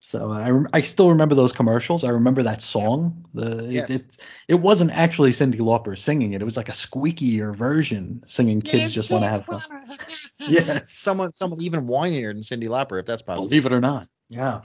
So 0.00 0.32
I, 0.32 0.50
rem- 0.50 0.68
I 0.72 0.80
still 0.82 1.10
remember 1.10 1.34
those 1.34 1.52
commercials. 1.52 2.02
I 2.02 2.10
remember 2.10 2.44
that 2.44 2.62
song. 2.62 3.26
The 3.34 3.66
Yes. 3.70 3.90
it, 3.90 3.94
it's 3.94 4.18
it 4.48 4.54
wasn't 4.54 4.90
actually 4.92 5.30
Cyndi 5.30 5.58
Lauper 5.58 5.98
singing 5.98 6.32
it. 6.32 6.40
It 6.40 6.44
was 6.46 6.56
like 6.56 6.70
a 6.70 6.72
squeakier 6.72 7.54
version 7.54 8.22
singing 8.24 8.62
"Kids 8.62 8.92
Just 8.92 9.10
Want 9.10 9.24
to 9.24 9.28
Have 9.30 9.46
Fun." 9.46 9.62
Yes. 10.48 10.92
Someone, 10.92 11.34
someone 11.34 11.60
even 11.62 11.86
whinier 11.86 12.32
than 12.32 12.40
Cyndi 12.40 12.68
Lauper, 12.68 12.98
if 12.98 13.06
that's 13.06 13.22
possible. 13.22 13.48
Believe 13.48 13.66
it 13.66 13.72
or 13.72 13.80
not. 13.80 14.08
Yeah. 14.28 14.62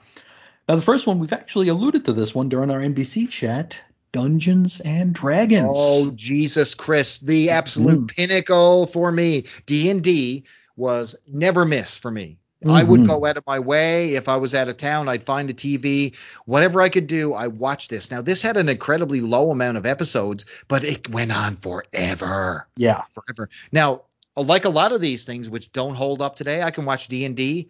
Now 0.69 0.75
the 0.75 0.81
first 0.81 1.05
one 1.05 1.19
we've 1.19 1.33
actually 1.33 1.67
alluded 1.67 2.05
to 2.05 2.13
this 2.13 2.33
one 2.33 2.47
during 2.47 2.71
our 2.71 2.79
NBC 2.79 3.29
chat, 3.29 3.81
Dungeons 4.13 4.79
and 4.81 5.13
Dragons. 5.13 5.67
Oh 5.75 6.11
Jesus, 6.11 6.73
Chris, 6.75 7.19
the 7.19 7.49
absolute 7.49 8.03
Mm. 8.03 8.07
pinnacle 8.15 8.85
for 8.85 9.11
me. 9.11 9.45
D 9.65 9.89
and 9.89 10.01
D 10.01 10.45
was 10.77 11.15
never 11.27 11.65
miss 11.65 11.97
for 11.97 12.09
me. 12.11 12.37
I 12.65 12.81
would 12.83 13.01
Mhm. 13.01 13.07
go 13.07 13.25
out 13.25 13.35
of 13.35 13.45
my 13.45 13.59
way 13.59 14.15
if 14.15 14.29
I 14.29 14.37
was 14.37 14.55
out 14.55 14.69
of 14.69 14.77
town. 14.77 15.09
I'd 15.09 15.23
find 15.23 15.49
a 15.49 15.53
TV, 15.53 16.13
whatever 16.45 16.79
I 16.81 16.87
could 16.87 17.07
do. 17.07 17.33
I 17.33 17.47
watched 17.47 17.89
this. 17.89 18.09
Now 18.09 18.21
this 18.21 18.41
had 18.41 18.55
an 18.55 18.69
incredibly 18.69 19.19
low 19.19 19.51
amount 19.51 19.75
of 19.75 19.85
episodes, 19.85 20.45
but 20.69 20.85
it 20.85 21.09
went 21.09 21.33
on 21.35 21.57
forever, 21.57 22.65
Yeah. 22.77 23.01
forever. 23.11 23.49
Now, 23.73 24.03
like 24.37 24.63
a 24.63 24.69
lot 24.69 24.93
of 24.93 25.01
these 25.01 25.25
things 25.25 25.49
which 25.49 25.73
don't 25.73 25.95
hold 25.95 26.21
up 26.21 26.37
today, 26.37 26.61
I 26.61 26.71
can 26.71 26.85
watch 26.85 27.09
D 27.09 27.25
and 27.25 27.35
D 27.35 27.69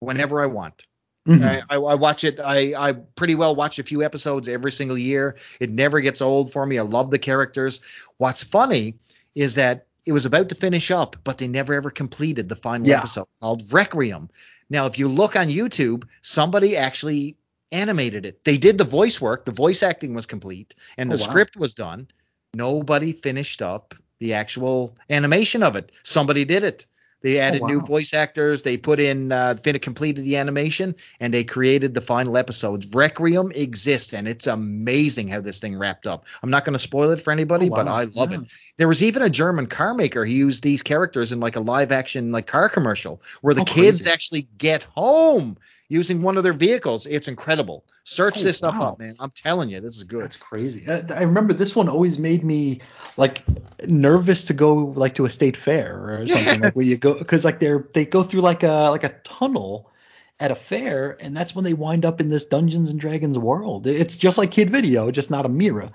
whenever 0.00 0.42
I 0.42 0.46
want. 0.46 0.84
Mhm. 1.26 1.42
I, 1.42 1.74
I, 1.74 1.78
I 1.78 1.94
watch 1.94 2.24
it. 2.24 2.38
I, 2.42 2.74
I 2.76 2.92
pretty 2.92 3.34
well 3.34 3.54
watch 3.54 3.78
a 3.78 3.82
few 3.82 4.02
episodes 4.02 4.48
every 4.48 4.72
single 4.72 4.96
year. 4.98 5.36
It 5.60 5.70
never 5.70 6.00
gets 6.00 6.20
old 6.20 6.52
for 6.52 6.64
me. 6.66 6.78
I 6.78 6.82
love 6.82 7.10
the 7.10 7.18
characters. 7.18 7.80
What's 8.18 8.42
funny 8.44 8.94
is 9.34 9.54
that 9.56 9.86
it 10.04 10.12
was 10.12 10.24
about 10.26 10.48
to 10.50 10.54
finish 10.54 10.90
up, 10.90 11.16
but 11.24 11.38
they 11.38 11.48
never 11.48 11.74
ever 11.74 11.90
completed 11.90 12.48
the 12.48 12.56
final 12.56 12.86
Yeah. 12.86 12.98
episode 12.98 13.26
called 13.40 13.72
Requiem. 13.72 14.30
Now, 14.70 14.86
if 14.86 14.98
you 14.98 15.08
look 15.08 15.36
on 15.36 15.48
YouTube, 15.48 16.04
somebody 16.22 16.76
actually 16.76 17.36
animated 17.72 18.24
it. 18.24 18.44
They 18.44 18.56
did 18.56 18.78
the 18.78 18.84
voice 18.84 19.20
work. 19.20 19.44
The 19.44 19.52
voice 19.52 19.82
acting 19.82 20.14
was 20.14 20.26
complete, 20.26 20.74
and 20.96 21.10
the 21.10 21.16
Oh, 21.16 21.18
wow. 21.18 21.24
script 21.24 21.56
was 21.56 21.74
done. 21.74 22.06
Nobody 22.54 23.12
finished 23.12 23.60
up 23.62 23.94
the 24.20 24.32
actual 24.34 24.96
animation 25.10 25.62
of 25.62 25.74
it. 25.76 25.92
Somebody 26.04 26.44
did 26.44 26.62
it. 26.62 26.86
They 27.22 27.38
added 27.40 27.62
new 27.62 27.76
Oh, 27.76 27.78
wow. 27.80 27.84
voice 27.86 28.14
actors. 28.14 28.62
They 28.62 28.76
put 28.76 29.00
in, 29.00 29.32
uh, 29.32 29.56
fin- 29.62 29.78
completed 29.78 30.24
the 30.24 30.36
animation, 30.36 30.94
and 31.18 31.32
they 31.34 31.44
created 31.44 31.94
the 31.94 32.00
final 32.00 32.36
episodes. 32.36 32.86
Requiem 32.92 33.50
exists, 33.52 34.12
and 34.12 34.28
it's 34.28 34.46
amazing 34.46 35.28
how 35.28 35.40
this 35.40 35.58
thing 35.58 35.76
wrapped 35.76 36.06
up. 36.06 36.24
I'm 36.42 36.50
not 36.50 36.64
going 36.64 36.74
to 36.74 36.78
spoil 36.78 37.10
it 37.10 37.22
for 37.22 37.32
anybody, 37.32 37.66
Oh, 37.66 37.74
but. 37.74 37.88
I 37.88 38.04
love 38.04 38.30
Yeah. 38.32 38.40
it. 38.40 38.46
There 38.76 38.88
was 38.88 39.02
even 39.02 39.22
a 39.22 39.30
German 39.30 39.66
car 39.66 39.94
maker 39.94 40.24
who 40.26 40.32
used 40.32 40.62
these 40.62 40.82
characters 40.82 41.32
in 41.32 41.40
like 41.40 41.56
a 41.56 41.60
live 41.60 41.90
action 41.92 42.30
like 42.32 42.46
car 42.46 42.68
commercial 42.68 43.22
where 43.40 43.54
the 43.54 43.62
Oh, 43.62 43.64
kids 43.64 44.06
actually 44.06 44.48
get 44.58 44.84
home 44.84 45.56
using 45.88 46.22
one 46.22 46.36
of 46.36 46.42
their 46.42 46.52
vehicles. 46.52 47.06
It's 47.06 47.28
incredible. 47.28 47.84
Search 48.04 48.38
Oh, 48.38 48.42
this 48.42 48.58
stuff 48.58 48.74
wow. 48.78 48.88
up, 48.88 48.98
man. 48.98 49.16
I'm 49.18 49.30
telling 49.30 49.70
you, 49.70 49.80
this 49.80 49.96
is 49.96 50.04
good. 50.04 50.22
It's 50.24 50.36
crazy. 50.36 50.88
I, 50.88 51.02
I 51.10 51.22
remember 51.22 51.52
this 51.52 51.74
one 51.74 51.88
always 51.88 52.18
made 52.18 52.44
me 52.44 52.80
like 53.16 53.42
nervous 53.86 54.44
to 54.44 54.54
go 54.54 54.74
like 54.96 55.14
to 55.14 55.24
a 55.24 55.30
state 55.30 55.56
fair 55.56 56.20
or 56.20 56.26
something 56.26 56.60
like 56.60 56.76
where 56.76 56.84
you 56.84 56.96
go 56.96 57.14
because 57.14 57.44
like 57.44 57.58
they're 57.58 57.88
they 57.94 58.04
go 58.04 58.22
through 58.22 58.42
like 58.42 58.62
a 58.62 58.90
like 58.90 59.04
a 59.04 59.14
tunnel 59.24 59.90
at 60.38 60.50
a 60.50 60.54
fair 60.54 61.16
and 61.20 61.36
that's 61.36 61.54
when 61.54 61.64
they 61.64 61.72
wind 61.72 62.04
up 62.04 62.20
in 62.20 62.28
this 62.28 62.46
Dungeons 62.46 62.90
and 62.90 63.00
Dragons 63.00 63.38
world. 63.38 63.86
It's 63.86 64.16
just 64.16 64.38
like 64.38 64.50
Kid 64.50 64.70
Video, 64.70 65.10
just 65.10 65.30
not 65.30 65.46
a 65.46 65.48
mirror. 65.48 65.90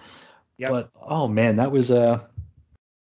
Yep. 0.57 0.69
But 0.69 0.89
oh 1.01 1.27
man, 1.27 1.55
that 1.55 1.71
was 1.71 1.89
a 1.89 2.29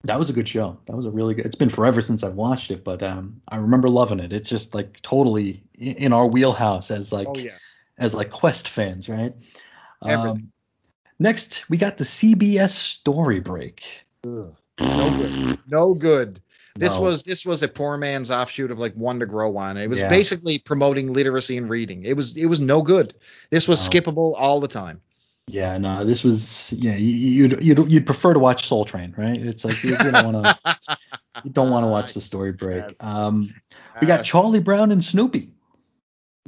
that 0.07 0.19
was 0.19 0.31
a 0.31 0.33
good 0.33 0.49
show. 0.49 0.79
That 0.87 0.97
was 0.97 1.07
a 1.07 1.11
really 1.11 1.35
good. 1.35 1.47
It's 1.47 1.57
been 1.57 1.69
forever 1.71 2.01
since 2.01 2.23
I've 2.23 2.35
watched 2.35 2.71
it, 2.71 2.85
but 2.85 3.03
um 3.03 3.41
I 3.49 3.57
remember 3.57 3.89
loving 3.89 4.21
it. 4.21 4.33
It's 4.33 4.49
just 4.49 4.75
like 4.75 5.01
totally 5.03 5.63
in 5.75 6.13
our 6.13 6.27
wheelhouse 6.27 6.91
as 6.91 7.13
like 7.13 7.29
Oh 7.29 7.39
yeah. 7.39 7.59
as 7.99 8.15
like 8.15 8.31
Quest 8.31 8.69
fans, 8.69 9.09
right? 9.09 9.35
Um, 10.03 10.53
next, 11.19 11.69
we 11.71 11.77
got 11.77 11.97
the 11.97 12.05
CBS 12.05 12.71
story 12.71 13.41
break. 13.41 13.83
No 14.25 14.57
good. 14.79 15.59
No 15.69 15.95
good. 15.95 16.41
This 16.79 16.95
No. 16.95 17.01
was 17.01 17.23
this 17.23 17.47
was 17.47 17.63
a 17.63 17.69
poor 17.69 17.97
man's 17.97 18.31
offshoot 18.31 18.71
of 18.71 18.79
like 18.79 18.95
one 18.95 19.21
to 19.21 19.27
grow 19.27 19.57
on. 19.57 19.79
It 19.79 19.89
was 19.89 20.01
Yeah. 20.01 20.09
basically 20.09 20.59
promoting 20.59 21.11
literacy 21.13 21.57
and 21.57 21.71
reading. 21.71 22.05
It 22.05 22.15
was 22.17 22.37
it 22.37 22.47
was 22.47 22.61
no 22.61 22.83
good. 22.83 23.15
This 23.51 23.67
was 23.67 23.83
No. 23.83 23.91
skippable 23.91 24.35
all 24.37 24.61
the 24.61 24.69
time. 24.69 25.01
Yeah, 25.49 25.79
no, 25.79 26.05
this 26.05 26.25
was 26.25 26.73
yeah. 26.73 26.97
you- 26.97 27.47
You'd 27.49 27.63
you'd 27.63 27.93
you'd 27.93 28.07
prefer 28.07 28.33
to 28.35 28.41
watch 28.41 28.67
Soul 28.67 28.85
Train, 28.85 29.15
right? 29.17 29.41
It's 29.41 29.65
like 29.65 29.83
you, 29.85 29.91
you 29.91 30.11
don't 30.11 30.33
want 30.33 30.45
to 30.45 30.79
you 31.45 31.51
don't 31.51 31.71
want 31.71 31.85
to 31.85 31.89
watch 31.89 32.15
the 32.15 32.21
story 32.21 32.53
break. 32.53 32.83
Yes. 32.89 33.03
Um, 33.03 33.55
we 34.01 34.07
got 34.07 34.21
Uh, 34.21 34.23
Charlie 34.25 34.61
Brown 34.61 34.91
and 34.91 35.05
Snoopy. 35.05 35.51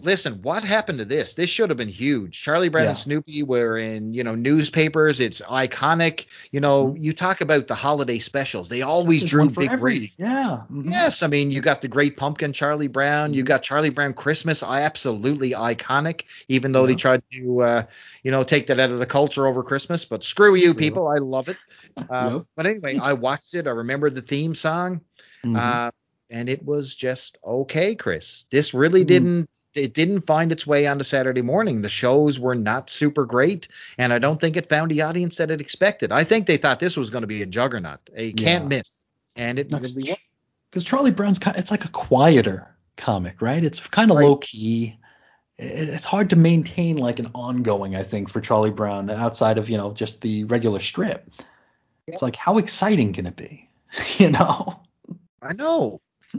Listen, 0.02 0.40
what 0.42 0.64
happened 0.64 0.98
to 0.98 1.04
this? 1.04 1.34
This 1.34 1.50
should 1.50 1.70
have 1.70 1.76
been 1.76 1.88
huge. 1.88 2.40
Charlie 2.40 2.68
Brown 2.68 2.84
Yeah. 2.84 2.88
and 2.90 2.98
Snoopy 2.98 3.42
were 3.42 3.76
in, 3.78 4.14
you 4.14 4.22
know, 4.24 4.34
newspapers. 4.34 5.20
It's 5.20 5.40
iconic. 5.40 6.26
You 6.52 6.60
know, 6.60 6.88
Mhm. 6.88 7.00
you 7.02 7.12
talk 7.12 7.40
about 7.40 7.66
the 7.66 7.74
holiday 7.74 8.18
specials. 8.18 8.68
They 8.68 8.82
always 8.82 9.24
drew 9.24 9.50
big 9.50 9.70
every- 9.72 9.92
ratings. 9.94 10.12
Yeah. 10.18 10.62
mhm. 10.72 10.90
Yes, 10.90 11.22
I 11.22 11.26
mean 11.26 11.50
you 11.50 11.60
got 11.60 11.82
the 11.82 11.88
Great 11.88 12.16
Pumpkin, 12.16 12.52
Charlie 12.52 12.86
Brown. 12.88 13.34
You 13.34 13.42
Mhm. 13.42 13.46
got 13.48 13.62
Charlie 13.62 13.90
Brown 13.90 14.12
Christmas, 14.12 14.62
I 14.62 14.82
absolutely 14.82 15.50
iconic. 15.50 16.22
Even 16.48 16.72
though 16.72 16.86
they 16.86 16.94
tried 16.94 17.22
to, 17.32 17.60
uh, 17.62 17.82
you 18.22 18.30
know, 18.30 18.42
take 18.44 18.66
that 18.68 18.78
out 18.80 18.90
of 18.90 18.98
the 18.98 19.06
culture 19.06 19.46
over 19.46 19.62
Christmas, 19.62 20.04
but 20.04 20.22
screw 20.24 20.54
you, 20.54 20.74
people, 20.74 21.08
I 21.08 21.18
love 21.18 21.48
it. 21.48 21.56
Uh, 21.96 22.30
Yep. 22.34 22.42
But 22.56 22.66
anyway, 22.66 22.98
I 22.98 23.12
watched 23.14 23.54
it. 23.54 23.66
I 23.66 23.70
remember 23.70 24.10
the 24.10 24.22
theme 24.22 24.54
song, 24.54 25.00
Mhm. 25.44 25.56
uh, 25.56 25.90
and 26.30 26.48
it 26.48 26.64
was 26.64 26.94
just 26.94 27.38
okay, 27.44 27.94
Chris. 27.94 28.44
This 28.50 28.74
really 28.74 29.02
Mhm. 29.04 29.06
didn't. 29.08 29.50
It 29.74 29.94
didn't 29.94 30.22
find 30.22 30.50
its 30.50 30.66
way 30.66 30.86
onto 30.86 31.04
Saturday 31.04 31.42
morning. 31.42 31.82
The 31.82 31.88
shows 31.88 32.38
were 32.38 32.54
not 32.54 32.90
super 32.90 33.24
great, 33.26 33.68
and 33.98 34.12
I 34.12 34.18
don't 34.18 34.40
think 34.40 34.56
it 34.56 34.68
found 34.68 34.90
the 34.90 35.02
audience 35.02 35.36
that 35.36 35.50
it 35.50 35.60
expected. 35.60 36.10
I 36.10 36.24
think 36.24 36.46
they 36.46 36.56
thought 36.56 36.80
this 36.80 36.96
was 36.96 37.10
going 37.10 37.22
to 37.22 37.26
be 37.28 37.42
a 37.42 37.46
juggernaut, 37.46 38.00
a 38.14 38.32
can't 38.32 38.64
Yeah. 38.64 38.68
miss, 38.78 39.04
and 39.36 39.58
it 39.58 39.68
That's 39.68 39.94
really 39.94 40.16
because 40.70 40.84
Charlie 40.84 41.10
Brown's 41.10 41.38
kind, 41.38 41.56
it's 41.56 41.70
like 41.70 41.84
a 41.84 41.90
quieter 41.90 42.74
comic, 42.96 43.40
right? 43.40 43.62
It's 43.62 43.78
kind 43.86 44.10
of 44.10 44.16
Right. 44.16 44.24
low 44.24 44.36
key. 44.36 44.98
It's 45.58 46.04
hard 46.04 46.30
to 46.30 46.36
maintain 46.36 46.96
like 46.98 47.18
an 47.18 47.28
ongoing, 47.34 47.96
I 47.96 48.02
think, 48.02 48.30
for 48.30 48.40
Charlie 48.40 48.70
Brown 48.70 49.10
outside 49.10 49.58
of 49.58 49.68
you 49.68 49.76
know 49.76 49.92
just 49.92 50.20
the 50.22 50.44
regular 50.44 50.80
strip. 50.80 51.30
It's 52.06 52.22
like 52.22 52.36
how 52.36 52.58
exciting 52.58 53.12
can 53.12 53.26
it 53.26 53.36
be, 53.36 53.68
you 54.18 54.30
know? 54.30 54.80
I 55.42 55.52
know. 55.52 56.00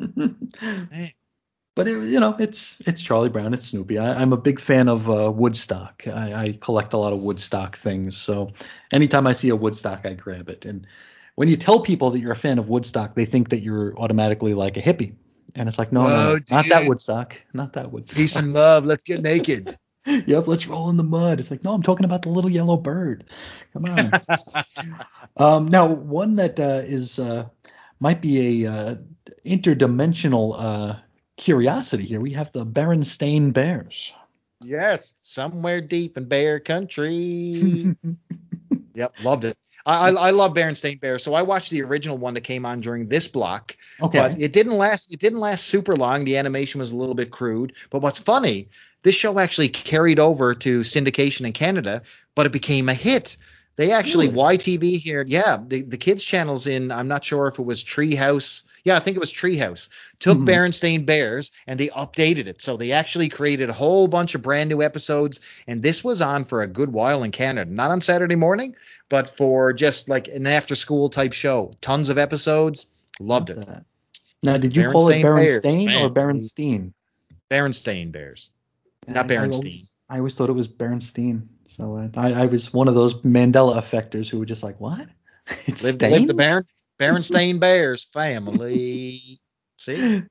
but 1.79 1.87
it, 1.87 2.03
you 2.03 2.19
know, 2.19 2.35
it's 2.37 2.75
it's 2.85 3.01
Charlie 3.01 3.29
Brown, 3.29 3.53
it's 3.53 3.67
Snoopy. 3.67 3.97
I, 3.99 4.21
I'm 4.21 4.33
a 4.33 4.37
big 4.37 4.59
fan 4.59 4.89
of 4.89 5.09
uh, 5.09 5.31
Woodstock. 5.31 6.03
I, 6.07 6.33
I 6.33 6.57
collect 6.59 6.91
a 6.91 6.97
lot 6.97 7.13
of 7.13 7.19
Woodstock 7.19 7.77
things, 7.77 8.17
so 8.17 8.51
anytime 8.91 9.25
I 9.25 9.31
see 9.31 9.47
a 9.47 9.55
Woodstock, 9.55 10.05
I 10.05 10.13
grab 10.13 10.49
it. 10.49 10.65
And 10.65 10.85
when 11.35 11.47
you 11.47 11.55
tell 11.55 11.79
people 11.79 12.09
that 12.09 12.19
you're 12.19 12.33
a 12.33 12.35
fan 12.35 12.59
of 12.59 12.67
Woodstock, 12.67 13.15
they 13.15 13.23
think 13.23 13.51
that 13.51 13.61
you're 13.61 13.97
automatically 13.97 14.53
like 14.53 14.75
a 14.75 14.81
hippie, 14.81 15.15
and 15.55 15.69
it's 15.69 15.79
like, 15.79 15.93
no, 15.93 16.03
no, 16.03 16.09
no, 16.09 16.33
Whoa, 16.33 16.39
not 16.51 16.65
that. 16.67 16.85
Woodstock, 16.85 17.41
not 17.53 17.71
that 17.71 17.93
Woodstock. 17.93 18.17
Peace 18.17 18.35
and 18.35 18.51
love. 18.51 18.83
Let's 18.83 19.05
get 19.05 19.21
naked. 19.21 19.77
yep, 20.05 20.47
let's 20.47 20.67
roll 20.67 20.89
in 20.89 20.97
the 20.97 21.03
mud. 21.03 21.39
It's 21.39 21.49
like, 21.49 21.63
no, 21.63 21.71
I'm 21.71 21.83
talking 21.83 22.03
about 22.03 22.23
the 22.23 22.29
little 22.29 22.51
yellow 22.51 22.75
bird. 22.75 23.23
Come 23.71 23.85
on. 23.85 24.11
um, 25.37 25.69
now, 25.69 25.85
one 25.85 26.35
that 26.35 26.59
uh, 26.59 26.81
is 26.83 27.19
uh, 27.19 27.47
might 28.01 28.21
be 28.21 28.65
a 28.65 28.69
uh, 28.69 28.95
interdimensional 29.45 30.55
uh, 30.57 30.95
curiosity 31.39 32.05
here. 32.05 32.19
We 32.19 32.33
have 32.33 32.51
the 32.51 32.65
Berenstain 32.65 33.51
Bears. 33.51 34.13
yes, 34.61 35.13
somewhere 35.21 35.81
deep 35.81 36.17
in 36.17 36.25
bear 36.25 36.59
country. 36.59 37.95
yep, 38.93 39.13
loved 39.23 39.45
it. 39.45 39.57
I, 39.85 40.09
I, 40.09 40.29
love 40.31 40.53
Berenstain 40.53 40.99
Bears, 40.99 41.23
so 41.23 41.33
I 41.33 41.41
watched 41.41 41.71
the 41.71 41.81
original 41.81 42.17
one 42.17 42.33
that 42.35 42.41
came 42.41 42.65
on 42.65 42.81
during 42.81 43.07
this 43.07 43.27
block. 43.27 43.75
okay. 44.01 44.19
But 44.19 44.39
it 44.39 44.53
didn't 44.53 44.77
last. 44.77 45.11
It 45.11 45.19
didn't 45.19 45.39
last 45.39 45.65
super 45.65 45.95
long. 45.95 46.25
The 46.25 46.37
animation 46.37 46.79
was 46.79 46.91
a 46.91 46.95
little 46.95 47.15
bit 47.15 47.31
crude. 47.31 47.73
But 47.89 48.01
what's 48.01 48.19
funny, 48.19 48.67
this 49.03 49.15
show 49.15 49.39
actually 49.39 49.69
carried 49.69 50.19
over 50.19 50.53
to 50.53 50.81
syndication 50.81 51.45
in 51.45 51.53
Canada, 51.53 52.03
but 52.35 52.45
it 52.45 52.51
became 52.51 52.89
a 52.89 52.93
hit. 52.93 53.37
They 53.79 53.93
actually 53.93 54.27
Really? 54.27 54.57
YTV 54.57 54.99
here, 54.99 55.23
yeah, 55.25 55.57
the 55.65 55.83
the 55.83 55.95
kids 55.95 56.21
channels 56.21 56.67
in. 56.67 56.91
I'm 56.91 57.07
not 57.07 57.23
sure 57.23 57.47
if 57.47 57.59
it 57.59 57.65
was 57.65 57.81
Treehouse. 57.81 58.63
Yeah, 58.83 58.97
I 58.97 58.99
think 58.99 59.15
it 59.15 59.21
was 59.21 59.31
Treehouse. 59.31 59.87
Took 60.19 60.37
Mhm. 60.37 60.45
Berenstain 60.47 61.05
Bears 61.05 61.49
and 61.65 61.79
they 61.79 61.87
updated 61.87 62.47
it. 62.47 62.61
So 62.61 62.75
they 62.75 62.91
actually 62.91 63.29
created 63.29 63.69
a 63.69 63.73
whole 63.73 64.09
bunch 64.09 64.35
of 64.35 64.41
brand 64.41 64.69
new 64.69 64.81
episodes. 64.81 65.39
And 65.65 65.81
this 65.81 66.03
was 66.03 66.21
on 66.21 66.43
for 66.43 66.61
a 66.61 66.67
good 66.67 66.91
while 66.91 67.23
in 67.23 67.31
Canada. 67.31 67.71
Not 67.71 67.89
on 67.89 68.01
Saturday 68.01 68.35
morning, 68.35 68.75
but 69.07 69.37
for 69.37 69.71
just 69.71 70.09
like 70.09 70.27
an 70.27 70.45
after 70.45 70.75
school 70.75 71.07
type 71.07 71.31
show. 71.31 71.71
Tons 71.79 72.09
of 72.09 72.17
episodes. 72.17 72.85
Loved 73.21 73.49
it. 73.49 73.65
Now, 74.43 74.57
did 74.57 74.75
you 74.75 74.89
call 74.89 75.07
it 75.07 75.21
Berenstain 75.23 75.85
Bears, 75.85 76.03
or. 76.03 76.09
Berenstein? 76.09 76.93
Berenstain 77.49 78.11
Bears. 78.11 78.51
Not 79.07 79.31
I- 79.31 79.35
I 79.35 79.47
always- 79.47 79.93
I 80.09 80.17
always 80.17 80.33
thought 80.33 80.49
it 80.49 80.53
was 80.53 80.67
Berenstein. 80.67 81.43
So 81.69 81.97
uh, 81.97 82.09
I, 82.17 82.33
I 82.33 82.45
was 82.47 82.73
one 82.73 82.87
of 82.87 82.95
those 82.95 83.13
Mandela 83.21 83.77
affectors 83.77 84.27
who 84.27 84.39
were 84.39 84.45
just 84.45 84.63
like, 84.63 84.79
what? 84.81 85.07
It's 85.65 85.83
Live, 85.83 86.01
live 86.01 86.27
the 86.27 86.33
Baron, 86.33 86.65
Berenstain 86.99 87.59
Bears 87.61 88.03
family. 88.03 89.39
See? 89.77 90.21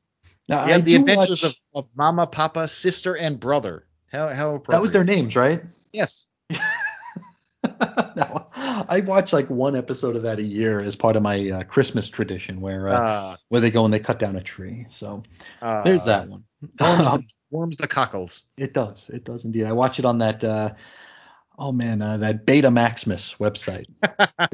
Now, 0.48 0.66
Yeah, 0.66 0.78
the 0.78 0.97
adventures 0.97 1.43
watch- 1.43 1.60
of, 1.74 1.85
of 1.85 1.89
Mama, 1.97 2.27
Papa, 2.27 2.69
Sister, 2.69 3.16
and 3.16 3.39
Brother. 3.40 3.86
How 4.12 4.28
how. 4.28 4.62
That 4.69 4.81
was 4.82 4.93
their 4.93 5.05
names, 5.05 5.36
right? 5.36 5.62
Yes. 5.93 6.27
no, 8.16 8.47
I 8.55 9.02
watch 9.06 9.32
like 9.32 9.51
one 9.51 9.77
episode 9.77 10.16
of 10.16 10.23
that 10.23 10.39
a 10.39 10.43
year 10.43 10.81
as 10.81 10.97
part 10.97 11.16
of 11.16 11.23
my 11.23 11.51
uh, 11.51 11.62
Christmas 11.65 12.09
tradition, 12.09 12.60
where 12.60 12.89
uh, 12.89 13.01
Uh, 13.01 13.36
where 13.48 13.60
they 13.60 13.70
go 13.70 13.85
and 13.85 13.93
they 13.93 13.98
cut 13.98 14.19
down 14.19 14.36
a 14.36 14.40
tree. 14.43 14.86
So 14.89 15.23
uh, 15.60 15.82
there's 15.82 16.05
that 16.05 16.28
one. 16.28 16.44
Worms, 16.81 17.06
Um, 17.09 17.20
the, 17.20 17.24
worms 17.51 17.77
the 17.77 17.86
cockles. 17.89 18.44
it 18.56 18.73
does, 18.73 19.09
it 19.12 19.24
does 19.24 19.44
indeed. 19.44 19.65
I 19.66 19.73
watch 19.73 19.98
it 19.98 20.05
on 20.05 20.19
that. 20.19 20.43
Uh, 21.59 21.64
oh 21.66 21.72
man, 21.72 22.01
uh, 22.02 22.16
that 22.18 22.47
Beta 22.47 22.70
Maximus 22.70 23.35
website. 23.35 23.86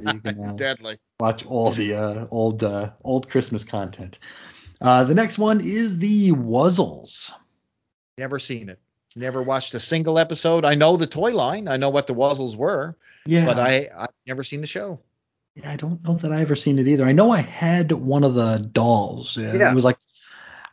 can 0.05 0.41
uh, 0.41 0.53
Deadly. 0.57 0.99
watch 1.21 1.45
all 1.47 1.71
the 1.71 1.95
uh, 1.95 2.27
old 2.31 2.63
uh, 2.63 2.91
old 3.03 3.29
Christmas 3.29 3.65
content. 3.65 4.19
Uh, 4.81 5.05
the 5.05 5.15
next 5.15 5.39
one 5.39 5.61
is 5.61 5.99
the 5.99 6.33
Wuzzles. 6.33 7.33
Never 8.19 8.39
seen 8.39 8.69
it. 8.69 8.79
Never 9.17 9.43
watched 9.43 9.75
a 9.75 9.81
single 9.81 10.19
episode. 10.19 10.65
I 10.65 10.75
know 10.75 10.97
the 10.97 11.07
toy 11.07 11.33
line. 11.33 11.69
I 11.69 11.77
know 11.77 11.91
what 11.91 12.07
the 12.07 12.15
Wuzzles 12.15 12.57
were, 12.57 12.97
Yeah. 13.27 13.47
but 13.47 13.59
I 13.59 13.89
I've 13.97 14.09
never 14.27 14.43
seen 14.43 14.61
the 14.61 14.67
show. 14.67 15.01
Yeah, 15.55 15.71
I 15.73 15.77
don't 15.77 16.03
know 16.05 16.15
that 16.15 16.33
I 16.33 16.41
ever 16.41 16.57
seen 16.57 16.81
it 16.81 16.89
either. 16.89 17.05
I 17.05 17.13
know 17.13 17.31
I 17.31 17.41
had 17.41 17.93
one 17.93 18.25
of 18.25 18.35
the 18.35 18.59
dolls. 18.73 19.37
Yeah. 19.37 19.55
Yeah. 19.55 19.71
It 19.71 19.75
was 19.75 19.85
like, 19.85 19.99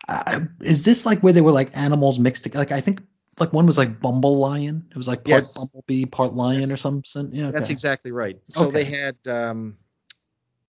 I, 0.08 0.41
is 0.62 0.84
this 0.84 1.06
like 1.06 1.20
where 1.20 1.34
they 1.34 1.41
were 1.41 1.52
like 1.52 1.70
animals 1.78 2.18
mixed 2.18 2.44
together? 2.44 2.62
Like 2.62 2.72
I 2.72 2.82
think 2.82 3.02
like 3.42 3.52
one 3.52 3.66
was 3.66 3.78
like 3.78 4.00
Bumble 4.00 4.38
Lion. 4.38 4.86
It 4.92 4.96
was 4.98 5.08
like 5.08 5.26
part 5.26 5.44
Yes. 5.44 5.58
Bumblebee, 5.58 6.06
part 6.06 6.34
lion 6.34 6.62
Yes. 6.62 6.72
or 6.72 6.78
something. 6.78 7.30
Yeah. 7.34 7.52
That's 7.52 7.70
exactly 7.70 8.12
right. 8.12 8.40
So 8.50 8.68
Okay. 8.68 8.72
they 8.72 8.84
had 8.86 9.16
um 9.28 9.78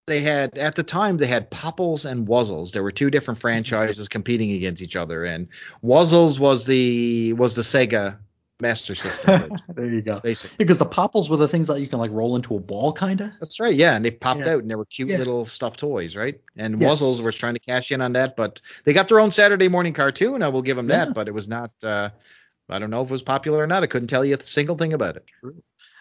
they 0.07 0.21
had 0.21 0.59
at 0.59 0.75
the 0.75 0.83
time 0.83 1.17
they 1.19 1.29
had 1.29 1.51
Popples 1.51 2.05
and 2.05 2.27
Wuzzles. 2.27 2.73
There 2.73 2.83
were 2.83 2.91
two 2.91 3.11
different 3.11 3.39
franchises 3.41 4.09
competing 4.09 4.51
against 4.53 4.83
each 4.83 4.97
other, 4.97 5.25
and 5.25 5.47
Wuzzles 5.85 6.41
was 6.41 6.67
the 6.67 7.35
was 7.35 7.55
the 7.55 7.63
Sega 7.63 8.17
Master 8.61 8.95
System, 8.95 9.51
there 9.75 9.87
you 9.87 10.03
go. 10.03 10.21
basically. 10.21 10.57
Because 10.57 10.79
the 10.79 10.87
popples 10.87 11.29
were 11.29 11.37
the 11.37 11.49
things 11.49 11.67
that 11.67 11.81
you 11.81 11.89
can 11.89 11.99
like 11.99 12.11
roll 12.13 12.37
into 12.37 12.55
a 12.55 12.61
ball, 12.61 12.93
kind 12.93 13.21
of. 13.21 13.31
That's 13.41 13.59
right, 13.59 13.75
yeah, 13.75 13.97
and 13.97 14.05
they 14.05 14.11
popped 14.13 14.41
Yeah. 14.41 14.53
out 14.55 14.63
and 14.63 14.71
they 14.71 14.77
were 14.77 14.85
cute 14.85 15.09
Yeah. 15.09 15.19
little 15.19 15.45
stuffed 15.47 15.81
toys, 15.81 16.15
right? 16.17 16.41
And 16.57 16.81
Yes. 16.81 17.01
Wuzzles 17.01 17.25
was 17.25 17.35
trying 17.35 17.55
to 17.55 17.61
cash 17.61 17.91
in 17.91 18.01
on 18.01 18.13
that, 18.13 18.37
but 18.37 18.61
they 18.85 18.93
got 18.93 19.09
their 19.09 19.19
own 19.19 19.33
Saturday 19.33 19.67
morning 19.69 19.93
cartoon. 19.95 20.43
I 20.45 20.49
will 20.49 20.63
give 20.63 20.77
them 20.77 20.89
Yeah. 20.89 21.07
that, 21.07 21.15
but 21.15 21.27
it 21.29 21.35
was 21.35 21.49
not. 21.49 21.73
Uh, 21.83 22.11
I 22.73 22.79
don't 22.79 22.91
know 22.91 23.03
if 23.03 23.09
it 23.09 23.13
was 23.13 23.23
popular 23.23 23.63
or 23.63 23.67
not. 23.67 23.83
I 23.83 23.87
couldn't 23.87 24.09
tell 24.09 24.25
you 24.25 24.35
a 24.35 24.43
single 24.43 24.77
thing 24.77 24.93
about 24.93 25.17
it. 25.17 25.31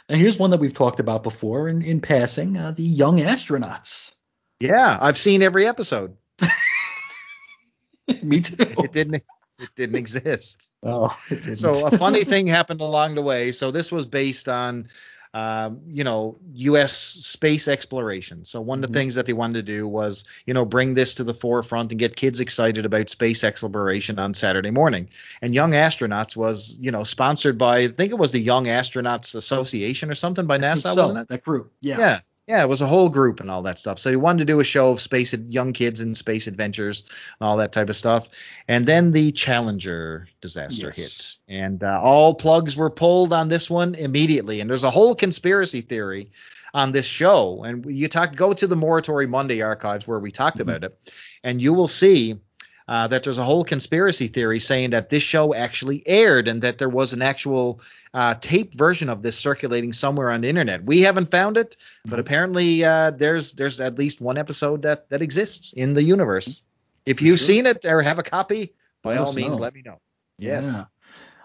Now 0.09 0.15
here's 0.15 0.37
one 0.37 0.51
that 0.51 0.59
we've 0.59 0.73
talked 0.73 0.99
about 0.99 1.23
before 1.23 1.67
in, 1.69 1.81
in 1.81 2.01
passing: 2.01 2.57
uh, 2.57 2.71
the 2.71 2.83
Young 2.83 3.19
Astronauts. 3.19 4.11
Yeah, 4.59 4.97
I've 4.99 5.17
seen 5.17 5.41
every 5.41 5.67
episode. 5.67 6.15
Me 8.23 8.41
too. 8.41 8.55
It 8.59 8.91
didn't. 8.91 9.23
It 9.59 9.69
didn't 9.75 9.95
exist. 9.95 10.73
Oh, 10.81 11.15
it 11.29 11.43
didn't. 11.43 11.57
So 11.57 11.85
a 11.85 11.97
funny 11.97 12.23
thing 12.23 12.47
happened 12.47 12.81
along 12.81 13.15
the 13.15 13.21
way. 13.21 13.51
So 13.51 13.69
this 13.71 13.91
was 13.91 14.05
based 14.05 14.49
on, 14.49 14.89
um, 15.33 15.79
you 15.87 16.03
know, 16.03 16.37
U.S. 16.55 16.93
space 16.93 17.67
exploration. 17.67 18.43
So 18.43 18.59
one 18.59 18.83
of 18.83 18.91
the 18.91 18.93
Mhm. 18.93 19.01
things 19.01 19.15
that 19.15 19.25
they 19.25 19.33
wanted 19.33 19.65
to 19.65 19.71
do 19.73 19.87
was, 19.87 20.25
you 20.45 20.53
know, 20.53 20.65
bring 20.65 20.93
this 20.93 21.15
to 21.15 21.23
the 21.23 21.33
forefront 21.33 21.91
and 21.91 21.99
get 21.99 22.15
kids 22.17 22.39
excited 22.39 22.85
about 22.85 23.09
space 23.09 23.43
exploration 23.43 24.19
on 24.19 24.33
Saturday 24.33 24.71
morning. 24.71 25.07
And 25.41 25.55
Young 25.55 25.71
Astronauts 25.71 26.35
was, 26.35 26.77
you 26.81 26.91
know, 26.91 27.03
sponsored 27.03 27.57
by 27.57 27.79
I 27.79 27.87
think 27.87 28.11
it 28.11 28.17
was 28.17 28.31
the 28.31 28.41
Young 28.41 28.65
Astronauts 28.65 29.33
Association 29.35 30.09
or 30.11 30.15
something 30.15 30.45
by 30.45 30.57
NASA, 30.57 30.93
so, 30.93 30.95
wasn't 30.95 31.19
it? 31.19 31.27
That 31.29 31.43
group. 31.43 31.71
Yeah. 31.79 31.97
Yeah. 31.97 32.19
Yeah, 32.47 32.63
it 32.63 32.67
was 32.67 32.81
a 32.81 32.87
whole 32.87 33.09
group 33.09 33.39
and 33.39 33.49
all 33.49 33.61
that 33.61 33.77
stuff. 33.77 33.99
So 33.99 34.09
he 34.09 34.15
wanted 34.15 34.39
to 34.39 34.45
do 34.45 34.59
a 34.59 34.63
show 34.63 34.89
of 34.89 34.99
space 34.99 35.33
young 35.33 35.73
kids 35.73 35.99
and 35.99 36.17
space 36.17 36.47
adventures 36.47 37.03
and 37.39 37.47
all 37.47 37.57
that 37.57 37.71
type 37.71 37.89
of 37.89 37.95
stuff. 37.95 38.27
And 38.67 38.85
then 38.85 39.11
the 39.11 39.31
Challenger 39.31 40.27
disaster 40.41 40.93
Yes. 40.95 41.37
hit, 41.47 41.55
and 41.55 41.83
uh, 41.83 42.01
all 42.03 42.33
plugs 42.33 42.75
were 42.75 42.89
pulled 42.89 43.31
on 43.31 43.47
this 43.47 43.69
one 43.69 43.95
immediately. 43.95 44.59
And 44.59 44.69
there's 44.69 44.83
a 44.83 44.91
whole 44.91 45.15
conspiracy 45.15 45.81
theory 45.81 46.31
on 46.73 46.91
this 46.91 47.05
show. 47.05 47.63
And 47.63 47.85
you 47.85 48.07
talk 48.07 48.35
go 48.35 48.53
to 48.53 48.67
the 48.67 48.75
Moratory 48.75 49.27
Monday 49.29 49.61
archives 49.61 50.07
where 50.07 50.19
we 50.19 50.31
talked 50.31 50.57
Mhm. 50.57 50.61
about 50.61 50.83
it, 50.83 50.97
and 51.43 51.61
you 51.61 51.73
will 51.73 51.87
see. 51.87 52.39
Uh, 52.91 53.07
that 53.07 53.23
there's 53.23 53.37
a 53.37 53.43
whole 53.45 53.63
conspiracy 53.63 54.27
theory 54.27 54.59
saying 54.59 54.89
that 54.89 55.09
this 55.09 55.23
show 55.23 55.53
actually 55.53 56.05
aired 56.05 56.49
and 56.49 56.61
that 56.61 56.77
there 56.77 56.89
was 56.89 57.13
an 57.13 57.21
actual 57.21 57.79
uh, 58.13 58.35
tape 58.35 58.73
version 58.73 59.07
of 59.07 59.21
this 59.21 59.37
circulating 59.37 59.93
somewhere 59.93 60.29
on 60.29 60.41
the 60.41 60.49
internet. 60.49 60.83
We 60.83 60.99
haven't 60.99 61.31
found 61.31 61.55
it, 61.55 61.77
but 62.03 62.19
apparently 62.19 62.83
uh, 62.83 63.11
there's 63.11 63.53
there's 63.53 63.79
at 63.79 63.97
least 63.97 64.19
one 64.19 64.37
episode 64.37 64.81
that 64.81 65.09
that 65.09 65.21
exists 65.21 65.71
in 65.71 65.93
the 65.93 66.03
universe. 66.03 66.63
If 67.05 67.21
you've 67.21 67.39
sure. 67.39 67.47
seen 67.47 67.65
it 67.65 67.85
or 67.85 68.01
have 68.01 68.19
a 68.19 68.23
copy, 68.23 68.73
by 69.03 69.15
all 69.15 69.31
means, 69.31 69.55
know. 69.55 69.63
let 69.63 69.73
me 69.73 69.83
know. 69.83 70.01
Yes. 70.37 70.65
Yeah. 70.65 70.85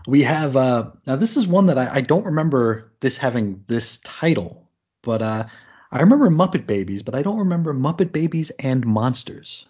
We 0.09 0.25
have 0.25 0.57
uh 0.57 0.91
now 1.07 1.15
this 1.15 1.37
is 1.37 1.47
one 1.47 1.67
that 1.67 1.79
I, 1.79 1.89
I 1.95 2.01
don't 2.01 2.25
remember 2.25 2.91
this 2.99 3.19
having 3.19 3.63
this 3.69 3.99
title, 3.99 4.69
but 5.01 5.23
uh 5.23 5.45
I 5.93 6.01
remember 6.01 6.29
Muppet 6.29 6.67
Babies, 6.67 7.05
but 7.05 7.15
I 7.15 7.23
don't 7.23 7.39
remember 7.39 7.73
Muppet 7.73 8.11
Babies 8.11 8.51
and 8.59 8.85
Monsters. 8.85 9.69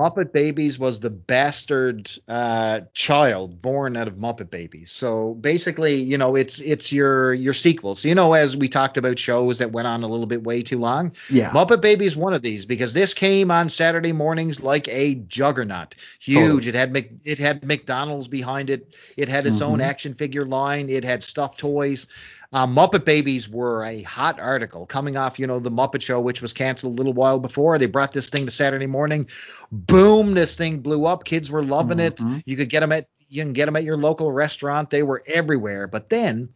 Muppet 0.00 0.32
Babies 0.32 0.78
was 0.78 0.98
the 1.00 1.10
bastard 1.10 2.10
uh, 2.26 2.80
child 2.94 3.60
born 3.60 3.98
out 3.98 4.08
of 4.08 4.14
Muppet 4.14 4.48
Babies. 4.50 4.90
So 4.90 5.34
basically, 5.34 5.96
you 5.96 6.16
know, 6.16 6.36
it's 6.36 6.58
it's 6.58 6.90
your 6.90 7.34
your 7.34 7.52
sequel. 7.52 7.94
So 7.94 8.08
you 8.08 8.14
know, 8.14 8.32
as 8.32 8.56
we 8.56 8.66
talked 8.66 8.96
about 8.96 9.18
shows 9.18 9.58
that 9.58 9.72
went 9.72 9.86
on 9.86 10.02
a 10.02 10.06
little 10.08 10.24
bit 10.26 10.42
way 10.42 10.62
too 10.62 10.78
long, 10.78 11.12
Yeah. 11.28 11.50
Muppet 11.50 11.82
Babies 11.82 12.16
one 12.16 12.32
of 12.32 12.40
these 12.40 12.64
because 12.64 12.94
this 12.94 13.12
came 13.12 13.50
on 13.50 13.68
Saturday 13.68 14.12
mornings 14.12 14.62
like 14.62 14.88
a 14.88 15.16
juggernaut. 15.16 15.94
Huge. 16.18 16.40
Totally. 16.40 16.68
It 16.68 16.74
had 16.74 16.92
Mc, 16.92 17.10
it 17.24 17.38
had 17.38 17.62
McDonald's 17.66 18.26
behind 18.26 18.70
it. 18.70 18.94
It 19.18 19.28
had 19.28 19.46
its 19.46 19.60
own 19.60 19.80
Mhm. 19.80 19.84
action 19.84 20.14
figure 20.14 20.46
line. 20.46 20.88
It 20.88 21.04
had 21.04 21.22
stuffed 21.22 21.58
toys. 21.58 22.06
Uh, 22.52 22.66
Muppet 22.66 23.04
Babies 23.04 23.48
were 23.48 23.84
a 23.84 24.02
hot 24.02 24.40
article 24.40 24.84
coming 24.84 25.16
off, 25.16 25.38
you 25.38 25.46
know, 25.46 25.60
the 25.60 25.70
Muppet 25.70 26.02
Show, 26.02 26.20
which 26.20 26.42
was 26.42 26.52
canceled 26.52 26.94
a 26.94 26.96
little 26.96 27.12
while 27.12 27.38
before. 27.38 27.78
They 27.78 27.86
brought 27.86 28.12
this 28.12 28.28
thing 28.28 28.44
to 28.46 28.50
Saturday 28.50 28.86
morning. 28.86 29.28
Boom! 29.70 30.34
This 30.34 30.56
thing 30.56 30.80
blew 30.80 31.06
up. 31.06 31.24
Kids 31.24 31.50
were 31.50 31.62
loving 31.62 32.00
it. 32.00 32.16
Mhm. 32.16 32.42
You 32.46 32.56
could 32.56 32.68
get 32.68 32.80
them 32.80 32.92
at 32.92 33.06
you 33.28 33.40
can 33.40 33.52
get 33.52 33.66
them 33.66 33.76
at 33.76 33.84
your 33.84 33.96
local 33.96 34.32
restaurant. 34.32 34.90
They 34.90 35.04
were 35.04 35.22
everywhere. 35.26 35.86
But 35.86 36.08
then 36.08 36.48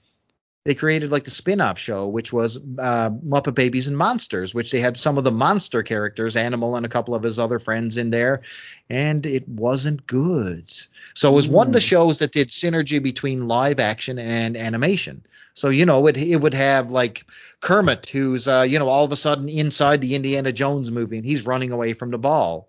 they 0.64 0.74
created 0.74 1.10
like 1.12 1.24
the 1.24 1.30
spin-off 1.30 1.78
show, 1.78 2.08
which 2.08 2.32
was 2.32 2.56
uh, 2.78 3.10
Muppet 3.10 3.54
Babies 3.54 3.86
and 3.86 3.96
Monsters, 3.96 4.54
which 4.54 4.70
they 4.72 4.80
had 4.80 4.96
some 4.96 5.18
of 5.18 5.24
the 5.24 5.30
monster 5.30 5.82
characters, 5.82 6.36
Animal 6.36 6.76
and 6.76 6.86
a 6.86 6.88
couple 6.88 7.14
of 7.14 7.22
his 7.22 7.38
other 7.38 7.58
friends 7.58 7.96
in 7.98 8.10
there, 8.10 8.40
and 8.88 9.26
it 9.26 9.46
wasn't 9.48 10.06
good. 10.06 10.72
So 11.14 11.30
it 11.30 11.34
was 11.34 11.48
one 11.48 11.66
of 11.66 11.72
the 11.74 11.80
Mm. 11.80 11.88
shows 11.88 12.18
that 12.18 12.32
did 12.32 12.48
synergy 12.48 13.02
between 13.02 13.46
live 13.46 13.78
action 13.78 14.18
and 14.18 14.56
animation. 14.56 15.22
So 15.52 15.68
you 15.68 15.84
know, 15.86 16.06
it 16.06 16.16
it 16.16 16.36
would 16.36 16.54
have 16.54 16.90
like 16.90 17.26
Kermit, 17.60 18.06
who's 18.08 18.48
uh, 18.48 18.62
you 18.62 18.78
know 18.78 18.88
all 18.88 19.04
of 19.04 19.12
a 19.12 19.16
sudden 19.16 19.48
inside 19.48 20.00
the 20.00 20.14
Indiana 20.14 20.52
Jones 20.52 20.90
movie, 20.90 21.18
and 21.18 21.26
he's 21.26 21.46
running 21.46 21.72
away 21.72 21.92
from 21.92 22.10
the 22.10 22.18
ball. 22.18 22.68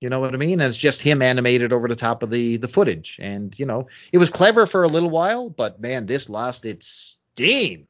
You 0.00 0.10
know 0.10 0.20
what 0.20 0.34
I 0.34 0.36
mean? 0.36 0.60
And 0.60 0.68
it's 0.68 0.76
just 0.76 1.00
him 1.00 1.22
animated 1.22 1.72
over 1.72 1.88
the 1.88 1.96
top 1.96 2.22
of 2.22 2.30
the 2.30 2.58
the 2.58 2.68
footage, 2.68 3.18
and 3.20 3.58
you 3.58 3.64
know 3.66 3.88
it 4.12 4.18
was 4.18 4.28
clever 4.30 4.66
for 4.66 4.84
a 4.84 4.88
little 4.88 5.08
while, 5.10 5.48
but 5.48 5.80
man, 5.80 6.04
this 6.06 6.28
lost 6.28 6.64
its 6.66 7.18
steam. 7.34 7.86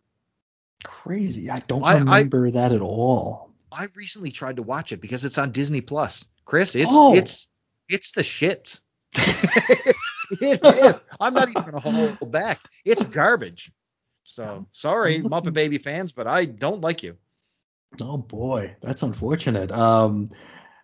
Crazy. 0.84 1.50
I 1.50 1.60
don't 1.60 1.82
I- 1.82 1.94
I- 1.94 1.98
remember 1.98 2.50
that 2.52 2.72
at 2.72 2.80
all. 2.80 3.52
I 3.72 3.88
recently 3.94 4.30
tried 4.30 4.56
to 4.56 4.62
watch 4.62 4.92
it 4.92 5.00
because 5.00 5.24
it's 5.24 5.36
on 5.38 5.50
Disney 5.52 5.80
Plus. 5.80 6.26
Chris, 6.44 6.74
it's 6.76 6.90
Oh. 6.92 7.14
it's 7.14 7.48
it's 7.88 8.12
the 8.12 8.22
shit. 8.22 8.80
it 9.14 10.60
is. 10.64 11.00
I'm 11.20 11.34
not 11.34 11.48
even 11.48 11.62
gonna 11.64 11.80
hold 11.80 12.30
back. 12.30 12.60
It's 12.84 13.02
garbage. 13.04 13.72
So 14.24 14.66
sorry, 14.70 15.20
Muppet 15.22 15.54
Baby 15.54 15.78
fans, 15.78 16.12
but 16.12 16.26
I 16.26 16.44
don't 16.44 16.80
like 16.80 17.02
you. 17.02 17.16
Oh 18.00 18.18
boy, 18.18 18.76
that's 18.80 19.02
unfortunate. 19.02 19.70
Um 19.72 20.28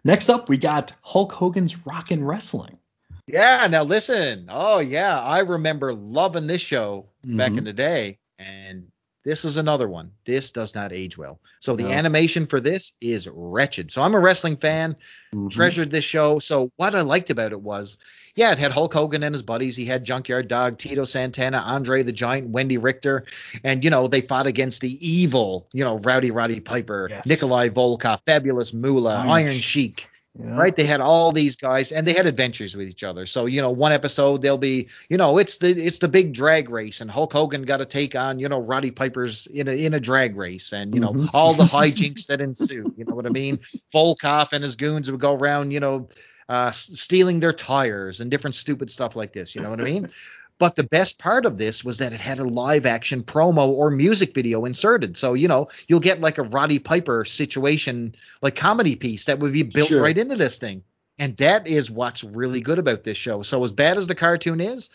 next 0.04 0.28
up 0.28 0.48
we 0.48 0.56
got 0.56 0.92
Hulk 1.02 1.32
Hogan's 1.32 1.86
Rockin' 1.86 2.24
Wrestling. 2.24 2.78
Yeah, 3.26 3.66
now 3.70 3.84
listen. 3.84 4.46
Oh 4.48 4.78
yeah, 4.80 5.20
I 5.20 5.40
remember 5.40 5.94
loving 5.94 6.46
this 6.46 6.60
show 6.60 7.06
back 7.24 7.52
Mhm. 7.52 7.58
in 7.58 7.64
the 7.64 7.72
day, 7.72 8.18
and 8.38 8.88
this 9.24 9.44
is 9.44 9.56
another 9.56 9.88
one. 9.88 10.10
This 10.24 10.50
does 10.50 10.74
not 10.74 10.92
age 10.92 11.16
well. 11.16 11.40
So 11.60 11.76
the 11.76 11.84
No. 11.84 11.90
animation 11.90 12.46
for 12.46 12.60
this 12.60 12.92
is 13.00 13.28
wretched. 13.28 13.92
So 13.92 14.02
I'm 14.02 14.14
a 14.14 14.20
wrestling 14.20 14.56
fan. 14.56 14.96
Mhm. 15.34 15.50
treasured 15.50 15.90
this 15.90 16.04
show. 16.04 16.40
So 16.40 16.70
what 16.76 16.94
I 16.96 17.00
liked 17.02 17.30
about 17.30 17.52
it 17.52 17.60
was, 17.60 17.96
yeah, 18.34 18.52
it 18.52 18.58
had 18.58 18.72
Hulk 18.72 18.92
Hogan 18.94 19.22
and 19.22 19.34
his 19.34 19.42
buddies. 19.42 19.76
He 19.76 19.84
had 19.84 20.04
Junkyard 20.04 20.48
Dog, 20.48 20.78
Tito 20.78 21.04
Santana, 21.04 21.58
Andre 21.58 22.02
the 22.02 22.12
Giant, 22.12 22.50
Wendi 22.52 22.82
Richter, 22.82 23.24
and 23.64 23.82
you 23.84 23.90
know 23.90 24.06
they 24.06 24.20
fought 24.20 24.46
against 24.46 24.80
the 24.80 24.98
evil, 25.06 25.66
you 25.72 25.84
know, 25.84 25.98
Rowdy 25.98 26.30
Roddy 26.30 26.60
Piper, 26.60 27.08
Yes. 27.10 27.26
Nikolai 27.26 27.68
Volkov, 27.68 28.20
Fabulous 28.26 28.72
Moolah, 28.72 29.16
Iron 29.18 29.28
Iron, 29.30 29.54
Sheik. 29.56 30.08
Yeah. 30.38 30.56
Right, 30.58 30.74
they 30.74 30.84
had 30.86 31.02
all 31.02 31.30
these 31.30 31.56
guys, 31.56 31.92
and 31.92 32.06
they 32.06 32.14
had 32.14 32.24
adventures 32.24 32.74
with 32.74 32.88
each 32.88 33.04
other. 33.04 33.26
So 33.26 33.44
you 33.44 33.60
know, 33.60 33.70
one 33.70 33.92
episode 33.92 34.40
they'll 34.40 34.56
be, 34.56 34.88
you 35.10 35.18
know, 35.18 35.36
it's 35.36 35.58
the 35.58 35.68
it's 35.68 35.98
the 35.98 36.08
big 36.08 36.32
drag 36.32 36.70
race, 36.70 37.02
and 37.02 37.10
Hulk 37.10 37.34
Hogan 37.34 37.64
got 37.64 37.76
to 37.76 37.84
take 37.84 38.14
on, 38.16 38.38
you 38.38 38.48
know, 38.48 38.58
Roddy 38.58 38.90
Piper's 38.90 39.46
in 39.48 39.68
a 39.68 39.72
in 39.72 39.92
a 39.92 40.00
drag 40.00 40.34
race, 40.38 40.72
and 40.72 40.94
you 40.94 41.02
know 41.02 41.12
Mhm. 41.12 41.28
all 41.34 41.52
the 41.52 41.64
hijinks 41.76 42.24
that 42.28 42.40
ensue. 42.40 42.90
You 42.96 43.04
know 43.04 43.14
what 43.14 43.26
I 43.26 43.28
mean? 43.28 43.58
Volkov 43.92 44.54
and 44.54 44.64
his 44.64 44.74
goons 44.74 45.10
would 45.10 45.20
go 45.20 45.34
around, 45.34 45.70
you 45.72 45.80
know, 45.80 46.08
uh, 46.52 46.70
stealing 46.70 47.40
their 47.40 47.54
tires 47.54 48.20
and 48.20 48.30
different 48.30 48.54
stupid 48.54 48.90
stuff 48.90 49.16
like 49.16 49.32
this. 49.32 49.54
You 49.54 49.62
know 49.62 49.70
what 49.70 49.80
I 49.80 49.84
mean? 49.84 50.08
But 50.58 50.76
the 50.76 50.84
best 50.84 51.18
part 51.18 51.44
of 51.44 51.58
this 51.58 51.82
was 51.82 51.98
that 51.98 52.12
it 52.12 52.20
had 52.20 52.38
a 52.38 52.44
live 52.44 52.86
action 52.86 53.24
promo 53.24 53.66
or 53.66 53.90
music 53.90 54.32
video 54.32 54.64
inserted. 54.64 55.16
So, 55.16 55.34
you 55.34 55.48
know, 55.48 55.68
you'll 55.88 55.98
get 55.98 56.20
like 56.20 56.38
a 56.38 56.44
Roddy 56.44 56.78
Piper 56.78 57.24
situation, 57.24 58.14
like 58.42 58.54
comedy 58.54 58.94
piece 58.94 59.24
that 59.24 59.40
would 59.40 59.52
be 59.52 59.64
built 59.64 59.88
Sure. 59.88 60.00
right 60.00 60.16
into 60.16 60.36
this 60.36 60.58
thing. 60.58 60.84
And 61.18 61.36
that 61.38 61.66
is 61.66 61.90
what's 61.90 62.22
really 62.22 62.60
good 62.60 62.78
about 62.78 63.02
this 63.02 63.16
show. 63.16 63.42
So, 63.42 63.64
as 63.64 63.72
bad 63.72 63.96
as 63.96 64.06
the 64.06 64.14
cartoon 64.14 64.60
is, 64.60 64.88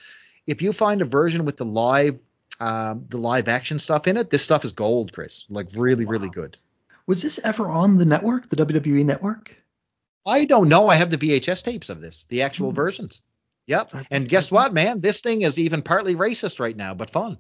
if 0.46 0.62
you 0.62 0.72
find 0.72 1.02
a 1.02 1.06
version 1.06 1.44
with 1.44 1.58
the 1.58 1.66
live, 1.66 2.18
um, 2.62 3.06
the 3.10 3.18
live 3.18 3.50
action 3.50 3.78
stuff 3.78 4.08
in 4.08 4.16
it, 4.16 4.30
this 4.30 4.44
stuff 4.44 4.64
is 4.64 4.72
gold, 4.72 5.12
Chris. 5.12 5.44
Like 5.50 5.68
really, 5.76 6.06
really 6.06 6.30
good. 6.30 6.58
Was 7.08 7.22
this 7.22 7.40
ever 7.44 7.68
on 7.68 7.98
the 7.98 8.06
network, 8.06 8.48
the 8.48 8.56
WWE 8.56 9.04
network? 9.04 9.54
I 10.28 10.46
don't 10.46 10.70
know. 10.70 10.90
I 10.90 10.96
have 10.96 11.10
the 11.10 11.18
VHS 11.18 11.64
tapes 11.64 11.90
of 11.90 12.02
this, 12.02 12.26
the 12.30 12.42
actual 12.44 12.70
Hmm. 12.70 12.76
versions. 12.76 13.22
Yep. 13.68 13.92
And 14.12 14.30
guess 14.30 14.50
what, 14.52 14.74
man? 14.74 15.02
This 15.02 15.22
thing 15.22 15.42
is 15.42 15.60
even 15.60 15.82
partly 15.82 16.16
racist 16.16 16.60
right 16.60 16.76
now, 16.76 16.94
but 16.94 17.10
fun. 17.10 17.38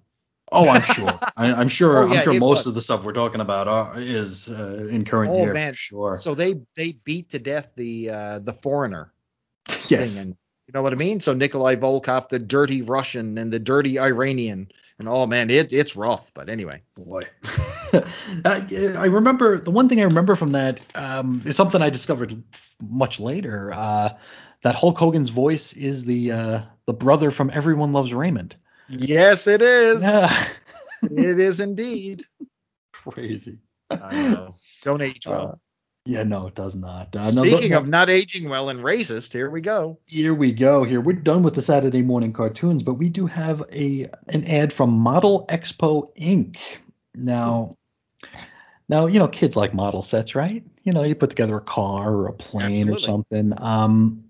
Oh, 0.52 0.68
I'm 0.70 0.82
sure. 0.82 1.20
I, 1.38 1.62
am 1.62 1.70
sure. 1.70 2.00
Oh, 2.00 2.08
yeah, 2.08 2.20
I'm 2.20 2.24
sure 2.24 2.34
most 2.40 2.60
was. 2.60 2.68
of 2.68 2.74
the 2.74 2.82
stuff 2.82 3.06
we're 3.06 3.14
talking 3.14 3.42
about 3.42 3.68
are, 3.68 3.94
is 3.98 4.50
uh, 4.50 4.88
in 4.90 5.06
current 5.06 5.32
Oh 5.34 5.44
year. 5.44 5.54
man, 5.54 5.74
sure. 5.74 6.18
So 6.22 6.36
they 6.36 6.56
they 6.76 6.94
beat 6.94 7.30
to 7.32 7.40
death 7.40 7.70
the 7.76 8.10
uh, 8.10 8.40
the 8.40 8.54
foreigner 8.54 9.14
yes. 9.90 10.14
thing, 10.16 10.22
and 10.22 10.38
you 10.68 10.72
know 10.74 10.82
what 10.82 10.94
I 10.94 10.96
mean. 10.96 11.20
So 11.20 11.34
Nikolai 11.34 11.76
Volkov, 11.76 12.30
the 12.30 12.40
dirty 12.40 12.82
Russian, 12.82 13.38
and 13.38 13.52
the 13.52 13.60
dirty 13.60 14.00
Iranian, 14.00 14.70
and 15.00 15.08
oh 15.10 15.28
man, 15.28 15.50
it 15.50 15.72
it's 15.74 15.96
rough. 15.98 16.32
But 16.34 16.50
anyway, 16.50 16.82
Boy. 16.96 17.24
I, 17.94 18.96
I 18.98 19.06
remember 19.06 19.60
the 19.60 19.72
one 19.72 19.90
thing 19.90 20.00
I 20.00 20.06
remember 20.06 20.36
from 20.36 20.52
that 20.52 20.82
um, 20.96 21.42
is 21.46 21.56
something 21.56 21.82
I 21.82 21.90
discovered 21.90 22.42
much 22.82 23.20
later. 23.20 23.72
Uh, 23.74 24.10
that 24.62 24.76
Hulk 24.76 24.98
Hogan's 24.98 25.30
voice 25.30 25.74
is 25.74 26.06
the 26.06 26.32
uh, 26.32 26.62
the 26.86 26.94
brother 26.94 27.32
from 27.32 27.52
Everyone 27.54 27.92
Loves 27.92 28.14
Raymond. 28.14 28.56
yes, 28.90 29.48
it 29.48 29.62
is. 29.62 30.02
Yeah. 30.02 30.46
it 31.04 31.40
is 31.40 31.60
indeed. 31.60 32.24
Crazy. 32.94 33.60
I 33.90 34.30
know. 34.30 34.56
Don't 34.84 35.02
age 35.02 35.28
well. 35.28 35.48
Uh, 35.48 35.56
yeah, 36.08 36.24
no, 36.24 36.48
it 36.48 36.56
does 36.56 36.74
not. 36.74 37.14
Uh, 37.16 37.32
no, 37.32 37.44
Speaking 37.44 37.74
of 37.74 37.88
not 37.88 38.10
aging 38.10 38.48
well 38.48 38.70
and 38.70 38.80
racist, 38.80 39.34
here 39.34 39.50
we 39.50 39.60
go. 39.60 40.00
Here 40.08 40.34
we 40.34 40.54
go. 40.54 40.86
Here 40.86 41.02
we're 41.02 41.14
done 41.14 41.44
with 41.44 41.54
the 41.54 41.62
Saturday 41.62 42.02
morning 42.02 42.32
cartoons, 42.32 42.82
but 42.82 42.94
we 42.94 43.10
do 43.10 43.26
have 43.28 43.62
a 43.74 44.08
an 44.30 44.46
ad 44.46 44.72
from 44.72 44.92
Model 44.92 45.46
Expo 45.50 46.16
Inc. 46.18 46.58
Now, 47.18 47.76
now 48.90 49.08
you 49.08 49.20
know 49.20 49.28
kids 49.28 49.56
like 49.56 49.74
model 49.74 50.04
sets, 50.04 50.36
right? 50.36 50.64
You 50.84 50.94
know, 50.94 51.04
you 51.04 51.16
put 51.16 51.30
together 51.30 51.58
a 51.58 51.62
car 51.62 52.14
or 52.14 52.28
a 52.28 52.34
plane 52.34 52.90
or 52.90 53.00
something. 53.00 53.54
Um, 53.58 54.26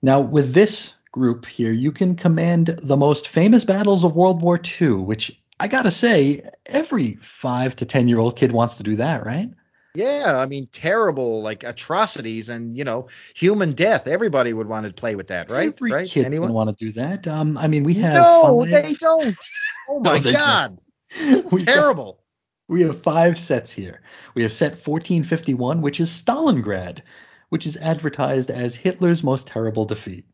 now 0.00 0.20
with 0.20 0.54
this 0.54 0.94
group 1.12 1.44
here, 1.46 1.72
you 1.72 1.92
can 1.92 2.16
command 2.16 2.78
the 2.82 2.96
most 2.96 3.28
famous 3.28 3.64
battles 3.64 4.04
of 4.04 4.16
World 4.16 4.40
War 4.42 4.58
II, 4.80 4.92
which 4.92 5.38
I 5.60 5.68
gotta 5.68 5.90
say, 5.90 6.48
every 6.66 7.14
five 7.16 7.76
to 7.76 7.84
ten 7.84 8.08
year 8.08 8.18
old 8.18 8.36
kid 8.36 8.52
wants 8.52 8.78
to 8.78 8.82
do 8.82 8.96
that, 8.96 9.26
right? 9.26 9.50
Yeah, 9.94 10.38
I 10.38 10.46
mean 10.46 10.66
terrible 10.72 11.42
like 11.42 11.64
atrocities 11.64 12.48
and 12.48 12.76
you 12.76 12.84
know 12.84 13.08
human 13.34 13.72
death. 13.72 14.08
Everybody 14.08 14.54
would 14.54 14.66
want 14.66 14.86
to 14.86 14.92
play 14.92 15.16
with 15.16 15.26
that, 15.26 15.50
right? 15.50 15.68
Every 15.68 15.92
right? 15.92 16.08
kid's 16.08 16.26
Anyone? 16.26 16.48
gonna 16.48 16.54
want 16.54 16.76
to 16.76 16.84
do 16.84 16.92
that. 16.92 17.28
Um, 17.28 17.58
I 17.58 17.68
mean, 17.68 17.84
we 17.84 17.94
have 17.94 18.14
no, 18.14 18.60
five- 18.60 18.70
they 18.70 18.94
don't. 18.94 19.36
Oh 19.88 19.98
my 19.98 20.20
they 20.20 20.32
god, 20.32 20.78
this 20.78 20.91
is 21.18 21.48
We've 21.52 21.64
got- 21.66 21.74
terrible. 21.74 22.18
We 22.68 22.82
have 22.82 23.02
five 23.02 23.38
sets 23.38 23.70
here. 23.70 24.00
We 24.34 24.42
have 24.44 24.52
set 24.52 24.72
1451, 24.72 25.82
which 25.82 26.00
is 26.00 26.08
Stalingrad, 26.10 27.00
which 27.50 27.66
is 27.66 27.76
advertised 27.76 28.50
as 28.50 28.74
Hitler's 28.74 29.22
most 29.22 29.46
terrible 29.46 29.84
defeat. 29.84 30.24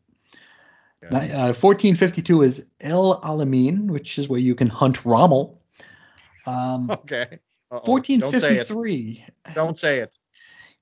Yeah. 1.01 1.17
Uh, 1.17 1.53
1452 1.53 2.41
is 2.43 2.65
El 2.79 3.19
Alamein, 3.21 3.89
which 3.89 4.17
is 4.19 4.29
where 4.29 4.39
you 4.39 4.55
can 4.55 4.67
hunt 4.67 5.03
Rommel. 5.05 5.59
Um, 6.45 6.89
Okay. 6.91 7.39
Uh-oh. 7.71 7.99
Don't 7.99 8.37
say 8.39 8.55
it. 8.57 8.67
Don't 9.53 9.77
say 9.77 9.99
it. 9.99 10.17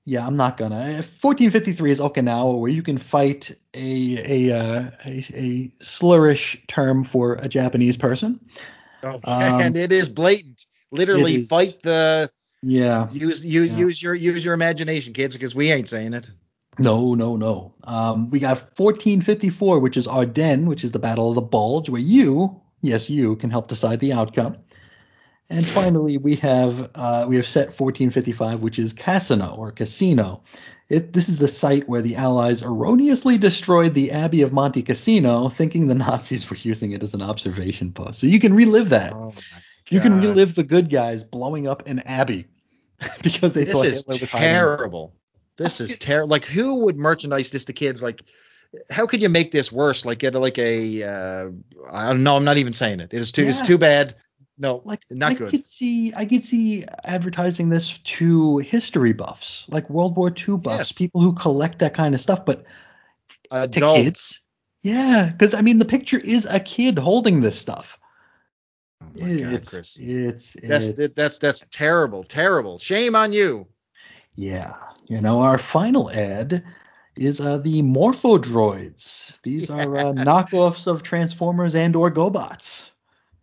Yeah, 0.04 0.26
I'm 0.26 0.36
not 0.36 0.56
gonna. 0.56 0.76
Uh, 0.76 1.02
1453 1.20 1.90
is 1.90 2.00
Okinawa, 2.00 2.58
where 2.58 2.70
you 2.70 2.82
can 2.82 2.96
fight 2.96 3.50
a 3.74 4.48
a 4.48 4.58
uh, 4.58 4.90
a, 5.04 5.24
a 5.34 5.68
slurish 5.82 6.66
term 6.66 7.04
for 7.04 7.34
a 7.34 7.46
Japanese 7.48 7.98
person. 7.98 8.40
Okay. 9.04 9.30
Um, 9.30 9.60
and 9.60 9.76
it 9.76 9.92
is 9.92 10.08
blatant. 10.08 10.66
Literally, 10.90 11.34
it 11.34 11.40
is- 11.40 11.48
fight 11.48 11.78
the 11.82 12.30
Yeah. 12.62 13.10
use 13.12 13.44
use 13.44 13.70
Yeah. 13.70 13.76
use 13.76 14.02
your 14.02 14.14
use 14.14 14.44
your 14.44 14.54
imagination, 14.54 15.12
kids, 15.12 15.34
because 15.34 15.54
we 15.54 15.70
ain't 15.70 15.88
saying 15.88 16.14
it. 16.14 16.30
No, 16.78 17.14
no, 17.14 17.36
no. 17.36 17.74
Um, 17.84 18.30
we 18.30 18.38
got 18.38 18.76
1454, 18.76 19.80
which 19.80 19.96
is 19.96 20.06
Ardennes, 20.06 20.68
which 20.68 20.84
is 20.84 20.92
the 20.92 21.00
Battle 21.00 21.28
of 21.28 21.34
the 21.34 21.40
Bulge, 21.40 21.88
where 21.88 22.00
you, 22.00 22.60
yes, 22.82 23.10
you, 23.10 23.34
can 23.36 23.50
help 23.50 23.66
decide 23.66 23.98
the 23.98 24.12
outcome. 24.12 24.56
And 25.50 25.66
finally, 25.66 26.18
we 26.18 26.36
have 26.36 26.90
uh, 26.94 27.24
we 27.26 27.36
have 27.36 27.46
set 27.46 27.68
1455, 27.68 28.60
which 28.60 28.78
is 28.78 28.92
Cassino 28.92 29.54
or 29.56 29.72
Casino. 29.72 30.42
It, 30.90 31.12
this 31.12 31.28
is 31.28 31.38
the 31.38 31.48
site 31.48 31.88
where 31.88 32.00
the 32.00 32.16
Allies 32.16 32.62
erroneously 32.62 33.38
destroyed 33.38 33.94
the 33.94 34.10
Abbey 34.10 34.42
of 34.42 34.52
Monte 34.52 34.82
Cassino, 34.82 35.48
thinking 35.48 35.86
the 35.86 35.94
Nazis 35.94 36.48
were 36.48 36.56
using 36.56 36.92
it 36.92 37.02
as 37.02 37.14
an 37.14 37.22
observation 37.22 37.92
post. 37.92 38.20
So 38.20 38.26
you 38.26 38.40
can 38.40 38.54
relive 38.54 38.90
that. 38.90 39.12
Oh 39.12 39.32
you 39.90 40.00
can 40.00 40.20
relive 40.20 40.54
the 40.54 40.64
good 40.64 40.90
guys 40.90 41.24
blowing 41.24 41.66
up 41.66 41.86
an 41.86 42.00
abbey 42.00 42.46
because 43.22 43.54
they 43.54 43.64
This 43.64 43.74
thought 43.74 43.86
is 43.86 43.98
Hitler 43.98 44.18
was 44.20 44.30
hiding. 44.30 44.48
terrible. 44.48 45.14
This 45.56 45.80
is 45.80 45.96
terrible. 45.98 46.28
Like, 46.28 46.44
who 46.44 46.84
would 46.84 46.98
merchandise 46.98 47.50
this 47.50 47.64
to 47.66 47.72
kids? 47.72 48.02
Like, 48.02 48.22
how 48.90 49.06
could 49.06 49.22
you 49.22 49.28
make 49.28 49.50
this 49.50 49.72
worse? 49.72 50.04
Like, 50.04 50.18
get 50.18 50.34
like 50.34 50.58
a 50.58 51.02
uh, 51.02 51.50
I 51.90 52.06
don't 52.08 52.22
know. 52.22 52.36
I'm 52.36 52.44
not 52.44 52.58
even 52.58 52.72
saying 52.72 53.00
it. 53.00 53.14
It 53.14 53.18
is 53.18 53.32
too. 53.32 53.44
It's 53.44 53.62
too 53.62 53.78
bad. 53.78 54.14
No, 54.58 54.82
like 54.84 55.02
not 55.10 55.32
I 55.32 55.34
good. 55.34 55.50
could 55.50 55.64
see 55.64 56.12
I 56.16 56.24
could 56.26 56.42
see 56.42 56.84
advertising 57.04 57.68
this 57.68 57.98
to 57.98 58.58
history 58.58 59.12
buffs, 59.12 59.66
like 59.68 59.88
World 59.88 60.16
War 60.16 60.28
II 60.30 60.56
buffs, 60.58 60.78
Yes. 60.78 60.92
people 60.92 61.20
who 61.22 61.32
collect 61.34 61.78
that 61.78 61.94
kind 61.94 62.14
of 62.14 62.20
stuff, 62.20 62.44
but 62.44 62.64
to 63.50 63.62
Adults. 63.62 64.02
kids. 64.02 64.42
Yeah, 64.82 65.30
because 65.32 65.54
I 65.54 65.60
mean 65.60 65.78
the 65.78 65.84
picture 65.84 66.18
is 66.18 66.44
a 66.46 66.58
kid 66.60 66.98
holding 66.98 67.40
this 67.40 67.58
stuff. 67.58 67.98
Oh 69.00 69.06
my 69.14 69.28
God, 69.36 69.52
it's, 69.54 69.70
Chris. 69.70 69.96
it's 70.00 70.56
That's 70.62 70.86
it's 70.88 71.14
that's 71.14 71.38
that's 71.38 71.64
terrible. 71.70 72.24
Terrible. 72.24 72.78
Shame 72.78 73.14
on 73.14 73.32
you. 73.32 73.66
yeah. 74.34 74.74
You 75.06 75.20
know, 75.22 75.40
our 75.40 75.56
final 75.56 76.10
ad 76.10 76.62
is 77.16 77.40
uh, 77.40 77.56
the 77.58 77.80
Morpho 77.80 78.36
Droids. 78.38 79.40
These 79.42 79.70
are 79.70 79.96
uh, 79.96 80.12
knockoffs 80.12 80.86
of 80.86 81.02
Transformers 81.02 81.74
and 81.74 81.96
or 81.96 82.10
GoBots. 82.10 82.90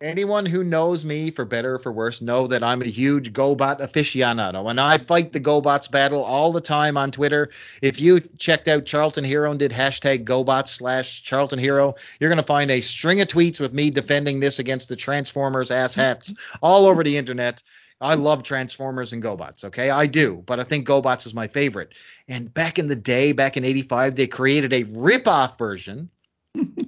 Anyone 0.02 0.44
who 0.44 0.62
knows 0.62 1.06
me, 1.06 1.30
for 1.30 1.46
better 1.46 1.76
or 1.76 1.78
for 1.78 1.90
worse, 1.90 2.20
know 2.20 2.46
that 2.48 2.62
I'm 2.62 2.82
a 2.82 2.86
huge 2.86 3.32
GoBot 3.32 3.80
aficionado, 3.80 4.68
and 4.68 4.78
I 4.78 4.98
fight 4.98 5.32
the 5.32 5.40
GoBots 5.40 5.90
battle 5.90 6.22
all 6.22 6.52
the 6.52 6.60
time 6.60 6.98
on 6.98 7.10
Twitter. 7.10 7.48
If 7.80 7.98
you 7.98 8.20
checked 8.36 8.68
out 8.68 8.84
Charlton 8.84 9.24
Hero 9.24 9.50
and 9.50 9.58
did 9.58 9.72
hashtag 9.72 10.24
GoBots 10.24 10.68
slash 10.68 11.22
Charlton 11.22 11.58
Hero, 11.58 11.94
you're 12.20 12.28
gonna 12.28 12.42
find 12.42 12.70
a 12.70 12.82
string 12.82 13.22
of 13.22 13.28
tweets 13.28 13.58
with 13.58 13.72
me 13.72 13.88
defending 13.88 14.38
this 14.38 14.58
against 14.58 14.90
the 14.90 14.96
Transformers 14.96 15.70
ass 15.70 15.94
hats 15.94 16.34
all 16.60 16.84
over 16.84 17.02
the 17.02 17.16
internet. 17.16 17.62
I 17.98 18.16
love 18.16 18.42
Transformers 18.42 19.14
and 19.14 19.22
GoBots, 19.22 19.64
okay? 19.64 19.88
I 19.88 20.06
do, 20.06 20.42
but 20.44 20.60
I 20.60 20.64
think 20.64 20.86
GoBots 20.86 21.26
is 21.26 21.32
my 21.32 21.48
favorite. 21.48 21.94
And 22.28 22.52
back 22.52 22.78
in 22.78 22.88
the 22.88 22.96
day, 22.96 23.32
back 23.32 23.56
in 23.56 23.64
85, 23.64 24.14
they 24.14 24.26
created 24.26 24.74
a 24.74 24.82
rip-off 24.82 25.56
version 25.56 26.10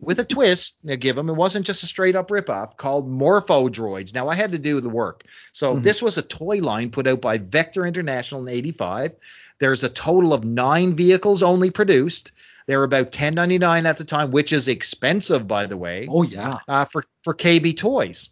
with 0.01 0.19
a 0.21 0.25
twist. 0.25 0.77
Now, 0.83 0.97
give 0.97 1.17
them 1.17 1.29
it 1.29 1.35
wasn't 1.35 1.67
just 1.67 1.83
a 1.83 1.87
straight 1.87 2.17
up 2.17 2.29
ripoff 2.29 2.77
called 2.77 3.09
Morpho 3.09 3.69
Droids. 3.69 4.15
Now 4.15 4.29
I 4.29 4.35
had 4.35 4.53
to 4.53 4.59
do 4.59 4.81
the 4.81 4.89
work. 4.89 5.25
So 5.53 5.77
Mhm. 5.77 5.83
this 5.83 6.01
was 6.03 6.17
a 6.19 6.23
toy 6.23 6.59
line 6.59 6.91
put 6.91 7.07
out 7.07 7.21
by 7.21 7.39
Vector 7.39 7.87
International 7.87 8.41
in 8.43 8.49
'85. 8.49 9.13
There's 9.61 9.85
a 9.85 9.89
total 9.89 10.33
of 10.33 10.45
nine 10.45 10.95
vehicles 10.95 11.43
only 11.43 11.71
produced. 11.71 12.33
They 12.67 12.77
were 12.77 12.85
about 12.85 13.13
10.99 13.13 13.87
at 13.87 13.97
the 13.97 14.05
time, 14.05 14.31
which 14.31 14.53
is 14.53 14.69
expensive, 14.69 15.49
by 15.49 15.67
the 15.67 15.77
way, 15.77 16.07
Oh 16.11 16.23
yeah. 16.23 16.53
uh, 16.69 16.85
for 16.85 17.05
for 17.23 17.35
KB 17.35 17.77
Toys. 17.77 18.29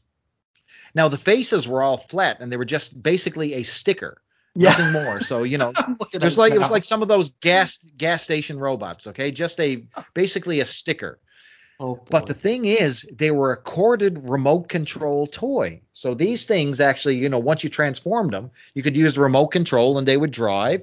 Now 0.95 1.09
the 1.09 1.19
faces 1.19 1.67
were 1.69 1.83
all 1.83 1.99
flat, 1.99 2.39
and 2.41 2.51
they 2.51 2.57
were 2.57 2.65
just 2.65 3.03
basically 3.03 3.55
a 3.55 3.63
sticker, 3.63 4.23
yeah. 4.55 4.71
nothing 4.71 4.93
more. 4.93 5.21
So 5.21 5.43
you 5.43 5.59
know, 5.59 5.73
I'm 5.77 5.97
looking 6.01 6.21
it 6.21 6.25
was 6.25 6.39
like 6.39 6.53
it 6.53 6.59
was 6.59 6.69
now. 6.69 6.73
like 6.73 6.85
some 6.85 7.03
of 7.03 7.09
those 7.09 7.31
gas 7.41 7.79
gas 7.97 8.23
station 8.23 8.59
robots. 8.59 9.07
Okay, 9.09 9.31
just 9.31 9.59
a 9.61 9.87
basically 10.15 10.61
a 10.61 10.65
sticker. 10.65 11.19
Oh, 11.79 12.01
But 12.11 12.27
the 12.27 12.35
thing 12.35 12.65
is, 12.65 13.07
they 13.13 13.31
were 13.31 13.53
a 13.53 13.57
corded 13.57 14.29
remote 14.29 14.69
control 14.69 15.27
toy. 15.27 15.83
So 15.93 16.15
these 16.15 16.47
things 16.47 16.81
actually, 16.81 17.17
you 17.17 17.29
know, 17.29 17.39
once 17.39 17.63
you 17.65 17.71
transformed 17.71 18.33
them, 18.33 18.51
you 18.75 18.83
could 18.83 18.97
use 18.97 19.15
the 19.15 19.21
remote 19.21 19.49
control 19.49 19.99
and 19.99 20.09
they 20.09 20.17
would 20.17 20.31
drive. 20.31 20.83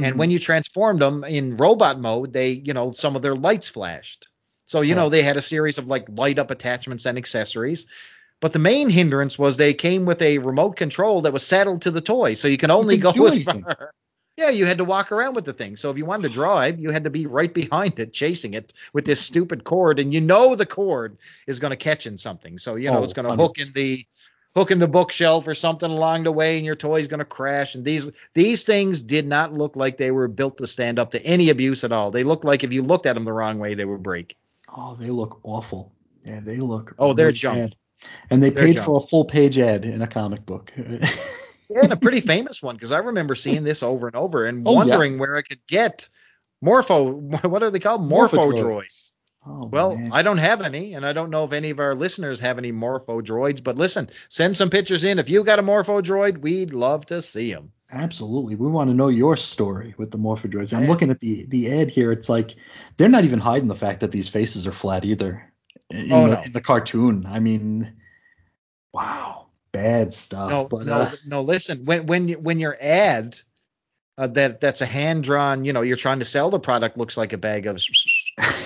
And 0.00 0.14
Mhm. 0.14 0.18
when 0.18 0.30
you 0.30 0.38
transformed 0.38 1.00
them 1.00 1.22
in 1.24 1.56
robot 1.56 2.00
mode, 2.00 2.32
they, 2.32 2.50
you 2.50 2.72
know, 2.74 2.90
some 2.90 3.14
of 3.14 3.22
their 3.22 3.36
lights 3.36 3.68
flashed. 3.68 4.28
So, 4.64 4.80
you 4.80 4.94
know, 4.94 5.08
they 5.10 5.22
had 5.22 5.36
a 5.36 5.42
series 5.42 5.78
of 5.78 5.86
like 5.86 6.08
light 6.08 6.38
up 6.38 6.50
attachments 6.50 7.06
and 7.06 7.18
accessories. 7.18 7.86
But 8.40 8.52
the 8.52 8.58
main 8.58 8.88
hindrance 8.88 9.38
was 9.38 9.56
they 9.56 9.74
came 9.74 10.04
with 10.06 10.20
a 10.22 10.38
remote 10.38 10.76
control 10.76 11.22
that 11.22 11.32
was 11.32 11.46
saddled 11.46 11.82
to 11.82 11.90
the 11.92 12.00
toy. 12.00 12.34
So 12.34 12.48
you 12.48 12.58
can 12.58 12.70
only 12.72 12.96
go 12.98 13.26
as 13.26 13.38
far. 13.38 13.94
Yeah, 14.36 14.48
you 14.48 14.64
had 14.64 14.78
to 14.78 14.84
walk 14.84 15.12
around 15.12 15.34
with 15.34 15.44
the 15.44 15.52
thing. 15.52 15.76
So 15.76 15.90
if 15.90 15.98
you 15.98 16.06
wanted 16.06 16.28
to 16.28 16.34
drive, 16.34 16.80
you 16.80 16.90
had 16.90 17.04
to 17.04 17.10
be 17.10 17.26
right 17.26 17.52
behind 17.52 17.98
it, 17.98 18.14
chasing 18.14 18.54
it 18.54 18.72
with 18.94 19.04
this 19.04 19.20
stupid 19.20 19.62
cord, 19.64 19.98
and 19.98 20.12
you 20.12 20.20
know 20.22 20.54
the 20.54 20.64
cord 20.64 21.18
is 21.46 21.58
going 21.58 21.70
to 21.70 21.76
catch 21.76 22.06
in 22.06 22.16
something. 22.16 22.58
So 22.58 22.76
you 22.76 22.90
know 22.90 22.98
Oh, 22.98 23.04
it's 23.04 23.12
going 23.12 23.28
to 23.28 23.36
hook 23.36 23.58
in 23.58 23.68
the 23.74 24.06
hook 24.54 24.70
in 24.70 24.78
the 24.78 24.88
bookshelf 24.88 25.46
or 25.46 25.54
something 25.54 25.90
along 25.90 26.24
the 26.24 26.32
way, 26.32 26.56
and 26.56 26.64
your 26.64 26.76
toy's 26.76 27.08
going 27.08 27.18
to 27.18 27.26
crash. 27.26 27.74
And 27.74 27.84
these 27.84 28.10
these 28.32 28.64
things 28.64 29.02
did 29.02 29.26
not 29.26 29.52
look 29.52 29.76
like 29.76 29.98
they 29.98 30.10
were 30.10 30.28
built 30.28 30.58
to 30.58 30.66
stand 30.66 30.98
up 30.98 31.10
to 31.10 31.22
any 31.22 31.50
abuse 31.50 31.84
at 31.84 31.92
all. 31.92 32.10
They 32.10 32.24
looked 32.24 32.44
like 32.44 32.64
if 32.64 32.72
you 32.72 32.82
looked 32.82 33.06
at 33.06 33.14
them 33.14 33.24
the 33.24 33.32
wrong 33.32 33.58
way, 33.58 33.74
they 33.74 33.84
would 33.84 34.02
break. 34.02 34.36
Oh, 34.74 34.94
they 34.94 35.10
look 35.10 35.40
awful. 35.42 35.92
Yeah, 36.24 36.40
they 36.40 36.56
look. 36.56 36.94
Oh, 36.98 37.12
they're 37.12 37.26
really 37.26 37.38
junk. 37.38 37.58
bad. 37.58 37.76
And 38.30 38.42
they 38.42 38.50
They're 38.50 38.64
paid 38.64 38.74
junk. 38.76 38.86
for 38.86 38.96
a 38.96 39.00
full 39.00 39.24
page 39.24 39.58
ad 39.58 39.84
in 39.84 40.00
a 40.02 40.06
comic 40.06 40.46
book. 40.46 40.72
and 41.80 41.92
a 41.92 41.96
pretty 41.96 42.20
famous 42.20 42.62
one 42.62 42.76
because 42.76 42.92
I 42.92 42.98
remember 42.98 43.34
seeing 43.34 43.64
this 43.64 43.82
over 43.82 44.06
and 44.06 44.16
over 44.16 44.44
and 44.46 44.66
Oh, 44.66 44.72
yeah. 44.72 44.78
wondering 44.78 45.18
where 45.18 45.36
I 45.36 45.42
could 45.42 45.60
get 45.66 46.08
Morpho. 46.62 47.12
What 47.48 47.62
are 47.62 47.70
they 47.70 47.78
called? 47.80 48.02
Morpho, 48.02 48.36
Morpho 48.36 48.62
droids. 48.62 49.12
Oh, 49.46 49.66
Well, 49.66 49.96
man. 49.96 50.12
I 50.12 50.22
don't 50.22 50.38
have 50.38 50.60
any, 50.60 50.94
and 50.94 51.04
I 51.04 51.12
don't 51.12 51.30
know 51.30 51.44
if 51.44 51.52
any 51.52 51.70
of 51.70 51.80
our 51.80 51.94
listeners 51.96 52.38
have 52.40 52.58
any 52.58 52.70
Morpho 52.70 53.20
droids. 53.20 53.62
But 53.62 53.76
listen, 53.76 54.08
send 54.28 54.56
some 54.56 54.70
pictures 54.70 55.02
in. 55.02 55.18
If 55.18 55.28
you 55.28 55.42
got 55.42 55.58
a 55.58 55.62
Morpho 55.62 56.00
droid, 56.00 56.38
we'd 56.38 56.72
love 56.72 57.06
to 57.06 57.20
see 57.20 57.52
them. 57.52 57.72
Absolutely. 57.90 58.54
We 58.54 58.68
want 58.68 58.88
to 58.88 58.94
know 58.94 59.08
your 59.08 59.36
story 59.36 59.94
with 59.98 60.10
the 60.12 60.16
Morphodroids. 60.18 60.72
I'm 60.72 60.84
Yeah. 60.84 60.88
looking 60.90 61.10
at 61.10 61.20
the 61.20 61.44
the 61.46 61.80
ad 61.80 61.90
here. 61.90 62.10
It's 62.12 62.28
like 62.28 62.54
they're 62.96 63.08
not 63.08 63.24
even 63.24 63.38
hiding 63.40 63.68
the 63.68 63.74
fact 63.74 64.00
that 64.00 64.12
these 64.12 64.28
faces 64.28 64.66
are 64.66 64.72
flat 64.72 65.04
either. 65.04 65.52
In, 65.90 66.12
Oh, 66.12 66.24
the, 66.26 66.34
no. 66.34 66.42
in 66.42 66.52
the 66.52 66.60
cartoon. 66.62 67.26
I 67.28 67.38
mean, 67.40 67.92
wow. 68.94 69.41
Bad 69.72 70.12
stuff. 70.14 70.50
No, 70.50 70.64
but 70.68 70.86
no, 70.86 71.00
uh, 71.00 71.10
no. 71.26 71.40
Listen, 71.42 71.84
when 71.84 72.06
when 72.06 72.28
you- 72.28 72.38
when 72.38 72.58
your 72.60 72.76
ad 72.80 73.38
uh, 74.18 74.26
that 74.26 74.60
that's 74.60 74.82
a 74.82 74.86
hand 74.86 75.24
drawn, 75.24 75.64
you 75.64 75.72
know, 75.72 75.80
you're 75.80 75.96
trying 75.96 76.18
to 76.18 76.24
sell 76.26 76.50
the 76.50 76.60
product 76.60 76.98
looks 76.98 77.16
like 77.16 77.32
a 77.32 77.38
bag 77.38 77.66
of. 77.66 77.80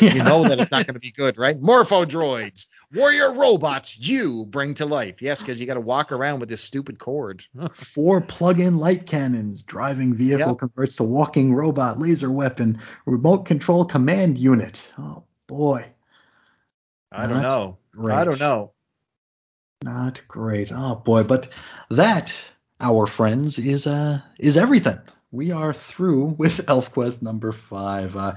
You 0.00 0.22
know 0.22 0.44
that 0.44 0.60
it's 0.60 0.70
not 0.70 0.86
going 0.86 0.94
to 0.94 1.00
be 1.00 1.10
good, 1.10 1.38
right? 1.38 1.58
Morpho 1.60 2.04
droids, 2.04 2.66
warrior 2.94 3.32
robots, 3.32 3.98
you 3.98 4.44
bring 4.46 4.74
to 4.74 4.86
life. 4.86 5.20
Yes, 5.22 5.40
because 5.40 5.58
you 5.60 5.66
got 5.66 5.74
to 5.74 5.80
walk 5.80 6.12
around 6.12 6.38
with 6.38 6.48
this 6.48 6.60
stupid 6.60 6.98
cord. 6.98 7.44
four 7.72 8.20
plug-in 8.20 8.78
light 8.78 9.06
cannons, 9.06 9.62
driving 9.64 10.14
vehicle 10.14 10.50
Yep. 10.52 10.58
converts 10.58 10.96
to 10.96 11.04
walking 11.04 11.52
robot, 11.54 11.98
laser 11.98 12.30
weapon, 12.30 12.78
remote 13.06 13.46
control 13.46 13.84
command 13.84 14.38
unit. 14.38 14.82
Oh 14.98 15.24
boy, 15.46 15.84
I 17.10 17.26
don't 17.26 17.42
know. 17.42 17.78
great. 17.92 18.14
I 18.14 18.24
don't 18.24 18.38
know. 18.38 18.72
Not 19.82 20.22
great. 20.26 20.72
Oh 20.72 20.94
boy, 20.96 21.22
but 21.22 21.48
that, 21.90 22.34
our 22.80 23.06
friends, 23.06 23.58
is 23.58 23.86
uh 23.86 24.20
is 24.38 24.56
everything. 24.56 24.98
We 25.30 25.52
are 25.52 25.74
through 25.74 26.34
with 26.38 26.66
ElfQuest 26.66 27.22
number 27.22 27.52
five. 27.52 28.16
Uh, 28.16 28.34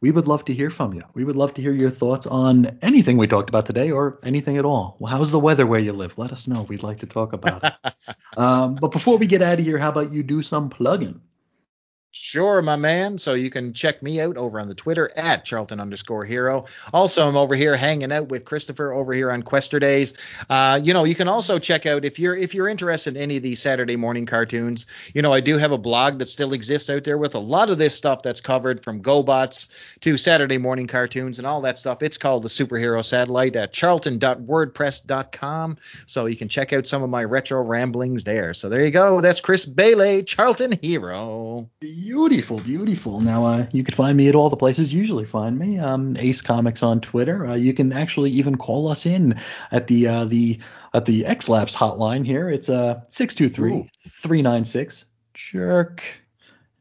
we 0.00 0.10
would 0.10 0.26
love 0.26 0.46
to 0.46 0.54
hear 0.54 0.70
from 0.70 0.94
you. 0.94 1.02
We 1.12 1.24
would 1.24 1.36
love 1.36 1.54
to 1.54 1.62
hear 1.62 1.72
your 1.72 1.90
thoughts 1.90 2.26
on 2.26 2.78
anything 2.80 3.18
we 3.18 3.26
talked 3.26 3.50
about 3.50 3.66
today 3.66 3.90
or 3.90 4.18
anything 4.22 4.56
at 4.56 4.64
all. 4.64 4.96
Well, 4.98 5.12
how's 5.12 5.30
the 5.30 5.38
weather 5.38 5.66
where 5.66 5.78
you 5.80 5.92
live? 5.92 6.16
Let 6.16 6.32
us 6.32 6.48
know. 6.48 6.62
We'd 6.62 6.82
like 6.82 7.00
to 7.00 7.06
talk 7.06 7.34
about 7.34 7.64
it. 7.64 7.94
um, 8.36 8.76
but 8.76 8.92
before 8.92 9.18
we 9.18 9.26
get 9.26 9.42
out 9.42 9.58
of 9.58 9.64
here, 9.64 9.76
how 9.76 9.90
about 9.90 10.10
you 10.10 10.22
do 10.22 10.42
some 10.42 10.70
plugging? 10.70 11.20
Sure, 12.12 12.60
my 12.60 12.74
man. 12.74 13.18
So 13.18 13.34
you 13.34 13.50
can 13.50 13.72
check 13.72 14.02
me 14.02 14.20
out 14.20 14.36
over 14.36 14.58
on 14.58 14.66
the 14.66 14.74
Twitter 14.74 15.16
at 15.16 15.44
Charlton 15.44 15.78
underscore 15.78 16.24
hero. 16.24 16.64
Also, 16.92 17.28
I'm 17.28 17.36
over 17.36 17.54
here 17.54 17.76
hanging 17.76 18.10
out 18.10 18.30
with 18.30 18.44
Christopher 18.44 18.92
over 18.92 19.12
here 19.12 19.30
on 19.30 19.44
Quester 19.44 19.78
Days. 19.78 20.14
Uh, 20.48 20.80
you 20.82 20.92
know, 20.92 21.04
you 21.04 21.14
can 21.14 21.28
also 21.28 21.60
check 21.60 21.86
out 21.86 22.04
if 22.04 22.18
you're 22.18 22.36
if 22.36 22.52
you're 22.52 22.66
interested 22.66 23.16
in 23.16 23.22
any 23.22 23.36
of 23.36 23.44
these 23.44 23.62
Saturday 23.62 23.94
morning 23.94 24.26
cartoons. 24.26 24.86
You 25.14 25.22
know, 25.22 25.32
I 25.32 25.38
do 25.38 25.56
have 25.56 25.70
a 25.70 25.78
blog 25.78 26.18
that 26.18 26.28
still 26.28 26.52
exists 26.52 26.90
out 26.90 27.04
there 27.04 27.16
with 27.16 27.36
a 27.36 27.38
lot 27.38 27.70
of 27.70 27.78
this 27.78 27.94
stuff 27.94 28.22
that's 28.22 28.40
covered 28.40 28.82
from 28.82 29.04
GoBots 29.04 29.68
to 30.00 30.16
Saturday 30.16 30.58
morning 30.58 30.88
cartoons 30.88 31.38
and 31.38 31.46
all 31.46 31.60
that 31.60 31.78
stuff. 31.78 32.02
It's 32.02 32.18
called 32.18 32.42
the 32.42 32.48
Superhero 32.48 33.04
Satellite 33.04 33.54
at 33.54 33.72
charlton.wordpress.com. 33.72 35.78
So 36.06 36.26
you 36.26 36.36
can 36.36 36.48
check 36.48 36.72
out 36.72 36.88
some 36.88 37.04
of 37.04 37.10
my 37.10 37.22
retro 37.22 37.62
ramblings 37.62 38.24
there. 38.24 38.52
So 38.52 38.68
there 38.68 38.84
you 38.84 38.90
go. 38.90 39.20
That's 39.20 39.40
Chris 39.40 39.64
Bailey, 39.64 40.24
Charlton 40.24 40.72
Hero. 40.72 41.70
Beautiful, 42.02 42.60
beautiful. 42.60 43.20
Now, 43.20 43.44
uh, 43.44 43.66
you 43.72 43.84
can 43.84 43.94
find 43.94 44.16
me 44.16 44.30
at 44.30 44.34
all 44.34 44.48
the 44.48 44.56
places 44.56 44.94
you 44.94 45.00
usually 45.00 45.26
find 45.26 45.58
me. 45.58 45.78
Um, 45.78 46.16
Ace 46.16 46.40
Comics 46.40 46.82
on 46.82 47.02
Twitter. 47.02 47.46
Uh, 47.46 47.56
you 47.56 47.74
can 47.74 47.92
actually 47.92 48.30
even 48.30 48.56
call 48.56 48.88
us 48.88 49.04
in 49.04 49.38
at 49.70 49.86
the 49.86 50.06
uh, 50.06 50.24
the 50.24 50.58
at 50.94 51.04
the 51.04 51.26
X 51.26 51.50
Labs 51.50 51.76
hotline 51.76 52.24
here. 52.24 52.48
It's 52.48 52.70
uh 52.70 53.02
623-396 53.08 55.04
jerk. 55.34 56.19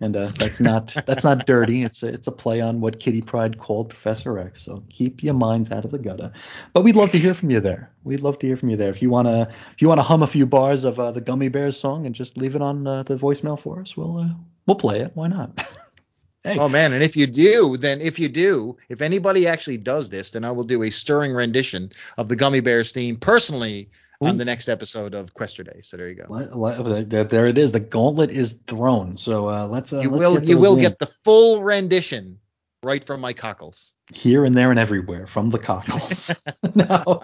And 0.02 0.16
uh, 0.16 0.32
that's 0.38 0.62
not 0.62 0.96
that's 1.06 1.26
not 1.26 1.46
dirty. 1.46 1.84
It's 1.84 2.04
a, 2.04 2.08
it's 2.08 2.28
a 2.28 2.32
play 2.32 2.62
on 2.62 2.80
what 2.80 3.02
Kitty 3.02 3.22
Pryde 3.22 3.58
called 3.58 3.90
Professor 3.90 4.40
X. 4.40 4.62
So 4.62 4.82
keep 4.90 5.22
your 5.22 5.34
minds 5.34 5.72
out 5.72 5.84
of 5.84 5.92
the 5.92 6.00
gutter. 6.00 6.32
But 6.74 6.84
we'd 6.84 6.96
love 6.96 7.12
to 7.12 7.18
hear 7.18 7.34
from 7.34 7.50
you 7.50 7.60
there. 7.60 7.92
We'd 8.06 8.22
love 8.22 8.40
to 8.40 8.48
hear 8.48 8.56
from 8.56 8.70
you 8.70 8.78
there. 8.78 8.90
If 8.90 9.02
you 9.02 9.10
wanna 9.10 9.50
if 9.74 9.82
you 9.82 9.90
wanna 9.90 10.04
hum 10.04 10.24
a 10.24 10.28
few 10.28 10.46
bars 10.46 10.86
of 10.86 11.00
uh, 11.00 11.12
the 11.12 11.20
Gummy 11.20 11.50
Bears 11.50 11.78
song 11.78 12.06
and 12.06 12.16
just 12.16 12.38
leave 12.38 12.56
it 12.56 12.62
on 12.62 12.88
uh, 12.88 13.04
the 13.04 13.18
voicemail 13.18 13.60
for 13.60 13.82
us, 13.82 13.98
we'll 13.98 14.18
uh, 14.18 14.30
we'll 14.66 14.76
play 14.76 15.02
it. 15.02 15.12
Why 15.16 15.28
not? 15.28 15.68
hey, 16.44 16.58
Oh 16.58 16.70
man, 16.70 16.94
and 16.94 17.04
if 17.04 17.18
you 17.18 17.28
do, 17.28 17.76
then 17.76 18.00
if 18.00 18.18
you 18.18 18.30
do, 18.30 18.78
if 18.88 19.02
anybody 19.02 19.48
actually 19.48 19.78
does 19.78 20.10
this, 20.10 20.32
then 20.32 20.46
I 20.46 20.52
will 20.52 20.64
do 20.64 20.84
a 20.84 20.90
stirring 20.90 21.34
rendition 21.34 21.92
of 22.18 22.30
the 22.30 22.38
Gummy 22.38 22.62
Bears 22.62 22.94
theme 22.94 23.18
personally 23.18 23.90
on 24.22 24.38
the 24.38 24.46
next 24.46 24.68
episode 24.68 25.14
of 25.14 25.34
Quester 25.34 25.64
Day. 25.64 25.80
So 25.82 25.98
there 25.98 26.10
you 26.10 26.16
go. 26.16 26.26
let- 26.30 26.56
let- 26.84 27.30
there, 27.30 27.48
it 27.48 27.58
is. 27.58 27.72
The 27.72 27.80
gauntlet 27.80 28.32
is 28.32 28.54
thrown. 28.68 29.18
So 29.18 29.50
uh, 29.50 29.68
let's 29.68 29.94
uh, 29.94 30.00
You 30.02 30.10
let's 30.10 30.20
will 30.20 30.36
get 30.40 30.50
you 30.50 30.58
will 30.58 30.76
in. 30.76 30.82
get 30.82 31.00
the 31.00 31.06
full 31.08 31.62
rendition 31.64 32.40
right 32.84 33.04
from 33.04 33.20
my 33.22 33.34
cockles. 33.34 33.94
here 34.14 34.44
and 34.46 34.56
there 34.56 34.72
and 34.72 34.80
everywhere 34.80 35.28
from 35.28 35.50
the 35.52 35.60
cockles. 35.60 36.32
now, 36.76 37.22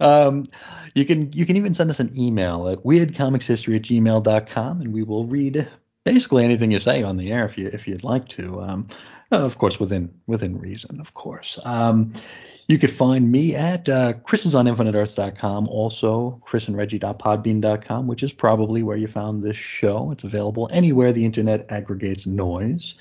um, 0.00 0.44
you 0.94 1.04
can 1.04 1.32
you 1.32 1.44
can 1.46 1.56
even 1.56 1.74
send 1.74 1.90
us 1.90 2.00
an 2.00 2.10
email 2.18 2.68
at 2.68 2.78
weirdcomicshistory 2.84 3.76
at 3.76 3.82
gmail.com 3.82 4.80
and 4.80 4.92
we 4.92 5.02
will 5.02 5.24
read 5.26 5.68
basically 6.04 6.44
anything 6.44 6.70
you 6.72 6.80
say 6.80 7.02
on 7.02 7.16
the 7.16 7.30
air 7.32 7.44
if 7.44 7.56
you 7.58 7.68
if 7.72 7.86
you'd 7.86 8.04
like 8.04 8.28
to. 8.28 8.60
Um, 8.62 8.88
of 9.30 9.56
course, 9.58 9.80
within 9.80 10.12
within 10.26 10.58
reason, 10.58 11.00
of 11.00 11.14
course. 11.14 11.58
Um, 11.64 12.12
you 12.72 12.78
could 12.78 12.90
find 12.90 13.30
me 13.30 13.54
at 13.54 13.88
uh, 13.88 14.14
chrisisoninfiniteearths.com, 14.14 15.68
also 15.68 16.42
chrisandreggie.podbean.com, 16.46 18.06
which 18.06 18.22
is 18.22 18.32
probably 18.32 18.82
where 18.82 18.96
you 18.96 19.06
found 19.06 19.42
this 19.42 19.56
show. 19.56 20.10
It's 20.10 20.24
available 20.24 20.68
anywhere 20.72 21.12
the 21.12 21.24
internet 21.24 21.70
aggregates 21.70 22.26
noise. 22.26 22.94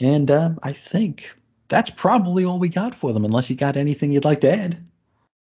And 0.00 0.30
um, 0.30 0.58
I 0.64 0.72
think 0.72 1.34
that's 1.68 1.88
probably 1.88 2.44
all 2.44 2.58
we 2.58 2.68
got 2.68 2.94
for 2.94 3.12
them, 3.12 3.24
unless 3.24 3.48
you 3.48 3.56
got 3.56 3.76
anything 3.76 4.10
you'd 4.10 4.24
like 4.24 4.40
to 4.40 4.52
add. 4.52 4.84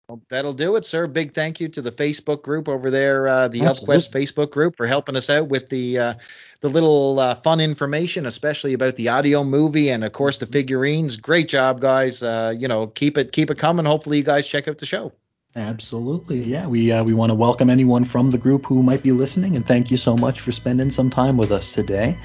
Well, 0.09 0.19
that'll 0.27 0.53
do 0.53 0.75
it, 0.75 0.85
sir. 0.85 1.05
Big 1.05 1.35
thank 1.35 1.59
you 1.59 1.67
to 1.69 1.83
the 1.83 1.91
Facebook 1.91 2.41
group 2.41 2.67
over 2.67 2.89
there, 2.89 3.27
uh, 3.27 3.47
the. 3.47 3.59
ElfQuest 3.59 4.09
Facebook 4.09 4.49
group, 4.49 4.75
for 4.75 4.87
helping 4.87 5.15
us 5.15 5.29
out 5.29 5.49
with 5.49 5.69
the 5.69 5.99
uh, 5.99 6.13
the 6.61 6.67
little 6.67 7.19
uh, 7.19 7.35
fun 7.35 7.59
information, 7.61 8.25
especially 8.25 8.73
about 8.73 8.95
the 8.95 9.09
audio 9.09 9.43
movie 9.43 9.91
and 9.91 10.03
of 10.03 10.11
course 10.11 10.39
the 10.39 10.47
figurines. 10.47 11.15
Great 11.15 11.47
job, 11.47 11.79
guys. 11.79 12.23
Uh, 12.23 12.55
you 12.57 12.67
know, 12.67 12.87
keep 12.87 13.19
it 13.19 13.31
keep 13.31 13.51
it 13.51 13.59
coming. 13.59 13.85
Hopefully, 13.85 14.17
you 14.17 14.23
guys 14.23 14.47
check 14.47 14.67
out 14.67 14.79
the 14.79 14.85
show. 14.87 15.13
Absolutely, 15.55 16.41
yeah. 16.41 16.65
We 16.65 16.91
uh, 16.91 17.03
we 17.03 17.13
want 17.13 17.31
to 17.31 17.35
welcome 17.35 17.69
anyone 17.69 18.03
from 18.03 18.31
the 18.31 18.39
group 18.39 18.65
who 18.65 18.81
might 18.81 19.03
be 19.03 19.11
listening, 19.11 19.55
and 19.55 19.67
thank 19.67 19.91
you 19.91 19.97
so 19.97 20.17
much 20.17 20.39
for 20.39 20.51
spending 20.51 20.89
some 20.89 21.11
time 21.11 21.37
with 21.37 21.51
us 21.51 21.71
today. 21.71 22.17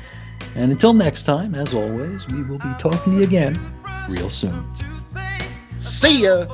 And 0.57 0.73
until 0.73 0.95
next 0.95 1.25
time, 1.25 1.55
as 1.55 1.75
always, 1.75 2.27
we 2.29 2.45
will 2.45 2.59
be 2.59 2.73
talking 2.79 3.13
to 3.13 3.19
you 3.19 3.25
again 3.25 3.55
real 4.09 4.31
soon. 4.31 4.67
See 5.77 6.23
ya. 6.23 6.47